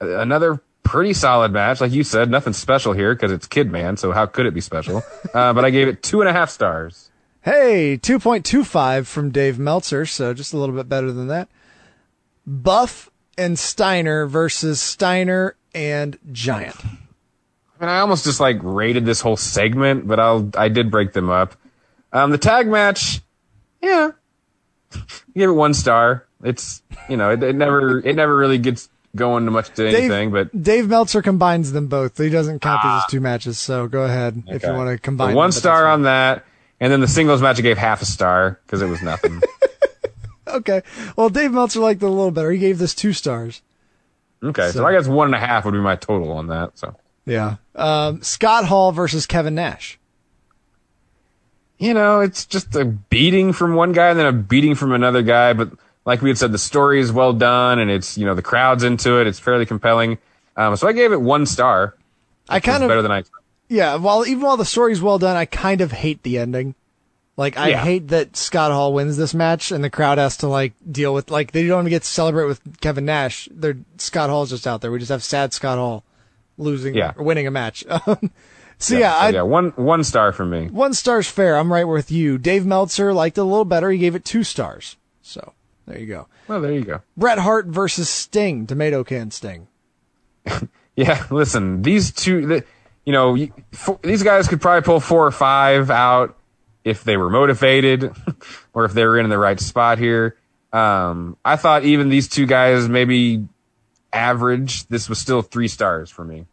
another 0.00 0.60
pretty 0.82 1.12
solid 1.12 1.52
match. 1.52 1.80
Like 1.80 1.92
you 1.92 2.02
said, 2.02 2.30
nothing 2.30 2.52
special 2.52 2.92
here 2.92 3.14
because 3.14 3.30
it's 3.30 3.46
Kidman, 3.46 3.98
so 3.98 4.10
how 4.10 4.26
could 4.26 4.46
it 4.46 4.54
be 4.54 4.60
special? 4.60 5.04
uh, 5.34 5.52
but 5.52 5.64
I 5.64 5.70
gave 5.70 5.86
it 5.86 6.02
two 6.02 6.20
and 6.20 6.28
a 6.28 6.32
half 6.32 6.50
stars. 6.50 7.09
Hey, 7.42 7.98
2.25 8.00 9.06
from 9.06 9.30
Dave 9.30 9.58
Meltzer, 9.58 10.04
so 10.04 10.34
just 10.34 10.52
a 10.52 10.58
little 10.58 10.74
bit 10.74 10.88
better 10.88 11.10
than 11.10 11.28
that. 11.28 11.48
Buff 12.46 13.10
and 13.38 13.58
Steiner 13.58 14.26
versus 14.26 14.80
Steiner 14.80 15.56
and 15.74 16.18
Giant. 16.32 16.76
I 16.84 16.88
mean, 17.80 17.88
I 17.88 18.00
almost 18.00 18.24
just 18.24 18.40
like 18.40 18.58
rated 18.62 19.06
this 19.06 19.22
whole 19.22 19.38
segment, 19.38 20.06
but 20.06 20.20
I'll 20.20 20.50
I 20.54 20.68
did 20.68 20.90
break 20.90 21.14
them 21.14 21.30
up. 21.30 21.54
Um, 22.12 22.30
the 22.30 22.36
tag 22.38 22.68
match, 22.68 23.20
yeah, 23.80 24.10
give 25.34 25.48
it 25.48 25.54
one 25.54 25.72
star. 25.72 26.26
It's 26.42 26.82
you 27.08 27.16
know 27.16 27.30
it, 27.30 27.42
it 27.42 27.54
never 27.56 28.00
it 28.06 28.16
never 28.16 28.36
really 28.36 28.58
gets 28.58 28.90
going 29.16 29.46
to 29.46 29.50
much 29.50 29.70
to 29.76 29.88
anything, 29.88 30.30
but 30.30 30.62
Dave 30.62 30.88
Meltzer 30.88 31.22
combines 31.22 31.72
them 31.72 31.86
both. 31.86 32.18
He 32.18 32.28
doesn't 32.28 32.60
count 32.60 32.82
these 32.82 32.92
as 32.92 33.04
two 33.08 33.20
matches, 33.20 33.58
so 33.58 33.88
go 33.88 34.02
ahead 34.02 34.42
if 34.48 34.62
you 34.62 34.72
want 34.72 34.88
to 34.88 34.96
So 34.96 34.98
combine. 35.02 35.34
one 35.34 35.48
them, 35.50 35.52
star 35.52 35.86
on 35.88 36.02
that, 36.02 36.44
and 36.80 36.92
then 36.92 37.00
the 37.00 37.08
singles 37.08 37.40
match 37.42 37.58
I 37.58 37.62
gave 37.62 37.78
half 37.78 38.02
a 38.02 38.06
star 38.06 38.58
because 38.66 38.82
it 38.82 38.86
was 38.88 39.02
nothing. 39.02 39.40
Okay. 40.48 40.82
Well, 41.14 41.28
Dave 41.28 41.52
Meltzer 41.52 41.78
liked 41.78 42.02
it 42.02 42.06
a 42.06 42.08
little 42.08 42.32
better. 42.32 42.50
He 42.50 42.58
gave 42.58 42.78
this 42.78 42.92
two 42.92 43.12
stars. 43.12 43.62
okay, 44.42 44.66
so, 44.72 44.78
So- 44.80 44.84
I 44.86 44.90
guess 44.90 45.06
one 45.06 45.28
and 45.28 45.34
a 45.36 45.38
half 45.38 45.64
would 45.64 45.70
be 45.70 45.78
my 45.78 45.94
total 45.94 46.32
on 46.32 46.48
that. 46.48 46.76
So 46.76 46.96
Yeah. 47.24 47.56
Um, 47.76 48.20
Scott 48.22 48.64
Hall 48.64 48.90
versus 48.90 49.26
Kevin 49.26 49.54
Nash. 49.54 49.96
you 51.78 51.94
know, 51.94 52.18
it's 52.18 52.46
just 52.46 52.74
a 52.74 52.84
beating 52.84 53.52
from 53.52 53.74
one 53.74 53.92
guy 53.92 54.08
and 54.10 54.18
then 54.18 54.26
a 54.26 54.32
beating 54.32 54.74
from 54.74 54.92
another 54.92 55.22
guy. 55.22 55.52
But 55.52 55.70
like 56.04 56.20
we 56.20 56.30
had 56.30 56.38
said, 56.38 56.50
the 56.50 56.58
story 56.58 56.98
is 57.00 57.12
well 57.12 57.32
done 57.32 57.78
and 57.78 57.88
it's, 57.88 58.18
you 58.18 58.26
know, 58.26 58.34
the 58.34 58.42
crowd's 58.42 58.82
into 58.82 59.20
it. 59.20 59.26
It's 59.28 59.38
fairly 59.38 59.66
compelling. 59.66 60.18
Um, 60.56 60.74
so 60.74 60.88
I 60.88 60.92
gave 60.92 61.12
it 61.12 61.20
one 61.20 61.46
star. 61.46 61.94
I 62.48 62.58
kind 62.58 62.82
of 62.82 62.88
better 62.88 63.02
than 63.02 63.12
I. 63.12 63.22
Yeah, 63.70 63.94
while 63.96 64.26
even 64.26 64.42
while 64.42 64.56
the 64.58 64.64
story's 64.64 65.00
well 65.00 65.18
done, 65.18 65.36
I 65.36 65.44
kind 65.46 65.80
of 65.80 65.92
hate 65.92 66.22
the 66.24 66.38
ending. 66.38 66.74
Like 67.36 67.56
I 67.56 67.68
Yeah. 67.70 67.84
hate 67.84 68.08
that 68.08 68.36
Scott 68.36 68.72
Hall 68.72 68.92
wins 68.92 69.16
this 69.16 69.32
match 69.32 69.70
and 69.72 69.82
the 69.82 69.88
crowd 69.88 70.18
has 70.18 70.36
to 70.38 70.48
like 70.48 70.74
deal 70.90 71.14
with 71.14 71.30
like 71.30 71.52
they 71.52 71.66
don't 71.66 71.82
even 71.84 71.90
get 71.90 72.02
to 72.02 72.08
celebrate 72.08 72.46
with 72.46 72.80
Kevin 72.80 73.04
Nash. 73.06 73.48
They're 73.50 73.78
Scott 73.96 74.28
Hall's 74.28 74.50
just 74.50 74.66
out 74.66 74.80
there. 74.82 74.90
We 74.90 74.98
just 74.98 75.10
have 75.12 75.22
sad 75.22 75.54
Scott 75.54 75.78
Hall 75.78 76.04
losing 76.58 76.94
Yeah. 76.94 77.12
or 77.16 77.24
winning 77.24 77.46
a 77.46 77.50
match. 77.50 77.84
So 78.82 78.96
yeah, 78.96 79.14
I, 79.14 79.28
yeah, 79.28 79.42
one 79.42 79.74
one 79.76 80.02
star 80.04 80.32
from 80.32 80.48
me. 80.48 80.68
one 80.68 80.94
star's 80.94 81.28
fair. 81.28 81.58
I'm 81.58 81.70
right 81.70 81.84
with 81.84 82.10
you. 82.10 82.38
Dave 82.38 82.64
Meltzer 82.64 83.12
liked 83.12 83.36
it 83.36 83.42
a 83.42 83.44
little 83.44 83.66
better. 83.66 83.90
He 83.90 83.98
gave 83.98 84.14
it 84.14 84.24
two 84.24 84.42
stars. 84.42 84.96
So 85.20 85.52
there 85.86 85.98
you 85.98 86.06
go. 86.06 86.28
Well, 86.48 86.62
there 86.62 86.72
you 86.72 86.80
go. 86.84 87.02
Bret 87.14 87.38
Hart 87.40 87.66
versus 87.66 88.08
Sting, 88.08 88.66
tomato 88.66 89.04
can 89.04 89.30
Sting. 89.32 89.66
Yeah, 90.96 91.24
listen, 91.30 91.82
these 91.82 92.10
two, 92.10 92.46
the, 92.46 92.64
you 93.04 93.12
know, 93.12 93.34
you- 93.34 93.52
these 94.02 94.22
guys 94.22 94.48
could 94.48 94.60
probably 94.60 94.82
pull 94.84 95.00
four 95.00 95.26
or 95.26 95.30
five 95.30 95.90
out 95.90 96.36
if 96.84 97.04
they 97.04 97.16
were 97.16 97.30
motivated 97.30 98.12
or 98.72 98.84
if 98.84 98.92
they 98.92 99.04
were 99.04 99.18
in 99.18 99.28
the 99.28 99.38
right 99.38 99.60
spot 99.60 99.98
here. 99.98 100.36
Um, 100.72 101.36
I 101.44 101.56
thought 101.56 101.84
even 101.84 102.08
these 102.10 102.28
two 102.28 102.46
guys 102.46 102.88
maybe 102.88 103.46
average. 104.12 104.86
This 104.86 105.08
was 105.08 105.18
still 105.18 105.42
three 105.42 105.68
stars 105.68 106.10
for 106.10 106.24
me. 106.24 106.46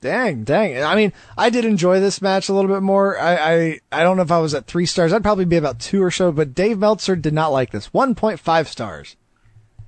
Dang, 0.00 0.44
dang. 0.44 0.82
I 0.84 0.94
mean, 0.94 1.12
I 1.36 1.50
did 1.50 1.64
enjoy 1.64 2.00
this 2.00 2.20
match 2.20 2.48
a 2.48 2.52
little 2.54 2.70
bit 2.70 2.82
more. 2.82 3.18
I, 3.18 3.34
I, 3.54 3.80
I 3.90 4.02
don't 4.02 4.16
know 4.16 4.22
if 4.22 4.30
I 4.30 4.38
was 4.38 4.54
at 4.54 4.66
three 4.66 4.86
stars. 4.86 5.12
I'd 5.12 5.22
probably 5.22 5.46
be 5.46 5.56
about 5.56 5.80
two 5.80 6.02
or 6.02 6.10
so, 6.10 6.30
but 6.30 6.54
Dave 6.54 6.78
Meltzer 6.78 7.16
did 7.16 7.32
not 7.32 7.48
like 7.48 7.70
this. 7.70 7.88
1.5 7.88 8.66
stars. 8.66 9.16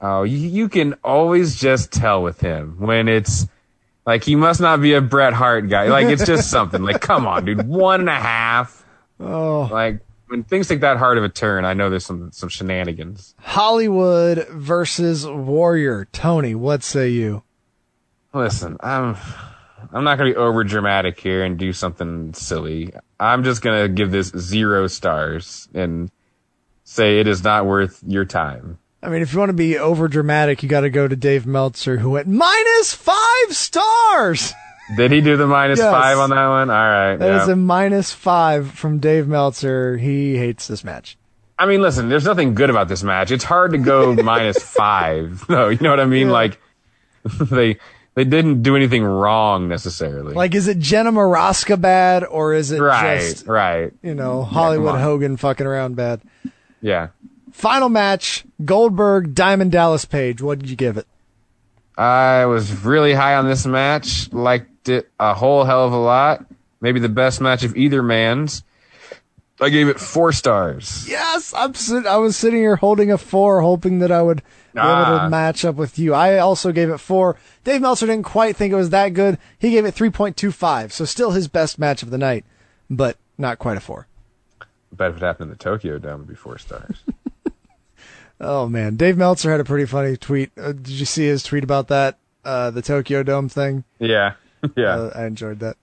Oh, 0.01 0.23
you, 0.23 0.39
you 0.39 0.69
can 0.69 0.95
always 1.05 1.61
just 1.61 1.93
tell 1.93 2.23
with 2.23 2.41
him 2.41 2.77
when 2.79 3.07
it's 3.07 3.47
like 4.09 4.25
he 4.25 4.37
must 4.37 4.59
not 4.59 4.81
be 4.81 4.95
a 4.95 5.03
Bret 5.03 5.35
Hart 5.35 5.69
guy. 5.69 5.89
Like 5.89 6.07
it's 6.07 6.25
just 6.25 6.51
something. 6.51 6.83
Like, 6.83 7.03
come 7.03 7.27
on, 7.27 7.45
dude, 7.45 7.69
one 7.69 8.01
and 8.01 8.09
a 8.09 8.15
half. 8.15 8.83
Oh. 9.21 9.69
Like 9.71 10.01
when 10.29 10.45
things 10.45 10.67
take 10.67 10.81
that 10.81 10.97
hard 10.97 11.19
of 11.19 11.25
a 11.25 11.29
turn, 11.29 11.67
I 11.67 11.75
know 11.75 11.91
there's 11.91 12.07
some 12.07 12.33
some 12.33 12.49
shenanigans. 12.49 13.35
Hollywood 13.39 14.49
versus 14.49 15.27
Warrior. 15.27 16.09
Tony, 16.11 16.55
what 16.55 16.83
say 16.83 17.11
you? 17.11 17.43
Listen, 18.33 18.79
I'm 18.81 19.15
I'm 19.93 20.05
not 20.05 20.17
gonna 20.17 20.31
be 20.31 20.37
over 20.37 20.65
dramatic 20.65 21.21
here 21.21 21.45
and 21.45 21.59
do 21.59 21.75
something 21.75 22.33
silly. 22.33 22.95
I'm 23.21 23.45
just 23.45 23.61
gonna 23.61 23.89
give 23.89 24.11
this 24.11 24.29
zero 24.29 24.87
stars 24.87 25.69
and 25.75 26.11
say 26.83 27.21
it 27.21 27.29
is 27.29 27.45
not 27.45 27.67
worth 27.67 28.03
your 28.07 28.25
time. 28.25 28.79
I 29.03 29.11
mean, 29.11 29.23
if 29.23 29.33
you 29.33 29.39
want 29.39 29.51
to 29.51 29.55
be 29.55 29.79
over 29.79 30.09
dramatic, 30.09 30.63
you 30.63 30.69
got 30.69 30.81
to 30.81 30.91
go 30.91 31.07
to 31.07 31.15
Dave 31.15 31.47
Meltzer, 31.47 31.99
who 31.99 32.11
went 32.11 32.27
minus 32.27 32.95
five 32.95 33.15
stars. 33.51 34.53
Did 34.97 35.13
he 35.13 35.21
do 35.21 35.37
the 35.37 35.47
minus 35.47 35.79
Yes. 35.79 35.91
five 35.91 36.19
on 36.19 36.31
that 36.31 36.47
one? 36.49 36.71
All 36.71 36.77
right. 36.77 37.17
That 37.17 37.27
yeah. 37.27 37.43
is 37.43 37.49
a 37.49 37.57
minus 37.57 38.13
five 38.13 38.71
from 38.71 38.99
Dave 38.99 39.29
Meltzer. 39.29 39.99
He 39.99 40.37
hates 40.37 40.67
this 40.67 40.83
match. 40.83 41.19
I 41.59 41.67
mean, 41.67 41.83
listen, 41.83 42.09
there's 42.09 42.25
nothing 42.25 42.55
good 42.55 42.71
about 42.71 42.89
this 42.89 43.03
match. 43.03 43.31
It's 43.31 43.45
hard 43.45 43.73
to 43.73 43.79
go 43.79 44.15
minus 44.23 44.63
five. 44.63 45.45
though. 45.49 45.69
you 45.69 45.79
know 45.81 45.91
what 45.91 46.01
I 46.01 46.07
mean? 46.07 46.29
Yeah. 46.29 46.33
Like 46.33 46.61
they 47.51 47.79
they 48.15 48.25
didn't 48.25 48.63
do 48.63 48.77
anything 48.77 49.05
wrong 49.05 49.69
necessarily. 49.69 50.35
Like, 50.35 50.55
is 50.55 50.67
it 50.67 50.79
Jenna 50.79 51.13
Maraska 51.13 51.81
bad, 51.81 52.25
or 52.25 52.55
is 52.55 52.73
it 52.73 52.81
right, 52.81 53.21
just 53.21 53.47
right. 53.47 53.93
you 54.03 54.15
know 54.15 54.43
Hollywood 54.43 54.95
on. 54.95 55.01
Hogan 55.01 55.37
fucking 55.37 55.67
around 55.67 55.97
bad? 55.97 56.21
Yeah. 56.81 57.09
Final 57.53 57.89
match: 57.89 58.45
Goldberg, 58.65 59.35
Diamond 59.35 59.73
Dallas 59.73 60.05
Page. 60.05 60.41
What 60.41 60.59
did 60.61 60.71
you 60.71 60.77
give 60.77 60.97
it? 60.97 61.07
I 61.99 62.47
was 62.47 62.85
really 62.85 63.13
high 63.13 63.35
on 63.35 63.47
this 63.49 63.67
match. 63.67 64.33
Liked 64.33 64.89
it 64.89 65.11
a 65.19 65.35
whole 65.35 65.65
hell 65.65 65.85
of 65.85 65.93
a 65.93 65.99
lot. 65.99 66.47
Maybe 66.81 67.01
the 67.01 67.09
best 67.09 67.41
match 67.41 67.65
of 67.65 67.77
either 67.77 68.03
man's. 68.05 68.63
I 69.61 69.71
gave 69.71 69.89
it 69.89 69.99
four 69.99 70.31
stars. 70.31 71.05
Yes, 71.09 71.53
I'm. 71.57 71.75
Sit- 71.75 72.07
I 72.07 72.19
was 72.19 72.37
sitting 72.37 72.61
here 72.61 72.77
holding 72.77 73.11
a 73.11 73.19
four, 73.19 73.61
hoping 73.63 73.99
that 73.99 74.13
I 74.13 74.23
would 74.23 74.43
be 74.73 74.81
able 74.81 75.19
to 75.19 75.29
match 75.29 75.65
up 75.65 75.75
with 75.75 75.99
you. 75.99 76.15
I 76.15 76.39
also 76.39 76.71
gave 76.71 76.89
it 76.91 76.99
four. 76.99 77.37
Dave 77.65 77.81
Meltzer 77.81 78.07
didn't 78.07 78.25
quite 78.25 78.55
think 78.55 78.73
it 78.73 78.77
was 78.77 78.91
that 78.91 79.09
good. 79.15 79.37
He 79.59 79.73
gave 79.73 79.85
it 79.85 79.97
3.25, 79.97 80.93
so 80.93 81.05
still 81.05 81.33
his 81.33 81.49
best 81.49 81.77
match 81.81 82.05
of 82.05 82.11
the 82.11 82.19
night, 82.19 82.45
but 82.89 83.17
not 83.37 83.59
quite 83.59 83.77
a 83.77 83.81
four. 83.81 84.07
bet 84.93 85.11
if 85.11 85.17
it 85.17 85.23
happened 85.23 85.51
in 85.51 85.59
the 85.59 85.63
Tokyo 85.65 85.99
Dome, 85.99 86.21
it'd 86.21 86.29
be 86.29 86.35
four 86.37 86.59
stars. 86.59 87.03
Oh 88.41 88.69
man, 88.69 88.97
Dave 88.97 89.17
Meltzer 89.17 89.51
had 89.51 89.61
a 89.61 89.65
pretty 89.65 89.87
funny 89.87 90.17
tweet. 90.17 90.51
Uh, 90.57 90.73
did 90.73 90.89
you 90.89 91.07
see 91.07 91.27
his 91.27 91.43
tweet 91.43 91.65
about 91.65 91.89
that? 91.89 92.19
Uh, 92.45 92.71
the 92.71 92.83
Tokyo 92.83 93.23
Dome 93.23 93.49
thing. 93.49 93.85
yeah, 93.99 94.35
yeah. 94.77 94.95
Uh, 94.95 95.13
I 95.15 95.27
enjoyed 95.27 95.59
that. 95.61 95.77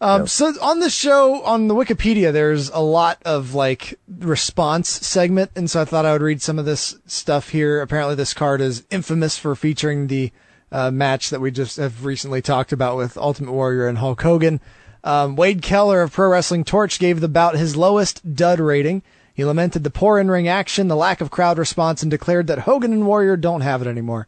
Um, 0.00 0.26
So 0.26 0.52
on 0.60 0.80
the 0.80 0.90
show 0.90 1.42
on 1.44 1.68
the 1.68 1.74
Wikipedia, 1.74 2.32
there's 2.32 2.68
a 2.70 2.80
lot 2.80 3.18
of 3.24 3.54
like 3.54 3.98
response 4.18 4.88
segment, 4.88 5.52
and 5.54 5.70
so 5.70 5.80
I 5.82 5.84
thought 5.84 6.04
I 6.04 6.12
would 6.12 6.22
read 6.22 6.42
some 6.42 6.58
of 6.58 6.64
this 6.64 6.96
stuff 7.06 7.50
here. 7.50 7.80
Apparently, 7.80 8.16
this 8.16 8.34
card 8.34 8.60
is 8.60 8.84
infamous 8.90 9.38
for 9.38 9.54
featuring 9.54 10.08
the 10.08 10.32
uh, 10.72 10.90
match 10.90 11.30
that 11.30 11.40
we 11.40 11.52
just 11.52 11.76
have 11.76 12.04
recently 12.04 12.42
talked 12.42 12.72
about 12.72 12.96
with 12.96 13.16
Ultimate 13.16 13.52
Warrior 13.52 13.86
and 13.86 13.98
Hulk 13.98 14.20
Hogan. 14.22 14.60
Um, 15.04 15.36
Wade 15.36 15.62
Keller 15.62 16.02
of 16.02 16.12
Pro 16.12 16.28
Wrestling 16.30 16.64
Torch 16.64 16.98
gave 16.98 17.20
the 17.20 17.28
bout 17.28 17.56
his 17.56 17.76
lowest 17.76 18.34
dud 18.34 18.58
rating. 18.58 19.02
He 19.34 19.44
lamented 19.44 19.82
the 19.82 19.90
poor 19.90 20.18
in-ring 20.18 20.46
action, 20.46 20.88
the 20.88 20.96
lack 20.96 21.20
of 21.20 21.30
crowd 21.30 21.58
response, 21.58 22.02
and 22.02 22.10
declared 22.10 22.46
that 22.48 22.60
Hogan 22.60 22.92
and 22.92 23.06
Warrior 23.06 23.36
don't 23.36 23.62
have 23.62 23.80
it 23.80 23.88
anymore. 23.88 24.26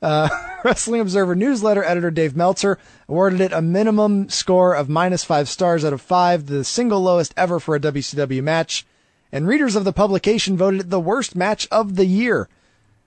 Uh, 0.00 0.28
Wrestling 0.64 1.00
Observer 1.00 1.34
newsletter 1.34 1.82
editor 1.82 2.10
Dave 2.10 2.36
Meltzer 2.36 2.78
awarded 3.08 3.40
it 3.40 3.52
a 3.52 3.62
minimum 3.62 4.28
score 4.28 4.74
of 4.74 4.88
minus 4.88 5.24
five 5.24 5.48
stars 5.48 5.84
out 5.84 5.92
of 5.92 6.00
five, 6.00 6.46
the 6.46 6.62
single 6.62 7.02
lowest 7.02 7.34
ever 7.36 7.58
for 7.58 7.74
a 7.74 7.80
WCW 7.80 8.42
match. 8.42 8.86
And 9.32 9.48
readers 9.48 9.74
of 9.74 9.84
the 9.84 9.92
publication 9.92 10.56
voted 10.56 10.80
it 10.80 10.90
the 10.90 11.00
worst 11.00 11.34
match 11.34 11.66
of 11.70 11.96
the 11.96 12.06
year. 12.06 12.48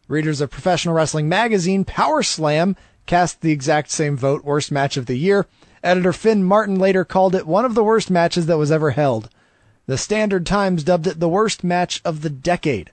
Readers 0.08 0.42
of 0.42 0.50
Professional 0.50 0.96
Wrestling 0.96 1.30
Magazine 1.30 1.86
Power 1.86 2.24
Slam 2.24 2.76
cast 3.06 3.42
the 3.42 3.52
exact 3.52 3.90
same 3.92 4.18
vote, 4.18 4.44
worst 4.44 4.72
match 4.72 4.98
of 4.98 5.06
the 5.06 5.18
year. 5.18 5.46
Editor 5.84 6.12
Finn 6.12 6.44
Martin 6.44 6.78
later 6.78 7.06
called 7.06 7.36
it 7.36 7.48
one 7.48 7.64
of 7.64 7.76
the 7.76 7.84
worst 7.84 8.10
matches 8.10 8.48
that 8.48 8.58
was 8.58 8.72
ever 8.72 8.92
held. 8.92 9.30
The 9.88 9.98
Standard 9.98 10.46
Times 10.46 10.84
dubbed 10.84 11.08
it 11.08 11.22
the 11.22 11.30
worst 11.30 11.64
match 11.64 12.02
of 12.04 12.22
the 12.22 12.30
decade. 12.30 12.92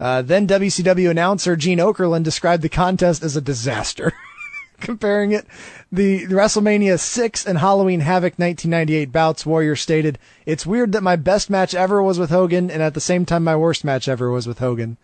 Uh, 0.00 0.22
then 0.22 0.46
WCW 0.46 1.10
announcer 1.10 1.56
Gene 1.56 1.78
Okerlund 1.78 2.24
described 2.24 2.62
the 2.62 2.70
contest 2.70 3.22
as 3.22 3.36
a 3.36 3.42
disaster, 3.42 4.14
comparing 4.80 5.32
it 5.32 5.46
the 5.92 6.26
WrestleMania 6.26 6.98
6 6.98 7.46
and 7.46 7.58
Halloween 7.58 8.00
Havoc 8.00 8.38
1998 8.38 9.12
bouts. 9.12 9.44
Warrior 9.44 9.76
stated, 9.76 10.18
"It's 10.46 10.64
weird 10.64 10.92
that 10.92 11.02
my 11.02 11.16
best 11.16 11.50
match 11.50 11.74
ever 11.74 12.02
was 12.02 12.18
with 12.18 12.30
Hogan, 12.30 12.70
and 12.70 12.82
at 12.82 12.94
the 12.94 13.00
same 13.00 13.26
time 13.26 13.44
my 13.44 13.54
worst 13.54 13.84
match 13.84 14.08
ever 14.08 14.30
was 14.30 14.46
with 14.46 14.60
Hogan." 14.60 14.96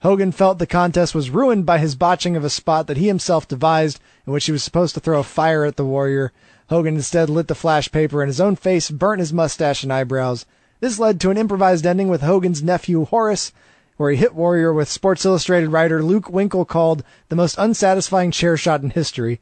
Hogan 0.00 0.32
felt 0.32 0.58
the 0.58 0.66
contest 0.66 1.14
was 1.14 1.30
ruined 1.30 1.64
by 1.64 1.78
his 1.78 1.94
botching 1.94 2.36
of 2.36 2.44
a 2.44 2.50
spot 2.50 2.86
that 2.86 2.98
he 2.98 3.08
himself 3.08 3.48
devised, 3.48 3.98
in 4.26 4.34
which 4.34 4.44
he 4.44 4.52
was 4.52 4.62
supposed 4.62 4.92
to 4.94 5.00
throw 5.00 5.22
fire 5.22 5.64
at 5.64 5.76
the 5.76 5.84
Warrior. 5.86 6.30
Hogan 6.68 6.96
instead 6.96 7.30
lit 7.30 7.46
the 7.46 7.54
flash 7.54 7.90
paper 7.92 8.22
in 8.22 8.28
his 8.28 8.40
own 8.40 8.56
face, 8.56 8.90
burnt 8.90 9.20
his 9.20 9.32
mustache 9.32 9.82
and 9.82 9.92
eyebrows. 9.92 10.46
This 10.80 10.98
led 10.98 11.20
to 11.20 11.30
an 11.30 11.38
improvised 11.38 11.86
ending 11.86 12.08
with 12.08 12.22
Hogan's 12.22 12.62
nephew 12.62 13.04
Horace, 13.04 13.52
where 13.96 14.10
he 14.10 14.16
hit 14.16 14.34
Warrior 14.34 14.72
with 14.72 14.88
Sports 14.88 15.24
Illustrated 15.24 15.68
writer 15.68 16.02
Luke 16.02 16.28
Winkle 16.28 16.64
called 16.64 17.04
the 17.28 17.36
most 17.36 17.56
unsatisfying 17.56 18.30
chair 18.30 18.56
shot 18.56 18.82
in 18.82 18.90
history. 18.90 19.40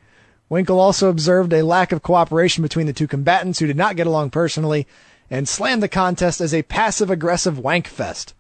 Winkle 0.49 0.79
also 0.79 1.09
observed 1.09 1.53
a 1.53 1.65
lack 1.65 1.93
of 1.93 2.03
cooperation 2.03 2.63
between 2.63 2.87
the 2.87 2.93
two 2.93 3.09
combatants 3.09 3.59
who 3.59 3.67
did 3.67 3.77
not 3.77 3.97
get 3.97 4.07
along 4.07 4.31
personally, 4.31 4.87
and 5.31 5.49
slammed 5.49 5.83
the 5.83 5.89
contest 5.89 6.41
as 6.41 6.53
a 6.53 6.63
passive 6.63 7.11
aggressive 7.11 7.59
wank 7.59 7.89
fest. 7.89 8.35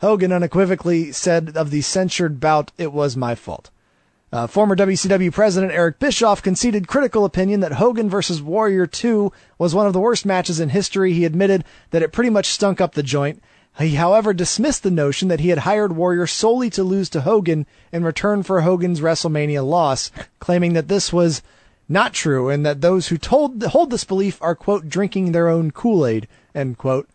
Hogan 0.00 0.32
unequivocally 0.32 1.12
said 1.12 1.52
of 1.54 1.70
the 1.70 1.82
censured 1.82 2.40
bout, 2.40 2.72
it 2.78 2.92
was 2.92 3.16
my 3.16 3.34
fault. 3.34 3.70
Uh, 4.32 4.46
former 4.46 4.74
WCW 4.74 5.30
president 5.30 5.72
Eric 5.72 5.98
Bischoff 5.98 6.42
conceded 6.42 6.88
critical 6.88 7.26
opinion 7.26 7.60
that 7.60 7.72
Hogan 7.72 8.08
vs. 8.08 8.40
Warrior 8.40 8.86
2 8.86 9.30
was 9.58 9.74
one 9.74 9.86
of 9.86 9.92
the 9.92 10.00
worst 10.00 10.24
matches 10.24 10.58
in 10.58 10.70
history. 10.70 11.12
He 11.12 11.26
admitted 11.26 11.64
that 11.90 12.02
it 12.02 12.12
pretty 12.12 12.30
much 12.30 12.46
stunk 12.46 12.80
up 12.80 12.94
the 12.94 13.02
joint. 13.02 13.42
He, 13.78 13.96
however, 13.96 14.32
dismissed 14.32 14.84
the 14.84 14.90
notion 14.90 15.28
that 15.28 15.40
he 15.40 15.50
had 15.50 15.58
hired 15.58 15.96
Warrior 15.96 16.26
solely 16.26 16.70
to 16.70 16.82
lose 16.82 17.10
to 17.10 17.20
Hogan 17.20 17.66
in 17.92 18.04
return 18.04 18.42
for 18.42 18.62
Hogan's 18.62 19.02
WrestleMania 19.02 19.66
loss, 19.66 20.10
claiming 20.38 20.72
that 20.72 20.88
this 20.88 21.12
was 21.12 21.42
not 21.86 22.14
true 22.14 22.48
and 22.48 22.64
that 22.64 22.80
those 22.80 23.08
who 23.08 23.18
told 23.18 23.62
hold 23.62 23.90
this 23.90 24.04
belief 24.04 24.40
are 24.40 24.54
quote 24.54 24.88
drinking 24.88 25.32
their 25.32 25.48
own 25.48 25.72
Kool-Aid 25.72 26.26
end 26.54 26.78
quote. 26.78 27.06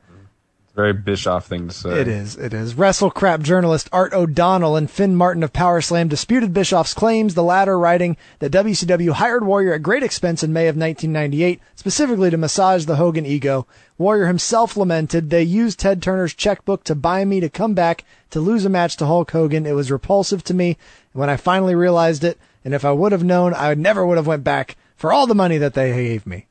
Very 0.77 0.93
Bischoff 0.93 1.47
thing 1.47 1.69
to 1.69 1.73
say. 1.73 2.01
It 2.01 2.07
is. 2.07 2.37
It 2.37 2.53
is. 2.53 2.75
Wrestle 2.75 3.09
crap 3.09 3.41
journalist 3.41 3.89
Art 3.91 4.13
O'Donnell 4.13 4.75
and 4.75 4.91
Finn 4.91 5.15
Martin 5.15 5.41
of 5.41 5.51
Power 5.51 5.81
Slam 5.81 6.07
disputed 6.07 6.53
Bischoff's 6.53 6.93
claims, 6.93 7.33
the 7.33 7.41
latter 7.41 7.79
writing 7.79 8.15
that 8.37 8.51
WCW 8.51 9.13
hired 9.13 9.43
Warrior 9.43 9.73
at 9.73 9.81
great 9.81 10.03
expense 10.03 10.43
in 10.43 10.53
May 10.53 10.67
of 10.67 10.77
1998, 10.77 11.59
specifically 11.75 12.29
to 12.29 12.37
massage 12.37 12.85
the 12.85 12.97
Hogan 12.97 13.25
ego. 13.25 13.65
Warrior 13.97 14.27
himself 14.27 14.77
lamented, 14.77 15.31
they 15.31 15.41
used 15.41 15.79
Ted 15.79 15.99
Turner's 15.99 16.35
checkbook 16.35 16.83
to 16.83 16.93
buy 16.93 17.25
me 17.25 17.39
to 17.39 17.49
come 17.49 17.73
back 17.73 18.05
to 18.29 18.39
lose 18.39 18.63
a 18.63 18.69
match 18.69 18.97
to 18.97 19.07
Hulk 19.07 19.31
Hogan. 19.31 19.65
It 19.65 19.73
was 19.73 19.89
repulsive 19.89 20.43
to 20.43 20.53
me 20.53 20.77
when 21.11 21.27
I 21.27 21.37
finally 21.37 21.73
realized 21.73 22.23
it, 22.23 22.37
and 22.63 22.75
if 22.75 22.85
I 22.85 22.91
would 22.91 23.13
have 23.13 23.23
known, 23.23 23.55
I 23.55 23.73
never 23.73 24.05
would 24.05 24.17
have 24.17 24.27
went 24.27 24.43
back 24.43 24.77
for 24.95 25.11
all 25.11 25.25
the 25.25 25.33
money 25.33 25.57
that 25.57 25.73
they 25.73 25.91
gave 25.91 26.27
me. 26.27 26.45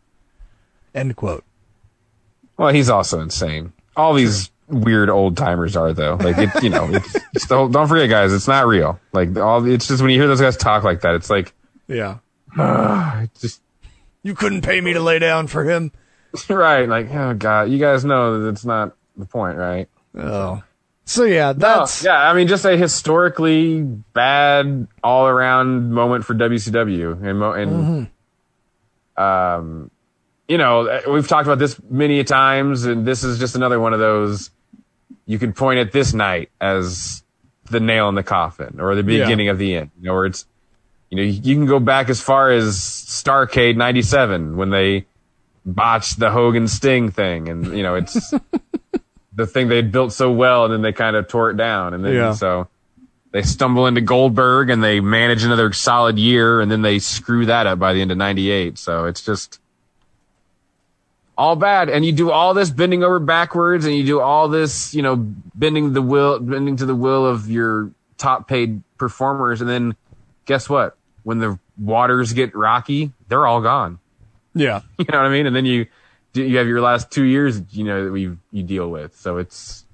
End 0.92 1.14
quote. 1.14 1.44
Well, 2.56 2.72
he's 2.74 2.90
also 2.90 3.20
insane. 3.20 3.72
All 3.97 4.15
these 4.15 4.50
weird 4.68 5.08
old 5.10 5.36
timers 5.36 5.76
are 5.76 5.92
though. 5.92 6.16
Like 6.16 6.36
it, 6.39 6.62
you 6.62 6.70
know, 6.70 6.89
it's, 6.92 7.16
it's 7.34 7.47
the 7.47 7.57
whole, 7.57 7.68
don't 7.68 7.89
forget, 7.89 8.08
guys, 8.10 8.33
it's 8.33 8.49
not 8.49 8.66
real. 8.66 8.99
Like 9.12 9.36
all, 9.36 9.65
it's 9.66 9.86
just 9.89 10.02
when 10.02 10.10
you 10.10 10.18
hear 10.18 10.28
those 10.28 10.41
guys 10.41 10.57
talk 10.57 10.83
like 10.84 11.00
that, 11.02 11.15
it's 11.15 11.31
like, 11.31 11.55
Yeah. 11.89 12.18
uh, 12.58 13.26
just 13.41 13.62
You 14.23 14.34
couldn't 14.34 14.62
pay 14.62 14.81
me 14.81 14.92
to 14.92 15.00
lay 15.00 15.18
down 15.18 15.47
for 15.47 15.65
him. 15.65 15.92
right. 16.49 16.89
Like, 16.89 17.10
oh 17.12 17.34
god, 17.34 17.70
you 17.70 17.78
guys 17.78 18.05
know 18.05 18.41
that 18.41 18.49
it's 18.49 18.65
not 18.65 18.94
the 19.16 19.26
point, 19.26 19.57
right? 19.57 19.89
Oh. 20.16 20.62
So 21.08 21.23
yeah, 21.23 21.52
that's 21.52 22.02
yeah. 22.05 22.16
I 22.18 22.34
mean, 22.34 22.49
just 22.49 22.65
a 22.65 22.76
historically 22.76 23.81
bad 23.83 24.89
all 25.05 25.28
around 25.28 25.92
moment 25.92 26.25
for 26.25 26.34
WCW, 26.34 27.23
and 27.25 27.39
mo- 27.39 27.52
and 27.52 28.08
um, 29.16 29.91
you 30.49 30.58
know, 30.58 30.86
uh, 30.89 31.00
we've 31.10 31.26
talked 31.26 31.47
about 31.47 31.58
this 31.58 31.81
many 31.91 32.20
a 32.20 32.25
times, 32.25 32.84
and 32.84 33.07
this 33.07 33.25
is 33.25 33.39
just 33.39 33.57
another 33.57 33.81
one 33.81 33.92
of 33.92 33.99
those. 34.00 34.50
You 35.26 35.39
can 35.39 35.52
point 35.52 35.81
at 35.81 35.92
this 35.92 36.15
night 36.15 36.50
as 36.60 37.23
the 37.70 37.81
nail 37.81 38.08
in 38.08 38.15
the 38.15 38.23
coffin, 38.23 38.78
or 38.81 38.94
the 38.94 39.02
Yeah. 39.12 39.25
beginning 39.25 39.49
of 39.49 39.58
the 39.58 39.75
end. 39.75 39.91
You 39.99 40.07
know, 40.07 40.15
where 40.15 40.26
it's, 40.26 40.47
you 41.10 41.16
know, 41.16 41.23
you, 41.23 41.41
you 41.42 41.55
can 41.57 41.66
go 41.66 41.81
back 41.81 42.08
as 42.08 42.20
far 42.20 42.50
as 42.52 42.76
Starcade 42.76 43.76
'97 43.76 44.57
when 44.57 44.70
they 44.70 45.07
botched 45.65 46.20
the 46.20 46.31
Hogan 46.31 46.68
Sting 46.68 47.10
thing, 47.10 47.49
and 47.49 47.76
you 47.76 47.83
know, 47.83 47.97
it's 47.97 48.33
the 49.34 49.47
thing 49.47 49.68
they'd 49.68 49.91
built 49.91 50.12
so 50.12 50.31
well, 50.31 50.65
and 50.65 50.73
then 50.73 50.83
they 50.83 50.92
kind 50.92 51.16
of 51.16 51.26
tore 51.28 51.50
it 51.50 51.57
down, 51.57 51.92
and 51.92 52.05
then 52.05 52.15
Yeah. 52.15 52.33
so 52.34 52.68
they 53.33 53.42
stumble 53.42 53.86
into 53.89 54.00
Goldberg 54.00 54.70
and 54.70 54.83
they 54.83 55.00
manage 55.00 55.42
another 55.44 55.73
solid 55.73 56.18
year, 56.18 56.60
and 56.60 56.70
then 56.70 56.83
they 56.83 57.00
screw 57.00 57.47
that 57.47 57.66
up 57.66 57.81
by 57.81 57.92
the 57.94 58.00
end 58.00 58.12
of 58.12 58.16
'98. 58.16 58.78
So 58.78 59.07
it's 59.07 59.25
just 59.25 59.58
all 61.36 61.56
bad. 61.56 61.89
And 61.89 62.05
you 62.05 62.12
do 62.12 62.31
all 62.31 62.55
this 62.55 62.70
bending 62.70 63.05
over 63.05 63.18
backwards, 63.18 63.84
and 63.84 63.94
you 63.94 64.05
do 64.05 64.20
all 64.20 64.48
this, 64.48 64.94
you 64.94 65.02
know, 65.02 65.16
bending 65.55 65.92
the 65.92 66.02
will, 66.02 66.39
bending 66.40 66.76
to 66.76 66.86
the 66.86 66.94
will 66.94 67.26
of 67.26 67.50
your 67.50 67.90
top 68.18 68.48
paid 68.48 68.82
performers, 68.98 69.60
and 69.60 69.68
then 69.68 69.97
guess 70.47 70.68
what? 70.68 70.97
When 71.23 71.39
the 71.39 71.58
waters 71.76 72.32
get 72.32 72.55
rocky, 72.55 73.12
they're 73.28 73.47
all 73.47 73.60
gone. 73.60 73.98
Yeah. 74.55 74.82
You 74.98 75.06
know 75.10 75.18
what 75.18 75.26
I 75.26 75.31
mean? 75.31 75.47
And 75.47 75.55
then 75.55 75.66
you 75.66 75.86
you 76.32 76.58
have 76.58 76.66
your 76.66 76.81
last 76.81 77.10
two 77.10 77.23
years, 77.23 77.60
you 77.70 77.84
know, 77.84 78.05
that 78.05 78.10
we 78.10 78.36
you 78.50 78.62
deal 78.62 78.90
with. 78.90 79.16
So 79.16 79.39
it's 79.39 79.84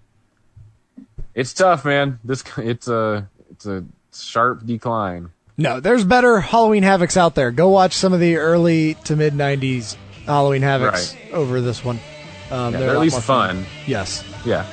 it's 1.34 1.52
tough, 1.52 1.84
man. 1.84 2.18
This 2.24 2.44
it's 2.56 2.88
a 2.88 3.28
it's 3.50 3.66
a 3.66 3.84
sharp 4.14 4.64
decline. 4.64 5.30
No, 5.56 5.80
there's 5.80 6.04
better 6.04 6.40
Halloween 6.40 6.82
Havocs 6.82 7.16
out 7.16 7.34
there. 7.34 7.50
Go 7.50 7.68
watch 7.68 7.92
some 7.92 8.12
of 8.12 8.20
the 8.20 8.36
early 8.36 8.94
to 9.04 9.16
mid 9.16 9.34
'90s 9.34 9.96
Halloween 10.32 10.62
Havocs 10.62 11.14
over 11.32 11.60
this 11.60 11.84
one. 11.84 12.00
Um, 12.50 12.72
Yeah, 12.72 12.80
they're 12.80 12.80
they're 12.80 12.96
at 12.96 13.00
least 13.00 13.14
more 13.14 13.22
fun. 13.22 13.66
Yes. 13.86 14.24
Yeah. 14.44 14.66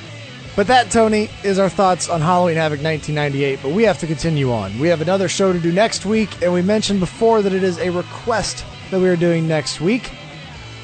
But 0.56 0.66
that, 0.66 0.90
Tony, 0.90 1.30
is 1.44 1.58
our 1.58 1.68
thoughts 1.68 2.08
on 2.08 2.20
Halloween 2.20 2.56
Havoc 2.56 2.82
1998. 2.82 3.60
But 3.62 3.72
we 3.72 3.84
have 3.84 3.98
to 4.00 4.06
continue 4.06 4.52
on. 4.52 4.78
We 4.78 4.88
have 4.88 5.00
another 5.00 5.28
show 5.28 5.52
to 5.52 5.60
do 5.60 5.70
next 5.72 6.04
week, 6.04 6.42
and 6.42 6.52
we 6.52 6.60
mentioned 6.60 7.00
before 7.00 7.40
that 7.42 7.52
it 7.52 7.62
is 7.62 7.78
a 7.78 7.90
request 7.90 8.64
that 8.90 9.00
we 9.00 9.08
are 9.08 9.16
doing 9.16 9.46
next 9.46 9.80
week. 9.80 10.10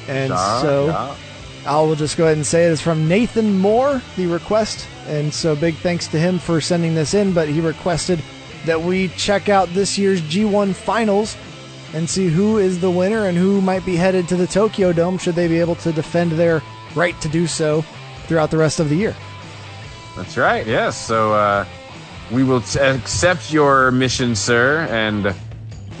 And 0.07 0.31
so 0.61 0.87
yeah. 0.87 1.15
I 1.67 1.81
will 1.81 1.95
just 1.95 2.15
go 2.17 2.23
ahead 2.23 2.37
and 2.37 2.45
say 2.45 2.65
it 2.65 2.71
is 2.71 2.81
from 2.81 3.07
Nathan 3.07 3.57
Moore, 3.59 4.01
the 4.15 4.27
request. 4.27 4.87
And 5.07 5.33
so 5.33 5.55
big 5.55 5.75
thanks 5.75 6.07
to 6.07 6.19
him 6.19 6.39
for 6.39 6.61
sending 6.61 6.95
this 6.95 7.13
in. 7.13 7.33
But 7.33 7.49
he 7.49 7.59
requested 7.59 8.21
that 8.65 8.81
we 8.81 9.09
check 9.09 9.49
out 9.49 9.67
this 9.73 9.97
year's 9.97 10.21
G1 10.21 10.73
finals 10.73 11.35
and 11.93 12.09
see 12.09 12.27
who 12.27 12.57
is 12.57 12.79
the 12.79 12.91
winner 12.91 13.27
and 13.27 13.37
who 13.37 13.61
might 13.61 13.85
be 13.85 13.95
headed 13.95 14.27
to 14.29 14.35
the 14.35 14.47
Tokyo 14.47 14.91
Dome 14.93 15.17
should 15.17 15.35
they 15.35 15.47
be 15.47 15.59
able 15.59 15.75
to 15.75 15.91
defend 15.91 16.33
their 16.33 16.61
right 16.95 17.19
to 17.21 17.29
do 17.29 17.47
so 17.47 17.83
throughout 18.27 18.51
the 18.51 18.57
rest 18.57 18.79
of 18.79 18.89
the 18.89 18.95
year. 18.95 19.15
That's 20.15 20.37
right. 20.37 20.65
Yes. 20.65 20.97
So 20.97 21.33
uh, 21.33 21.65
we 22.31 22.43
will 22.43 22.61
t- 22.61 22.79
accept 22.79 23.51
your 23.53 23.91
mission, 23.91 24.35
sir, 24.35 24.87
and 24.89 25.33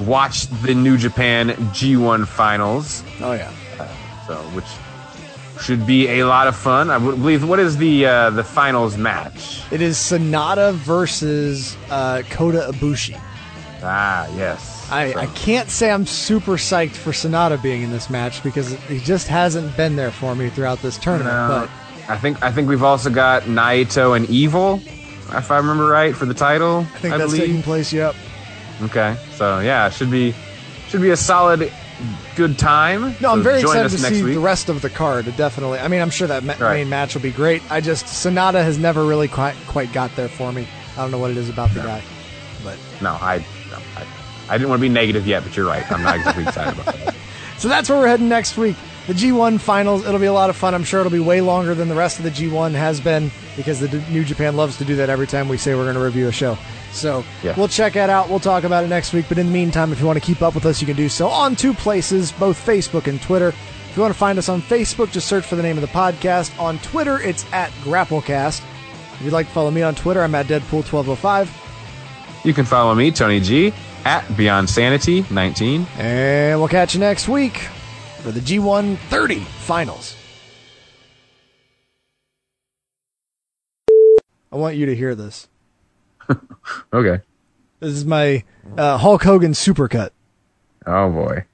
watch 0.05 0.47
the 0.63 0.73
New 0.73 0.97
Japan 0.97 1.49
G1 1.49 2.27
finals. 2.27 3.03
Oh 3.21 3.33
yeah. 3.33 3.51
So 4.27 4.35
which 4.53 4.65
should 5.63 5.87
be 5.87 6.19
a 6.19 6.25
lot 6.25 6.47
of 6.47 6.55
fun. 6.55 6.89
I 6.89 6.97
believe. 6.99 7.47
What 7.47 7.59
is 7.59 7.77
the 7.77 8.05
uh, 8.05 8.29
the 8.31 8.43
finals 8.43 8.97
match? 8.97 9.63
It 9.71 9.81
is 9.81 9.97
Sanada 9.97 10.73
versus 10.73 11.77
uh, 11.89 12.23
Kota 12.29 12.69
Ibushi. 12.71 13.19
Ah, 13.83 14.27
yes. 14.35 14.76
I, 14.89 15.13
I 15.15 15.25
can't 15.27 15.69
say 15.69 15.91
I'm 15.91 16.05
super 16.05 16.53
psyched 16.53 16.95
for 16.95 17.11
Sanada 17.11 17.61
being 17.61 17.81
in 17.83 17.91
this 17.91 18.09
match 18.09 18.41
because 18.43 18.71
he 18.85 18.99
just 18.99 19.27
hasn't 19.27 19.75
been 19.75 19.95
there 19.95 20.11
for 20.11 20.33
me 20.35 20.49
throughout 20.49 20.79
this 20.81 20.97
tournament. 20.97 21.33
No. 21.35 21.67
I 22.09 22.17
think 22.17 22.41
I 22.41 22.51
think 22.51 22.69
we've 22.69 22.83
also 22.83 23.09
got 23.09 23.43
Naito 23.43 24.15
and 24.15 24.29
Evil, 24.29 24.81
if 25.33 25.51
I 25.51 25.57
remember 25.57 25.87
right, 25.87 26.15
for 26.15 26.25
the 26.25 26.33
title. 26.33 26.79
I 26.93 26.97
think 26.99 27.17
that's 27.17 27.33
taking 27.35 27.61
place. 27.61 27.91
Yep. 27.91 28.15
Okay, 28.83 29.17
so 29.33 29.59
yeah, 29.59 29.89
should 29.89 30.09
be 30.09 30.33
should 30.87 31.01
be 31.01 31.09
a 31.09 31.17
solid, 31.17 31.69
good 32.37 32.57
time. 32.57 33.01
No, 33.01 33.11
So 33.19 33.29
I'm 33.31 33.43
very 33.43 33.59
excited 33.59 33.89
to 33.91 33.97
see 33.97 34.23
week. 34.23 34.35
the 34.35 34.39
rest 34.39 34.69
of 34.69 34.81
the 34.81 34.89
card. 34.89 35.25
Definitely. 35.35 35.79
I 35.79 35.89
mean, 35.89 36.01
I'm 36.01 36.09
sure 36.11 36.29
that 36.29 36.45
ma- 36.45 36.53
Right. 36.59 36.75
main 36.75 36.89
match 36.89 37.13
will 37.13 37.21
be 37.23 37.31
great. 37.31 37.61
I 37.69 37.81
just 37.81 38.05
Sanada 38.05 38.63
has 38.63 38.77
never 38.77 39.03
really 39.03 39.27
quite 39.27 39.55
quite 39.67 39.91
got 39.91 40.15
there 40.15 40.29
for 40.29 40.53
me. 40.53 40.65
I 40.97 41.01
don't 41.01 41.11
know 41.11 41.19
what 41.19 41.31
it 41.31 41.37
is 41.37 41.49
about 41.49 41.73
the 41.73 41.81
guy, 41.81 42.01
but 42.63 42.77
No, 43.01 43.09
I, 43.19 43.39
no, 43.69 43.77
I 43.97 44.05
I 44.49 44.57
didn't 44.57 44.69
want 44.69 44.79
to 44.79 44.81
be 44.83 44.89
negative 44.89 45.27
yet, 45.27 45.43
but 45.43 45.55
you're 45.57 45.67
right. 45.67 45.89
I'm 45.91 46.01
not 46.03 46.15
exactly 46.17 46.43
excited 46.47 46.79
about 46.79 46.95
that. 46.95 47.15
So 47.57 47.67
that's 47.67 47.89
where 47.89 47.97
we're 47.99 48.07
heading 48.07 48.29
next 48.29 48.57
week. 48.57 48.75
The 49.07 49.13
G1 49.13 49.59
finals. 49.61 50.05
It'll 50.05 50.19
be 50.19 50.25
a 50.25 50.33
lot 50.33 50.49
of 50.49 50.55
fun. 50.57 50.73
I'm 50.75 50.83
sure 50.83 50.99
it'll 50.99 51.11
be 51.11 51.19
way 51.19 51.39
longer 51.41 51.73
than 51.73 51.87
the 51.87 51.95
rest 51.95 52.17
of 52.19 52.23
the 52.23 52.29
G1 52.29 52.73
has 52.73 52.99
been 52.99 53.31
because 53.55 53.79
the 53.79 53.87
D- 53.87 54.03
New 54.09 54.23
Japan 54.25 54.57
loves 54.57 54.77
to 54.79 54.85
do 54.85 54.97
that 54.97 55.09
every 55.09 55.27
time 55.27 55.47
we 55.47 55.57
say 55.57 55.73
we're 55.75 55.83
going 55.85 55.95
to 55.95 56.01
review 56.01 56.27
a 56.27 56.31
show. 56.31 56.57
So 56.91 57.23
Yeah. 57.41 57.53
we'll 57.57 57.69
check 57.69 57.93
that 57.93 58.09
out. 58.09 58.29
We'll 58.29 58.39
talk 58.41 58.63
about 58.65 58.83
it 58.83 58.87
next 58.87 59.13
week. 59.13 59.25
But 59.29 59.37
in 59.37 59.47
the 59.47 59.51
meantime, 59.53 59.91
if 59.93 59.99
you 59.99 60.05
want 60.05 60.19
to 60.19 60.25
keep 60.25 60.41
up 60.41 60.55
with 60.55 60.65
us, 60.65 60.81
you 60.81 60.87
can 60.87 60.97
do 60.97 61.07
so 61.09 61.29
on 61.29 61.55
two 61.55 61.73
places, 61.73 62.31
both 62.33 62.63
Facebook 62.63 63.07
and 63.07 63.21
Twitter. 63.21 63.49
If 63.49 63.93
you 63.95 64.01
want 64.01 64.13
to 64.13 64.19
find 64.19 64.37
us 64.37 64.49
on 64.49 64.61
Facebook, 64.61 65.11
just 65.11 65.27
search 65.27 65.45
for 65.45 65.55
the 65.55 65.63
name 65.63 65.77
of 65.77 65.81
the 65.81 65.87
podcast. 65.87 66.57
On 66.59 66.77
Twitter, 66.79 67.19
it's 67.21 67.45
at 67.53 67.71
Grapplecast. 67.83 68.61
If 69.13 69.21
you'd 69.23 69.33
like 69.33 69.47
to 69.47 69.53
follow 69.53 69.71
me 69.71 69.81
on 69.83 69.95
Twitter, 69.95 70.21
I'm 70.21 70.35
at 70.35 70.45
Deadpool1205. 70.47 71.49
You 72.45 72.53
can 72.53 72.65
follow 72.65 72.93
me, 72.93 73.09
Tony 73.11 73.39
G, 73.39 73.73
at 74.05 74.37
Beyond 74.37 74.69
Sanity 74.69 75.25
19. 75.31 75.85
And 75.97 76.59
we'll 76.59 76.67
catch 76.69 76.93
you 76.93 76.99
next 76.99 77.27
week 77.27 77.57
for 78.21 78.31
the 78.31 78.39
G1 78.39 78.97
30 78.97 79.39
finals. 79.39 80.15
I 84.51 84.55
want 84.55 84.75
you 84.75 84.85
to 84.87 84.95
hear 84.95 85.15
this. 85.15 85.47
Okay. 86.91 87.21
This 87.79 87.91
is 87.93 88.03
my 88.03 88.43
uh, 88.77 88.97
Hulk 88.97 89.23
Hogan 89.23 89.51
supercut. 89.53 90.09
Oh 90.85 91.09
boy. 91.09 91.45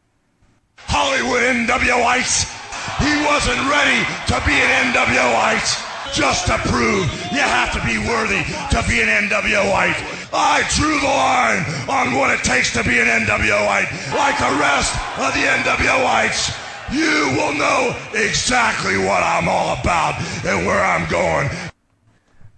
Hollywood 0.77 1.41
NWItes. 1.41 2.49
He 2.97 3.25
wasn't 3.25 3.61
ready 3.69 4.01
to 4.27 4.41
be 4.47 4.53
an 4.53 4.93
NWIte. 4.93 5.89
Just 6.15 6.47
to 6.47 6.57
prove 6.69 7.05
you 7.31 7.39
have 7.41 7.73
to 7.73 7.81
be 7.85 7.97
worthy 8.07 8.41
to 8.71 8.83
be 8.87 9.01
an 9.01 9.29
NWIte. 9.29 10.22
I 10.33 10.67
drew 10.75 10.99
the 10.99 11.05
line 11.05 11.61
on 11.87 12.17
what 12.17 12.31
it 12.31 12.43
takes 12.43 12.73
to 12.73 12.83
be 12.83 12.99
an 12.99 13.05
NWOite. 13.05 14.15
Like 14.15 14.37
the 14.39 14.57
rest 14.59 14.95
of 15.19 15.31
the 15.33 15.45
NWOites, 15.45 16.59
you 16.91 17.37
will 17.37 17.53
know 17.53 17.95
exactly 18.13 18.97
what 18.97 19.21
I'm 19.21 19.47
all 19.47 19.77
about 19.79 20.15
and 20.43 20.65
where 20.65 20.83
I'm 20.83 21.07
going. 21.09 21.49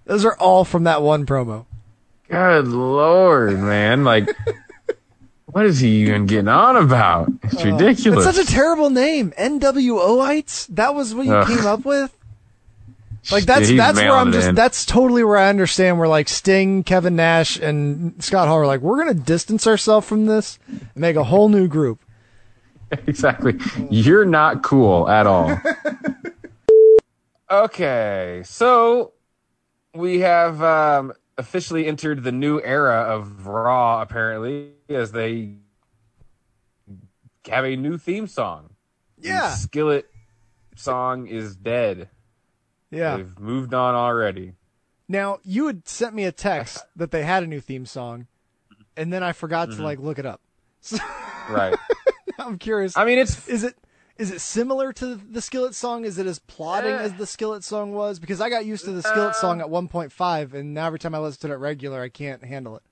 Those 0.05 0.23
are 0.23 0.37
all 0.37 0.63
from 0.63 0.85
that 0.85 1.01
one 1.01 1.25
promo. 1.25 1.65
Good 2.29 2.67
lord, 2.67 3.59
man! 3.59 4.03
Like, 4.03 4.29
what 5.47 5.65
is 5.65 5.79
he 5.79 6.01
even 6.03 6.27
getting 6.27 6.47
on 6.47 6.77
about? 6.77 7.29
It's 7.43 7.63
uh, 7.63 7.71
ridiculous. 7.71 8.25
It's 8.25 8.37
such 8.37 8.47
a 8.47 8.51
terrible 8.51 8.89
name. 8.89 9.31
NWOites? 9.37 10.67
That 10.67 10.95
was 10.95 11.13
what 11.13 11.25
you 11.25 11.33
Ugh. 11.35 11.47
came 11.47 11.65
up 11.65 11.85
with? 11.85 12.15
Like 13.31 13.45
that's 13.45 13.67
He's 13.69 13.77
that's 13.77 13.97
where 13.97 14.11
I'm 14.11 14.31
just 14.31 14.49
in. 14.49 14.55
that's 14.55 14.85
totally 14.85 15.23
where 15.23 15.37
I 15.37 15.49
understand 15.49 15.97
where 15.97 16.07
like 16.07 16.29
Sting, 16.29 16.83
Kevin 16.83 17.15
Nash, 17.15 17.57
and 17.57 18.23
Scott 18.23 18.47
Hall 18.47 18.57
are 18.57 18.67
like, 18.67 18.81
we're 18.81 18.97
gonna 18.97 19.13
distance 19.13 19.65
ourselves 19.65 20.07
from 20.07 20.27
this 20.27 20.59
and 20.69 20.89
make 20.95 21.15
a 21.15 21.23
whole 21.23 21.49
new 21.49 21.67
group. 21.67 22.01
exactly. 23.07 23.59
You're 23.89 24.25
not 24.25 24.61
cool 24.61 25.09
at 25.09 25.25
all. 25.25 25.59
okay, 27.51 28.43
so 28.45 29.13
we 29.95 30.19
have 30.19 30.61
um, 30.61 31.13
officially 31.37 31.87
entered 31.87 32.23
the 32.23 32.31
new 32.31 32.61
era 32.61 33.01
of 33.01 33.47
Raw, 33.47 34.01
apparently, 34.01 34.71
as 34.89 35.11
they 35.11 35.55
have 37.47 37.65
a 37.65 37.75
new 37.75 37.97
theme 37.97 38.27
song. 38.27 38.71
Yeah. 39.19 39.49
The 39.49 39.55
Skillet 39.55 40.09
song 40.75 41.27
is 41.27 41.55
dead. 41.55 42.09
Yeah. 42.95 43.17
They've 43.17 43.39
moved 43.39 43.73
on 43.73 43.95
already. 43.95 44.53
Now 45.07 45.39
you 45.43 45.67
had 45.67 45.87
sent 45.87 46.15
me 46.15 46.25
a 46.25 46.31
text 46.31 46.83
that 46.95 47.11
they 47.11 47.23
had 47.23 47.43
a 47.43 47.47
new 47.47 47.59
theme 47.59 47.85
song, 47.85 48.27
and 48.97 49.11
then 49.11 49.23
I 49.23 49.33
forgot 49.33 49.65
to 49.65 49.73
mm-hmm. 49.73 49.83
like 49.83 49.99
look 49.99 50.19
it 50.19 50.25
up. 50.25 50.41
So 50.81 50.97
Right. 51.49 51.75
I'm 52.39 52.57
curious. 52.57 52.97
I 52.97 53.05
mean, 53.05 53.19
it's 53.19 53.47
is 53.47 53.63
it 53.63 53.75
is 54.17 54.31
it 54.31 54.39
similar 54.39 54.93
to 54.93 55.15
the 55.15 55.41
Skillet 55.41 55.75
song? 55.75 56.05
Is 56.05 56.17
it 56.17 56.25
as 56.25 56.39
plotting 56.39 56.93
as 56.93 57.13
the 57.13 57.27
Skillet 57.27 57.63
song 57.63 57.91
was? 57.91 58.17
Because 58.17 58.39
I 58.39 58.49
got 58.49 58.65
used 58.65 58.85
to 58.85 58.91
the 58.91 59.07
uh, 59.07 59.11
Skillet 59.11 59.35
song 59.35 59.59
at 59.59 59.67
1.5, 59.67 60.53
and 60.53 60.73
now 60.73 60.87
every 60.87 60.99
time 60.99 61.13
I 61.13 61.19
listen 61.19 61.49
to 61.49 61.53
it 61.53 61.57
regular, 61.57 62.01
I 62.01 62.09
can't 62.09 62.43
handle 62.43 62.77
it. 62.77 62.83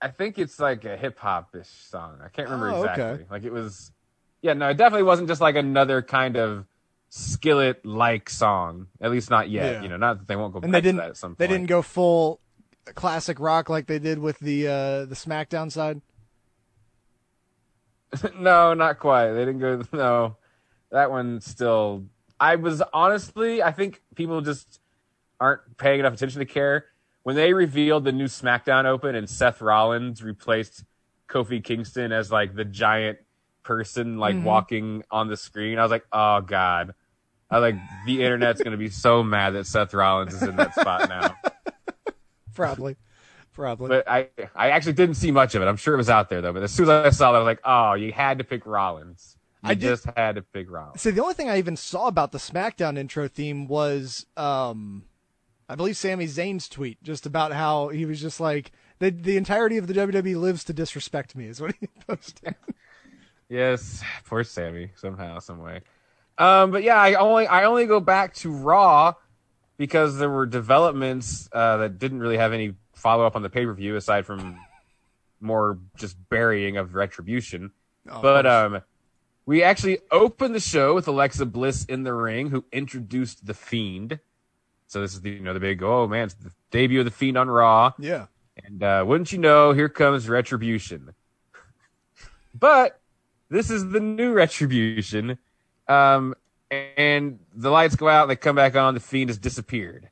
I 0.00 0.08
think 0.08 0.38
it's 0.38 0.60
like 0.60 0.84
a 0.84 0.96
hip 0.96 1.18
hop 1.18 1.54
ish 1.56 1.66
song. 1.66 2.20
I 2.24 2.28
can't 2.28 2.48
remember 2.48 2.70
Oh, 2.70 2.82
okay. 2.84 2.92
exactly. 2.92 3.26
Like 3.28 3.42
it 3.42 3.52
was, 3.52 3.90
yeah, 4.40 4.52
no, 4.52 4.68
it 4.68 4.76
definitely 4.76 5.02
wasn't 5.02 5.28
just 5.28 5.40
like 5.40 5.56
another 5.56 6.00
kind 6.02 6.36
of 6.36 6.66
skillet 7.10 7.84
like 7.86 8.28
song. 8.30 8.86
At 9.00 9.10
least 9.10 9.30
not 9.30 9.48
yet. 9.50 9.74
Yeah. 9.74 9.82
You 9.82 9.88
know, 9.88 9.96
not 9.96 10.18
that 10.18 10.28
they 10.28 10.36
won't 10.36 10.52
go 10.52 10.60
And 10.60 10.72
back 10.72 10.82
they 10.82 10.88
to 10.88 10.88
didn't. 10.88 10.98
that 10.98 11.08
at 11.10 11.16
some 11.16 11.30
point. 11.30 11.38
They 11.38 11.46
didn't 11.46 11.66
go 11.68 11.82
full 11.82 12.40
classic 12.94 13.38
rock 13.40 13.68
like 13.68 13.86
they 13.86 13.98
did 13.98 14.18
with 14.18 14.38
the 14.38 14.66
uh, 14.66 15.04
the 15.06 15.14
SmackDown 15.14 15.70
side. 15.70 16.00
no, 18.38 18.74
not 18.74 18.98
quite. 18.98 19.32
They 19.32 19.44
didn't 19.44 19.60
go. 19.60 19.82
No, 19.92 20.36
that 20.90 21.10
one 21.10 21.40
still. 21.40 22.04
I 22.40 22.56
was 22.56 22.82
honestly, 22.92 23.62
I 23.62 23.72
think 23.72 24.00
people 24.14 24.40
just 24.40 24.80
aren't 25.40 25.76
paying 25.76 26.00
enough 26.00 26.14
attention 26.14 26.38
to 26.40 26.46
care 26.46 26.86
when 27.24 27.36
they 27.36 27.52
revealed 27.52 28.04
the 28.04 28.12
new 28.12 28.24
SmackDown 28.26 28.84
Open 28.86 29.14
and 29.14 29.28
Seth 29.28 29.60
Rollins 29.60 30.22
replaced 30.22 30.84
Kofi 31.28 31.62
Kingston 31.62 32.12
as 32.12 32.32
like 32.32 32.54
the 32.54 32.64
giant 32.64 33.18
person 33.68 34.16
like 34.18 34.34
Mhm. 34.34 34.44
walking 34.44 35.04
on 35.10 35.28
the 35.28 35.36
screen. 35.36 35.78
I 35.78 35.82
was 35.82 35.90
like, 35.90 36.06
oh 36.10 36.40
god. 36.40 36.94
I 37.50 37.58
was 37.60 37.72
like 37.72 37.80
the 38.06 38.22
internet's 38.24 38.62
gonna 38.62 38.76
be 38.78 38.88
so 38.88 39.22
mad 39.22 39.50
that 39.50 39.66
Seth 39.66 39.92
Rollins 39.92 40.32
is 40.34 40.42
in 40.42 40.56
that 40.56 40.74
spot 40.74 41.08
now. 41.08 41.34
Probably, 42.54 42.96
probably. 43.52 43.88
But 43.88 44.08
I 44.08 44.28
I 44.54 44.70
actually 44.70 44.94
didn't 44.94 45.14
see 45.16 45.30
much 45.30 45.54
of 45.54 45.62
it. 45.62 45.66
I'm 45.66 45.76
sure 45.76 45.94
it 45.94 45.98
was 45.98 46.10
out 46.10 46.28
there 46.28 46.40
though. 46.40 46.52
But 46.52 46.62
as 46.64 46.72
soon 46.72 46.88
as 46.88 47.06
I 47.06 47.10
saw 47.10 47.30
that, 47.32 47.36
I 47.38 47.40
was 47.40 47.46
like, 47.46 47.60
oh, 47.64 47.92
you 47.94 48.10
had 48.12 48.38
to 48.38 48.44
pick 48.44 48.66
Rollins. 48.66 49.36
You 49.62 49.70
I 49.70 49.74
did- 49.74 49.80
just 49.88 50.06
had 50.16 50.34
to 50.36 50.42
pick 50.42 50.70
Rollins. 50.70 51.00
See, 51.00 51.10
the 51.10 51.22
only 51.22 51.34
thing 51.34 51.48
I 51.48 51.58
even 51.58 51.76
saw 51.76 52.06
about 52.08 52.32
the 52.32 52.38
SmackDown 52.38 52.96
intro 52.98 53.28
theme 53.28 53.66
was, 53.68 54.26
um, 54.36 55.04
I 55.68 55.74
believe 55.74 55.96
Sami 55.96 56.26
Zayn's 56.26 56.68
tweet, 56.68 57.02
just 57.02 57.26
about 57.26 57.52
how 57.52 57.88
he 57.88 58.06
was 58.06 58.20
just 58.20 58.40
like 58.40 58.72
the 58.98 59.10
the 59.10 59.36
entirety 59.36 59.76
of 59.76 59.86
the 59.86 59.94
WWE 59.94 60.36
lives 60.40 60.64
to 60.64 60.72
disrespect 60.72 61.36
me 61.36 61.46
is 61.46 61.60
what 61.60 61.74
he 61.78 61.86
posted. 62.08 62.56
Yes, 63.48 64.02
poor 64.26 64.44
Sami 64.44 64.90
somehow, 64.96 65.38
some 65.38 65.58
way. 65.58 65.80
Um, 66.36 66.70
but 66.70 66.82
yeah, 66.82 66.96
I 66.96 67.14
only 67.14 67.46
I 67.46 67.64
only 67.64 67.86
go 67.86 67.98
back 67.98 68.34
to 68.36 68.50
Raw 68.50 69.14
because 69.76 70.18
there 70.18 70.30
were 70.30 70.46
developments 70.46 71.48
uh, 71.52 71.78
that 71.78 71.98
didn't 71.98 72.20
really 72.20 72.36
have 72.36 72.52
any 72.52 72.74
follow 72.94 73.26
up 73.26 73.36
on 73.36 73.42
the 73.42 73.50
pay 73.50 73.64
per 73.64 73.72
view 73.72 73.96
aside 73.96 74.26
from 74.26 74.58
more 75.40 75.78
just 75.96 76.16
burying 76.28 76.76
of 76.76 76.94
retribution. 76.94 77.72
Oh, 78.10 78.20
but 78.22 78.46
um, 78.46 78.82
we 79.46 79.62
actually 79.62 79.98
opened 80.10 80.54
the 80.54 80.60
show 80.60 80.94
with 80.94 81.08
Alexa 81.08 81.46
Bliss 81.46 81.84
in 81.86 82.02
the 82.02 82.12
ring, 82.12 82.50
who 82.50 82.64
introduced 82.70 83.46
the 83.46 83.54
Fiend. 83.54 84.20
So 84.86 85.00
this 85.00 85.14
is 85.14 85.22
the 85.22 85.30
you 85.30 85.40
know 85.40 85.54
the 85.54 85.60
big 85.60 85.82
oh 85.82 86.06
man, 86.06 86.24
it's 86.24 86.34
the 86.34 86.52
debut 86.70 87.00
of 87.00 87.04
the 87.04 87.10
Fiend 87.10 87.38
on 87.38 87.48
Raw. 87.48 87.92
Yeah. 87.98 88.26
And 88.64 88.82
uh, 88.82 89.04
wouldn't 89.06 89.32
you 89.32 89.38
know, 89.38 89.72
here 89.72 89.88
comes 89.88 90.28
Retribution. 90.28 91.14
but 92.54 93.00
this 93.50 93.70
is 93.70 93.88
the 93.90 94.00
new 94.00 94.32
Retribution. 94.32 95.38
Um, 95.86 96.34
and 96.70 97.38
the 97.54 97.70
lights 97.70 97.96
go 97.96 98.08
out, 98.08 98.26
they 98.26 98.36
come 98.36 98.56
back 98.56 98.76
on, 98.76 98.94
the 98.94 99.00
Fiend 99.00 99.30
has 99.30 99.38
disappeared. 99.38 100.10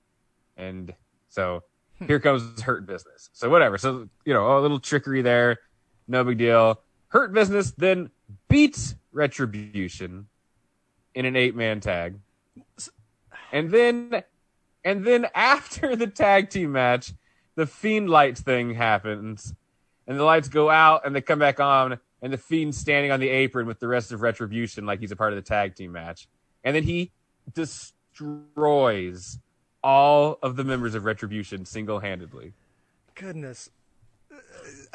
And 0.57 0.95
so 1.29 1.63
here 2.07 2.19
comes 2.19 2.63
Hurt 2.63 2.87
Business. 2.87 3.31
So 3.33 3.51
whatever. 3.51 3.77
So, 3.79 4.09
you 4.25 4.33
know, 4.33 4.59
a 4.59 4.61
little 4.61 4.81
trickery 4.81 5.23
there. 5.23 5.59
No 6.09 6.25
big 6.25 6.39
deal. 6.39 6.81
Hurt 7.09 7.33
Business 7.33 7.73
then 7.73 8.11
beats 8.49 8.95
Retribution 9.13 10.29
in 11.15 11.25
an 11.25 11.37
eight 11.37 11.55
man 11.55 11.81
tag. 11.81 12.19
And 13.53 13.71
then 13.71 14.23
and 14.85 15.05
then 15.05 15.27
after 15.35 15.97
the 15.97 16.07
tag 16.07 16.49
team 16.49 16.73
match, 16.73 17.13
the 17.57 17.67
Fiend 17.67 18.09
lights 18.09 18.41
thing 18.41 18.75
happens, 18.75 19.53
and 20.07 20.19
the 20.19 20.25
lights 20.25 20.49
go 20.49 20.71
out, 20.71 21.05
and 21.05 21.17
they 21.17 21.21
come 21.21 21.41
back 21.41 21.59
on, 21.59 21.99
and 22.23 22.33
the 22.33 22.39
Fiend 22.39 22.75
standing 22.75 23.11
on 23.13 23.21
the 23.21 23.29
apron 23.29 23.67
with 23.67 23.79
the 23.81 23.89
rest 23.89 24.13
of 24.13 24.23
Retribution 24.23 24.87
like 24.87 25.01
he's 25.01 25.13
a 25.13 25.17
part 25.17 25.33
of 25.33 25.37
the 25.37 25.43
tag 25.43 25.75
team 25.75 25.93
match. 25.93 26.29
and 26.65 26.75
then 26.77 26.83
he 26.83 27.11
destroys 27.55 29.39
all 29.83 30.39
of 30.43 30.57
the 30.57 30.65
members 30.65 30.95
of 30.95 31.05
Retribution 31.05 31.65
single 31.65 32.01
handedly. 32.01 32.53
Goodness. 33.15 33.71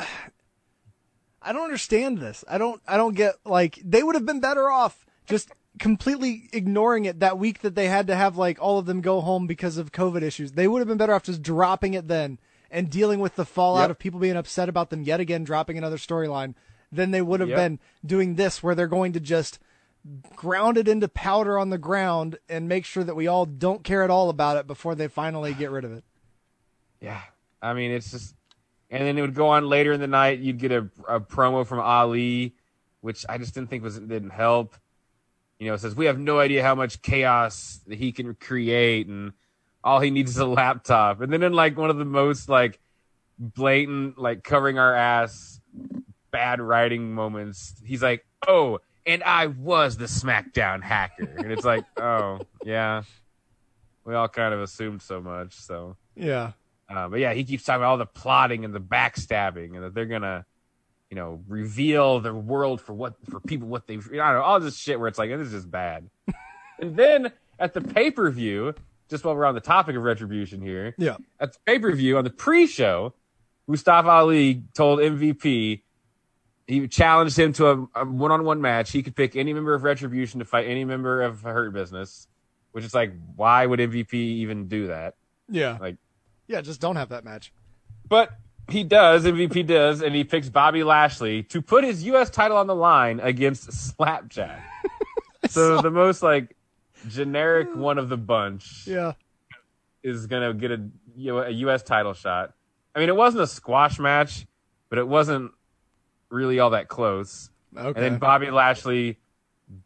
I 1.43 1.53
don't 1.53 1.63
understand 1.63 2.19
this. 2.19 2.43
I 2.47 2.57
don't 2.57 2.81
I 2.87 2.97
don't 2.97 3.15
get 3.15 3.35
like 3.45 3.79
they 3.83 4.03
would 4.03 4.15
have 4.15 4.25
been 4.25 4.39
better 4.41 4.69
off 4.69 5.05
just 5.25 5.49
completely 5.79 6.49
ignoring 6.53 7.05
it 7.05 7.19
that 7.19 7.39
week 7.39 7.61
that 7.61 7.73
they 7.73 7.87
had 7.87 8.05
to 8.07 8.15
have 8.15 8.37
like 8.37 8.61
all 8.61 8.77
of 8.77 8.85
them 8.85 9.01
go 9.01 9.21
home 9.21 9.47
because 9.47 9.77
of 9.77 9.91
COVID 9.91 10.21
issues. 10.21 10.51
They 10.51 10.67
would 10.67 10.79
have 10.79 10.87
been 10.87 10.97
better 10.97 11.13
off 11.13 11.23
just 11.23 11.41
dropping 11.41 11.93
it 11.95 12.07
then 12.07 12.37
and 12.69 12.89
dealing 12.89 13.19
with 13.19 13.35
the 13.35 13.45
fallout 13.45 13.83
Yep. 13.83 13.91
of 13.91 13.99
people 13.99 14.19
being 14.19 14.37
upset 14.37 14.69
about 14.69 14.89
them 14.91 15.01
yet 15.03 15.19
again 15.19 15.43
dropping 15.43 15.77
another 15.79 15.97
storyline 15.97 16.53
than 16.91 17.11
they 17.11 17.21
would 17.21 17.39
have 17.39 17.49
Yep. 17.49 17.57
been 17.57 17.79
doing 18.05 18.35
this 18.35 18.61
where 18.61 18.75
they're 18.75 18.87
going 18.87 19.13
to 19.13 19.19
just 19.19 19.59
ground 20.35 20.77
it 20.77 20.87
into 20.87 21.07
powder 21.07 21.57
on 21.59 21.69
the 21.69 21.77
ground 21.77 22.37
and 22.49 22.67
make 22.67 22.85
sure 22.85 23.03
that 23.03 23.15
we 23.15 23.27
all 23.27 23.45
don't 23.45 23.83
care 23.83 24.03
at 24.03 24.09
all 24.09 24.29
about 24.29 24.57
it 24.57 24.65
before 24.67 24.95
they 24.95 25.07
finally 25.07 25.53
get 25.53 25.69
rid 25.71 25.85
of 25.85 25.91
it. 25.93 26.03
Yeah. 26.99 27.21
I 27.61 27.73
mean, 27.73 27.91
it's 27.91 28.11
just, 28.11 28.35
and 28.89 29.03
then 29.03 29.17
it 29.17 29.21
would 29.21 29.35
go 29.35 29.49
on 29.49 29.67
later 29.67 29.93
in 29.93 29.99
the 30.01 30.07
night. 30.07 30.39
You'd 30.39 30.57
get 30.57 30.71
a, 30.71 30.89
a 31.07 31.19
promo 31.19 31.65
from 31.65 31.79
Ali, 31.79 32.55
which 33.01 33.25
I 33.29 33.37
just 33.37 33.53
didn't 33.53 33.69
think 33.69 33.83
was 33.83 33.99
didn't 33.99 34.31
help. 34.31 34.75
You 35.59 35.67
know, 35.67 35.75
it 35.75 35.79
says 35.79 35.95
we 35.95 36.05
have 36.07 36.17
no 36.17 36.39
idea 36.39 36.63
how 36.63 36.73
much 36.73 37.01
chaos 37.03 37.79
that 37.85 37.99
he 37.99 38.11
can 38.11 38.33
create, 38.33 39.05
and 39.07 39.33
all 39.83 39.99
he 39.99 40.09
needs 40.09 40.31
is 40.31 40.37
a 40.37 40.45
laptop. 40.45 41.21
And 41.21 41.31
then 41.31 41.43
in 41.43 41.53
like 41.53 41.77
one 41.77 41.91
of 41.91 41.97
the 41.97 42.05
most 42.05 42.49
like 42.49 42.79
blatant, 43.37 44.17
like 44.17 44.43
covering 44.43 44.79
our 44.79 44.93
ass, 44.95 45.61
bad 46.31 46.59
writing 46.61 47.13
moments, 47.13 47.73
he's 47.85 48.01
like, 48.01 48.25
"Oh, 48.47 48.79
and 49.05 49.23
I 49.23 49.47
was 49.47 49.97
the 49.97 50.05
SmackDown 50.05 50.81
hacker," 50.83 51.23
and 51.37 51.51
it's 51.51 51.65
like, 51.65 51.85
"Oh, 51.97 52.39
yeah." 52.65 53.03
We 54.03 54.15
all 54.15 54.27
kind 54.27 54.53
of 54.53 54.61
assumed 54.61 55.01
so 55.03 55.21
much, 55.21 55.53
so. 55.53 55.95
Yeah. 56.15 56.53
Uh, 56.89 57.07
but 57.07 57.19
yeah, 57.19 57.33
he 57.33 57.43
keeps 57.43 57.63
talking 57.63 57.81
about 57.81 57.91
all 57.91 57.97
the 57.97 58.05
plotting 58.07 58.65
and 58.65 58.73
the 58.73 58.81
backstabbing, 58.81 59.75
and 59.75 59.83
that 59.83 59.93
they're 59.93 60.05
gonna, 60.07 60.45
you 61.09 61.15
know, 61.15 61.41
reveal 61.47 62.19
the 62.19 62.33
world 62.33 62.81
for 62.81 62.93
what 62.93 63.13
for 63.29 63.39
people 63.39 63.67
what 63.67 63.85
they've. 63.87 64.05
I 64.11 64.15
don't 64.17 64.33
know 64.35 64.41
all 64.41 64.59
this 64.59 64.77
shit 64.77 64.99
where 64.99 65.07
it's 65.07 65.19
like 65.19 65.29
this 65.29 65.47
is 65.47 65.53
just 65.53 65.69
bad. 65.71 66.09
and 66.79 66.95
then 66.97 67.31
at 67.59 67.73
the 67.73 67.81
pay 67.81 68.09
per 68.11 68.29
view, 68.31 68.73
just 69.09 69.23
while 69.23 69.35
we're 69.35 69.45
on 69.45 69.53
the 69.55 69.61
topic 69.61 69.95
of 69.95 70.03
retribution 70.03 70.61
here, 70.61 70.95
Yeah. 70.97 71.17
at 71.39 71.53
the 71.53 71.59
pay 71.65 71.79
per 71.79 71.91
view 71.93 72.17
on 72.17 72.23
the 72.23 72.29
pre 72.31 72.65
show, 72.67 73.13
Mustafa 73.67 74.09
Ali 74.09 74.63
told 74.73 74.99
MVP 74.99 75.83
he 76.67 76.87
challenged 76.87 77.37
him 77.37 77.53
to 77.53 77.67
a 77.95 78.05
one 78.05 78.31
on 78.31 78.43
one 78.43 78.61
match. 78.61 78.91
He 78.91 79.03
could 79.03 79.15
pick 79.15 79.35
any 79.35 79.53
member 79.53 79.73
of 79.73 79.83
Retribution 79.83 80.39
to 80.39 80.45
fight 80.45 80.67
any 80.67 80.85
member 80.85 81.21
of 81.21 81.41
Hurt 81.41 81.73
Business, 81.73 82.27
which 82.71 82.83
is 82.83 82.93
like, 82.93 83.13
why 83.35 83.65
would 83.65 83.79
MVP 83.79 84.13
even 84.13 84.67
do 84.67 84.87
that? 84.87 85.15
Yeah. 85.49 85.77
Like, 85.81 85.97
Yeah, 86.47 86.61
just 86.61 86.79
don't 86.81 86.95
have 86.95 87.09
that 87.09 87.23
match. 87.25 87.51
but 88.07 88.31
he 88.69 88.83
does, 88.85 89.25
MVP 89.25 89.65
does, 89.67 90.01
and 90.01 90.15
he 90.15 90.23
picks 90.23 90.47
Bobby 90.47 90.83
Lashley 90.83 91.43
to 91.43 91.61
put 91.61 91.83
his 91.83 92.03
U.S. 92.05 92.29
title 92.29 92.55
on 92.55 92.67
the 92.67 92.75
line 92.75 93.19
against 93.19 93.71
Slapjack. 93.73 94.63
so 95.49 95.81
the 95.81 95.89
most 95.91 96.23
like 96.23 96.55
generic 97.09 97.67
one 97.75 97.97
of 97.97 98.07
the 98.07 98.15
bunch 98.17 98.83
Yeah. 98.87 99.13
is 100.03 100.27
gonna 100.27 100.53
get 100.53 100.71
a, 100.71 100.87
you 101.17 101.33
know, 101.33 101.39
a 101.39 101.49
U.S. 101.49 101.83
title 101.83 102.13
shot. 102.13 102.53
I 102.95 102.99
mean, 102.99 103.09
it 103.09 103.15
wasn't 103.15 103.43
a 103.43 103.47
squash 103.47 103.99
match, 103.99 104.45
but 104.89 104.99
it 104.99 105.07
wasn't 105.07 105.51
really 106.31 106.59
all 106.59 106.71
that 106.71 106.87
close. 106.87 107.49
Okay. 107.77 107.87
And 107.87 107.95
then 107.95 108.17
Bobby 108.19 108.49
Lashley 108.49 109.19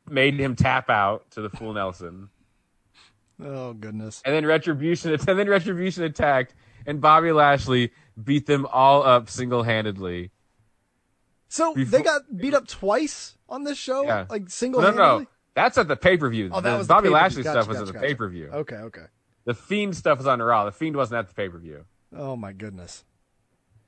made 0.09 0.40
him 0.40 0.56
tap 0.56 0.90
out 0.90 1.30
to 1.32 1.41
the 1.41 1.49
full 1.49 1.74
Nelson. 1.74 2.30
Oh 3.43 3.74
goodness. 3.74 4.22
And 4.25 4.33
then 4.33 4.45
Retribution, 4.45 5.11
and 5.27 5.40
then 5.40 5.48
Retribution 5.49 6.03
attacked, 6.03 6.53
and 6.85 7.01
Bobby 7.01 7.32
Lashley 7.32 7.91
beat 8.24 8.45
them 8.45 8.65
all 8.72 9.03
up 9.03 9.30
single 9.30 9.64
handedly. 9.64 10.32
So 11.48 11.74
they 11.75 12.01
got 12.01 12.22
beat 12.35 12.53
up 12.53 12.67
twice 12.67 13.38
on 13.48 13.64
this 13.64 13.77
show, 13.77 14.03
Yeah. 14.03 14.25
like 14.30 14.49
single 14.49 14.82
No, 14.82 14.88
handedly. 14.88 15.07
no, 15.07 15.19
no. 15.19 15.25
That's 15.53 15.77
at 15.77 15.88
the 15.88 15.95
pay 15.95 16.17
per 16.17 16.30
view. 16.30 16.49
Oh, 16.51 16.59
that 16.59 16.72
the 16.72 16.77
was 16.80 16.88
Bobby 16.88 17.03
pay-per-view. 17.07 17.14
Lashley 17.14 17.43
Gotcha, 17.43 17.61
stuff 17.61 17.67
was 17.69 17.77
gotcha, 17.77 17.82
at 17.82 17.88
the 17.88 17.93
gotcha. 17.99 18.07
pay 18.07 18.15
per 18.15 18.27
view. 18.30 18.49
Okay, 18.51 18.75
okay. 18.75 19.06
The 19.45 19.53
Fiend 19.53 19.95
stuff 19.95 20.17
was 20.17 20.27
on 20.27 20.41
Raw. 20.41 20.65
The 20.65 20.72
Fiend 20.72 20.95
wasn't 20.98 21.19
at 21.19 21.27
the 21.27 21.33
pay 21.33 21.48
per 21.49 21.57
view. 21.59 21.85
Oh 22.15 22.35
my 22.35 22.51
goodness. 22.51 23.03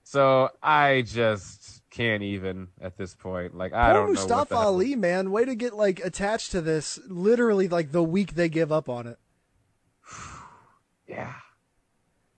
So 0.03 0.49
I 0.63 1.01
just 1.05 1.76
can't 1.97 2.21
even 2.21 2.67
at 2.79 2.95
this 2.95 3.15
point. 3.15 3.57
Like 3.57 3.73
I 3.73 3.91
Poor 3.91 3.93
don't 3.93 4.05
know. 4.13 4.21
Mustafa 4.21 4.55
Ali, 4.55 4.95
man, 4.95 5.31
way 5.31 5.45
to 5.45 5.55
get 5.55 5.73
like 5.73 5.99
attached 5.99 6.51
to 6.51 6.61
this. 6.61 6.99
Literally, 7.07 7.67
like 7.67 7.91
the 7.91 8.03
week 8.03 8.35
they 8.35 8.49
give 8.49 8.71
up 8.71 8.87
on 8.89 9.07
it. 9.07 9.19
Yeah. 11.09 11.35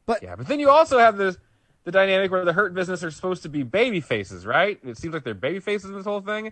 But 0.05 0.21
yeah, 0.21 0.35
but 0.35 0.47
then 0.47 0.59
you 0.59 0.69
also 0.69 0.99
have 0.99 1.17
this 1.17 1.39
the 1.85 1.91
dynamic 1.91 2.29
where 2.29 2.45
the 2.45 2.53
Hurt 2.53 2.75
Business 2.75 3.03
are 3.03 3.09
supposed 3.09 3.41
to 3.41 3.49
be 3.49 3.63
baby 3.63 3.99
faces, 3.99 4.45
right? 4.45 4.79
It 4.83 4.95
seems 4.95 5.11
like 5.11 5.23
they're 5.23 5.33
baby 5.33 5.59
faces 5.59 5.89
in 5.89 5.95
this 5.95 6.05
whole 6.05 6.21
thing. 6.21 6.51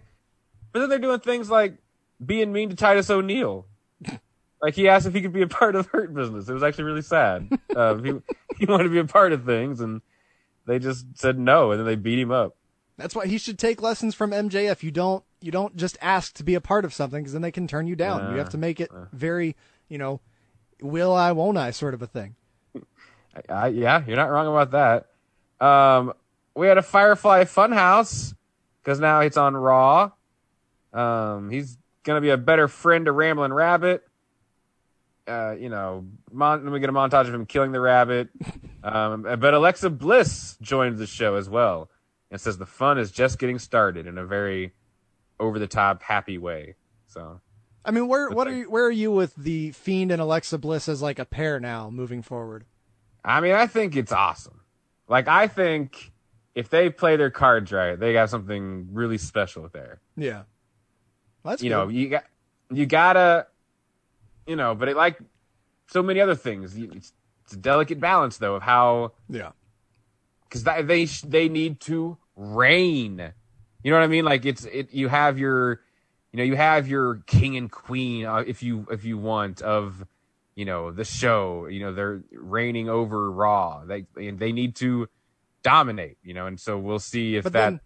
But 0.74 0.80
then 0.80 0.90
they're 0.90 0.98
doing 0.98 1.20
things 1.20 1.48
like 1.52 1.78
being 2.26 2.52
mean 2.52 2.70
to 2.70 2.76
Titus 2.76 3.12
O'Neil. 3.12 3.68
like 4.64 4.74
he 4.74 4.88
asked 4.88 5.06
if 5.06 5.14
he 5.14 5.22
could 5.22 5.32
be 5.32 5.44
a 5.44 5.48
part 5.48 5.76
of 5.76 5.86
Hurt 5.86 6.12
Business. 6.12 6.50
It 6.50 6.54
was 6.54 6.64
actually 6.64 6.86
really 6.86 7.04
sad. 7.04 7.48
Uh, 7.76 7.98
he 7.98 8.14
he 8.58 8.66
wanted 8.66 8.86
to 8.86 8.90
be 8.90 8.98
a 8.98 9.06
part 9.06 9.32
of 9.32 9.46
things, 9.46 9.80
and 9.80 10.02
they 10.66 10.80
just 10.80 11.06
said 11.14 11.38
no, 11.38 11.70
and 11.70 11.80
then 11.80 11.86
they 11.86 11.96
beat 11.96 12.18
him 12.18 12.32
up. 12.32 12.58
That's 12.98 13.16
why 13.16 13.28
he 13.28 13.38
should 13.38 13.60
take 13.60 13.82
lessons 13.82 14.16
from 14.16 14.32
MJF. 14.32 14.82
You 14.82 14.92
don't 14.92 15.24
you 15.40 15.52
don't 15.52 15.76
just 15.76 15.98
ask 16.02 16.34
to 16.36 16.44
be 16.44 16.56
a 16.56 16.62
part 16.62 16.84
of 16.84 16.94
something 16.94 17.22
because 17.22 17.34
then 17.34 17.44
they 17.44 17.52
can 17.52 17.68
turn 17.68 17.88
you 17.88 17.96
down. 17.96 18.32
you 18.32 18.40
have 18.40 18.50
to 18.50 18.58
make 18.58 18.80
it 18.80 18.90
very, 19.14 19.56
you 19.88 19.98
know, 20.00 20.20
will 20.82 21.14
I, 21.14 21.32
won't 21.32 21.58
I, 21.58 21.70
sort 21.72 21.94
of 21.94 22.02
a 22.02 22.08
thing. 22.08 22.36
I, 22.76 23.54
I, 23.54 23.68
yeah, 23.68 24.04
you're 24.06 24.16
not 24.16 24.32
wrong 24.32 24.48
about 24.48 24.72
that. 25.60 25.66
Um, 25.66 26.14
we 26.56 26.68
had 26.68 26.80
a 26.80 26.82
Firefly 26.82 27.44
Funhouse 27.44 28.34
because 28.84 29.00
now 29.00 29.20
it's 29.20 29.38
on 29.38 29.56
Raw. 29.56 30.12
Um, 30.92 31.52
he's 31.52 31.78
gonna 32.04 32.22
be 32.22 32.32
a 32.32 32.38
better 32.38 32.68
friend 32.68 33.06
to 33.06 33.12
Ramblin' 33.12 33.54
Rabbit. 33.54 34.08
Uh, 35.28 35.56
you 35.60 35.70
know, 35.70 36.06
mon- 36.32 36.64
then 36.64 36.74
we 36.74 36.80
get 36.80 36.90
a 36.90 36.94
montage 36.94 37.28
of 37.28 37.34
him 37.34 37.46
killing 37.46 37.72
the 37.72 37.82
rabbit. 37.82 38.30
Um, 38.84 39.24
but 39.24 39.54
Alexa 39.54 39.90
Bliss 39.90 40.56
joins 40.62 40.98
the 40.98 41.08
show 41.08 41.36
as 41.36 41.50
well 41.50 41.90
and 42.32 42.40
says 42.40 42.58
the 42.58 42.66
fun 42.66 42.98
is 42.98 43.12
just 43.12 43.40
getting 43.40 43.60
started 43.60 44.08
in 44.08 44.18
a 44.18 44.26
very 44.26 44.74
over 45.40 45.60
the 45.60 45.68
top, 45.68 46.02
happy 46.04 46.38
way. 46.38 46.76
So 47.08 47.42
I 47.86 47.92
mean, 47.92 48.08
where 48.08 48.30
what 48.30 48.48
are 48.48 48.54
you, 48.54 48.70
where 48.70 48.86
are 48.86 48.92
you 48.92 49.12
with 49.12 49.34
the 49.36 49.72
Fiend 49.72 50.12
and 50.12 50.22
Alexa 50.22 50.58
Bliss 50.58 50.90
as 50.90 51.02
like 51.02 51.20
a 51.20 51.26
pair 51.26 51.60
now 51.60 51.90
moving 51.90 52.22
forward? 52.22 52.66
I 53.24 53.40
mean, 53.42 53.54
I 53.54 53.68
think 53.68 53.96
it's 53.96 54.12
awesome. 54.12 54.62
Like, 55.08 55.28
I 55.28 55.48
think 55.48 56.12
if 56.54 56.70
they 56.70 56.90
play 56.90 57.16
their 57.16 57.30
cards 57.30 57.72
right, 57.72 57.98
they 57.98 58.14
got 58.14 58.30
something 58.30 58.90
really 58.92 59.18
special 59.18 59.70
there. 59.72 60.02
Yeah, 60.18 60.44
well, 61.44 61.54
that's 61.54 61.64
you 61.64 61.70
good. 61.70 61.76
know, 61.76 61.88
you 61.88 62.10
got 62.10 62.26
you 62.72 62.86
gotta, 62.86 63.48
you 64.46 64.56
know, 64.56 64.76
but 64.76 64.90
it 64.90 64.98
like 64.98 65.20
so 65.88 66.04
many 66.04 66.20
other 66.20 66.36
things. 66.36 66.76
It's, 66.76 67.14
it's 67.46 67.54
a 67.54 67.58
delicate 67.58 68.02
balance 68.02 68.38
though 68.38 68.56
of 68.56 68.64
how 68.64 69.14
yeah 69.30 69.52
because 70.50 70.64
they 70.64 71.06
they 71.06 71.50
need 71.50 71.80
to 71.82 72.18
reign. 72.36 73.34
You 73.84 73.92
know 73.92 73.98
what 73.98 74.04
I 74.04 74.08
mean? 74.08 74.26
Like 74.26 74.46
it's 74.46 74.66
it. 74.66 74.94
You 74.94 75.08
have 75.08 75.38
your, 75.40 75.82
you 76.32 76.38
know, 76.38 76.44
you 76.44 76.56
have 76.56 76.88
your 76.88 77.22
king 77.26 77.56
and 77.58 77.72
queen 77.72 78.26
uh, 78.26 78.44
if 78.46 78.64
you 78.64 78.88
if 78.92 79.06
you 79.06 79.18
want 79.18 79.62
of, 79.62 80.06
you 80.56 80.66
know, 80.66 80.92
the 80.92 81.06
show. 81.06 81.68
You 81.68 81.80
know, 81.82 81.94
they're 81.94 82.22
reigning 82.32 82.90
over 82.90 83.32
Raw. 83.32 83.84
They 83.86 84.06
and 84.16 84.40
they 84.40 84.52
need 84.52 84.76
to 84.78 85.08
dominate. 85.64 86.18
You 86.24 86.34
know, 86.34 86.48
and 86.48 86.60
so 86.60 86.78
we'll 86.78 87.00
see 87.00 87.36
if 87.36 87.44
But 87.44 87.54
that 87.54 87.60
then 87.70 87.80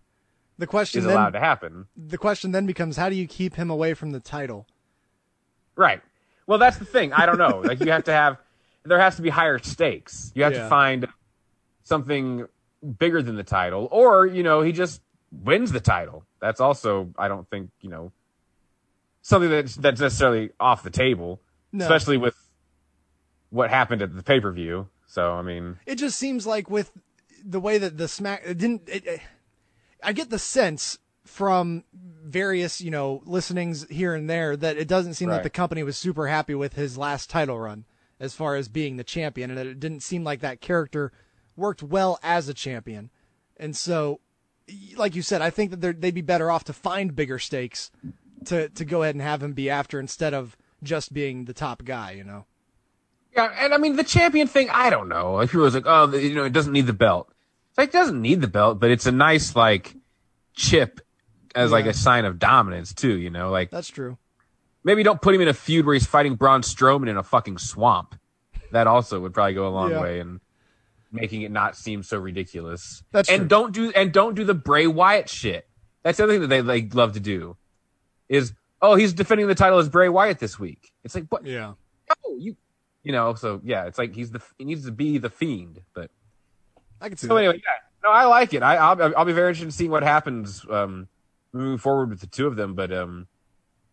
the 0.58 0.68
question 0.68 1.00
is 1.00 1.06
then, 1.06 1.14
allowed 1.16 1.32
to 1.34 1.40
happen. 1.40 1.88
The 1.98 2.18
question 2.18 2.52
then 2.52 2.66
becomes, 2.66 2.98
how 2.98 3.10
do 3.10 3.16
you 3.16 3.28
keep 3.28 3.56
him 3.56 3.70
away 3.70 3.94
from 3.94 4.12
the 4.12 4.20
title? 4.20 4.68
Right. 5.76 6.02
Well, 6.48 6.58
that's 6.60 6.78
the 6.78 6.86
thing. 6.86 7.14
I 7.14 7.26
don't 7.26 7.38
know. 7.38 7.62
like 7.64 7.80
you 7.80 7.92
have 7.92 8.04
to 8.06 8.12
have 8.14 8.38
there 8.84 9.00
has 9.00 9.16
to 9.18 9.22
be 9.22 9.30
higher 9.30 9.60
stakes. 9.60 10.32
You 10.36 10.44
have 10.44 10.54
Yeah. 10.54 10.64
to 10.64 10.70
find 10.70 11.08
something 11.92 12.48
bigger 12.98 13.22
than 13.22 13.36
the 13.36 13.44
title 13.44 13.90
or, 13.92 14.26
you 14.26 14.44
know, 14.44 14.62
he 14.62 14.72
just 14.72 15.02
wins 15.30 15.74
the 15.74 15.82
title. 15.82 16.24
That's 16.40 16.62
also 16.62 17.14
I 17.18 17.28
don't 17.28 17.48
think, 17.50 17.70
you 17.82 17.90
know, 17.90 18.14
something 19.22 19.50
that's 19.50 19.76
that's 19.76 20.00
necessarily 20.00 20.52
off 20.58 20.84
the 20.84 20.90
table, 20.90 21.42
No. 21.74 21.84
especially 21.84 22.16
with 22.18 22.36
what 23.50 23.70
happened 23.70 24.02
at 24.02 24.16
the 24.16 24.24
pay-per-view. 24.24 24.88
So, 25.06 25.34
I 25.34 25.42
mean, 25.42 25.78
It 25.86 25.96
just 25.96 26.18
seems 26.18 26.48
like 26.48 26.70
with 26.70 26.92
the 27.46 27.60
way 27.60 27.78
that 27.78 27.98
the 27.98 28.08
smack 28.08 28.42
it 28.46 28.58
didn't. 28.58 28.88
It, 28.88 29.06
it- 29.06 29.22
I 30.02 30.14
get 30.14 30.30
the 30.32 30.40
sense 30.40 30.98
from 31.26 31.84
various 31.94 32.82
you 32.82 32.90
know 32.90 33.22
listenings 33.26 33.86
here 33.90 34.16
and 34.16 34.30
there 34.30 34.56
that 34.58 34.78
it 34.78 34.88
doesn't 34.88 35.14
seem 35.16 35.30
like 35.30 35.44
the 35.44 35.50
company 35.52 35.84
was 35.84 35.98
super 35.98 36.28
happy 36.28 36.56
with 36.56 36.74
his 36.74 36.98
last 36.98 37.30
title 37.30 37.60
run 37.60 37.86
as 38.20 38.34
far 38.34 38.56
as 38.56 38.68
being 38.70 38.98
the 38.98 39.04
champion, 39.04 39.52
and 39.52 39.60
it 39.60 39.80
didn't 39.80 40.02
seem 40.02 40.24
like 40.24 40.40
that 40.40 40.62
character 40.62 41.12
worked 41.62 41.82
well 41.84 42.20
as 42.24 42.50
a 42.50 42.54
champion. 42.54 43.10
And 43.58 43.76
so, 43.78 44.20
like 44.98 45.16
you 45.16 45.22
said, 45.22 45.42
I 45.42 45.50
think 45.50 45.72
that 45.80 46.02
they'd 46.02 46.14
be 46.14 46.22
better 46.22 46.52
off 46.52 46.64
to 46.66 46.74
find 46.74 47.16
bigger 47.16 47.40
stakes 47.40 47.92
to 48.46 48.70
to 48.70 48.84
go 48.84 49.04
ahead 49.04 49.16
and 49.16 49.22
have 49.22 49.42
him 49.44 49.54
be 49.54 49.70
after 49.70 50.00
instead 50.00 50.34
of 50.34 50.58
just 50.84 51.14
being 51.14 51.46
the 51.46 51.54
top 51.54 51.86
guy. 51.86 52.12
You 52.12 52.24
know. 52.24 52.46
Yeah, 53.36 53.50
and 53.58 53.74
I 53.74 53.78
mean 53.78 53.96
the 53.96 54.04
champion 54.04 54.48
thing. 54.48 54.70
I 54.72 54.90
don't 54.90 55.08
know. 55.08 55.36
Like 55.36 55.50
people 55.50 55.62
was 55.62 55.76
like, 55.76 55.86
oh, 55.86 56.14
you 56.16 56.36
know, 56.36 56.44
it 56.44 56.52
doesn't 56.54 56.74
need 56.74 56.88
the 56.88 56.94
belt. 56.94 57.32
It's 57.70 57.78
like 57.78 57.90
it 57.90 57.94
doesn't 57.94 58.22
need 58.22 58.42
the 58.42 58.48
belt, 58.48 58.80
but 58.80 58.92
it's 58.92 59.06
a 59.06 59.12
nice 59.12 59.56
like 59.56 59.96
chip 60.54 61.00
as 61.56 61.72
like 61.72 61.86
a 61.86 61.94
sign 61.94 62.26
of 62.26 62.40
dominance 62.40 62.94
too. 62.94 63.18
You 63.18 63.30
know, 63.30 63.52
like 63.52 63.70
That's 63.72 63.88
true. 63.88 64.18
maybe 64.84 65.04
don't 65.04 65.22
put 65.22 65.34
him 65.36 65.42
in 65.42 65.48
a 65.48 65.54
feud 65.54 65.86
where 65.86 65.94
he's 65.94 66.06
fighting 66.06 66.36
Braun 66.36 66.62
Strowman 66.62 67.08
in 67.10 67.16
a 67.18 67.24
fucking 67.24 67.58
swamp. 67.60 68.16
That 68.72 68.88
also 68.88 69.20
would 69.22 69.34
probably 69.34 69.54
go 69.54 69.68
a 69.68 69.70
long 69.70 69.92
Yeah. 69.92 70.02
way 70.02 70.20
in 70.20 70.42
making 71.12 71.42
it 71.42 71.52
not 71.52 71.76
seem 71.76 72.04
so 72.04 72.18
ridiculous. 72.18 73.04
That's 73.12 73.30
and 73.30 73.42
true. 73.42 73.48
don't 73.48 73.74
do 73.74 73.92
and 73.92 74.12
don't 74.12 74.36
do 74.36 74.44
the 74.44 74.54
Bray 74.54 74.88
Wyatt 74.88 75.30
shit. 75.30 75.68
That's 76.04 76.18
the 76.18 76.24
other 76.24 76.34
thing 76.34 76.42
that 76.42 76.48
they 76.48 76.62
like 76.62 76.94
love 76.96 77.14
to 77.14 77.20
do. 77.20 77.58
Is 78.30 78.54
oh 78.82 78.96
he's 78.96 79.14
defending 79.14 79.48
the 79.48 79.56
title 79.56 79.80
as 79.80 79.90
Bray 79.90 80.10
Wyatt 80.10 80.40
this 80.40 80.60
week. 80.60 80.92
It's 81.04 81.16
like 81.16 81.26
what? 81.30 81.46
Yeah. 81.46 81.74
No, 82.10 82.38
you 82.38 82.56
you 83.04 83.12
know. 83.12 83.34
So 83.36 83.62
yeah, 83.64 83.86
it's 83.86 83.98
like 83.98 84.16
he's 84.16 84.32
the 84.32 84.42
he 84.58 84.66
needs 84.66 84.86
to 84.86 84.92
be 84.92 85.18
the 85.18 85.30
fiend. 85.30 85.82
But 85.94 86.12
I 87.00 87.10
can 87.10 87.18
see 87.18 87.28
so 87.28 87.36
that. 87.36 87.40
anyway, 87.42 87.56
yeah. 87.58 87.72
No, 88.04 88.10
I 88.10 88.26
like 88.26 88.54
it. 88.54 88.64
I 88.64 88.78
I'll, 88.78 89.16
I'll 89.18 89.26
be 89.26 89.34
very 89.34 89.50
interested 89.50 89.66
in 89.66 89.72
seeing 89.72 89.92
what 89.92 90.04
happens 90.04 90.66
um, 90.70 91.08
moving 91.54 91.78
forward 91.78 92.10
with 92.10 92.20
the 92.22 92.28
two 92.28 92.48
of 92.48 92.56
them. 92.56 92.74
But 92.74 92.92
um, 92.92 93.28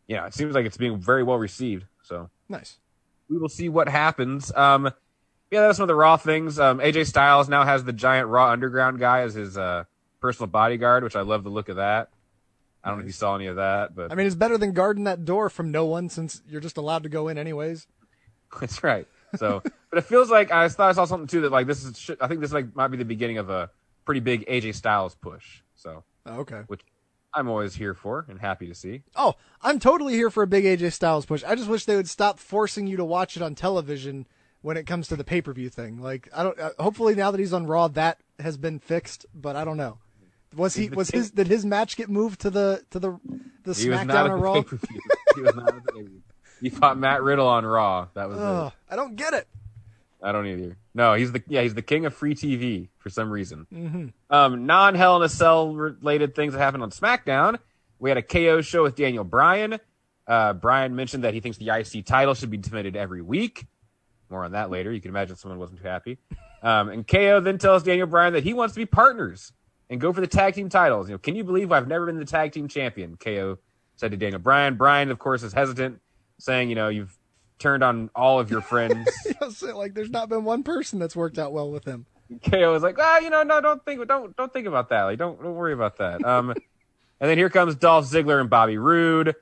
yeah, 0.07 0.27
it 0.27 0.35
seems 0.35 0.55
like 0.55 0.67
it's 0.67 0.77
being 0.79 0.99
very 1.01 1.23
well 1.23 1.39
received. 1.39 1.85
So 2.03 2.31
Nice. 2.49 2.79
we 3.29 3.37
will 3.39 3.51
see 3.51 3.69
what 3.69 3.89
happens. 3.89 4.51
Um, 4.55 4.91
yeah, 5.51 5.63
that's 5.63 5.77
some 5.79 5.85
of 5.85 5.89
the 5.89 5.95
Raw 5.95 6.17
things. 6.17 6.59
Um, 6.59 6.79
AJ 6.79 7.07
Styles 7.07 7.49
now 7.49 7.65
has 7.65 7.85
the 7.85 7.93
giant 7.93 8.29
Raw 8.29 8.51
Underground 8.51 8.99
guy 8.99 9.21
as 9.21 9.35
his 9.35 9.57
uh, 9.57 9.85
personal 10.21 10.49
bodyguard, 10.49 11.05
which 11.05 11.17
I 11.17 11.23
love 11.23 11.45
the 11.45 11.51
look 11.51 11.69
of 11.69 11.77
that. 11.77 12.11
I 12.85 12.89
don't 12.91 12.99
know 12.99 13.03
if 13.03 13.07
you 13.09 13.13
saw 13.13 13.35
any 13.35 13.47
of 13.47 13.57
that, 13.57 13.95
but 13.95 14.13
I 14.13 14.15
mean, 14.15 14.27
it's 14.27 14.37
better 14.37 14.57
than 14.57 14.73
guarding 14.73 15.05
that 15.05 15.25
door 15.25 15.51
from 15.51 15.71
no 15.71 15.85
one 15.85 16.09
since 16.09 16.41
you're 16.49 16.61
just 16.61 16.77
allowed 16.77 17.03
to 17.03 17.09
go 17.09 17.29
in 17.29 17.37
anyways. 17.37 17.87
that's 18.61 18.83
right. 18.83 19.07
So, 19.37 19.63
but 19.91 19.99
it 19.99 20.05
feels 20.05 20.31
like 20.31 20.51
I 20.51 20.69
thought 20.69 20.89
I 20.89 20.93
saw 20.93 21.05
something 21.05 21.27
too 21.27 21.43
that 21.43 21.53
like 21.53 21.67
this 21.67 21.85
is. 21.85 22.11
I 22.21 22.29
think 22.29 22.41
this 22.41 22.53
like 22.53 22.75
might 22.77 22.89
be 22.89 22.97
the 22.97 23.05
beginning 23.05 23.39
of 23.39 23.51
a 23.51 23.69
pretty 24.05 24.21
big 24.21 24.47
AJ 24.47 24.75
Styles 24.77 25.15
push. 25.17 25.61
So, 25.77 26.05
Oh, 26.25 26.41
okay. 26.41 26.63
which 26.69 26.81
I'm 27.35 27.49
always 27.49 27.75
here 27.75 27.93
for 27.95 28.25
and 28.29 28.41
happy 28.41 28.69
to 28.69 28.75
see. 28.75 29.03
Oh, 29.17 29.35
I'm 29.61 29.79
totally 29.79 30.15
here 30.15 30.31
for 30.31 30.43
a 30.43 30.47
big 30.47 30.65
AJ 30.65 30.93
Styles 30.93 31.27
push. 31.27 31.45
I 31.45 31.57
just 31.57 31.69
wish 31.69 31.85
they 31.85 31.97
would 31.97 32.09
stop 32.09 32.39
forcing 32.39 32.87
you 32.87 32.97
to 32.97 33.05
watch 33.05 33.37
it 33.37 33.43
on 33.43 33.55
television 33.55 34.27
when 34.63 34.77
it 34.77 34.87
comes 34.87 35.09
to 35.09 35.17
the 35.17 35.25
pay 35.25 35.41
per 35.41 35.53
view 35.53 35.69
thing. 35.69 36.01
Like, 36.01 36.29
I 36.35 36.43
don't. 36.43 36.59
Uh, 36.59 36.71
hopefully, 36.79 37.15
now 37.15 37.31
that 37.31 37.39
he's 37.39 37.53
on 37.53 37.67
Raw, 37.67 37.89
that 37.89 38.19
has 38.39 38.57
been 38.57 38.79
fixed. 38.79 39.27
But 39.35 39.57
I 39.57 39.65
don't 39.65 39.77
know. 39.77 39.99
Was 40.57 40.75
he? 40.75 40.89
Was 40.89 41.11
his? 41.11 41.31
Did 41.31 41.47
his 41.47 41.65
match 41.65 41.97
get 41.97 42.09
moved 42.09 42.41
to 42.41 42.51
the 42.51 42.85
to 42.91 42.99
the 42.99 43.21
the 43.65 43.75
He 43.75 43.89
was 43.89 44.01
SmackDown 44.01 44.07
not 44.07 44.31
or 44.31 44.37
the 44.37 44.43
Raw? 44.43 44.63
He 45.35 45.43
was 45.43 45.55
not 45.55 45.69
at 45.69 45.85
the 45.85 45.93
pay-per-view. 45.93 46.23
He 46.61 46.71
fought 46.71 46.99
Matt 46.99 47.23
Riddle 47.23 47.47
on 47.47 47.65
Raw. 47.65 48.09
That 48.15 48.29
was 48.29 48.39
Ugh, 48.39 48.73
it. 48.73 48.93
I 48.93 48.97
don't 48.97 49.15
get 49.15 49.35
it. 49.35 49.47
I 50.21 50.33
don't 50.33 50.47
either. 50.47 50.77
No, 50.95 51.15
he's 51.15 51.31
the 51.31 51.43
yeah 51.47 51.63
he's 51.63 51.75
the 51.75 51.83
king 51.83 52.07
of 52.07 52.15
free 52.15 52.35
TV 52.35 52.89
for 52.99 53.11
some 53.11 53.31
reason. 53.31 53.67
Mm-hmm. 53.73 54.07
Um, 54.35 54.67
non 54.67 54.95
Hell 54.95 55.17
in 55.17 55.23
a 55.23 55.29
Cell 55.29 55.75
related 55.75 56.35
things 56.35 56.55
that 56.55 56.59
happened 56.59 56.83
on 56.83 56.91
SmackDown. 56.91 57.59
We 58.01 58.11
had 58.11 58.17
a 58.17 58.23
KO 58.23 58.61
show 58.61 58.83
with 58.83 58.97
Daniel 58.97 59.25
Bryan. 59.25 59.79
Uh, 60.27 60.53
Bryan 60.53 60.95
mentioned 60.95 61.25
that 61.25 61.35
he 61.35 61.41
thinks 61.41 61.59
the 61.59 61.71
IC 61.71 62.05
title 62.05 62.35
should 62.35 62.51
be 62.51 62.57
defended 62.57 62.97
every 62.97 63.23
week. 63.23 63.67
More 64.31 64.45
on 64.45 64.53
that 64.53 64.71
later. 64.71 64.93
You 64.93 65.01
can 65.01 65.11
imagine 65.11 65.37
someone 65.37 65.59
wasn't 65.59 65.81
too 65.81 65.89
happy. 65.89 66.19
Um, 66.63 66.89
and 66.89 67.07
KO 67.07 67.41
then 67.41 67.59
tells 67.59 67.83
Daniel 67.83 68.07
Bryan 68.07 68.33
that 68.35 68.45
he 68.45 68.53
wants 68.53 68.75
to 68.75 68.81
be 68.81 68.87
partners 68.87 69.53
and 69.91 70.01
go 70.01 70.13
for 70.13 70.21
the 70.21 70.27
tag 70.27 70.55
team 70.55 70.69
titles. 70.69 71.09
You 71.09 71.15
know, 71.15 71.19
can 71.19 71.35
you 71.35 71.45
believe 71.45 71.73
I've 71.73 71.89
never 71.89 72.07
been 72.07 72.19
the 72.19 72.25
tag 72.25 72.53
team 72.53 72.69
champion? 72.69 73.17
KO 73.17 73.59
said 73.97 74.11
to 74.11 74.17
Daniel 74.17 74.41
Bryan. 74.41 74.77
Bryan, 74.77 75.11
of 75.11 75.19
course, 75.19 75.43
is 75.43 75.53
hesitant, 75.53 76.01
saying, 76.39 76.69
you 76.69 76.75
know, 76.75 76.89
you've 76.89 77.17
turned 77.59 77.83
on 77.83 78.11
all 78.15 78.39
of 78.41 78.51
your 78.51 78.61
friends. 78.61 79.09
Like 79.63 79.95
there's 79.95 80.11
not 80.11 80.29
been 80.29 80.45
one 80.45 80.63
person 80.63 80.99
that's 80.99 81.17
worked 81.17 81.39
out 81.39 81.53
well 81.53 81.71
with 81.71 81.85
him. 81.85 82.07
KO 82.51 82.73
was 82.73 82.83
like, 82.83 82.97
ah, 82.99 83.19
you 83.19 83.31
know, 83.31 83.43
no, 83.43 83.61
don't 83.61 83.83
think, 83.85 84.07
don't, 84.07 84.37
don't 84.37 84.53
think 84.53 84.67
about 84.67 84.91
that. 84.91 85.05
Like, 85.05 85.19
don't, 85.19 85.41
don't 85.43 85.55
worry 85.55 85.73
about 85.73 85.97
that. 85.99 86.23
Um, 86.25 86.51
and 87.21 87.31
then 87.31 87.39
here 87.39 87.49
comes 87.49 87.75
Dolph 87.77 88.05
Ziggler 88.05 88.41
and 88.41 88.51
Bobby 88.51 88.77
Roode. 88.77 89.35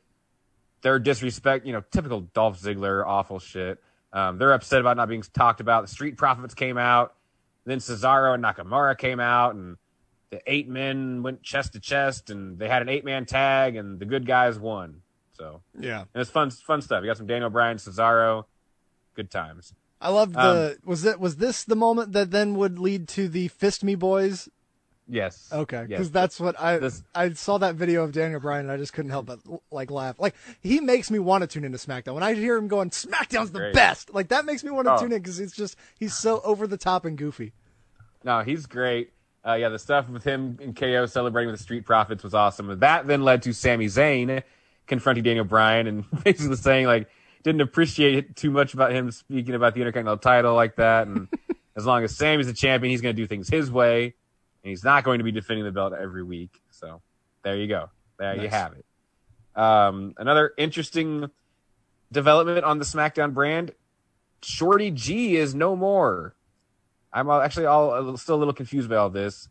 Their 0.82 0.98
disrespect, 0.98 1.66
you 1.66 1.72
know, 1.72 1.82
typical 1.90 2.20
Dolph 2.20 2.60
Ziggler, 2.60 3.04
awful 3.04 3.40
shit. 3.40 3.82
Um, 4.12 4.38
they're 4.38 4.52
upset 4.52 4.80
about 4.80 4.96
not 4.96 5.08
being 5.08 5.22
talked 5.22 5.60
about. 5.60 5.82
The 5.82 5.88
Street 5.88 6.16
Profits 6.16 6.54
came 6.54 6.78
out. 6.78 7.14
Then 7.64 7.78
Cesaro 7.78 8.34
and 8.34 8.42
Nakamura 8.44 8.96
came 8.96 9.18
out, 9.20 9.54
and 9.56 9.76
the 10.30 10.40
eight 10.46 10.68
men 10.68 11.22
went 11.22 11.42
chest 11.42 11.72
to 11.72 11.80
chest, 11.80 12.30
and 12.30 12.58
they 12.58 12.68
had 12.68 12.80
an 12.82 12.88
eight 12.88 13.04
man 13.04 13.26
tag, 13.26 13.76
and 13.76 13.98
the 13.98 14.04
good 14.04 14.26
guys 14.26 14.58
won. 14.58 15.02
So, 15.32 15.62
Yeah. 15.78 16.00
and 16.14 16.20
it's 16.20 16.30
fun, 16.30 16.50
fun 16.50 16.80
stuff. 16.80 17.02
You 17.02 17.08
got 17.10 17.16
some 17.18 17.26
Daniel 17.26 17.50
Bryan, 17.50 17.76
Cesaro, 17.76 18.44
good 19.14 19.30
times. 19.30 19.74
I 20.00 20.10
love 20.10 20.32
the. 20.34 20.78
was 20.84 21.04
it? 21.04 21.18
Was 21.18 21.36
this 21.36 21.64
the 21.64 21.74
moment 21.76 22.12
that 22.12 22.30
then 22.30 22.54
would 22.54 22.78
lead 22.78 23.08
to 23.08 23.28
the 23.28 23.48
Fist 23.48 23.82
Me 23.82 23.94
Boys? 23.94 24.48
Yes. 25.08 25.48
Okay, 25.52 25.82
because 25.88 26.06
Yes. 26.06 26.10
that's 26.10 26.40
what 26.40 26.58
I 26.60 26.78
This- 26.78 27.02
I 27.14 27.32
saw 27.32 27.58
that 27.58 27.76
video 27.76 28.02
of 28.02 28.12
Daniel 28.12 28.40
Bryan 28.40 28.62
and 28.66 28.72
I 28.72 28.76
just 28.76 28.92
couldn't 28.92 29.12
help 29.12 29.26
but 29.26 29.38
like 29.70 29.90
laugh. 29.90 30.18
Like 30.18 30.34
he 30.60 30.80
makes 30.80 31.10
me 31.10 31.18
want 31.20 31.42
to 31.42 31.46
tune 31.46 31.64
into 31.64 31.78
SmackDown 31.78 32.14
when 32.14 32.22
I 32.24 32.34
hear 32.34 32.56
him 32.56 32.66
going 32.66 32.90
SmackDown's 32.90 33.52
the 33.52 33.60
Great. 33.60 33.74
best. 33.74 34.12
Like 34.12 34.28
that 34.28 34.44
makes 34.44 34.64
me 34.64 34.70
want 34.70 34.86
to 34.88 34.94
Oh. 34.94 34.98
tune 34.98 35.12
in 35.12 35.18
because 35.22 35.38
it's 35.38 35.54
just 35.54 35.76
he's 35.98 36.14
so 36.16 36.40
over 36.40 36.66
the 36.66 36.76
top 36.76 37.04
and 37.04 37.16
goofy. 37.16 37.52
No, 38.24 38.40
he's 38.42 38.66
great. 38.66 39.12
Uh, 39.46 39.54
yeah, 39.54 39.68
the 39.68 39.78
stuff 39.78 40.08
with 40.08 40.24
him 40.24 40.58
and 40.60 40.74
KO 40.74 41.06
celebrating 41.06 41.50
with 41.52 41.60
the 41.60 41.62
Street 41.62 41.86
Profits 41.86 42.24
was 42.24 42.34
awesome. 42.34 42.80
That 42.80 43.06
then 43.06 43.22
led 43.22 43.42
to 43.42 43.52
Sami 43.52 43.86
Zayn 43.86 44.42
confronting 44.88 45.22
Daniel 45.22 45.44
Bryan 45.44 45.86
and 45.86 46.04
basically 46.24 46.56
saying 46.56 46.86
like 46.86 47.08
didn't 47.44 47.60
appreciate 47.60 48.16
it 48.16 48.34
too 48.34 48.50
much 48.50 48.74
about 48.74 48.90
him 48.90 49.08
speaking 49.12 49.54
about 49.54 49.74
the 49.74 49.80
Intercontinental 49.82 50.18
title 50.18 50.54
like 50.56 50.74
that. 50.76 51.06
And 51.06 51.28
as 51.76 51.86
long 51.86 52.02
as 52.02 52.16
Sammy's 52.16 52.48
the 52.48 52.52
champion, 52.52 52.90
he's 52.90 53.00
going 53.02 53.14
to 53.14 53.22
do 53.22 53.28
things 53.28 53.48
his 53.48 53.70
way, 53.70 54.14
and 54.66 54.70
he's 54.70 54.82
not 54.82 55.04
going 55.04 55.18
to 55.18 55.24
be 55.24 55.30
defending 55.30 55.64
the 55.64 55.70
belt 55.70 55.92
every 55.92 56.24
week. 56.24 56.60
So 56.70 57.00
there 57.44 57.56
you 57.56 57.68
go. 57.68 57.88
There 58.18 58.34
you 58.34 58.48
have 58.48 58.72
it. 58.72 58.84
Um, 59.54 60.14
another 60.18 60.52
interesting 60.58 61.30
development 62.10 62.64
on 62.64 62.80
the 62.80 62.84
SmackDown 62.84 63.32
brand: 63.32 63.70
Shorty 64.42 64.90
G 64.90 65.36
is 65.36 65.54
no 65.54 65.76
more. 65.76 66.34
I'm 67.12 67.30
actually 67.30 67.66
all 67.66 68.16
still 68.16 68.34
a 68.34 68.40
little 68.40 68.52
confused 68.52 68.90
by 68.90 68.96
all 68.96 69.08
this. 69.08 69.48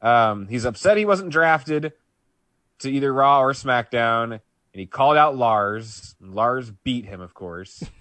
Um, 0.00 0.48
he's 0.48 0.64
upset 0.64 0.96
he 0.96 1.04
wasn't 1.04 1.28
drafted 1.28 1.92
to 2.78 2.90
either 2.90 3.12
Raw 3.12 3.42
or 3.42 3.52
SmackDown, 3.52 4.32
and 4.32 4.40
he 4.72 4.86
called 4.86 5.18
out 5.18 5.36
Lars. 5.36 6.16
Lars 6.22 6.70
beat 6.70 7.04
him, 7.04 7.20
of 7.20 7.34
course. 7.34 7.84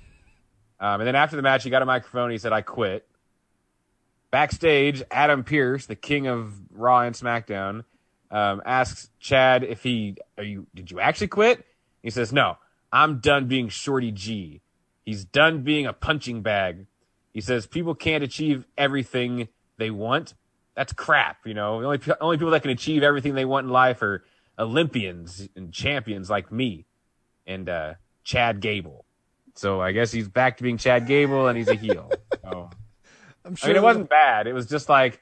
Um, 0.79 1.01
and 1.01 1.07
then 1.07 1.15
after 1.15 1.35
the 1.35 1.41
match, 1.41 1.63
he 1.63 1.71
got 1.71 1.81
a 1.81 1.87
microphone. 1.87 2.25
And 2.25 2.33
he 2.33 2.37
said, 2.37 2.53
"I 2.53 2.61
quit." 2.61 3.07
Backstage, 4.31 5.03
Adam 5.09 5.43
Pearce, 5.43 5.85
the 5.85 5.95
king 5.95 6.27
of 6.27 6.53
Raw 6.71 7.01
and 7.01 7.15
SmackDown, 7.15 7.83
um, 8.29 8.61
asks 8.65 9.09
Chad 9.19 9.63
if 9.63 9.83
he, 9.83 10.17
"Are 10.37 10.43
you? 10.43 10.67
Did 10.75 10.91
you 10.91 10.99
actually 10.99 11.29
quit?" 11.29 11.65
He 12.03 12.09
says, 12.09 12.33
"No, 12.33 12.57
I'm 12.91 13.19
done 13.19 13.47
being 13.47 13.69
Shorty 13.69 14.11
G. 14.11 14.61
He's 15.05 15.23
done 15.23 15.63
being 15.63 15.85
a 15.85 15.93
punching 15.93 16.41
bag." 16.41 16.87
He 17.33 17.41
says 17.41 17.67
people 17.67 17.95
can't 17.95 18.23
achieve 18.23 18.65
everything 18.77 19.47
they 19.77 19.91
want. 19.91 20.33
That's 20.75 20.91
crap. 20.93 21.45
You 21.45 21.53
know, 21.53 21.79
the 21.79 21.87
only 21.87 21.99
only 22.19 22.37
people 22.37 22.51
that 22.51 22.61
can 22.61 22.71
achieve 22.71 23.03
everything 23.03 23.35
they 23.35 23.45
want 23.45 23.65
in 23.65 23.71
life 23.71 24.01
are 24.01 24.23
Olympians 24.59 25.47
and 25.55 25.71
champions 25.71 26.29
like 26.29 26.51
me 26.51 26.85
and 27.45 27.69
uh, 27.69 27.93
Chad 28.23 28.59
Gable. 28.59 29.05
So 29.55 29.81
I 29.81 29.91
guess 29.91 30.11
he's 30.11 30.27
back 30.27 30.57
to 30.57 30.63
being 30.63 30.77
Chad 30.77 31.07
Gable 31.07 31.47
and 31.47 31.57
he's 31.57 31.67
a 31.67 31.75
heel. 31.75 32.11
So, 32.43 32.69
I'm 33.47 33.55
I 33.63 33.67
mean, 33.67 33.75
it 33.75 33.83
wasn't 33.83 34.09
bad. 34.09 34.47
It 34.47 34.53
was 34.53 34.67
just 34.67 34.89
like, 34.89 35.21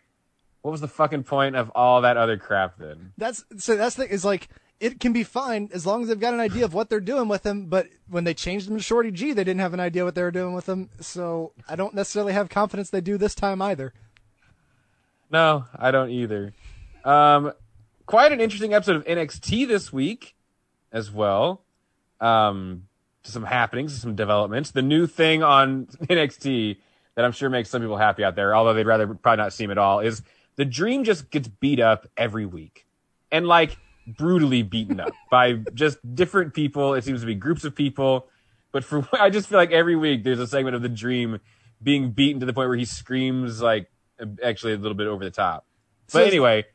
what 0.62 0.72
was 0.72 0.82
the 0.82 0.88
fucking 0.88 1.24
point 1.24 1.56
of 1.56 1.70
all 1.76 2.02
that 2.02 2.18
other 2.18 2.38
crap 2.38 2.78
then? 2.78 3.14
That's 3.18 3.45
so 3.58 3.76
that's 3.76 3.95
the 3.95 4.04
thing 4.04 4.12
is 4.12 4.26
like 4.26 4.50
it 4.80 5.00
can 5.00 5.14
be 5.14 5.24
fine 5.24 5.70
as 5.74 5.86
long 5.86 6.02
as 6.02 6.10
they've 6.10 6.20
got 6.20 6.34
an 6.34 6.40
idea 6.40 6.66
of 6.66 6.74
what 6.74 6.90
they're 6.90 7.00
doing 7.00 7.28
with 7.28 7.45
him. 7.45 7.68
But 7.68 7.88
when 8.10 8.24
they 8.24 8.34
changed 8.34 8.70
him 8.70 8.76
to 8.76 8.84
Shorty 8.84 9.12
G, 9.12 9.32
they 9.32 9.44
didn't 9.44 9.62
have 9.62 9.74
an 9.74 9.80
idea 9.80 10.04
what 10.04 10.16
they 10.16 10.24
were 10.24 10.32
doing 10.32 10.54
with 10.54 10.68
him. 10.68 10.90
So 11.00 11.54
I 11.70 11.76
don't 11.76 11.94
necessarily 11.94 12.34
have 12.34 12.50
confidence 12.50 12.90
they 12.90 13.02
do 13.02 13.18
this 13.18 13.36
time 13.36 13.62
either. 13.62 13.94
No, 15.32 15.66
I 15.76 15.92
don't 15.92 16.10
either. 16.10 16.54
Um, 17.04 17.54
quite 18.06 18.32
an 18.32 18.42
interesting 18.42 18.74
episode 18.74 18.98
of 18.98 19.06
NXT 19.06 19.68
this 19.68 19.94
week 19.94 20.36
as 20.92 21.12
well. 21.12 21.62
Um, 22.20 22.88
some 23.24 23.44
happenings, 23.44 24.00
some 24.00 24.16
developments. 24.16 24.72
The 24.72 24.82
new 24.82 25.08
thing 25.08 25.44
on 25.44 25.86
NXT 26.04 26.78
that 27.16 27.26
I'm 27.26 27.32
sure 27.32 27.50
makes 27.50 27.69
some 27.69 27.82
people 27.82 27.98
happy 27.98 28.24
out 28.24 28.35
there, 28.35 28.56
although 28.56 28.74
they'd 28.74 28.85
rather 28.85 29.08
probably 29.08 29.44
not 29.44 29.53
see 29.53 29.64
him 29.64 29.72
at 29.72 29.77
all, 29.77 30.00
is 30.00 30.22
the 30.56 30.66
Dream 30.66 31.03
just 31.03 31.30
gets 31.32 31.48
beat 31.48 31.80
up 31.80 32.08
every 32.18 32.45
week. 32.45 32.85
And 33.32 33.48
like 33.48 33.77
brutally 34.08 34.64
beaten 34.64 35.00
up 35.00 35.14
by 35.32 35.53
just 35.74 35.98
different 36.16 36.53
people. 36.53 36.94
It 36.94 37.03
seems 37.03 37.22
to 37.22 37.26
be 37.26 37.35
groups 37.35 37.64
of 37.64 37.76
people. 37.76 38.27
But 38.72 38.84
for 38.84 39.08
I 39.14 39.30
just 39.30 39.48
feel 39.48 39.58
like 39.58 39.72
every 39.72 39.95
week 39.95 40.24
there's 40.24 40.40
a 40.40 40.48
segment 40.48 40.76
of 40.76 40.82
the 40.82 40.90
Dream 40.90 41.40
being 41.82 42.11
beaten 42.11 42.40
to 42.40 42.45
the 42.45 42.53
point 42.53 42.69
where 42.69 42.77
he 42.77 42.85
screams 42.85 43.61
like 43.61 43.90
actually 44.44 44.74
a 44.74 44.77
little 44.77 44.98
bit 44.98 45.08
over 45.08 45.24
the 45.24 45.32
top. 45.32 45.66
So 46.08 46.19
But 46.19 46.27
anyway, 46.27 46.66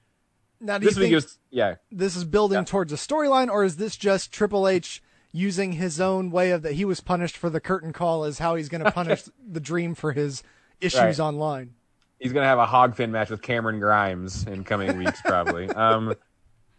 Now, 0.60 0.78
this 0.78 0.96
week 0.96 1.12
was 1.12 1.38
yeah. 1.50 1.76
this 1.90 2.16
is 2.16 2.24
building 2.24 2.64
towards 2.64 2.92
a 2.92 2.96
storyline, 2.96 3.48
or 3.48 3.64
is 3.64 3.76
this 3.76 3.96
just 3.96 4.32
Triple 4.32 4.66
H 4.66 5.02
using 5.32 5.72
his 5.72 6.00
own 6.00 6.30
way 6.30 6.50
of 6.50 6.62
that 6.62 6.72
he 6.72 6.84
was 6.84 7.00
punished 7.00 7.36
for 7.36 7.48
the 7.50 7.60
curtain 7.60 7.92
call 7.92 8.24
as 8.24 8.38
how 8.38 8.54
he's 8.56 8.68
going 8.68 8.82
to 8.84 8.90
punish 8.90 9.22
the 9.48 9.60
Dream 9.60 9.94
for 9.94 10.12
his 10.12 10.42
issues 10.80 11.00
Right. 11.00 11.20
online. 11.20 11.74
He's 12.18 12.32
gonna 12.34 12.46
have 12.46 12.58
a 12.58 12.66
hog 12.66 12.96
fin 12.96 13.12
match 13.12 13.30
with 13.30 13.40
Cameron 13.40 13.80
Grimes 13.80 14.46
in 14.46 14.62
coming 14.64 14.98
weeks, 14.98 15.20
probably. 15.22 15.68
Um, 15.74 16.14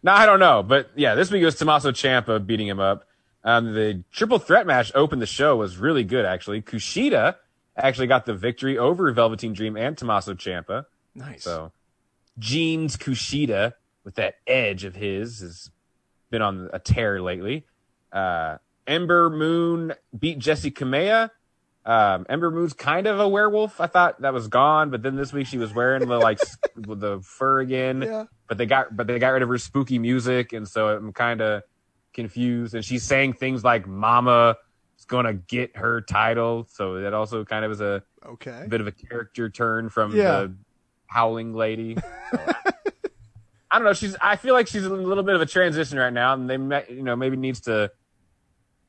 no, 0.04 0.12
I 0.12 0.26
don't 0.28 0.40
know, 0.40 0.62
but 0.64 0.90
yeah, 0.96 1.16
this 1.16 1.32
week 1.32 1.42
it 1.42 1.46
was 1.46 1.56
Tommaso 1.56 1.92
Ciampa 1.92 2.46
beating 2.46 2.68
him 2.68 2.80
up. 2.80 3.08
Um, 3.44 3.74
the 3.74 4.04
triple 4.12 4.38
threat 4.38 4.68
match 4.68 4.92
opened 4.94 5.20
the 5.22 5.26
show 5.28 5.56
was 5.56 5.78
really 5.78 6.04
good, 6.04 6.26
actually. 6.26 6.62
Kushida 6.62 7.36
actually 7.76 8.06
got 8.08 8.26
the 8.28 8.34
victory 8.36 8.78
over 8.78 9.12
Velveteen 9.12 9.54
Dream 9.54 9.76
and 9.78 9.98
Tommaso 9.98 10.34
Ciampa. 10.36 10.86
Nice. 11.16 11.44
So, 11.44 11.72
Jeans 12.38 12.98
Kushida 12.98 13.74
with 14.04 14.16
that 14.16 14.36
edge 14.46 14.84
of 14.84 14.96
his 14.96 15.40
has 15.40 15.72
been 16.30 16.42
on 16.42 16.70
a 16.74 16.80
tear 16.80 17.22
lately. 17.22 17.66
Uh, 18.12 18.58
Ember 18.88 19.30
Moon 19.30 19.94
beat 20.18 20.40
Jessi 20.40 20.72
Kamea. 20.74 21.30
Um, 21.86 22.26
Ember 22.30 22.52
Moon's 22.52 22.74
kind 22.74 23.08
of 23.08 23.20
a 23.20 23.28
werewolf. 23.28 23.82
I 23.82 23.88
thought 23.88 24.22
that 24.22 24.34
was 24.34 24.48
gone, 24.48 24.90
but 24.92 25.02
then 25.02 25.16
this 25.16 25.34
week 25.34 25.48
she 25.48 25.58
was 25.58 25.74
wearing 25.74 26.08
the 26.08 26.18
like 26.18 26.40
the 26.76 27.20
fur 27.24 27.60
again. 27.62 28.02
Yeah. 28.04 28.26
But 28.48 28.58
they 28.58 28.66
got 28.66 28.96
but 28.96 29.08
they 29.08 29.18
got 29.20 29.30
rid 29.30 29.42
of 29.44 29.50
her 29.50 29.58
spooky 29.58 29.98
music, 29.98 30.54
and 30.54 30.68
so 30.68 30.90
I'm 30.90 31.14
kind 31.14 31.42
of 31.42 31.64
confused. 32.14 32.76
And 32.76 32.84
she's 32.86 33.04
saying 33.04 33.34
things 33.34 33.64
like 33.64 33.88
"Mama 33.88 34.58
is 35.00 35.06
gonna 35.06 35.34
get 35.34 35.76
her 35.78 36.02
title," 36.02 36.68
so 36.70 37.02
that 37.02 37.14
also 37.14 37.46
kind 37.46 37.66
of 37.66 37.72
is 37.72 37.82
a 37.82 38.04
Okay. 38.26 38.66
bit 38.70 38.82
of 38.82 38.88
a 38.88 38.92
character 38.92 39.50
turn 39.50 39.90
from 39.90 40.16
Yeah. 40.16 40.24
the 40.42 40.56
howling 41.08 41.54
lady. 41.56 41.98
So, 42.32 42.40
I 43.72 43.78
don't 43.80 43.86
know. 43.86 43.94
She's. 43.94 44.16
I 44.22 44.36
feel 44.36 44.54
like 44.54 44.68
she's 44.68 44.86
in 44.86 44.92
a 44.92 44.96
little 44.96 45.24
bit 45.24 45.34
of 45.36 45.42
a 45.42 45.46
transition 45.46 45.98
right 45.98 46.12
now, 46.14 46.34
and 46.34 46.50
they, 46.50 46.86
you 46.94 47.02
know, 47.04 47.16
maybe 47.16 47.38
needs 47.38 47.62
to 47.62 47.90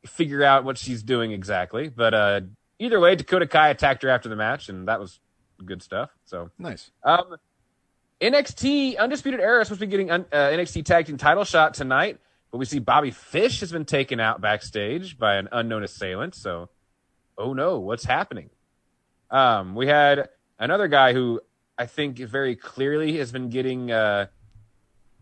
figure 0.06 0.42
out 0.42 0.64
what 0.64 0.78
she's 0.78 1.02
doing 1.02 1.32
exactly. 1.32 1.88
But 1.88 2.14
uh, 2.14 2.40
either 2.78 2.98
way, 3.00 3.14
Dakota 3.16 3.46
Kai 3.46 3.68
attacked 3.70 4.02
her 4.02 4.08
after 4.08 4.28
the 4.28 4.36
match, 4.36 4.68
and 4.68 4.88
that 4.88 4.98
was 5.00 5.20
good 5.64 5.82
stuff. 5.82 6.10
So 6.24 6.50
Nice. 6.58 6.90
um, 7.04 7.36
NXT 8.20 8.98
Undisputed 8.98 9.40
Era 9.40 9.60
is 9.62 9.68
supposed 9.68 9.80
to 9.80 9.86
be 9.86 9.90
getting 9.90 10.10
un- 10.10 10.26
uh, 10.32 10.36
NXT 10.36 10.84
Tag 10.84 11.06
Team 11.06 11.16
title 11.16 11.44
shot 11.44 11.74
tonight, 11.74 12.18
but 12.50 12.58
we 12.58 12.64
see 12.64 12.78
Bobby 12.78 13.10
Fish 13.10 13.60
has 13.60 13.72
been 13.72 13.84
taken 13.84 14.20
out 14.20 14.40
backstage 14.40 15.18
by 15.18 15.36
an 15.36 15.48
unknown 15.52 15.82
assailant. 15.82 16.34
So, 16.34 16.68
oh 17.38 17.52
no, 17.52 17.78
what's 17.80 18.04
happening? 18.04 18.50
Um, 19.30 19.74
we 19.74 19.86
had 19.86 20.28
another 20.58 20.88
guy 20.88 21.12
who 21.14 21.40
I 21.78 21.86
think 21.86 22.18
very 22.18 22.54
clearly 22.54 23.16
has 23.18 23.32
been 23.32 23.48
getting, 23.48 23.90
uh, 23.90 24.26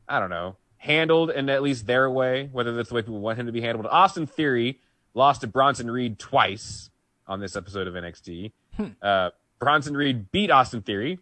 I 0.09 0.19
don't 0.21 0.31
know, 0.31 0.57
handled 0.81 1.31
in 1.31 1.51
at 1.51 1.63
least 1.63 1.87
their 1.87 2.11
way, 2.11 2.49
whether 2.53 2.75
that's 2.75 2.89
the 2.89 2.95
way 2.95 3.03
people 3.03 3.21
want 3.21 3.39
him 3.39 3.45
to 3.45 3.53
be 3.53 3.61
handled. 3.61 3.87
Austin 3.87 4.27
Theory 4.27 4.81
lost 5.13 5.43
to 5.43 5.47
Bronson 5.47 5.91
Reed 5.91 6.19
twice 6.19 6.89
on 7.29 7.39
this 7.39 7.55
episode 7.55 7.87
of 7.87 7.95
NXT. 7.95 8.53
Uh, 9.03 9.29
Bronson 9.59 9.95
Reed 9.95 10.33
beat 10.33 10.51
Austin 10.51 10.81
Theory. 10.81 11.19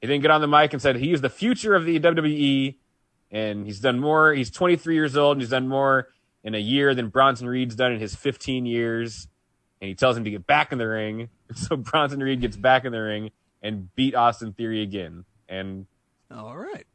He 0.00 0.06
didn't 0.06 0.22
get 0.22 0.30
on 0.30 0.40
the 0.40 0.48
mic 0.48 0.72
and 0.72 0.80
said 0.80 0.96
he 0.96 1.12
is 1.12 1.20
the 1.20 1.28
future 1.28 1.74
of 1.74 1.84
the 1.84 2.00
WWE, 2.00 2.76
and 3.30 3.66
he's 3.66 3.80
done 3.80 4.00
more. 4.00 4.32
He's 4.32 4.50
23 4.50 4.94
years 4.94 5.16
old, 5.18 5.36
and 5.36 5.42
he's 5.42 5.50
done 5.50 5.68
more 5.68 6.08
in 6.42 6.54
a 6.54 6.58
year 6.58 6.94
than 6.94 7.08
Bronson 7.08 7.46
Reed's 7.46 7.74
done 7.74 7.92
in 7.92 8.00
his 8.00 8.14
15 8.14 8.64
years. 8.64 9.28
And 9.82 9.88
he 9.88 9.94
tells 9.94 10.16
him 10.16 10.24
to 10.24 10.30
get 10.30 10.46
back 10.46 10.72
in 10.72 10.78
the 10.78 10.88
ring. 10.88 11.28
So 11.54 11.76
Bronson 11.76 12.20
Reed 12.20 12.40
gets 12.40 12.56
back 12.56 12.86
in 12.86 12.92
the 12.92 13.00
ring 13.00 13.30
and 13.62 13.94
beat 13.94 14.14
Austin 14.14 14.54
Theory 14.54 14.80
again. 14.82 15.26
And 15.46 15.86
All 16.34 16.56
right. 16.56 16.86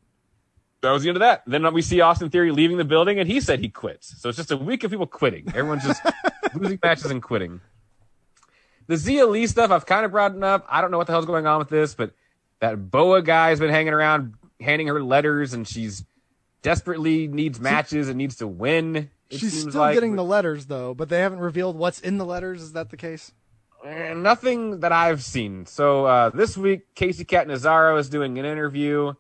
That 0.82 0.92
was 0.92 1.04
the 1.04 1.10
end 1.10 1.18
of 1.18 1.22
that. 1.22 1.44
Then 1.46 1.72
we 1.74 1.82
see 1.82 2.00
Austin 2.02 2.30
Theory 2.30 2.52
leaving 2.52 2.78
the 2.78 2.86
building, 2.86 3.20
and 3.20 3.30
he 3.30 3.42
said 3.42 3.60
he 3.60 3.70
quits. 3.70 4.16
So 4.22 4.30
it's 4.30 4.38
just 4.38 4.52
a 4.52 4.58
week 4.58 4.84
of 4.84 4.92
people 4.92 5.08
quitting. 5.08 5.46
Everyone's 5.50 5.84
just 5.84 6.02
losing 6.56 6.80
matches 6.82 7.12
and 7.12 7.22
quitting. 7.22 7.60
The 8.88 8.96
Xia 8.96 9.30
Li 9.30 9.46
stuff 9.46 9.72
I've 9.72 9.86
kind 9.86 10.06
of 10.06 10.12
brought 10.12 10.36
it 10.36 10.44
up. 10.44 10.66
I 10.70 10.82
don't 10.82 10.90
know 10.92 10.98
what 10.98 11.08
the 11.08 11.14
hell's 11.14 11.26
going 11.26 11.46
on 11.46 11.60
with 11.60 11.70
this, 11.70 11.94
but 11.94 12.14
that 12.60 12.90
Boa 12.90 13.22
guy 13.22 13.50
has 13.50 13.60
been 13.60 13.70
hanging 13.70 13.94
around, 13.94 14.36
handing 14.60 14.88
her 14.88 15.04
letters, 15.04 15.54
and 15.54 15.68
she's 15.68 16.06
desperately 16.62 17.28
needs 17.28 17.60
matches 17.60 18.10
and 18.10 18.18
needs 18.18 18.38
to 18.38 18.48
win. 18.48 19.10
It 19.30 19.40
She's 19.40 19.62
still 19.62 19.82
like. 19.82 19.94
getting 19.94 20.16
the 20.16 20.24
letters 20.24 20.66
though, 20.66 20.94
but 20.94 21.10
they 21.10 21.20
haven't 21.20 21.40
revealed 21.40 21.76
what's 21.76 22.00
in 22.00 22.18
the 22.18 22.26
letters. 22.26 22.62
Is 22.62 22.74
that 22.74 22.90
the 22.90 22.98
case? 22.98 23.32
Eh, 23.86 24.14
nothing 24.14 24.80
that 24.80 24.92
I've 24.92 25.24
seen. 25.24 25.66
So 25.66 26.06
uh, 26.06 26.30
this 26.32 26.58
week, 26.58 26.94
Kacy 26.96 27.28
Catanzaro 27.28 27.98
is 27.98 28.10
doing 28.10 28.38
an 28.40 28.46
interview. 28.46 29.14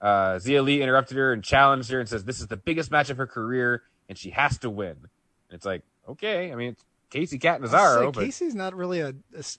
Uh, 0.00 0.34
Xia 0.36 0.62
Li 0.62 0.80
interrupted 0.80 1.16
her 1.16 1.32
and 1.32 1.42
challenged 1.42 1.90
her 1.90 2.00
and 2.00 2.08
says, 2.08 2.24
"This 2.24 2.40
is 2.40 2.46
the 2.46 2.56
biggest 2.56 2.90
match 2.90 3.10
of 3.10 3.16
her 3.16 3.26
career, 3.26 3.82
and 4.08 4.16
she 4.16 4.30
has 4.30 4.58
to 4.58 4.70
win." 4.70 4.90
And 4.90 5.56
it's 5.56 5.66
like, 5.66 5.82
okay, 6.08 6.52
I 6.52 6.54
mean, 6.54 6.70
it's 6.70 6.84
Kacy 7.10 7.40
Catanzaro, 7.40 8.12
but 8.12 8.24
Kacy's 8.24 8.54
not 8.54 8.74
really 8.74 9.00
a 9.00 9.14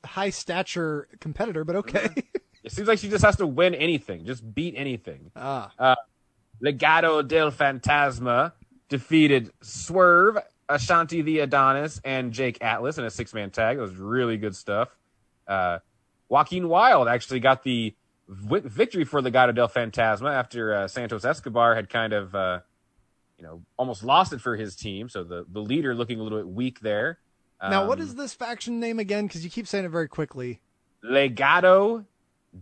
high 0.06 0.30
stature 0.30 1.08
competitor, 1.20 1.64
but 1.64 1.76
okay. 1.78 2.10
it 2.64 2.72
seems 2.72 2.88
like 2.88 3.00
she 3.00 3.10
just 3.10 3.26
has 3.26 3.36
to 3.38 3.48
win 3.48 3.74
anything, 3.76 4.26
just 4.26 4.54
beat 4.54 4.76
anything. 4.78 5.32
ah, 5.36 5.72
Uh, 5.78 5.96
Legado 6.64 7.26
del 7.28 7.52
Fantasma 7.52 8.52
defeated 8.90 9.52
Swerve, 9.62 10.38
Ashante 10.70 11.24
the 11.24 11.40
Adonis, 11.40 12.02
and 12.04 12.32
Jake 12.32 12.58
Atlas 12.62 12.98
in 12.98 13.06
a 13.06 13.10
six 13.10 13.34
man 13.34 13.50
tag. 13.50 13.78
That 13.78 13.82
was 13.82 13.96
really 13.96 14.38
good 14.38 14.56
stuff. 14.56 14.90
Uh, 15.48 15.80
Joaquin 16.28 16.70
Wilde 16.70 17.08
actually 17.08 17.40
got 17.40 17.64
the 17.64 17.96
v- 18.30 18.62
victory 18.64 19.04
for 19.04 19.22
Legado 19.22 19.54
del 19.54 19.68
Fantasma 19.68 20.34
after 20.34 20.74
uh, 20.74 20.88
Santos 20.88 21.26
Escobar 21.26 21.76
had 21.76 21.90
kind 21.90 22.14
of, 22.14 22.34
uh, 22.36 22.60
you 23.38 23.44
know, 23.44 23.62
almost 23.78 24.04
lost 24.04 24.32
it 24.34 24.40
for 24.40 24.56
his 24.56 24.76
team. 24.76 25.10
So 25.10 25.24
the, 25.24 25.46
the 25.52 25.60
leader 25.62 25.94
looking 25.96 26.20
a 26.20 26.24
little 26.24 26.38
bit 26.40 26.48
weak 26.48 26.80
there. 26.82 27.20
now 27.62 27.86
what 27.88 28.00
Um, 28.00 28.16
this 28.16 28.34
faction 28.34 28.80
name 28.80 29.00
again? 29.00 29.28
Because 29.28 29.44
you 29.44 29.50
keep 29.50 29.68
saying 29.68 29.86
it 29.86 29.90
very 29.90 30.08
quickly. 30.08 30.62
Legado 31.04 32.06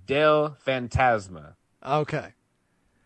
del 0.06 0.56
Fantasma? 0.66 1.54
Okay. 1.86 2.34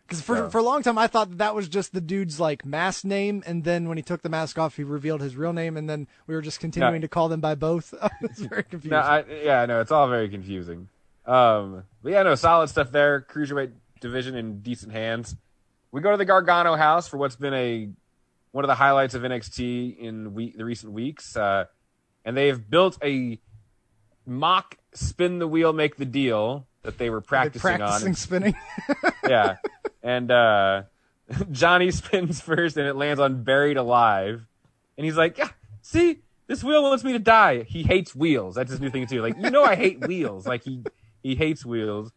Because 0.05 0.21
for 0.21 0.35
So- 0.35 0.49
for 0.49 0.57
a 0.57 0.63
long 0.63 0.83
time 0.83 0.97
I 0.97 1.07
thought 1.07 1.29
that, 1.29 1.37
that 1.37 1.55
was 1.55 1.69
just 1.69 1.93
the 1.93 2.01
dude's 2.01 2.39
like 2.39 2.65
mask 2.65 3.05
name, 3.05 3.43
and 3.45 3.63
then 3.63 3.87
when 3.87 3.97
he 3.97 4.03
took 4.03 4.21
the 4.23 4.29
mask 4.29 4.59
off, 4.59 4.75
he 4.75 4.83
revealed 4.83 5.21
his 5.21 5.37
real 5.37 5.53
name, 5.53 5.77
and 5.77 5.89
then 5.89 6.07
we 6.27 6.35
were 6.35 6.41
just 6.41 6.59
continuing 6.59 6.99
to 7.01 7.07
call 7.07 7.29
them 7.29 7.39
by 7.39 7.55
both. 7.55 7.93
it's 8.21 8.39
very 8.41 8.63
confusing. 8.63 8.91
No, 8.91 8.97
I, 8.99 9.23
yeah, 9.43 9.65
no, 9.65 9.79
it's 9.79 9.91
all 9.91 10.09
very 10.09 10.27
confusing. 10.27 10.89
Um, 11.25 11.83
but 12.01 12.11
yeah, 12.11 12.23
no, 12.23 12.35
solid 12.35 12.67
stuff 12.67 12.91
there. 12.91 13.25
Cruiserweight 13.29 13.71
division 13.99 14.35
in 14.35 14.61
decent 14.61 14.91
hands. 14.91 15.35
We 15.91 16.01
go 16.01 16.11
to 16.11 16.17
the 16.17 16.25
Gargano 16.25 16.75
house 16.75 17.07
for 17.07 17.17
what's 17.17 17.35
been 17.35 17.53
a 17.53 17.89
one 18.51 18.65
of 18.65 18.67
the 18.67 18.75
highlights 18.75 19.13
of 19.13 19.21
NXT 19.21 19.97
in 19.97 20.33
week, 20.33 20.57
the 20.57 20.65
recent 20.65 20.91
weeks, 20.91 21.37
uh, 21.37 21.65
and 22.25 22.35
they've 22.35 22.69
built 22.69 22.97
a 23.03 23.39
mock 24.25 24.77
spin 24.93 25.39
the 25.39 25.47
wheel, 25.47 25.73
make 25.73 25.95
the 25.95 26.05
deal 26.05 26.67
that 26.83 26.97
they 26.97 27.09
were 27.09 27.21
practicing, 27.21 27.61
practicing 27.61 28.09
on. 28.09 28.15
spinning. 28.15 28.55
yeah, 29.27 29.57
and 30.03 30.31
uh, 30.31 30.83
Johnny 31.51 31.91
spins 31.91 32.41
first, 32.41 32.77
and 32.77 32.87
it 32.87 32.95
lands 32.95 33.19
on 33.19 33.43
buried 33.43 33.77
alive, 33.77 34.45
and 34.97 35.05
he's 35.05 35.17
like, 35.17 35.37
"Yeah, 35.37 35.49
see, 35.81 36.19
this 36.47 36.63
wheel 36.63 36.83
wants 36.83 37.03
me 37.03 37.13
to 37.13 37.19
die." 37.19 37.63
He 37.63 37.83
hates 37.83 38.15
wheels. 38.15 38.55
That's 38.55 38.71
his 38.71 38.81
new 38.81 38.89
thing 38.89 39.07
too. 39.07 39.21
Like, 39.21 39.35
you 39.37 39.49
know, 39.49 39.63
I 39.63 39.75
hate 39.75 40.05
wheels. 40.05 40.45
Like 40.45 40.63
he 40.63 40.83
he 41.21 41.35
hates 41.35 41.65
wheels. 41.65 42.11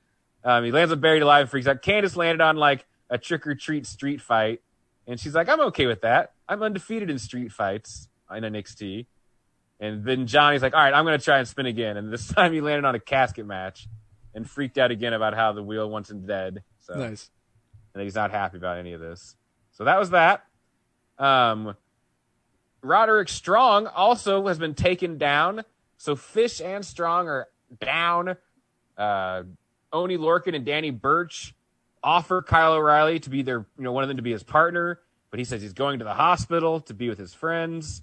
Um, 0.45 0.65
he 0.65 0.73
lands 0.73 0.93
on 0.93 1.01
buried 1.01 1.23
alive, 1.23 1.43
and 1.43 1.51
freaks 1.51 1.67
out. 1.67 1.83
Candice 1.83 2.17
landed 2.17 2.43
on 2.43 2.57
like 2.57 2.87
a 3.11 3.19
trick 3.19 3.47
or 3.47 3.55
treat 3.55 3.87
street 3.87 4.21
fight, 4.21 4.61
and 5.07 5.19
she's 5.19 5.35
like, 5.35 5.49
"I'm 5.49 5.61
okay 5.61 5.87
with 5.87 6.03
that. 6.03 6.33
I'm 6.49 6.63
undefeated 6.63 7.11
in 7.11 7.19
street 7.19 7.53
fights 7.53 8.09
in 8.35 8.45
NXT." 8.45 9.07
And 9.81 10.05
then 10.05 10.27
Johnny's 10.27 10.63
like, 10.63 10.75
"All 10.75 10.81
right, 10.81 10.93
I'm 10.95 11.05
gonna 11.05 11.19
try 11.19 11.39
and 11.39 11.49
spin 11.49 11.67
again." 11.67 11.97
And 11.97 12.13
this 12.13 12.29
time 12.33 12.53
he 12.53 12.61
landed 12.61 12.85
on 12.87 12.95
a 12.95 13.01
casket 13.01 13.47
match, 13.47 13.89
and 14.35 14.49
freaked 14.49 14.79
out 14.79 14.91
again 14.91 15.13
about 15.13 15.35
how 15.35 15.53
the 15.53 15.63
wheel 15.63 15.89
wants 15.89 16.11
him 16.11 16.27
dead. 16.27 16.63
So 16.81 16.95
nice. 16.95 17.31
and 17.95 18.03
he's 18.03 18.15
not 18.15 18.31
happy 18.31 18.59
about 18.59 18.79
any 18.79 18.93
of 18.93 19.01
this. 19.01 19.37
So 19.73 19.85
that 19.85 19.99
was 19.99 20.11
that. 20.11 20.45
Um, 21.19 21.77
Roderick 22.83 23.29
Strong 23.29 23.87
also 23.87 24.47
has 24.47 24.59
been 24.59 24.75
taken 24.75 25.17
down. 25.17 25.65
So 25.97 26.17
Fish 26.17 26.61
and 26.61 26.85
Strong 26.85 27.29
are 27.29 27.49
down. 27.81 28.37
Uh, 28.97 29.45
Oni 29.93 30.17
Lorcan 30.17 30.55
and 30.55 30.65
Danny 30.65 30.91
Burch 30.91 31.55
offer 32.03 32.43
Kyle 32.43 32.75
O'Reilly 32.75 33.19
to 33.21 33.31
be 33.31 33.43
their, 33.43 33.67
you 33.79 33.85
know, 33.85 33.93
one 33.93 34.05
of 34.05 34.09
them 34.09 34.17
to 34.19 34.23
be 34.23 34.33
his 34.33 34.43
partner, 34.43 35.01
but 35.31 35.39
he 35.39 35.45
says 35.45 35.63
he's 35.63 35.73
going 35.73 35.99
to 36.01 36.05
the 36.05 36.15
hospital 36.15 36.81
to 36.81 36.95
be 36.95 37.09
with 37.09 37.19
his 37.19 37.33
friends. 37.33 38.03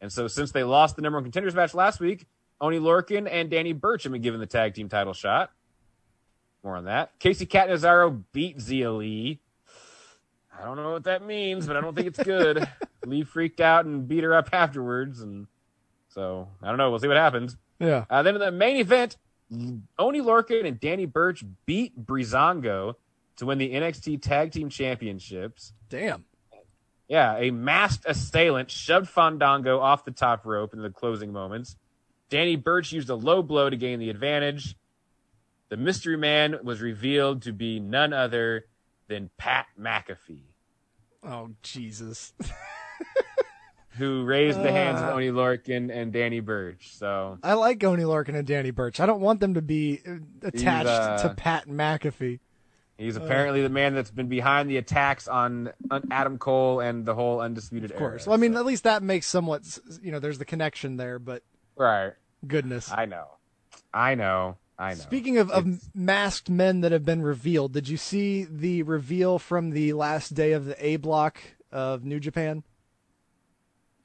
And 0.00 0.12
so 0.12 0.28
since 0.28 0.52
they 0.52 0.64
lost 0.64 0.96
the 0.96 1.02
number 1.02 1.18
one 1.18 1.24
contenders 1.24 1.54
match 1.54 1.74
last 1.74 2.00
week, 2.00 2.26
Oni 2.60 2.78
Lorcan 2.78 3.28
and 3.30 3.50
Danny 3.50 3.72
Burch 3.72 4.02
have 4.04 4.12
been 4.12 4.22
given 4.22 4.40
the 4.40 4.46
tag 4.46 4.74
team 4.74 4.88
title 4.88 5.12
shot. 5.12 5.52
More 6.62 6.76
on 6.76 6.84
that. 6.84 7.18
Kacy 7.20 7.48
Catanzaro 7.48 8.10
beat 8.32 8.58
Xia 8.58 8.96
Li. 8.96 9.40
I 10.60 10.64
don't 10.64 10.76
know 10.76 10.90
what 10.92 11.04
that 11.04 11.24
means, 11.24 11.66
but 11.66 11.76
I 11.76 11.80
don't 11.80 11.94
think 11.94 12.08
it's 12.08 12.22
good. 12.22 12.68
Li 13.06 13.22
freaked 13.22 13.60
out 13.60 13.84
and 13.84 14.08
beat 14.08 14.24
her 14.24 14.34
up 14.34 14.48
afterwards, 14.52 15.20
and 15.20 15.46
so 16.08 16.48
I 16.62 16.68
don't 16.68 16.78
know. 16.78 16.90
We'll 16.90 16.98
see 16.98 17.06
what 17.06 17.16
happens. 17.16 17.56
Yeah. 17.78 18.06
Uh, 18.10 18.22
then 18.24 18.34
in 18.34 18.40
the 18.40 18.50
main 18.50 18.76
event, 18.76 19.16
Oni 19.50 20.20
Lorcan 20.20 20.66
and 20.66 20.78
Danny 20.78 21.06
Burch 21.06 21.44
beat 21.66 21.98
Breezango 21.98 22.94
to 23.36 23.46
win 23.46 23.58
the 23.58 23.72
NXT 23.72 24.20
Tag 24.20 24.52
Team 24.52 24.68
Championships. 24.68 25.72
Damn. 25.88 26.24
Yeah, 27.08 27.38
a 27.38 27.50
masked 27.50 28.04
assailant 28.06 28.70
shoved 28.70 29.08
Fandango 29.08 29.80
off 29.80 30.04
the 30.04 30.10
top 30.10 30.44
rope 30.44 30.74
in 30.74 30.82
the 30.82 30.90
closing 30.90 31.32
moments. 31.32 31.76
Danny 32.28 32.56
Burch 32.56 32.92
used 32.92 33.08
a 33.08 33.14
low 33.14 33.42
blow 33.42 33.70
to 33.70 33.76
gain 33.76 33.98
the 33.98 34.10
advantage. 34.10 34.76
The 35.70 35.78
mystery 35.78 36.18
man 36.18 36.58
was 36.62 36.82
revealed 36.82 37.42
to 37.42 37.52
be 37.52 37.80
none 37.80 38.12
other 38.12 38.66
than 39.06 39.30
Pat 39.38 39.66
McAfee, 39.80 40.42
Oh 41.22 41.50
Jesus. 41.62 42.32
who 43.98 44.24
raised 44.24 44.62
the 44.62 44.70
hands 44.72 45.00
of 45.00 45.08
Ah. 45.08 45.12
Oni 45.14 45.28
Lorcan 45.28 45.90
and 45.94 46.12
Danny 46.12 46.40
Burch. 46.40 46.94
So 46.96 47.38
I 47.42 47.54
like 47.54 47.82
Oni 47.84 48.04
Lorcan 48.04 48.34
and 48.36 48.46
Danny 48.46 48.70
Burch. 48.70 49.00
I 49.00 49.06
don't 49.06 49.20
want 49.20 49.40
them 49.40 49.54
to 49.54 49.62
be 49.62 50.00
uh, 50.08 50.14
attached 50.42 50.88
uh, 50.88 51.18
to 51.18 51.34
Pat 51.34 51.66
McAfee. 51.68 52.38
he's 52.96 53.16
Uh. 53.18 53.22
apparently 53.22 53.62
the 53.62 53.68
man 53.68 53.94
that's 53.94 54.10
been 54.10 54.28
behind 54.28 54.70
the 54.70 54.76
attacks 54.76 55.28
on 55.28 55.72
on 55.90 56.08
Adam 56.10 56.38
Cole 56.38 56.80
and 56.80 57.04
the 57.04 57.14
whole 57.14 57.40
undisputed 57.40 57.90
Of 57.90 57.96
course. 57.98 58.26
Well, 58.26 58.34
I 58.34 58.38
mean, 58.38 58.56
at 58.56 58.64
least 58.64 58.84
that 58.84 59.02
makes 59.02 59.26
somewhat, 59.26 59.62
you 60.02 60.10
know, 60.12 60.18
there's 60.20 60.38
the 60.38 60.44
connection 60.44 60.96
there, 60.96 61.18
but 61.18 61.42
Right. 61.76 62.12
goodness. 62.46 62.90
I 62.92 63.04
know. 63.06 63.26
I 63.92 64.14
know. 64.14 64.56
I 64.80 64.90
know. 64.90 65.00
Speaking 65.00 65.38
of, 65.38 65.50
of 65.50 65.80
masked 65.94 66.48
men 66.50 66.82
that 66.82 66.92
have 66.92 67.04
been 67.04 67.22
revealed, 67.22 67.72
did 67.72 67.88
you 67.88 67.96
see 67.96 68.44
the 68.44 68.84
reveal 68.84 69.40
from 69.40 69.70
the 69.70 69.92
last 69.92 70.34
day 70.34 70.52
of 70.52 70.66
the 70.66 70.76
A 70.86 70.96
block 70.96 71.40
of 71.72 72.04
New 72.04 72.20
Japan? 72.20 72.62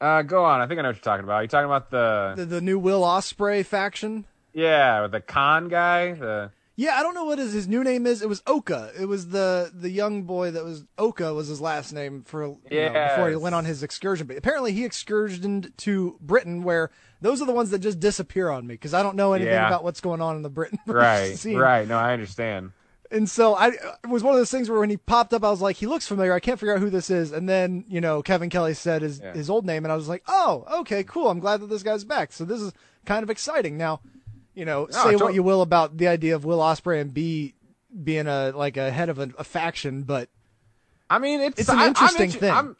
Uh, 0.03 0.21
go 0.21 0.43
on. 0.43 0.59
I 0.59 0.67
think 0.67 0.79
I 0.79 0.83
know 0.83 0.89
what 0.89 0.95
you're 0.97 1.01
talking 1.03 1.23
about. 1.23 1.39
You're 1.39 1.47
talking 1.47 1.65
about 1.65 1.89
the, 1.89 2.33
The, 2.35 2.45
the 2.45 2.61
new 2.61 2.77
Will 2.77 3.01
Ospreay 3.03 3.65
faction? 3.65 4.25
yeah, 4.53 5.01
with 5.03 5.11
the 5.11 5.21
con 5.21 5.69
guy. 5.69 6.11
The 6.11 6.51
Yeah, 6.75 6.97
I 6.97 7.03
don't 7.03 7.13
know 7.15 7.23
what 7.23 7.39
his, 7.39 7.53
his 7.53 7.67
new 7.67 7.83
name 7.83 8.05
is. 8.05 8.21
It 8.21 8.27
was 8.27 8.43
Oka. 8.45 8.91
It 8.99 9.05
was 9.05 9.29
the 9.29 9.71
the 9.73 9.89
young 9.89 10.23
boy 10.23 10.51
that 10.51 10.63
was 10.65 10.83
Oka 10.97 11.33
was 11.33 11.47
his 11.47 11.61
last 11.61 11.93
name 11.93 12.23
for 12.23 12.43
you 12.45 12.57
know, 12.69 13.07
before 13.15 13.29
he 13.29 13.35
went 13.37 13.55
on 13.55 13.63
his 13.65 13.81
excursion. 13.81 14.27
But 14.27 14.37
apparently 14.37 14.73
he 14.73 14.83
excursioned 14.83 15.71
to 15.77 16.17
Britain, 16.19 16.63
where 16.63 16.89
those 17.21 17.41
are 17.41 17.45
the 17.45 17.53
ones 17.53 17.69
that 17.69 17.79
just 17.79 17.99
disappear 18.01 18.49
on 18.49 18.67
me 18.67 18.73
because 18.73 18.93
I 18.93 19.03
don't 19.03 19.15
know 19.15 19.31
anything 19.33 19.53
Yeah. 19.53 19.67
about 19.67 19.83
what's 19.85 20.01
going 20.01 20.19
on 20.21 20.35
in 20.35 20.41
the 20.41 20.49
Britain 20.49 20.79
right, 20.87 21.37
scene. 21.37 21.57
right. 21.57 21.87
No, 21.87 21.97
I 21.97 22.11
understand. 22.13 22.71
And 23.11 23.29
so 23.29 23.53
I 23.53 23.67
it 23.69 24.07
was 24.09 24.23
one 24.23 24.33
of 24.33 24.39
those 24.39 24.49
things 24.49 24.69
where 24.69 24.79
when 24.79 24.89
he 24.89 24.97
popped 24.97 25.33
up, 25.33 25.43
I 25.43 25.49
was 25.51 25.61
like, 25.61 25.75
he 25.75 25.85
looks 25.85 26.07
familiar. 26.07 26.33
I 26.33 26.39
can't 26.39 26.59
figure 26.59 26.73
out 26.73 26.79
who 26.79 26.89
this 26.89 27.09
is. 27.09 27.31
And 27.31 27.47
then 27.47 27.85
you 27.87 28.01
know 28.01 28.21
Kevin 28.23 28.49
Kelly 28.49 28.73
said 28.73 29.01
his 29.03 29.19
Yeah. 29.19 29.33
his 29.33 29.49
old 29.49 29.65
name, 29.65 29.85
and 29.85 29.91
I 29.91 29.95
was 29.95 30.07
like, 30.09 30.23
oh, 30.27 30.65
okay, 30.79 31.03
cool. 31.03 31.29
I'm 31.29 31.39
glad 31.39 31.61
that 31.61 31.67
this 31.67 31.83
guy's 31.83 32.03
back. 32.03 32.31
So 32.33 32.43
this 32.45 32.59
is 32.61 32.73
kind 33.05 33.21
of 33.23 33.29
exciting. 33.29 33.77
Now, 33.77 34.01
you 34.55 34.65
know, 34.65 34.87
No, 34.91 35.03
say 35.03 35.15
what 35.15 35.33
you 35.35 35.43
will 35.43 35.61
about 35.61 35.97
the 35.97 36.07
idea 36.07 36.35
of 36.35 36.43
Will 36.45 36.59
Ospreay 36.59 37.01
and 37.01 37.13
B 37.13 37.53
being 38.03 38.25
a 38.27 38.51
like 38.55 38.77
a 38.77 38.89
head 38.89 39.09
of 39.09 39.19
a, 39.19 39.29
a 39.37 39.43
faction, 39.43 40.03
but 40.03 40.29
I 41.09 41.19
mean, 41.19 41.41
it's 41.41 41.59
It's 41.59 41.69
an 41.69 41.77
I- 41.79 41.87
interesting 41.87 42.31
intri- 42.31 42.39
thing. 42.39 42.51
I'm, 42.51 42.77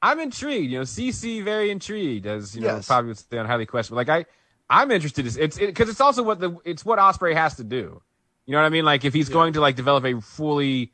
I'm 0.00 0.18
intrigued. 0.18 0.72
You 0.72 0.78
know, 0.78 0.84
CC 0.84 1.44
very 1.44 1.70
intrigued 1.70 2.26
as 2.26 2.56
you 2.56 2.62
know 2.62 2.68
Yes. 2.74 2.88
probably 2.88 3.08
would 3.08 3.18
stay 3.18 3.38
on 3.38 3.46
highly 3.46 3.66
questionable. 3.66 3.98
Like 3.98 4.08
I, 4.08 4.24
I'm 4.68 4.90
interested. 4.90 5.26
It's 5.26 5.36
it's 5.36 5.58
because 5.58 5.88
it's 5.88 6.00
also 6.00 6.24
what 6.24 6.40
the 6.40 6.56
it's 6.64 6.84
what 6.84 6.98
Ospreay 6.98 7.34
has 7.34 7.54
to 7.56 7.64
do. 7.64 8.02
You 8.46 8.52
know 8.52 8.58
what 8.60 8.66
I 8.66 8.70
mean? 8.70 8.84
Like 8.84 9.04
if 9.04 9.14
he's 9.14 9.28
going 9.28 9.52
to 9.54 9.60
like 9.60 9.76
develop 9.76 10.04
a 10.04 10.20
fully 10.20 10.92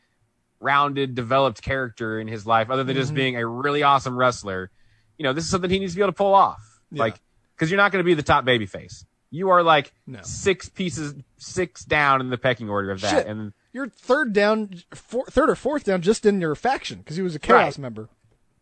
rounded, 0.60 1.15
developed 1.15 1.62
character 1.62 2.20
in 2.20 2.28
his 2.28 2.47
life, 2.47 2.70
other 2.70 2.85
than 2.85 2.97
just 2.97 3.12
Mhm. 3.12 3.17
being 3.17 3.36
a 3.36 3.47
really 3.47 3.83
awesome 3.83 4.17
wrestler, 4.17 4.70
you 5.17 5.23
know, 5.25 5.33
this 5.33 5.44
is 5.44 5.51
something 5.51 5.70
he 5.70 5.78
needs 5.78 5.93
to 5.93 5.97
be 5.97 6.02
able 6.02 6.12
to 6.12 6.17
pull 6.17 6.35
off. 6.35 6.60
Yeah. 6.91 7.01
Like 7.05 7.20
because 7.55 7.70
you're 7.70 7.78
not 7.78 7.93
going 7.93 8.01
to 8.01 8.05
be 8.07 8.15
the 8.15 8.23
top 8.23 8.44
baby 8.44 8.67
face. 8.67 9.05
You 9.31 9.51
are 9.51 9.62
like 9.62 9.93
No. 10.07 10.20
six 10.23 10.68
pieces, 10.68 11.15
six 11.36 11.85
down 11.85 12.20
in 12.20 12.31
the 12.31 12.39
pecking 12.39 12.68
order 12.70 12.91
of 12.91 13.01
that, 13.02 13.10
shit, 13.10 13.27
and 13.27 13.52
you're 13.73 13.89
third 13.89 14.33
down, 14.33 14.70
four, 14.94 15.25
third 15.27 15.51
or 15.51 15.55
fourth 15.55 15.85
down 15.85 16.01
just 16.02 16.25
in 16.27 16.41
your 16.41 16.55
faction 16.55 16.99
because 16.99 17.17
he 17.17 17.23
was 17.23 17.35
a 17.35 17.39
chaos 17.39 17.59
Right. 17.77 17.78
member. 17.78 18.09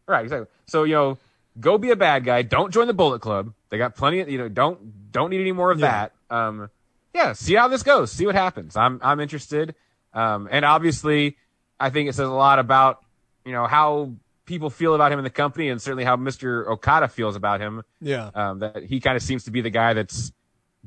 Right, 0.08 0.23
exactly. 0.24 0.48
So 0.66 0.82
you 0.84 0.94
know, 0.94 1.18
go 1.60 1.78
be 1.78 1.90
a 1.90 1.97
bad 1.97 2.24
guy. 2.24 2.42
Don't 2.42 2.73
join 2.73 2.86
the 2.89 2.94
Bullet 2.94 3.20
Club. 3.20 3.52
They 3.70 3.78
got 3.78 3.94
plenty 3.97 4.20
of 4.20 4.28
you 4.28 4.39
know. 4.39 4.48
Don't 4.48 5.12
don't 5.12 5.31
need 5.31 5.40
any 5.40 5.52
more 5.52 5.70
of 5.70 5.78
Yeah. 5.81 6.08
that. 6.31 6.34
Um, 6.36 6.68
yeah. 7.16 7.32
See 7.32 7.54
how 7.54 7.68
this 7.68 7.82
goes. 7.82 8.12
See 8.12 8.26
what 8.26 8.34
happens. 8.34 8.76
I'm 8.76 9.00
I'm 9.02 9.18
interested. 9.20 9.74
Um, 10.12 10.48
and 10.50 10.64
obviously, 10.64 11.36
I 11.80 11.90
think 11.90 12.08
it 12.08 12.14
says 12.14 12.28
a 12.28 12.32
lot 12.32 12.58
about 12.58 13.04
you 13.44 13.52
know 13.52 13.66
how 13.66 14.12
people 14.44 14.70
feel 14.70 14.94
about 14.94 15.10
him 15.12 15.18
in 15.18 15.24
the 15.24 15.30
company, 15.30 15.68
and 15.68 15.82
certainly 15.82 16.04
how 16.04 16.16
Mr. 16.16 16.66
Okada 16.68 17.08
feels 17.08 17.34
about 17.34 17.60
him. 17.60 17.82
Yeah. 18.00 18.30
Um, 18.34 18.60
that 18.60 18.84
he 18.84 19.00
kind 19.00 19.16
of 19.16 19.22
seems 19.22 19.44
to 19.44 19.50
be 19.50 19.60
the 19.60 19.70
guy 19.70 19.92
that's 19.94 20.32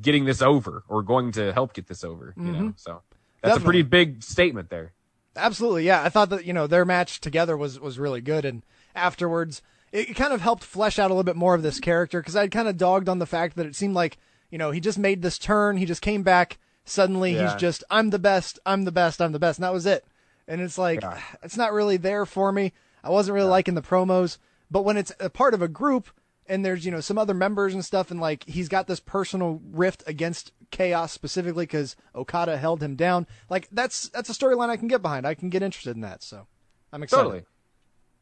getting 0.01 0.23
this 0.25 0.41
over 0.41 0.83
or 0.87 1.03
going 1.03 1.33
to 1.33 1.51
help 1.51 1.73
get 1.73 1.87
this 1.87 2.03
over. 2.05 2.33
You 2.37 2.43
know, 2.51 2.59
Mhm. 2.59 2.73
so 2.79 3.01
that's 3.41 3.57
a 3.57 3.61
pretty 3.61 3.81
big 3.81 4.23
statement 4.23 4.69
there. 4.69 4.93
Absolutely, 5.35 5.85
yeah. 5.85 6.01
I 6.03 6.09
thought 6.09 6.29
that 6.29 6.45
you 6.45 6.53
know 6.53 6.67
their 6.67 6.85
match 6.85 7.19
together 7.19 7.57
was 7.57 7.79
was 7.79 7.99
really 7.99 8.21
good, 8.21 8.45
and 8.45 8.63
afterwards 8.95 9.61
it 9.91 10.15
kind 10.15 10.31
of 10.33 10.39
helped 10.41 10.63
flesh 10.63 10.99
out 10.99 11.09
a 11.09 11.13
little 11.13 11.23
bit 11.23 11.35
more 11.35 11.55
of 11.55 11.63
this 11.63 11.79
character 11.79 12.19
because 12.21 12.35
I'd 12.35 12.51
kind 12.51 12.67
of 12.67 12.77
dogged 12.77 13.09
on 13.09 13.17
the 13.17 13.25
fact 13.25 13.55
that 13.55 13.65
it 13.65 13.75
seemed 13.75 13.95
like 13.95 14.19
you 14.49 14.57
know 14.57 14.71
he 14.71 14.79
just 14.79 14.97
made 14.99 15.21
this 15.21 15.37
turn, 15.37 15.77
he 15.77 15.85
just 15.85 16.01
came 16.01 16.23
back 16.23 16.57
suddenly, 16.85 17.33
Yeah. 17.35 17.51
he's 17.51 17.59
just 17.59 17.83
I'm 17.89 18.09
the 18.09 18.19
best, 18.19 18.59
I'm 18.65 18.83
the 18.85 18.91
best, 18.91 19.21
I'm 19.21 19.31
the 19.31 19.39
best, 19.39 19.59
and 19.59 19.63
that 19.63 19.73
was 19.73 19.85
it. 19.85 20.05
And 20.47 20.61
it's 20.61 20.77
like 20.77 21.03
it's 21.43 21.57
not 21.57 21.73
really 21.73 21.97
there 21.97 22.25
for 22.25 22.51
me. 22.51 22.73
I 23.03 23.09
wasn't 23.09 23.35
really 23.35 23.49
liking 23.49 23.75
the 23.75 23.81
promos, 23.81 24.37
but 24.69 24.83
when 24.83 24.97
it's 24.97 25.11
a 25.19 25.29
part 25.29 25.53
of 25.53 25.61
a 25.61 25.67
group 25.67 26.09
and 26.47 26.65
there's 26.65 26.83
you 26.85 26.91
know 26.91 26.99
some 26.99 27.17
other 27.17 27.33
members 27.35 27.73
and 27.73 27.85
stuff, 27.85 28.09
and 28.11 28.19
like 28.19 28.43
he's 28.45 28.67
got 28.67 28.87
this 28.87 28.99
personal 28.99 29.61
rift 29.71 30.03
against 30.07 30.51
Chaos 30.71 31.11
specifically 31.11 31.65
because 31.65 31.95
Okada 32.15 32.57
held 32.57 32.81
him 32.81 32.95
down. 32.95 33.27
Like 33.49 33.67
that's 33.71 34.09
that's 34.09 34.29
a 34.29 34.33
storyline 34.33 34.69
I 34.69 34.77
can 34.77 34.87
get 34.87 35.01
behind. 35.01 35.25
I 35.27 35.35
can 35.35 35.49
get 35.49 35.61
interested 35.63 35.95
in 35.95 36.01
that. 36.01 36.23
So 36.23 36.47
I'm 36.91 37.03
excited. 37.03 37.23
Totally. 37.23 37.45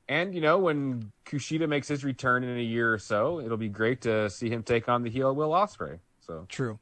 And 0.10 0.34
you 0.36 0.42
know, 0.42 0.58
when 0.58 1.12
Kushida 1.26 1.68
makes 1.68 1.88
his 1.88 2.04
return 2.04 2.44
in 2.44 2.58
a 2.58 2.62
year 2.62 2.94
or 2.94 3.00
so, 3.00 3.40
it'll 3.40 3.58
be 3.58 3.70
great 3.70 4.02
to 4.02 4.30
see 4.30 4.50
him 4.50 4.64
take 4.64 4.88
on 4.88 5.04
the 5.04 5.10
heel 5.10 5.34
Will 5.36 5.50
Ospreay. 5.52 6.00
So 6.28 6.46
True. 6.50 6.80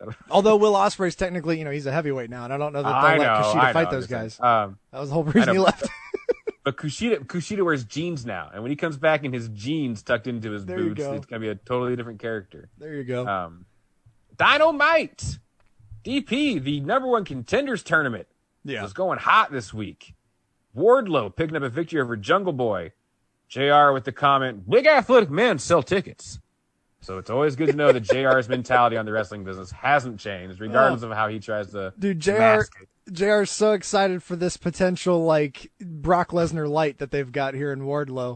Although 0.30 0.56
Will 0.56 0.74
Ospreay's 0.74 1.16
technically, 1.16 1.58
you 1.58 1.64
know, 1.64 1.70
he's 1.70 1.86
a 1.86 1.92
heavyweight 1.92 2.30
now, 2.30 2.44
and 2.44 2.52
I 2.52 2.56
don't 2.56 2.72
know 2.72 2.82
that 2.82 2.88
they'll 2.88 2.96
I 2.98 3.18
let 3.18 3.26
know, 3.26 3.48
Kushida 3.48 3.60
I 3.60 3.72
fight 3.72 3.84
know, 3.86 3.90
those 3.98 4.06
guys. 4.06 4.38
Um, 4.40 4.78
that 4.92 5.00
was 5.00 5.08
the 5.08 5.14
whole 5.14 5.24
reason 5.24 5.54
he 5.54 5.58
left. 5.58 5.88
but 6.64 6.76
Kushida 6.76 7.26
Kushida 7.26 7.64
wears 7.64 7.84
jeans 7.84 8.24
now, 8.24 8.48
and 8.52 8.62
when 8.62 8.70
he 8.70 8.76
comes 8.76 8.96
back 8.96 9.24
in 9.24 9.32
his 9.32 9.48
jeans 9.48 10.02
tucked 10.02 10.26
into 10.28 10.50
his 10.52 10.64
There 10.64 10.78
boots, 10.78 10.98
go. 11.00 11.14
it's 11.14 11.26
gonna 11.26 11.40
be 11.40 11.48
a 11.48 11.56
totally 11.56 11.96
different 11.96 12.20
character. 12.20 12.68
There 12.78 12.94
you 12.94 13.04
go. 13.04 13.26
Um, 13.26 13.66
Dynamite, 14.36 15.38
DP, 16.04 16.62
the 16.62 16.80
number 16.80 17.08
one 17.08 17.24
contenders 17.24 17.82
tournament, 17.82 18.28
Yeah. 18.64 18.82
was 18.82 18.92
going 18.92 19.18
hot 19.18 19.50
this 19.50 19.74
week. 19.74 20.14
Wardlow 20.76 21.34
picking 21.34 21.56
up 21.56 21.64
a 21.64 21.68
victory 21.68 22.00
over 22.00 22.16
Jungle 22.16 22.52
Boy. 22.52 22.92
JR 23.48 23.92
with 23.92 24.04
the 24.04 24.12
comment, 24.12 24.68
big 24.68 24.86
athletic 24.86 25.30
men 25.30 25.58
sell 25.58 25.82
tickets. 25.82 26.38
So 27.00 27.18
it's 27.18 27.30
always 27.30 27.54
good 27.56 27.68
to 27.68 27.76
know 27.76 27.92
that 27.92 28.02
JR's 28.02 28.48
mentality 28.48 28.96
on 28.96 29.06
the 29.06 29.12
wrestling 29.12 29.44
business 29.44 29.70
hasn't 29.70 30.18
changed, 30.18 30.60
regardless 30.60 31.02
of 31.02 31.12
how 31.12 31.28
he 31.28 31.38
tries 31.38 31.70
to 31.72 31.92
Dude, 31.98 32.18
JR 32.20 32.32
mask 32.38 32.72
it. 32.82 32.88
JR 33.12 33.42
is 33.42 33.50
so 33.50 33.72
excited 33.72 34.22
for 34.22 34.36
this 34.36 34.56
potential 34.56 35.24
like 35.24 35.70
Brock 35.80 36.30
Lesnar 36.30 36.68
light 36.68 36.98
that 36.98 37.10
they've 37.10 37.30
got 37.30 37.54
here 37.54 37.72
in 37.72 37.80
Wardlow. 37.82 38.32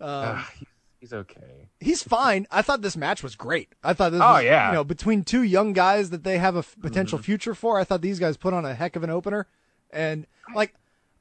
Um, 0.00 0.08
Ah, 0.08 0.50
he's, 0.58 0.68
he's 1.00 1.12
okay. 1.12 1.68
he's 1.80 2.02
fine. 2.02 2.46
I 2.50 2.62
thought 2.62 2.82
this 2.82 2.96
match 2.96 3.22
was 3.22 3.34
great. 3.36 3.74
I 3.82 3.92
thought 3.94 4.12
this 4.12 4.20
Oh, 4.22 4.34
was, 4.34 4.44
yeah. 4.44 4.68
you 4.68 4.74
know, 4.74 4.84
between 4.84 5.24
two 5.24 5.42
young 5.42 5.72
guys 5.72 6.10
that 6.10 6.22
they 6.24 6.38
have 6.38 6.54
a 6.56 6.60
f- 6.60 6.76
potential 6.80 7.18
Mm-hmm. 7.18 7.24
future 7.24 7.54
for, 7.54 7.78
I 7.78 7.84
thought 7.84 8.00
these 8.00 8.18
guys 8.20 8.36
put 8.36 8.54
on 8.54 8.64
a 8.64 8.74
heck 8.74 8.96
of 8.96 9.02
an 9.02 9.10
opener. 9.10 9.46
And 9.90 10.26
like 10.54 10.74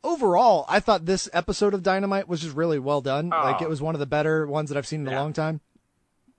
overall, 0.04 0.66
I 0.70 0.80
thought 0.80 1.06
this 1.06 1.28
episode 1.34 1.74
of 1.74 1.84
Dynamite 1.84 2.28
was 2.28 2.42
just 2.42 2.56
really 2.56 2.80
well 2.80 3.02
done. 3.02 3.30
Like 3.30 3.62
Oh. 3.62 3.66
it 3.66 3.70
was 3.70 3.82
one 3.82 3.96
of 3.96 4.00
the 4.00 4.06
better 4.06 4.46
ones 4.48 4.70
that 4.70 4.78
I've 4.78 4.88
seen 4.88 5.08
in 5.08 5.14
a 5.14 5.20
long 5.20 5.34
time. 5.34 5.60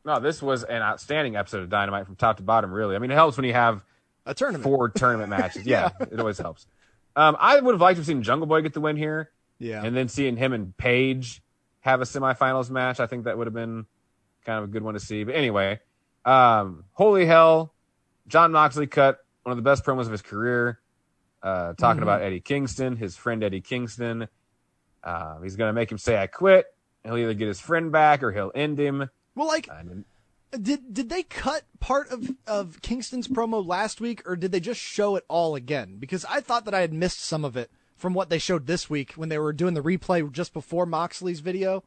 No, 0.05 0.20
this 0.20 0.42
was 0.42 0.65
an 0.65 0.83
outstanding 0.83 1.36
episode 1.36 1.62
of 1.62 1.70
Dynamite 1.70 2.07
from 2.07 2.16
top 2.16 2.36
to 2.36 2.42
bottom, 2.42 2.70
really. 2.73 2.94
I 2.94 2.99
mean, 2.99 3.10
it 3.10 3.15
helps 3.15 3.36
when 3.36 3.47
you 3.47 3.55
have 3.55 3.83
A 4.26 4.34
tournament. 4.34 4.65
four 4.65 4.89
tournament 4.91 5.31
matches. 5.31 5.65
Yeah, 5.66 5.91
it 6.00 6.20
always 6.20 6.39
helps. 6.39 6.66
Um, 7.16 7.36
I 7.39 7.58
would 7.60 7.73
have 7.74 7.81
liked 7.81 7.97
to 7.97 8.00
have 8.00 8.07
seen 8.07 8.23
Jungle 8.23 8.47
Boy 8.47 8.60
get 8.60 8.74
the 8.74 8.81
win 8.81 8.97
here. 8.97 9.31
Yeah. 9.58 9.83
And 9.84 9.97
then 9.97 10.08
seeing 10.08 10.36
him 10.36 10.52
and 10.52 10.76
Page 10.76 11.42
have 11.81 12.00
a 12.00 12.05
semifinals 12.05 12.70
match, 12.70 13.00
I 13.00 13.07
think 13.07 13.24
that 13.24 13.39
would 13.39 13.47
have 13.47 13.55
been 13.55 13.86
kind 14.44 14.58
of 14.58 14.65
a 14.65 14.66
good 14.66 14.83
one 14.83 14.94
to 14.94 15.00
see. 15.00 15.24
But 15.24 15.36
anyway, 15.36 15.81
um, 16.24 16.84
holy 16.92 17.24
hell, 17.24 17.73
Jon 18.26 18.52
Moxley 18.52 18.86
cut 18.86 19.18
one 19.44 19.52
of 19.52 19.57
the 19.57 19.62
best 19.62 19.84
promos 19.84 20.02
of 20.07 20.10
his 20.12 20.23
career, 20.23 20.81
uh, 21.42 21.74
talking 21.74 22.00
Mhm. 22.00 22.05
about 22.05 22.23
Eddie 22.23 22.41
Kingston, 22.41 22.97
his 22.97 23.16
friend 23.16 23.42
Eddie 23.44 23.60
Kingston. 23.60 24.28
Uh, 25.02 25.39
he's 25.41 25.57
going 25.57 25.68
to 25.68 25.73
make 25.74 25.91
him 25.92 25.99
say, 25.99 26.18
I 26.20 26.26
quit. 26.26 26.66
He'll 27.05 27.16
either 27.18 27.34
get 27.34 27.49
his 27.49 27.60
friend 27.60 27.92
back 27.92 28.23
or 28.23 28.33
he'll 28.33 28.52
end 28.55 28.78
him. 28.78 29.08
Well, 29.34 29.46
like, 29.46 29.68
did 30.60 30.94
did 30.94 31.08
they 31.08 31.22
cut 31.24 31.62
part 31.80 32.08
of 32.10 32.30
of 32.46 32.80
Kingston's 32.82 33.28
promo 33.28 33.64
last 33.66 34.00
week, 34.00 34.22
or 34.26 34.36
did 34.36 34.52
they 34.52 34.60
just 34.60 34.80
show 34.80 35.16
it 35.16 35.24
all 35.28 35.54
again? 35.54 35.96
Because 35.98 36.24
I 36.26 36.40
thought 36.40 36.64
that 36.66 36.74
I 36.74 36.80
had 36.80 36.92
missed 36.92 37.20
some 37.20 37.44
of 37.44 37.56
it 37.56 37.70
from 37.96 38.14
what 38.14 38.30
they 38.30 38.38
showed 38.38 38.66
this 38.66 38.88
week 38.88 39.12
when 39.12 39.28
they 39.28 39.38
were 39.38 39.52
doing 39.52 39.74
the 39.74 39.82
replay 39.82 40.30
just 40.30 40.52
before 40.52 40.86
Moxley's 40.86 41.40
video. 41.40 41.82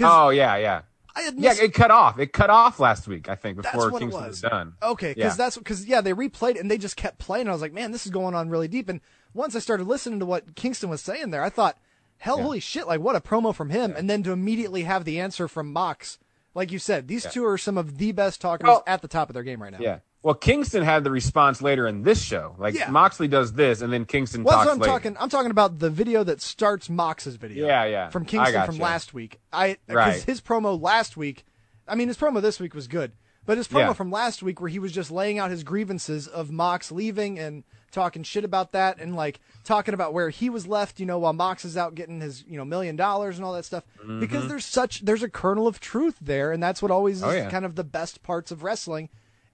Oh 0.00 0.28
yeah, 0.30 0.56
yeah. 0.56 0.82
I 1.14 1.22
had 1.22 1.38
yeah, 1.38 1.54
it 1.58 1.72
cut 1.72 1.90
off. 1.90 2.18
It 2.18 2.34
cut 2.34 2.50
off 2.50 2.78
last 2.78 3.08
week, 3.08 3.30
I 3.30 3.36
think, 3.36 3.56
before 3.62 3.90
Kingston 3.90 4.10
was. 4.10 4.28
was 4.28 4.40
done. 4.42 4.74
Okay, 4.82 5.14
because 5.14 5.32
Yeah. 5.38 5.44
that's 5.44 5.56
because 5.56 5.86
yeah, 5.86 6.02
they 6.02 6.12
replayed 6.12 6.56
it 6.56 6.60
and 6.60 6.70
they 6.70 6.76
just 6.76 6.96
kept 6.96 7.18
playing. 7.18 7.48
I 7.48 7.52
was 7.52 7.62
like, 7.62 7.72
man, 7.72 7.90
this 7.90 8.04
is 8.04 8.12
going 8.12 8.34
on 8.34 8.50
really 8.50 8.68
deep. 8.68 8.90
And 8.90 9.00
once 9.32 9.56
I 9.56 9.60
started 9.60 9.86
listening 9.86 10.18
to 10.20 10.26
what 10.26 10.54
Kingston 10.56 10.90
was 10.90 11.00
saying 11.00 11.30
there, 11.30 11.42
I 11.42 11.48
thought 11.48 11.78
hell, 12.18 12.36
Yeah. 12.36 12.42
holy 12.42 12.60
shit! 12.60 12.86
Like 12.86 13.00
what 13.00 13.16
a 13.16 13.22
promo 13.22 13.54
from 13.54 13.70
him, 13.70 13.94
and 13.96 14.10
then 14.10 14.22
to 14.24 14.32
immediately 14.32 14.82
have 14.82 15.06
the 15.06 15.18
answer 15.18 15.48
from 15.48 15.72
Mox. 15.72 16.18
Like 16.56 16.72
you 16.72 16.78
said, 16.78 17.06
these 17.06 17.24
Yeah. 17.24 17.30
two 17.30 17.44
are 17.46 17.58
some 17.58 17.76
of 17.76 17.98
the 17.98 18.12
best 18.12 18.40
talkers 18.40 18.66
Well- 18.66 18.82
at 18.86 19.02
the 19.02 19.08
top 19.08 19.28
of 19.28 19.34
their 19.34 19.42
game 19.42 19.62
right 19.62 19.70
now. 19.70 19.78
Yeah. 19.78 19.98
Well, 20.22 20.34
Kingston 20.34 20.82
had 20.82 21.04
the 21.04 21.10
response 21.12 21.62
later 21.62 21.86
in 21.86 22.02
this 22.02 22.20
show. 22.20 22.56
Like 22.58 22.74
Yeah. 22.74 22.90
Moxley 22.90 23.28
does 23.28 23.52
this, 23.52 23.80
and 23.82 23.92
then 23.92 24.04
Kingston 24.06 24.42
Well, 24.42 24.56
talks 24.56 24.70
I'm 24.70 24.78
later. 24.78 24.90
talking. 24.90 25.16
I'm 25.20 25.28
talking 25.28 25.52
about 25.52 25.78
the 25.78 25.90
video 25.90 26.24
that 26.24 26.40
starts 26.42 26.88
Mox's 26.90 27.36
video. 27.36 27.66
Yeah, 27.66 27.84
yeah. 27.84 28.08
From 28.08 28.24
Kingston 28.24 28.64
from 28.66 28.78
last 28.78 29.14
week. 29.14 29.38
I 29.52 29.76
because 29.86 29.94
Right. 29.96 30.22
his 30.24 30.40
promo 30.40 30.80
last 30.80 31.16
week. 31.16 31.44
I 31.86 31.94
mean, 31.94 32.08
his 32.08 32.16
promo 32.16 32.40
this 32.42 32.58
week 32.58 32.74
was 32.74 32.88
good, 32.88 33.12
but 33.44 33.56
his 33.56 33.68
promo 33.68 33.78
Yeah. 33.88 33.92
from 33.92 34.10
last 34.10 34.42
week, 34.42 34.60
where 34.60 34.70
he 34.70 34.80
was 34.80 34.90
just 34.90 35.12
laying 35.12 35.38
out 35.38 35.50
his 35.50 35.62
grievances 35.62 36.26
of 36.26 36.50
Mox 36.50 36.90
leaving 36.90 37.38
and 37.38 37.62
talking 37.90 38.22
shit 38.22 38.44
about 38.44 38.72
that, 38.72 38.98
and 39.00 39.14
like 39.16 39.40
talking 39.64 39.94
about 39.94 40.12
where 40.12 40.30
he 40.30 40.48
was 40.50 40.66
left, 40.66 41.00
you 41.00 41.06
know, 41.06 41.18
while 41.18 41.32
Mox 41.32 41.64
is 41.64 41.76
out 41.76 41.94
getting 41.94 42.20
his 42.20 42.44
you 42.46 42.56
know 42.56 42.64
million 42.64 42.96
dollars 42.96 43.36
and 43.36 43.44
all 43.44 43.52
that 43.54 43.64
stuff. 43.64 43.84
Because 44.20 44.44
Mhm. 44.44 44.48
there's 44.48 44.64
such 44.64 45.00
there's 45.00 45.22
a 45.22 45.28
kernel 45.28 45.66
of 45.66 45.80
truth 45.80 46.16
there, 46.20 46.52
and 46.52 46.62
that's 46.62 46.82
what 46.82 46.90
always 46.90 47.22
Oh, 47.22 47.30
is 47.30 47.36
yeah. 47.36 47.50
kind 47.50 47.64
of 47.64 47.74
the 47.74 47.84
best 47.84 48.22
parts 48.22 48.50
of 48.50 48.62
wrestling. 48.62 49.08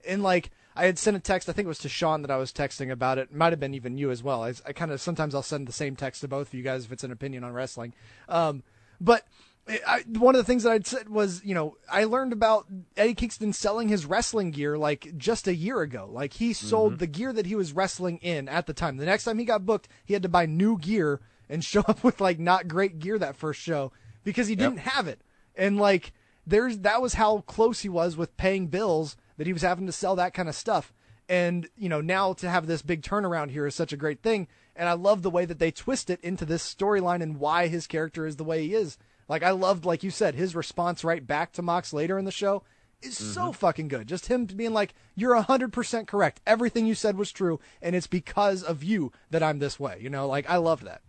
And 0.07 0.21
like 0.23 0.51
I 0.75 0.85
had 0.85 0.97
sent 0.97 1.15
a 1.15 1.19
text, 1.19 1.47
I 1.47 1.53
think 1.53 1.65
it 1.65 1.69
was 1.69 1.77
to 1.79 1.89
Sean 1.89 2.21
that 2.23 2.31
I 2.31 2.37
was 2.37 2.51
texting 2.51 2.91
about 2.91 3.17
it. 3.19 3.33
Might 3.33 3.53
have 3.53 3.59
been 3.59 3.75
even 3.75 3.97
you 3.97 4.09
as 4.11 4.23
well. 4.23 4.43
I, 4.43 4.53
I 4.65 4.73
kind 4.73 4.91
of 4.91 4.99
sometimes 4.99 5.35
I'll 5.35 5.43
send 5.43 5.67
the 5.67 5.71
same 5.71 5.95
text 5.95 6.21
to 6.21 6.27
both 6.27 6.47
of 6.47 6.53
you 6.55 6.63
guys 6.63 6.85
if 6.85 6.91
it's 6.91 7.03
an 7.03 7.11
opinion 7.11 7.43
on 7.43 7.53
wrestling. 7.53 7.93
Um, 8.27 8.63
but 8.99 9.25
I, 9.67 9.79
I- 9.87 10.03
one 10.17 10.35
of 10.35 10.39
the 10.39 10.45
things 10.45 10.63
that 10.63 10.71
I'd 10.71 10.87
said 10.87 11.09
was, 11.09 11.41
you 11.43 11.55
know, 11.55 11.77
I 11.89 12.03
learned 12.03 12.33
about 12.33 12.67
Eddie 12.97 13.13
Kingston 13.13 13.53
selling 13.53 13.87
his 13.87 14.05
wrestling 14.05 14.51
gear 14.51 14.77
like 14.77 15.17
just 15.17 15.47
a 15.47 15.55
year 15.55 15.81
ago. 15.81 16.09
Like 16.11 16.33
he 16.33 16.53
sold 16.53 16.93
mm-hmm. 16.93 16.99
the 16.99 17.07
gear 17.07 17.33
that 17.33 17.45
he 17.45 17.55
was 17.55 17.73
wrestling 17.73 18.17
in 18.17 18.49
at 18.49 18.67
the 18.67 18.73
time. 18.73 18.97
The 18.97 19.05
next 19.05 19.23
time 19.23 19.39
he 19.39 19.45
got 19.45 19.65
booked, 19.65 19.87
he 20.05 20.13
had 20.13 20.23
to 20.23 20.29
buy 20.29 20.45
new 20.45 20.77
gear 20.77 21.21
and 21.49 21.63
show 21.65 21.81
up 21.81 22.03
with 22.03 22.19
like 22.19 22.39
not 22.39 22.67
great 22.67 22.99
gear 22.99 23.17
that 23.17 23.35
first 23.35 23.61
show 23.61 23.91
because 24.23 24.47
he 24.47 24.55
didn't 24.55 24.79
have 24.79 25.07
it. 25.07 25.21
And 25.55 25.77
like 25.77 26.13
there's 26.45 26.79
that 26.79 27.01
was 27.01 27.13
how 27.13 27.41
close 27.41 27.81
he 27.81 27.89
was 27.89 28.17
with 28.17 28.35
paying 28.37 28.67
bills 28.67 29.15
that 29.37 29.47
he 29.47 29.53
was 29.53 29.61
having 29.61 29.85
to 29.85 29.91
sell 29.91 30.15
that 30.15 30.33
kind 30.33 30.49
of 30.49 30.55
stuff. 30.55 30.93
And 31.29 31.69
you 31.77 31.87
know 31.87 32.01
now 32.01 32.33
to 32.33 32.49
have 32.49 32.67
this 32.67 32.81
big 32.81 33.01
turnaround 33.01 33.51
here 33.51 33.65
is 33.65 33.75
such 33.75 33.93
a 33.93 33.97
great 33.97 34.21
thing. 34.21 34.47
And 34.75 34.89
I 34.89 34.93
love 34.93 35.21
the 35.21 35.29
way 35.29 35.45
that 35.45 35.59
they 35.59 35.71
twist 35.71 36.09
it 36.09 36.19
into 36.21 36.45
this 36.45 36.73
storyline 36.73 37.21
and 37.21 37.39
why 37.39 37.67
his 37.67 37.85
character 37.87 38.25
is 38.25 38.37
the 38.37 38.43
way 38.43 38.67
he 38.67 38.73
is. 38.73 38.97
Like 39.33 39.41
I 39.41 39.49
loved, 39.49 39.83
like 39.83 40.03
you 40.03 40.11
said, 40.11 40.35
his 40.35 40.55
response 40.55 41.03
right 41.03 41.25
back 41.25 41.53
to 41.53 41.63
Mox 41.63 41.91
later 41.91 42.19
in 42.19 42.25
the 42.25 42.29
show 42.31 42.61
is 43.01 43.17
so 43.17 43.45
mm-hmm. 43.45 43.51
fucking 43.53 43.87
good. 43.87 44.07
Just 44.07 44.27
him 44.27 44.45
being 44.45 44.73
like, 44.73 44.93
"You're 45.15 45.35
hundred 45.41 45.73
percent 45.73 46.07
correct. 46.07 46.39
Everything 46.45 46.85
you 46.85 46.93
said 46.93 47.17
was 47.17 47.31
true, 47.31 47.59
and 47.81 47.95
it's 47.95 48.05
because 48.05 48.61
of 48.61 48.83
you 48.83 49.11
that 49.31 49.41
I'm 49.41 49.57
this 49.57 49.79
way." 49.79 49.97
You 49.99 50.11
know, 50.11 50.27
like 50.27 50.47
I 50.47 50.57
love 50.57 50.83
that. 50.83 51.01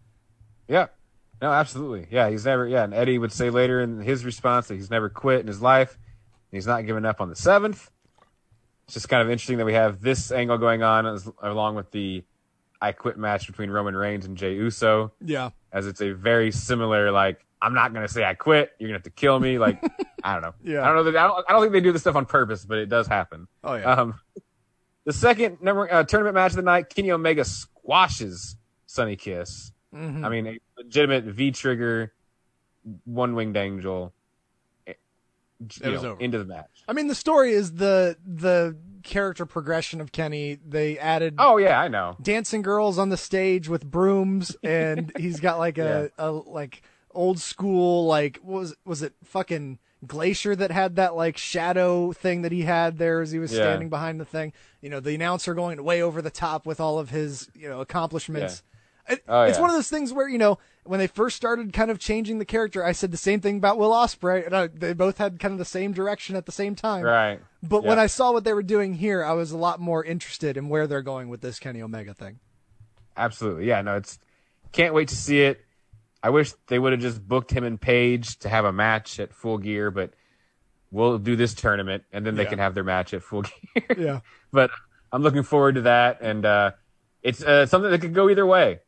Yeah. 0.69 0.87
No, 1.43 1.53
absolutely. 1.53 2.07
Yeah, 2.11 2.31
he's 2.31 2.47
never. 2.47 2.67
Yeah, 2.67 2.85
and 2.85 2.95
Eddie 2.95 3.19
would 3.19 3.31
say 3.31 3.51
later 3.51 3.83
in 3.83 4.01
his 4.01 4.25
response 4.25 4.69
that 4.69 4.77
he's 4.77 4.91
never 4.91 5.11
quit 5.11 5.41
in 5.41 5.47
his 5.47 5.61
life. 5.61 5.93
And 5.93 6.57
he's 6.57 6.67
not 6.67 6.87
giving 6.87 7.05
up 7.05 7.21
on 7.21 7.29
the 7.29 7.37
seventh. 7.37 7.91
It's 8.87 8.95
just 8.95 9.11
kind 9.11 9.21
of 9.21 9.29
interesting 9.29 9.59
that 9.59 9.67
we 9.67 9.75
have 9.75 10.01
this 10.01 10.33
angle 10.33 10.57
going 10.57 10.83
on 10.83 11.05
as, 11.05 11.31
along 11.43 11.75
with 11.75 11.91
the 11.91 12.25
I 12.81 12.93
quit 12.93 13.19
match 13.19 13.47
between 13.47 13.69
Roman 13.69 13.95
Reigns 13.95 14.25
and 14.25 14.35
Jey 14.35 14.55
Uso. 14.55 15.13
Yeah. 15.23 15.51
As 15.71 15.87
it's 15.87 16.01
a 16.01 16.13
very 16.13 16.53
similar, 16.53 17.13
like, 17.13 17.45
I'm 17.65 17.75
not 17.75 17.93
going 17.95 18.07
to 18.07 18.13
say 18.13 18.25
I 18.25 18.35
quit. 18.35 18.73
You're 18.79 18.89
going 18.89 18.95
to 18.95 18.99
have 18.99 19.03
to 19.05 19.11
kill 19.11 19.39
me. 19.41 19.59
Like, 19.59 19.83
I 20.25 20.35
don't 20.35 20.43
know. 20.43 20.55
Yeah. 20.63 20.83
I 20.83 20.87
don't 20.87 20.97
know 20.97 21.05
that, 21.05 21.17
I 21.17 21.27
don't, 21.27 21.45
I 21.49 21.53
don't 21.53 21.63
think 21.63 21.73
they 21.73 21.81
do 21.81 21.93
this 21.93 22.03
stuff 22.03 22.17
on 22.17 22.27
purpose, 22.27 22.65
but 22.65 22.79
it 22.79 22.87
does 22.87 23.07
happen. 23.07 23.49
Oh, 23.63 23.75
yeah. 23.75 23.85
Um, 23.93 24.21
the 25.05 25.13
second 25.13 25.59
number, 25.63 25.93
uh, 25.93 26.05
tournament 26.05 26.35
match 26.35 26.53
of 26.53 26.57
the 26.57 26.63
night, 26.63 26.89
Kenny 26.95 27.11
Omega 27.11 27.45
squashes 27.45 28.57
Sunny 28.87 29.17
Kiss. 29.17 29.73
Mhm. 29.95 30.25
I 30.25 30.29
mean, 30.29 30.47
a 30.47 30.59
legitimate 30.79 31.25
V 31.25 31.51
trigger, 31.53 32.13
one 33.05 33.35
winged 33.35 33.57
angel. 33.57 34.13
eh, 34.87 34.95
you 35.61 35.67
It 35.83 35.91
was 35.91 36.03
know, 36.03 36.11
over. 36.13 36.21
into 36.21 36.39
the 36.39 36.45
match. 36.45 36.83
I 36.89 36.93
mean, 36.93 37.07
the 37.09 37.15
story 37.15 37.53
is 37.53 37.75
the 37.75 38.17
the 38.27 38.77
character 39.03 39.45
progression 39.47 40.01
of 40.01 40.11
Kenny. 40.13 40.59
They 40.67 40.99
added 40.99 41.35
Oh 41.39 41.59
yeah, 41.59 41.79
I 41.81 41.89
know. 41.89 42.17
dancing 42.21 42.63
girls 42.63 42.99
on 42.99 43.11
the 43.11 43.17
stage 43.17 43.69
with 43.69 43.85
brooms, 43.89 44.57
and 44.65 45.13
he's 45.19 45.41
got 45.41 45.59
like 45.59 45.79
a, 45.79 46.11
a 46.19 46.31
like 46.31 46.83
old 47.15 47.39
school 47.39 48.07
like 48.07 48.39
was 48.43 48.75
was 48.85 49.03
it 49.03 49.15
fucking 49.25 49.79
Glacier 50.07 50.55
that 50.55 50.71
had 50.71 50.97
that 50.97 51.17
like 51.17 51.39
shadow 51.39 52.13
thing 52.13 52.43
that 52.43 52.53
he 52.53 52.63
had 52.63 52.99
there 52.99 53.23
as 53.23 53.31
he 53.31 53.39
was 53.39 53.53
Yeah. 53.53 53.61
standing 53.61 53.89
behind 53.89 54.21
the 54.21 54.25
thing. 54.27 54.53
You 54.83 54.91
know, 54.91 55.01
the 55.01 55.15
announcer 55.15 55.55
going 55.55 55.83
way 55.83 56.03
over 56.03 56.21
the 56.21 56.31
top 56.31 56.67
with 56.67 56.79
all 56.81 56.99
of 56.99 57.11
his 57.11 57.49
you 57.55 57.69
know 57.69 57.81
accomplishments. 57.81 58.63
It- 59.09 59.23
Oh, 59.29 59.43
it's 59.43 59.59
yeah. 59.59 59.61
one 59.61 59.69
of 59.71 59.77
those 59.77 59.91
things 59.91 60.13
where 60.15 60.27
you 60.29 60.39
know 60.39 60.59
when 60.85 60.99
they 60.99 61.07
first 61.07 61.37
started 61.37 61.73
kind 61.75 61.91
of 61.91 61.99
changing 61.99 62.39
the 62.39 62.45
character, 62.47 62.83
I 62.85 62.93
said 62.93 63.11
the 63.11 63.17
same 63.19 63.41
thing 63.41 63.57
about 63.59 63.77
Will 63.79 63.91
Ospreay, 63.93 64.45
and 64.47 64.55
I, 64.57 64.67
they 64.67 64.93
both 64.95 65.19
had 65.19 65.39
kind 65.39 65.53
of 65.53 65.59
the 65.59 65.65
same 65.67 65.93
direction 65.93 66.37
at 66.37 66.47
the 66.47 66.53
same 66.53 66.75
time. 66.75 67.03
Right. 67.05 67.41
But 67.63 67.85
when 67.85 67.99
I 67.99 68.07
saw 68.07 68.33
what 68.33 68.45
they 68.45 68.53
were 68.55 68.63
doing 68.63 68.95
here, 68.95 69.23
I 69.25 69.33
was 69.33 69.51
a 69.53 69.59
lot 69.59 69.79
more 69.81 70.03
interested 70.05 70.57
in 70.57 70.69
where 70.71 70.87
they're 70.87 71.03
going 71.03 71.29
with 71.29 71.41
this 71.43 71.59
Kenny 71.59 71.81
Omega 71.83 72.13
thing. 72.15 72.41
Absolutely. 73.17 73.67
Yeah, 73.67 73.81
no, 73.83 73.97
it's 73.97 74.19
can't 74.73 74.95
wait 74.95 75.09
to 75.09 75.17
see 75.17 75.41
it. 75.43 75.64
I 76.25 76.31
wish 76.31 76.53
they 76.69 76.79
would 76.79 76.93
have 76.93 77.03
just 77.03 77.21
booked 77.27 77.51
him 77.53 77.65
and 77.65 77.79
Page 77.81 78.39
to 78.41 78.49
have 78.49 78.65
a 78.65 78.73
match 78.73 79.21
at 79.21 79.33
full 79.35 79.59
gear, 79.59 79.91
but 79.91 80.15
we'll 80.91 81.19
do 81.19 81.37
this 81.37 81.53
tournament 81.55 82.05
and 82.13 82.25
then 82.25 82.35
they 82.35 82.45
Yeah. 82.45 82.49
can 82.49 82.59
have 82.61 82.75
their 82.75 82.83
match 82.83 83.13
at 83.13 83.23
full 83.23 83.43
gear. 83.43 83.85
Yeah. 83.99 84.21
but 84.51 84.71
I'm 85.13 85.23
looking 85.23 85.43
forward 85.43 85.75
to 85.77 85.83
that 85.83 86.23
and 86.23 86.45
uh 86.47 86.71
it's 87.23 87.43
uh, 87.43 87.67
something 87.67 87.91
that 87.91 88.01
could 88.01 88.15
go 88.15 88.29
either 88.31 88.45
way. 88.47 88.81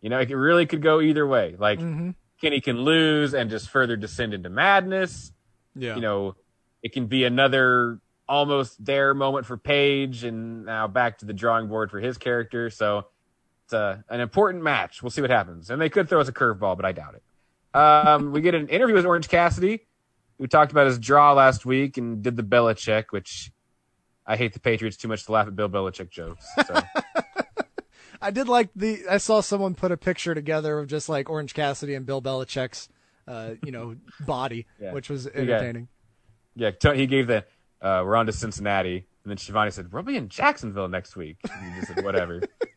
You 0.00 0.08
know, 0.10 0.18
it 0.20 0.30
really 0.30 0.66
could 0.66 0.82
go 0.82 1.00
either 1.00 1.26
way. 1.26 1.56
Like 1.58 1.80
Mm-hmm. 1.80 2.10
Kenny 2.40 2.60
can 2.60 2.78
lose 2.82 3.34
and 3.34 3.48
just 3.50 3.70
further 3.70 3.96
descend 3.96 4.32
into 4.34 4.50
madness. 4.50 5.32
Yeah. 5.74 5.94
You 5.96 6.00
know, 6.00 6.36
it 6.82 6.92
can 6.92 7.06
be 7.06 7.24
another 7.24 8.00
almost 8.28 8.84
there 8.84 9.14
moment 9.14 9.46
for 9.46 9.56
Page 9.56 10.22
and 10.24 10.64
now 10.66 10.86
back 10.88 11.18
to 11.18 11.26
the 11.26 11.32
drawing 11.32 11.68
board 11.68 11.90
for 11.90 11.98
his 12.00 12.18
character. 12.18 12.70
So 12.70 13.06
it's 13.64 13.72
a, 13.72 14.04
an 14.08 14.20
important 14.20 14.62
match. 14.62 15.02
We'll 15.02 15.10
see 15.10 15.20
what 15.20 15.30
happens. 15.30 15.70
And 15.70 15.80
they 15.80 15.88
could 15.88 16.08
throw 16.08 16.20
us 16.20 16.28
a 16.28 16.32
curveball, 16.32 16.76
but 16.76 16.84
I 16.84 16.92
doubt 16.92 17.14
it. 17.14 17.22
Um, 17.78 18.32
we 18.32 18.40
get 18.40 18.54
an 18.54 18.68
interview 18.68 18.94
with 18.94 19.06
Orange 19.06 19.28
Cassidy, 19.28 19.86
who 20.38 20.46
talked 20.46 20.70
about 20.72 20.86
his 20.86 20.98
draw 20.98 21.32
last 21.32 21.64
week 21.66 21.96
and 21.96 22.22
did 22.22 22.36
the 22.36 22.42
Belichick, 22.42 23.06
which 23.10 23.50
I 24.26 24.36
hate 24.36 24.52
the 24.52 24.60
Patriots 24.60 24.96
too 24.96 25.08
much 25.08 25.24
to 25.26 25.32
laugh 25.32 25.46
at 25.48 25.56
Bill 25.56 25.68
Belichick 25.68 26.10
jokes. 26.10 26.46
So 26.66 26.80
I 28.22 28.30
did 28.30 28.48
like 28.48 28.70
the. 28.76 29.02
I 29.10 29.18
saw 29.18 29.40
someone 29.40 29.74
put 29.74 29.92
a 29.92 29.96
picture 29.96 30.34
together 30.34 30.78
of 30.78 30.86
just 30.86 31.08
like 31.08 31.28
Orange 31.28 31.52
Cassidy 31.54 31.94
and 31.94 32.06
Bill 32.06 32.22
Belichick's, 32.22 32.88
uh, 33.28 33.50
you 33.64 33.72
know, 33.72 33.96
body, 34.26 34.66
Yeah. 34.80 34.92
which 34.92 35.10
was 35.10 35.26
entertaining. 35.26 35.88
yeah, 36.54 36.70
he 36.94 37.06
gave 37.06 37.26
the 37.26 37.44
uh, 37.82 38.02
we're 38.04 38.16
on 38.16 38.26
to 38.26 38.32
Cincinnati, 38.32 38.96
and 39.24 39.30
then 39.30 39.36
Schiavone 39.36 39.70
said 39.70 39.92
we'll 39.92 40.02
be 40.04 40.16
in 40.16 40.28
Jacksonville 40.28 40.88
next 40.88 41.16
week. 41.16 41.36
And 41.52 41.74
he 41.74 41.80
just 41.80 41.94
said 41.94 42.04
whatever. 42.04 42.40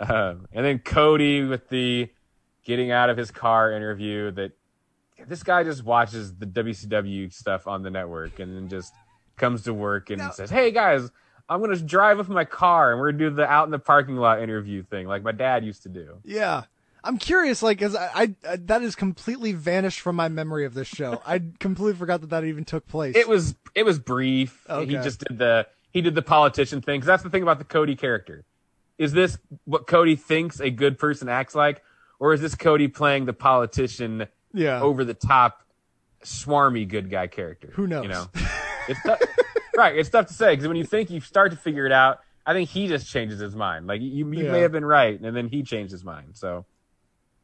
um, 0.00 0.46
and 0.52 0.64
then 0.64 0.78
Cody 0.80 1.42
with 1.44 1.68
the 1.68 2.10
getting 2.64 2.90
out 2.90 3.10
of 3.10 3.16
his 3.16 3.30
car 3.30 3.72
interview 3.72 4.30
that 4.32 4.52
this 5.28 5.42
guy 5.42 5.62
just 5.64 5.84
watches 5.84 6.34
the 6.36 6.46
WCW 6.46 7.32
stuff 7.32 7.66
on 7.66 7.82
the 7.82 7.90
network 7.90 8.38
and 8.38 8.54
then 8.56 8.68
just 8.68 8.92
comes 9.36 9.62
to 9.64 9.74
work 9.74 10.10
and 10.10 10.20
says, 10.32 10.50
"Hey 10.50 10.70
guys, 10.70 11.10
I'm 11.48 11.60
gonna 11.60 11.76
drive 11.76 12.18
with 12.18 12.28
my 12.28 12.44
car 12.44 12.92
and 12.92 13.00
we're 13.00 13.12
gonna 13.12 13.30
do 13.30 13.34
the 13.36 13.46
out 13.46 13.64
in 13.66 13.70
the 13.70 13.78
parking 13.78 14.16
lot 14.16 14.42
interview 14.42 14.82
thing 14.82 15.06
like 15.06 15.22
my 15.22 15.32
dad 15.32 15.64
used 15.64 15.82
to 15.84 15.88
do." 15.88 16.18
Yeah. 16.24 16.64
I'm 17.02 17.16
curious, 17.16 17.62
like, 17.62 17.80
as 17.80 17.96
I, 17.96 18.34
I, 18.46 18.56
that 18.56 18.82
is 18.82 18.94
completely 18.94 19.52
vanished 19.52 20.00
from 20.00 20.16
my 20.16 20.28
memory 20.28 20.66
of 20.66 20.74
this 20.74 20.86
show. 20.86 21.22
I 21.24 21.40
completely 21.58 21.94
forgot 21.94 22.20
that 22.20 22.28
that 22.28 22.44
even 22.44 22.66
took 22.66 22.86
place. 22.86 23.16
It 23.16 23.26
was 23.26 23.54
it 23.74 23.84
was 23.84 23.98
brief. 23.98 24.66
He 24.80 24.92
just 25.02 25.20
did 25.20 25.38
the 25.38 25.66
he 25.92 26.02
did 26.02 26.14
the 26.14 26.20
politician 26.20 26.82
thing. 26.82 27.00
'Cause 27.00 27.06
that's 27.06 27.22
the 27.22 27.30
thing 27.30 27.42
about 27.42 27.58
the 27.58 27.64
Cody 27.64 27.96
character. 27.96 28.44
Is 29.00 29.12
this 29.12 29.38
what 29.64 29.86
Cody 29.86 30.14
thinks 30.14 30.60
a 30.60 30.68
good 30.68 30.98
person 30.98 31.28
acts 31.30 31.54
like, 31.54 31.82
or 32.18 32.34
is 32.34 32.40
this 32.42 32.54
Cody 32.54 32.86
playing 32.86 33.24
the 33.24 33.32
politician, 33.32 34.26
Yeah. 34.52 34.80
over 34.82 35.04
the 35.06 35.14
top, 35.14 35.62
swarmy 36.22 36.86
good 36.86 37.10
guy 37.10 37.26
character? 37.26 37.70
Who 37.74 37.86
knows? 37.86 38.02
You 38.04 38.10
know, 38.10 38.26
it's 38.88 39.02
tough, 39.02 39.20
right. 39.76 39.96
It's 39.96 40.10
tough 40.10 40.26
to 40.26 40.34
say 40.34 40.52
because 40.52 40.68
when 40.68 40.76
you 40.76 40.84
think 40.84 41.08
you 41.10 41.20
start 41.20 41.50
to 41.52 41.56
figure 41.56 41.86
it 41.86 41.92
out, 41.92 42.20
I 42.44 42.52
think 42.52 42.68
he 42.68 42.88
just 42.88 43.08
changes 43.10 43.40
his 43.40 43.56
mind. 43.56 43.86
Like 43.86 44.02
you, 44.02 44.30
you 44.30 44.44
Yeah. 44.44 44.52
may 44.52 44.60
have 44.60 44.72
been 44.72 44.84
right, 44.84 45.18
and 45.18 45.34
then 45.34 45.48
he 45.48 45.62
changed 45.62 45.92
his 45.92 46.04
mind. 46.04 46.36
So, 46.36 46.66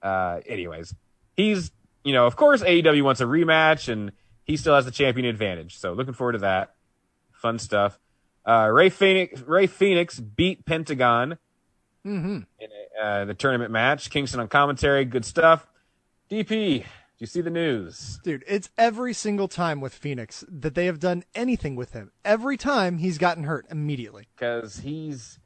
uh, 0.03 0.41
anyways, 0.47 0.95
he's 1.37 1.71
you 2.05 2.13
know, 2.13 2.27
of 2.27 2.37
course, 2.37 2.63
AEW 2.63 3.03
wants 3.03 3.21
a 3.21 3.25
rematch, 3.25 3.89
and 3.91 4.13
he 4.45 4.57
still 4.59 4.75
has 4.75 4.85
the 4.85 4.91
champion 4.93 5.27
advantage. 5.27 5.77
So, 5.79 5.93
looking 5.95 6.13
forward 6.15 6.33
to 6.33 6.39
that. 6.41 6.75
Fun 7.33 7.59
stuff. 7.59 7.99
Uh, 8.45 8.69
Rey 8.73 8.91
Fenix, 8.91 9.41
Rey 9.41 9.67
Fenix 9.67 10.21
beat 10.21 10.65
Pentagon 10.67 11.39
Mm-hmm. 12.07 12.37
in 12.61 12.69
a, 13.03 13.05
uh, 13.05 13.25
the 13.25 13.35
tournament 13.35 13.71
match. 13.71 14.11
Kingston 14.11 14.41
on 14.41 14.49
commentary, 14.49 15.05
good 15.05 15.25
stuff. 15.25 15.67
DP, 16.31 16.81
do 16.83 16.85
you 17.19 17.27
see 17.27 17.41
the 17.41 17.51
news? 17.51 18.21
Dude, 18.23 18.45
it's 18.47 18.71
every 18.79 19.13
single 19.13 19.49
time 19.49 19.81
with 19.81 19.95
Fenix 19.95 20.45
that 20.49 20.75
they 20.75 20.87
have 20.87 20.99
done 21.01 21.25
anything 21.35 21.77
with 21.77 21.93
him. 21.93 22.13
Every 22.25 22.57
time 22.57 22.99
he's 22.99 23.19
gotten 23.19 23.45
hurt 23.45 23.67
immediately. 23.71 24.29
Because 24.37 24.79
he's 24.81 25.39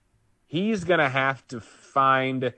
he's 0.47 0.85
gonna 0.85 1.09
have 1.09 1.47
to 1.49 1.61
find 1.61 2.53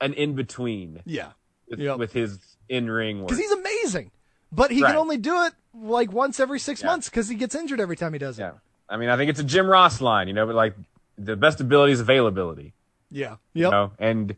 an 0.00 0.12
in 0.14 0.34
between. 0.34 1.00
Yeah. 1.04 1.32
with, 1.68 1.78
Yep. 1.78 1.98
with 1.98 2.12
his 2.12 2.40
in 2.68 2.90
ring 2.90 3.20
work. 3.20 3.28
because 3.28 3.38
he's 3.38 3.52
amazing, 3.52 4.10
but 4.50 4.72
he 4.72 4.82
Right. 4.82 4.88
can 4.90 4.96
only 4.96 5.16
do 5.18 5.44
it 5.44 5.52
like 5.72 6.10
once 6.12 6.40
every 6.40 6.58
six 6.58 6.80
Yeah. 6.80 6.88
months 6.88 7.08
because 7.08 7.28
he 7.28 7.36
gets 7.36 7.54
injured 7.54 7.80
every 7.80 7.94
time 7.96 8.12
he 8.12 8.18
does 8.18 8.38
it. 8.40 8.42
Yeah. 8.42 8.52
I 8.88 8.96
mean, 8.96 9.08
I 9.08 9.16
think 9.16 9.30
it's 9.30 9.38
a 9.38 9.44
Jim 9.44 9.68
Ross 9.68 10.00
line, 10.00 10.26
you 10.26 10.34
know, 10.34 10.46
but 10.46 10.56
like 10.56 10.74
the 11.16 11.36
best 11.36 11.60
ability 11.60 11.92
is 11.92 12.00
availability. 12.00 12.74
Yeah. 13.10 13.36
You 13.54 13.70
know? 13.70 13.92
And 13.98 14.36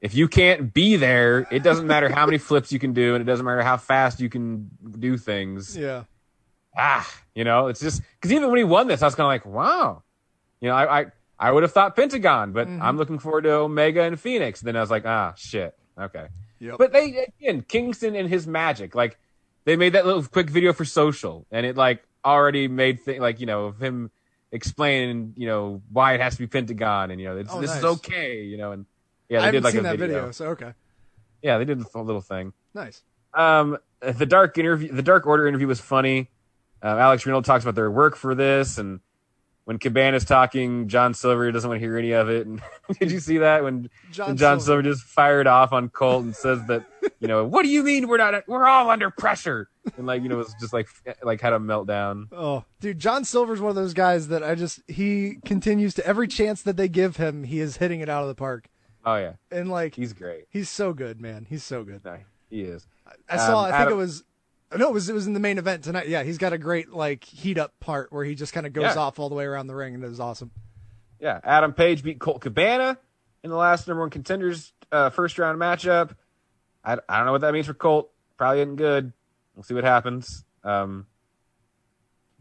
if 0.00 0.14
you 0.14 0.28
can't 0.28 0.72
be 0.72 0.96
there, 0.96 1.46
it 1.50 1.62
doesn't 1.62 1.86
matter 1.86 2.08
how 2.08 2.26
many 2.26 2.38
flips 2.48 2.72
you 2.72 2.78
can 2.78 2.92
do, 2.92 3.14
and 3.14 3.22
it 3.22 3.24
doesn't 3.26 3.44
matter 3.44 3.62
how 3.62 3.76
fast 3.76 4.20
you 4.20 4.28
can 4.28 4.70
do 4.98 5.16
things. 5.18 5.76
Yeah. 5.76 6.04
Ah, 6.78 7.08
you 7.34 7.44
know, 7.44 7.66
it's 7.66 7.80
just 7.80 8.00
because 8.14 8.32
even 8.32 8.48
when 8.48 8.58
he 8.58 8.64
won 8.64 8.86
this, 8.86 9.02
I 9.02 9.06
was 9.06 9.14
kind 9.14 9.24
of 9.24 9.28
like, 9.28 9.44
wow, 9.44 10.02
you 10.60 10.68
know, 10.68 10.74
I 10.74 11.00
I, 11.00 11.06
I 11.38 11.50
would 11.50 11.62
have 11.64 11.72
thought 11.72 11.96
Pentagon, 11.96 12.52
but 12.52 12.68
Mhm. 12.68 12.80
I'm 12.80 12.96
looking 12.96 13.18
forward 13.18 13.42
to 13.42 13.52
Omega 13.52 14.02
and 14.02 14.18
Fenix. 14.18 14.60
Then 14.60 14.76
I 14.76 14.80
was 14.80 14.90
like, 14.90 15.04
ah, 15.04 15.32
shit, 15.36 15.74
okay. 15.98 16.28
Yep. 16.60 16.76
But 16.78 16.92
they 16.92 17.26
again, 17.40 17.62
Kingston 17.62 18.14
and 18.14 18.28
his 18.28 18.46
magic, 18.46 18.94
like 18.94 19.18
they 19.64 19.74
made 19.76 19.94
that 19.94 20.06
little 20.06 20.22
quick 20.22 20.48
video 20.48 20.72
for 20.72 20.84
social, 20.84 21.46
and 21.50 21.66
it 21.66 21.76
like 21.76 22.04
already 22.24 22.68
made 22.68 23.00
thing 23.00 23.20
like 23.20 23.40
you 23.40 23.46
know 23.46 23.64
of 23.66 23.82
him 23.82 24.10
explaining 24.52 25.34
you 25.36 25.46
know 25.46 25.82
why 25.92 26.14
it 26.14 26.20
has 26.20 26.34
to 26.34 26.40
be 26.40 26.46
Pentagon, 26.46 27.10
and 27.10 27.20
you 27.20 27.28
know 27.28 27.36
it's, 27.36 27.50
Oh, 27.52 27.60
this 27.60 27.74
is 27.76 27.84
okay, 27.84 28.42
you 28.42 28.56
know, 28.56 28.72
and 28.72 28.86
yeah, 29.28 29.38
they 29.40 29.44
haven't 29.46 29.54
did 29.54 29.64
like 29.64 29.72
seen 29.72 29.80
a 29.80 29.82
that 29.84 29.98
video. 29.98 30.16
video, 30.18 30.30
so 30.32 30.46
okay. 30.48 30.72
Yeah, 31.42 31.58
they 31.58 31.64
did 31.64 31.82
a 31.94 32.02
little 32.02 32.20
thing. 32.20 32.52
Nice. 32.74 33.02
Um, 33.32 33.78
the 34.00 34.26
dark 34.26 34.58
interview, 34.58 34.92
the 34.92 35.02
Dark 35.02 35.26
Order 35.26 35.46
interview 35.46 35.66
was 35.66 35.80
funny. 35.80 36.28
Uh, 36.82 36.96
Alex 36.96 37.24
Reynolds 37.24 37.46
talks 37.46 37.64
about 37.64 37.74
their 37.76 37.90
work 37.90 38.16
for 38.16 38.34
this, 38.34 38.76
and 38.76 39.00
when 39.64 39.78
Cabana's 39.78 40.24
talking, 40.24 40.88
John 40.88 41.14
Silver 41.14 41.50
doesn't 41.52 41.68
want 41.68 41.80
to 41.80 41.86
hear 41.86 41.96
any 41.96 42.12
of 42.12 42.28
it. 42.28 42.46
And 42.46 42.60
did 42.98 43.12
you 43.12 43.20
see 43.20 43.38
that 43.38 43.62
when 43.62 43.88
John 44.10 44.28
when 44.28 44.36
John 44.36 44.60
Silver. 44.60 44.82
Silver 44.82 44.82
just 44.82 45.04
fired 45.04 45.46
off 45.46 45.72
on 45.72 45.88
Colt 45.90 46.24
and 46.24 46.34
says 46.34 46.60
that 46.66 46.84
you 47.20 47.28
know 47.28 47.44
what 47.44 47.62
do 47.62 47.68
you 47.68 47.82
mean 47.84 48.08
we're 48.08 48.16
not 48.18 48.48
we're 48.48 48.66
all 48.66 48.90
under 48.90 49.10
pressure 49.10 49.69
and 49.96 50.06
like 50.06 50.22
you 50.22 50.28
know 50.28 50.36
was 50.36 50.54
just 50.60 50.72
like 50.72 50.88
like 51.22 51.40
had 51.40 51.52
a 51.52 51.58
meltdown. 51.58 52.26
Oh, 52.32 52.64
dude, 52.80 52.98
John 52.98 53.24
Silver's 53.24 53.60
one 53.60 53.70
of 53.70 53.76
those 53.76 53.94
guys 53.94 54.28
that 54.28 54.42
I 54.42 54.54
just 54.54 54.80
he 54.88 55.36
continues 55.44 55.94
to 55.94 56.06
every 56.06 56.28
chance 56.28 56.62
that 56.62 56.76
they 56.76 56.88
give 56.88 57.16
him, 57.16 57.44
he 57.44 57.60
is 57.60 57.78
hitting 57.78 58.00
it 58.00 58.08
out 58.08 58.22
of 58.22 58.28
the 58.28 58.34
park. 58.34 58.68
Oh 59.04 59.16
yeah, 59.16 59.32
And 59.50 59.70
like 59.70 59.94
he's 59.94 60.12
great. 60.12 60.44
he's 60.50 60.68
so 60.68 60.92
good, 60.92 61.20
man. 61.20 61.46
He's 61.48 61.64
so 61.64 61.84
good. 61.84 62.04
No, 62.04 62.18
he 62.50 62.62
is. 62.62 62.86
I 63.28 63.36
saw. 63.38 63.60
Um, 63.60 63.64
I 63.66 63.70
think 63.70 63.80
Adam- 63.80 63.92
it 63.94 63.96
was. 63.96 64.24
No, 64.76 64.88
it 64.88 64.92
was. 64.94 65.08
It 65.08 65.14
was 65.14 65.26
in 65.26 65.32
the 65.32 65.40
main 65.40 65.58
event 65.58 65.82
tonight. 65.84 66.08
Yeah, 66.08 66.22
he's 66.22 66.38
got 66.38 66.52
a 66.52 66.58
great 66.58 66.90
like 66.90 67.24
heat 67.24 67.58
up 67.58 67.72
part 67.80 68.12
where 68.12 68.24
he 68.24 68.34
just 68.34 68.52
kind 68.52 68.66
of 68.66 68.72
goes 68.72 68.82
Yeah. 68.94 68.96
off 69.00 69.18
all 69.18 69.28
the 69.28 69.34
way 69.34 69.44
around 69.44 69.66
the 69.66 69.74
ring, 69.74 69.94
and 69.94 70.04
it 70.04 70.08
was 70.08 70.20
awesome. 70.20 70.50
Yeah, 71.18 71.40
Adam 71.42 71.72
Page 71.72 72.02
beat 72.04 72.18
Colt 72.20 72.40
Cabana 72.42 72.96
in 73.42 73.50
the 73.50 73.56
last 73.56 73.88
number 73.88 74.02
one 74.02 74.10
contenders 74.10 74.72
uh, 74.92 75.10
first 75.10 75.38
round 75.38 75.58
matchup. 75.58 76.14
I, 76.84 76.98
I 77.08 77.16
don't 77.16 77.26
know 77.26 77.32
what 77.32 77.40
that 77.40 77.52
means 77.52 77.66
for 77.66 77.74
Colt. 77.74 78.10
Probably 78.38 78.60
isn't 78.60 78.76
good. 78.76 79.12
We'll 79.54 79.62
see 79.64 79.74
what 79.74 79.84
happens. 79.84 80.44
Um, 80.64 81.06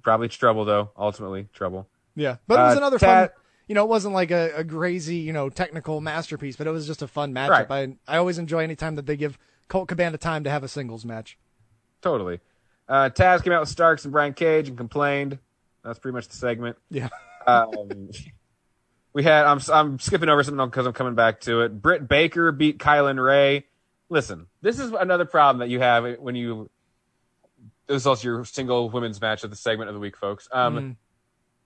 probably 0.01 0.27
trouble 0.29 0.65
though. 0.65 0.91
Ultimately 0.97 1.47
trouble. 1.53 1.88
Yeah, 2.15 2.38
but 2.47 2.55
it 2.59 2.63
was 2.63 2.75
Uh, 2.75 2.77
another 2.77 2.99
Tad- 2.99 3.29
fun. 3.29 3.35
You 3.67 3.75
know, 3.75 3.83
it 3.83 3.89
wasn't 3.89 4.15
like 4.15 4.31
a, 4.31 4.51
a 4.55 4.63
crazy, 4.65 5.17
you 5.17 5.31
know, 5.31 5.47
technical 5.49 6.01
masterpiece, 6.01 6.55
but 6.55 6.65
it 6.65 6.71
was 6.71 6.88
just 6.88 7.03
a 7.03 7.07
fun 7.07 7.33
matchup. 7.33 7.69
I 7.69 7.95
I 8.07 8.17
always 8.17 8.39
enjoy 8.39 8.59
any 8.63 8.75
time 8.75 8.95
that 8.95 9.05
they 9.05 9.15
give 9.15 9.38
Colt 9.67 9.88
Cabana 9.88 10.17
time 10.17 10.43
to 10.43 10.49
have 10.49 10.63
a 10.63 10.67
singles 10.67 11.05
match. 11.05 11.38
Totally. 12.01 12.39
Uh, 12.88 13.09
Taz 13.11 13.43
came 13.43 13.53
out 13.53 13.59
with 13.59 13.69
Starks 13.69 14.05
and 14.05 14.11
Brian 14.11 14.33
Cage 14.33 14.67
and 14.69 14.75
complained. 14.77 15.38
That's 15.83 15.99
pretty 15.99 16.15
much 16.15 16.27
the 16.27 16.35
segment. 16.35 16.77
Yeah. 16.89 17.09
Um, 17.47 18.11
we 19.13 19.23
had. 19.23 19.45
I'm 19.45 19.59
I'm 19.71 19.97
skipping 19.97 20.29
over 20.29 20.43
something 20.43 20.63
because 20.69 20.85
I'm 20.85 20.93
coming 20.93 21.15
back 21.15 21.39
to 21.41 21.61
it. 21.61 21.81
Britt 21.81 22.07
Baker 22.07 22.51
beat 22.51 22.77
Kylan 22.77 23.23
Ray. 23.23 23.65
Listen, 24.09 24.47
this 24.61 24.77
is 24.77 24.91
another 24.91 25.25
problem 25.25 25.59
that 25.59 25.69
you 25.69 25.79
have 25.79 26.19
when 26.19 26.35
you. 26.35 26.69
This 27.90 28.03
is 28.03 28.08
also 28.08 28.24
your 28.27 28.45
single 28.45 28.90
women's 28.92 29.19
match 29.19 29.43
of 29.43 29.50
the 29.50 29.56
segment 29.56 29.90
of 29.90 29.95
the 29.95 30.00
week, 30.00 30.16
folks. 30.16 30.48
Um, 30.51 30.76
Mhm. 30.77 30.95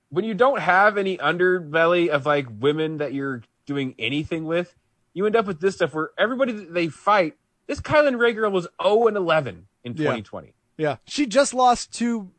When 0.10 0.24
you 0.26 0.34
don't 0.34 0.60
have 0.60 0.98
any 0.98 1.18
underbelly 1.18 2.08
of 2.08 2.26
like 2.26 2.48
women 2.60 2.98
that 3.00 3.14
you're 3.14 3.42
doing 3.66 3.94
anything 4.00 4.46
with, 4.46 4.76
you 5.14 5.26
end 5.26 5.36
up 5.36 5.46
with 5.46 5.60
this 5.60 5.76
stuff 5.76 5.94
where 5.94 6.12
everybody 6.18 6.54
that 6.54 6.74
they 6.74 6.88
fight. 6.88 7.36
This 7.68 7.82
Kylan 7.82 8.18
Ray 8.20 8.32
girl 8.34 8.52
was 8.52 8.68
0 8.82 9.08
and 9.08 9.18
11 9.18 9.68
in 9.84 9.96
2020. 9.96 10.54
Yeah, 10.78 10.98
she 11.06 11.26
just 11.26 11.54
lost 11.54 11.92
to 11.96 12.32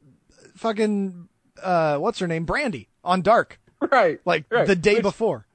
fucking 0.56 1.28
uh, 1.62 1.98
what's 1.98 2.18
her 2.20 2.26
name, 2.26 2.46
Brandi 2.46 2.88
on 3.04 3.22
Dark, 3.22 3.60
Right. 3.80 4.20
like 4.24 4.44
Right. 4.50 4.66
the 4.66 4.76
day 4.76 4.94
Which- 4.94 5.02
before. 5.02 5.46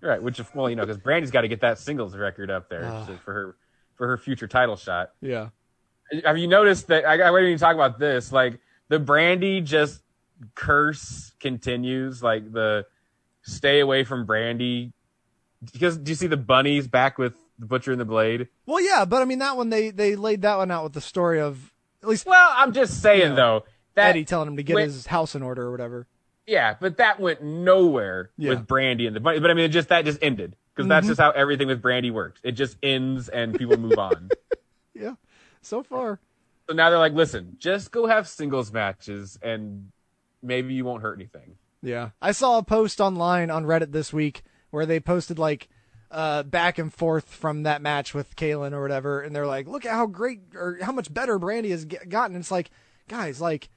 Right, 0.00 0.20
which 0.22 0.40
well, 0.54 0.68
you 0.68 0.74
know, 0.76 0.82
because 0.84 0.98
Brandi's 0.98 1.30
got 1.30 1.42
to 1.42 1.48
get 1.48 1.60
that 1.60 1.78
singles 1.78 2.16
record 2.16 2.50
up 2.50 2.68
there 2.68 2.82
so 3.06 3.16
for 3.24 3.32
her 3.32 3.56
for 3.94 4.08
her 4.08 4.18
future 4.18 4.48
title 4.48 4.74
shot. 4.76 5.12
Yeah. 5.20 5.50
Have 6.24 6.38
you 6.38 6.46
noticed 6.46 6.88
that? 6.88 7.04
I, 7.06 7.20
I 7.20 7.30
won't 7.30 7.44
even 7.44 7.58
talk 7.58 7.74
about 7.74 7.98
this. 7.98 8.32
Like 8.32 8.58
the 8.88 8.98
Brandi 8.98 9.64
just 9.64 10.02
curse 10.54 11.32
continues. 11.40 12.22
Like 12.22 12.52
the 12.52 12.86
stay 13.42 13.80
away 13.80 14.04
from 14.04 14.26
Brandi. 14.26 14.92
Because 15.72 15.96
do 15.96 16.10
you 16.10 16.16
see 16.16 16.26
the 16.26 16.36
bunnies 16.36 16.88
back 16.88 17.18
with 17.18 17.34
the 17.58 17.66
Butcher 17.66 17.92
and 17.92 18.00
the 18.00 18.04
Blade? 18.04 18.48
Well, 18.66 18.80
yeah, 18.80 19.04
but 19.04 19.22
I 19.22 19.24
mean 19.24 19.38
that 19.38 19.56
one 19.56 19.70
they 19.70 19.90
they 19.90 20.16
laid 20.16 20.42
that 20.42 20.56
one 20.58 20.70
out 20.70 20.84
with 20.84 20.92
the 20.92 21.00
story 21.00 21.40
of 21.40 21.72
at 22.02 22.08
least 22.08 22.26
Well, 22.26 22.50
I'm 22.56 22.72
just 22.72 23.00
saying 23.00 23.36
though 23.36 23.64
that 23.94 24.10
Eddie 24.10 24.24
telling 24.24 24.48
him 24.48 24.56
to 24.56 24.62
get 24.62 24.74
went- 24.74 24.90
his 24.90 25.06
house 25.06 25.34
in 25.34 25.42
order 25.42 25.62
or 25.62 25.70
whatever. 25.70 26.06
Yeah, 26.46 26.74
but 26.80 26.96
that 26.96 27.20
went 27.20 27.42
nowhere 27.42 28.30
Yeah. 28.36 28.50
with 28.50 28.66
Brandi 28.66 29.06
and 29.06 29.14
the 29.14 29.20
bunny. 29.20 29.38
But 29.38 29.50
I 29.52 29.54
mean, 29.54 29.64
it 29.66 29.68
just 29.68 29.88
that 29.90 30.04
just 30.04 30.18
ended 30.20 30.56
because 30.74 30.88
that's 30.88 31.06
Mhm. 31.06 31.10
just 31.10 31.20
how 31.20 31.30
everything 31.30 31.68
with 31.68 31.80
Brandi 31.80 32.10
works. 32.10 32.40
It 32.42 32.52
just 32.52 32.76
ends 32.82 33.28
and 33.28 33.56
people 33.56 33.76
move 33.78 33.98
on. 33.98 34.28
Yeah, 34.94 35.14
so 35.62 35.82
far. 35.82 36.20
So 36.68 36.74
now 36.74 36.90
they're 36.90 36.98
like, 36.98 37.14
listen, 37.14 37.56
just 37.58 37.90
go 37.90 38.06
have 38.06 38.28
singles 38.28 38.72
matches 38.72 39.38
and 39.42 39.90
maybe 40.42 40.74
you 40.74 40.84
won't 40.84 41.02
hurt 41.02 41.18
anything. 41.18 41.56
Yeah. 41.82 42.10
I 42.20 42.32
saw 42.32 42.58
a 42.58 42.62
post 42.62 43.00
online 43.00 43.50
on 43.50 43.64
Reddit 43.64 43.92
this 43.92 44.12
week 44.12 44.42
where 44.70 44.86
they 44.86 45.00
posted 45.00 45.38
like 45.38 45.68
uh, 46.12 46.42
back 46.42 46.78
and 46.78 46.92
forth 46.92 47.28
from 47.28 47.62
that 47.62 47.82
match 47.82 48.14
with 48.14 48.36
Kalen 48.36 48.72
or 48.72 48.82
whatever, 48.82 49.22
and 49.22 49.34
they're 49.34 49.46
like, 49.46 49.66
"Look 49.66 49.86
at 49.86 49.92
how 49.92 50.06
great 50.06 50.40
or 50.54 50.78
how 50.82 50.92
much 50.92 51.12
better 51.12 51.38
Brandi 51.38 51.70
has 51.70 51.86
get, 51.86 52.08
gotten." 52.08 52.36
It's 52.36 52.50
like, 52.50 52.70
guys, 53.08 53.40
like 53.40 53.70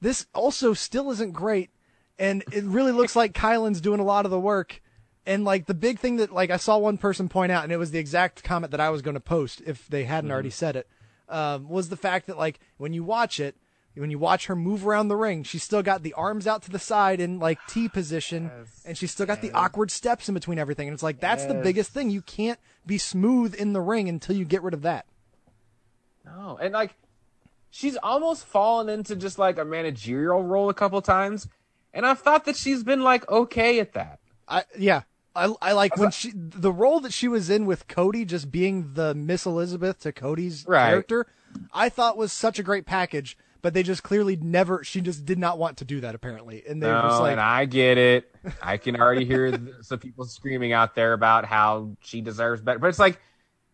this 0.00 0.26
also 0.34 0.72
still 0.72 1.10
isn't 1.10 1.32
great, 1.32 1.70
and 2.18 2.42
it 2.50 2.64
really 2.64 2.92
looks 2.92 3.14
like 3.14 3.34
Kylan's 3.34 3.80
doing 3.80 4.00
a 4.00 4.04
lot 4.04 4.24
of 4.24 4.30
the 4.30 4.40
work. 4.40 4.80
And 5.24 5.44
like 5.44 5.66
the 5.66 5.74
big 5.74 6.00
thing 6.00 6.16
that 6.16 6.32
like 6.32 6.50
I 6.50 6.56
saw 6.56 6.78
one 6.78 6.98
person 6.98 7.28
point 7.28 7.52
out, 7.52 7.62
and 7.62 7.72
it 7.72 7.76
was 7.76 7.90
the 7.90 7.98
exact 7.98 8.42
comment 8.42 8.70
that 8.70 8.80
I 8.80 8.90
was 8.90 9.02
going 9.02 9.14
to 9.14 9.20
post 9.20 9.62
if 9.66 9.86
they 9.86 10.04
hadn't 10.04 10.32
already 10.32 10.50
said 10.50 10.76
it, 10.76 10.88
um, 11.32 11.68
was 11.68 11.88
the 11.88 11.96
fact 11.96 12.26
that 12.26 12.38
like 12.38 12.60
when 12.76 12.92
you 12.92 13.02
watch 13.04 13.40
it, 13.40 13.56
when 13.94 14.10
you 14.10 14.18
watch 14.18 14.46
her 14.46 14.56
move 14.56 14.86
around 14.86 15.08
the 15.08 15.16
ring, 15.16 15.42
she's 15.42 15.62
still 15.62 15.82
got 15.82 16.02
the 16.02 16.14
arms 16.14 16.46
out 16.46 16.62
to 16.62 16.70
the 16.70 16.78
side 16.78 17.20
in 17.20 17.38
like 17.38 17.58
T 17.68 17.88
position, 17.92 18.50
and 18.84 18.96
she's 18.96 19.10
still 19.10 19.26
got 19.26 19.42
the 19.42 19.52
awkward 19.52 19.90
steps 19.90 20.28
in 20.28 20.34
between 20.34 20.58
everything. 20.58 20.88
And 20.88 20.94
it's 20.94 21.02
like 21.02 21.20
that's 21.20 21.44
the 21.46 21.54
biggest 21.54 21.90
thing. 21.90 22.10
You 22.10 22.22
can't 22.22 22.58
be 22.86 22.98
smooth 22.98 23.54
in 23.54 23.72
the 23.72 23.80
ring 23.80 24.08
until 24.08 24.36
you 24.36 24.44
get 24.44 24.62
rid 24.62 24.74
of 24.74 24.82
that. 24.82 25.06
No, 26.24 26.58
and 26.60 26.72
like 26.72 26.94
she's 27.70 27.96
almost 27.96 28.46
fallen 28.46 28.88
into 28.88 29.16
just 29.16 29.38
like 29.38 29.58
a 29.58 29.64
managerial 29.64 30.42
role 30.42 30.68
a 30.68 30.74
couple 30.74 31.00
times, 31.02 31.48
and 31.92 32.06
I've 32.06 32.20
thought 32.20 32.44
that 32.44 32.56
she's 32.56 32.82
been 32.82 33.02
like 33.02 33.28
okay 33.28 33.80
at 33.80 33.92
that. 33.94 34.20
I 34.48 34.64
yeah. 34.78 35.02
I, 35.34 35.52
I 35.62 35.72
like 35.72 35.96
when 35.96 36.10
she 36.10 36.32
the 36.34 36.72
role 36.72 37.00
that 37.00 37.12
she 37.12 37.28
was 37.28 37.48
in 37.50 37.66
with 37.66 37.88
Cody 37.88 38.24
just 38.24 38.50
being 38.50 38.94
the 38.94 39.14
Miss 39.14 39.46
Elizabeth 39.46 40.00
to 40.00 40.12
Cody's 40.12 40.64
Right. 40.66 40.88
character 40.88 41.26
I 41.72 41.88
thought 41.88 42.16
was 42.16 42.32
such 42.32 42.58
a 42.58 42.62
great 42.62 42.84
package 42.86 43.36
but 43.62 43.74
they 43.74 43.82
just 43.82 44.02
clearly 44.02 44.36
never 44.36 44.82
she 44.84 45.00
just 45.00 45.24
did 45.24 45.38
not 45.38 45.58
want 45.58 45.76
to 45.78 45.84
do 45.84 46.00
that 46.00 46.14
apparently 46.14 46.62
and 46.68 46.82
they 46.82 46.88
were 46.88 46.94
No, 46.94 47.08
just 47.08 47.20
like 47.20 47.32
and 47.32 47.40
I 47.40 47.64
get 47.64 47.96
it. 47.98 48.34
I 48.62 48.76
can 48.76 48.96
already 49.00 49.24
hear 49.24 49.58
some 49.82 49.98
people 49.98 50.24
screaming 50.24 50.72
out 50.72 50.94
there 50.94 51.12
about 51.12 51.44
how 51.46 51.96
she 52.00 52.20
deserves 52.20 52.60
better. 52.60 52.78
But 52.78 52.88
it's 52.88 52.98
like 52.98 53.20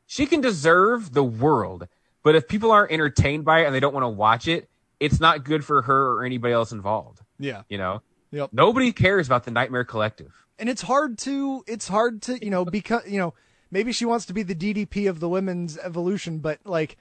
she 0.06 0.26
can 0.26 0.40
deserve 0.40 1.12
the 1.12 1.24
world, 1.24 1.88
but 2.22 2.34
if 2.36 2.46
people 2.48 2.70
aren't 2.70 2.92
entertained 2.92 3.44
by 3.44 3.60
it 3.62 3.66
and 3.66 3.74
they 3.74 3.80
don't 3.80 3.94
want 3.94 4.04
to 4.04 4.08
watch 4.08 4.46
it, 4.48 4.68
it's 5.00 5.20
not 5.20 5.44
good 5.44 5.64
for 5.64 5.82
her 5.82 6.12
or 6.12 6.24
anybody 6.24 6.52
else 6.54 6.72
involved. 6.72 7.20
yeah 7.38 7.62
You 7.68 7.78
know, 7.78 8.02
Yep. 8.30 8.50
nobody 8.52 8.92
cares 8.92 9.26
about 9.26 9.44
the 9.44 9.50
Nightmare 9.50 9.84
Collective. 9.84 10.32
And 10.58 10.68
it's 10.68 10.82
hard 10.82 11.18
to 11.18 11.62
it's 11.66 11.88
hard 11.88 12.22
to 12.22 12.44
you 12.44 12.50
know 12.50 12.64
because 12.64 13.02
you 13.08 13.18
know 13.18 13.34
maybe 13.70 13.92
she 13.92 14.04
wants 14.04 14.26
to 14.26 14.32
be 14.32 14.42
the 14.42 14.54
DDP 14.54 15.08
of 15.08 15.20
the 15.20 15.28
women's 15.28 15.78
evolution 15.78 16.38
but 16.38 16.58
like 16.64 16.96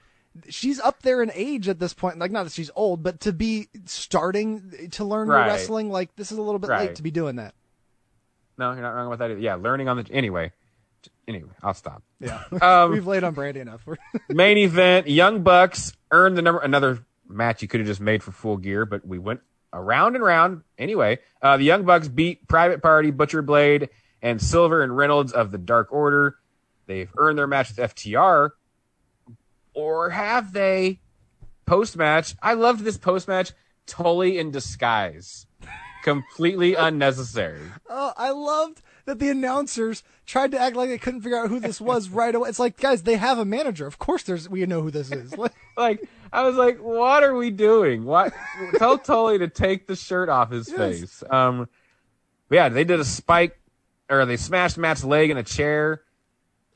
she's 0.50 0.80
up 0.80 1.02
there 1.02 1.24
in 1.24 1.32
age 1.34 1.68
at 1.68 1.80
this 1.80 1.94
point 1.96 2.20
like 2.20 2.30
not 2.32 2.44
that 2.44 2.54
she's 2.54 2.70
old 2.76 3.02
but 3.02 3.20
to 3.22 3.34
be 3.34 3.68
starting 3.86 4.90
to 4.92 5.04
learn 5.04 5.28
Right. 5.28 5.48
wrestling 5.48 5.90
like 5.90 6.16
this 6.16 6.32
is 6.32 6.38
a 6.38 6.42
little 6.42 6.60
bit 6.60 6.70
late 6.70 6.96
to 6.96 7.02
be 7.04 7.10
doing 7.10 7.38
that 7.38 7.56
No, 8.60 8.72
you're 8.74 8.82
not 8.84 8.92
wrong 8.92 9.08
about 9.08 9.20
that. 9.20 9.32
Either. 9.32 9.40
Yeah, 9.40 9.56
learning 9.56 9.88
on 9.90 9.98
the 9.98 10.06
anyway. 10.12 10.52
Anyway, 11.28 11.50
I'll 11.64 11.74
stop. 11.74 12.04
yeah 12.20 12.44
Um, 12.62 12.92
we've 12.94 13.08
laid 13.08 13.24
on 13.24 13.34
Brandi 13.36 13.58
enough 13.58 13.88
main 14.30 14.58
event 14.60 15.08
young 15.08 15.42
bucks 15.42 15.94
earned 16.12 16.38
the 16.38 16.42
number 16.44 16.60
another 16.62 17.00
match 17.28 17.62
you 17.64 17.68
could 17.68 17.80
have 17.80 17.88
just 17.88 18.02
made 18.02 18.22
for 18.22 18.32
full 18.32 18.58
gear 18.58 18.86
but 18.86 19.06
we 19.08 19.18
went 19.18 19.42
around 19.74 20.16
and 20.16 20.24
round 20.24 20.62
anyway 20.78 21.18
uh, 21.42 21.58
the 21.58 21.64
young 21.64 21.84
bucks 21.84 22.08
beat 22.08 22.48
private 22.48 22.82
party 22.82 23.12
butcher 23.12 23.42
blade 23.42 23.90
and 24.22 24.42
silver 24.42 24.82
and 24.82 24.96
reynolds 24.96 25.32
of 25.34 25.52
the 25.52 25.58
dark 25.58 25.92
order 25.92 26.38
they've 26.86 27.12
earned 27.18 27.38
their 27.38 27.48
match 27.48 27.70
with 27.70 27.96
ftr 27.96 28.52
or 29.78 30.10
have 30.10 30.54
they? 30.54 31.00
Post 31.68 31.98
match, 31.98 32.34
I 32.42 32.56
loved 32.56 32.84
this 32.84 32.98
post 32.98 33.28
match. 33.28 33.52
Tully 33.86 34.40
in 34.40 34.50
disguise, 34.50 35.46
completely 36.04 36.74
unnecessary. 36.78 37.62
Oh, 37.88 38.12
I 38.18 38.32
loved 38.32 38.82
that 39.06 39.20
the 39.20 39.30
announcers 39.30 40.04
tried 40.26 40.52
to 40.52 40.60
act 40.60 40.76
like 40.76 40.90
they 40.90 40.98
couldn't 40.98 41.22
figure 41.22 41.38
out 41.38 41.50
who 41.50 41.60
this 41.60 41.80
was 41.80 42.10
right 42.10 42.34
away. 42.34 42.50
It's 42.50 42.60
like, 42.60 42.78
guys, 42.78 43.04
they 43.04 43.18
have 43.18 43.38
a 43.38 43.46
manager. 43.46 43.86
Of 43.86 44.00
course, 44.00 44.24
there's 44.24 44.50
we 44.50 44.66
know 44.66 44.82
who 44.82 44.92
this 44.92 45.12
is. 45.12 45.34
Like 45.78 46.10
I 46.32 46.44
was 46.44 46.56
like, 46.56 46.80
what 46.80 47.24
are 47.24 47.36
we 47.36 47.52
doing? 47.52 48.06
What? 48.06 48.34
Tell 48.78 48.98
Tully 49.00 49.40
to 49.40 49.48
take 49.48 49.88
the 49.88 49.96
shirt 49.96 50.30
off 50.30 50.52
his 50.52 50.70
Yes. 50.70 50.78
face. 50.78 51.24
Um, 51.30 51.68
yeah, 52.50 52.70
they 52.70 52.84
did 52.84 53.00
a 53.00 53.06
spike, 53.06 53.60
or 54.10 54.26
they 54.26 54.38
smashed 54.38 54.78
Matt's 54.78 55.04
leg 55.04 55.30
in 55.30 55.38
a 55.38 55.44
chair. 55.44 56.02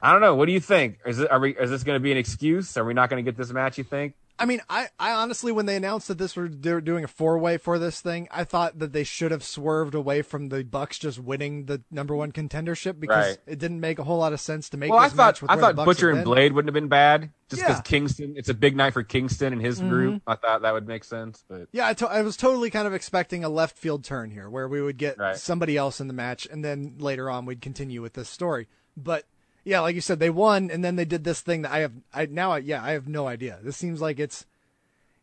I 0.02 0.12
don't 0.12 0.22
know. 0.22 0.36
What 0.36 0.48
do 0.48 0.52
you 0.52 0.60
think? 0.60 1.00
Is 1.06 1.20
it? 1.20 1.30
Are 1.32 1.40
we? 1.40 1.56
Is 1.56 1.70
this 1.70 1.84
going 1.84 1.96
to 1.96 2.00
be 2.04 2.12
an 2.12 2.18
excuse? 2.18 2.76
Are 2.78 2.84
we 2.84 2.94
not 2.94 3.10
going 3.10 3.24
to 3.24 3.30
get 3.32 3.38
this 3.38 3.52
match? 3.52 3.78
You 3.78 3.84
think? 3.84 4.16
I 4.40 4.46
mean, 4.46 4.60
I, 4.70 4.88
I 5.00 5.12
honestly, 5.12 5.52
when 5.52 5.68
they 5.68 5.76
announced 5.76 6.08
that 6.08 6.18
this 6.18 6.36
were 6.36 6.48
they 6.50 6.74
were 6.74 6.82
doing 6.82 7.04
a 7.04 7.08
four 7.08 7.38
way 7.38 7.58
for 7.58 7.78
this 7.78 8.02
thing, 8.02 8.28
I 8.32 8.44
thought 8.44 8.80
that 8.80 8.92
they 8.92 9.04
should 9.04 9.30
have 9.32 9.44
swerved 9.44 9.94
away 9.94 10.24
from 10.24 10.50
the 10.50 10.64
Bucks 10.64 10.98
just 10.98 11.20
winning 11.20 11.66
the 11.68 11.84
number 11.92 12.16
one 12.16 12.32
contendership 12.32 13.00
because 13.00 13.28
Right. 13.28 13.38
it 13.46 13.60
didn't 13.60 13.80
make 13.82 14.00
a 14.00 14.04
whole 14.04 14.18
lot 14.18 14.34
of 14.34 14.40
sense 14.40 14.68
to 14.70 14.78
make. 14.78 14.90
well, 14.90 14.98
I 15.00 15.10
this 15.10 15.16
match 15.16 15.40
thought 15.40 15.42
with 15.44 15.52
I 15.52 15.62
thought 15.74 15.76
Butcher 15.86 16.10
and 16.10 16.18
been. 16.20 16.24
Blade 16.26 16.54
wouldn't 16.54 16.70
have 16.70 16.74
been 16.82 16.88
bad 16.90 17.30
just 17.50 17.62
because 17.62 17.78
Yeah. 17.78 17.82
Kingston. 17.82 18.34
It's 18.36 18.50
a 18.50 18.54
big 18.56 18.76
night 18.76 18.94
for 18.94 19.04
Kingston 19.04 19.54
and 19.54 19.62
his 19.62 19.80
Mhm. 19.80 19.90
group. 19.90 20.22
I 20.26 20.36
thought 20.36 20.64
that 20.64 20.74
would 20.74 20.88
make 20.88 21.04
sense, 21.04 21.44
but 21.48 21.68
Yeah, 21.72 21.88
I, 21.88 21.94
to- 21.94 22.10
I 22.10 22.22
was 22.24 22.36
totally 22.36 22.72
kind 22.72 22.88
of 22.88 22.94
expecting 22.96 23.44
a 23.44 23.50
left 23.50 23.78
field 23.78 24.04
turn 24.04 24.32
here, 24.32 24.50
where 24.50 24.68
we 24.68 24.82
would 24.82 24.98
get 24.98 25.20
Right. 25.20 25.38
somebody 25.38 25.78
else 25.78 26.00
in 26.02 26.08
the 26.08 26.14
match, 26.14 26.48
and 26.50 26.66
then 26.66 26.96
later 26.98 27.30
on 27.30 27.46
we'd 27.46 27.62
continue 27.62 28.02
with 28.02 28.14
this 28.14 28.30
story. 28.30 28.68
But 28.98 29.26
yeah, 29.64 29.80
like 29.82 29.96
you 29.96 30.02
said, 30.02 30.20
they 30.20 30.30
won, 30.30 30.70
and 30.72 30.84
then 30.84 30.96
they 30.96 31.06
did 31.06 31.24
this 31.24 31.42
thing 31.42 31.62
that 31.64 31.72
I 31.72 31.80
have. 31.80 31.94
I 32.14 32.26
now, 32.26 32.52
I, 32.54 32.58
yeah, 32.60 32.84
I 32.84 32.92
have 32.92 33.08
no 33.08 33.28
idea. 33.28 33.60
This 33.62 33.78
seems 33.78 34.02
like 34.02 34.20
it's, 34.20 34.46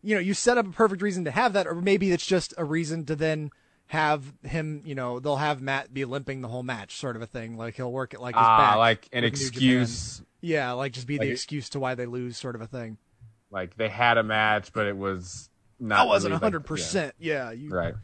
you 0.02 0.14
know, 0.14 0.20
you 0.20 0.34
set 0.34 0.58
up 0.58 0.66
a 0.66 0.70
perfect 0.70 1.02
reason 1.02 1.24
to 1.24 1.30
have 1.30 1.52
that, 1.54 1.66
or 1.66 1.74
maybe 1.74 2.12
it's 2.12 2.26
just 2.26 2.54
a 2.56 2.64
reason 2.64 3.04
to 3.06 3.16
then 3.16 3.50
have 3.88 4.32
him. 4.44 4.82
You 4.84 4.94
know, 4.94 5.18
they'll 5.18 5.36
have 5.36 5.60
Matt 5.60 5.92
be 5.92 6.04
limping 6.04 6.40
the 6.40 6.48
whole 6.48 6.62
match, 6.62 6.96
sort 6.96 7.16
of 7.16 7.22
a 7.22 7.26
thing. 7.26 7.56
Like 7.56 7.74
he'll 7.74 7.90
work 7.92 8.14
it 8.14 8.20
like 8.20 8.34
his 8.36 8.44
Ah, 8.44 8.70
back, 8.70 8.76
like 8.76 9.08
an 9.12 9.24
with 9.24 9.32
New 9.32 9.38
Japan. 9.38 9.52
excuse. 9.52 10.22
Yeah, 10.40 10.72
like 10.72 10.92
just 10.92 11.06
be 11.08 11.14
Like 11.18 11.26
the 11.26 11.30
it- 11.30 11.34
excuse 11.34 11.68
to 11.70 11.80
why 11.80 11.94
they 11.96 12.06
lose, 12.06 12.36
sort 12.36 12.54
of 12.54 12.60
a 12.60 12.66
thing. 12.66 12.96
like 13.50 13.76
they 13.76 13.88
had 13.88 14.18
a 14.18 14.22
match, 14.22 14.72
but 14.72 14.86
it 14.86 14.96
was 14.96 15.48
not. 15.80 16.00
I 16.00 16.04
wasn't 16.04 16.34
hundred 16.34 16.60
percent. 16.64 17.14
Yeah, 17.18 17.50
you 17.50 17.70
Right. 17.70 17.94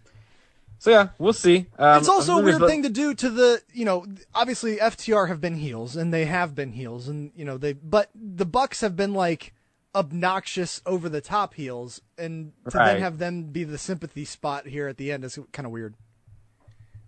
So 0.78 0.90
yeah, 0.90 1.08
we'll 1.18 1.32
see. 1.32 1.66
Um, 1.78 1.98
it's 1.98 2.08
also 2.08 2.38
a 2.38 2.42
weird 2.42 2.60
thing 2.66 2.82
to 2.82 2.90
do 2.90 3.14
to 3.14 3.30
the 3.30 3.62
you 3.72 3.84
know 3.84 4.04
obviously 4.34 4.76
FTR 4.76 5.28
have 5.28 5.40
been 5.40 5.56
heels 5.56 5.96
and 5.96 6.12
they 6.12 6.26
have 6.26 6.54
been 6.54 6.72
heels 6.72 7.08
and 7.08 7.32
you 7.34 7.44
know 7.44 7.56
they 7.56 7.72
but 7.72 8.10
the 8.14 8.44
Bucks 8.44 8.80
have 8.82 8.94
been 8.96 9.14
like 9.14 9.54
obnoxious 9.94 10.82
over 10.84 11.08
the 11.08 11.20
top 11.20 11.54
heels 11.54 12.00
and 12.18 12.52
to 12.70 12.76
Right. 12.76 12.94
then 12.94 13.00
have 13.02 13.18
them 13.18 13.44
be 13.44 13.64
the 13.64 13.78
sympathy 13.78 14.24
spot 14.24 14.66
here 14.66 14.88
at 14.88 14.96
the 14.96 15.10
end 15.12 15.24
is 15.24 15.38
kind 15.52 15.64
of 15.66 15.72
weird. 15.72 15.94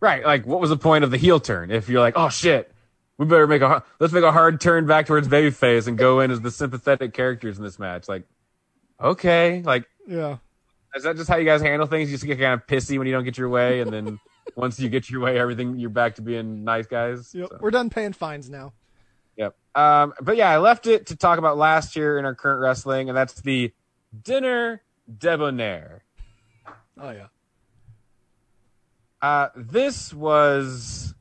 Right. 0.01 0.25
Like, 0.25 0.47
what 0.47 0.61
was 0.61 0.71
the 0.71 0.77
point 0.77 1.05
of 1.05 1.11
the 1.11 1.17
heel 1.17 1.41
turn? 1.41 1.71
If 1.71 1.89
you're 1.89 2.01
like, 2.01 2.15
oh 2.17 2.29
shit, 2.29 2.73
we 3.19 3.27
better 3.27 3.47
make 3.47 3.63
a 3.63 3.83
let's 3.99 4.13
make 4.13 4.25
a 4.25 4.33
hard 4.33 4.61
turn 4.61 4.87
back 4.87 5.07
towards 5.07 5.27
babyface 5.29 5.87
and 5.89 5.99
go 5.99 6.21
in 6.21 6.31
as 6.31 6.41
the 6.41 6.51
sympathetic 6.51 7.13
characters 7.13 7.59
in 7.59 7.65
this 7.65 7.79
match. 7.79 8.09
Like, 8.09 8.23
okay, 9.03 9.63
like 9.65 9.85
Yeah. 10.07 10.37
Is 10.97 11.03
that 11.05 11.17
just 11.17 11.29
how 11.29 11.37
you 11.37 11.45
guys 11.45 11.61
handle 11.63 11.87
things? 11.87 12.11
You 12.11 12.17
just 12.17 12.27
get 12.27 12.39
kind 12.39 12.55
of 12.55 12.67
pissy 12.67 12.99
when 12.99 13.07
you 13.07 13.13
don't 13.13 13.25
get 13.25 13.39
your 13.39 13.49
way, 13.49 13.81
and 13.81 13.93
then 13.93 14.19
once 14.57 14.81
you 14.81 14.89
get 14.89 15.09
your 15.11 15.21
way, 15.21 15.39
everything 15.39 15.79
you're 15.79 15.91
back 15.91 16.17
to 16.17 16.23
being 16.23 16.65
nice 16.65 16.87
guys. 16.87 17.35
Yep. 17.35 17.49
So, 17.51 17.59
We're 17.61 17.71
done 17.71 17.91
paying 17.91 18.13
fines 18.13 18.49
now. 18.51 18.73
yep. 19.37 19.55
Um, 19.75 20.15
but 20.23 20.37
yeah, 20.37 20.51
I 20.51 20.59
left 20.59 20.87
it 20.87 21.07
to 21.07 21.17
talk 21.17 21.39
about 21.39 21.59
last 21.59 21.95
year 21.97 22.19
in 22.19 22.25
our 22.25 22.35
current 22.35 22.61
wrestling, 22.61 23.09
and 23.09 23.17
that's 23.17 23.35
the 23.43 23.73
dinner 24.23 24.83
debonair. 25.19 26.03
Oh 26.99 27.11
yeah. 27.11 27.27
Uh, 29.21 29.49
this 29.55 30.13
was 30.15 31.15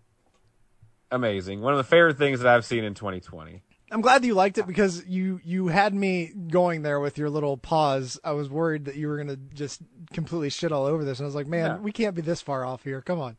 amazing. 1.12 1.62
One 1.62 1.74
of 1.74 1.78
the 1.78 1.84
favorite 1.84 2.18
things 2.18 2.40
that 2.40 2.54
I've 2.54 2.66
seen 2.66 2.84
in 2.84 2.94
2020. 2.94 3.62
I'm 3.92 4.02
glad 4.02 4.24
that 4.24 4.28
you 4.28 4.34
liked 4.34 4.58
it 4.58 4.66
because 4.68 5.06
you 5.06 5.40
you 5.44 5.68
had 5.68 5.94
me 5.94 6.32
going 6.50 6.82
there 6.82 7.00
with 7.00 7.18
your 7.18 7.30
little 7.30 7.56
pause. 7.56 8.20
I 8.24 8.32
was 8.32 8.50
worried 8.50 8.86
that 8.86 8.96
you 8.96 9.08
were 9.08 9.18
gonna 9.18 9.38
just 9.54 9.82
completely 10.14 10.50
shit 10.50 10.72
all 10.72 10.86
over 10.86 11.04
this, 11.06 11.20
and 11.20 11.26
I 11.26 11.28
was 11.28 11.36
like, 11.36 11.48
man, 11.48 11.66
Yeah. 11.72 11.78
we 11.78 11.92
can't 11.92 12.16
be 12.16 12.22
this 12.22 12.42
far 12.42 12.66
off 12.66 12.84
here. 12.84 13.02
Come 13.02 13.20
on. 13.20 13.38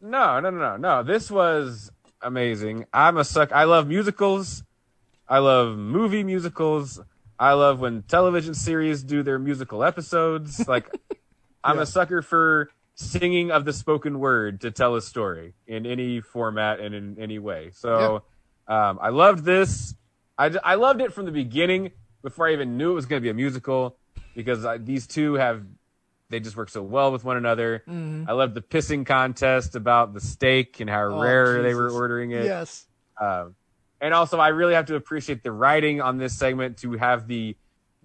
No, 0.00 0.40
no, 0.40 0.50
no, 0.50 0.58
no, 0.58 0.76
no. 0.76 1.02
This 1.02 1.30
was 1.30 1.90
amazing. 2.22 2.86
I'm 2.92 3.16
a 3.18 3.24
suck. 3.24 3.52
I 3.52 3.64
love 3.64 3.86
musicals. 3.86 4.64
I 5.28 5.38
love 5.38 5.76
movie 5.76 6.24
musicals. 6.24 7.00
I 7.38 7.52
love 7.52 7.80
when 7.80 8.02
television 8.02 8.54
series 8.54 9.02
do 9.02 9.22
their 9.22 9.38
musical 9.38 9.82
episodes. 9.84 10.64
Like, 10.68 10.88
I'm 11.62 11.78
a 11.78 11.86
sucker 11.86 12.20
for 12.22 12.70
singing 12.94 13.50
of 13.50 13.64
the 13.64 13.72
spoken 13.72 14.18
word 14.18 14.60
to 14.62 14.70
tell 14.70 14.94
a 14.96 15.02
story 15.02 15.54
in 15.66 15.84
any 15.86 16.20
format 16.20 16.80
and 16.80 16.94
in 16.94 17.18
any 17.18 17.38
way. 17.38 17.70
So, 17.72 18.22
um, 18.68 18.98
I 19.00 19.10
loved 19.10 19.44
this. 19.44 19.94
I 20.36 20.74
loved 20.74 21.00
it 21.00 21.12
from 21.12 21.26
the 21.26 21.30
beginning 21.32 21.92
before 22.22 22.48
I 22.48 22.52
even 22.54 22.76
knew 22.76 22.90
it 22.90 22.94
was 22.94 23.06
going 23.06 23.20
to 23.20 23.22
be 23.24 23.30
a 23.30 23.34
musical 23.34 23.96
because 24.34 24.64
I, 24.64 24.78
these 24.78 25.06
two 25.06 25.34
have 25.34 25.62
they 26.30 26.40
just 26.40 26.56
work 26.56 26.70
so 26.70 26.82
well 26.82 27.12
with 27.12 27.22
one 27.22 27.36
another. 27.36 27.84
Mhm. 27.88 28.28
I 28.28 28.32
loved 28.32 28.54
the 28.54 28.60
pissing 28.62 29.06
contest 29.06 29.76
about 29.76 30.12
the 30.14 30.20
steak 30.20 30.80
and 30.80 30.90
how 30.90 31.02
Oh, 31.04 31.20
rare 31.20 31.62
they 31.62 31.74
were 31.74 31.90
ordering 31.90 32.32
it. 32.32 32.46
Yes. 32.46 32.86
Um, 33.20 33.54
and 34.00 34.12
also, 34.12 34.38
I 34.40 34.48
really 34.48 34.74
have 34.74 34.86
to 34.86 34.96
appreciate 34.96 35.42
the 35.44 35.52
writing 35.52 36.00
on 36.00 36.18
this 36.18 36.36
segment 36.36 36.78
to 36.78 36.92
have 36.94 37.28
the 37.28 37.56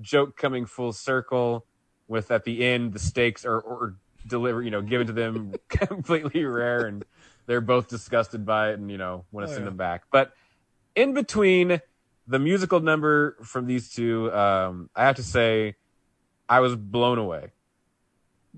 joke 0.01 0.38
coming 0.38 0.65
full 0.67 0.93
circle 0.93 1.65
with 2.07 2.29
at 2.31 2.43
the 2.43 2.63
end 2.63 2.93
the 2.93 2.99
steaks 2.99 3.45
are 3.45 3.59
or 3.59 3.95
deliver 4.27 4.61
you 4.61 4.69
know 4.71 4.81
given 4.81 5.07
to 5.07 5.13
them 5.13 5.53
completely 5.69 6.43
rare 6.45 6.85
and 6.85 7.03
they're 7.47 7.59
both 7.61 7.88
disgusted 7.88 8.45
by 8.45 8.71
it 8.71 8.79
and 8.79 8.89
you 8.91 8.97
know 8.97 9.25
want 9.31 9.47
to 9.47 9.51
Oh, 9.51 9.55
send 9.55 9.63
yeah. 9.65 9.69
them 9.69 9.77
back. 9.77 10.03
But 10.11 10.33
in 11.00 11.14
between 11.14 11.82
the 12.28 12.40
musical 12.40 12.80
number 12.80 13.38
from 13.44 13.66
these 13.66 13.90
two, 13.90 14.32
um, 14.34 14.90
I 14.95 15.06
have 15.06 15.16
to 15.16 15.24
say 15.24 15.76
I 16.48 16.60
was 16.60 16.76
blown 16.76 17.18
away. 17.18 17.52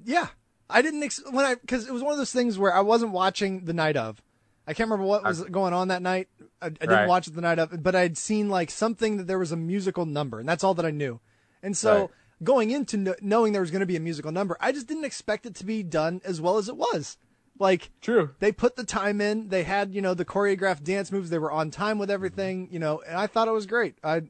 Yeah, 0.04 0.28
I 0.70 0.82
didn't 0.82 1.04
ex- 1.04 1.22
when 1.30 1.46
I 1.46 1.56
because 1.56 1.88
it 1.88 1.94
was 1.94 2.02
one 2.04 2.12
of 2.12 2.18
those 2.18 2.32
things 2.32 2.58
where 2.58 2.74
I 2.74 2.82
wasn't 2.82 3.12
watching 3.12 3.66
the 3.66 3.74
night 3.74 3.98
of. 3.98 4.22
I 4.68 4.74
can't 4.74 4.90
remember 4.90 5.06
what 5.10 5.24
was 5.24 5.44
going 5.44 5.74
on 5.74 5.88
that 5.90 6.02
night. 6.02 6.28
I, 6.62 6.68
I 6.68 6.70
didn't 6.70 6.90
Right. 6.90 7.08
watch 7.08 7.28
it 7.28 7.36
the 7.36 7.42
night 7.42 7.60
of, 7.60 7.82
but 7.84 7.96
I'd 7.96 8.18
seen 8.18 8.48
like 8.50 8.70
something 8.72 9.18
that 9.18 9.28
there 9.28 9.40
was 9.40 9.52
a 9.52 9.58
musical 9.58 10.06
number, 10.06 10.40
and 10.40 10.48
that's 10.48 10.64
all 10.64 10.74
that 10.76 10.86
I 10.86 10.92
knew. 10.92 11.20
And 11.64 11.76
so 11.76 11.94
Right. 12.02 12.10
going 12.44 12.72
into 12.72 12.98
kn- 13.04 13.16
knowing 13.22 13.54
there 13.54 13.62
was 13.62 13.72
going 13.72 13.82
to 13.82 13.86
be 13.88 13.96
a 13.96 14.00
musical 14.02 14.32
number, 14.32 14.58
I 14.62 14.72
just 14.72 14.88
didn't 14.88 15.04
expect 15.06 15.46
it 15.46 15.56
to 15.56 15.66
be 15.66 15.84
done 15.84 16.22
as 16.24 16.40
well 16.40 16.58
as 16.58 16.70
it 16.70 16.78
was. 16.78 17.18
Like 17.62 17.92
true, 18.02 18.32
they 18.40 18.52
put 18.52 18.76
the 18.76 18.84
time 18.84 19.22
in. 19.22 19.50
They 19.50 19.62
had 19.64 19.94
you 19.94 20.02
know 20.02 20.16
the 20.16 20.26
choreographed 20.26 20.84
dance 20.84 21.12
moves. 21.12 21.30
They 21.30 21.38
were 21.38 21.52
on 21.52 21.70
time 21.70 22.00
with 22.00 22.10
everything. 22.10 22.68
You 22.72 22.80
know, 22.80 23.02
and 23.08 23.16
I 23.18 23.28
thought 23.28 23.48
it 23.48 23.52
was 23.52 23.68
great. 23.68 23.96
I 24.04 24.24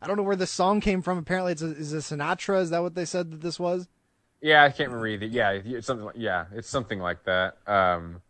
I 0.00 0.06
don't 0.06 0.16
know 0.16 0.22
where 0.22 0.36
this 0.36 0.52
song 0.52 0.80
came 0.80 1.02
from. 1.02 1.18
Apparently, 1.18 1.50
it's 1.50 1.62
a, 1.62 1.66
is 1.74 1.92
a 1.92 1.96
Sinatra. 1.96 2.60
Is 2.62 2.70
that 2.70 2.82
what 2.82 2.94
they 2.94 3.04
said 3.04 3.32
that 3.32 3.40
this 3.40 3.58
was? 3.58 3.88
Yeah, 4.40 4.62
I 4.62 4.68
can't 4.68 4.90
remember 4.90 5.08
either. 5.08 5.26
Yeah, 5.26 5.50
it's 5.64 5.86
something. 5.86 6.06
Like, 6.06 6.14
yeah, 6.16 6.44
it's 6.52 6.68
something 6.68 7.00
like 7.00 7.24
that. 7.24 7.56
Um, 7.66 8.22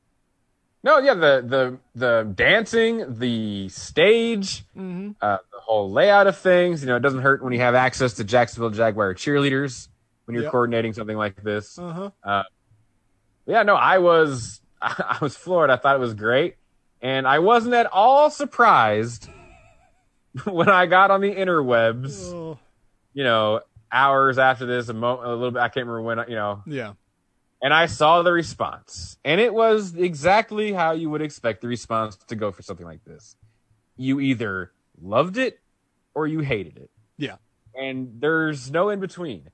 no, 0.82 0.98
yeah, 1.00 1.14
the 1.14 1.44
the 1.46 1.78
the 1.94 2.32
dancing, 2.34 3.18
the 3.18 3.68
stage, 3.68 4.64
Mm-hmm. 4.74 5.10
uh, 5.20 5.36
the 5.52 5.60
whole 5.60 5.90
layout 5.90 6.28
of 6.28 6.38
things. 6.38 6.80
You 6.80 6.86
know, 6.88 6.96
it 6.96 7.00
doesn't 7.00 7.20
hurt 7.20 7.42
when 7.44 7.52
you 7.52 7.60
have 7.60 7.74
access 7.74 8.14
to 8.14 8.24
Jacksonville 8.24 8.70
Jaguar 8.70 9.14
cheerleaders 9.14 9.88
when 10.24 10.34
you're 10.34 10.44
Yep. 10.44 10.52
coordinating 10.52 10.92
something 10.94 11.16
like 11.18 11.42
this. 11.42 11.78
Uh-huh. 11.78 12.10
Uh, 12.24 12.42
yeah, 13.46 13.62
no, 13.62 13.74
I 13.74 13.98
was 13.98 14.60
I 14.82 15.18
was 15.20 15.36
floored. 15.36 15.70
I 15.70 15.76
thought 15.76 15.96
it 15.96 16.00
was 16.00 16.14
great, 16.14 16.56
and 17.00 17.26
I 17.26 17.38
wasn't 17.38 17.74
at 17.74 17.86
all 17.86 18.30
surprised 18.30 19.28
when 20.44 20.68
I 20.68 20.86
got 20.86 21.10
on 21.10 21.20
the 21.20 21.34
interwebs. 21.34 22.32
Oh. 22.32 22.58
You 23.14 23.24
know, 23.24 23.60
hours 23.90 24.36
after 24.38 24.66
this, 24.66 24.88
a, 24.90 24.94
mo- 24.94 25.20
a 25.24 25.30
little 25.34 25.50
bit. 25.50 25.60
I 25.60 25.68
can't 25.68 25.86
remember 25.86 26.02
when. 26.02 26.18
I- 26.18 26.26
You 26.26 26.34
know, 26.34 26.62
Yeah. 26.66 26.92
and 27.62 27.72
I 27.72 27.86
saw 27.86 28.20
the 28.22 28.32
response, 28.32 29.16
and 29.24 29.40
it 29.40 29.54
was 29.54 29.94
exactly 29.96 30.72
how 30.72 30.92
you 30.92 31.08
would 31.10 31.22
expect 31.22 31.62
the 31.62 31.68
response 31.68 32.16
to 32.28 32.36
go 32.36 32.52
for 32.52 32.62
something 32.62 32.84
like 32.86 33.04
this. 33.04 33.34
You 33.96 34.20
either 34.20 34.72
loved 35.00 35.38
it 35.38 35.58
or 36.14 36.26
you 36.26 36.40
hated 36.40 36.76
it 36.78 36.90
Yeah. 37.18 37.36
and 37.74 38.20
there's 38.20 38.70
no 38.70 38.90
in 38.90 39.00
between. 39.00 39.48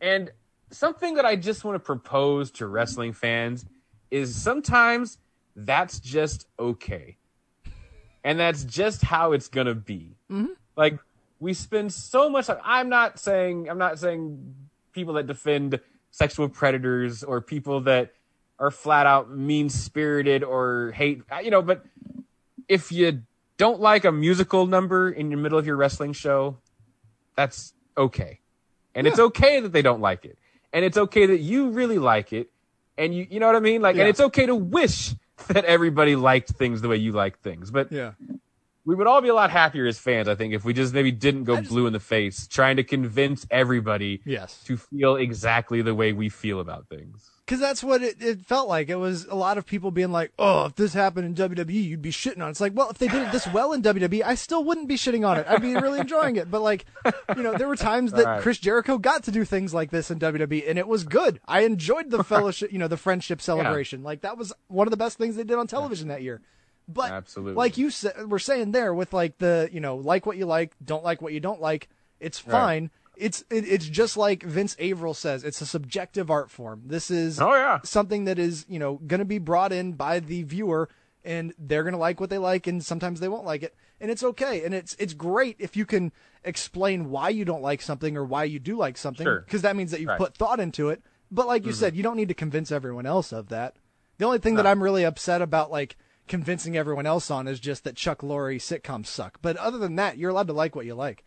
And 0.00 0.32
something 0.70 1.14
that 1.14 1.24
I 1.24 1.36
just 1.36 1.64
want 1.64 1.76
to 1.76 1.80
propose 1.80 2.50
to 2.52 2.66
wrestling 2.66 3.12
fans 3.12 3.64
is 4.10 4.34
sometimes 4.34 5.18
that's 5.56 6.00
just 6.00 6.46
okay. 6.58 7.16
And 8.22 8.38
that's 8.38 8.64
just 8.64 9.02
how 9.02 9.32
it's 9.32 9.48
going 9.48 9.66
to 9.66 9.74
be. 9.74 10.16
Mhm. 10.30 10.56
Like 10.76 10.98
we 11.40 11.54
spend 11.54 11.92
so 11.92 12.30
much 12.30 12.46
time 12.46 12.58
I'm 12.64 12.88
not 12.88 13.18
saying 13.18 13.68
I'm 13.68 13.78
not 13.78 13.98
saying 13.98 14.54
people 14.92 15.14
that 15.14 15.26
defend 15.26 15.80
sexual 16.10 16.48
predators 16.48 17.22
or 17.22 17.40
people 17.40 17.80
that 17.82 18.12
are 18.58 18.70
flat 18.70 19.06
out 19.06 19.30
mean-spirited 19.30 20.44
or 20.44 20.92
hate 20.92 21.22
you 21.42 21.50
know, 21.50 21.60
but 21.60 21.84
if 22.68 22.92
you 22.92 23.22
don't 23.56 23.80
like 23.80 24.04
a 24.04 24.12
musical 24.12 24.66
number 24.66 25.10
in 25.10 25.28
the 25.30 25.36
middle 25.36 25.58
of 25.58 25.66
your 25.66 25.76
wrestling 25.76 26.12
show, 26.12 26.56
that's 27.36 27.74
okay. 27.96 28.40
And 28.94 29.06
it's 29.06 29.18
okay 29.18 29.60
that 29.60 29.72
they 29.72 29.82
don't 29.82 30.00
like 30.00 30.24
it. 30.24 30.38
And 30.74 30.84
it's 30.84 30.98
okay 30.98 31.24
that 31.26 31.38
you 31.38 31.70
really 31.70 31.98
like 31.98 32.32
it. 32.34 32.50
And 32.98 33.14
you, 33.14 33.26
you 33.30 33.40
know 33.40 33.46
what 33.46 33.56
I 33.56 33.60
mean? 33.60 33.80
Like, 33.80 33.96
Yeah. 33.96 34.02
and 34.02 34.08
it's 34.10 34.20
okay 34.20 34.44
to 34.46 34.54
wish 34.54 35.14
that 35.48 35.64
everybody 35.64 36.16
liked 36.16 36.50
things 36.50 36.82
the 36.82 36.88
way 36.88 36.96
you 36.96 37.12
like 37.12 37.38
things. 37.40 37.70
But 37.70 37.90
Yeah. 37.92 38.12
we 38.84 38.94
would 38.94 39.06
all 39.06 39.20
be 39.22 39.28
a 39.28 39.34
lot 39.34 39.50
happier 39.50 39.86
as 39.86 39.98
fans, 39.98 40.28
I 40.28 40.34
think, 40.34 40.52
if 40.52 40.64
we 40.64 40.72
just 40.74 40.92
maybe 40.92 41.10
didn't 41.12 41.44
go 41.44 41.60
blue 41.62 41.86
in 41.86 41.92
the 41.92 42.00
face 42.00 42.46
trying 42.46 42.76
to 42.76 42.84
convince 42.84 43.46
everybody 43.50 44.20
Yes. 44.26 44.62
to 44.64 44.76
feel 44.76 45.16
exactly 45.16 45.80
the 45.80 45.94
way 45.94 46.12
we 46.12 46.28
feel 46.28 46.60
about 46.60 46.88
things. 46.88 47.30
Because 47.44 47.60
that's 47.60 47.84
what 47.84 48.02
it, 48.02 48.22
it 48.22 48.46
felt 48.46 48.68
like. 48.68 48.88
It 48.88 48.96
was 48.96 49.26
a 49.26 49.34
lot 49.34 49.58
of 49.58 49.66
people 49.66 49.90
being 49.90 50.12
like, 50.12 50.32
"Oh, 50.38 50.64
if 50.66 50.76
this 50.76 50.94
happened 50.94 51.26
in 51.26 51.50
WWE, 51.50 51.72
you'd 51.74 52.00
be 52.00 52.10
shitting 52.10 52.40
on 52.40 52.48
it." 52.48 52.52
It's 52.52 52.60
like, 52.60 52.72
well, 52.74 52.88
if 52.88 52.96
they 52.96 53.08
did 53.08 53.20
it 53.22 53.32
this 53.32 53.46
well 53.48 53.74
in 53.74 53.82
WWE, 53.82 54.22
I 54.22 54.34
still 54.34 54.64
wouldn't 54.64 54.88
be 54.88 54.96
shitting 54.96 55.28
on 55.28 55.38
it. 55.38 55.46
I'd 55.46 55.60
be 55.60 55.74
really 55.74 56.00
enjoying 56.00 56.36
it. 56.36 56.50
But 56.50 56.62
like, 56.62 56.86
you 57.36 57.42
know, 57.42 57.54
there 57.56 57.68
were 57.68 57.76
times 57.76 58.12
that 58.12 58.24
Right. 58.24 58.40
Chris 58.40 58.58
Jericho 58.58 58.96
got 58.96 59.24
to 59.24 59.30
do 59.30 59.44
things 59.44 59.74
like 59.74 59.90
this 59.90 60.10
in 60.10 60.18
WWE, 60.18 60.68
and 60.68 60.78
it 60.78 60.88
was 60.88 61.04
good. 61.04 61.38
I 61.46 61.60
enjoyed 61.60 62.10
the 62.10 62.24
fellowship, 62.24 62.72
you 62.72 62.78
know, 62.78 62.88
the 62.88 62.96
friendship 62.96 63.42
celebration. 63.42 64.02
Like 64.02 64.22
that 64.22 64.38
was 64.38 64.52
one 64.68 64.86
of 64.86 64.90
the 64.90 64.96
best 64.96 65.18
things 65.18 65.36
they 65.36 65.44
did 65.44 65.58
on 65.58 65.66
television 65.66 66.08
that 66.08 66.22
year. 66.22 66.40
But 66.88 67.12
Absolutely. 67.12 67.54
like 67.54 67.76
you 67.78 67.90
said, 67.90 68.30
we're 68.30 68.38
saying 68.38 68.72
there 68.72 68.94
with 68.94 69.12
like 69.12 69.38
the, 69.38 69.68
you 69.72 69.80
know, 69.80 69.96
like 69.96 70.24
what 70.26 70.36
you 70.36 70.46
like, 70.46 70.72
don't 70.82 71.04
like 71.04 71.20
what 71.20 71.32
you 71.32 71.40
don't 71.40 71.60
like. 71.60 71.88
It's 72.20 72.46
Right. 72.46 72.90
It's 73.16 73.42
it, 73.50 73.64
it's 73.68 73.86
just 73.86 74.16
like 74.16 74.42
Vince 74.42 74.76
Averill 74.78 75.14
says. 75.14 75.44
It's 75.44 75.60
a 75.60 75.66
subjective 75.66 76.30
art 76.30 76.50
form. 76.50 76.82
This 76.86 77.10
is 77.10 77.40
Oh, 77.40 77.54
yeah. 77.54 77.80
something 77.84 78.24
that 78.24 78.38
is 78.38 78.66
you 78.68 78.78
know 78.78 79.00
going 79.06 79.20
to 79.20 79.24
be 79.24 79.38
brought 79.38 79.72
in 79.72 79.92
by 79.92 80.20
the 80.20 80.42
viewer, 80.42 80.88
and 81.24 81.54
they're 81.58 81.82
going 81.84 81.92
to 81.92 81.98
like 81.98 82.20
what 82.20 82.30
they 82.30 82.38
like, 82.38 82.66
and 82.66 82.84
sometimes 82.84 83.20
they 83.20 83.28
won't 83.28 83.44
like 83.46 83.62
it, 83.62 83.74
and 84.00 84.10
it's 84.10 84.22
okay. 84.22 84.64
And 84.64 84.74
it's 84.74 84.94
it's 84.98 85.14
great 85.14 85.56
if 85.58 85.76
you 85.76 85.86
can 85.86 86.12
explain 86.44 87.10
why 87.10 87.28
you 87.30 87.44
don't 87.44 87.62
like 87.62 87.80
something 87.80 88.16
or 88.16 88.24
why 88.24 88.44
you 88.44 88.58
do 88.58 88.76
like 88.76 88.96
something, 88.98 89.24
Sure. 89.24 89.40
because 89.40 89.62
that 89.62 89.76
means 89.76 89.90
that 89.92 90.00
you've 90.00 90.08
Right. 90.08 90.18
put 90.18 90.36
thought 90.36 90.60
into 90.60 90.88
it. 90.90 91.02
But 91.30 91.46
like 91.46 91.64
you 91.64 91.72
Mhm. 91.72 91.76
said, 91.76 91.96
you 91.96 92.02
don't 92.02 92.16
need 92.16 92.28
to 92.28 92.34
convince 92.34 92.70
everyone 92.70 93.06
else 93.06 93.32
of 93.32 93.48
that. 93.48 93.76
The 94.18 94.24
only 94.26 94.38
thing 94.38 94.54
that 94.56 94.66
I'm 94.66 94.82
really 94.82 95.04
upset 95.04 95.40
about, 95.42 95.70
like 95.70 95.96
convincing 96.28 96.76
everyone 96.76 97.06
else 97.06 97.30
on, 97.30 97.48
is 97.48 97.58
just 97.60 97.82
that 97.84 97.96
Chuck 97.96 98.20
Lorre 98.20 98.56
sitcoms 98.56 99.06
suck. 99.06 99.38
But 99.42 99.56
other 99.56 99.78
than 99.78 99.96
that, 99.96 100.18
you're 100.18 100.30
allowed 100.30 100.46
to 100.48 100.52
like 100.52 100.76
what 100.76 100.86
you 100.86 100.94
like. 100.94 101.24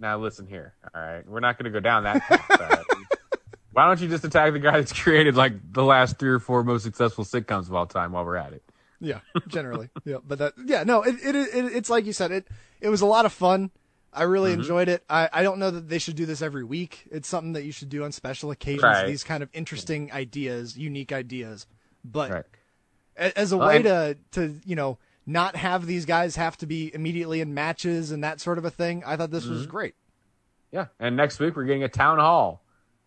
Now 0.00 0.18
listen 0.18 0.46
here. 0.46 0.74
All 0.94 1.00
right. 1.00 1.26
We're 1.28 1.40
not 1.40 1.58
going 1.58 1.70
to 1.70 1.70
go 1.70 1.80
down 1.80 2.04
that 2.04 2.22
path. 2.22 2.84
Why 3.72 3.86
don't 3.86 4.00
you 4.00 4.08
just 4.08 4.24
attack 4.24 4.52
the 4.52 4.58
guy 4.58 4.72
that's 4.72 4.92
created 4.92 5.36
like 5.36 5.52
the 5.72 5.84
last 5.84 6.18
three 6.18 6.30
or 6.30 6.40
four 6.40 6.64
most 6.64 6.82
successful 6.82 7.24
sitcoms 7.24 7.68
of 7.68 7.74
all 7.74 7.86
time 7.86 8.12
while 8.12 8.24
we're 8.24 8.36
at 8.36 8.52
it? 8.52 8.64
Yeah, 9.00 9.20
generally. 9.46 9.88
yeah, 10.04 10.16
but 10.26 10.38
that 10.38 10.54
yeah, 10.66 10.82
no, 10.84 11.02
it, 11.02 11.14
it, 11.22 11.34
it 11.36 11.48
it's 11.76 11.88
like 11.88 12.04
you 12.04 12.12
said 12.12 12.32
it 12.32 12.48
it 12.80 12.88
was 12.88 13.00
a 13.00 13.06
lot 13.06 13.24
of 13.26 13.32
fun. 13.32 13.70
I 14.12 14.24
really 14.24 14.50
Mhm. 14.50 14.54
enjoyed 14.60 14.88
it. 14.88 15.04
I, 15.08 15.28
I 15.32 15.42
don't 15.44 15.58
know 15.58 15.70
that 15.70 15.88
they 15.88 15.98
should 15.98 16.16
do 16.16 16.26
this 16.26 16.42
every 16.42 16.64
week. 16.64 17.04
It's 17.12 17.28
something 17.28 17.52
that 17.52 17.62
you 17.62 17.70
should 17.72 17.88
do 17.88 18.02
on 18.04 18.10
special 18.12 18.50
occasions. 18.50 18.82
Right. 18.82 19.06
These 19.06 19.22
kind 19.22 19.42
of 19.44 19.48
interesting 19.52 20.10
ideas, 20.12 20.76
unique 20.76 21.12
ideas. 21.12 21.66
But 22.04 22.30
Right. 22.30 22.44
as 23.36 23.52
a 23.52 23.56
Well, 23.56 23.68
way 23.68 23.76
and- 23.76 23.84
to 23.84 24.16
to 24.32 24.60
you 24.66 24.74
know 24.76 24.98
not 25.30 25.56
have 25.56 25.86
these 25.86 26.04
guys 26.04 26.36
have 26.36 26.56
to 26.58 26.66
be 26.66 26.94
immediately 26.94 27.40
in 27.40 27.54
matches 27.54 28.10
and 28.10 28.22
that 28.24 28.40
sort 28.40 28.58
of 28.58 28.64
a 28.64 28.70
thing, 28.70 29.02
I 29.06 29.16
thought 29.16 29.30
this 29.30 29.46
was 29.46 29.66
Mhm. 29.66 29.70
great. 29.70 29.94
Yeah. 30.72 30.86
And 30.98 31.16
next 31.16 31.38
week 31.40 31.56
we're 31.56 31.64
getting 31.64 31.82
a 31.84 31.88
town 31.88 32.18
hall. 32.18 32.62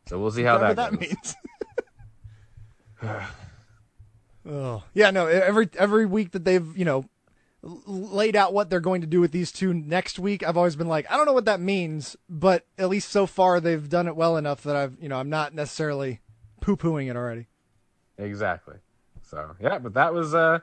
So 0.08 0.20
we'll 0.20 0.32
see 0.32 0.44
how 0.44 0.58
that, 0.58 0.76
that 0.76 1.00
means. 1.00 1.36
Oh 4.46 4.84
yeah, 4.94 5.10
no. 5.12 5.28
Every 5.28 5.70
every 5.78 6.06
week 6.06 6.32
that 6.32 6.44
they've 6.44 6.78
you 6.78 6.84
know 6.84 7.06
laid 7.62 8.36
out 8.36 8.54
what 8.54 8.70
they're 8.70 8.82
going 8.82 9.00
to 9.00 9.08
do 9.08 9.22
with 9.22 9.32
these 9.32 9.52
two 9.54 9.74
next 9.74 10.20
week, 10.20 10.44
I've 10.46 10.58
always 10.58 10.76
been 10.76 10.90
like, 10.90 11.10
I 11.10 11.16
don't 11.16 11.26
know 11.26 11.32
what 11.34 11.46
that 11.46 11.62
means, 11.62 12.18
but 12.30 12.66
at 12.78 12.90
least 12.90 13.10
so 13.10 13.26
far 13.26 13.62
they've 13.62 13.88
done 13.88 14.06
it 14.08 14.18
well 14.18 14.36
enough 14.36 14.62
that 14.64 14.76
I've 14.76 14.98
you 15.00 15.08
know 15.08 15.18
I'm 15.18 15.30
not 15.30 15.54
necessarily 15.54 16.20
poo 16.60 16.76
pooing 16.76 17.10
it 17.10 17.16
already. 17.16 17.48
Exactly. 18.18 18.76
So 19.22 19.56
yeah, 19.62 19.80
but 19.80 19.94
that 19.94 20.14
was 20.14 20.36
uh 20.36 20.60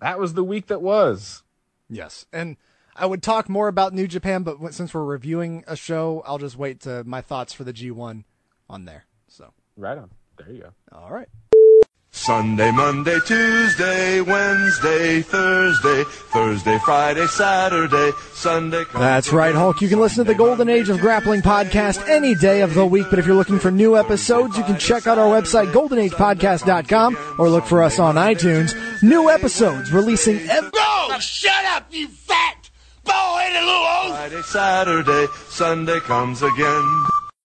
that 0.00 0.18
was 0.18 0.34
the 0.34 0.44
week 0.44 0.66
that 0.68 0.82
was. 0.82 1.42
Yes, 1.88 2.26
and 2.32 2.56
I 2.94 3.06
would 3.06 3.22
talk 3.22 3.48
more 3.48 3.68
about 3.68 3.94
New 3.94 4.06
Japan, 4.06 4.42
but 4.42 4.74
since 4.74 4.92
we're 4.92 5.04
reviewing 5.04 5.64
a 5.66 5.76
show, 5.76 6.22
I'll 6.26 6.38
just 6.38 6.56
wait 6.56 6.80
to 6.80 7.04
my 7.04 7.20
thoughts 7.20 7.52
for 7.52 7.64
the 7.64 7.72
G1 7.72 8.24
on 8.68 8.84
there. 8.84 9.06
So 9.28 9.52
Right 9.76 9.96
on. 9.96 10.10
There 10.36 10.50
you 10.50 10.62
go. 10.62 10.70
all 10.92 11.10
right. 11.12 11.28
Sunday, 12.18 12.70
Monday, 12.72 13.18
Tuesday, 13.24 14.20
Wednesday, 14.20 15.22
Thursday, 15.22 16.04
Thursday, 16.04 16.78
Friday, 16.84 17.26
Saturday, 17.26 18.10
Sunday. 18.34 18.84
That's 18.92 19.32
right, 19.32 19.54
Hulk. 19.54 19.80
You 19.80 19.88
can 19.88 20.00
listen 20.00 20.24
to 20.24 20.30
the 20.30 20.36
Golden 20.36 20.68
Age 20.68 20.88
of 20.90 20.98
Grappling 20.98 21.42
podcast 21.42 22.06
any 22.08 22.34
day 22.34 22.60
of 22.60 22.74
the 22.74 22.84
week, 22.84 23.06
but 23.08 23.18
if 23.18 23.26
you're 23.26 23.36
looking 23.36 23.58
for 23.58 23.70
new 23.70 23.96
episodes, 23.96 24.58
you 24.58 24.64
can 24.64 24.78
check 24.78 25.06
out 25.06 25.16
our 25.16 25.40
website, 25.40 25.72
goldenagepodcast.com, 25.72 27.16
or 27.38 27.48
look 27.48 27.64
for 27.64 27.82
us 27.82 27.98
on 27.98 28.16
iTunes. 28.16 28.74
New 29.02 29.30
episodes 29.30 29.92
releasing 29.92 30.38
every. 30.50 30.70
No! 30.74 31.18
Shut 31.20 31.64
up, 31.66 31.86
you 31.90 32.08
fat, 32.08 32.70
bald-headed 33.04 33.64
little 33.64 33.80
oaf! 33.80 34.10
Friday, 34.10 34.42
Saturday, 34.42 35.26
Sunday 35.48 36.00
comes 36.00 36.42
again. 36.42 37.04